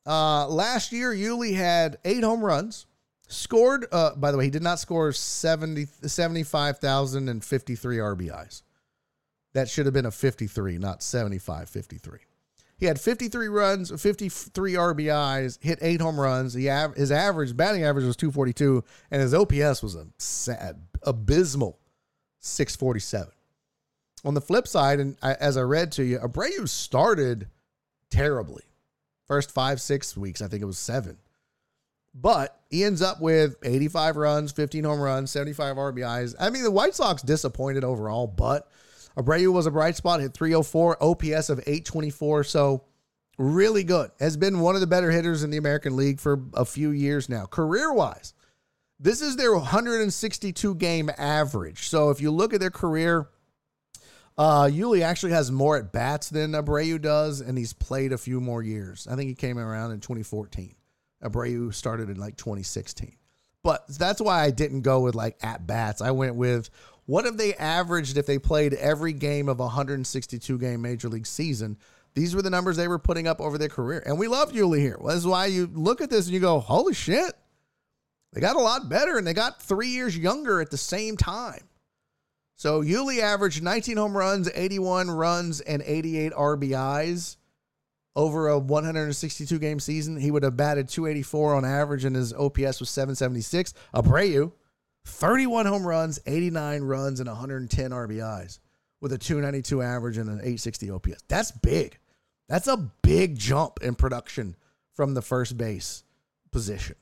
Uh, 0.06 0.46
last 0.48 0.92
year, 0.92 1.12
Yuli 1.12 1.54
had 1.54 1.98
eight 2.04 2.22
home 2.22 2.44
runs, 2.44 2.86
Scored, 3.28 3.86
uh, 3.90 4.14
by 4.14 4.30
the 4.30 4.38
way, 4.38 4.44
he 4.44 4.50
did 4.50 4.62
not 4.62 4.78
score 4.78 5.10
70, 5.12 5.86
75,053 6.02 7.96
RBIs. 7.96 8.62
That 9.52 9.68
should 9.68 9.86
have 9.86 9.94
been 9.94 10.06
a 10.06 10.12
53, 10.12 10.78
not 10.78 11.02
75, 11.02 11.68
53. 11.68 12.20
He 12.78 12.86
had 12.86 13.00
53 13.00 13.48
runs, 13.48 13.90
53 14.00 14.74
RBIs, 14.74 15.58
hit 15.62 15.78
eight 15.80 16.00
home 16.00 16.20
runs. 16.20 16.54
He 16.54 16.70
av- 16.70 16.94
his 16.94 17.10
average 17.10 17.56
batting 17.56 17.82
average 17.82 18.04
was 18.04 18.16
242, 18.16 18.84
and 19.10 19.22
his 19.22 19.34
OPS 19.34 19.82
was 19.82 19.96
a 19.96 20.06
sad, 20.18 20.82
abysmal 21.02 21.80
647. 22.40 23.32
On 24.24 24.34
the 24.34 24.40
flip 24.40 24.68
side, 24.68 25.00
and 25.00 25.16
I, 25.22 25.34
as 25.34 25.56
I 25.56 25.62
read 25.62 25.90
to 25.92 26.04
you, 26.04 26.18
Abreu 26.18 26.68
started 26.68 27.48
terribly. 28.10 28.62
First 29.26 29.50
five, 29.50 29.80
six 29.80 30.16
weeks, 30.16 30.40
I 30.40 30.48
think 30.48 30.62
it 30.62 30.66
was 30.66 30.78
seven. 30.78 31.18
But 32.14 32.58
he 32.70 32.84
ends 32.84 33.02
up 33.02 33.20
with 33.20 33.56
85 33.62 34.16
runs, 34.16 34.52
15 34.52 34.84
home 34.84 35.00
runs, 35.00 35.30
75 35.30 35.76
RBIs. 35.76 36.34
I 36.40 36.50
mean, 36.50 36.62
the 36.62 36.70
White 36.70 36.94
Sox 36.94 37.22
disappointed 37.22 37.84
overall, 37.84 38.26
but 38.26 38.70
Abreu 39.18 39.52
was 39.52 39.66
a 39.66 39.70
bright 39.70 39.96
spot, 39.96 40.20
hit 40.20 40.32
304, 40.32 41.02
OPS 41.02 41.50
of 41.50 41.58
824. 41.60 42.44
So 42.44 42.84
really 43.38 43.84
good. 43.84 44.10
Has 44.18 44.36
been 44.36 44.60
one 44.60 44.74
of 44.74 44.80
the 44.80 44.86
better 44.86 45.10
hitters 45.10 45.42
in 45.42 45.50
the 45.50 45.58
American 45.58 45.96
League 45.96 46.20
for 46.20 46.42
a 46.54 46.64
few 46.64 46.90
years 46.90 47.28
now. 47.28 47.44
Career 47.46 47.92
wise, 47.92 48.32
this 48.98 49.20
is 49.20 49.36
their 49.36 49.52
162 49.52 50.74
game 50.76 51.10
average. 51.18 51.88
So 51.88 52.10
if 52.10 52.20
you 52.20 52.30
look 52.30 52.54
at 52.54 52.60
their 52.60 52.70
career, 52.70 53.28
uh, 54.38 54.64
Yuli 54.64 55.02
actually 55.02 55.32
has 55.32 55.50
more 55.50 55.76
at 55.76 55.92
bats 55.92 56.28
than 56.28 56.52
Abreu 56.52 57.00
does, 57.00 57.40
and 57.40 57.56
he's 57.56 57.72
played 57.72 58.12
a 58.12 58.18
few 58.18 58.40
more 58.40 58.62
years. 58.62 59.06
I 59.10 59.16
think 59.16 59.28
he 59.28 59.34
came 59.34 59.58
around 59.58 59.92
in 59.92 60.00
2014. 60.00 60.74
Abreu 61.22 61.72
started 61.72 62.10
in 62.10 62.18
like 62.18 62.36
2016. 62.36 63.16
But 63.62 63.88
that's 63.88 64.20
why 64.20 64.42
I 64.42 64.50
didn't 64.50 64.82
go 64.82 65.00
with 65.00 65.14
like 65.14 65.38
at 65.42 65.66
bats. 65.66 66.00
I 66.00 66.12
went 66.12 66.36
with 66.36 66.70
what 67.06 67.24
have 67.24 67.36
they 67.36 67.54
averaged 67.54 68.16
if 68.16 68.26
they 68.26 68.38
played 68.38 68.74
every 68.74 69.12
game 69.12 69.48
of 69.48 69.58
a 69.58 69.64
162 69.64 70.58
game 70.58 70.82
major 70.82 71.08
league 71.08 71.26
season? 71.26 71.78
These 72.14 72.34
were 72.34 72.42
the 72.42 72.50
numbers 72.50 72.76
they 72.76 72.88
were 72.88 72.98
putting 72.98 73.26
up 73.26 73.40
over 73.40 73.58
their 73.58 73.68
career. 73.68 74.02
And 74.06 74.18
we 74.18 74.28
love 74.28 74.52
Yuli 74.52 74.78
here. 74.78 74.96
Well, 75.00 75.14
that's 75.14 75.26
why 75.26 75.46
you 75.46 75.68
look 75.72 76.00
at 76.00 76.10
this 76.10 76.26
and 76.26 76.34
you 76.34 76.40
go, 76.40 76.60
holy 76.60 76.94
shit. 76.94 77.32
They 78.32 78.40
got 78.40 78.56
a 78.56 78.60
lot 78.60 78.88
better 78.88 79.18
and 79.18 79.26
they 79.26 79.34
got 79.34 79.62
three 79.62 79.88
years 79.88 80.16
younger 80.16 80.60
at 80.60 80.70
the 80.70 80.76
same 80.76 81.16
time. 81.16 81.62
So 82.56 82.82
Yuli 82.82 83.20
averaged 83.20 83.62
19 83.62 83.96
home 83.98 84.16
runs, 84.16 84.50
81 84.54 85.10
runs, 85.10 85.60
and 85.60 85.82
88 85.84 86.32
RBIs 86.32 87.36
over 88.16 88.48
a 88.48 88.58
162 88.58 89.58
game 89.58 89.78
season, 89.78 90.16
he 90.16 90.30
would 90.30 90.42
have 90.42 90.56
batted 90.56 90.88
284 90.88 91.54
on 91.54 91.64
average, 91.66 92.04
and 92.06 92.16
his 92.16 92.32
OPS 92.32 92.80
was 92.80 92.88
776. 92.88 93.74
Abreu, 93.94 94.52
31 95.04 95.66
home 95.66 95.86
runs, 95.86 96.18
89 96.26 96.82
runs, 96.82 97.20
and 97.20 97.28
110 97.28 97.90
RBIs 97.90 98.58
with 99.02 99.12
a 99.12 99.18
292 99.18 99.82
average 99.82 100.16
and 100.16 100.30
an 100.30 100.38
860 100.38 100.90
OPS. 100.90 101.22
That's 101.28 101.50
big. 101.50 101.98
That's 102.48 102.68
a 102.68 102.78
big 103.02 103.38
jump 103.38 103.80
in 103.82 103.94
production 103.94 104.56
from 104.94 105.12
the 105.12 105.22
first 105.22 105.58
base 105.58 106.02
position. 106.50 106.96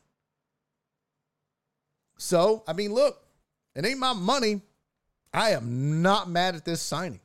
So, 2.18 2.64
I 2.66 2.72
mean, 2.72 2.92
look, 2.92 3.22
it 3.76 3.86
ain't 3.86 4.00
my 4.00 4.14
money. 4.14 4.62
I 5.34 5.50
am 5.50 6.00
not 6.00 6.30
mad 6.30 6.54
at 6.54 6.64
this 6.64 6.80
signing. 6.80 7.20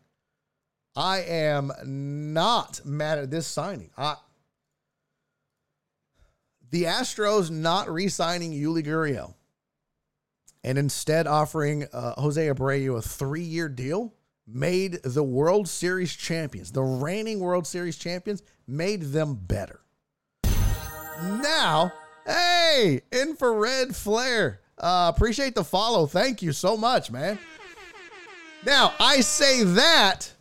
I 0.95 1.19
am 1.19 1.71
not 1.83 2.81
mad 2.83 3.19
at 3.19 3.31
this 3.31 3.45
signing. 3.45 3.91
I, 3.97 4.15
the 6.71 6.83
Astros 6.83 7.51
not 7.51 7.89
re 7.89 8.09
signing 8.09 8.51
Yuli 8.51 8.83
Gurriel 8.83 9.35
and 10.63 10.77
instead 10.77 11.27
offering 11.27 11.85
uh, 11.93 12.13
Jose 12.19 12.47
Abreu 12.47 12.97
a 12.97 13.01
three 13.01 13.43
year 13.43 13.69
deal 13.69 14.13
made 14.47 14.99
the 15.03 15.23
World 15.23 15.67
Series 15.69 16.15
champions, 16.15 16.71
the 16.71 16.81
reigning 16.81 17.39
World 17.39 17.67
Series 17.67 17.97
champions, 17.97 18.41
made 18.67 19.03
them 19.03 19.35
better. 19.35 19.81
Now, 21.21 21.93
hey, 22.25 23.01
infrared 23.11 23.95
flare. 23.95 24.61
Uh, 24.77 25.11
appreciate 25.13 25.53
the 25.53 25.63
follow. 25.63 26.07
Thank 26.07 26.41
you 26.41 26.51
so 26.51 26.75
much, 26.75 27.11
man. 27.11 27.37
Now, 28.65 28.93
I 28.99 29.21
say 29.21 29.63
that 29.63 30.33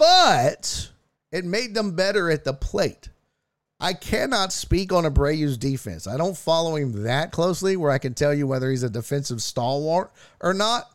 but 0.00 0.90
it 1.30 1.44
made 1.44 1.74
them 1.74 1.94
better 1.94 2.30
at 2.30 2.42
the 2.44 2.54
plate. 2.54 3.10
I 3.78 3.92
cannot 3.92 4.50
speak 4.50 4.94
on 4.94 5.04
Abreu's 5.04 5.58
defense. 5.58 6.06
I 6.06 6.16
don't 6.16 6.36
follow 6.36 6.76
him 6.76 7.02
that 7.02 7.32
closely 7.32 7.76
where 7.76 7.90
I 7.90 7.98
can 7.98 8.14
tell 8.14 8.32
you 8.32 8.46
whether 8.46 8.70
he's 8.70 8.82
a 8.82 8.88
defensive 8.88 9.42
stalwart 9.42 10.10
or 10.40 10.54
not. 10.54 10.88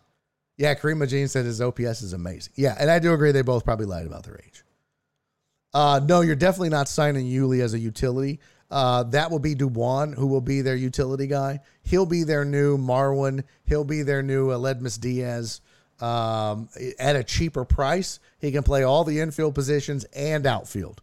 Yeah, 0.58 0.74
Kareem 0.74 1.04
Majin 1.04 1.30
said 1.30 1.46
his 1.46 1.62
OPS 1.62 2.02
is 2.02 2.14
amazing. 2.14 2.54
Yeah, 2.56 2.76
and 2.80 2.90
I 2.90 2.98
do 2.98 3.14
agree 3.14 3.32
they 3.32 3.44
both 3.44 3.64
probably 3.64 3.86
lied 3.86 4.08
about 4.08 4.24
their 4.24 4.40
age. 4.44 4.64
Uh, 5.72 6.00
no, 6.04 6.22
you're 6.22 6.36
definitely 6.36 6.70
not 6.70 6.88
signing 6.88 7.28
Yuli 7.28 7.62
as 7.62 7.76
a 7.76 7.80
utility. 7.80 8.40
Uh, 8.72 9.04
that 9.04 9.30
will 9.30 9.40
be 9.40 9.54
Dubon, 9.54 10.16
who 10.16 10.26
will 10.26 10.42
be 10.42 10.62
their 10.62 10.76
utility 10.76 11.28
guy. 11.28 11.60
He'll 11.84 12.08
be 12.08 12.24
their 12.24 12.44
new 12.44 12.76
Marwin. 12.76 13.44
He'll 13.66 13.84
be 13.84 14.02
their 14.02 14.24
new 14.24 14.48
Aledmys 14.48 15.00
Diaz 15.00 15.62
um, 16.00 16.70
at 17.00 17.16
a 17.16 17.24
cheaper 17.24 17.66
price. 17.66 18.20
He 18.40 18.52
can 18.52 18.64
play 18.64 18.84
all 18.84 19.04
the 19.04 19.20
infield 19.20 19.56
positions 19.56 20.04
and 20.16 20.46
outfield. 20.46 21.02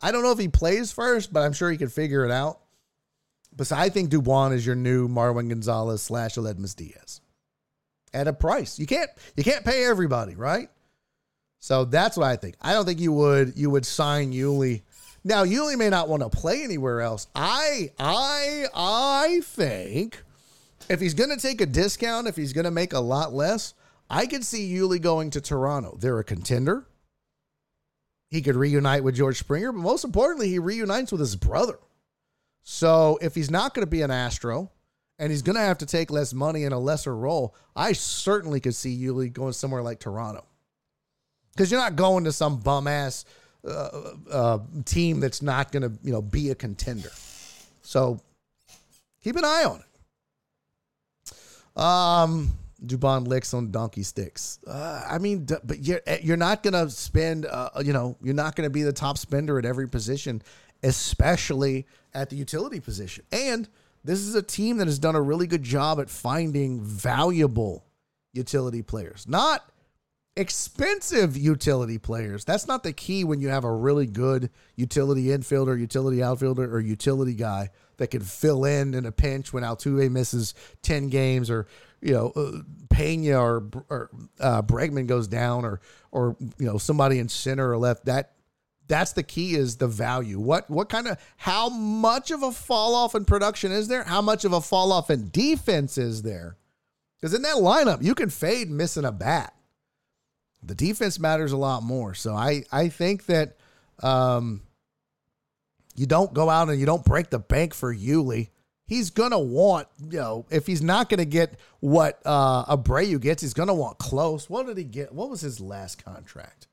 I 0.00 0.10
don't 0.10 0.22
know 0.22 0.32
if 0.32 0.38
he 0.38 0.48
plays 0.48 0.92
first, 0.92 1.32
but 1.32 1.40
I'm 1.40 1.52
sure 1.52 1.70
he 1.70 1.78
can 1.78 1.88
figure 1.88 2.24
it 2.24 2.30
out. 2.32 2.60
But 3.56 3.70
I 3.70 3.88
think 3.88 4.10
Dubon 4.10 4.52
is 4.52 4.66
your 4.66 4.74
new 4.74 5.08
Marwin 5.08 5.48
Gonzalez 5.48 6.02
slash 6.02 6.34
Aledmys 6.34 6.74
Diaz 6.74 7.20
at 8.12 8.28
a 8.28 8.32
price. 8.32 8.78
You 8.78 8.86
can't 8.86 9.10
you 9.36 9.44
can't 9.44 9.64
pay 9.64 9.84
everybody, 9.84 10.34
right? 10.34 10.68
So 11.60 11.84
that's 11.84 12.16
what 12.16 12.26
I 12.26 12.36
think. 12.36 12.56
I 12.60 12.72
don't 12.72 12.84
think 12.84 13.00
you 13.00 13.12
would 13.12 13.56
you 13.56 13.70
would 13.70 13.86
sign 13.86 14.32
Yuli. 14.32 14.82
Now 15.22 15.44
Yuli 15.44 15.76
may 15.76 15.90
not 15.90 16.08
want 16.08 16.22
to 16.22 16.28
play 16.28 16.64
anywhere 16.64 17.00
else. 17.00 17.28
I 17.34 17.92
I 17.98 18.66
I 18.74 19.40
think 19.44 20.22
if 20.88 21.00
he's 21.00 21.14
going 21.14 21.30
to 21.30 21.36
take 21.36 21.60
a 21.60 21.66
discount, 21.66 22.26
if 22.26 22.36
he's 22.36 22.52
going 22.52 22.64
to 22.64 22.70
make 22.70 22.92
a 22.92 23.00
lot 23.00 23.32
less, 23.32 23.74
I 24.12 24.26
could 24.26 24.44
see 24.44 24.72
Yuli 24.72 25.00
going 25.00 25.30
to 25.30 25.40
Toronto. 25.40 25.96
They're 25.98 26.18
a 26.18 26.24
contender. 26.24 26.86
He 28.30 28.42
could 28.42 28.54
reunite 28.54 29.02
with 29.02 29.16
George 29.16 29.38
Springer, 29.38 29.72
but 29.72 29.80
most 29.80 30.04
importantly, 30.04 30.48
he 30.48 30.58
reunites 30.58 31.10
with 31.10 31.20
his 31.20 31.34
brother. 31.34 31.78
So 32.62 33.18
if 33.20 33.34
he's 33.34 33.50
not 33.50 33.74
going 33.74 33.84
to 33.84 33.90
be 33.90 34.02
an 34.02 34.10
Astro 34.10 34.70
and 35.18 35.30
he's 35.30 35.42
going 35.42 35.56
to 35.56 35.62
have 35.62 35.78
to 35.78 35.86
take 35.86 36.10
less 36.10 36.32
money 36.32 36.62
in 36.64 36.72
a 36.72 36.78
lesser 36.78 37.16
role, 37.16 37.54
I 37.74 37.92
certainly 37.92 38.60
could 38.60 38.74
see 38.74 38.96
Yuli 38.96 39.32
going 39.32 39.52
somewhere 39.52 39.82
like 39.82 39.98
Toronto. 39.98 40.44
Because 41.52 41.70
you're 41.70 41.80
not 41.80 41.96
going 41.96 42.24
to 42.24 42.32
some 42.32 42.58
bum 42.60 42.86
ass 42.86 43.24
uh, 43.66 44.14
uh, 44.30 44.58
team 44.84 45.20
that's 45.20 45.42
not 45.42 45.72
going 45.72 45.82
to 45.82 45.92
you 46.02 46.12
know 46.12 46.22
be 46.22 46.50
a 46.50 46.54
contender. 46.54 47.10
So 47.82 48.20
Keep 49.22 49.36
an 49.36 49.44
eye 49.44 49.64
on 49.64 49.82
it. 51.76 51.80
Um, 51.80 52.52
Dubon 52.84 53.26
licks 53.26 53.54
on 53.54 53.70
donkey 53.70 54.02
sticks. 54.02 54.58
Uh, 54.66 55.04
I 55.08 55.18
mean, 55.18 55.46
but 55.46 55.78
you're 55.80 56.00
eh, 56.06 56.18
you're 56.22 56.36
not 56.36 56.62
gonna 56.62 56.90
spend. 56.90 57.46
Uh, 57.46 57.70
you 57.84 57.92
know, 57.92 58.16
you're 58.22 58.34
not 58.34 58.56
gonna 58.56 58.70
be 58.70 58.82
the 58.82 58.92
top 58.92 59.18
spender 59.18 59.58
at 59.58 59.64
every 59.64 59.88
position, 59.88 60.42
especially 60.82 61.86
at 62.14 62.30
the 62.30 62.36
utility 62.36 62.80
position. 62.80 63.24
And 63.30 63.68
this 64.04 64.20
is 64.20 64.34
a 64.34 64.42
team 64.42 64.78
that 64.78 64.88
has 64.88 64.98
done 64.98 65.14
a 65.14 65.22
really 65.22 65.46
good 65.46 65.62
job 65.62 66.00
at 66.00 66.10
finding 66.10 66.80
valuable 66.80 67.84
utility 68.32 68.82
players, 68.82 69.26
not 69.28 69.70
expensive 70.36 71.36
utility 71.36 71.98
players. 71.98 72.44
That's 72.44 72.66
not 72.66 72.82
the 72.82 72.92
key 72.92 73.24
when 73.24 73.40
you 73.40 73.48
have 73.48 73.64
a 73.64 73.72
really 73.72 74.06
good 74.06 74.50
utility 74.76 75.24
infielder, 75.24 75.78
utility 75.78 76.22
outfielder, 76.22 76.74
or 76.74 76.80
utility 76.80 77.34
guy 77.34 77.70
that 77.98 78.10
can 78.10 78.22
fill 78.22 78.64
in 78.64 78.94
in 78.94 79.04
a 79.04 79.12
pinch 79.12 79.52
when 79.52 79.62
Altuve 79.62 80.10
misses 80.10 80.54
10 80.82 81.08
games 81.08 81.50
or, 81.50 81.66
you 82.02 82.12
know, 82.12 82.32
uh, 82.34 82.62
Pena 82.90 83.40
or, 83.40 83.68
or 83.88 84.10
uh, 84.40 84.62
Bregman 84.62 85.06
goes 85.06 85.28
down 85.28 85.64
or, 85.64 85.80
or, 86.10 86.36
you 86.58 86.66
know, 86.66 86.78
somebody 86.78 87.18
in 87.18 87.28
center 87.28 87.70
or 87.70 87.78
left. 87.78 88.04
That, 88.04 88.32
that's 88.88 89.12
the 89.12 89.22
key 89.22 89.54
is 89.54 89.76
the 89.76 89.88
value. 89.88 90.38
What, 90.38 90.68
what 90.68 90.88
kind 90.88 91.08
of, 91.08 91.18
how 91.36 91.68
much 91.68 92.30
of 92.30 92.42
a 92.42 92.52
fall 92.52 92.94
off 92.94 93.14
in 93.14 93.24
production 93.24 93.72
is 93.72 93.88
there? 93.88 94.02
How 94.02 94.20
much 94.20 94.44
of 94.44 94.52
a 94.52 94.60
fall 94.60 94.92
off 94.92 95.10
in 95.10 95.30
defense 95.30 95.96
is 95.96 96.22
there? 96.22 96.56
Because 97.20 97.34
in 97.34 97.42
that 97.42 97.56
lineup, 97.56 98.02
you 98.02 98.14
can 98.14 98.28
fade 98.28 98.68
missing 98.68 99.04
a 99.04 99.12
bat 99.12 99.54
the 100.62 100.74
defense 100.74 101.18
matters 101.18 101.52
a 101.52 101.56
lot 101.56 101.82
more. 101.82 102.14
So 102.14 102.34
I 102.34 102.64
I 102.70 102.88
think 102.88 103.26
that 103.26 103.56
um, 104.02 104.62
you 105.96 106.06
don't 106.06 106.32
go 106.32 106.48
out 106.48 106.68
and 106.68 106.78
you 106.78 106.86
don't 106.86 107.04
break 107.04 107.30
the 107.30 107.38
bank 107.38 107.74
for 107.74 107.94
Yuli. 107.94 108.50
He's 108.86 109.10
gonna 109.10 109.38
want 109.38 109.88
you 110.10 110.18
know 110.18 110.46
if 110.50 110.66
he's 110.66 110.82
not 110.82 111.08
gonna 111.08 111.24
get 111.24 111.58
what 111.80 112.20
uh, 112.24 112.76
Abreu 112.76 113.20
gets, 113.20 113.42
he's 113.42 113.54
gonna 113.54 113.74
want 113.74 113.98
close. 113.98 114.50
What 114.50 114.66
did 114.66 114.76
he 114.76 114.84
get? 114.84 115.12
What 115.12 115.30
was 115.30 115.40
his 115.40 115.60
last 115.60 116.04
contract? 116.04 116.68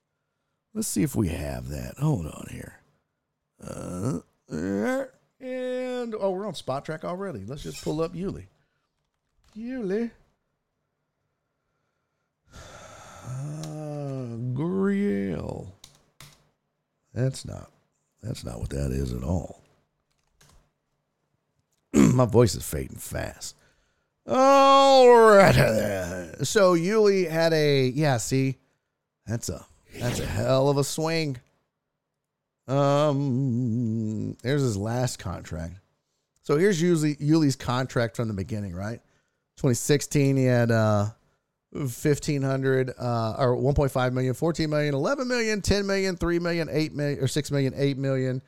Let's 0.74 0.88
see 0.88 1.04
if 1.04 1.16
we 1.16 1.30
have 1.30 1.70
that. 1.70 1.98
Hold 1.98 2.26
on 2.28 2.48
here. 2.52 2.80
Uh, 3.62 4.20
and 5.40 6.16
oh, 6.20 6.32
we're 6.32 6.48
on 6.48 6.54
Spotrac 6.54 7.04
already. 7.04 7.44
Let's 7.46 7.64
just 7.64 7.84
pull 7.84 8.02
up 8.02 8.14
Yuli. 8.14 8.48
Yuli. 9.58 10.12
Uh, 13.30 14.38
Gurriel. 14.56 15.68
That's 17.14 17.46
not. 17.46 17.70
That's 18.24 18.44
not 18.44 18.60
what 18.60 18.70
that 18.70 18.92
is 18.92 19.14
at 19.14 19.24
all. 19.24 19.62
My 21.94 22.26
voice 22.26 22.56
is 22.56 22.64
fading 22.64 22.98
fast. 22.98 23.56
All 24.28 25.10
right. 25.10 26.36
So 26.44 26.76
Yuli 26.76 27.30
had 27.30 27.54
a 27.54 27.88
yeah. 27.88 28.18
See, 28.18 28.58
that's 29.26 29.50
a 29.50 29.66
that's 30.00 30.20
a 30.20 30.26
hell 30.26 30.70
of 30.70 30.78
a 30.78 30.84
swing. 30.84 31.38
Um, 32.68 34.38
there's 34.44 34.62
his 34.62 34.78
last 34.78 35.18
contract. 35.18 35.80
So 36.44 36.58
here's 36.58 36.82
usually 36.82 37.16
Yuli's 37.16 37.56
contract 37.56 38.16
from 38.16 38.28
the 38.28 38.34
beginning, 38.34 38.76
right? 38.76 39.00
2016, 39.58 40.38
he 40.38 40.46
had 40.46 40.72
uh 40.72 41.08
1500 41.72 42.94
uh, 42.98 43.36
or 43.38 43.56
1.5 43.56 44.14
million 44.14 44.34
14 44.34 44.70
million 44.70 44.96
11 44.96 45.28
million 45.28 45.62
10 45.62 45.86
million 45.86 46.16
3 46.16 46.40
million 46.40 46.68
8 46.72 46.96
million 46.96 47.24
or 47.24 47.28
6 47.28 47.52
million 47.52 47.74
8 47.76 47.98
million 47.98 48.42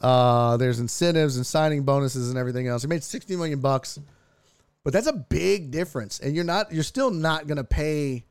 uh, 0.00 0.56
there's 0.56 0.80
incentives 0.80 1.36
and 1.36 1.46
signing 1.46 1.82
bonuses 1.82 2.28
and 2.28 2.38
everything 2.38 2.68
else. 2.68 2.82
He 2.82 2.88
made 2.88 3.02
60 3.04 3.36
million 3.36 3.60
bucks 3.60 3.98
but 4.86 4.92
that's 4.92 5.08
a 5.08 5.12
big 5.12 5.72
difference. 5.72 6.20
And 6.20 6.36
you're 6.36 6.44
not 6.44 6.70
you're 6.70 6.84
still 6.84 7.10
not 7.10 7.48
going 7.48 7.56
to 7.56 7.64
pay 7.64 8.24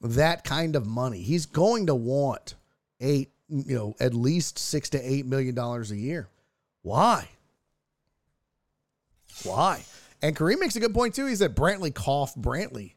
that 0.00 0.42
kind 0.42 0.74
of 0.74 0.86
money. 0.86 1.20
He's 1.20 1.44
going 1.44 1.88
to 1.88 1.94
want 1.94 2.54
eight 2.98 3.30
you 3.50 3.76
know 3.76 3.94
at 4.00 4.14
least 4.14 4.58
six 4.58 4.88
to 4.88 4.98
eight 4.98 5.26
million 5.26 5.54
dollars 5.54 5.90
a 5.90 5.96
year. 5.98 6.30
Why? 6.80 7.28
Why? 9.42 9.84
And 10.22 10.34
Kareem 10.34 10.60
makes 10.60 10.76
a 10.76 10.80
good 10.80 10.94
point 10.94 11.14
too. 11.14 11.26
He 11.26 11.36
said 11.36 11.54
Brantley 11.54 11.92
cough 11.92 12.34
Brantley. 12.36 12.94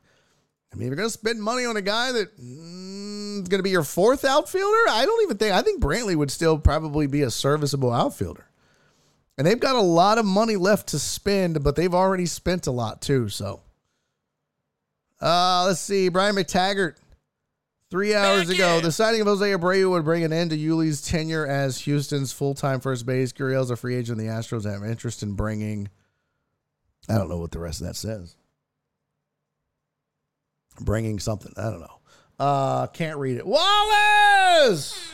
I 0.76 0.78
mean, 0.78 0.88
if 0.88 0.90
you're 0.90 0.98
going 0.98 1.08
to 1.08 1.14
spend 1.14 1.42
money 1.42 1.64
on 1.64 1.78
a 1.78 1.82
guy 1.82 2.12
that 2.12 2.38
mm, 2.38 3.42
is 3.42 3.48
going 3.48 3.60
to 3.60 3.64
be 3.64 3.70
your 3.70 3.84
fourth 3.84 4.26
outfielder, 4.26 4.90
I 4.90 5.06
don't 5.06 5.24
even 5.24 5.38
think, 5.38 5.54
I 5.54 5.62
think 5.62 5.82
Brantley 5.82 6.18
would 6.18 6.32
still 6.32 6.60
probably 6.60 7.08
be 7.08 7.22
a 7.22 7.32
serviceable 7.32 7.94
outfielder. 7.94 8.46
And 9.38 9.48
they've 9.48 9.60
got 9.60 9.78
a 9.78 9.82
lot 9.82 10.18
of 10.18 10.26
money 10.26 10.58
left 10.58 10.90
to 10.90 11.00
spend, 11.00 11.64
but 11.64 11.78
they've 11.78 11.94
already 11.94 12.26
spent 12.26 12.68
a 12.68 12.72
lot 12.72 13.02
too. 13.02 13.30
So, 13.30 13.62
uh, 15.22 15.64
let's 15.66 15.80
see. 15.80 16.10
Brian 16.10 16.36
McTaggart, 16.36 16.96
three 17.90 18.14
hours 18.14 18.48
Back 18.48 18.56
ago, 18.56 18.78
in. 18.78 18.84
the 18.84 18.92
signing 18.92 19.22
of 19.22 19.28
Jose 19.28 19.50
Abreu 19.50 19.90
would 19.92 20.04
bring 20.04 20.26
an 20.26 20.34
end 20.34 20.50
to 20.50 20.58
Yuli's 20.58 21.02
tenure 21.02 21.48
as 21.48 21.80
Houston's 21.80 22.34
full 22.34 22.54
time 22.54 22.82
first 22.82 23.06
base. 23.06 23.32
Gurriel's 23.32 23.72
a 23.72 23.78
free 23.78 23.96
agent. 23.96 24.18
The 24.18 24.26
Astros 24.26 24.70
have 24.70 24.84
interest 24.84 25.24
in 25.24 25.36
bringing. 25.36 25.90
I 27.08 27.18
don't 27.18 27.30
know 27.30 27.38
what 27.38 27.52
the 27.52 27.60
rest 27.60 27.80
of 27.80 27.88
that 27.88 27.96
says 27.96 28.36
bringing 30.80 31.20
something. 31.20 31.54
I 31.58 31.64
don't 31.64 31.82
know. 31.82 32.00
Uh, 32.40 32.88
can't 32.88 33.18
read 33.18 33.38
it. 33.38 33.48
Wallace! 33.48 35.14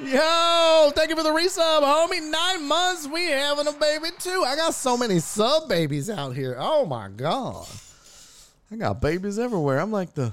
Yo, 0.00 0.92
thank 0.94 1.10
you 1.10 1.16
for 1.16 1.24
the 1.24 1.30
resub, 1.30 1.82
homie. 1.82 2.30
Nine 2.30 2.68
months, 2.68 3.08
we 3.08 3.24
having 3.26 3.66
a 3.66 3.72
baby 3.72 4.08
too. 4.18 4.44
I 4.46 4.54
got 4.54 4.74
so 4.74 4.96
many 4.96 5.18
sub 5.18 5.68
babies 5.68 6.08
out 6.08 6.36
here. 6.36 6.56
Oh 6.58 6.86
my 6.86 7.08
god, 7.08 7.66
I 8.70 8.76
got 8.76 9.00
babies 9.00 9.40
everywhere. 9.40 9.80
I'm 9.80 9.90
like 9.90 10.14
the, 10.14 10.32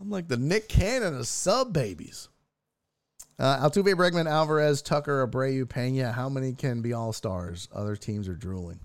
I'm 0.00 0.10
like 0.10 0.26
the 0.26 0.36
Nick 0.36 0.68
Cannon 0.68 1.16
of 1.16 1.28
sub 1.28 1.72
babies. 1.72 2.28
Uh, 3.38 3.58
Altuve, 3.68 3.94
Bregman, 3.94 4.28
Alvarez, 4.28 4.82
Tucker, 4.82 5.24
Abreu, 5.24 5.68
Pena. 5.68 6.10
How 6.10 6.28
many 6.28 6.52
can 6.52 6.82
be 6.82 6.92
all 6.92 7.12
stars? 7.12 7.68
Other 7.72 7.94
teams 7.94 8.26
are 8.26 8.34
drooling. 8.34 8.80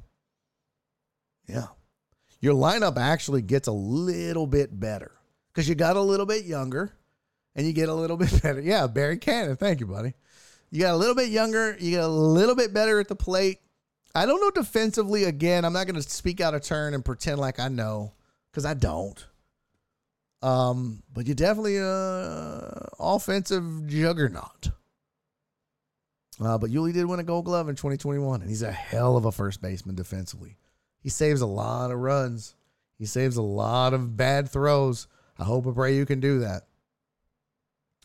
Yeah 1.47 1.67
your 2.41 2.55
lineup 2.55 2.97
actually 2.97 3.41
gets 3.41 3.67
a 3.67 3.71
little 3.71 4.47
bit 4.47 4.77
better 4.77 5.11
because 5.53 5.69
you 5.69 5.75
got 5.75 5.95
a 5.95 6.01
little 6.01 6.25
bit 6.25 6.45
younger 6.45 6.91
and 7.55 7.65
you 7.65 7.73
get 7.73 7.87
a 7.87 7.93
little 7.93 8.17
bit 8.17 8.41
better. 8.41 8.59
Yeah, 8.59 8.87
Barry 8.87 9.17
Cannon. 9.17 9.55
Thank 9.55 9.79
you, 9.79 9.85
buddy. 9.85 10.13
You 10.71 10.81
got 10.81 10.93
a 10.93 10.97
little 10.97 11.15
bit 11.15 11.29
younger. 11.29 11.77
You 11.79 11.91
get 11.91 12.03
a 12.03 12.07
little 12.07 12.55
bit 12.55 12.73
better 12.73 12.99
at 12.99 13.07
the 13.07 13.15
plate. 13.15 13.59
I 14.15 14.25
don't 14.25 14.41
know 14.41 14.51
defensively. 14.51 15.25
Again, 15.25 15.63
I'm 15.63 15.73
not 15.73 15.85
going 15.85 16.01
to 16.01 16.09
speak 16.09 16.41
out 16.41 16.53
of 16.53 16.63
turn 16.63 16.93
and 16.93 17.05
pretend 17.05 17.39
like 17.39 17.59
I 17.59 17.67
know 17.67 18.13
because 18.51 18.65
I 18.65 18.73
don't. 18.73 19.25
Um, 20.41 21.03
but 21.13 21.27
you're 21.27 21.35
definitely 21.35 21.77
a 21.77 22.89
offensive 22.99 23.87
juggernaut. 23.87 24.71
Uh, 26.43 26.57
but 26.57 26.71
Yuli 26.71 26.93
did 26.93 27.05
win 27.05 27.19
a 27.19 27.23
Gold 27.23 27.45
Glove 27.45 27.69
in 27.69 27.75
2021, 27.75 28.41
and 28.41 28.49
he's 28.49 28.63
a 28.63 28.71
hell 28.71 29.15
of 29.15 29.25
a 29.25 29.31
first 29.31 29.61
baseman 29.61 29.95
defensively. 29.95 30.57
He 31.01 31.09
saves 31.09 31.41
a 31.41 31.47
lot 31.47 31.91
of 31.91 31.99
runs. 31.99 32.55
He 32.97 33.05
saves 33.05 33.37
a 33.37 33.41
lot 33.41 33.93
of 33.93 34.15
bad 34.15 34.49
throws. 34.49 35.07
I 35.37 35.43
hope 35.43 35.65
and 35.65 35.75
pray 35.75 35.95
you 35.95 36.05
can 36.05 36.19
do 36.19 36.39
that. 36.39 36.67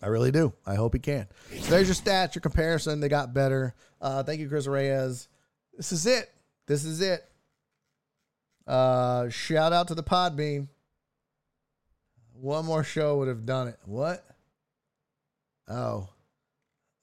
I 0.02 0.09
really 0.09 0.31
do. 0.31 0.52
I 0.66 0.74
hope 0.74 0.94
he 0.94 1.01
can. 1.01 1.27
So 1.60 1.70
there's 1.70 1.89
your 1.89 1.94
stats, 1.94 2.35
your 2.35 2.40
comparison. 2.40 3.01
They 3.01 3.09
got 3.09 3.35
better. 3.35 3.74
Uh, 4.01 4.23
thank 4.23 4.40
you, 4.40 4.48
Chris 4.48 4.66
Reyes. 4.66 5.28
This 5.77 5.93
is 5.93 6.06
it. 6.06 6.31
This 6.66 6.85
is 6.85 7.01
it. 7.01 7.24
Uh, 8.66 9.28
shout 9.28 9.73
out 9.73 9.89
to 9.89 9.94
the 9.94 10.02
Podbean. 10.02 10.68
One 12.40 12.66
more 12.66 12.85
show 12.85 13.18
would 13.18 13.28
have 13.28 13.47
done 13.47 13.68
it. 13.68 13.78
What? 13.85 14.24
Oh. 15.68 16.09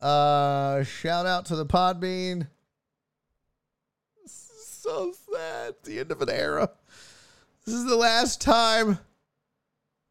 Uh, 0.02 0.84
shout 0.84 1.26
out 1.26 1.46
to 1.46 1.56
the 1.56 1.66
Podbean 1.66 2.48
so 4.84 5.14
sad. 5.34 5.76
The 5.84 6.00
end 6.00 6.12
of 6.12 6.22
an 6.22 6.30
era. 6.30 6.70
This 7.66 7.76
is 7.76 7.86
the 7.86 7.96
last 7.96 8.42
time. 8.42 9.00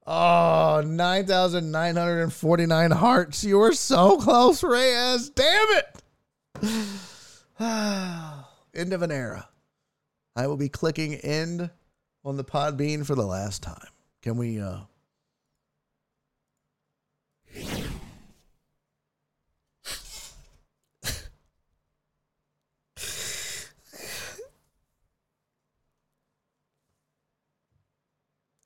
Oh, 0.07 0.83
9,949 0.85 2.91
hearts. 2.91 3.45
You 3.45 3.59
were 3.59 3.73
so 3.73 4.17
close, 4.19 4.65
Reyes. 4.65 5.31
Damn 5.31 5.69
it. 5.71 6.03
end 8.75 8.93
of 8.93 9.03
an 9.03 9.13
era. 9.13 9.49
I 10.35 10.47
will 10.47 10.57
be 10.57 10.69
clicking 10.69 11.15
end 11.15 11.71
on 12.25 12.37
the 12.37 12.45
Podbean 12.45 13.07
for 13.07 13.15
the 13.15 13.27
last 13.27 13.63
time. 13.63 13.87
Can 14.23 14.37
we 14.37 14.61
uh 14.61 14.81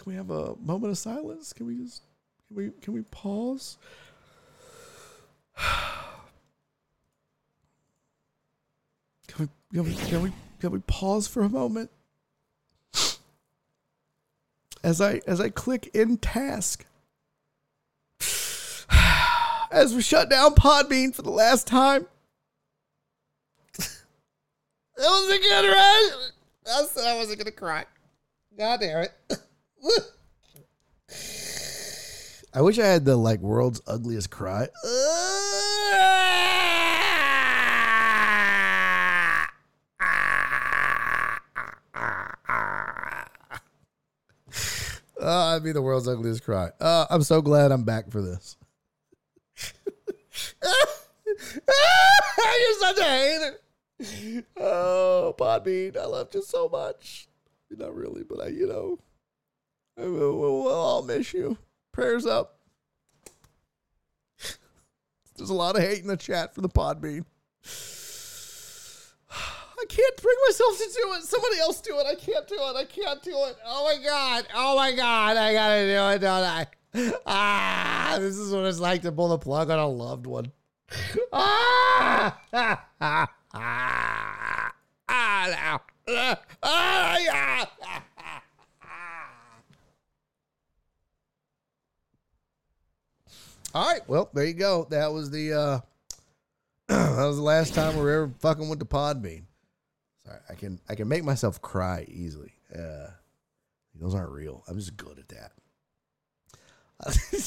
Can 0.06 0.12
we 0.12 0.16
have 0.18 0.30
a 0.30 0.54
moment 0.64 0.92
of 0.92 0.98
silence? 0.98 1.52
Can 1.52 1.66
we 1.66 1.78
just 1.78 2.02
can 2.46 2.56
we 2.56 2.70
can 2.80 2.94
we 2.94 3.02
pause? 3.02 3.76
Can 9.26 9.48
we 9.48 9.48
can 9.74 9.84
we, 9.84 9.94
can 9.96 10.22
we 10.22 10.32
Can 10.60 10.70
we 10.70 10.78
pause 10.78 11.26
for 11.26 11.42
a 11.42 11.48
moment? 11.48 11.90
As 14.84 15.00
I 15.00 15.22
as 15.26 15.40
I 15.40 15.48
click 15.48 15.90
in 15.92 16.18
task. 16.18 16.86
As 19.72 19.92
we 19.92 20.02
shut 20.02 20.30
down 20.30 20.54
Podbean 20.54 21.12
for 21.12 21.22
the 21.22 21.30
last 21.30 21.66
time. 21.66 22.06
That 24.98 25.08
was 25.08 25.36
a 25.36 25.38
good, 25.38 25.68
right? 25.68 26.10
I 26.68 26.86
said 26.86 27.04
I 27.04 27.16
wasn't 27.16 27.40
gonna 27.40 27.50
cry. 27.50 27.86
God 28.56 28.80
damn 28.80 29.02
it. 29.02 29.12
I 32.54 32.60
wish 32.60 32.78
I 32.78 32.86
had 32.86 33.04
the 33.04 33.16
like 33.16 33.40
world's 33.40 33.80
ugliest 33.86 34.30
cry. 34.30 34.68
Oh, 45.18 45.54
I'd 45.56 45.64
be 45.64 45.72
the 45.72 45.82
world's 45.82 46.06
ugliest 46.06 46.44
cry. 46.44 46.70
Uh, 46.80 47.06
I'm 47.10 47.22
so 47.22 47.42
glad 47.42 47.72
I'm 47.72 47.84
back 47.84 48.10
for 48.10 48.22
this. 48.22 48.56
You're 51.26 52.78
such 52.80 52.98
a 52.98 53.04
hater. 53.04 53.60
Oh, 54.56 55.34
Podbean, 55.36 55.96
I 55.96 56.04
love 56.06 56.28
you 56.32 56.42
so 56.42 56.68
much. 56.68 57.28
Not 57.70 57.94
really, 57.94 58.22
but 58.22 58.40
I, 58.40 58.48
you 58.48 58.66
know, 58.66 58.98
we'll, 59.96 60.68
all 60.68 61.02
miss 61.02 61.32
you. 61.32 61.56
Prayers 61.92 62.26
up. 62.26 62.58
There's 65.36 65.50
a 65.50 65.54
lot 65.54 65.76
of 65.76 65.82
hate 65.82 66.00
in 66.00 66.08
the 66.08 66.16
chat 66.16 66.54
for 66.54 66.60
the 66.62 66.68
Podbean. 66.68 67.24
I 69.78 69.84
can't 69.88 70.16
bring 70.22 70.36
myself 70.46 70.78
to 70.78 70.84
do 70.84 71.12
it. 71.14 71.22
Somebody 71.24 71.58
else 71.58 71.80
do 71.80 71.98
it. 71.98 72.06
I 72.06 72.14
can't 72.14 72.48
do 72.48 72.54
it. 72.54 72.76
I 72.76 72.84
can't 72.84 73.22
do 73.22 73.36
it. 73.44 73.56
Oh 73.66 73.84
my 73.84 74.02
god. 74.02 74.46
Oh 74.54 74.76
my 74.76 74.92
god. 74.92 75.36
I 75.36 75.52
gotta 75.52 75.84
do 75.84 76.16
it, 76.16 76.18
don't 76.20 76.44
I? 76.44 76.66
Ah, 77.26 78.16
this 78.18 78.38
is 78.38 78.54
what 78.54 78.64
it's 78.64 78.80
like 78.80 79.02
to 79.02 79.12
pull 79.12 79.28
the 79.28 79.38
plug 79.38 79.68
on 79.70 79.78
a 79.78 79.86
loved 79.86 80.26
one. 80.26 80.50
Ah, 81.32 82.40
ah, 82.54 82.86
ah, 83.00 83.26
ah, 83.50 84.72
ah, 85.08 85.80
ah, 86.08 86.38
ah, 86.62 87.18
yeah. 87.18 87.66
All 93.76 93.86
right. 93.86 94.00
Well, 94.08 94.30
there 94.32 94.46
you 94.46 94.54
go. 94.54 94.86
That 94.88 95.12
was 95.12 95.30
the 95.30 95.52
uh 95.52 95.80
that 96.88 97.26
was 97.26 97.36
the 97.36 97.42
last 97.42 97.74
time 97.74 97.94
we 97.94 98.00
were 98.00 98.10
ever 98.10 98.32
fucking 98.38 98.70
with 98.70 98.78
the 98.78 98.86
Podbean. 98.86 99.42
Sorry, 100.24 100.38
I 100.48 100.54
can 100.54 100.80
I 100.88 100.94
can 100.94 101.08
make 101.08 101.24
myself 101.24 101.60
cry 101.60 102.06
easily. 102.08 102.54
Uh, 102.74 103.08
those 103.94 104.14
aren't 104.14 104.30
real. 104.30 104.64
I'm 104.66 104.78
just 104.78 104.96
good 104.96 105.18
at 105.18 105.28
that. 105.28 105.52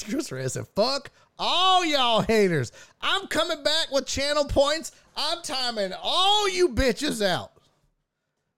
Chris 0.07 0.31
Ray 0.31 0.47
said, 0.49 0.68
"Fuck 0.76 1.10
all 1.39 1.84
y'all 1.84 2.22
haters. 2.22 2.72
I'm 3.01 3.26
coming 3.26 3.64
back 3.64 3.91
with 3.91 4.06
channel 4.06 4.45
points. 4.45 4.91
I'm 5.18 5.41
timing 5.41 5.93
all 5.99 6.47
you 6.47 6.69
bitches 6.69 7.26
out." 7.26 7.53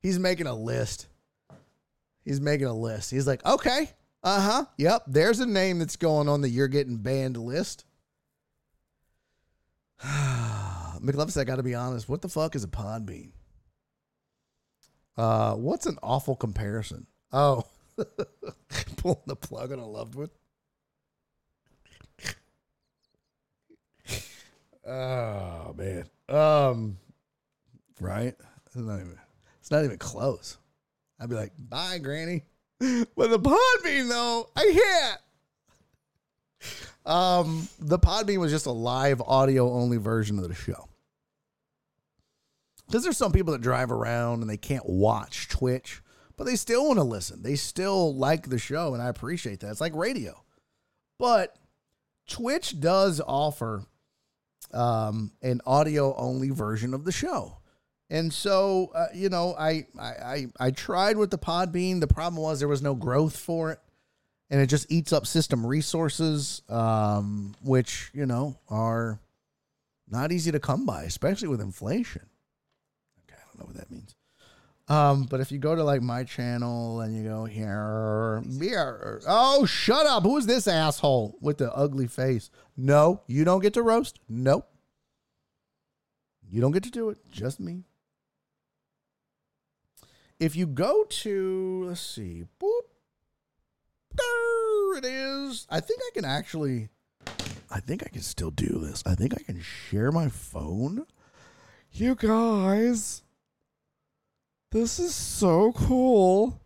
He's 0.01 0.19
making 0.19 0.47
a 0.47 0.53
list. 0.53 1.07
He's 2.25 2.41
making 2.41 2.67
a 2.67 2.75
list. 2.75 3.11
He's 3.11 3.27
like, 3.27 3.45
"Okay, 3.45 3.91
uh 4.23 4.41
huh, 4.41 4.65
yep. 4.77 5.03
There's 5.07 5.39
a 5.39 5.45
name 5.45 5.79
that's 5.79 5.95
going 5.95 6.29
on 6.29 6.41
the 6.41 6.49
you're 6.49 6.67
getting 6.67 6.97
banned 6.97 7.37
list." 7.37 7.85
McLovin 10.03 11.31
said, 11.31 11.41
"I 11.41 11.43
got 11.45 11.55
to 11.57 11.63
be 11.63 11.75
honest. 11.75 12.07
What 12.09 12.21
the 12.21 12.29
fuck 12.29 12.55
is 12.55 12.63
a 12.63 12.67
Podbean?" 12.67 13.31
Uh, 15.17 15.53
what's 15.55 15.85
an 15.85 15.97
awful 16.01 16.35
comparison? 16.35 17.05
Oh, 17.33 17.65
pulling 18.97 19.17
the 19.25 19.35
plug 19.35 19.71
on 19.71 19.79
a 19.79 19.87
loved 19.87 20.15
one. 20.15 20.29
oh 24.87 25.73
man. 25.77 26.05
Um, 26.29 26.97
right? 27.99 28.35
It's 28.65 28.75
not 28.75 28.95
even. 28.95 29.17
It's 29.59 29.71
not 29.71 29.83
even 29.83 29.97
close. 29.97 30.57
I'd 31.19 31.29
be 31.29 31.35
like, 31.35 31.53
"Bye, 31.57 31.99
Granny." 31.99 32.45
But 33.15 33.29
the 33.29 33.39
Podbean 33.39 34.09
though, 34.09 34.49
I 34.55 34.71
can't. 34.73 35.21
Um, 37.05 37.67
the 37.79 37.99
Podbean 37.99 38.39
was 38.39 38.51
just 38.51 38.65
a 38.65 38.71
live 38.71 39.21
audio 39.21 39.71
only 39.71 39.97
version 39.97 40.39
of 40.39 40.47
the 40.47 40.55
show 40.55 40.87
because 42.87 43.03
there's 43.03 43.17
some 43.17 43.31
people 43.31 43.53
that 43.53 43.61
drive 43.61 43.91
around 43.91 44.41
and 44.41 44.49
they 44.49 44.57
can't 44.57 44.87
watch 44.87 45.47
Twitch, 45.47 46.01
but 46.37 46.45
they 46.45 46.55
still 46.55 46.87
want 46.87 46.97
to 46.97 47.03
listen. 47.03 47.41
They 47.43 47.55
still 47.55 48.15
like 48.15 48.49
the 48.49 48.59
show, 48.59 48.93
and 48.93 49.01
I 49.01 49.09
appreciate 49.09 49.59
that. 49.59 49.69
It's 49.69 49.81
like 49.81 49.95
radio, 49.95 50.43
but 51.19 51.55
Twitch 52.27 52.79
does 52.79 53.21
offer 53.25 53.85
um, 54.73 55.31
an 55.41 55.61
audio 55.65 56.15
only 56.15 56.49
version 56.49 56.93
of 56.93 57.05
the 57.05 57.11
show. 57.11 57.57
And 58.11 58.33
so, 58.33 58.91
uh, 58.93 59.07
you 59.13 59.29
know, 59.29 59.55
I, 59.57 59.87
I 59.97 60.05
I 60.09 60.47
I 60.59 60.71
tried 60.71 61.15
with 61.15 61.31
the 61.31 61.37
Podbean. 61.37 62.01
The 62.01 62.07
problem 62.07 62.43
was 62.43 62.59
there 62.59 62.67
was 62.67 62.81
no 62.81 62.93
growth 62.93 63.37
for 63.37 63.71
it, 63.71 63.79
and 64.49 64.59
it 64.59 64.67
just 64.67 64.91
eats 64.91 65.13
up 65.13 65.25
system 65.25 65.65
resources, 65.65 66.61
um, 66.67 67.55
which 67.63 68.11
you 68.13 68.25
know 68.25 68.59
are 68.67 69.21
not 70.09 70.33
easy 70.33 70.51
to 70.51 70.59
come 70.59 70.85
by, 70.85 71.03
especially 71.03 71.47
with 71.47 71.61
inflation 71.61 72.23
Okay, 73.23 73.39
I 73.39 73.45
don't 73.47 73.59
know 73.59 73.65
what 73.65 73.77
that 73.77 73.89
means. 73.89 74.13
Um, 74.89 75.23
but 75.23 75.39
if 75.39 75.53
you 75.53 75.57
go 75.57 75.73
to 75.73 75.83
like 75.85 76.01
my 76.01 76.25
channel 76.25 76.99
and 76.99 77.15
you 77.15 77.23
go 77.23 77.45
here, 77.45 78.43
here, 78.59 79.21
oh, 79.25 79.65
shut 79.65 80.05
up. 80.05 80.23
Who 80.23 80.35
is 80.35 80.47
this 80.47 80.67
asshole 80.67 81.37
with 81.39 81.59
the 81.59 81.73
ugly 81.73 82.07
face? 82.07 82.49
No, 82.75 83.21
you 83.25 83.45
don't 83.45 83.61
get 83.61 83.75
to 83.75 83.81
roast. 83.81 84.19
Nope. 84.27 84.67
You 86.49 86.59
don't 86.59 86.73
get 86.73 86.83
to 86.83 86.91
do 86.91 87.09
it. 87.09 87.19
Just 87.31 87.61
me. 87.61 87.85
If 90.41 90.55
you 90.55 90.65
go 90.65 91.03
to, 91.03 91.83
let's 91.85 92.01
see, 92.01 92.45
boop, 92.59 92.81
there 94.15 94.97
it 94.97 95.05
is. 95.05 95.67
I 95.69 95.79
think 95.81 96.01
I 96.01 96.09
can 96.15 96.25
actually, 96.25 96.89
I 97.69 97.79
think 97.79 98.01
I 98.03 98.09
can 98.09 98.23
still 98.23 98.49
do 98.49 98.79
this. 98.79 99.03
I 99.05 99.13
think 99.13 99.35
I 99.35 99.43
can 99.43 99.61
share 99.61 100.11
my 100.11 100.29
phone. 100.29 101.05
You 101.91 102.15
guys. 102.15 103.21
This 104.71 104.97
is 104.97 105.13
so 105.13 105.73
cool. 105.73 106.59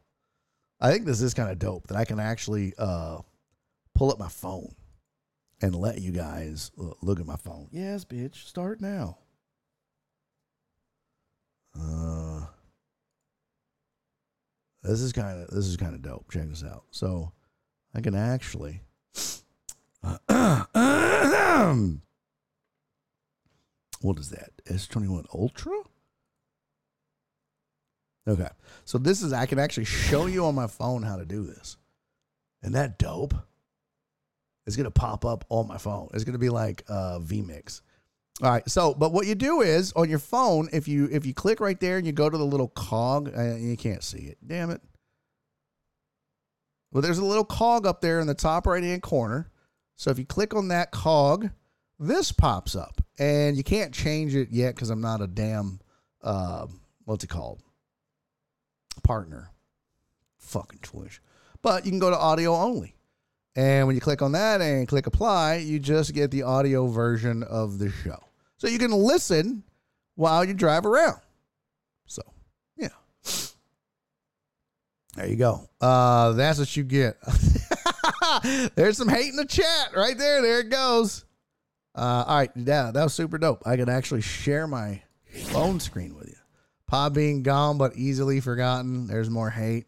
I 0.80 0.90
think 0.90 1.06
this 1.06 1.22
is 1.22 1.34
kind 1.34 1.52
of 1.52 1.60
dope 1.60 1.88
that 1.88 1.98
I 1.98 2.06
can 2.06 2.22
actually 2.22 2.74
uh, 2.78 3.18
pull 3.94 4.10
up 4.10 4.20
my 4.20 4.30
phone 4.30 4.74
and 5.62 5.76
let 5.76 6.00
you 6.00 6.14
guys 6.14 6.72
look 7.02 7.20
at 7.20 7.26
my 7.26 7.36
phone. 7.36 7.68
Yes, 7.72 8.06
bitch, 8.06 8.36
start 8.48 8.80
now. 8.80 9.18
Uh, 11.78 12.25
this 14.86 15.02
is 15.02 15.12
kind 15.14 15.42
of 15.42 15.50
this 15.50 15.68
is 15.68 15.78
kind 15.78 15.94
of 15.96 16.02
dope. 16.02 16.32
Check 16.32 16.50
this 16.50 16.64
out. 16.64 16.84
So 16.92 17.32
I 17.94 18.02
can 18.02 18.16
actually. 18.16 18.82
What 24.02 24.20
is 24.20 24.30
that? 24.30 24.52
S 24.70 24.86
twenty 24.88 25.08
one 25.08 25.26
Ultra. 25.34 25.74
Okay. 28.28 28.50
So 28.84 29.00
this 29.00 29.24
is 29.24 29.34
I 29.34 29.48
can 29.48 29.58
actually 29.58 29.86
show 29.86 30.28
you 30.28 30.46
on 30.46 30.54
my 30.54 30.68
phone 30.68 31.02
how 31.02 31.18
to 31.18 31.26
do 31.26 31.44
this. 31.44 31.78
And 32.62 32.76
that 32.76 33.00
dope? 33.00 33.34
It's 34.68 34.76
gonna 34.76 34.92
pop 34.92 35.26
up 35.26 35.44
on 35.50 35.68
my 35.68 35.80
phone. 35.80 36.10
It's 36.14 36.24
gonna 36.24 36.38
be 36.38 36.50
like 36.50 36.84
uh 36.88 37.18
vMix. 37.20 37.82
All 38.42 38.50
right. 38.50 38.70
So, 38.70 38.94
but 38.94 39.14
what 39.14 39.28
you 39.28 39.36
do 39.36 39.62
is 39.62 39.94
on 39.94 40.10
your 40.10 40.20
phone, 40.20 40.70
if 40.74 40.88
you 40.88 41.08
if 41.12 41.26
you 41.26 41.34
click 41.34 41.60
right 41.60 41.80
there 41.80 41.98
and 41.98 42.06
you 42.06 42.12
go 42.12 42.30
to 42.30 42.38
the 42.38 42.46
little 42.46 42.68
cog, 42.70 43.32
uh, 43.36 43.56
you 43.56 43.78
can't 43.78 44.04
see 44.04 44.24
it. 44.24 44.38
Damn 44.46 44.72
it. 44.72 44.82
Well, 46.92 47.02
there's 47.02 47.18
a 47.18 47.26
little 47.26 47.46
cog 47.46 47.86
up 47.86 48.02
there 48.02 48.20
in 48.20 48.28
the 48.28 48.34
top 48.34 48.68
right 48.68 48.84
hand 48.84 49.02
corner. 49.02 49.52
So 49.96 50.12
if 50.12 50.20
you 50.20 50.26
click 50.26 50.54
on 50.54 50.70
that 50.70 50.92
cog, 50.92 51.50
this 52.00 52.32
pops 52.32 52.76
up, 52.76 53.02
and 53.18 53.56
you 53.56 53.64
can't 53.64 53.94
change 53.94 54.36
it 54.36 54.50
yet 54.52 54.76
because 54.76 54.90
I'm 54.90 55.02
not 55.02 55.22
a 55.22 55.28
damn 55.28 55.80
uh, 56.22 56.68
what's 57.06 57.24
it 57.24 57.30
called? 57.30 57.62
partner. 59.06 59.52
Fucking 60.40 60.80
Twitch. 60.82 61.22
But 61.62 61.86
you 61.86 61.92
can 61.92 62.00
go 62.00 62.10
to 62.10 62.18
audio 62.18 62.56
only. 62.56 62.95
And 63.56 63.88
when 63.88 63.96
you 63.96 64.02
click 64.02 64.22
on 64.22 64.34
that 64.34 64.62
and 64.62 64.88
click 64.88 65.08
apply, 65.08 65.56
you 65.58 65.80
just 65.80 66.14
get 66.14 66.30
the 66.32 66.44
audio 66.44 66.88
version 66.88 67.44
of 67.44 67.80
the 67.80 67.90
show. 67.90 68.20
So 68.58 68.68
you 68.68 68.78
can 68.78 68.92
listen 68.92 69.64
while 70.16 70.44
you 70.44 70.54
drive 70.54 70.86
around. 70.86 71.20
So, 72.06 72.22
yeah. 72.78 72.90
There 75.16 75.28
you 75.28 75.38
go. 75.38 75.70
Uh, 75.80 76.34
that's 76.34 76.60
what 76.60 76.76
you 76.76 76.84
get. 76.84 77.18
There's 78.76 78.98
some 78.98 79.08
hate 79.08 79.30
in 79.30 79.38
the 79.38 79.46
chat 79.46 79.92
right 79.96 80.18
there. 80.18 80.42
There 80.42 80.60
it 80.60 80.70
goes. 80.70 81.24
Uh, 81.96 82.26
all 82.28 82.38
right. 82.38 82.52
Yeah, 82.56 82.92
that 82.92 83.04
was 83.04 83.14
super 83.14 83.38
dope. 83.38 83.64
I 83.66 83.78
could 83.78 83.88
actually 83.88 84.22
share 84.22 84.68
my 84.68 85.02
phone 85.46 85.80
screen 85.80 86.16
with 86.16 86.28
you. 86.28 86.36
Podbean 86.92 87.44
gone, 87.44 87.78
but 87.78 87.96
easily 87.96 88.42
forgotten. 88.42 89.08
There's 89.08 89.30
more 89.30 89.50
hate. 89.50 89.88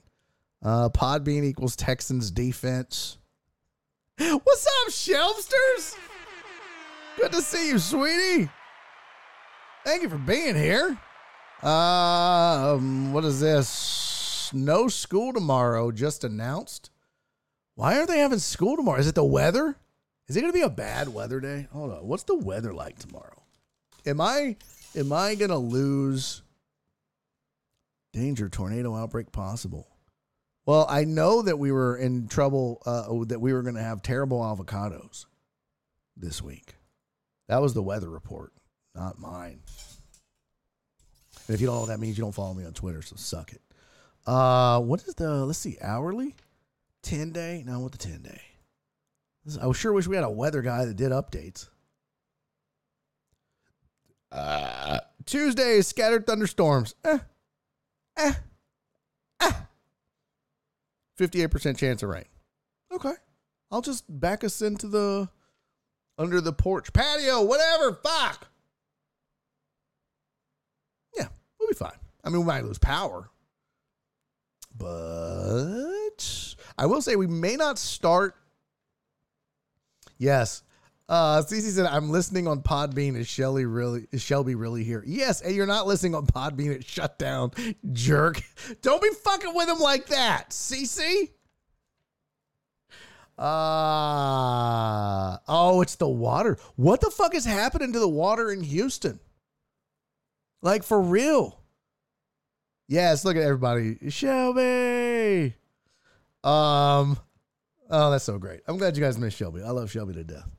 Uh, 0.64 0.90
Podbean 0.90 1.44
equals 1.44 1.76
Texans 1.76 2.32
defense. 2.32 3.18
What's 4.18 4.66
up, 4.66 4.90
Shelfsters? 4.90 5.96
Good 7.18 7.32
to 7.32 7.42
see 7.42 7.70
you, 7.70 7.80
sweetie. 7.80 8.50
Thank 9.86 10.02
you 10.02 10.10
for 10.10 10.18
being 10.18 10.56
here. 10.56 10.98
Uh, 11.64 12.76
um, 12.76 13.14
what 13.14 13.26
is 13.26 13.40
this? 13.40 14.52
No 14.54 14.88
school 14.88 15.34
tomorrow, 15.34 15.92
just 15.92 16.24
announced. 16.24 16.90
Why 17.76 17.96
aren't 17.96 18.10
they 18.10 18.20
having 18.20 18.40
school 18.40 18.76
tomorrow? 18.76 19.00
Is 19.00 19.08
it 19.08 19.16
the 19.16 19.24
weather? 19.24 19.78
Is 20.28 20.36
it 20.36 20.42
going 20.42 20.52
to 20.52 20.58
be 20.58 20.64
a 20.64 20.70
bad 20.70 21.10
weather 21.10 21.40
day? 21.40 21.68
Hold 21.72 21.92
on. 21.92 22.08
What's 22.08 22.24
the 22.24 22.36
weather 22.36 22.74
like 22.74 22.98
tomorrow? 22.98 23.44
Am 24.06 24.20
I 24.20 24.56
am 24.96 25.14
I 25.14 25.36
going 25.36 25.52
to 25.52 25.58
lose 25.58 26.42
danger 28.14 28.50
tornado 28.50 28.96
outbreak 28.96 29.32
possible? 29.32 29.88
Well, 30.68 30.86
I 30.90 31.06
know 31.06 31.42
that 31.44 31.58
we 31.58 31.72
were 31.72 31.96
in 31.96 32.28
trouble 32.28 32.84
uh, 32.86 33.08
that 33.28 33.40
we 33.40 33.54
were 33.54 33.64
going 33.64 33.76
to 33.76 33.82
have 33.82 34.04
terrible 34.04 34.42
avocados 34.42 35.26
this 36.18 36.42
week. 36.42 36.76
That 37.48 37.62
was 37.62 37.74
the 37.74 37.82
weather 37.82 38.10
report, 38.10 38.52
not 38.94 39.18
mine. 39.18 39.62
And 41.48 41.56
if 41.56 41.62
you 41.62 41.68
don't 41.68 41.78
know 41.78 41.86
that 41.86 42.02
means, 42.02 42.18
you 42.18 42.24
don't 42.26 42.36
follow 42.36 42.54
me 42.54 42.66
on 42.66 42.74
Twitter, 42.74 43.02
so 43.02 43.16
suck 43.16 43.54
it. 43.54 43.62
Uh, 44.26 44.82
what 44.82 45.02
is 45.08 45.16
the 45.16 45.46
let's 45.46 45.58
see, 45.58 45.78
hourly? 45.82 46.36
10 47.04 47.32
day? 47.32 47.64
No, 47.66 47.80
what 47.80 47.94
the 47.94 47.98
10 47.98 48.24
day? 48.24 48.42
I 49.62 49.72
sure 49.72 49.94
wish 49.94 50.06
we 50.06 50.18
had 50.18 50.26
a 50.26 50.30
weather 50.30 50.62
guy 50.62 50.84
that 50.84 50.98
did 50.98 51.14
updates. 51.14 51.70
Uh, 54.30 55.00
Tuesday, 55.26 55.80
scattered 55.80 56.28
thunderstorms. 56.28 56.94
Eh. 57.06 57.20
Eh. 58.18 58.34
Eh. 59.40 59.52
58% 61.18 61.78
chance 61.78 62.04
of 62.04 62.10
rain. 62.10 62.26
Okay. 62.92 63.14
I'll 63.72 63.82
just 63.82 64.06
back 64.08 64.44
us 64.44 64.62
into 64.62 64.88
the 64.88 65.30
under 66.18 66.42
the 66.42 66.54
porch 66.54 66.94
patio, 66.94 67.44
whatever. 67.44 67.94
Fuck. 67.94 68.48
Yeah, 71.18 71.28
we'll 71.60 71.70
be 71.70 71.76
fine. 71.76 71.98
I 72.24 72.30
mean, 72.30 72.42
we 72.42 72.48
might 72.48 72.66
lose 72.66 72.80
power, 72.80 73.30
but 74.76 76.56
I 76.78 76.86
will 76.86 77.02
say 77.02 77.16
we 77.16 77.28
may 77.28 77.56
not 77.56 77.78
start. 77.78 78.36
Yes. 80.18 80.64
Uh, 81.10 81.42
Cece 81.42 81.72
said, 81.72 81.86
I'm 81.86 82.10
listening 82.10 82.48
on 82.48 82.62
Podbean. 82.62 83.16
Is 83.16 83.28
Shelly 83.28 83.66
really, 83.66 84.08
is 84.12 84.22
Shelby 84.22 84.56
really 84.56 84.84
here? 84.84 85.04
Yes. 85.08 85.42
And 85.42 85.56
you're 85.56 85.66
not 85.66 85.88
listening 85.88 86.16
on 86.16 86.26
Podbean. 86.26 86.72
It's 86.72 86.86
shut 86.90 87.18
down, 87.18 87.52
jerk. 87.94 88.42
Don't 88.82 89.02
be 89.02 89.10
fucking 89.24 89.56
with 89.56 89.70
him 89.70 89.80
like 89.80 90.08
that, 90.08 90.50
Cece. 90.50 91.30
Uh, 93.38 93.48
oh, 95.48 95.82
it's 95.82 95.96
the 95.96 96.08
water. 96.10 96.58
What 96.76 97.02
the 97.02 97.12
fuck 97.12 97.36
is 97.36 97.46
happening 97.46 97.94
to 97.94 98.00
the 98.00 98.08
water 98.08 98.52
in 98.52 98.62
Houston? 98.62 99.20
Like 100.62 100.84
for 100.84 101.00
real. 101.00 101.62
Yes, 102.88 103.24
look 103.24 103.38
at 103.38 103.44
everybody. 103.44 104.10
Shelby. 104.10 105.54
Um, 106.44 107.18
oh, 107.90 108.12
that's 108.12 108.24
so 108.24 108.40
great. 108.40 108.62
I'm 108.68 108.78
glad 108.78 108.98
you 108.98 109.04
guys 109.04 109.18
missed 109.20 109.38
Shelby. 109.38 109.62
I 109.62 109.70
love 109.70 109.92
Shelby 109.92 110.14
to 110.14 110.24
death. 110.24 110.50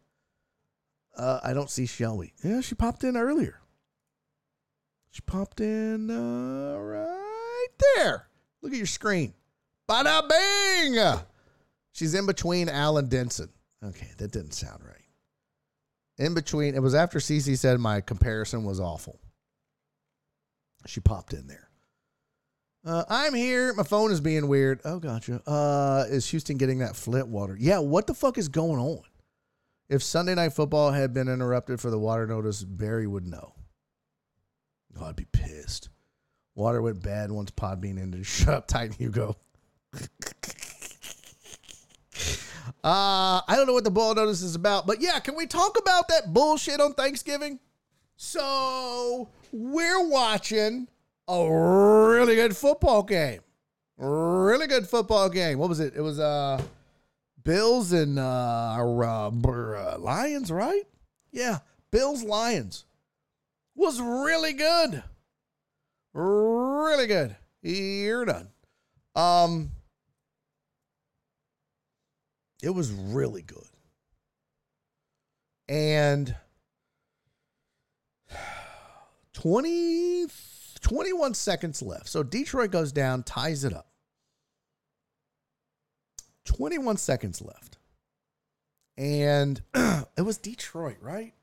Uh, 1.19 1.41
I 1.43 1.53
don't 1.53 1.71
see 1.71 1.87
Shelby. 1.87 2.33
Yeah, 2.45 2.61
she 2.61 2.75
popped 2.75 3.03
in 3.05 3.17
earlier. 3.17 3.61
She 5.11 5.21
popped 5.23 5.61
in 5.61 6.11
uh, 6.11 6.79
right 6.79 7.69
there. 7.97 8.29
Look 8.63 8.73
at 8.73 8.79
your 8.79 8.87
screen. 8.87 9.35
Bada 9.89 10.29
bing! 10.29 11.21
She's 11.93 12.15
in 12.15 12.27
between 12.27 12.69
Al 12.69 12.99
and 12.99 13.09
Denson. 13.09 13.49
Okay, 13.85 14.11
that 14.19 14.31
didn't 14.31 14.53
sound 14.53 14.85
right. 14.85 14.95
In 16.19 16.35
between, 16.35 16.75
it 16.75 16.83
was 16.83 16.95
after 16.95 17.19
Cece 17.19 17.59
said 17.59 17.81
my 17.81 18.01
comparison 18.01 18.65
was 18.65 18.81
awful. 18.81 19.19
She 20.87 21.01
popped 21.01 21.33
in 21.33 21.47
there. 21.47 21.69
Uh, 22.85 23.05
I'm 23.09 23.35
here. 23.35 23.75
My 23.75 23.83
phone 23.83 24.13
is 24.13 24.21
being 24.21 24.49
weird. 24.49 24.81
Oh, 24.85 24.99
gotcha. 24.99 25.43
Uh, 25.47 26.05
is 26.09 26.29
Houston 26.31 26.57
getting 26.57 26.79
that 26.79 26.97
Flint 26.97 27.29
water? 27.29 27.57
Yeah, 27.59 27.79
what 27.79 28.07
the 28.07 28.15
fuck 28.15 28.39
is 28.39 28.49
going 28.49 28.81
on? 28.81 29.03
If 29.89 30.03
Sunday 30.03 30.35
night 30.35 30.53
football 30.53 30.93
had 30.93 31.15
been 31.15 31.29
interrupted 31.29 31.81
for 31.81 31.91
the 31.91 31.99
water 31.99 32.27
notice, 32.27 32.63
Barry 32.63 33.07
would 33.07 33.27
know. 33.27 33.55
Oh, 34.99 35.07
I'd 35.07 35.17
be 35.17 35.27
pissed. 35.33 35.89
Water 36.55 36.83
went 36.83 37.03
bad 37.03 37.31
once 37.31 37.51
Podbean 37.51 37.99
ended. 38.01 38.27
Shut 38.27 38.49
up, 38.49 38.67
Titan 38.67 38.95
Hugo. 38.99 39.37
uh, 39.95 40.11
I 42.85 43.43
don't 43.49 43.67
know 43.67 43.73
what 43.73 43.85
the 43.85 43.91
ball 43.91 44.15
notice 44.15 44.43
is 44.43 44.55
about, 44.55 44.87
but 44.87 45.01
yeah, 45.01 45.21
can 45.21 45.37
we 45.37 45.47
talk 45.47 45.79
about 45.79 46.09
that 46.09 46.35
bullshit 46.35 46.81
on 46.81 46.93
Thanksgiving? 46.93 47.59
So 48.17 49.31
we're 49.53 50.07
watching 50.07 50.89
a 51.29 51.49
really 51.51 52.35
good 52.35 52.57
football 52.57 53.03
game. 53.05 53.41
Really 53.97 54.67
good 54.67 54.87
football 54.87 55.29
game. 55.29 55.59
What 55.59 55.69
was 55.69 55.81
it? 55.81 55.95
It 55.97 56.01
was 56.01 56.19
uh 56.19 56.61
Bills 57.49 57.93
and 57.93 58.19
uh, 58.19 58.77
uh, 58.77 59.31
uh, 59.31 59.97
Lions, 59.99 60.53
right? 60.53 60.83
Yeah, 61.33 61.61
Bills 61.91 62.23
Lions 62.23 62.85
was 63.75 64.03
really 64.03 64.53
good. 64.53 65.03
Really 66.13 67.07
good. 67.07 67.37
You're 67.63 68.27
done. 68.27 68.51
Um 69.17 69.71
it 72.63 72.69
was 72.69 72.93
really 72.93 73.41
good. 73.41 73.65
And 75.71 76.37
20 79.33 80.27
21 80.83 81.33
seconds 81.33 81.81
left. 81.81 82.11
So 82.11 82.23
Detroit 82.23 82.73
goes 82.73 82.93
down, 82.93 83.23
ties 83.23 83.65
it 83.65 83.73
up. 83.73 83.88
21 86.49 86.97
seconds 86.97 87.43
left. 87.43 87.77
And 88.97 89.61
it 89.75 90.23
was 90.25 90.39
Detroit, 90.39 90.97
right? 91.01 91.35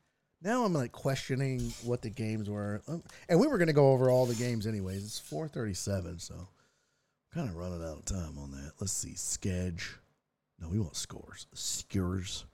Now 0.42 0.64
I'm 0.64 0.74
like 0.74 0.92
questioning 0.92 1.72
what 1.84 2.02
the 2.02 2.10
games 2.10 2.50
were. 2.50 2.82
Um, 2.88 3.02
and 3.28 3.40
we 3.40 3.46
were 3.46 3.56
going 3.56 3.68
to 3.68 3.72
go 3.72 3.92
over 3.92 4.10
all 4.10 4.26
the 4.26 4.34
games 4.34 4.66
anyways. 4.66 5.04
It's 5.04 5.18
437, 5.18 6.18
so 6.18 6.48
kind 7.32 7.48
of 7.48 7.56
running 7.56 7.82
out 7.82 7.98
of 7.98 8.04
time 8.04 8.36
on 8.38 8.50
that. 8.50 8.72
Let's 8.80 8.92
see. 8.92 9.14
Sketch. 9.14 9.94
No, 10.60 10.68
we 10.68 10.78
want 10.78 10.96
scores. 10.96 11.46
Skewers. 11.54 12.44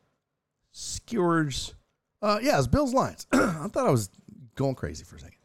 Skewers. 0.72 1.74
Uh, 2.20 2.38
yeah, 2.42 2.58
it's 2.58 2.66
Bills 2.66 2.94
Lions. 2.94 3.26
I 3.32 3.68
thought 3.68 3.86
I 3.86 3.90
was 3.90 4.10
going 4.54 4.74
crazy 4.74 5.04
for 5.04 5.16
a 5.16 5.20
second. 5.20 5.38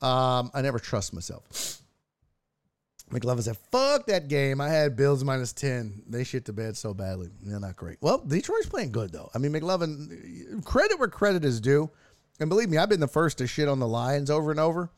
Um, 0.00 0.50
I 0.54 0.62
never 0.62 0.78
trust 0.78 1.12
myself. 1.12 1.82
McLovin 3.10 3.42
said, 3.42 3.58
fuck 3.70 4.06
that 4.06 4.28
game. 4.28 4.60
I 4.60 4.68
had 4.68 4.96
Bills 4.96 5.22
minus 5.22 5.52
10. 5.52 6.04
They 6.08 6.24
shit 6.24 6.46
to 6.46 6.52
bed 6.52 6.76
so 6.76 6.94
badly. 6.94 7.28
They're 7.42 7.60
not 7.60 7.76
great. 7.76 7.98
Well, 8.00 8.18
Detroit's 8.18 8.66
playing 8.66 8.92
good, 8.92 9.12
though. 9.12 9.30
I 9.34 9.38
mean, 9.38 9.52
McLovin, 9.52 10.64
credit 10.64 10.98
where 10.98 11.08
credit 11.08 11.44
is 11.44 11.60
due. 11.60 11.90
And 12.40 12.48
believe 12.48 12.68
me, 12.68 12.78
I've 12.78 12.88
been 12.88 13.00
the 13.00 13.06
first 13.06 13.38
to 13.38 13.46
shit 13.46 13.68
on 13.68 13.78
the 13.78 13.86
Lions 13.86 14.30
over 14.30 14.50
and 14.50 14.58
over. 14.58 14.90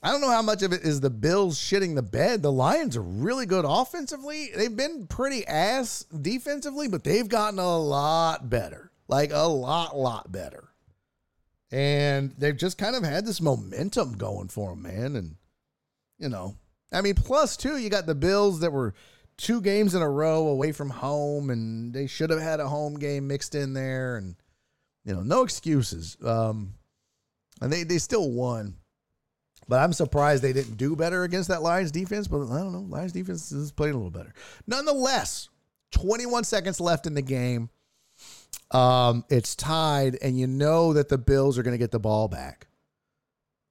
I 0.00 0.12
don't 0.12 0.20
know 0.20 0.30
how 0.30 0.42
much 0.42 0.62
of 0.62 0.72
it 0.72 0.82
is 0.82 1.00
the 1.00 1.10
Bills 1.10 1.58
shitting 1.58 1.96
the 1.96 2.02
bed. 2.02 2.42
The 2.42 2.52
Lions 2.52 2.96
are 2.96 3.02
really 3.02 3.46
good 3.46 3.64
offensively. 3.66 4.50
They've 4.54 4.76
been 4.76 5.08
pretty 5.08 5.44
ass 5.46 6.04
defensively, 6.04 6.86
but 6.86 7.02
they've 7.02 7.28
gotten 7.28 7.58
a 7.58 7.78
lot 7.78 8.48
better. 8.48 8.92
Like 9.08 9.32
a 9.32 9.48
lot, 9.48 9.96
lot 9.96 10.30
better. 10.30 10.68
And 11.72 12.32
they've 12.38 12.56
just 12.56 12.78
kind 12.78 12.94
of 12.94 13.02
had 13.02 13.26
this 13.26 13.40
momentum 13.40 14.12
going 14.12 14.48
for 14.48 14.70
them, 14.70 14.82
man. 14.82 15.16
And 15.16 15.34
you 16.18 16.28
know, 16.28 16.56
I 16.92 17.00
mean, 17.00 17.14
plus 17.14 17.56
two, 17.56 17.76
you 17.76 17.90
got 17.90 18.06
the 18.06 18.14
Bills 18.14 18.60
that 18.60 18.72
were 18.72 18.94
two 19.36 19.60
games 19.60 19.94
in 19.94 20.02
a 20.02 20.08
row 20.08 20.48
away 20.48 20.72
from 20.72 20.90
home, 20.90 21.50
and 21.50 21.92
they 21.92 22.06
should 22.06 22.30
have 22.30 22.40
had 22.40 22.60
a 22.60 22.68
home 22.68 22.98
game 22.98 23.26
mixed 23.26 23.54
in 23.54 23.72
there, 23.72 24.16
and 24.16 24.36
you 25.04 25.14
know, 25.14 25.22
no 25.22 25.42
excuses. 25.42 26.16
Um, 26.24 26.74
and 27.60 27.72
they 27.72 27.84
they 27.84 27.98
still 27.98 28.30
won, 28.30 28.76
but 29.68 29.80
I'm 29.80 29.92
surprised 29.92 30.42
they 30.42 30.52
didn't 30.52 30.76
do 30.76 30.96
better 30.96 31.24
against 31.24 31.48
that 31.48 31.62
Lions 31.62 31.90
defense. 31.90 32.28
But 32.28 32.42
I 32.50 32.58
don't 32.58 32.72
know, 32.72 32.86
Lions 32.88 33.12
defense 33.12 33.50
has 33.50 33.72
played 33.72 33.94
a 33.94 33.96
little 33.96 34.10
better. 34.10 34.34
Nonetheless, 34.66 35.48
21 35.92 36.44
seconds 36.44 36.80
left 36.80 37.06
in 37.06 37.14
the 37.14 37.22
game. 37.22 37.70
Um, 38.70 39.24
it's 39.30 39.56
tied, 39.56 40.18
and 40.20 40.38
you 40.38 40.46
know 40.46 40.92
that 40.92 41.08
the 41.08 41.16
Bills 41.16 41.58
are 41.58 41.62
going 41.62 41.72
to 41.72 41.78
get 41.78 41.90
the 41.90 41.98
ball 41.98 42.28
back 42.28 42.67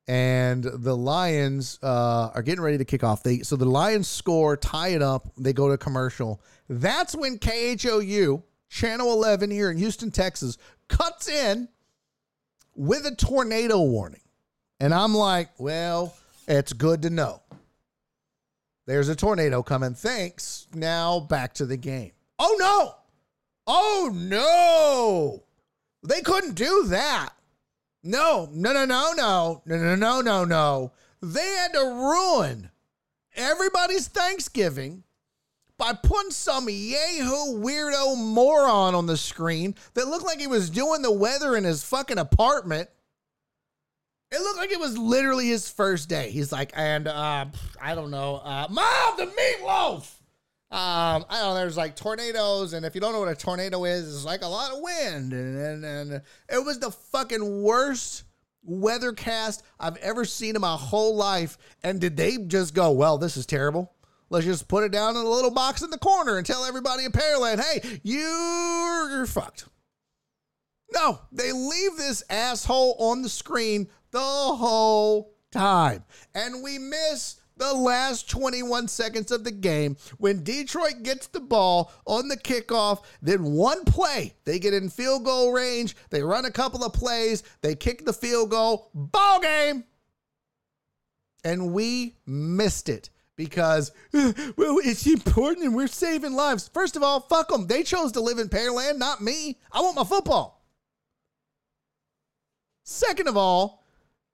and 0.07 0.63
the 0.63 0.95
Lions 0.95 1.79
uh, 1.83 2.31
are 2.33 2.41
getting 2.41 2.63
ready 2.63 2.77
to 2.77 2.85
kick 2.85 3.03
off. 3.03 3.23
They 3.23 3.39
so 3.39 3.55
the 3.55 3.65
Lions 3.65 4.07
score, 4.07 4.55
tie 4.55 4.89
it 4.89 5.01
up. 5.01 5.27
They 5.37 5.53
go 5.53 5.69
to 5.69 5.77
commercial. 5.77 6.41
That's 6.69 7.15
when 7.15 7.39
KHOU 7.39 8.43
Channel 8.69 9.11
11 9.13 9.51
here 9.51 9.71
in 9.71 9.77
Houston, 9.77 10.11
Texas, 10.11 10.57
cuts 10.87 11.27
in 11.27 11.69
with 12.75 13.05
a 13.05 13.15
tornado 13.15 13.81
warning. 13.81 14.21
And 14.79 14.93
I'm 14.93 15.15
like, 15.15 15.49
well, 15.57 16.15
it's 16.47 16.73
good 16.73 17.01
to 17.01 17.09
know. 17.09 17.41
There's 18.85 19.09
a 19.09 19.15
tornado 19.15 19.63
coming. 19.63 19.93
Thanks. 19.93 20.67
Now 20.73 21.19
back 21.19 21.53
to 21.55 21.65
the 21.65 21.77
game. 21.77 22.11
Oh 22.39 22.55
no. 22.59 22.95
Oh 23.65 24.11
no. 24.13 25.43
They 26.07 26.21
couldn't 26.21 26.55
do 26.55 26.85
that. 26.87 27.31
No, 28.03 28.49
no, 28.53 28.71
no, 28.73 28.85
no, 28.85 29.13
no, 29.15 29.61
no, 29.65 29.77
no, 29.77 29.95
no, 29.95 30.21
no, 30.21 30.45
no. 30.45 30.91
They 31.21 31.45
had 31.45 31.73
to 31.73 31.79
ruin 31.79 32.69
everybody's 33.35 34.07
Thanksgiving 34.07 35.03
by 35.77 35.93
putting 35.93 36.31
some 36.31 36.67
yahoo 36.69 37.59
weirdo 37.59 38.17
moron 38.17 38.95
on 38.95 39.05
the 39.05 39.17
screen 39.17 39.75
that 39.93 40.07
looked 40.07 40.25
like 40.25 40.39
he 40.39 40.47
was 40.47 40.69
doing 40.69 41.01
the 41.01 41.11
weather 41.11 41.55
in 41.55 41.63
his 41.63 41.83
fucking 41.83 42.17
apartment. 42.17 42.89
It 44.31 44.41
looked 44.41 44.57
like 44.57 44.71
it 44.71 44.79
was 44.79 44.97
literally 44.97 45.47
his 45.47 45.69
first 45.69 46.09
day. 46.09 46.31
He's 46.31 46.51
like, 46.51 46.71
and 46.75 47.07
uh, 47.07 47.45
I 47.81 47.95
don't 47.95 48.11
know, 48.11 48.35
uh, 48.37 48.67
mom, 48.69 49.17
the 49.17 49.27
meatloaf. 49.27 50.16
Um, 50.69 51.25
I 51.29 51.39
don't 51.39 51.49
know. 51.49 51.55
There's 51.55 51.77
like 51.77 51.95
tornadoes, 51.95 52.73
and 52.73 52.85
if 52.85 52.93
you 52.93 52.99
don't 52.99 53.13
know 53.13 53.19
what 53.19 53.29
a 53.29 53.35
tornado 53.35 53.85
is, 53.85 54.13
it's 54.13 54.25
like 54.25 54.41
a 54.41 54.47
lot 54.47 54.71
of 54.71 54.81
wind, 54.81 55.31
and 55.31 55.57
and, 55.57 55.85
and 55.85 56.21
it 56.49 56.65
was 56.65 56.79
the 56.79 56.91
fucking 56.91 57.63
worst 57.63 58.23
weathercast 58.69 59.61
I've 59.79 59.97
ever 59.97 60.25
seen 60.25 60.55
in 60.55 60.61
my 60.61 60.75
whole 60.75 61.15
life. 61.15 61.57
And 61.83 62.01
did 62.01 62.17
they 62.17 62.37
just 62.37 62.73
go, 62.73 62.91
well, 62.91 63.17
this 63.17 63.37
is 63.37 63.45
terrible? 63.45 63.93
Let's 64.29 64.45
just 64.45 64.67
put 64.67 64.83
it 64.83 64.91
down 64.91 65.15
in 65.15 65.25
a 65.25 65.29
little 65.29 65.51
box 65.51 65.81
in 65.81 65.89
the 65.89 65.97
corner 65.97 66.37
and 66.37 66.45
tell 66.45 66.65
everybody 66.65 67.05
in 67.05 67.11
Pearland, 67.13 67.61
hey, 67.61 68.01
you're, 68.03 69.09
you're 69.09 69.25
fucked. 69.25 69.69
No, 70.93 71.21
they 71.31 71.51
leave 71.51 71.95
this 71.97 72.23
asshole 72.29 72.95
on 72.99 73.21
the 73.21 73.29
screen 73.29 73.87
the 74.11 74.19
whole 74.19 75.33
time. 75.51 76.03
And 76.35 76.61
we 76.61 76.77
miss 76.77 77.37
the 77.57 77.73
last 77.73 78.29
21 78.29 78.87
seconds 78.87 79.31
of 79.31 79.43
the 79.43 79.51
game 79.51 79.97
when 80.17 80.43
Detroit 80.43 81.03
gets 81.03 81.27
the 81.27 81.39
ball 81.39 81.91
on 82.05 82.27
the 82.27 82.37
kickoff. 82.37 83.03
Then 83.21 83.43
one 83.43 83.83
play, 83.85 84.33
they 84.45 84.59
get 84.59 84.73
in 84.73 84.89
field 84.89 85.25
goal 85.25 85.51
range. 85.51 85.95
They 86.09 86.21
run 86.21 86.45
a 86.45 86.51
couple 86.51 86.83
of 86.83 86.93
plays. 86.93 87.43
They 87.61 87.75
kick 87.75 88.05
the 88.05 88.13
field 88.13 88.51
goal. 88.51 88.89
Ball 88.93 89.39
game. 89.39 89.83
And 91.43 91.71
we 91.73 92.17
missed 92.25 92.89
it 92.89 93.09
because, 93.35 93.91
well, 94.13 94.79
it's 94.83 95.07
important 95.07 95.65
and 95.65 95.75
we're 95.75 95.87
saving 95.87 96.33
lives. 96.33 96.67
First 96.73 96.95
of 96.95 97.03
all, 97.03 97.21
fuck 97.21 97.49
them. 97.49 97.67
They 97.67 97.83
chose 97.83 98.11
to 98.13 98.21
live 98.21 98.39
in 98.39 98.49
Pearland, 98.49 98.97
not 98.97 99.21
me. 99.21 99.59
I 99.71 99.81
want 99.81 99.95
my 99.95 100.03
football. 100.03 100.65
Second 102.83 103.27
of 103.27 103.37
all, 103.37 103.83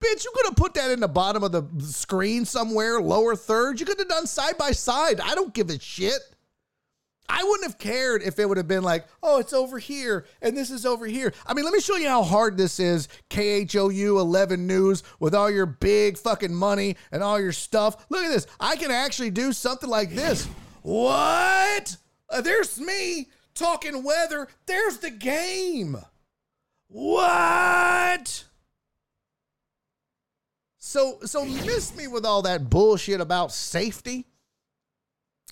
Bitch, 0.03 0.25
you 0.25 0.31
could 0.35 0.47
have 0.47 0.55
put 0.57 0.73
that 0.73 0.91
in 0.91 0.99
the 0.99 1.07
bottom 1.07 1.43
of 1.43 1.53
the 1.53 1.65
screen 1.79 2.43
somewhere, 2.43 2.99
lower 2.99 3.37
third. 3.37 3.79
You 3.79 3.85
could 3.85 3.99
have 3.99 4.09
done 4.09 4.27
side 4.27 4.57
by 4.57 4.71
side. 4.71 5.21
I 5.21 5.33
don't 5.33 5.53
give 5.53 5.69
a 5.69 5.79
shit. 5.79 6.19
I 7.29 7.41
wouldn't 7.43 7.63
have 7.63 7.79
cared 7.79 8.21
if 8.21 8.37
it 8.37 8.47
would 8.47 8.57
have 8.57 8.67
been 8.67 8.83
like, 8.83 9.07
oh, 9.21 9.39
it's 9.39 9.53
over 9.53 9.79
here 9.79 10.25
and 10.41 10.57
this 10.57 10.69
is 10.69 10.85
over 10.85 11.05
here. 11.05 11.33
I 11.45 11.53
mean, 11.53 11.63
let 11.63 11.73
me 11.73 11.79
show 11.79 11.95
you 11.95 12.09
how 12.09 12.21
hard 12.21 12.57
this 12.57 12.81
is. 12.81 13.07
KHOU 13.29 14.19
11 14.19 14.67
News 14.67 15.03
with 15.21 15.33
all 15.33 15.49
your 15.49 15.65
big 15.65 16.17
fucking 16.17 16.53
money 16.53 16.97
and 17.11 17.23
all 17.23 17.39
your 17.39 17.53
stuff. 17.53 18.05
Look 18.09 18.25
at 18.25 18.29
this. 18.29 18.45
I 18.59 18.75
can 18.75 18.91
actually 18.91 19.31
do 19.31 19.53
something 19.53 19.89
like 19.89 20.11
this. 20.11 20.47
What? 20.81 21.95
Uh, 22.29 22.41
there's 22.41 22.77
me 22.77 23.29
talking 23.55 24.03
weather. 24.03 24.49
There's 24.65 24.97
the 24.97 25.11
game. 25.11 25.97
What? 26.89 28.43
So 30.93 31.17
so 31.25 31.43
miss 31.43 31.97
me 31.97 32.07
with 32.07 32.23
all 32.23 32.43
that 32.43 32.69
bullshit 32.69 33.19
about 33.19 33.51
safety. 33.51 34.27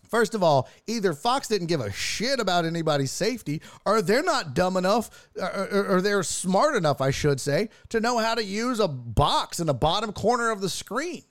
First 0.07 0.35
of 0.35 0.43
all, 0.43 0.69
either 0.85 1.13
Fox 1.13 1.47
didn't 1.47 1.65
give 1.65 1.81
a 1.81 1.91
shit 1.91 2.39
about 2.39 2.63
anybody's 2.63 3.09
safety, 3.09 3.59
or 3.83 4.03
they're 4.03 4.21
not 4.21 4.53
dumb 4.53 4.77
enough, 4.77 5.29
or, 5.35 5.87
or, 5.87 6.01
they're 6.01 6.21
smart 6.21 6.75
enough, 6.75 7.01
I 7.01 7.09
should 7.09 7.39
say, 7.39 7.69
to 7.89 7.99
know 7.99 8.19
how 8.19 8.35
to 8.35 8.43
use 8.43 8.79
a 8.79 8.87
box 8.87 9.59
in 9.59 9.65
the 9.65 9.73
bottom 9.73 10.11
corner 10.13 10.51
of 10.51 10.61
the 10.61 10.69
screen. 10.69 11.23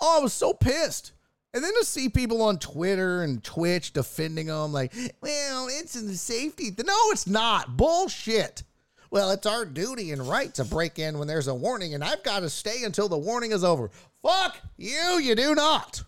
Oh, 0.00 0.18
I 0.20 0.22
was 0.22 0.32
so 0.32 0.52
pissed. 0.52 1.12
And 1.54 1.64
then 1.64 1.72
to 1.80 1.84
see 1.84 2.08
people 2.08 2.42
on 2.42 2.58
Twitter 2.58 3.22
and 3.22 3.42
Twitch 3.42 3.94
defending 3.94 4.46
them, 4.46 4.72
like, 4.72 4.92
well, 5.20 5.66
it's 5.68 5.96
in 5.96 6.06
the 6.06 6.16
safety. 6.16 6.70
No, 6.78 6.94
it's 7.10 7.26
not. 7.26 7.76
Bullshit. 7.76 8.62
Well, 9.10 9.30
it's 9.30 9.46
our 9.46 9.64
duty 9.64 10.12
and 10.12 10.28
right 10.28 10.52
to 10.54 10.64
break 10.64 10.98
in 10.98 11.18
when 11.18 11.28
there's 11.28 11.48
a 11.48 11.54
warning, 11.54 11.94
and 11.94 12.04
I've 12.04 12.22
got 12.22 12.40
to 12.40 12.50
stay 12.50 12.84
until 12.84 13.08
the 13.08 13.16
warning 13.18 13.52
is 13.52 13.64
over. 13.64 13.90
Fuck 14.22 14.58
you, 14.76 15.18
you 15.20 15.34
do 15.34 15.54
not. 15.54 16.02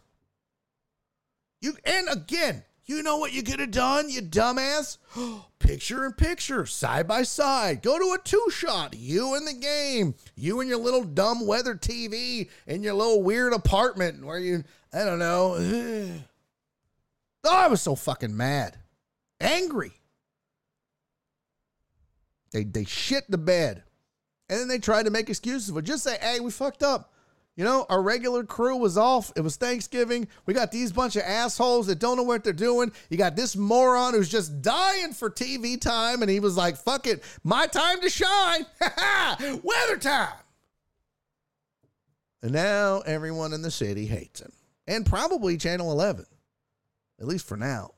You 1.60 1.74
and 1.84 2.08
again, 2.10 2.64
you 2.86 3.02
know 3.02 3.18
what 3.18 3.32
you 3.32 3.42
could 3.42 3.60
have 3.60 3.70
done, 3.70 4.10
you 4.10 4.20
dumbass? 4.20 4.98
picture 5.60 6.04
in 6.04 6.12
picture, 6.12 6.66
side 6.66 7.06
by 7.06 7.22
side. 7.22 7.82
Go 7.82 7.98
to 7.98 8.14
a 8.14 8.18
two 8.22 8.46
shot. 8.50 8.96
You 8.96 9.36
in 9.36 9.44
the 9.44 9.54
game. 9.54 10.14
You 10.34 10.60
and 10.60 10.68
your 10.68 10.80
little 10.80 11.04
dumb 11.04 11.46
weather 11.46 11.74
TV 11.74 12.48
in 12.66 12.82
your 12.82 12.94
little 12.94 13.22
weird 13.22 13.52
apartment 13.52 14.24
where 14.24 14.38
you, 14.38 14.64
I 14.92 15.04
don't 15.04 15.18
know. 15.18 15.54
oh, 17.44 17.56
I 17.56 17.68
was 17.68 17.80
so 17.80 17.94
fucking 17.94 18.36
mad. 18.36 18.76
Angry. 19.40 19.99
They 22.52 22.64
they 22.64 22.84
shit 22.84 23.30
the 23.30 23.38
bed. 23.38 23.82
And 24.48 24.58
then 24.58 24.68
they 24.68 24.78
tried 24.78 25.04
to 25.04 25.10
make 25.10 25.30
excuses 25.30 25.70
for 25.70 25.80
just 25.80 26.02
say, 26.02 26.18
hey, 26.20 26.40
we 26.40 26.50
fucked 26.50 26.82
up. 26.82 27.12
You 27.56 27.64
know, 27.64 27.84
our 27.88 28.02
regular 28.02 28.42
crew 28.42 28.76
was 28.76 28.96
off. 28.96 29.30
It 29.36 29.42
was 29.42 29.56
Thanksgiving. 29.56 30.28
We 30.46 30.54
got 30.54 30.72
these 30.72 30.92
bunch 30.92 31.14
of 31.16 31.22
assholes 31.22 31.86
that 31.88 31.98
don't 31.98 32.16
know 32.16 32.22
what 32.22 32.42
they're 32.42 32.52
doing. 32.52 32.90
You 33.10 33.16
got 33.16 33.36
this 33.36 33.54
moron 33.54 34.14
who's 34.14 34.28
just 34.28 34.62
dying 34.62 35.12
for 35.12 35.30
TV 35.30 35.80
time, 35.80 36.22
and 36.22 36.30
he 36.30 36.40
was 36.40 36.56
like, 36.56 36.76
fuck 36.76 37.06
it, 37.06 37.22
my 37.44 37.66
time 37.66 38.00
to 38.00 38.08
shine. 38.08 38.66
Weather 39.62 39.98
time. 39.98 40.32
And 42.42 42.52
now 42.52 43.00
everyone 43.00 43.52
in 43.52 43.62
the 43.62 43.70
city 43.70 44.06
hates 44.06 44.40
him. 44.40 44.52
And 44.86 45.04
probably 45.04 45.56
Channel 45.56 45.92
11. 45.92 46.24
At 47.20 47.26
least 47.26 47.46
for 47.46 47.56
now. 47.56 47.92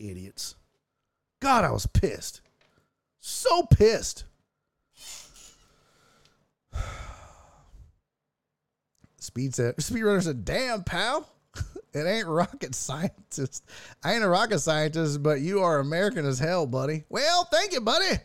Idiots. 0.00 0.56
God, 1.40 1.64
I 1.64 1.70
was 1.70 1.86
pissed. 1.86 2.40
So 3.26 3.62
pissed. 3.62 4.24
Speed 9.18 9.54
said, 9.54 9.78
Speedrunner 9.78 10.22
said, 10.22 10.44
damn, 10.44 10.84
pal. 10.84 11.26
it 11.94 12.06
ain't 12.06 12.26
rocket 12.26 12.74
scientist. 12.74 13.64
I 14.04 14.12
ain't 14.12 14.24
a 14.24 14.28
rocket 14.28 14.58
scientist, 14.58 15.22
but 15.22 15.40
you 15.40 15.60
are 15.62 15.78
American 15.78 16.26
as 16.26 16.38
hell, 16.38 16.66
buddy. 16.66 17.04
Well, 17.08 17.44
thank 17.44 17.72
you, 17.72 17.80
buddy. 17.80 18.18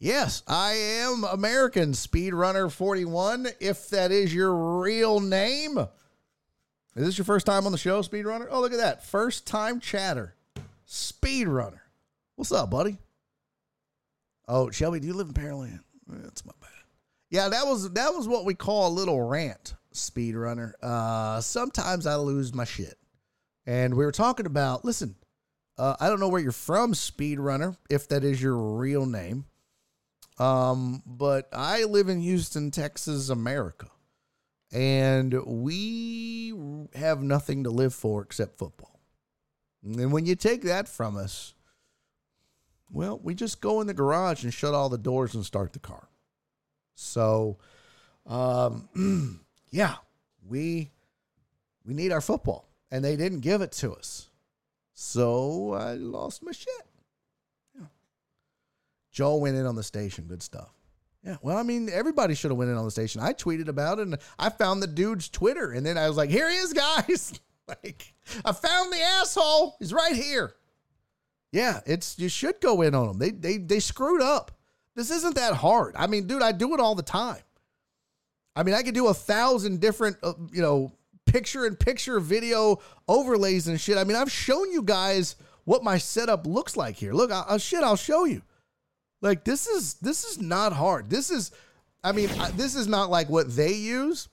Yes, 0.00 0.42
I 0.48 0.72
am 0.72 1.22
American 1.22 1.92
Speedrunner 1.92 2.68
41, 2.68 3.46
if 3.60 3.90
that 3.90 4.10
is 4.10 4.34
your 4.34 4.80
real 4.80 5.20
name. 5.20 5.78
Is 5.78 7.06
this 7.06 7.16
your 7.16 7.26
first 7.26 7.46
time 7.46 7.64
on 7.64 7.70
the 7.70 7.78
show, 7.78 8.02
Speedrunner? 8.02 8.48
Oh, 8.50 8.60
look 8.60 8.72
at 8.72 8.78
that. 8.78 9.06
First 9.06 9.46
time 9.46 9.78
chatter. 9.78 10.34
Speedrunner. 10.88 11.78
What's 12.34 12.50
up, 12.50 12.70
buddy? 12.70 12.98
Oh, 14.48 14.70
Shelby, 14.70 15.00
do 15.00 15.06
you 15.06 15.14
live 15.14 15.28
in 15.28 15.34
Pearland? 15.34 15.80
That's 16.06 16.44
my 16.44 16.52
bad. 16.60 16.70
Yeah, 17.30 17.48
that 17.48 17.66
was 17.66 17.90
that 17.92 18.14
was 18.14 18.28
what 18.28 18.44
we 18.44 18.54
call 18.54 18.88
a 18.88 18.94
little 18.94 19.20
rant, 19.20 19.74
speedrunner. 19.92 20.72
Uh, 20.80 21.40
sometimes 21.40 22.06
I 22.06 22.16
lose 22.16 22.54
my 22.54 22.64
shit, 22.64 22.96
and 23.66 23.94
we 23.94 24.04
were 24.04 24.12
talking 24.12 24.46
about. 24.46 24.84
Listen, 24.84 25.16
uh, 25.76 25.96
I 25.98 26.08
don't 26.08 26.20
know 26.20 26.28
where 26.28 26.40
you're 26.40 26.52
from, 26.52 26.92
speedrunner, 26.92 27.76
if 27.90 28.08
that 28.08 28.22
is 28.22 28.40
your 28.40 28.56
real 28.56 29.06
name. 29.06 29.46
Um, 30.38 31.02
but 31.04 31.48
I 31.52 31.84
live 31.84 32.08
in 32.08 32.20
Houston, 32.20 32.70
Texas, 32.70 33.30
America, 33.30 33.88
and 34.72 35.34
we 35.44 36.54
have 36.94 37.22
nothing 37.22 37.64
to 37.64 37.70
live 37.70 37.94
for 37.94 38.22
except 38.22 38.58
football. 38.58 39.00
And 39.82 40.12
when 40.12 40.26
you 40.26 40.36
take 40.36 40.62
that 40.62 40.88
from 40.88 41.16
us, 41.16 41.54
well, 42.90 43.20
we 43.22 43.34
just 43.34 43.60
go 43.60 43.80
in 43.80 43.86
the 43.86 43.94
garage 43.94 44.44
and 44.44 44.52
shut 44.52 44.74
all 44.74 44.88
the 44.88 44.98
doors 44.98 45.34
and 45.34 45.44
start 45.44 45.72
the 45.72 45.78
car. 45.78 46.08
So, 46.94 47.58
um, 48.26 48.88
yeah, 49.70 49.96
we 50.46 50.90
we 51.84 51.94
need 51.94 52.12
our 52.12 52.20
football, 52.20 52.68
and 52.90 53.04
they 53.04 53.16
didn't 53.16 53.40
give 53.40 53.60
it 53.60 53.72
to 53.72 53.92
us. 53.92 54.28
So 54.94 55.72
I 55.72 55.94
lost 55.94 56.42
my 56.42 56.52
shit. 56.52 56.68
Yeah. 57.78 57.86
Joel 59.12 59.40
went 59.40 59.56
in 59.56 59.66
on 59.66 59.76
the 59.76 59.82
station. 59.82 60.24
Good 60.24 60.42
stuff. 60.42 60.72
Yeah. 61.22 61.36
Well, 61.42 61.56
I 61.56 61.62
mean, 61.64 61.90
everybody 61.90 62.34
should 62.34 62.50
have 62.50 62.58
went 62.58 62.70
in 62.70 62.76
on 62.76 62.84
the 62.84 62.90
station. 62.90 63.20
I 63.20 63.32
tweeted 63.32 63.68
about 63.68 63.98
it, 63.98 64.02
and 64.02 64.16
I 64.38 64.48
found 64.48 64.82
the 64.82 64.86
dude's 64.86 65.28
Twitter, 65.28 65.72
and 65.72 65.84
then 65.84 65.98
I 65.98 66.08
was 66.08 66.16
like, 66.16 66.30
"Here 66.30 66.48
he 66.48 66.56
is, 66.56 66.72
guys! 66.72 67.38
like, 67.68 68.14
I 68.44 68.52
found 68.52 68.92
the 68.92 69.02
asshole. 69.02 69.76
He's 69.78 69.92
right 69.92 70.14
here." 70.14 70.54
Yeah, 71.52 71.80
it's 71.86 72.18
you 72.18 72.28
should 72.28 72.60
go 72.60 72.82
in 72.82 72.94
on 72.94 73.08
them. 73.08 73.18
They 73.18 73.30
they 73.30 73.58
they 73.58 73.80
screwed 73.80 74.22
up. 74.22 74.52
This 74.94 75.10
isn't 75.10 75.34
that 75.34 75.54
hard. 75.54 75.94
I 75.96 76.06
mean, 76.06 76.26
dude, 76.26 76.42
I 76.42 76.52
do 76.52 76.74
it 76.74 76.80
all 76.80 76.94
the 76.94 77.02
time. 77.02 77.42
I 78.56 78.62
mean, 78.62 78.74
I 78.74 78.82
could 78.82 78.94
do 78.94 79.08
a 79.08 79.14
thousand 79.14 79.80
different, 79.80 80.16
uh, 80.22 80.32
you 80.50 80.62
know, 80.62 80.92
picture 81.26 81.66
in 81.66 81.76
picture 81.76 82.18
video 82.18 82.80
overlays 83.06 83.68
and 83.68 83.78
shit. 83.78 83.98
I 83.98 84.04
mean, 84.04 84.16
I've 84.16 84.32
shown 84.32 84.72
you 84.72 84.82
guys 84.82 85.36
what 85.64 85.84
my 85.84 85.98
setup 85.98 86.46
looks 86.46 86.76
like 86.76 86.96
here. 86.96 87.12
Look, 87.12 87.30
I'll, 87.30 87.58
shit, 87.58 87.82
I'll 87.82 87.96
show 87.96 88.24
you. 88.24 88.40
Like 89.20 89.44
this 89.44 89.66
is 89.66 89.94
this 89.94 90.24
is 90.24 90.40
not 90.40 90.72
hard. 90.72 91.10
This 91.10 91.30
is, 91.30 91.50
I 92.02 92.12
mean, 92.12 92.30
this 92.54 92.74
is 92.74 92.86
not 92.86 93.10
like 93.10 93.28
what 93.28 93.54
they 93.54 93.72
use. 93.74 94.28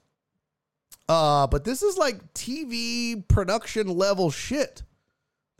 Uh, 1.10 1.48
but 1.48 1.66
this 1.66 1.84
is 1.84 1.98
like 1.98 2.34
TV 2.34 3.28
production 3.28 3.88
level 3.88 4.32
shit. 4.32 4.84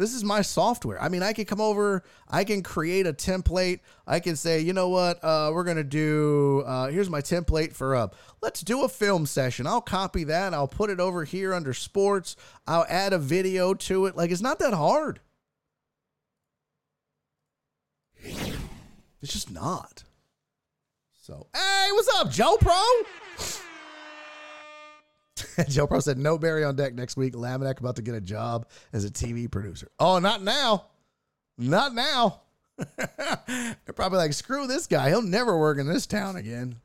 This 0.04 0.14
is 0.14 0.26
my 0.26 0.42
software. 0.42 1.02
I 1.02 1.08
mean, 1.08 1.24
I 1.24 1.32
can 1.32 1.46
come 1.46 1.62
over, 1.62 2.04
I 2.28 2.44
can 2.44 2.62
create 2.62 3.08
a 3.08 3.14
template. 3.14 3.80
I 4.06 4.20
can 4.20 4.36
say, 4.36 4.60
you 4.60 4.74
know 4.74 4.90
what, 4.90 5.24
uh, 5.24 5.52
we're 5.54 5.64
gonna 5.64 5.82
do. 5.82 6.62
Uh, 6.66 6.88
here's 6.88 7.10
my 7.10 7.22
template 7.22 7.72
for 7.74 7.96
uh, 7.96 8.08
let's 8.42 8.60
do 8.60 8.84
a 8.84 8.90
film 8.90 9.26
session. 9.26 9.66
I'll 9.66 9.80
copy 9.80 10.26
that. 10.26 10.54
I'll 10.54 10.68
put 10.68 10.90
it 10.90 11.00
over 11.00 11.24
here 11.24 11.54
under 11.54 11.74
sports. 11.74 12.36
I'll 12.68 12.86
add 12.90 13.14
a 13.14 13.18
video 13.18 13.74
to 13.76 14.08
it. 14.08 14.18
Like 14.18 14.30
it's 14.30 14.42
not 14.42 14.60
that 14.60 14.74
hard. 14.74 15.22
It's 18.22 19.32
just 19.32 19.52
not. 19.52 20.04
So, 21.22 21.48
hey, 21.56 21.88
what's 21.94 22.10
up, 22.10 22.30
Joe 22.30 22.58
Pro? 22.60 23.64
Joe 25.70 25.88
Pro 25.88 26.00
said, 26.00 26.18
no 26.18 26.38
Barry 26.38 26.64
on 26.64 26.76
deck 26.76 26.94
next 26.94 27.18
week. 27.18 27.34
Laminack 27.34 27.80
about 27.80 27.96
to 27.98 28.02
get 28.02 28.16
a 28.16 28.22
job 28.22 28.68
as 28.92 29.06
a 29.06 29.10
TV 29.10 29.50
producer. 29.50 29.90
Oh, 30.00 30.20
not 30.20 30.42
now. 30.42 30.88
Not 31.58 31.94
now. 31.94 32.42
They're 32.98 33.94
probably 33.96 34.18
like, 34.18 34.34
screw 34.34 34.68
this 34.68 34.88
guy. 34.88 35.10
He'll 35.10 35.22
never 35.22 35.58
work 35.58 35.78
in 35.78 35.88
this 35.88 36.08
town 36.08 36.36
again. 36.36 36.78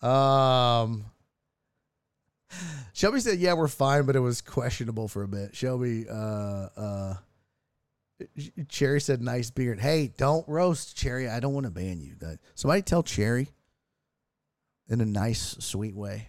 Um, 0.00 1.04
Shelby 2.92 3.20
said, 3.20 3.38
yeah, 3.38 3.52
we're 3.52 3.68
fine, 3.68 4.04
but 4.04 4.16
it 4.16 4.20
was 4.20 4.40
questionable 4.40 5.08
for 5.08 5.22
a 5.22 5.28
bit. 5.28 5.54
Shelby, 5.54 6.06
uh, 6.08 6.68
uh, 6.76 7.14
Cherry 8.68 9.00
said, 9.00 9.22
nice 9.22 9.50
beard. 9.50 9.80
Hey, 9.80 10.12
don't 10.16 10.46
roast 10.48 10.96
Cherry. 10.96 11.28
I 11.28 11.40
don't 11.40 11.54
want 11.54 11.64
to 11.64 11.70
ban 11.70 12.00
you. 12.00 12.14
Somebody 12.54 12.82
tell 12.82 13.02
Cherry 13.02 13.48
in 14.88 15.00
a 15.00 15.06
nice, 15.06 15.56
sweet 15.60 15.94
way. 15.94 16.28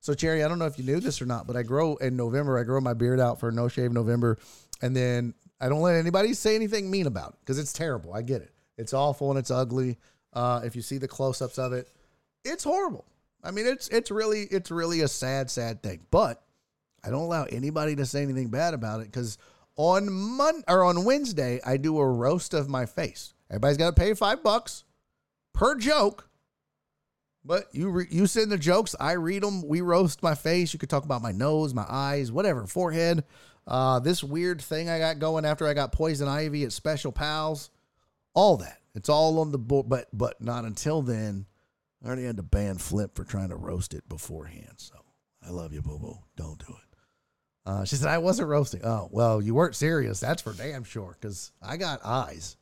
So, 0.00 0.14
Cherry, 0.14 0.42
I 0.42 0.48
don't 0.48 0.58
know 0.58 0.66
if 0.66 0.78
you 0.78 0.84
knew 0.84 1.00
this 1.00 1.20
or 1.20 1.26
not, 1.26 1.46
but 1.46 1.56
I 1.56 1.62
grow 1.62 1.96
in 1.96 2.16
November. 2.16 2.58
I 2.58 2.64
grow 2.64 2.80
my 2.80 2.94
beard 2.94 3.20
out 3.20 3.38
for 3.38 3.52
no 3.52 3.68
shave 3.68 3.92
November. 3.92 4.38
And 4.80 4.96
then 4.96 5.34
I 5.60 5.68
don't 5.68 5.82
let 5.82 5.96
anybody 5.96 6.32
say 6.32 6.54
anything 6.54 6.90
mean 6.90 7.06
about 7.06 7.34
it 7.34 7.40
because 7.40 7.58
it's 7.58 7.72
terrible. 7.72 8.14
I 8.14 8.22
get 8.22 8.40
it. 8.40 8.52
It's 8.78 8.94
awful 8.94 9.30
and 9.30 9.38
it's 9.38 9.50
ugly. 9.50 9.98
Uh, 10.32 10.62
if 10.64 10.74
you 10.74 10.80
see 10.80 10.96
the 10.96 11.08
close 11.08 11.42
ups 11.42 11.58
of 11.58 11.74
it, 11.74 11.88
it's 12.44 12.64
horrible. 12.64 13.04
I 13.44 13.50
mean, 13.50 13.66
it's 13.66 13.88
it's 13.88 14.10
really 14.10 14.42
it's 14.44 14.70
really 14.70 15.02
a 15.02 15.08
sad, 15.08 15.50
sad 15.50 15.82
thing. 15.82 16.00
But 16.10 16.42
I 17.04 17.10
don't 17.10 17.22
allow 17.22 17.44
anybody 17.44 17.96
to 17.96 18.06
say 18.06 18.22
anything 18.22 18.48
bad 18.48 18.72
about 18.72 19.00
it 19.00 19.06
because 19.06 19.36
on 19.76 20.10
Mon 20.10 20.62
or 20.66 20.84
on 20.84 21.04
Wednesday 21.04 21.60
I 21.64 21.76
do 21.76 21.98
a 21.98 22.08
roast 22.08 22.54
of 22.54 22.68
my 22.68 22.86
face. 22.86 23.34
Everybody's 23.50 23.76
got 23.76 23.94
to 23.94 24.00
pay 24.00 24.14
five 24.14 24.42
bucks 24.42 24.84
per 25.52 25.76
joke. 25.76 26.29
But 27.44 27.68
you 27.72 27.88
re- 27.88 28.08
you 28.10 28.26
send 28.26 28.52
the 28.52 28.58
jokes, 28.58 28.94
I 29.00 29.12
read 29.12 29.42
them. 29.42 29.66
We 29.66 29.80
roast 29.80 30.22
my 30.22 30.34
face. 30.34 30.72
You 30.72 30.78
could 30.78 30.90
talk 30.90 31.04
about 31.04 31.22
my 31.22 31.32
nose, 31.32 31.72
my 31.72 31.86
eyes, 31.88 32.30
whatever, 32.30 32.66
forehead. 32.66 33.24
Uh, 33.66 34.00
this 34.00 34.22
weird 34.22 34.60
thing 34.60 34.90
I 34.90 34.98
got 34.98 35.18
going 35.18 35.44
after 35.44 35.66
I 35.66 35.74
got 35.74 35.92
poison 35.92 36.28
ivy 36.28 36.64
at 36.64 36.72
Special 36.72 37.12
Pals, 37.12 37.70
all 38.34 38.56
that. 38.58 38.78
It's 38.94 39.08
all 39.08 39.38
on 39.38 39.52
the 39.52 39.58
board, 39.58 39.88
but 39.88 40.08
but 40.12 40.40
not 40.42 40.64
until 40.64 41.02
then. 41.02 41.46
I 42.02 42.06
already 42.06 42.24
had 42.24 42.36
to 42.36 42.42
ban 42.42 42.78
Flip 42.78 43.14
for 43.14 43.24
trying 43.24 43.50
to 43.50 43.56
roast 43.56 43.94
it 43.94 44.08
beforehand. 44.08 44.74
So 44.76 44.94
I 45.46 45.50
love 45.50 45.72
you, 45.72 45.82
Boo 45.82 45.98
Boo. 45.98 46.18
Don't 46.36 46.58
do 46.58 46.72
it. 46.72 46.96
Uh, 47.66 47.84
she 47.84 47.96
said 47.96 48.08
I 48.08 48.18
wasn't 48.18 48.48
roasting. 48.48 48.84
Oh 48.84 49.08
well, 49.12 49.40
you 49.40 49.54
weren't 49.54 49.76
serious. 49.76 50.20
That's 50.20 50.42
for 50.42 50.52
damn 50.52 50.84
sure. 50.84 51.16
Because 51.18 51.52
I 51.62 51.76
got 51.76 52.04
eyes. 52.04 52.56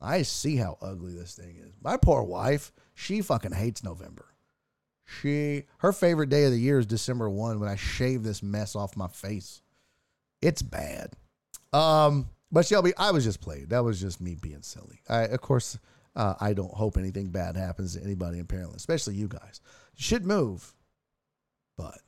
I 0.00 0.22
see 0.22 0.56
how 0.56 0.78
ugly 0.80 1.14
this 1.14 1.34
thing 1.34 1.56
is. 1.56 1.72
My 1.82 1.96
poor 1.96 2.22
wife, 2.22 2.70
she 2.96 3.20
fucking 3.20 3.52
hates 3.52 3.84
November. 3.84 4.24
She 5.04 5.64
her 5.78 5.92
favorite 5.92 6.30
day 6.30 6.44
of 6.44 6.50
the 6.50 6.58
year 6.58 6.78
is 6.80 6.86
December 6.86 7.30
1 7.30 7.60
when 7.60 7.68
I 7.68 7.76
shave 7.76 8.24
this 8.24 8.42
mess 8.42 8.74
off 8.74 8.96
my 8.96 9.06
face. 9.06 9.60
It's 10.42 10.62
bad. 10.62 11.12
Um, 11.72 12.30
but 12.50 12.66
Shelby, 12.66 12.92
I 12.96 13.12
was 13.12 13.22
just 13.22 13.40
playing. 13.40 13.66
That 13.66 13.84
was 13.84 14.00
just 14.00 14.20
me 14.20 14.34
being 14.34 14.62
silly. 14.62 15.02
I 15.08 15.24
of 15.24 15.40
course 15.42 15.78
uh, 16.16 16.34
I 16.40 16.54
don't 16.54 16.72
hope 16.72 16.96
anything 16.96 17.28
bad 17.28 17.56
happens 17.56 17.94
to 17.94 18.02
anybody 18.02 18.38
in 18.38 18.46
Pearland, 18.46 18.76
especially 18.76 19.14
you 19.14 19.28
guys. 19.28 19.60
Should 19.94 20.24
move. 20.24 20.74
But 21.76 21.98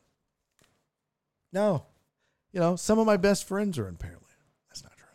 no. 1.52 1.84
You 2.52 2.60
know, 2.60 2.76
some 2.76 2.98
of 2.98 3.06
my 3.06 3.18
best 3.18 3.46
friends 3.46 3.78
are 3.78 3.88
in 3.88 3.96
Pearland. 3.96 4.34
That's 4.68 4.82
not 4.82 4.96
true. 4.96 5.06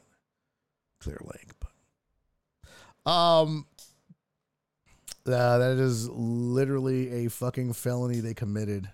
Clear 0.99 1.19
Lake, 1.25 1.51
but 1.59 3.11
um, 3.11 3.65
uh, 5.27 5.57
that 5.57 5.77
is 5.77 6.09
literally 6.09 7.25
a 7.25 7.29
fucking 7.29 7.73
felony 7.73 8.19
they 8.19 8.33
committed. 8.33 8.89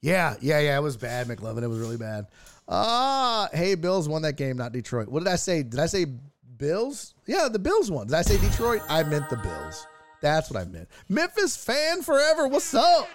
Yeah, 0.00 0.36
yeah, 0.40 0.60
yeah. 0.60 0.78
It 0.78 0.82
was 0.82 0.96
bad, 0.96 1.26
McLovin. 1.26 1.62
It 1.62 1.68
was 1.68 1.78
really 1.78 1.96
bad. 1.96 2.26
Ah, 2.68 3.48
hey, 3.52 3.74
Bills 3.74 4.08
won 4.08 4.22
that 4.22 4.36
game, 4.36 4.56
not 4.56 4.72
Detroit. 4.72 5.08
What 5.08 5.24
did 5.24 5.28
I 5.28 5.36
say? 5.36 5.62
Did 5.62 5.80
I 5.80 5.86
say 5.86 6.06
Bills? 6.56 7.14
Yeah, 7.26 7.48
the 7.50 7.58
Bills 7.58 7.90
won. 7.90 8.06
Did 8.06 8.14
I 8.14 8.22
say 8.22 8.38
Detroit? 8.38 8.82
I 8.88 9.02
meant 9.02 9.28
the 9.30 9.36
Bills. 9.36 9.86
That's 10.20 10.50
what 10.50 10.60
I 10.60 10.64
meant. 10.64 10.88
Memphis 11.08 11.56
fan 11.56 12.02
forever. 12.02 12.48
What's 12.48 12.74
up? 12.74 13.08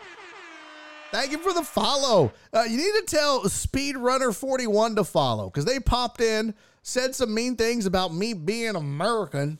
Thank 1.11 1.31
you 1.31 1.37
for 1.37 1.53
the 1.53 1.63
follow. 1.63 2.33
Uh, 2.51 2.63
you 2.63 2.77
need 2.77 3.07
to 3.07 3.15
tell 3.15 3.41
Speedrunner41 3.43 4.95
to 4.95 5.03
follow 5.03 5.49
because 5.49 5.65
they 5.65 5.79
popped 5.79 6.21
in, 6.21 6.55
said 6.81 7.13
some 7.13 7.33
mean 7.33 7.55
things 7.55 7.85
about 7.85 8.13
me 8.13 8.33
being 8.33 8.75
American. 8.75 9.59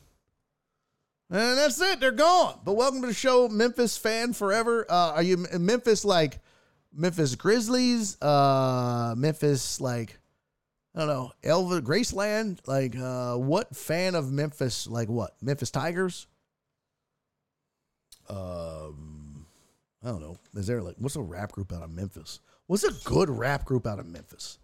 And 1.30 1.58
that's 1.58 1.80
it. 1.80 2.00
They're 2.00 2.12
gone. 2.12 2.60
But 2.64 2.74
welcome 2.74 3.00
to 3.00 3.06
the 3.06 3.14
show, 3.14 3.48
Memphis 3.48 3.96
fan 3.96 4.32
forever. 4.32 4.86
Uh, 4.88 5.12
are 5.16 5.22
you 5.22 5.46
Memphis 5.58 6.04
like 6.04 6.38
Memphis 6.92 7.34
Grizzlies? 7.34 8.20
Uh, 8.20 9.14
Memphis 9.16 9.80
like 9.80 10.18
I 10.94 11.00
don't 11.00 11.08
know 11.08 11.32
Elvis 11.42 11.80
Graceland. 11.80 12.58
Like 12.66 12.96
uh, 12.96 13.36
what 13.36 13.74
fan 13.74 14.14
of 14.14 14.30
Memphis? 14.30 14.86
Like 14.86 15.08
what 15.08 15.34
Memphis 15.40 15.70
Tigers? 15.70 16.26
Um, 18.28 19.46
I 20.02 20.08
don't 20.08 20.20
know. 20.20 20.38
Is 20.54 20.66
there 20.66 20.82
like 20.82 20.96
what's 20.98 21.16
a 21.16 21.22
rap 21.22 21.52
group 21.52 21.72
out 21.72 21.82
of 21.82 21.90
Memphis? 21.90 22.40
What's 22.66 22.84
a 22.84 22.92
good 23.04 23.30
rap 23.30 23.64
group 23.64 23.86
out 23.86 23.98
of 23.98 24.06
Memphis? 24.06 24.58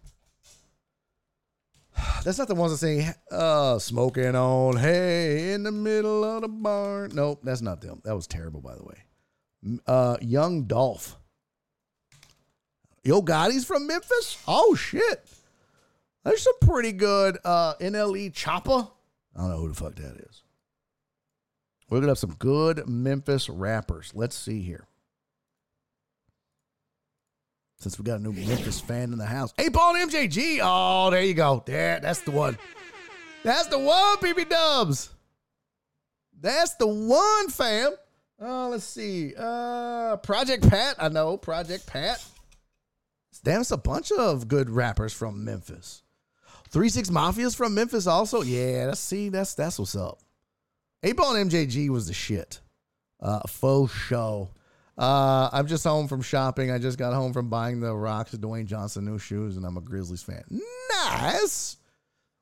That's 2.23 2.37
not 2.37 2.47
the 2.47 2.55
ones 2.55 2.71
that 2.71 2.77
sing 2.77 3.13
uh 3.31 3.79
smoking 3.79 4.35
on 4.35 4.77
hey 4.77 5.53
in 5.53 5.63
the 5.63 5.71
middle 5.71 6.23
of 6.23 6.41
the 6.41 6.47
barn. 6.47 7.11
Nope, 7.13 7.41
that's 7.43 7.61
not 7.61 7.81
them. 7.81 8.01
That 8.03 8.15
was 8.15 8.27
terrible, 8.27 8.61
by 8.61 8.75
the 8.75 8.83
way. 8.83 9.79
Uh 9.87 10.17
Young 10.21 10.65
Dolph. 10.65 11.17
Yo 13.03 13.21
Gotti's 13.21 13.65
from 13.65 13.87
Memphis? 13.87 14.37
Oh 14.47 14.75
shit. 14.75 15.29
There's 16.23 16.43
some 16.43 16.59
pretty 16.61 16.91
good 16.91 17.37
uh 17.43 17.75
NLE 17.75 18.33
Choppa. 18.33 18.91
I 19.35 19.39
don't 19.39 19.49
know 19.49 19.59
who 19.59 19.69
the 19.69 19.75
fuck 19.75 19.95
that 19.95 20.17
is. 20.29 20.43
We're 21.89 21.99
gonna 21.99 22.11
have 22.11 22.19
some 22.19 22.35
good 22.35 22.87
Memphis 22.87 23.49
rappers. 23.49 24.11
Let's 24.13 24.35
see 24.35 24.61
here 24.61 24.87
since 27.81 27.97
we 27.97 28.05
got 28.05 28.19
a 28.19 28.23
new 28.23 28.31
Memphis 28.31 28.79
fan 28.79 29.11
in 29.11 29.17
the 29.17 29.25
house. 29.25 29.53
Hey, 29.57 29.69
Paul 29.69 29.95
MJG. 29.95 30.59
Oh, 30.61 31.09
there 31.09 31.23
you 31.23 31.33
go. 31.33 31.63
There, 31.65 31.99
that's 31.99 32.21
the 32.21 32.31
one. 32.31 32.57
That's 33.43 33.67
the 33.67 33.79
one, 33.79 34.17
BB 34.17 34.49
Dubs. 34.49 35.09
That's 36.39 36.75
the 36.75 36.87
one, 36.87 37.49
fam. 37.49 37.93
Oh, 38.39 38.69
let's 38.69 38.83
see. 38.83 39.33
Uh, 39.37 40.17
Project 40.17 40.69
Pat. 40.69 40.95
I 40.99 41.09
know 41.09 41.37
Project 41.37 41.87
Pat. 41.87 42.23
Damn, 43.43 43.61
it's 43.61 43.71
a 43.71 43.77
bunch 43.77 44.11
of 44.11 44.47
good 44.47 44.69
rappers 44.69 45.13
from 45.13 45.43
Memphis. 45.43 46.03
Three 46.69 46.89
Six 46.89 47.09
Mafia's 47.09 47.55
from 47.55 47.73
Memphis 47.73 48.05
also. 48.05 48.43
Yeah, 48.43 48.85
let's 48.87 48.99
see. 48.99 49.29
That's 49.29 49.55
that's 49.55 49.79
what's 49.79 49.95
up. 49.95 50.19
8 51.03 51.17
Ball 51.17 51.35
and 51.35 51.49
MJG 51.51 51.89
was 51.89 52.05
the 52.07 52.13
shit. 52.13 52.59
Uh, 53.19 53.41
faux 53.47 53.91
show. 53.91 54.49
Uh, 55.01 55.49
I'm 55.51 55.65
just 55.65 55.83
home 55.83 56.07
from 56.07 56.21
shopping. 56.21 56.69
I 56.69 56.77
just 56.77 56.99
got 56.99 57.11
home 57.15 57.33
from 57.33 57.49
buying 57.49 57.79
the 57.79 57.91
Rocks 57.91 58.35
Dwayne 58.35 58.67
Johnson 58.67 59.03
new 59.03 59.17
shoes, 59.17 59.57
and 59.57 59.65
I'm 59.65 59.75
a 59.75 59.81
Grizzlies 59.81 60.21
fan. 60.21 60.43
Nice. 60.91 61.77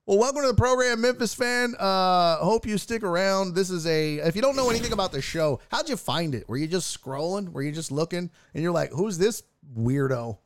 Well, 0.05 0.17
welcome 0.17 0.41
to 0.41 0.49
the 0.49 0.55
program, 0.55 0.99
Memphis 0.99 1.33
fan. 1.33 1.73
Uh, 1.79 2.35
hope 2.37 2.65
you 2.65 2.77
stick 2.77 3.01
around. 3.01 3.55
This 3.55 3.69
is 3.69 3.87
a. 3.87 4.15
If 4.17 4.35
you 4.35 4.41
don't 4.41 4.57
know 4.57 4.69
anything 4.69 4.91
about 4.91 5.13
the 5.13 5.21
show, 5.21 5.61
how'd 5.71 5.87
you 5.87 5.95
find 5.95 6.35
it? 6.35 6.49
Were 6.49 6.57
you 6.57 6.67
just 6.67 7.01
scrolling? 7.01 7.53
Were 7.53 7.61
you 7.61 7.71
just 7.71 7.93
looking, 7.93 8.29
and 8.53 8.61
you're 8.61 8.73
like, 8.73 8.91
"Who's 8.91 9.17
this 9.17 9.41
weirdo?" 9.77 10.37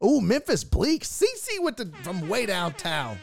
Oh, 0.00 0.20
Memphis 0.20 0.62
Bleek, 0.62 1.02
CC 1.02 1.58
with 1.58 1.76
the 1.76 1.90
from 2.04 2.28
way 2.28 2.46
downtown. 2.46 3.18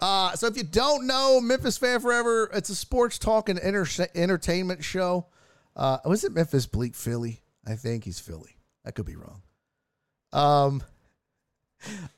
Uh, 0.00 0.34
so 0.34 0.48
if 0.48 0.56
you 0.56 0.64
don't 0.64 1.06
know, 1.06 1.40
Memphis 1.40 1.78
Fan 1.78 2.00
Forever, 2.00 2.50
it's 2.52 2.68
a 2.68 2.74
sports 2.74 3.16
talk 3.16 3.48
and 3.48 3.60
enter- 3.60 4.08
entertainment 4.16 4.82
show. 4.82 5.26
Uh, 5.76 5.98
was 6.04 6.24
it 6.24 6.32
Memphis 6.32 6.66
Bleek 6.66 6.94
Philly? 6.94 7.42
I 7.66 7.74
think 7.74 8.04
he's 8.04 8.18
Philly. 8.18 8.56
I 8.84 8.90
could 8.90 9.06
be 9.06 9.16
wrong. 9.16 9.42
Um, 10.32 10.82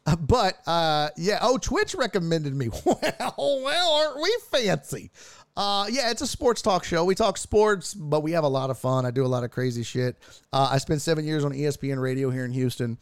but 0.21 0.59
uh, 0.67 1.11
yeah. 1.17 1.39
Oh, 1.43 1.59
Twitch 1.59 1.95
recommended 1.95 2.55
me. 2.55 2.69
Well, 2.85 3.63
well, 3.63 3.93
aren't 3.93 4.23
we 4.23 4.37
fancy? 4.51 5.11
Uh, 5.57 5.87
yeah, 5.91 6.11
it's 6.11 6.23
a 6.23 6.27
sports 6.27 6.63
talk 6.63 6.85
show. 6.85 7.05
We 7.05 7.15
talk 7.15 7.39
sports, 7.39 7.95
but 7.95 8.23
we 8.23 8.33
have 8.33 8.45
a 8.45 8.49
lot 8.49 8.71
of 8.71 8.79
fun. 8.79 9.07
I 9.07 9.11
do 9.11 9.25
a 9.25 9.29
lot 9.29 9.45
of 9.45 9.51
crazy 9.51 9.83
shit. 9.83 10.17
Uh, 10.53 10.69
I 10.71 10.79
spent 10.79 11.01
seven 11.01 11.25
years 11.25 11.45
on 11.45 11.53
ESPN 11.53 12.01
radio 12.01 12.31
here 12.31 12.45
in 12.45 12.51
Houston 12.53 12.99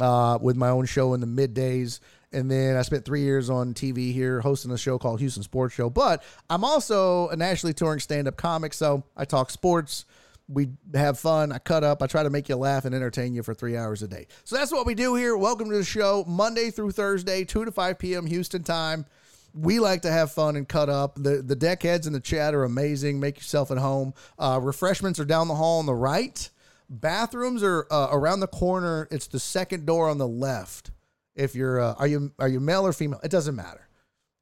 uh, 0.00 0.38
with 0.40 0.56
my 0.56 0.68
own 0.68 0.86
show 0.86 1.14
in 1.14 1.20
the 1.20 1.26
middays. 1.26 2.00
And 2.32 2.50
then 2.50 2.76
I 2.76 2.82
spent 2.82 3.04
three 3.04 3.20
years 3.20 3.50
on 3.50 3.74
TV 3.74 4.12
here 4.12 4.40
hosting 4.40 4.70
a 4.70 4.78
show 4.78 4.98
called 4.98 5.20
Houston 5.20 5.42
Sports 5.42 5.74
Show. 5.74 5.90
But 5.90 6.22
I'm 6.48 6.64
also 6.64 7.28
a 7.28 7.36
nationally 7.36 7.74
touring 7.74 8.00
stand 8.00 8.26
up 8.28 8.36
comic. 8.36 8.72
So 8.74 9.04
I 9.16 9.24
talk 9.24 9.50
sports. 9.50 10.06
We 10.48 10.70
have 10.94 11.18
fun. 11.18 11.52
I 11.52 11.58
cut 11.58 11.84
up. 11.84 12.02
I 12.02 12.06
try 12.06 12.22
to 12.22 12.30
make 12.30 12.48
you 12.48 12.56
laugh 12.56 12.84
and 12.84 12.94
entertain 12.94 13.34
you 13.34 13.42
for 13.42 13.54
three 13.54 13.76
hours 13.76 14.02
a 14.02 14.08
day. 14.08 14.26
So 14.44 14.56
that's 14.56 14.72
what 14.72 14.86
we 14.86 14.94
do 14.94 15.14
here. 15.14 15.36
Welcome 15.36 15.70
to 15.70 15.76
the 15.76 15.84
show, 15.84 16.24
Monday 16.26 16.70
through 16.70 16.90
Thursday, 16.92 17.44
2 17.44 17.66
to 17.66 17.72
5 17.72 17.98
p.m. 17.98 18.26
Houston 18.26 18.62
time. 18.62 19.06
We 19.54 19.78
like 19.78 20.02
to 20.02 20.10
have 20.10 20.32
fun 20.32 20.56
and 20.56 20.66
cut 20.66 20.88
up. 20.88 21.14
The 21.16 21.42
the 21.42 21.54
deck 21.54 21.82
heads 21.82 22.06
in 22.06 22.14
the 22.14 22.20
chat 22.20 22.54
are 22.54 22.64
amazing. 22.64 23.20
Make 23.20 23.36
yourself 23.36 23.70
at 23.70 23.76
home. 23.76 24.14
Uh, 24.38 24.58
refreshments 24.62 25.20
are 25.20 25.26
down 25.26 25.48
the 25.48 25.54
hall 25.54 25.78
on 25.78 25.86
the 25.86 25.94
right. 25.94 26.48
Bathrooms 26.88 27.62
are 27.62 27.86
uh, 27.90 28.08
around 28.10 28.40
the 28.40 28.46
corner. 28.46 29.08
It's 29.10 29.26
the 29.26 29.38
second 29.38 29.86
door 29.86 30.08
on 30.08 30.18
the 30.18 30.28
left. 30.28 30.90
If 31.34 31.54
you're 31.54 31.80
uh, 31.80 31.94
are 31.98 32.06
you 32.06 32.32
are 32.38 32.48
you 32.48 32.60
male 32.60 32.86
or 32.86 32.92
female? 32.92 33.20
It 33.22 33.30
doesn't 33.30 33.56
matter. 33.56 33.88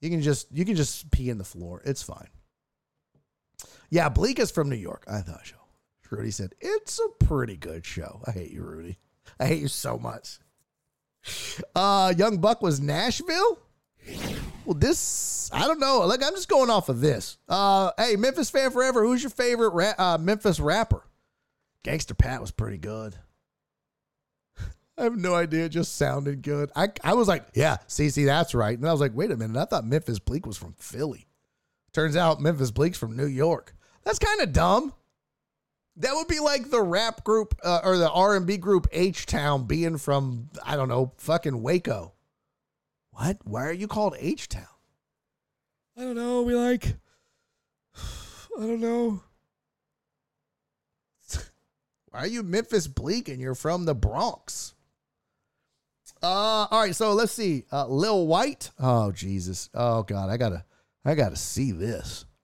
You 0.01 0.11
can 0.11 0.23
just 0.23 0.51
you 0.53 0.65
can 0.65 0.77
just 0.77 1.11
pee 1.11 1.31
in 1.31 1.39
the 1.39 1.45
floor. 1.45 1.83
It's 1.85 2.03
fine. 2.03 2.29
Yeah, 3.91 4.09
Bleek 4.09 4.39
is 4.39 4.51
from 4.51 4.69
New 4.69 4.77
York. 4.77 5.05
I 5.09 5.21
thought 5.21 5.47
so. 5.47 5.57
Rudy 6.11 6.33
said 6.33 6.55
it's 6.61 6.99
a 6.99 7.25
pretty 7.25 7.57
good 7.57 7.87
show. 7.87 8.21
I 8.27 8.33
hate 8.33 8.51
you, 8.51 8.63
Rudy. 8.63 8.99
I 9.39 9.47
hate 9.47 9.61
you 9.61 9.69
so 9.69 9.97
much. 9.97 10.39
Uh, 11.75 12.13
Young 12.17 12.39
Buck 12.39 12.63
was 12.63 12.81
Nashville. 12.81 13.59
Well, 14.65 14.75
this 14.75 15.51
I 15.53 15.67
don't 15.67 15.79
know. 15.79 16.01
Like 16.01 16.23
I'm 16.25 16.35
just 16.35 16.49
going 16.49 16.71
off 16.71 16.89
of 16.89 17.01
this. 17.01 17.39
Uh, 17.49 17.93
hey, 17.99 18.17
Memphis 18.17 18.51
fan 18.51 18.71
forever. 18.71 19.05
Who's 19.05 19.23
your 19.23 19.31
favorite 19.31 19.71
ra- 19.71 19.95
uh, 19.99 20.19
Memphis 20.19 20.59
rapper? 20.59 21.05
Gangster 21.85 22.15
Pat 22.15 22.41
was 22.41 22.51
pretty 22.51 22.79
good. 22.79 23.17
I 25.01 25.05
have 25.05 25.17
no 25.17 25.35
idea. 25.35 25.65
It 25.65 25.71
just 25.71 25.97
sounded 25.97 26.43
good. 26.43 26.71
I, 26.77 26.89
I 27.03 27.15
was 27.15 27.27
like, 27.27 27.47
yeah, 27.55 27.79
see, 27.87 28.09
that's 28.09 28.55
right. 28.55 28.79
And 28.79 28.87
I 28.87 28.93
was 28.93 29.01
like, 29.01 29.15
wait 29.15 29.31
a 29.31 29.37
minute. 29.37 29.59
I 29.59 29.65
thought 29.65 29.87
Memphis 29.87 30.19
Bleek 30.19 30.45
was 30.45 30.59
from 30.59 30.75
Philly. 30.75 31.27
Turns 31.95 32.17
out 32.17 32.43
Memphis 32.43 32.71
Bleek's 32.71 32.99
from 32.99 33.17
New 33.17 33.27
York. 33.27 33.75
That's 34.05 34.19
kind 34.19 34.43
of 34.43 34.53
dumb. 34.53 34.93
That 35.97 36.15
would 36.15 36.29
be 36.29 36.39
like 36.39 36.71
the 36.71 36.83
rap 36.83 37.25
group 37.25 37.55
uh, 37.65 37.81
or 37.83 37.97
the 37.97 38.11
R&B 38.11 38.59
group 38.59 38.89
H 38.93 39.25
Town 39.25 39.65
being 39.65 39.97
from 39.97 40.51
I 40.65 40.77
don't 40.77 40.89
know, 40.89 41.13
fucking 41.17 41.63
Waco. 41.63 42.13
What? 43.13 43.39
Why 43.45 43.65
are 43.65 43.73
you 43.73 43.89
called 43.89 44.17
H 44.19 44.49
Town? 44.49 44.67
I 45.97 46.03
don't 46.03 46.17
know. 46.17 46.43
We 46.43 46.55
like 46.55 46.95
I 47.97 48.61
don't 48.61 48.81
know. 48.81 49.23
Why 52.11 52.21
are 52.21 52.27
you 52.27 52.43
Memphis 52.43 52.87
Bleek 52.87 53.29
and 53.29 53.41
you're 53.41 53.55
from 53.55 53.87
the 53.87 53.95
Bronx? 53.95 54.75
Uh, 56.23 56.67
all 56.71 56.83
right, 56.83 56.95
so 56.95 57.13
let's 57.13 57.33
see. 57.33 57.65
Uh, 57.73 57.87
Lil 57.87 58.27
Wyte. 58.27 58.71
Oh 58.79 59.11
Jesus. 59.13 59.71
Oh 59.75 60.03
God, 60.03 60.29
I 60.29 60.37
gotta, 60.37 60.65
I 61.05 61.15
gotta 61.15 61.37
see 61.37 61.73
this. 61.73 62.25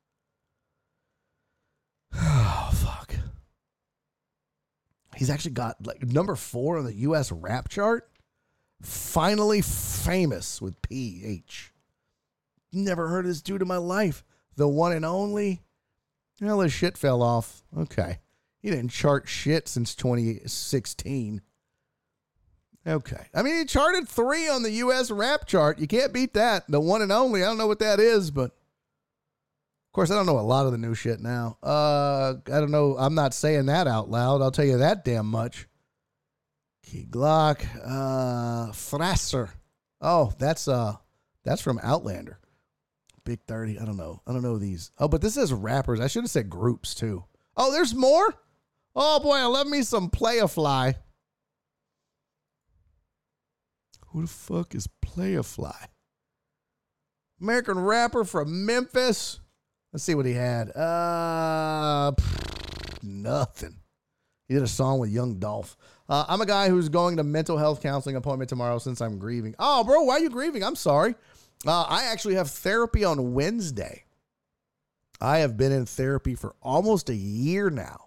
Oh 2.18 2.70
fuck. 2.72 3.14
He's 5.16 5.30
actually 5.30 5.52
got 5.52 5.84
like 5.86 6.02
number 6.02 6.36
four 6.36 6.78
on 6.78 6.84
the 6.84 6.94
U.S. 6.94 7.32
rap 7.32 7.68
chart. 7.68 8.08
Finally 8.82 9.62
famous 9.62 10.60
with 10.60 10.80
PH. 10.82 11.72
Never 12.72 13.08
heard 13.08 13.24
of 13.24 13.30
this 13.30 13.40
dude 13.40 13.62
in 13.62 13.68
my 13.68 13.78
life. 13.78 14.24
The 14.56 14.68
one 14.68 14.92
and 14.92 15.04
only. 15.04 15.62
Well, 16.40 16.60
his 16.60 16.72
shit 16.72 16.98
fell 16.98 17.22
off. 17.22 17.62
Okay. 17.76 18.18
He 18.58 18.70
didn't 18.70 18.90
chart 18.90 19.28
shit 19.28 19.68
since 19.68 19.94
2016. 19.94 21.40
Okay. 22.86 23.26
I 23.34 23.42
mean, 23.42 23.56
he 23.56 23.64
charted 23.64 24.08
three 24.08 24.48
on 24.48 24.62
the 24.62 24.70
U.S. 24.70 25.10
rap 25.10 25.46
chart. 25.46 25.80
You 25.80 25.88
can't 25.88 26.12
beat 26.12 26.34
that. 26.34 26.64
The 26.68 26.80
one 26.80 27.02
and 27.02 27.10
only. 27.10 27.42
I 27.42 27.46
don't 27.46 27.58
know 27.58 27.66
what 27.66 27.80
that 27.80 27.98
is, 27.98 28.30
but 28.30 28.52
of 28.52 29.92
course, 29.92 30.10
I 30.10 30.14
don't 30.14 30.26
know 30.26 30.38
a 30.38 30.40
lot 30.40 30.66
of 30.66 30.72
the 30.72 30.78
new 30.78 30.94
shit 30.94 31.20
now. 31.20 31.58
Uh, 31.62 32.34
I 32.46 32.60
don't 32.60 32.70
know. 32.70 32.96
I'm 32.96 33.14
not 33.14 33.34
saying 33.34 33.66
that 33.66 33.88
out 33.88 34.08
loud. 34.08 34.40
I'll 34.40 34.52
tell 34.52 34.64
you 34.64 34.78
that 34.78 35.04
damn 35.04 35.26
much. 35.26 35.66
Key 36.82 37.06
Glock, 37.10 37.66
uh, 37.84 38.70
Frasser. 38.72 39.50
Oh, 40.00 40.32
that's 40.38 40.68
uh, 40.68 40.94
that's 41.42 41.62
from 41.62 41.80
Outlander. 41.82 42.38
Big 43.24 43.40
Thirty. 43.48 43.80
I 43.80 43.84
don't 43.84 43.96
know. 43.96 44.22
I 44.26 44.32
don't 44.32 44.42
know 44.42 44.58
these. 44.58 44.92
Oh, 44.98 45.08
but 45.08 45.20
this 45.20 45.36
is 45.36 45.52
rappers. 45.52 45.98
I 45.98 46.06
should 46.06 46.22
have 46.22 46.30
said 46.30 46.48
groups 46.48 46.94
too. 46.94 47.24
Oh, 47.56 47.72
there's 47.72 47.94
more. 47.94 48.32
Oh 48.94 49.18
boy, 49.18 49.34
I 49.34 49.46
love 49.46 49.66
me 49.66 49.82
some 49.82 50.08
Playa 50.10 50.46
Fly. 50.46 50.94
Who 54.16 54.22
the 54.22 54.28
fuck 54.28 54.74
is 54.74 54.88
Playa 55.02 55.42
Fly? 55.42 55.88
American 57.38 57.78
rapper 57.78 58.24
from 58.24 58.64
Memphis. 58.64 59.40
Let's 59.92 60.04
see 60.04 60.14
what 60.14 60.24
he 60.24 60.32
had. 60.32 60.70
Uh, 60.74 62.12
pff, 62.12 63.02
nothing. 63.02 63.76
He 64.48 64.54
did 64.54 64.62
a 64.62 64.68
song 64.68 65.00
with 65.00 65.10
Young 65.10 65.38
Dolph. 65.38 65.76
Uh, 66.08 66.24
I'm 66.28 66.40
a 66.40 66.46
guy 66.46 66.70
who's 66.70 66.88
going 66.88 67.18
to 67.18 67.24
mental 67.24 67.58
health 67.58 67.82
counseling 67.82 68.16
appointment 68.16 68.48
tomorrow 68.48 68.78
since 68.78 69.02
I'm 69.02 69.18
grieving. 69.18 69.54
Oh, 69.58 69.84
bro, 69.84 70.00
why 70.04 70.14
are 70.14 70.20
you 70.20 70.30
grieving? 70.30 70.64
I'm 70.64 70.76
sorry. 70.76 71.14
Uh, 71.66 71.82
I 71.82 72.04
actually 72.04 72.36
have 72.36 72.50
therapy 72.50 73.04
on 73.04 73.34
Wednesday. 73.34 74.04
I 75.20 75.40
have 75.40 75.58
been 75.58 75.72
in 75.72 75.84
therapy 75.84 76.34
for 76.34 76.54
almost 76.62 77.10
a 77.10 77.14
year 77.14 77.68
now. 77.68 78.05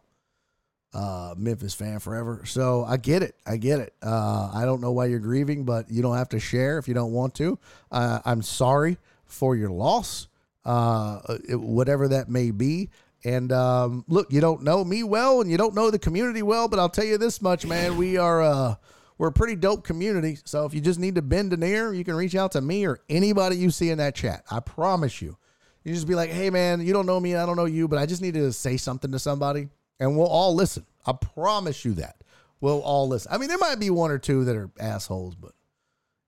Uh, 0.91 1.35
Memphis 1.37 1.75
fan 1.75 1.99
forever. 1.99 2.41
So 2.45 2.83
I 2.83 2.97
get 2.97 3.21
it. 3.21 3.35
I 3.45 3.57
get 3.57 3.79
it. 3.79 3.93
Uh, 4.01 4.49
I 4.51 4.65
don't 4.65 4.81
know 4.81 4.91
why 4.91 5.05
you're 5.05 5.19
grieving, 5.19 5.63
but 5.63 5.91
you 5.91 6.01
don't 6.01 6.17
have 6.17 6.29
to 6.29 6.39
share 6.39 6.79
if 6.79 6.87
you 6.87 6.95
don't 6.95 7.11
want 7.11 7.35
to. 7.35 7.59
Uh, 7.91 8.19
I'm 8.25 8.41
sorry 8.41 8.97
for 9.25 9.55
your 9.55 9.69
loss, 9.69 10.27
uh, 10.65 11.19
it, 11.47 11.59
whatever 11.59 12.07
that 12.07 12.27
may 12.27 12.49
be. 12.49 12.89
And 13.23 13.51
um, 13.51 14.05
look, 14.07 14.31
you 14.31 14.41
don't 14.41 14.63
know 14.63 14.83
me 14.83 15.03
well, 15.03 15.41
and 15.41 15.51
you 15.51 15.57
don't 15.57 15.75
know 15.75 15.91
the 15.91 15.99
community 15.99 16.41
well, 16.41 16.67
but 16.67 16.79
I'll 16.79 16.89
tell 16.89 17.05
you 17.05 17.17
this 17.17 17.41
much, 17.41 17.65
man: 17.65 17.97
we 17.97 18.17
are 18.17 18.41
uh, 18.41 18.75
we're 19.17 19.27
a 19.27 19.33
pretty 19.33 19.55
dope 19.55 19.83
community. 19.83 20.37
So 20.45 20.65
if 20.65 20.73
you 20.73 20.81
just 20.81 20.99
need 20.99 21.15
to 21.15 21.21
bend 21.21 21.51
an 21.53 21.61
ear, 21.61 21.93
you 21.93 22.03
can 22.03 22.15
reach 22.15 22.35
out 22.35 22.53
to 22.53 22.61
me 22.61 22.85
or 22.85 22.99
anybody 23.09 23.57
you 23.57 23.71
see 23.71 23.89
in 23.89 23.97
that 23.97 24.15
chat. 24.15 24.43
I 24.49 24.59
promise 24.61 25.21
you. 25.21 25.37
You 25.83 25.93
just 25.93 26.07
be 26.07 26.15
like, 26.15 26.29
"Hey, 26.29 26.49
man, 26.49 26.85
you 26.85 26.93
don't 26.93 27.05
know 27.05 27.19
me, 27.19 27.35
I 27.35 27.45
don't 27.45 27.57
know 27.57 27.65
you, 27.65 27.87
but 27.87 27.99
I 27.99 28.05
just 28.05 28.21
need 28.21 28.35
to 28.35 28.51
say 28.53 28.77
something 28.77 29.11
to 29.11 29.19
somebody." 29.19 29.69
And 29.99 30.17
we'll 30.17 30.27
all 30.27 30.55
listen. 30.55 30.85
I 31.05 31.13
promise 31.13 31.83
you 31.85 31.93
that. 31.93 32.15
We'll 32.61 32.81
all 32.81 33.07
listen. 33.07 33.31
I 33.31 33.37
mean, 33.37 33.49
there 33.49 33.57
might 33.57 33.79
be 33.79 33.89
one 33.89 34.11
or 34.11 34.19
two 34.19 34.45
that 34.45 34.55
are 34.55 34.69
assholes, 34.79 35.35
but 35.35 35.53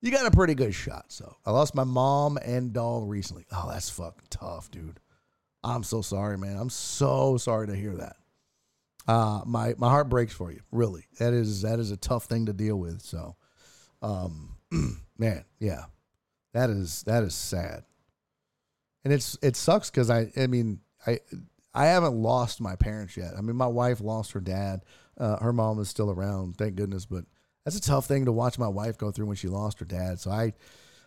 you 0.00 0.10
got 0.10 0.26
a 0.26 0.30
pretty 0.30 0.54
good 0.54 0.74
shot. 0.74 1.06
So 1.08 1.36
I 1.44 1.50
lost 1.50 1.74
my 1.74 1.84
mom 1.84 2.38
and 2.38 2.72
dog 2.72 3.08
recently. 3.08 3.46
Oh, 3.52 3.68
that's 3.70 3.90
fucking 3.90 4.28
tough, 4.30 4.70
dude. 4.70 4.98
I'm 5.64 5.84
so 5.84 6.02
sorry, 6.02 6.36
man. 6.38 6.56
I'm 6.56 6.70
so 6.70 7.36
sorry 7.36 7.68
to 7.68 7.76
hear 7.76 7.94
that. 7.96 8.16
Uh, 9.06 9.42
my 9.46 9.74
my 9.78 9.88
heart 9.88 10.08
breaks 10.08 10.32
for 10.32 10.50
you. 10.50 10.60
Really, 10.70 11.06
that 11.18 11.32
is 11.32 11.62
that 11.62 11.78
is 11.78 11.90
a 11.90 11.96
tough 11.96 12.24
thing 12.24 12.46
to 12.46 12.52
deal 12.52 12.76
with. 12.76 13.02
So, 13.02 13.36
um, 14.00 14.56
man, 15.18 15.44
yeah, 15.58 15.84
that 16.52 16.70
is 16.70 17.02
that 17.04 17.22
is 17.24 17.34
sad, 17.34 17.84
and 19.04 19.12
it's 19.12 19.36
it 19.42 19.56
sucks 19.56 19.90
because 19.90 20.08
I 20.08 20.30
I 20.36 20.46
mean 20.46 20.80
I 21.06 21.18
I 21.74 21.86
haven't 21.86 22.14
lost 22.14 22.60
my 22.60 22.76
parents 22.76 23.16
yet. 23.16 23.32
I 23.36 23.40
mean, 23.40 23.56
my 23.56 23.66
wife 23.66 24.00
lost 24.00 24.32
her 24.32 24.40
dad. 24.40 24.82
Uh, 25.18 25.38
her 25.38 25.52
mom 25.52 25.78
is 25.80 25.88
still 25.88 26.10
around, 26.10 26.56
thank 26.56 26.74
goodness. 26.74 27.06
But 27.06 27.24
that's 27.64 27.76
a 27.76 27.80
tough 27.80 28.06
thing 28.06 28.26
to 28.26 28.32
watch 28.32 28.58
my 28.58 28.68
wife 28.68 28.98
go 28.98 29.10
through 29.10 29.26
when 29.26 29.36
she 29.36 29.48
lost 29.48 29.78
her 29.78 29.84
dad. 29.84 30.20
So 30.20 30.30
I, 30.30 30.52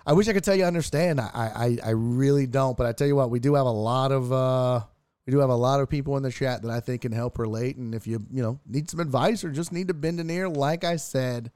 I 0.05 0.13
wish 0.13 0.27
I 0.27 0.33
could 0.33 0.43
tell 0.43 0.55
you 0.55 0.63
I 0.63 0.67
understand. 0.67 1.19
I, 1.19 1.29
I, 1.33 1.77
I 1.83 1.89
really 1.91 2.47
don't. 2.47 2.77
But 2.77 2.87
I 2.87 2.93
tell 2.93 3.07
you 3.07 3.15
what, 3.15 3.29
we 3.29 3.39
do 3.39 3.55
have 3.55 3.65
a 3.65 3.71
lot 3.71 4.11
of, 4.11 4.31
uh, 4.31 4.81
we 5.25 5.31
do 5.31 5.39
have 5.39 5.49
a 5.49 5.55
lot 5.55 5.79
of 5.79 5.89
people 5.89 6.17
in 6.17 6.23
the 6.23 6.31
chat 6.31 6.61
that 6.61 6.71
I 6.71 6.79
think 6.79 7.01
can 7.01 7.11
help 7.11 7.39
relate. 7.39 7.77
And 7.77 7.93
if 7.95 8.05
you, 8.07 8.25
you 8.31 8.41
know, 8.41 8.59
need 8.67 8.89
some 8.89 8.99
advice 8.99 9.43
or 9.43 9.51
just 9.51 9.71
need 9.71 9.87
to 9.87 9.93
bend 9.93 10.19
an 10.19 10.29
ear, 10.29 10.47
like 10.47 10.83
I 10.83 10.97
said, 10.97 11.51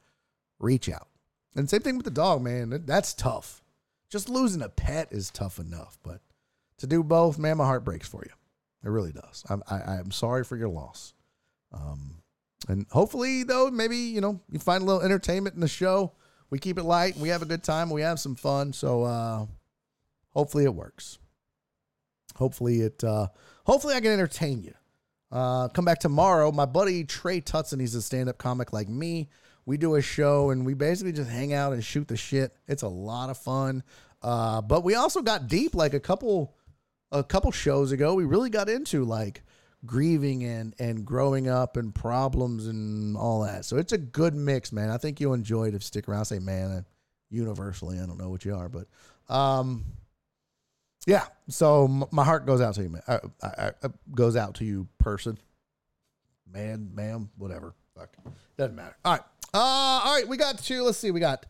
reach 0.60 0.90
out. 0.90 1.08
And 1.56 1.70
same 1.70 1.82
thing 1.82 1.98
with 1.98 2.06
the 2.06 2.12
dog, 2.12 2.42
man. 2.42 2.84
That's 2.86 3.14
tough. 3.14 3.64
Just 4.10 4.30
losing 4.30 4.62
a 4.62 4.70
pet 4.70 5.10
is 5.12 5.30
tough 5.30 5.60
enough, 5.60 6.00
but 6.04 6.22
to 6.78 6.88
do 6.88 7.04
both, 7.04 7.38
man, 7.38 7.58
my 7.58 7.66
heart 7.66 7.86
breaks 7.86 8.08
for 8.08 8.24
you. 8.26 8.34
It 8.84 8.90
really 8.90 9.12
does. 9.12 9.44
I'm 9.50 9.64
I, 9.70 9.78
I'm 9.78 10.12
sorry 10.12 10.44
for 10.44 10.56
your 10.56 10.70
loss. 10.70 11.14
Um, 11.74 12.16
and 12.68 12.86
hopefully 12.90 13.44
though, 13.44 13.70
maybe 13.70 13.98
you 13.98 14.22
know 14.22 14.40
you 14.52 14.60
find 14.60 14.84
a 14.84 14.86
little 14.86 15.02
entertainment 15.02 15.56
in 15.56 15.62
the 15.62 15.68
show. 15.68 16.14
We 16.50 16.60
keep 16.60 16.78
it 16.78 16.84
light. 16.84 17.16
We 17.16 17.30
have 17.30 17.42
a 17.42 17.46
good 17.46 17.64
time. 17.64 17.90
We 17.90 18.02
have 18.02 18.20
some 18.20 18.36
fun. 18.36 18.74
So 18.74 19.04
uh, 19.04 19.46
hopefully 20.30 20.64
it 20.64 20.74
works. 20.74 21.20
Hopefully 22.36 22.82
it. 22.82 23.04
Uh, 23.04 23.28
hopefully 23.66 23.94
I 23.96 24.00
can 24.00 24.12
entertain 24.12 24.64
you. 24.64 24.74
Uh, 25.32 25.68
come 25.68 25.86
back 25.86 26.00
tomorrow. 26.00 26.52
My 26.52 26.66
buddy 26.66 27.04
Trey 27.04 27.42
Tutson, 27.42 27.80
he's 27.80 27.94
a 27.96 28.02
stand 28.02 28.30
up 28.30 28.38
comic 28.38 28.74
like 28.74 28.90
me. 28.90 29.30
We 29.66 29.78
do 29.78 29.96
a 29.96 30.02
show 30.02 30.50
and 30.50 30.66
we 30.66 30.74
basically 30.74 31.12
just 31.12 31.30
hang 31.30 31.54
out 31.54 31.74
and 31.74 31.84
shoot 31.84 32.08
the 32.08 32.18
shit. 32.18 32.56
It's 32.68 32.82
a 32.82 32.88
lot 32.88 33.30
of 33.30 33.38
fun. 33.38 33.84
Uh, 34.22 34.62
but 34.62 34.84
we 34.84 34.96
also 34.96 35.22
got 35.22 35.48
deep 35.48 35.76
like 35.76 35.94
a 35.94 36.00
couple 36.00 36.56
a 37.12 37.24
couple 37.24 37.52
shows 37.52 37.92
ago. 37.92 38.14
We 38.14 38.26
really 38.26 38.50
got 38.50 38.70
into 38.70 39.04
like 39.04 39.44
grieving 39.86 40.44
and 40.44 40.76
and 40.80 41.06
growing 41.06 41.48
up 41.48 41.78
and 41.78 41.94
problems 41.94 42.68
and 42.68 43.16
all 43.16 43.42
that. 43.44 43.66
So 43.66 43.78
it's 43.78 43.94
a 43.94 43.98
good 43.98 44.36
mix, 44.36 44.72
man. 44.72 44.90
I 44.90 44.98
think 44.98 45.20
you'll 45.20 45.34
enjoy 45.34 45.70
it 45.70 45.74
if 45.74 45.84
stick 45.84 46.08
around. 46.08 46.22
I 46.22 46.24
say, 46.24 46.40
man, 46.40 46.86
universally, 47.30 48.00
I 48.00 48.06
don't 48.06 48.18
know 48.18 48.30
what 48.30 48.46
you 48.46 48.56
are, 48.56 48.70
but 48.70 48.88
um, 49.34 49.86
yeah. 51.06 51.26
So 51.48 52.08
my 52.12 52.24
heart 52.24 52.46
goes 52.46 52.62
out 52.62 52.76
to 52.76 52.84
you, 52.84 52.90
man. 52.90 53.02
I, 53.08 53.20
I, 53.42 53.72
I, 53.84 53.88
goes 54.14 54.36
out 54.36 54.56
to 54.56 54.66
you, 54.66 54.88
person, 54.98 55.38
man, 56.52 56.92
ma'am, 56.94 57.30
whatever. 57.38 57.74
Fuck, 57.96 58.16
doesn't 58.58 58.76
matter. 58.76 58.96
All 59.04 59.14
right. 59.14 59.24
Uh, 59.54 59.58
all 59.58 60.16
right. 60.16 60.28
We 60.28 60.38
got 60.38 60.60
to. 60.60 60.84
Let's 60.84 60.98
see. 60.98 61.12
We 61.12 61.20
got 61.20 61.46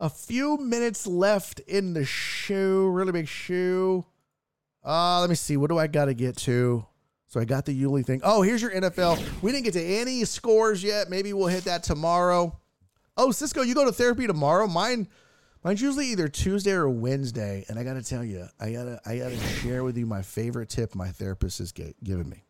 a 0.00 0.10
few 0.10 0.58
minutes 0.58 1.06
left 1.06 1.60
in 1.60 1.94
the 1.94 2.04
show. 2.04 2.84
Really 2.86 3.12
big 3.12 3.28
show. 3.28 4.06
Uh, 4.84 5.20
let 5.20 5.30
me 5.30 5.36
see. 5.36 5.56
What 5.56 5.70
do 5.70 5.78
I 5.78 5.86
got 5.86 6.06
to 6.06 6.14
get 6.14 6.36
to? 6.38 6.84
So 7.26 7.40
I 7.40 7.44
got 7.44 7.64
the 7.64 7.82
Yuli 7.82 8.04
thing. 8.04 8.20
Oh, 8.22 8.42
here's 8.42 8.62
your 8.62 8.70
NFL. 8.70 9.42
We 9.42 9.50
didn't 9.50 9.64
get 9.64 9.74
to 9.74 9.82
any 9.82 10.24
scores 10.24 10.84
yet. 10.84 11.10
Maybe 11.10 11.32
we'll 11.32 11.48
hit 11.48 11.64
that 11.64 11.82
tomorrow. 11.82 12.58
Oh, 13.16 13.30
Cisco, 13.30 13.62
you 13.62 13.74
go 13.74 13.84
to 13.84 13.92
therapy 13.92 14.26
tomorrow. 14.26 14.66
Mine, 14.66 15.08
mine's 15.64 15.80
usually 15.80 16.08
either 16.08 16.28
Tuesday 16.28 16.72
or 16.72 16.88
Wednesday. 16.88 17.64
And 17.68 17.78
I 17.78 17.84
got 17.84 17.94
to 17.94 18.02
tell 18.02 18.22
you, 18.24 18.46
I 18.60 18.72
gotta, 18.72 19.00
I 19.06 19.18
gotta 19.18 19.38
share 19.38 19.82
with 19.82 19.96
you 19.96 20.06
my 20.06 20.22
favorite 20.22 20.68
tip 20.68 20.94
my 20.94 21.08
therapist 21.08 21.58
has 21.58 21.72
given 21.72 22.28
me. 22.28 22.44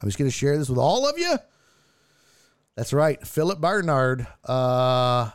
I'm 0.00 0.08
just 0.08 0.18
gonna 0.18 0.30
share 0.30 0.58
this 0.58 0.68
with 0.68 0.78
all 0.78 1.08
of 1.08 1.18
you. 1.18 1.36
That's 2.76 2.92
right, 2.92 3.26
Philip 3.26 3.60
Barnard. 3.60 4.26
Uh, 4.46 4.52
uh, 4.52 5.30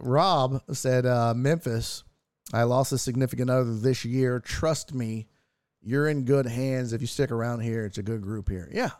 Rob 0.00 0.62
said, 0.72 1.06
uh, 1.06 1.32
Memphis. 1.34 2.04
I 2.52 2.62
lost 2.62 2.92
a 2.92 2.98
significant 2.98 3.50
other 3.50 3.74
this 3.74 4.04
year. 4.04 4.40
Trust 4.40 4.94
me, 4.94 5.26
you're 5.82 6.08
in 6.08 6.24
good 6.24 6.46
hands 6.46 6.92
if 6.92 7.00
you 7.00 7.06
stick 7.06 7.30
around 7.30 7.60
here. 7.60 7.84
It's 7.84 7.98
a 7.98 8.02
good 8.02 8.22
group 8.22 8.48
here. 8.48 8.68
Yeah. 8.72 8.90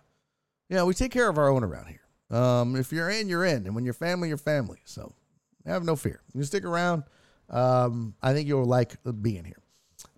Yeah, 0.68 0.83
we 0.83 0.94
take 0.94 1.12
care 1.12 1.28
of 1.28 1.39
our 1.39 1.49
own 1.49 1.62
around 1.62 1.86
here. 1.86 2.39
Um, 2.39 2.75
if 2.75 2.92
you're 2.92 3.08
in, 3.10 3.28
you're 3.28 3.44
in. 3.44 3.66
And 3.66 3.75
when 3.75 3.84
you're 3.84 3.94
family, 3.94 4.28
you're 4.28 4.36
family. 4.36 4.78
So 4.84 5.15
have 5.65 5.84
no 5.84 5.97
fear. 5.97 6.20
You 6.34 6.42
stick 6.42 6.65
around. 6.65 7.05
Um, 7.49 8.15
I 8.23 8.33
think 8.33 8.49
you'll 8.49 8.65
like 8.65 8.97
being 9.20 9.44
here. 9.44 9.62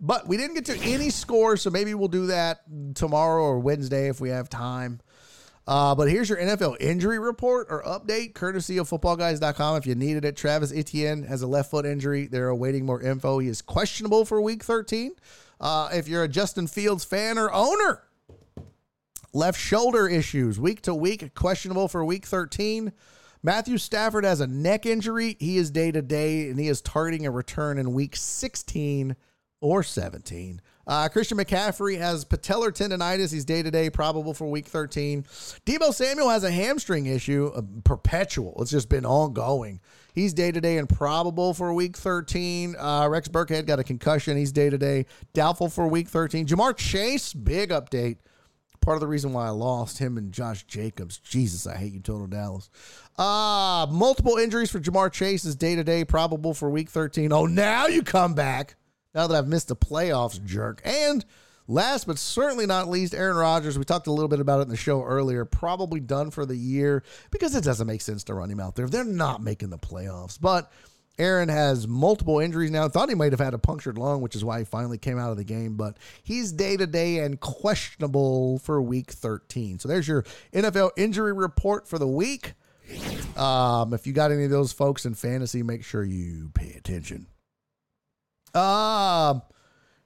But 0.00 0.26
we 0.26 0.36
didn't 0.36 0.54
get 0.54 0.66
to 0.66 0.78
any 0.78 1.10
scores, 1.10 1.62
so 1.62 1.70
maybe 1.70 1.94
we'll 1.94 2.08
do 2.08 2.26
that 2.26 2.62
tomorrow 2.94 3.42
or 3.42 3.58
Wednesday 3.58 4.08
if 4.08 4.20
we 4.20 4.30
have 4.30 4.48
time. 4.48 5.00
Uh, 5.68 5.94
but 5.94 6.08
here's 6.08 6.30
your 6.30 6.38
NFL 6.38 6.78
injury 6.80 7.18
report 7.18 7.66
or 7.68 7.82
update, 7.82 8.32
courtesy 8.32 8.78
of 8.78 8.88
footballguys.com. 8.88 9.76
If 9.76 9.86
you 9.86 9.94
needed 9.94 10.24
it, 10.24 10.34
Travis 10.34 10.72
Etienne 10.72 11.24
has 11.24 11.42
a 11.42 11.46
left 11.46 11.70
foot 11.70 11.84
injury. 11.84 12.26
They're 12.26 12.48
awaiting 12.48 12.86
more 12.86 13.02
info. 13.02 13.38
He 13.38 13.48
is 13.48 13.60
questionable 13.60 14.24
for 14.24 14.40
week 14.40 14.64
13. 14.64 15.12
Uh, 15.60 15.90
if 15.92 16.08
you're 16.08 16.22
a 16.24 16.28
Justin 16.28 16.68
Fields 16.68 17.04
fan 17.04 17.36
or 17.36 17.52
owner, 17.52 18.04
left 19.34 19.60
shoulder 19.60 20.08
issues 20.08 20.58
week 20.58 20.80
to 20.82 20.94
week, 20.94 21.34
questionable 21.34 21.86
for 21.86 22.02
week 22.02 22.24
13. 22.24 22.90
Matthew 23.42 23.76
Stafford 23.76 24.24
has 24.24 24.40
a 24.40 24.46
neck 24.46 24.86
injury. 24.86 25.36
He 25.38 25.58
is 25.58 25.70
day 25.70 25.92
to 25.92 26.00
day, 26.00 26.48
and 26.48 26.58
he 26.58 26.68
is 26.68 26.80
targeting 26.80 27.26
a 27.26 27.30
return 27.30 27.76
in 27.76 27.92
week 27.92 28.16
16 28.16 29.16
or 29.60 29.82
17. 29.82 30.62
Uh, 30.88 31.06
Christian 31.10 31.36
McCaffrey 31.36 31.98
has 31.98 32.24
patellar 32.24 32.70
tendonitis. 32.70 33.30
He's 33.30 33.44
day 33.44 33.62
to 33.62 33.70
day, 33.70 33.90
probable 33.90 34.32
for 34.32 34.50
week 34.50 34.66
13. 34.66 35.22
Deebo 35.66 35.92
Samuel 35.92 36.30
has 36.30 36.44
a 36.44 36.50
hamstring 36.50 37.04
issue, 37.04 37.52
uh, 37.54 37.60
perpetual. 37.84 38.56
It's 38.60 38.70
just 38.70 38.88
been 38.88 39.04
ongoing. 39.04 39.80
He's 40.14 40.32
day 40.32 40.50
to 40.50 40.60
day 40.60 40.78
and 40.78 40.88
probable 40.88 41.52
for 41.52 41.72
week 41.74 41.96
13. 41.96 42.74
Uh, 42.76 43.06
Rex 43.10 43.28
Burkhead 43.28 43.66
got 43.66 43.78
a 43.78 43.84
concussion. 43.84 44.38
He's 44.38 44.50
day 44.50 44.70
to 44.70 44.78
day, 44.78 45.04
doubtful 45.34 45.68
for 45.68 45.86
week 45.86 46.08
13. 46.08 46.46
Ja'Marr 46.46 46.74
Chase, 46.74 47.34
big 47.34 47.68
update. 47.68 48.16
Part 48.80 48.96
of 48.96 49.00
the 49.02 49.06
reason 49.06 49.34
why 49.34 49.46
I 49.46 49.50
lost 49.50 49.98
him 49.98 50.16
and 50.16 50.32
Josh 50.32 50.64
Jacobs. 50.64 51.18
Jesus, 51.18 51.66
I 51.66 51.76
hate 51.76 51.92
you, 51.92 52.00
Total 52.00 52.26
Dallas. 52.26 52.70
Uh, 53.18 53.86
multiple 53.90 54.36
injuries 54.38 54.70
for 54.70 54.80
Ja'Marr 54.80 55.12
Chase 55.12 55.44
is 55.44 55.54
day 55.54 55.74
to 55.74 55.84
day, 55.84 56.06
probable 56.06 56.54
for 56.54 56.70
week 56.70 56.88
13. 56.88 57.30
Oh, 57.30 57.44
now 57.44 57.86
you 57.86 58.02
come 58.02 58.32
back. 58.32 58.76
Now 59.18 59.26
that 59.26 59.36
I've 59.36 59.48
missed 59.48 59.66
the 59.66 59.74
playoffs, 59.74 60.40
jerk. 60.44 60.80
And 60.84 61.24
Last 61.70 62.06
but 62.06 62.18
certainly 62.18 62.64
not 62.64 62.88
least, 62.88 63.14
Aaron 63.14 63.36
Rodgers. 63.36 63.76
We 63.76 63.84
talked 63.84 64.06
a 64.06 64.12
little 64.12 64.28
bit 64.28 64.40
about 64.40 64.60
it 64.60 64.62
in 64.62 64.68
the 64.68 64.76
show 64.76 65.02
earlier. 65.02 65.44
Probably 65.44 66.00
done 66.00 66.30
for 66.30 66.46
the 66.46 66.56
year 66.56 67.02
because 67.30 67.54
it 67.54 67.62
doesn't 67.62 67.86
make 67.86 68.00
sense 68.00 68.24
to 68.24 68.34
run 68.34 68.48
him 68.48 68.58
out 68.58 68.74
there. 68.74 68.86
They're 68.86 69.04
not 69.04 69.42
making 69.42 69.68
the 69.68 69.76
playoffs. 69.76 70.38
But 70.40 70.72
Aaron 71.18 71.50
has 71.50 71.86
multiple 71.86 72.38
injuries 72.38 72.70
now. 72.70 72.88
Thought 72.88 73.10
he 73.10 73.14
might 73.14 73.32
have 73.32 73.40
had 73.40 73.52
a 73.52 73.58
punctured 73.58 73.98
lung, 73.98 74.22
which 74.22 74.34
is 74.34 74.46
why 74.46 74.60
he 74.60 74.64
finally 74.64 74.96
came 74.96 75.18
out 75.18 75.30
of 75.30 75.36
the 75.36 75.44
game. 75.44 75.76
But 75.76 75.98
he's 76.22 76.52
day 76.52 76.78
to 76.78 76.86
day 76.86 77.18
and 77.18 77.38
questionable 77.38 78.60
for 78.60 78.80
week 78.80 79.10
13. 79.10 79.78
So 79.78 79.88
there's 79.88 80.08
your 80.08 80.22
NFL 80.54 80.92
injury 80.96 81.34
report 81.34 81.86
for 81.86 81.98
the 81.98 82.08
week. 82.08 82.54
Um, 83.36 83.92
if 83.92 84.06
you 84.06 84.14
got 84.14 84.32
any 84.32 84.44
of 84.44 84.50
those 84.50 84.72
folks 84.72 85.04
in 85.04 85.12
fantasy, 85.12 85.62
make 85.62 85.84
sure 85.84 86.02
you 86.02 86.50
pay 86.54 86.72
attention. 86.72 87.26
Um, 88.54 89.42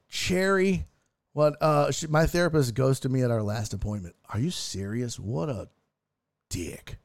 Cherry 0.09 0.87
what? 1.33 1.57
Uh, 1.62 1.91
she, 1.91 2.07
my 2.07 2.27
therapist 2.27 2.75
ghosted 2.75 3.11
me 3.11 3.23
at 3.23 3.31
our 3.31 3.43
last 3.43 3.73
appointment. 3.73 4.15
Are 4.33 4.39
you 4.39 4.51
serious? 4.51 5.19
What 5.19 5.49
a 5.49 5.69
dick! 6.51 6.97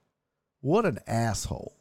What 0.61 0.85
an 0.85 0.99
asshole! 1.07 1.73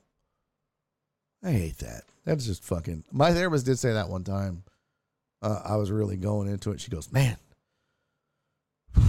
I 1.43 1.51
hate 1.52 1.78
that. 1.78 2.05
That's 2.25 2.47
just 2.47 2.65
fucking. 2.65 3.05
My 3.10 3.33
therapist 3.33 3.67
did 3.67 3.78
say 3.78 3.93
that 3.93 4.09
one 4.09 4.25
time. 4.25 4.62
Uh, 5.43 5.60
I 5.65 5.76
was 5.76 5.91
really 5.91 6.17
going 6.17 6.49
into 6.49 6.70
it. 6.70 6.81
She 6.81 6.91
goes, 6.91 7.12
"Man, 7.12 7.36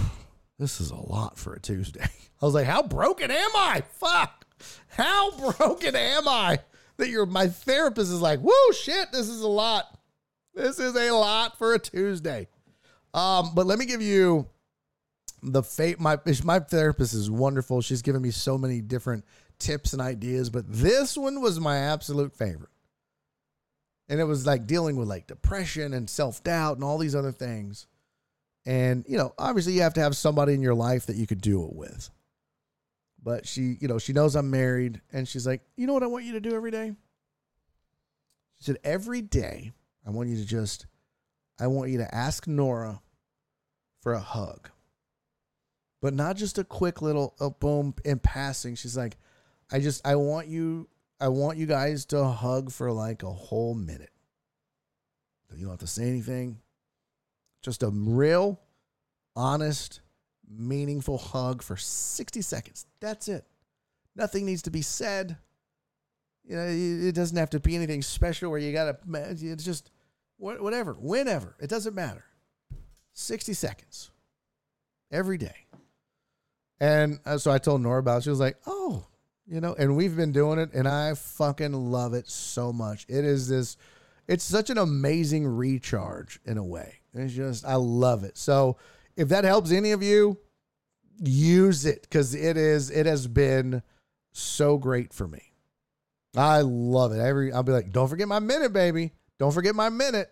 this 0.58 0.80
is 0.80 0.90
a 0.90 0.96
lot 0.96 1.38
for 1.38 1.54
a 1.54 1.60
Tuesday." 1.60 2.08
I 2.42 2.44
was 2.44 2.54
like, 2.54 2.66
"How 2.66 2.82
broken 2.82 3.30
am 3.30 3.50
I? 3.54 3.82
Fuck! 3.92 4.46
How 4.88 5.52
broken 5.58 5.94
am 5.94 6.26
I?" 6.26 6.58
That 6.96 7.08
you're 7.08 7.26
my 7.26 7.46
therapist 7.46 8.10
is 8.10 8.20
like, 8.20 8.40
"Whoa, 8.40 8.72
shit! 8.72 9.12
This 9.12 9.28
is 9.28 9.42
a 9.42 9.48
lot. 9.48 9.97
This 10.58 10.80
is 10.80 10.96
a 10.96 11.12
lot 11.12 11.56
for 11.56 11.74
a 11.74 11.78
Tuesday." 11.78 12.48
Um, 13.14 13.52
but 13.54 13.66
let 13.66 13.78
me 13.78 13.86
give 13.86 14.02
you 14.02 14.48
the 15.42 15.62
fate. 15.62 16.00
My 16.00 16.18
my 16.44 16.58
therapist 16.58 17.14
is 17.14 17.30
wonderful. 17.30 17.80
She's 17.80 18.02
given 18.02 18.22
me 18.22 18.30
so 18.30 18.58
many 18.58 18.80
different 18.80 19.24
tips 19.58 19.92
and 19.92 20.02
ideas, 20.02 20.50
but 20.50 20.64
this 20.68 21.16
one 21.16 21.40
was 21.40 21.60
my 21.60 21.78
absolute 21.78 22.32
favorite. 22.32 22.70
And 24.08 24.20
it 24.20 24.24
was 24.24 24.46
like 24.46 24.66
dealing 24.66 24.96
with 24.96 25.08
like 25.08 25.26
depression 25.26 25.94
and 25.94 26.08
self 26.08 26.42
doubt 26.42 26.76
and 26.76 26.84
all 26.84 26.98
these 26.98 27.14
other 27.14 27.32
things. 27.32 27.86
And 28.66 29.04
you 29.08 29.16
know, 29.16 29.34
obviously, 29.38 29.74
you 29.74 29.82
have 29.82 29.94
to 29.94 30.00
have 30.00 30.16
somebody 30.16 30.54
in 30.54 30.62
your 30.62 30.74
life 30.74 31.06
that 31.06 31.16
you 31.16 31.26
could 31.26 31.40
do 31.40 31.64
it 31.64 31.72
with. 31.72 32.10
But 33.22 33.46
she, 33.46 33.76
you 33.80 33.88
know, 33.88 33.98
she 33.98 34.12
knows 34.12 34.34
I'm 34.36 34.50
married, 34.50 35.00
and 35.12 35.26
she's 35.26 35.46
like, 35.46 35.62
you 35.76 35.86
know 35.86 35.92
what 35.92 36.02
I 36.02 36.06
want 36.06 36.24
you 36.24 36.32
to 36.32 36.40
do 36.40 36.54
every 36.54 36.70
day. 36.70 36.94
She 38.58 38.64
said, 38.64 38.78
every 38.82 39.22
day 39.22 39.72
I 40.08 40.10
want 40.10 40.30
you 40.30 40.36
to 40.36 40.44
just 40.46 40.86
I 41.60 41.66
want 41.66 41.90
you 41.90 41.98
to 41.98 42.14
ask 42.14 42.46
Nora 42.46 43.02
for 44.00 44.14
a 44.14 44.20
hug. 44.20 44.70
But 46.00 46.14
not 46.14 46.36
just 46.36 46.56
a 46.56 46.64
quick 46.64 47.02
little 47.02 47.34
a 47.38 47.50
boom 47.50 47.94
in 48.04 48.18
passing. 48.18 48.74
She's 48.74 48.96
like, 48.96 49.18
I 49.70 49.80
just 49.80 50.06
I 50.06 50.16
want 50.16 50.48
you 50.48 50.88
I 51.20 51.28
want 51.28 51.58
you 51.58 51.66
guys 51.66 52.06
to 52.06 52.24
hug 52.24 52.72
for 52.72 52.90
like 52.90 53.22
a 53.22 53.30
whole 53.30 53.74
minute. 53.74 54.10
You 55.54 55.62
don't 55.62 55.72
have 55.72 55.80
to 55.80 55.86
say 55.86 56.08
anything. 56.08 56.58
Just 57.62 57.82
a 57.82 57.90
real, 57.90 58.60
honest, 59.34 60.00
meaningful 60.48 61.18
hug 61.18 61.62
for 61.62 61.76
60 61.76 62.40
seconds. 62.42 62.86
That's 63.00 63.28
it. 63.28 63.44
Nothing 64.14 64.46
needs 64.46 64.62
to 64.62 64.70
be 64.70 64.82
said. 64.82 65.36
You 66.44 66.56
know, 66.56 66.66
it 66.66 67.14
doesn't 67.14 67.36
have 67.36 67.50
to 67.50 67.60
be 67.60 67.74
anything 67.74 68.02
special 68.02 68.50
where 68.50 68.60
you 68.60 68.72
got 68.72 69.02
to, 69.02 69.18
it's 69.20 69.64
just 69.64 69.90
whatever, 70.38 70.94
whenever, 70.94 71.56
it 71.60 71.68
doesn't 71.68 71.94
matter. 71.94 72.24
60 73.12 73.52
seconds 73.52 74.10
every 75.10 75.38
day. 75.38 75.66
And 76.80 77.18
uh, 77.26 77.38
so 77.38 77.50
I 77.50 77.58
told 77.58 77.80
Nora 77.80 77.98
about 77.98 78.18
it. 78.18 78.24
She 78.24 78.30
was 78.30 78.40
like, 78.40 78.56
oh, 78.66 79.06
you 79.46 79.60
know, 79.60 79.74
and 79.76 79.96
we've 79.96 80.16
been 80.16 80.32
doing 80.32 80.58
it 80.58 80.72
and 80.72 80.86
I 80.86 81.14
fucking 81.14 81.72
love 81.72 82.14
it 82.14 82.28
so 82.28 82.72
much. 82.72 83.06
It 83.08 83.24
is 83.24 83.48
this, 83.48 83.76
it's 84.28 84.44
such 84.44 84.70
an 84.70 84.78
amazing 84.78 85.46
recharge 85.46 86.38
in 86.44 86.58
a 86.58 86.64
way. 86.64 87.00
It's 87.14 87.34
just, 87.34 87.64
I 87.64 87.74
love 87.74 88.24
it. 88.24 88.38
So 88.38 88.76
if 89.16 89.28
that 89.30 89.44
helps 89.44 89.72
any 89.72 89.90
of 89.92 90.02
you, 90.02 90.38
use 91.20 91.84
it 91.84 92.02
because 92.02 92.34
it 92.34 92.56
is, 92.56 92.90
it 92.90 93.06
has 93.06 93.26
been 93.26 93.82
so 94.32 94.78
great 94.78 95.12
for 95.12 95.26
me. 95.26 95.52
I 96.36 96.60
love 96.60 97.12
it. 97.12 97.18
Every, 97.18 97.52
I'll 97.52 97.64
be 97.64 97.72
like, 97.72 97.90
don't 97.90 98.08
forget 98.08 98.28
my 98.28 98.38
minute, 98.38 98.72
baby. 98.72 99.12
Don't 99.38 99.52
forget 99.52 99.74
my 99.74 99.88
minute. 99.88 100.30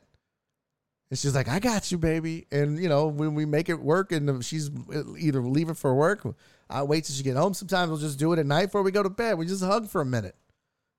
And 1.08 1.18
she's 1.18 1.34
like, 1.34 1.48
I 1.48 1.60
got 1.60 1.92
you, 1.92 1.98
baby. 1.98 2.46
And, 2.50 2.82
you 2.82 2.88
know, 2.88 3.06
when 3.06 3.34
we 3.34 3.46
make 3.46 3.68
it 3.68 3.80
work 3.80 4.10
and 4.10 4.44
she's 4.44 4.70
either 5.18 5.40
leaving 5.40 5.74
for 5.74 5.94
work, 5.94 6.26
I 6.68 6.82
wait 6.82 7.04
till 7.04 7.14
she 7.14 7.22
get 7.22 7.36
home. 7.36 7.54
Sometimes 7.54 7.90
we'll 7.90 8.00
just 8.00 8.18
do 8.18 8.32
it 8.32 8.40
at 8.40 8.46
night 8.46 8.66
before 8.66 8.82
we 8.82 8.90
go 8.90 9.04
to 9.04 9.10
bed. 9.10 9.38
We 9.38 9.46
just 9.46 9.62
hug 9.62 9.88
for 9.88 10.00
a 10.00 10.06
minute. 10.06 10.34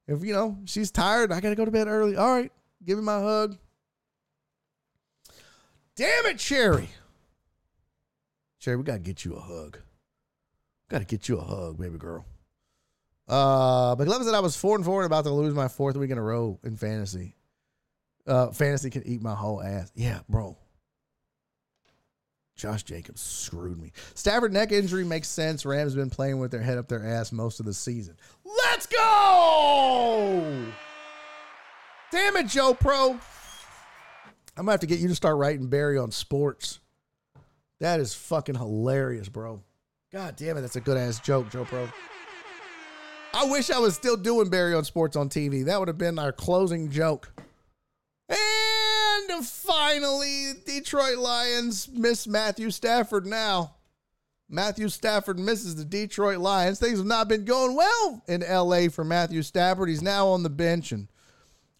If, 0.07 0.23
you 0.23 0.31
know, 0.31 0.57
she's 0.63 0.91
tired, 0.91 1.33
I 1.33 1.41
got 1.41 1.49
to 1.49 1.55
go 1.55 1.65
to 1.65 1.71
bed 1.71 1.87
early. 1.87 2.15
All 2.15 2.33
right, 2.33 2.51
give 2.85 2.97
me 2.97 3.03
my 3.03 3.19
hug. 3.19 3.57
Damn 5.97 6.27
it, 6.27 6.37
Cherry. 6.37 6.89
Cherry, 8.59 8.77
we 8.77 8.83
got 8.83 8.93
to 8.93 8.99
get 8.99 9.25
you 9.25 9.35
a 9.35 9.41
hug. 9.41 9.79
Got 10.89 10.99
to 10.99 11.05
get 11.05 11.27
you 11.27 11.37
a 11.37 11.43
hug, 11.43 11.77
baby 11.77 11.97
girl. 11.97 12.25
Uh, 13.27 13.95
McLovin 13.97 14.23
said 14.23 14.35
I 14.35 14.39
was 14.39 14.55
four 14.55 14.77
and 14.77 14.85
four 14.85 15.01
and 15.01 15.05
about 15.05 15.25
to 15.25 15.31
lose 15.31 15.53
my 15.53 15.67
fourth 15.67 15.97
week 15.97 16.11
in 16.11 16.17
a 16.17 16.23
row 16.23 16.59
in 16.63 16.77
fantasy. 16.77 17.35
Uh, 18.27 18.51
fantasy 18.51 18.89
can 18.89 19.07
eat 19.07 19.21
my 19.21 19.33
whole 19.33 19.61
ass. 19.61 19.91
Yeah, 19.95 20.19
bro. 20.27 20.57
Josh 22.57 22.83
Jacobs 22.83 23.21
screwed 23.21 23.79
me. 23.79 23.91
Stafford 24.15 24.51
neck 24.51 24.71
injury 24.71 25.05
makes 25.05 25.27
sense. 25.27 25.65
Rams 25.65 25.95
been 25.95 26.09
playing 26.09 26.39
with 26.39 26.51
their 26.51 26.61
head 26.61 26.77
up 26.77 26.87
their 26.87 27.05
ass 27.05 27.31
most 27.31 27.59
of 27.59 27.65
the 27.67 27.73
season. 27.73 28.17
Let's 28.43 28.87
go! 28.87 30.65
Damn 32.11 32.37
it, 32.37 32.47
Joe 32.47 32.73
Pro. 32.73 33.11
I'm 33.11 33.19
gonna 34.55 34.71
have 34.71 34.79
to 34.79 34.87
get 34.87 34.99
you 34.99 35.07
to 35.07 35.15
start 35.15 35.37
writing 35.37 35.67
Barry 35.67 35.99
on 35.99 36.09
sports. 36.09 36.79
That 37.79 37.99
is 37.99 38.15
fucking 38.15 38.55
hilarious, 38.55 39.29
bro. 39.29 39.61
God 40.11 40.35
damn 40.35 40.57
it, 40.57 40.61
that's 40.61 40.77
a 40.77 40.81
good 40.81 40.97
ass 40.97 41.19
joke, 41.19 41.51
Joe 41.51 41.65
Pro. 41.65 41.87
I 43.33 43.45
wish 43.45 43.69
I 43.69 43.77
was 43.77 43.93
still 43.93 44.17
doing 44.17 44.49
Barry 44.49 44.73
on 44.73 44.83
sports 44.83 45.15
on 45.15 45.29
TV. 45.29 45.65
That 45.65 45.77
would 45.77 45.89
have 45.89 45.97
been 45.99 46.17
our 46.17 46.31
closing 46.31 46.89
joke. 46.89 47.31
And 48.29 49.45
finally, 49.45 50.53
Detroit 50.65 51.17
Lions 51.17 51.87
miss 51.93 52.27
Matthew 52.27 52.71
Stafford 52.71 53.25
now. 53.25 53.75
Matthew 54.49 54.89
Stafford 54.89 55.39
misses 55.39 55.75
the 55.75 55.85
Detroit 55.85 56.37
Lions. 56.37 56.79
Things 56.79 56.97
have 56.97 57.07
not 57.07 57.27
been 57.27 57.45
going 57.45 57.75
well 57.75 58.23
in 58.27 58.41
LA 58.41 58.87
for 58.89 59.03
Matthew 59.03 59.41
Stafford. 59.41 59.89
He's 59.89 60.01
now 60.01 60.27
on 60.27 60.43
the 60.43 60.49
bench 60.49 60.91
and 60.91 61.07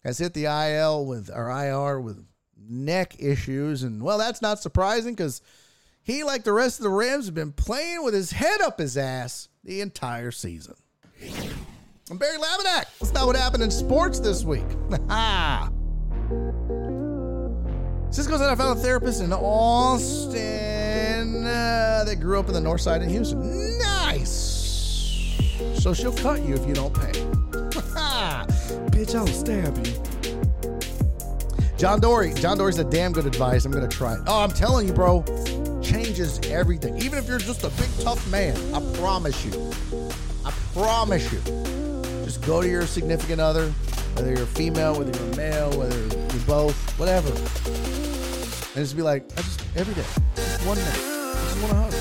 has 0.04 0.18
hit 0.18 0.34
the 0.34 0.44
IL 0.44 1.06
with 1.06 1.30
or 1.34 1.50
IR 1.50 2.00
with 2.00 2.24
neck 2.58 3.16
issues. 3.18 3.82
And 3.82 4.02
well, 4.02 4.18
that's 4.18 4.42
not 4.42 4.60
surprising 4.60 5.14
because 5.14 5.40
he, 6.02 6.24
like 6.24 6.44
the 6.44 6.52
rest 6.52 6.78
of 6.78 6.84
the 6.84 6.90
Rams, 6.90 7.26
have 7.26 7.34
been 7.34 7.52
playing 7.52 8.04
with 8.04 8.14
his 8.14 8.32
head 8.32 8.60
up 8.60 8.78
his 8.78 8.96
ass 8.96 9.48
the 9.64 9.80
entire 9.80 10.30
season. 10.30 10.74
I'm 12.10 12.16
Barry 12.16 12.38
Laminack. 12.38 12.84
That's 12.98 13.12
not 13.12 13.26
what 13.26 13.36
happened 13.36 13.62
in 13.62 13.70
sports 13.70 14.20
this 14.20 14.44
week. 14.44 14.64
Ha 15.08 15.70
Cisco's 18.10 18.40
NFL 18.40 18.80
therapist 18.80 19.20
in 19.20 19.32
Austin 19.32 20.38
uh, 21.44 22.04
that 22.06 22.16
grew 22.20 22.38
up 22.38 22.48
in 22.48 22.54
the 22.54 22.60
north 22.60 22.80
side 22.80 23.02
in 23.02 23.08
Houston. 23.10 23.78
Nice. 23.78 25.38
So 25.74 25.92
she'll 25.92 26.14
cut 26.14 26.42
you 26.42 26.54
if 26.54 26.66
you 26.66 26.74
don't 26.74 26.94
pay. 26.94 27.12
Ha 27.84 28.46
bitch, 28.90 29.14
I'll 29.14 29.26
stab 29.26 29.76
you. 29.86 29.92
John 31.76 32.00
Dory. 32.00 32.32
John 32.34 32.58
Dory's 32.58 32.78
a 32.78 32.84
damn 32.84 33.12
good 33.12 33.26
advice. 33.26 33.64
I'm 33.64 33.70
going 33.70 33.88
to 33.88 33.96
try 33.96 34.14
it. 34.14 34.20
Oh, 34.26 34.42
I'm 34.42 34.50
telling 34.50 34.88
you, 34.88 34.94
bro. 34.94 35.22
Changes 35.82 36.40
everything. 36.50 36.96
Even 36.98 37.18
if 37.18 37.28
you're 37.28 37.38
just 37.38 37.62
a 37.62 37.68
big, 37.70 37.88
tough 38.00 38.28
man, 38.30 38.56
I 38.74 38.80
promise 38.98 39.44
you. 39.44 39.72
I 40.44 40.50
promise 40.72 41.32
you. 41.32 41.40
Just 42.24 42.44
go 42.44 42.60
to 42.60 42.68
your 42.68 42.86
significant 42.86 43.40
other, 43.40 43.70
whether 44.14 44.32
you're 44.32 44.42
a 44.42 44.46
female, 44.46 44.98
whether 44.98 45.16
you're 45.16 45.32
a 45.32 45.36
male, 45.36 45.78
whether 45.78 45.98
you're 45.98 46.46
both, 46.46 46.98
whatever. 46.98 47.30
And 48.78 48.86
just 48.86 48.94
be 48.94 49.02
like, 49.02 49.24
I 49.36 49.42
just 49.42 49.60
every 49.74 49.92
day, 49.92 50.06
just 50.36 50.64
one 50.64 50.78
minute, 50.78 50.94
I 50.94 51.34
just 51.50 51.60
want 51.60 51.72
to 51.72 51.78
hug. 51.82 51.92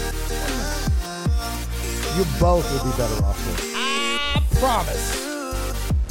You 2.16 2.24
both 2.40 2.72
will 2.72 2.92
be 2.92 2.96
better 2.96 3.26
off 3.26 3.42
for 3.42 3.50
it. 3.58 3.74
I 3.74 4.38
promise. 4.60 5.26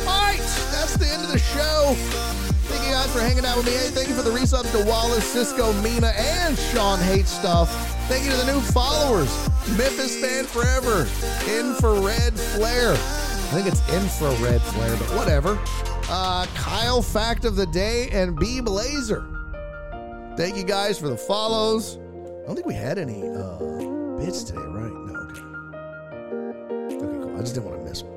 All 0.01 0.23
right, 0.23 0.43
that's 0.75 0.97
the 0.97 1.07
end 1.07 1.23
of 1.23 1.31
the 1.31 1.39
show. 1.39 1.95
Thank 2.67 2.85
you 2.85 2.91
guys 2.91 3.13
for 3.13 3.21
hanging 3.21 3.45
out 3.45 3.59
with 3.59 3.67
me. 3.67 3.75
Hey, 3.75 3.91
thank 3.91 4.09
you 4.09 4.15
for 4.17 4.23
the 4.23 4.33
resubs 4.33 4.73
to 4.73 4.85
Wallace, 4.91 5.23
Cisco, 5.23 5.73
Mina, 5.83 6.09
and 6.17 6.59
Sean 6.59 6.99
Hate 6.99 7.29
Stuff. 7.29 7.71
Thank 8.09 8.25
you 8.25 8.33
to 8.33 8.37
the 8.37 8.53
new 8.53 8.61
followers. 8.61 9.31
Memphis 9.79 10.21
Fan 10.21 10.47
Forever, 10.47 11.07
Infrared 11.47 12.35
Flare. 12.35 12.95
I 12.95 13.55
think 13.55 13.69
it's 13.69 13.89
Infrared 13.95 14.61
Flare, 14.63 14.97
but 14.97 15.15
whatever. 15.15 15.61
Uh, 16.11 16.45
Kyle 16.57 17.03
Fact 17.03 17.45
of 17.45 17.55
the 17.55 17.67
Day 17.67 18.09
and 18.11 18.37
B 18.37 18.59
Blazer. 18.61 19.29
Thank 20.37 20.57
you 20.59 20.65
guys 20.65 20.99
for 20.99 21.09
the 21.09 21.17
follows. 21.17 21.97
I 21.97 22.47
don't 22.47 22.57
think 22.57 22.67
we 22.67 22.75
had 22.75 22.99
any 22.99 23.23
uh, 23.27 23.57
bits 24.19 24.45
today, 24.45 24.61
right? 24.61 24.93
No, 24.93 25.15
okay. 25.31 25.41
Okay, 26.95 27.19
cool. 27.23 27.37
I 27.37 27.41
just 27.41 27.55
didn't 27.55 27.71
want 27.71 27.79
to 27.79 27.89
miss 27.89 28.03
one. 28.03 28.17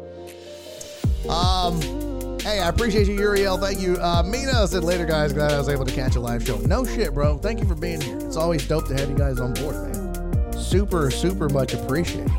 Um, 1.30 2.40
hey, 2.42 2.60
I 2.60 2.68
appreciate 2.68 3.08
you, 3.08 3.14
Uriel. 3.14 3.58
Thank 3.58 3.80
you. 3.80 3.96
Uh, 3.96 4.22
Mina 4.24 4.68
said 4.68 4.84
later, 4.84 5.06
guys. 5.06 5.32
Glad 5.32 5.54
I 5.54 5.58
was 5.58 5.70
able 5.70 5.86
to 5.86 5.94
catch 5.96 6.18
a 6.18 6.20
live 6.20 6.46
show. 6.46 6.58
No 6.58 6.84
shit, 6.84 7.14
bro. 7.14 7.38
Thank 7.38 7.62
you 7.62 7.66
for 7.66 7.76
being 7.76 8.02
here. 8.02 8.18
It's 8.18 8.36
always 8.36 8.68
dope 8.68 8.88
to 8.90 8.96
have 8.96 9.10
you 9.10 9.16
guys 9.16 9.40
on 9.40 9.54
board, 9.54 9.76
man. 9.76 10.54
Super, 10.54 11.10
super 11.10 11.48
much 11.48 11.74
appreciated. 11.74 12.30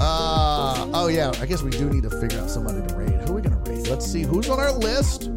Uh, 0.00 0.90
oh 0.92 1.06
yeah. 1.06 1.32
I 1.40 1.46
guess 1.46 1.62
we 1.62 1.70
do 1.70 1.88
need 1.88 2.02
to 2.02 2.10
figure 2.10 2.40
out 2.40 2.50
somebody 2.50 2.84
to 2.88 2.94
raid. 2.96 3.20
Who 3.22 3.32
are 3.32 3.36
we 3.36 3.42
gonna 3.42 3.62
raid? 3.66 3.86
Let's 3.86 4.04
see 4.04 4.22
who's 4.22 4.48
on 4.48 4.58
our 4.58 4.72
list. 4.72 5.30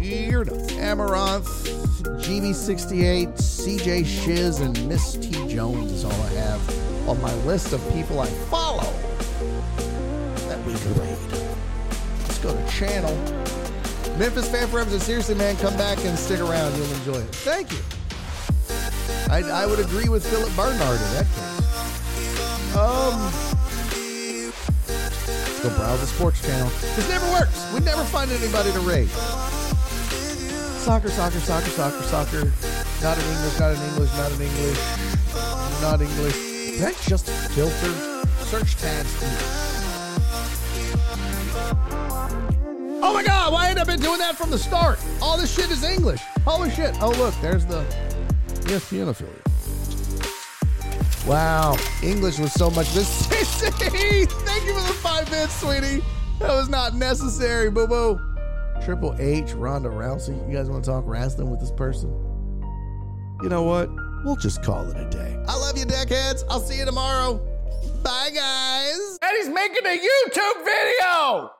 Here, 0.00 0.44
Amaranth, 0.78 1.77
GB68, 2.02 3.34
CJ 3.36 4.06
Shiz, 4.06 4.60
and 4.60 4.88
Miss 4.88 5.14
T 5.14 5.30
Jones 5.48 5.90
is 5.90 6.04
all 6.04 6.12
I 6.12 6.30
have 6.34 7.08
on 7.08 7.20
my 7.20 7.34
list 7.44 7.72
of 7.72 7.92
people 7.92 8.20
I 8.20 8.26
follow 8.26 8.92
that 10.48 10.64
we 10.64 10.74
can 10.74 10.94
raid. 10.94 11.18
Let's 12.22 12.38
go 12.38 12.54
to 12.54 12.70
channel. 12.70 13.14
Memphis 14.16 14.48
fan 14.48 14.68
forever 14.68 14.90
said, 14.90 15.02
seriously, 15.02 15.34
man, 15.34 15.56
come 15.56 15.76
back 15.76 15.98
and 16.04 16.18
stick 16.18 16.40
around. 16.40 16.76
You'll 16.76 16.92
enjoy 16.92 17.18
it. 17.18 17.34
Thank 17.34 17.72
you. 17.72 17.78
I, 19.30 19.42
I 19.62 19.66
would 19.66 19.80
agree 19.80 20.08
with 20.08 20.26
Philip 20.26 20.54
Bernard 20.54 21.00
in 21.00 21.12
that 21.14 21.26
case. 21.26 22.76
Um, 22.76 23.18
go 25.62 25.76
browse 25.76 26.00
the 26.00 26.06
sports 26.06 26.40
channel. 26.46 26.68
This 26.68 27.08
never 27.08 27.30
works. 27.32 27.72
We 27.74 27.80
never 27.80 28.04
find 28.04 28.30
anybody 28.30 28.70
to 28.72 28.80
raid. 28.80 29.08
Soccer, 30.88 31.10
soccer, 31.10 31.40
soccer, 31.40 31.68
soccer, 31.68 32.02
soccer. 32.04 32.52
Not 33.02 33.18
in 33.18 33.24
English, 33.26 33.58
not 33.60 33.72
in 33.74 33.82
English, 33.90 34.10
not 34.16 34.32
in 34.32 34.40
English, 34.40 34.78
not 35.82 36.00
English. 36.00 36.36
Is 36.36 36.80
that 36.80 36.96
just 37.06 37.28
filter? 37.28 37.92
Search 38.46 38.74
tags. 38.76 39.14
Oh 43.02 43.12
my 43.12 43.22
god, 43.22 43.52
why 43.52 43.68
ain't 43.68 43.78
I 43.78 43.84
been 43.84 44.00
doing 44.00 44.18
that 44.20 44.36
from 44.36 44.50
the 44.50 44.56
start? 44.56 44.98
All 45.20 45.36
this 45.36 45.54
shit 45.54 45.70
is 45.70 45.84
English. 45.84 46.22
Holy 46.46 46.70
shit. 46.70 46.94
Oh 47.02 47.10
look, 47.18 47.34
there's 47.42 47.66
the 47.66 47.84
ESPN 48.64 49.10
affiliate. 49.10 49.42
Wow, 51.26 51.76
English 52.02 52.38
was 52.38 52.54
so 52.54 52.70
much 52.70 52.94
Mississippi. 52.94 54.24
Thank 54.24 54.64
you 54.64 54.72
for 54.72 54.88
the 54.88 54.98
five 55.02 55.30
minutes, 55.30 55.60
sweetie. 55.60 56.02
That 56.38 56.54
was 56.54 56.70
not 56.70 56.94
necessary, 56.94 57.68
boo 57.68 57.86
boo. 57.86 58.27
Triple 58.84 59.14
H, 59.18 59.52
Ronda 59.52 59.88
Rousey. 59.88 60.36
You 60.48 60.56
guys 60.56 60.70
want 60.70 60.84
to 60.84 60.90
talk 60.90 61.04
wrestling 61.06 61.50
with 61.50 61.60
this 61.60 61.72
person? 61.72 62.10
You 63.42 63.48
know 63.48 63.62
what? 63.62 63.88
We'll 64.24 64.36
just 64.36 64.62
call 64.62 64.88
it 64.90 64.96
a 64.96 65.08
day. 65.10 65.38
I 65.46 65.56
love 65.56 65.78
you, 65.78 65.84
deckheads. 65.84 66.42
I'll 66.48 66.60
see 66.60 66.78
you 66.78 66.84
tomorrow. 66.84 67.34
Bye, 68.02 68.30
guys. 68.34 69.18
And 69.22 69.36
he's 69.36 69.48
making 69.48 69.86
a 69.86 69.98
YouTube 69.98 70.64
video. 70.64 71.50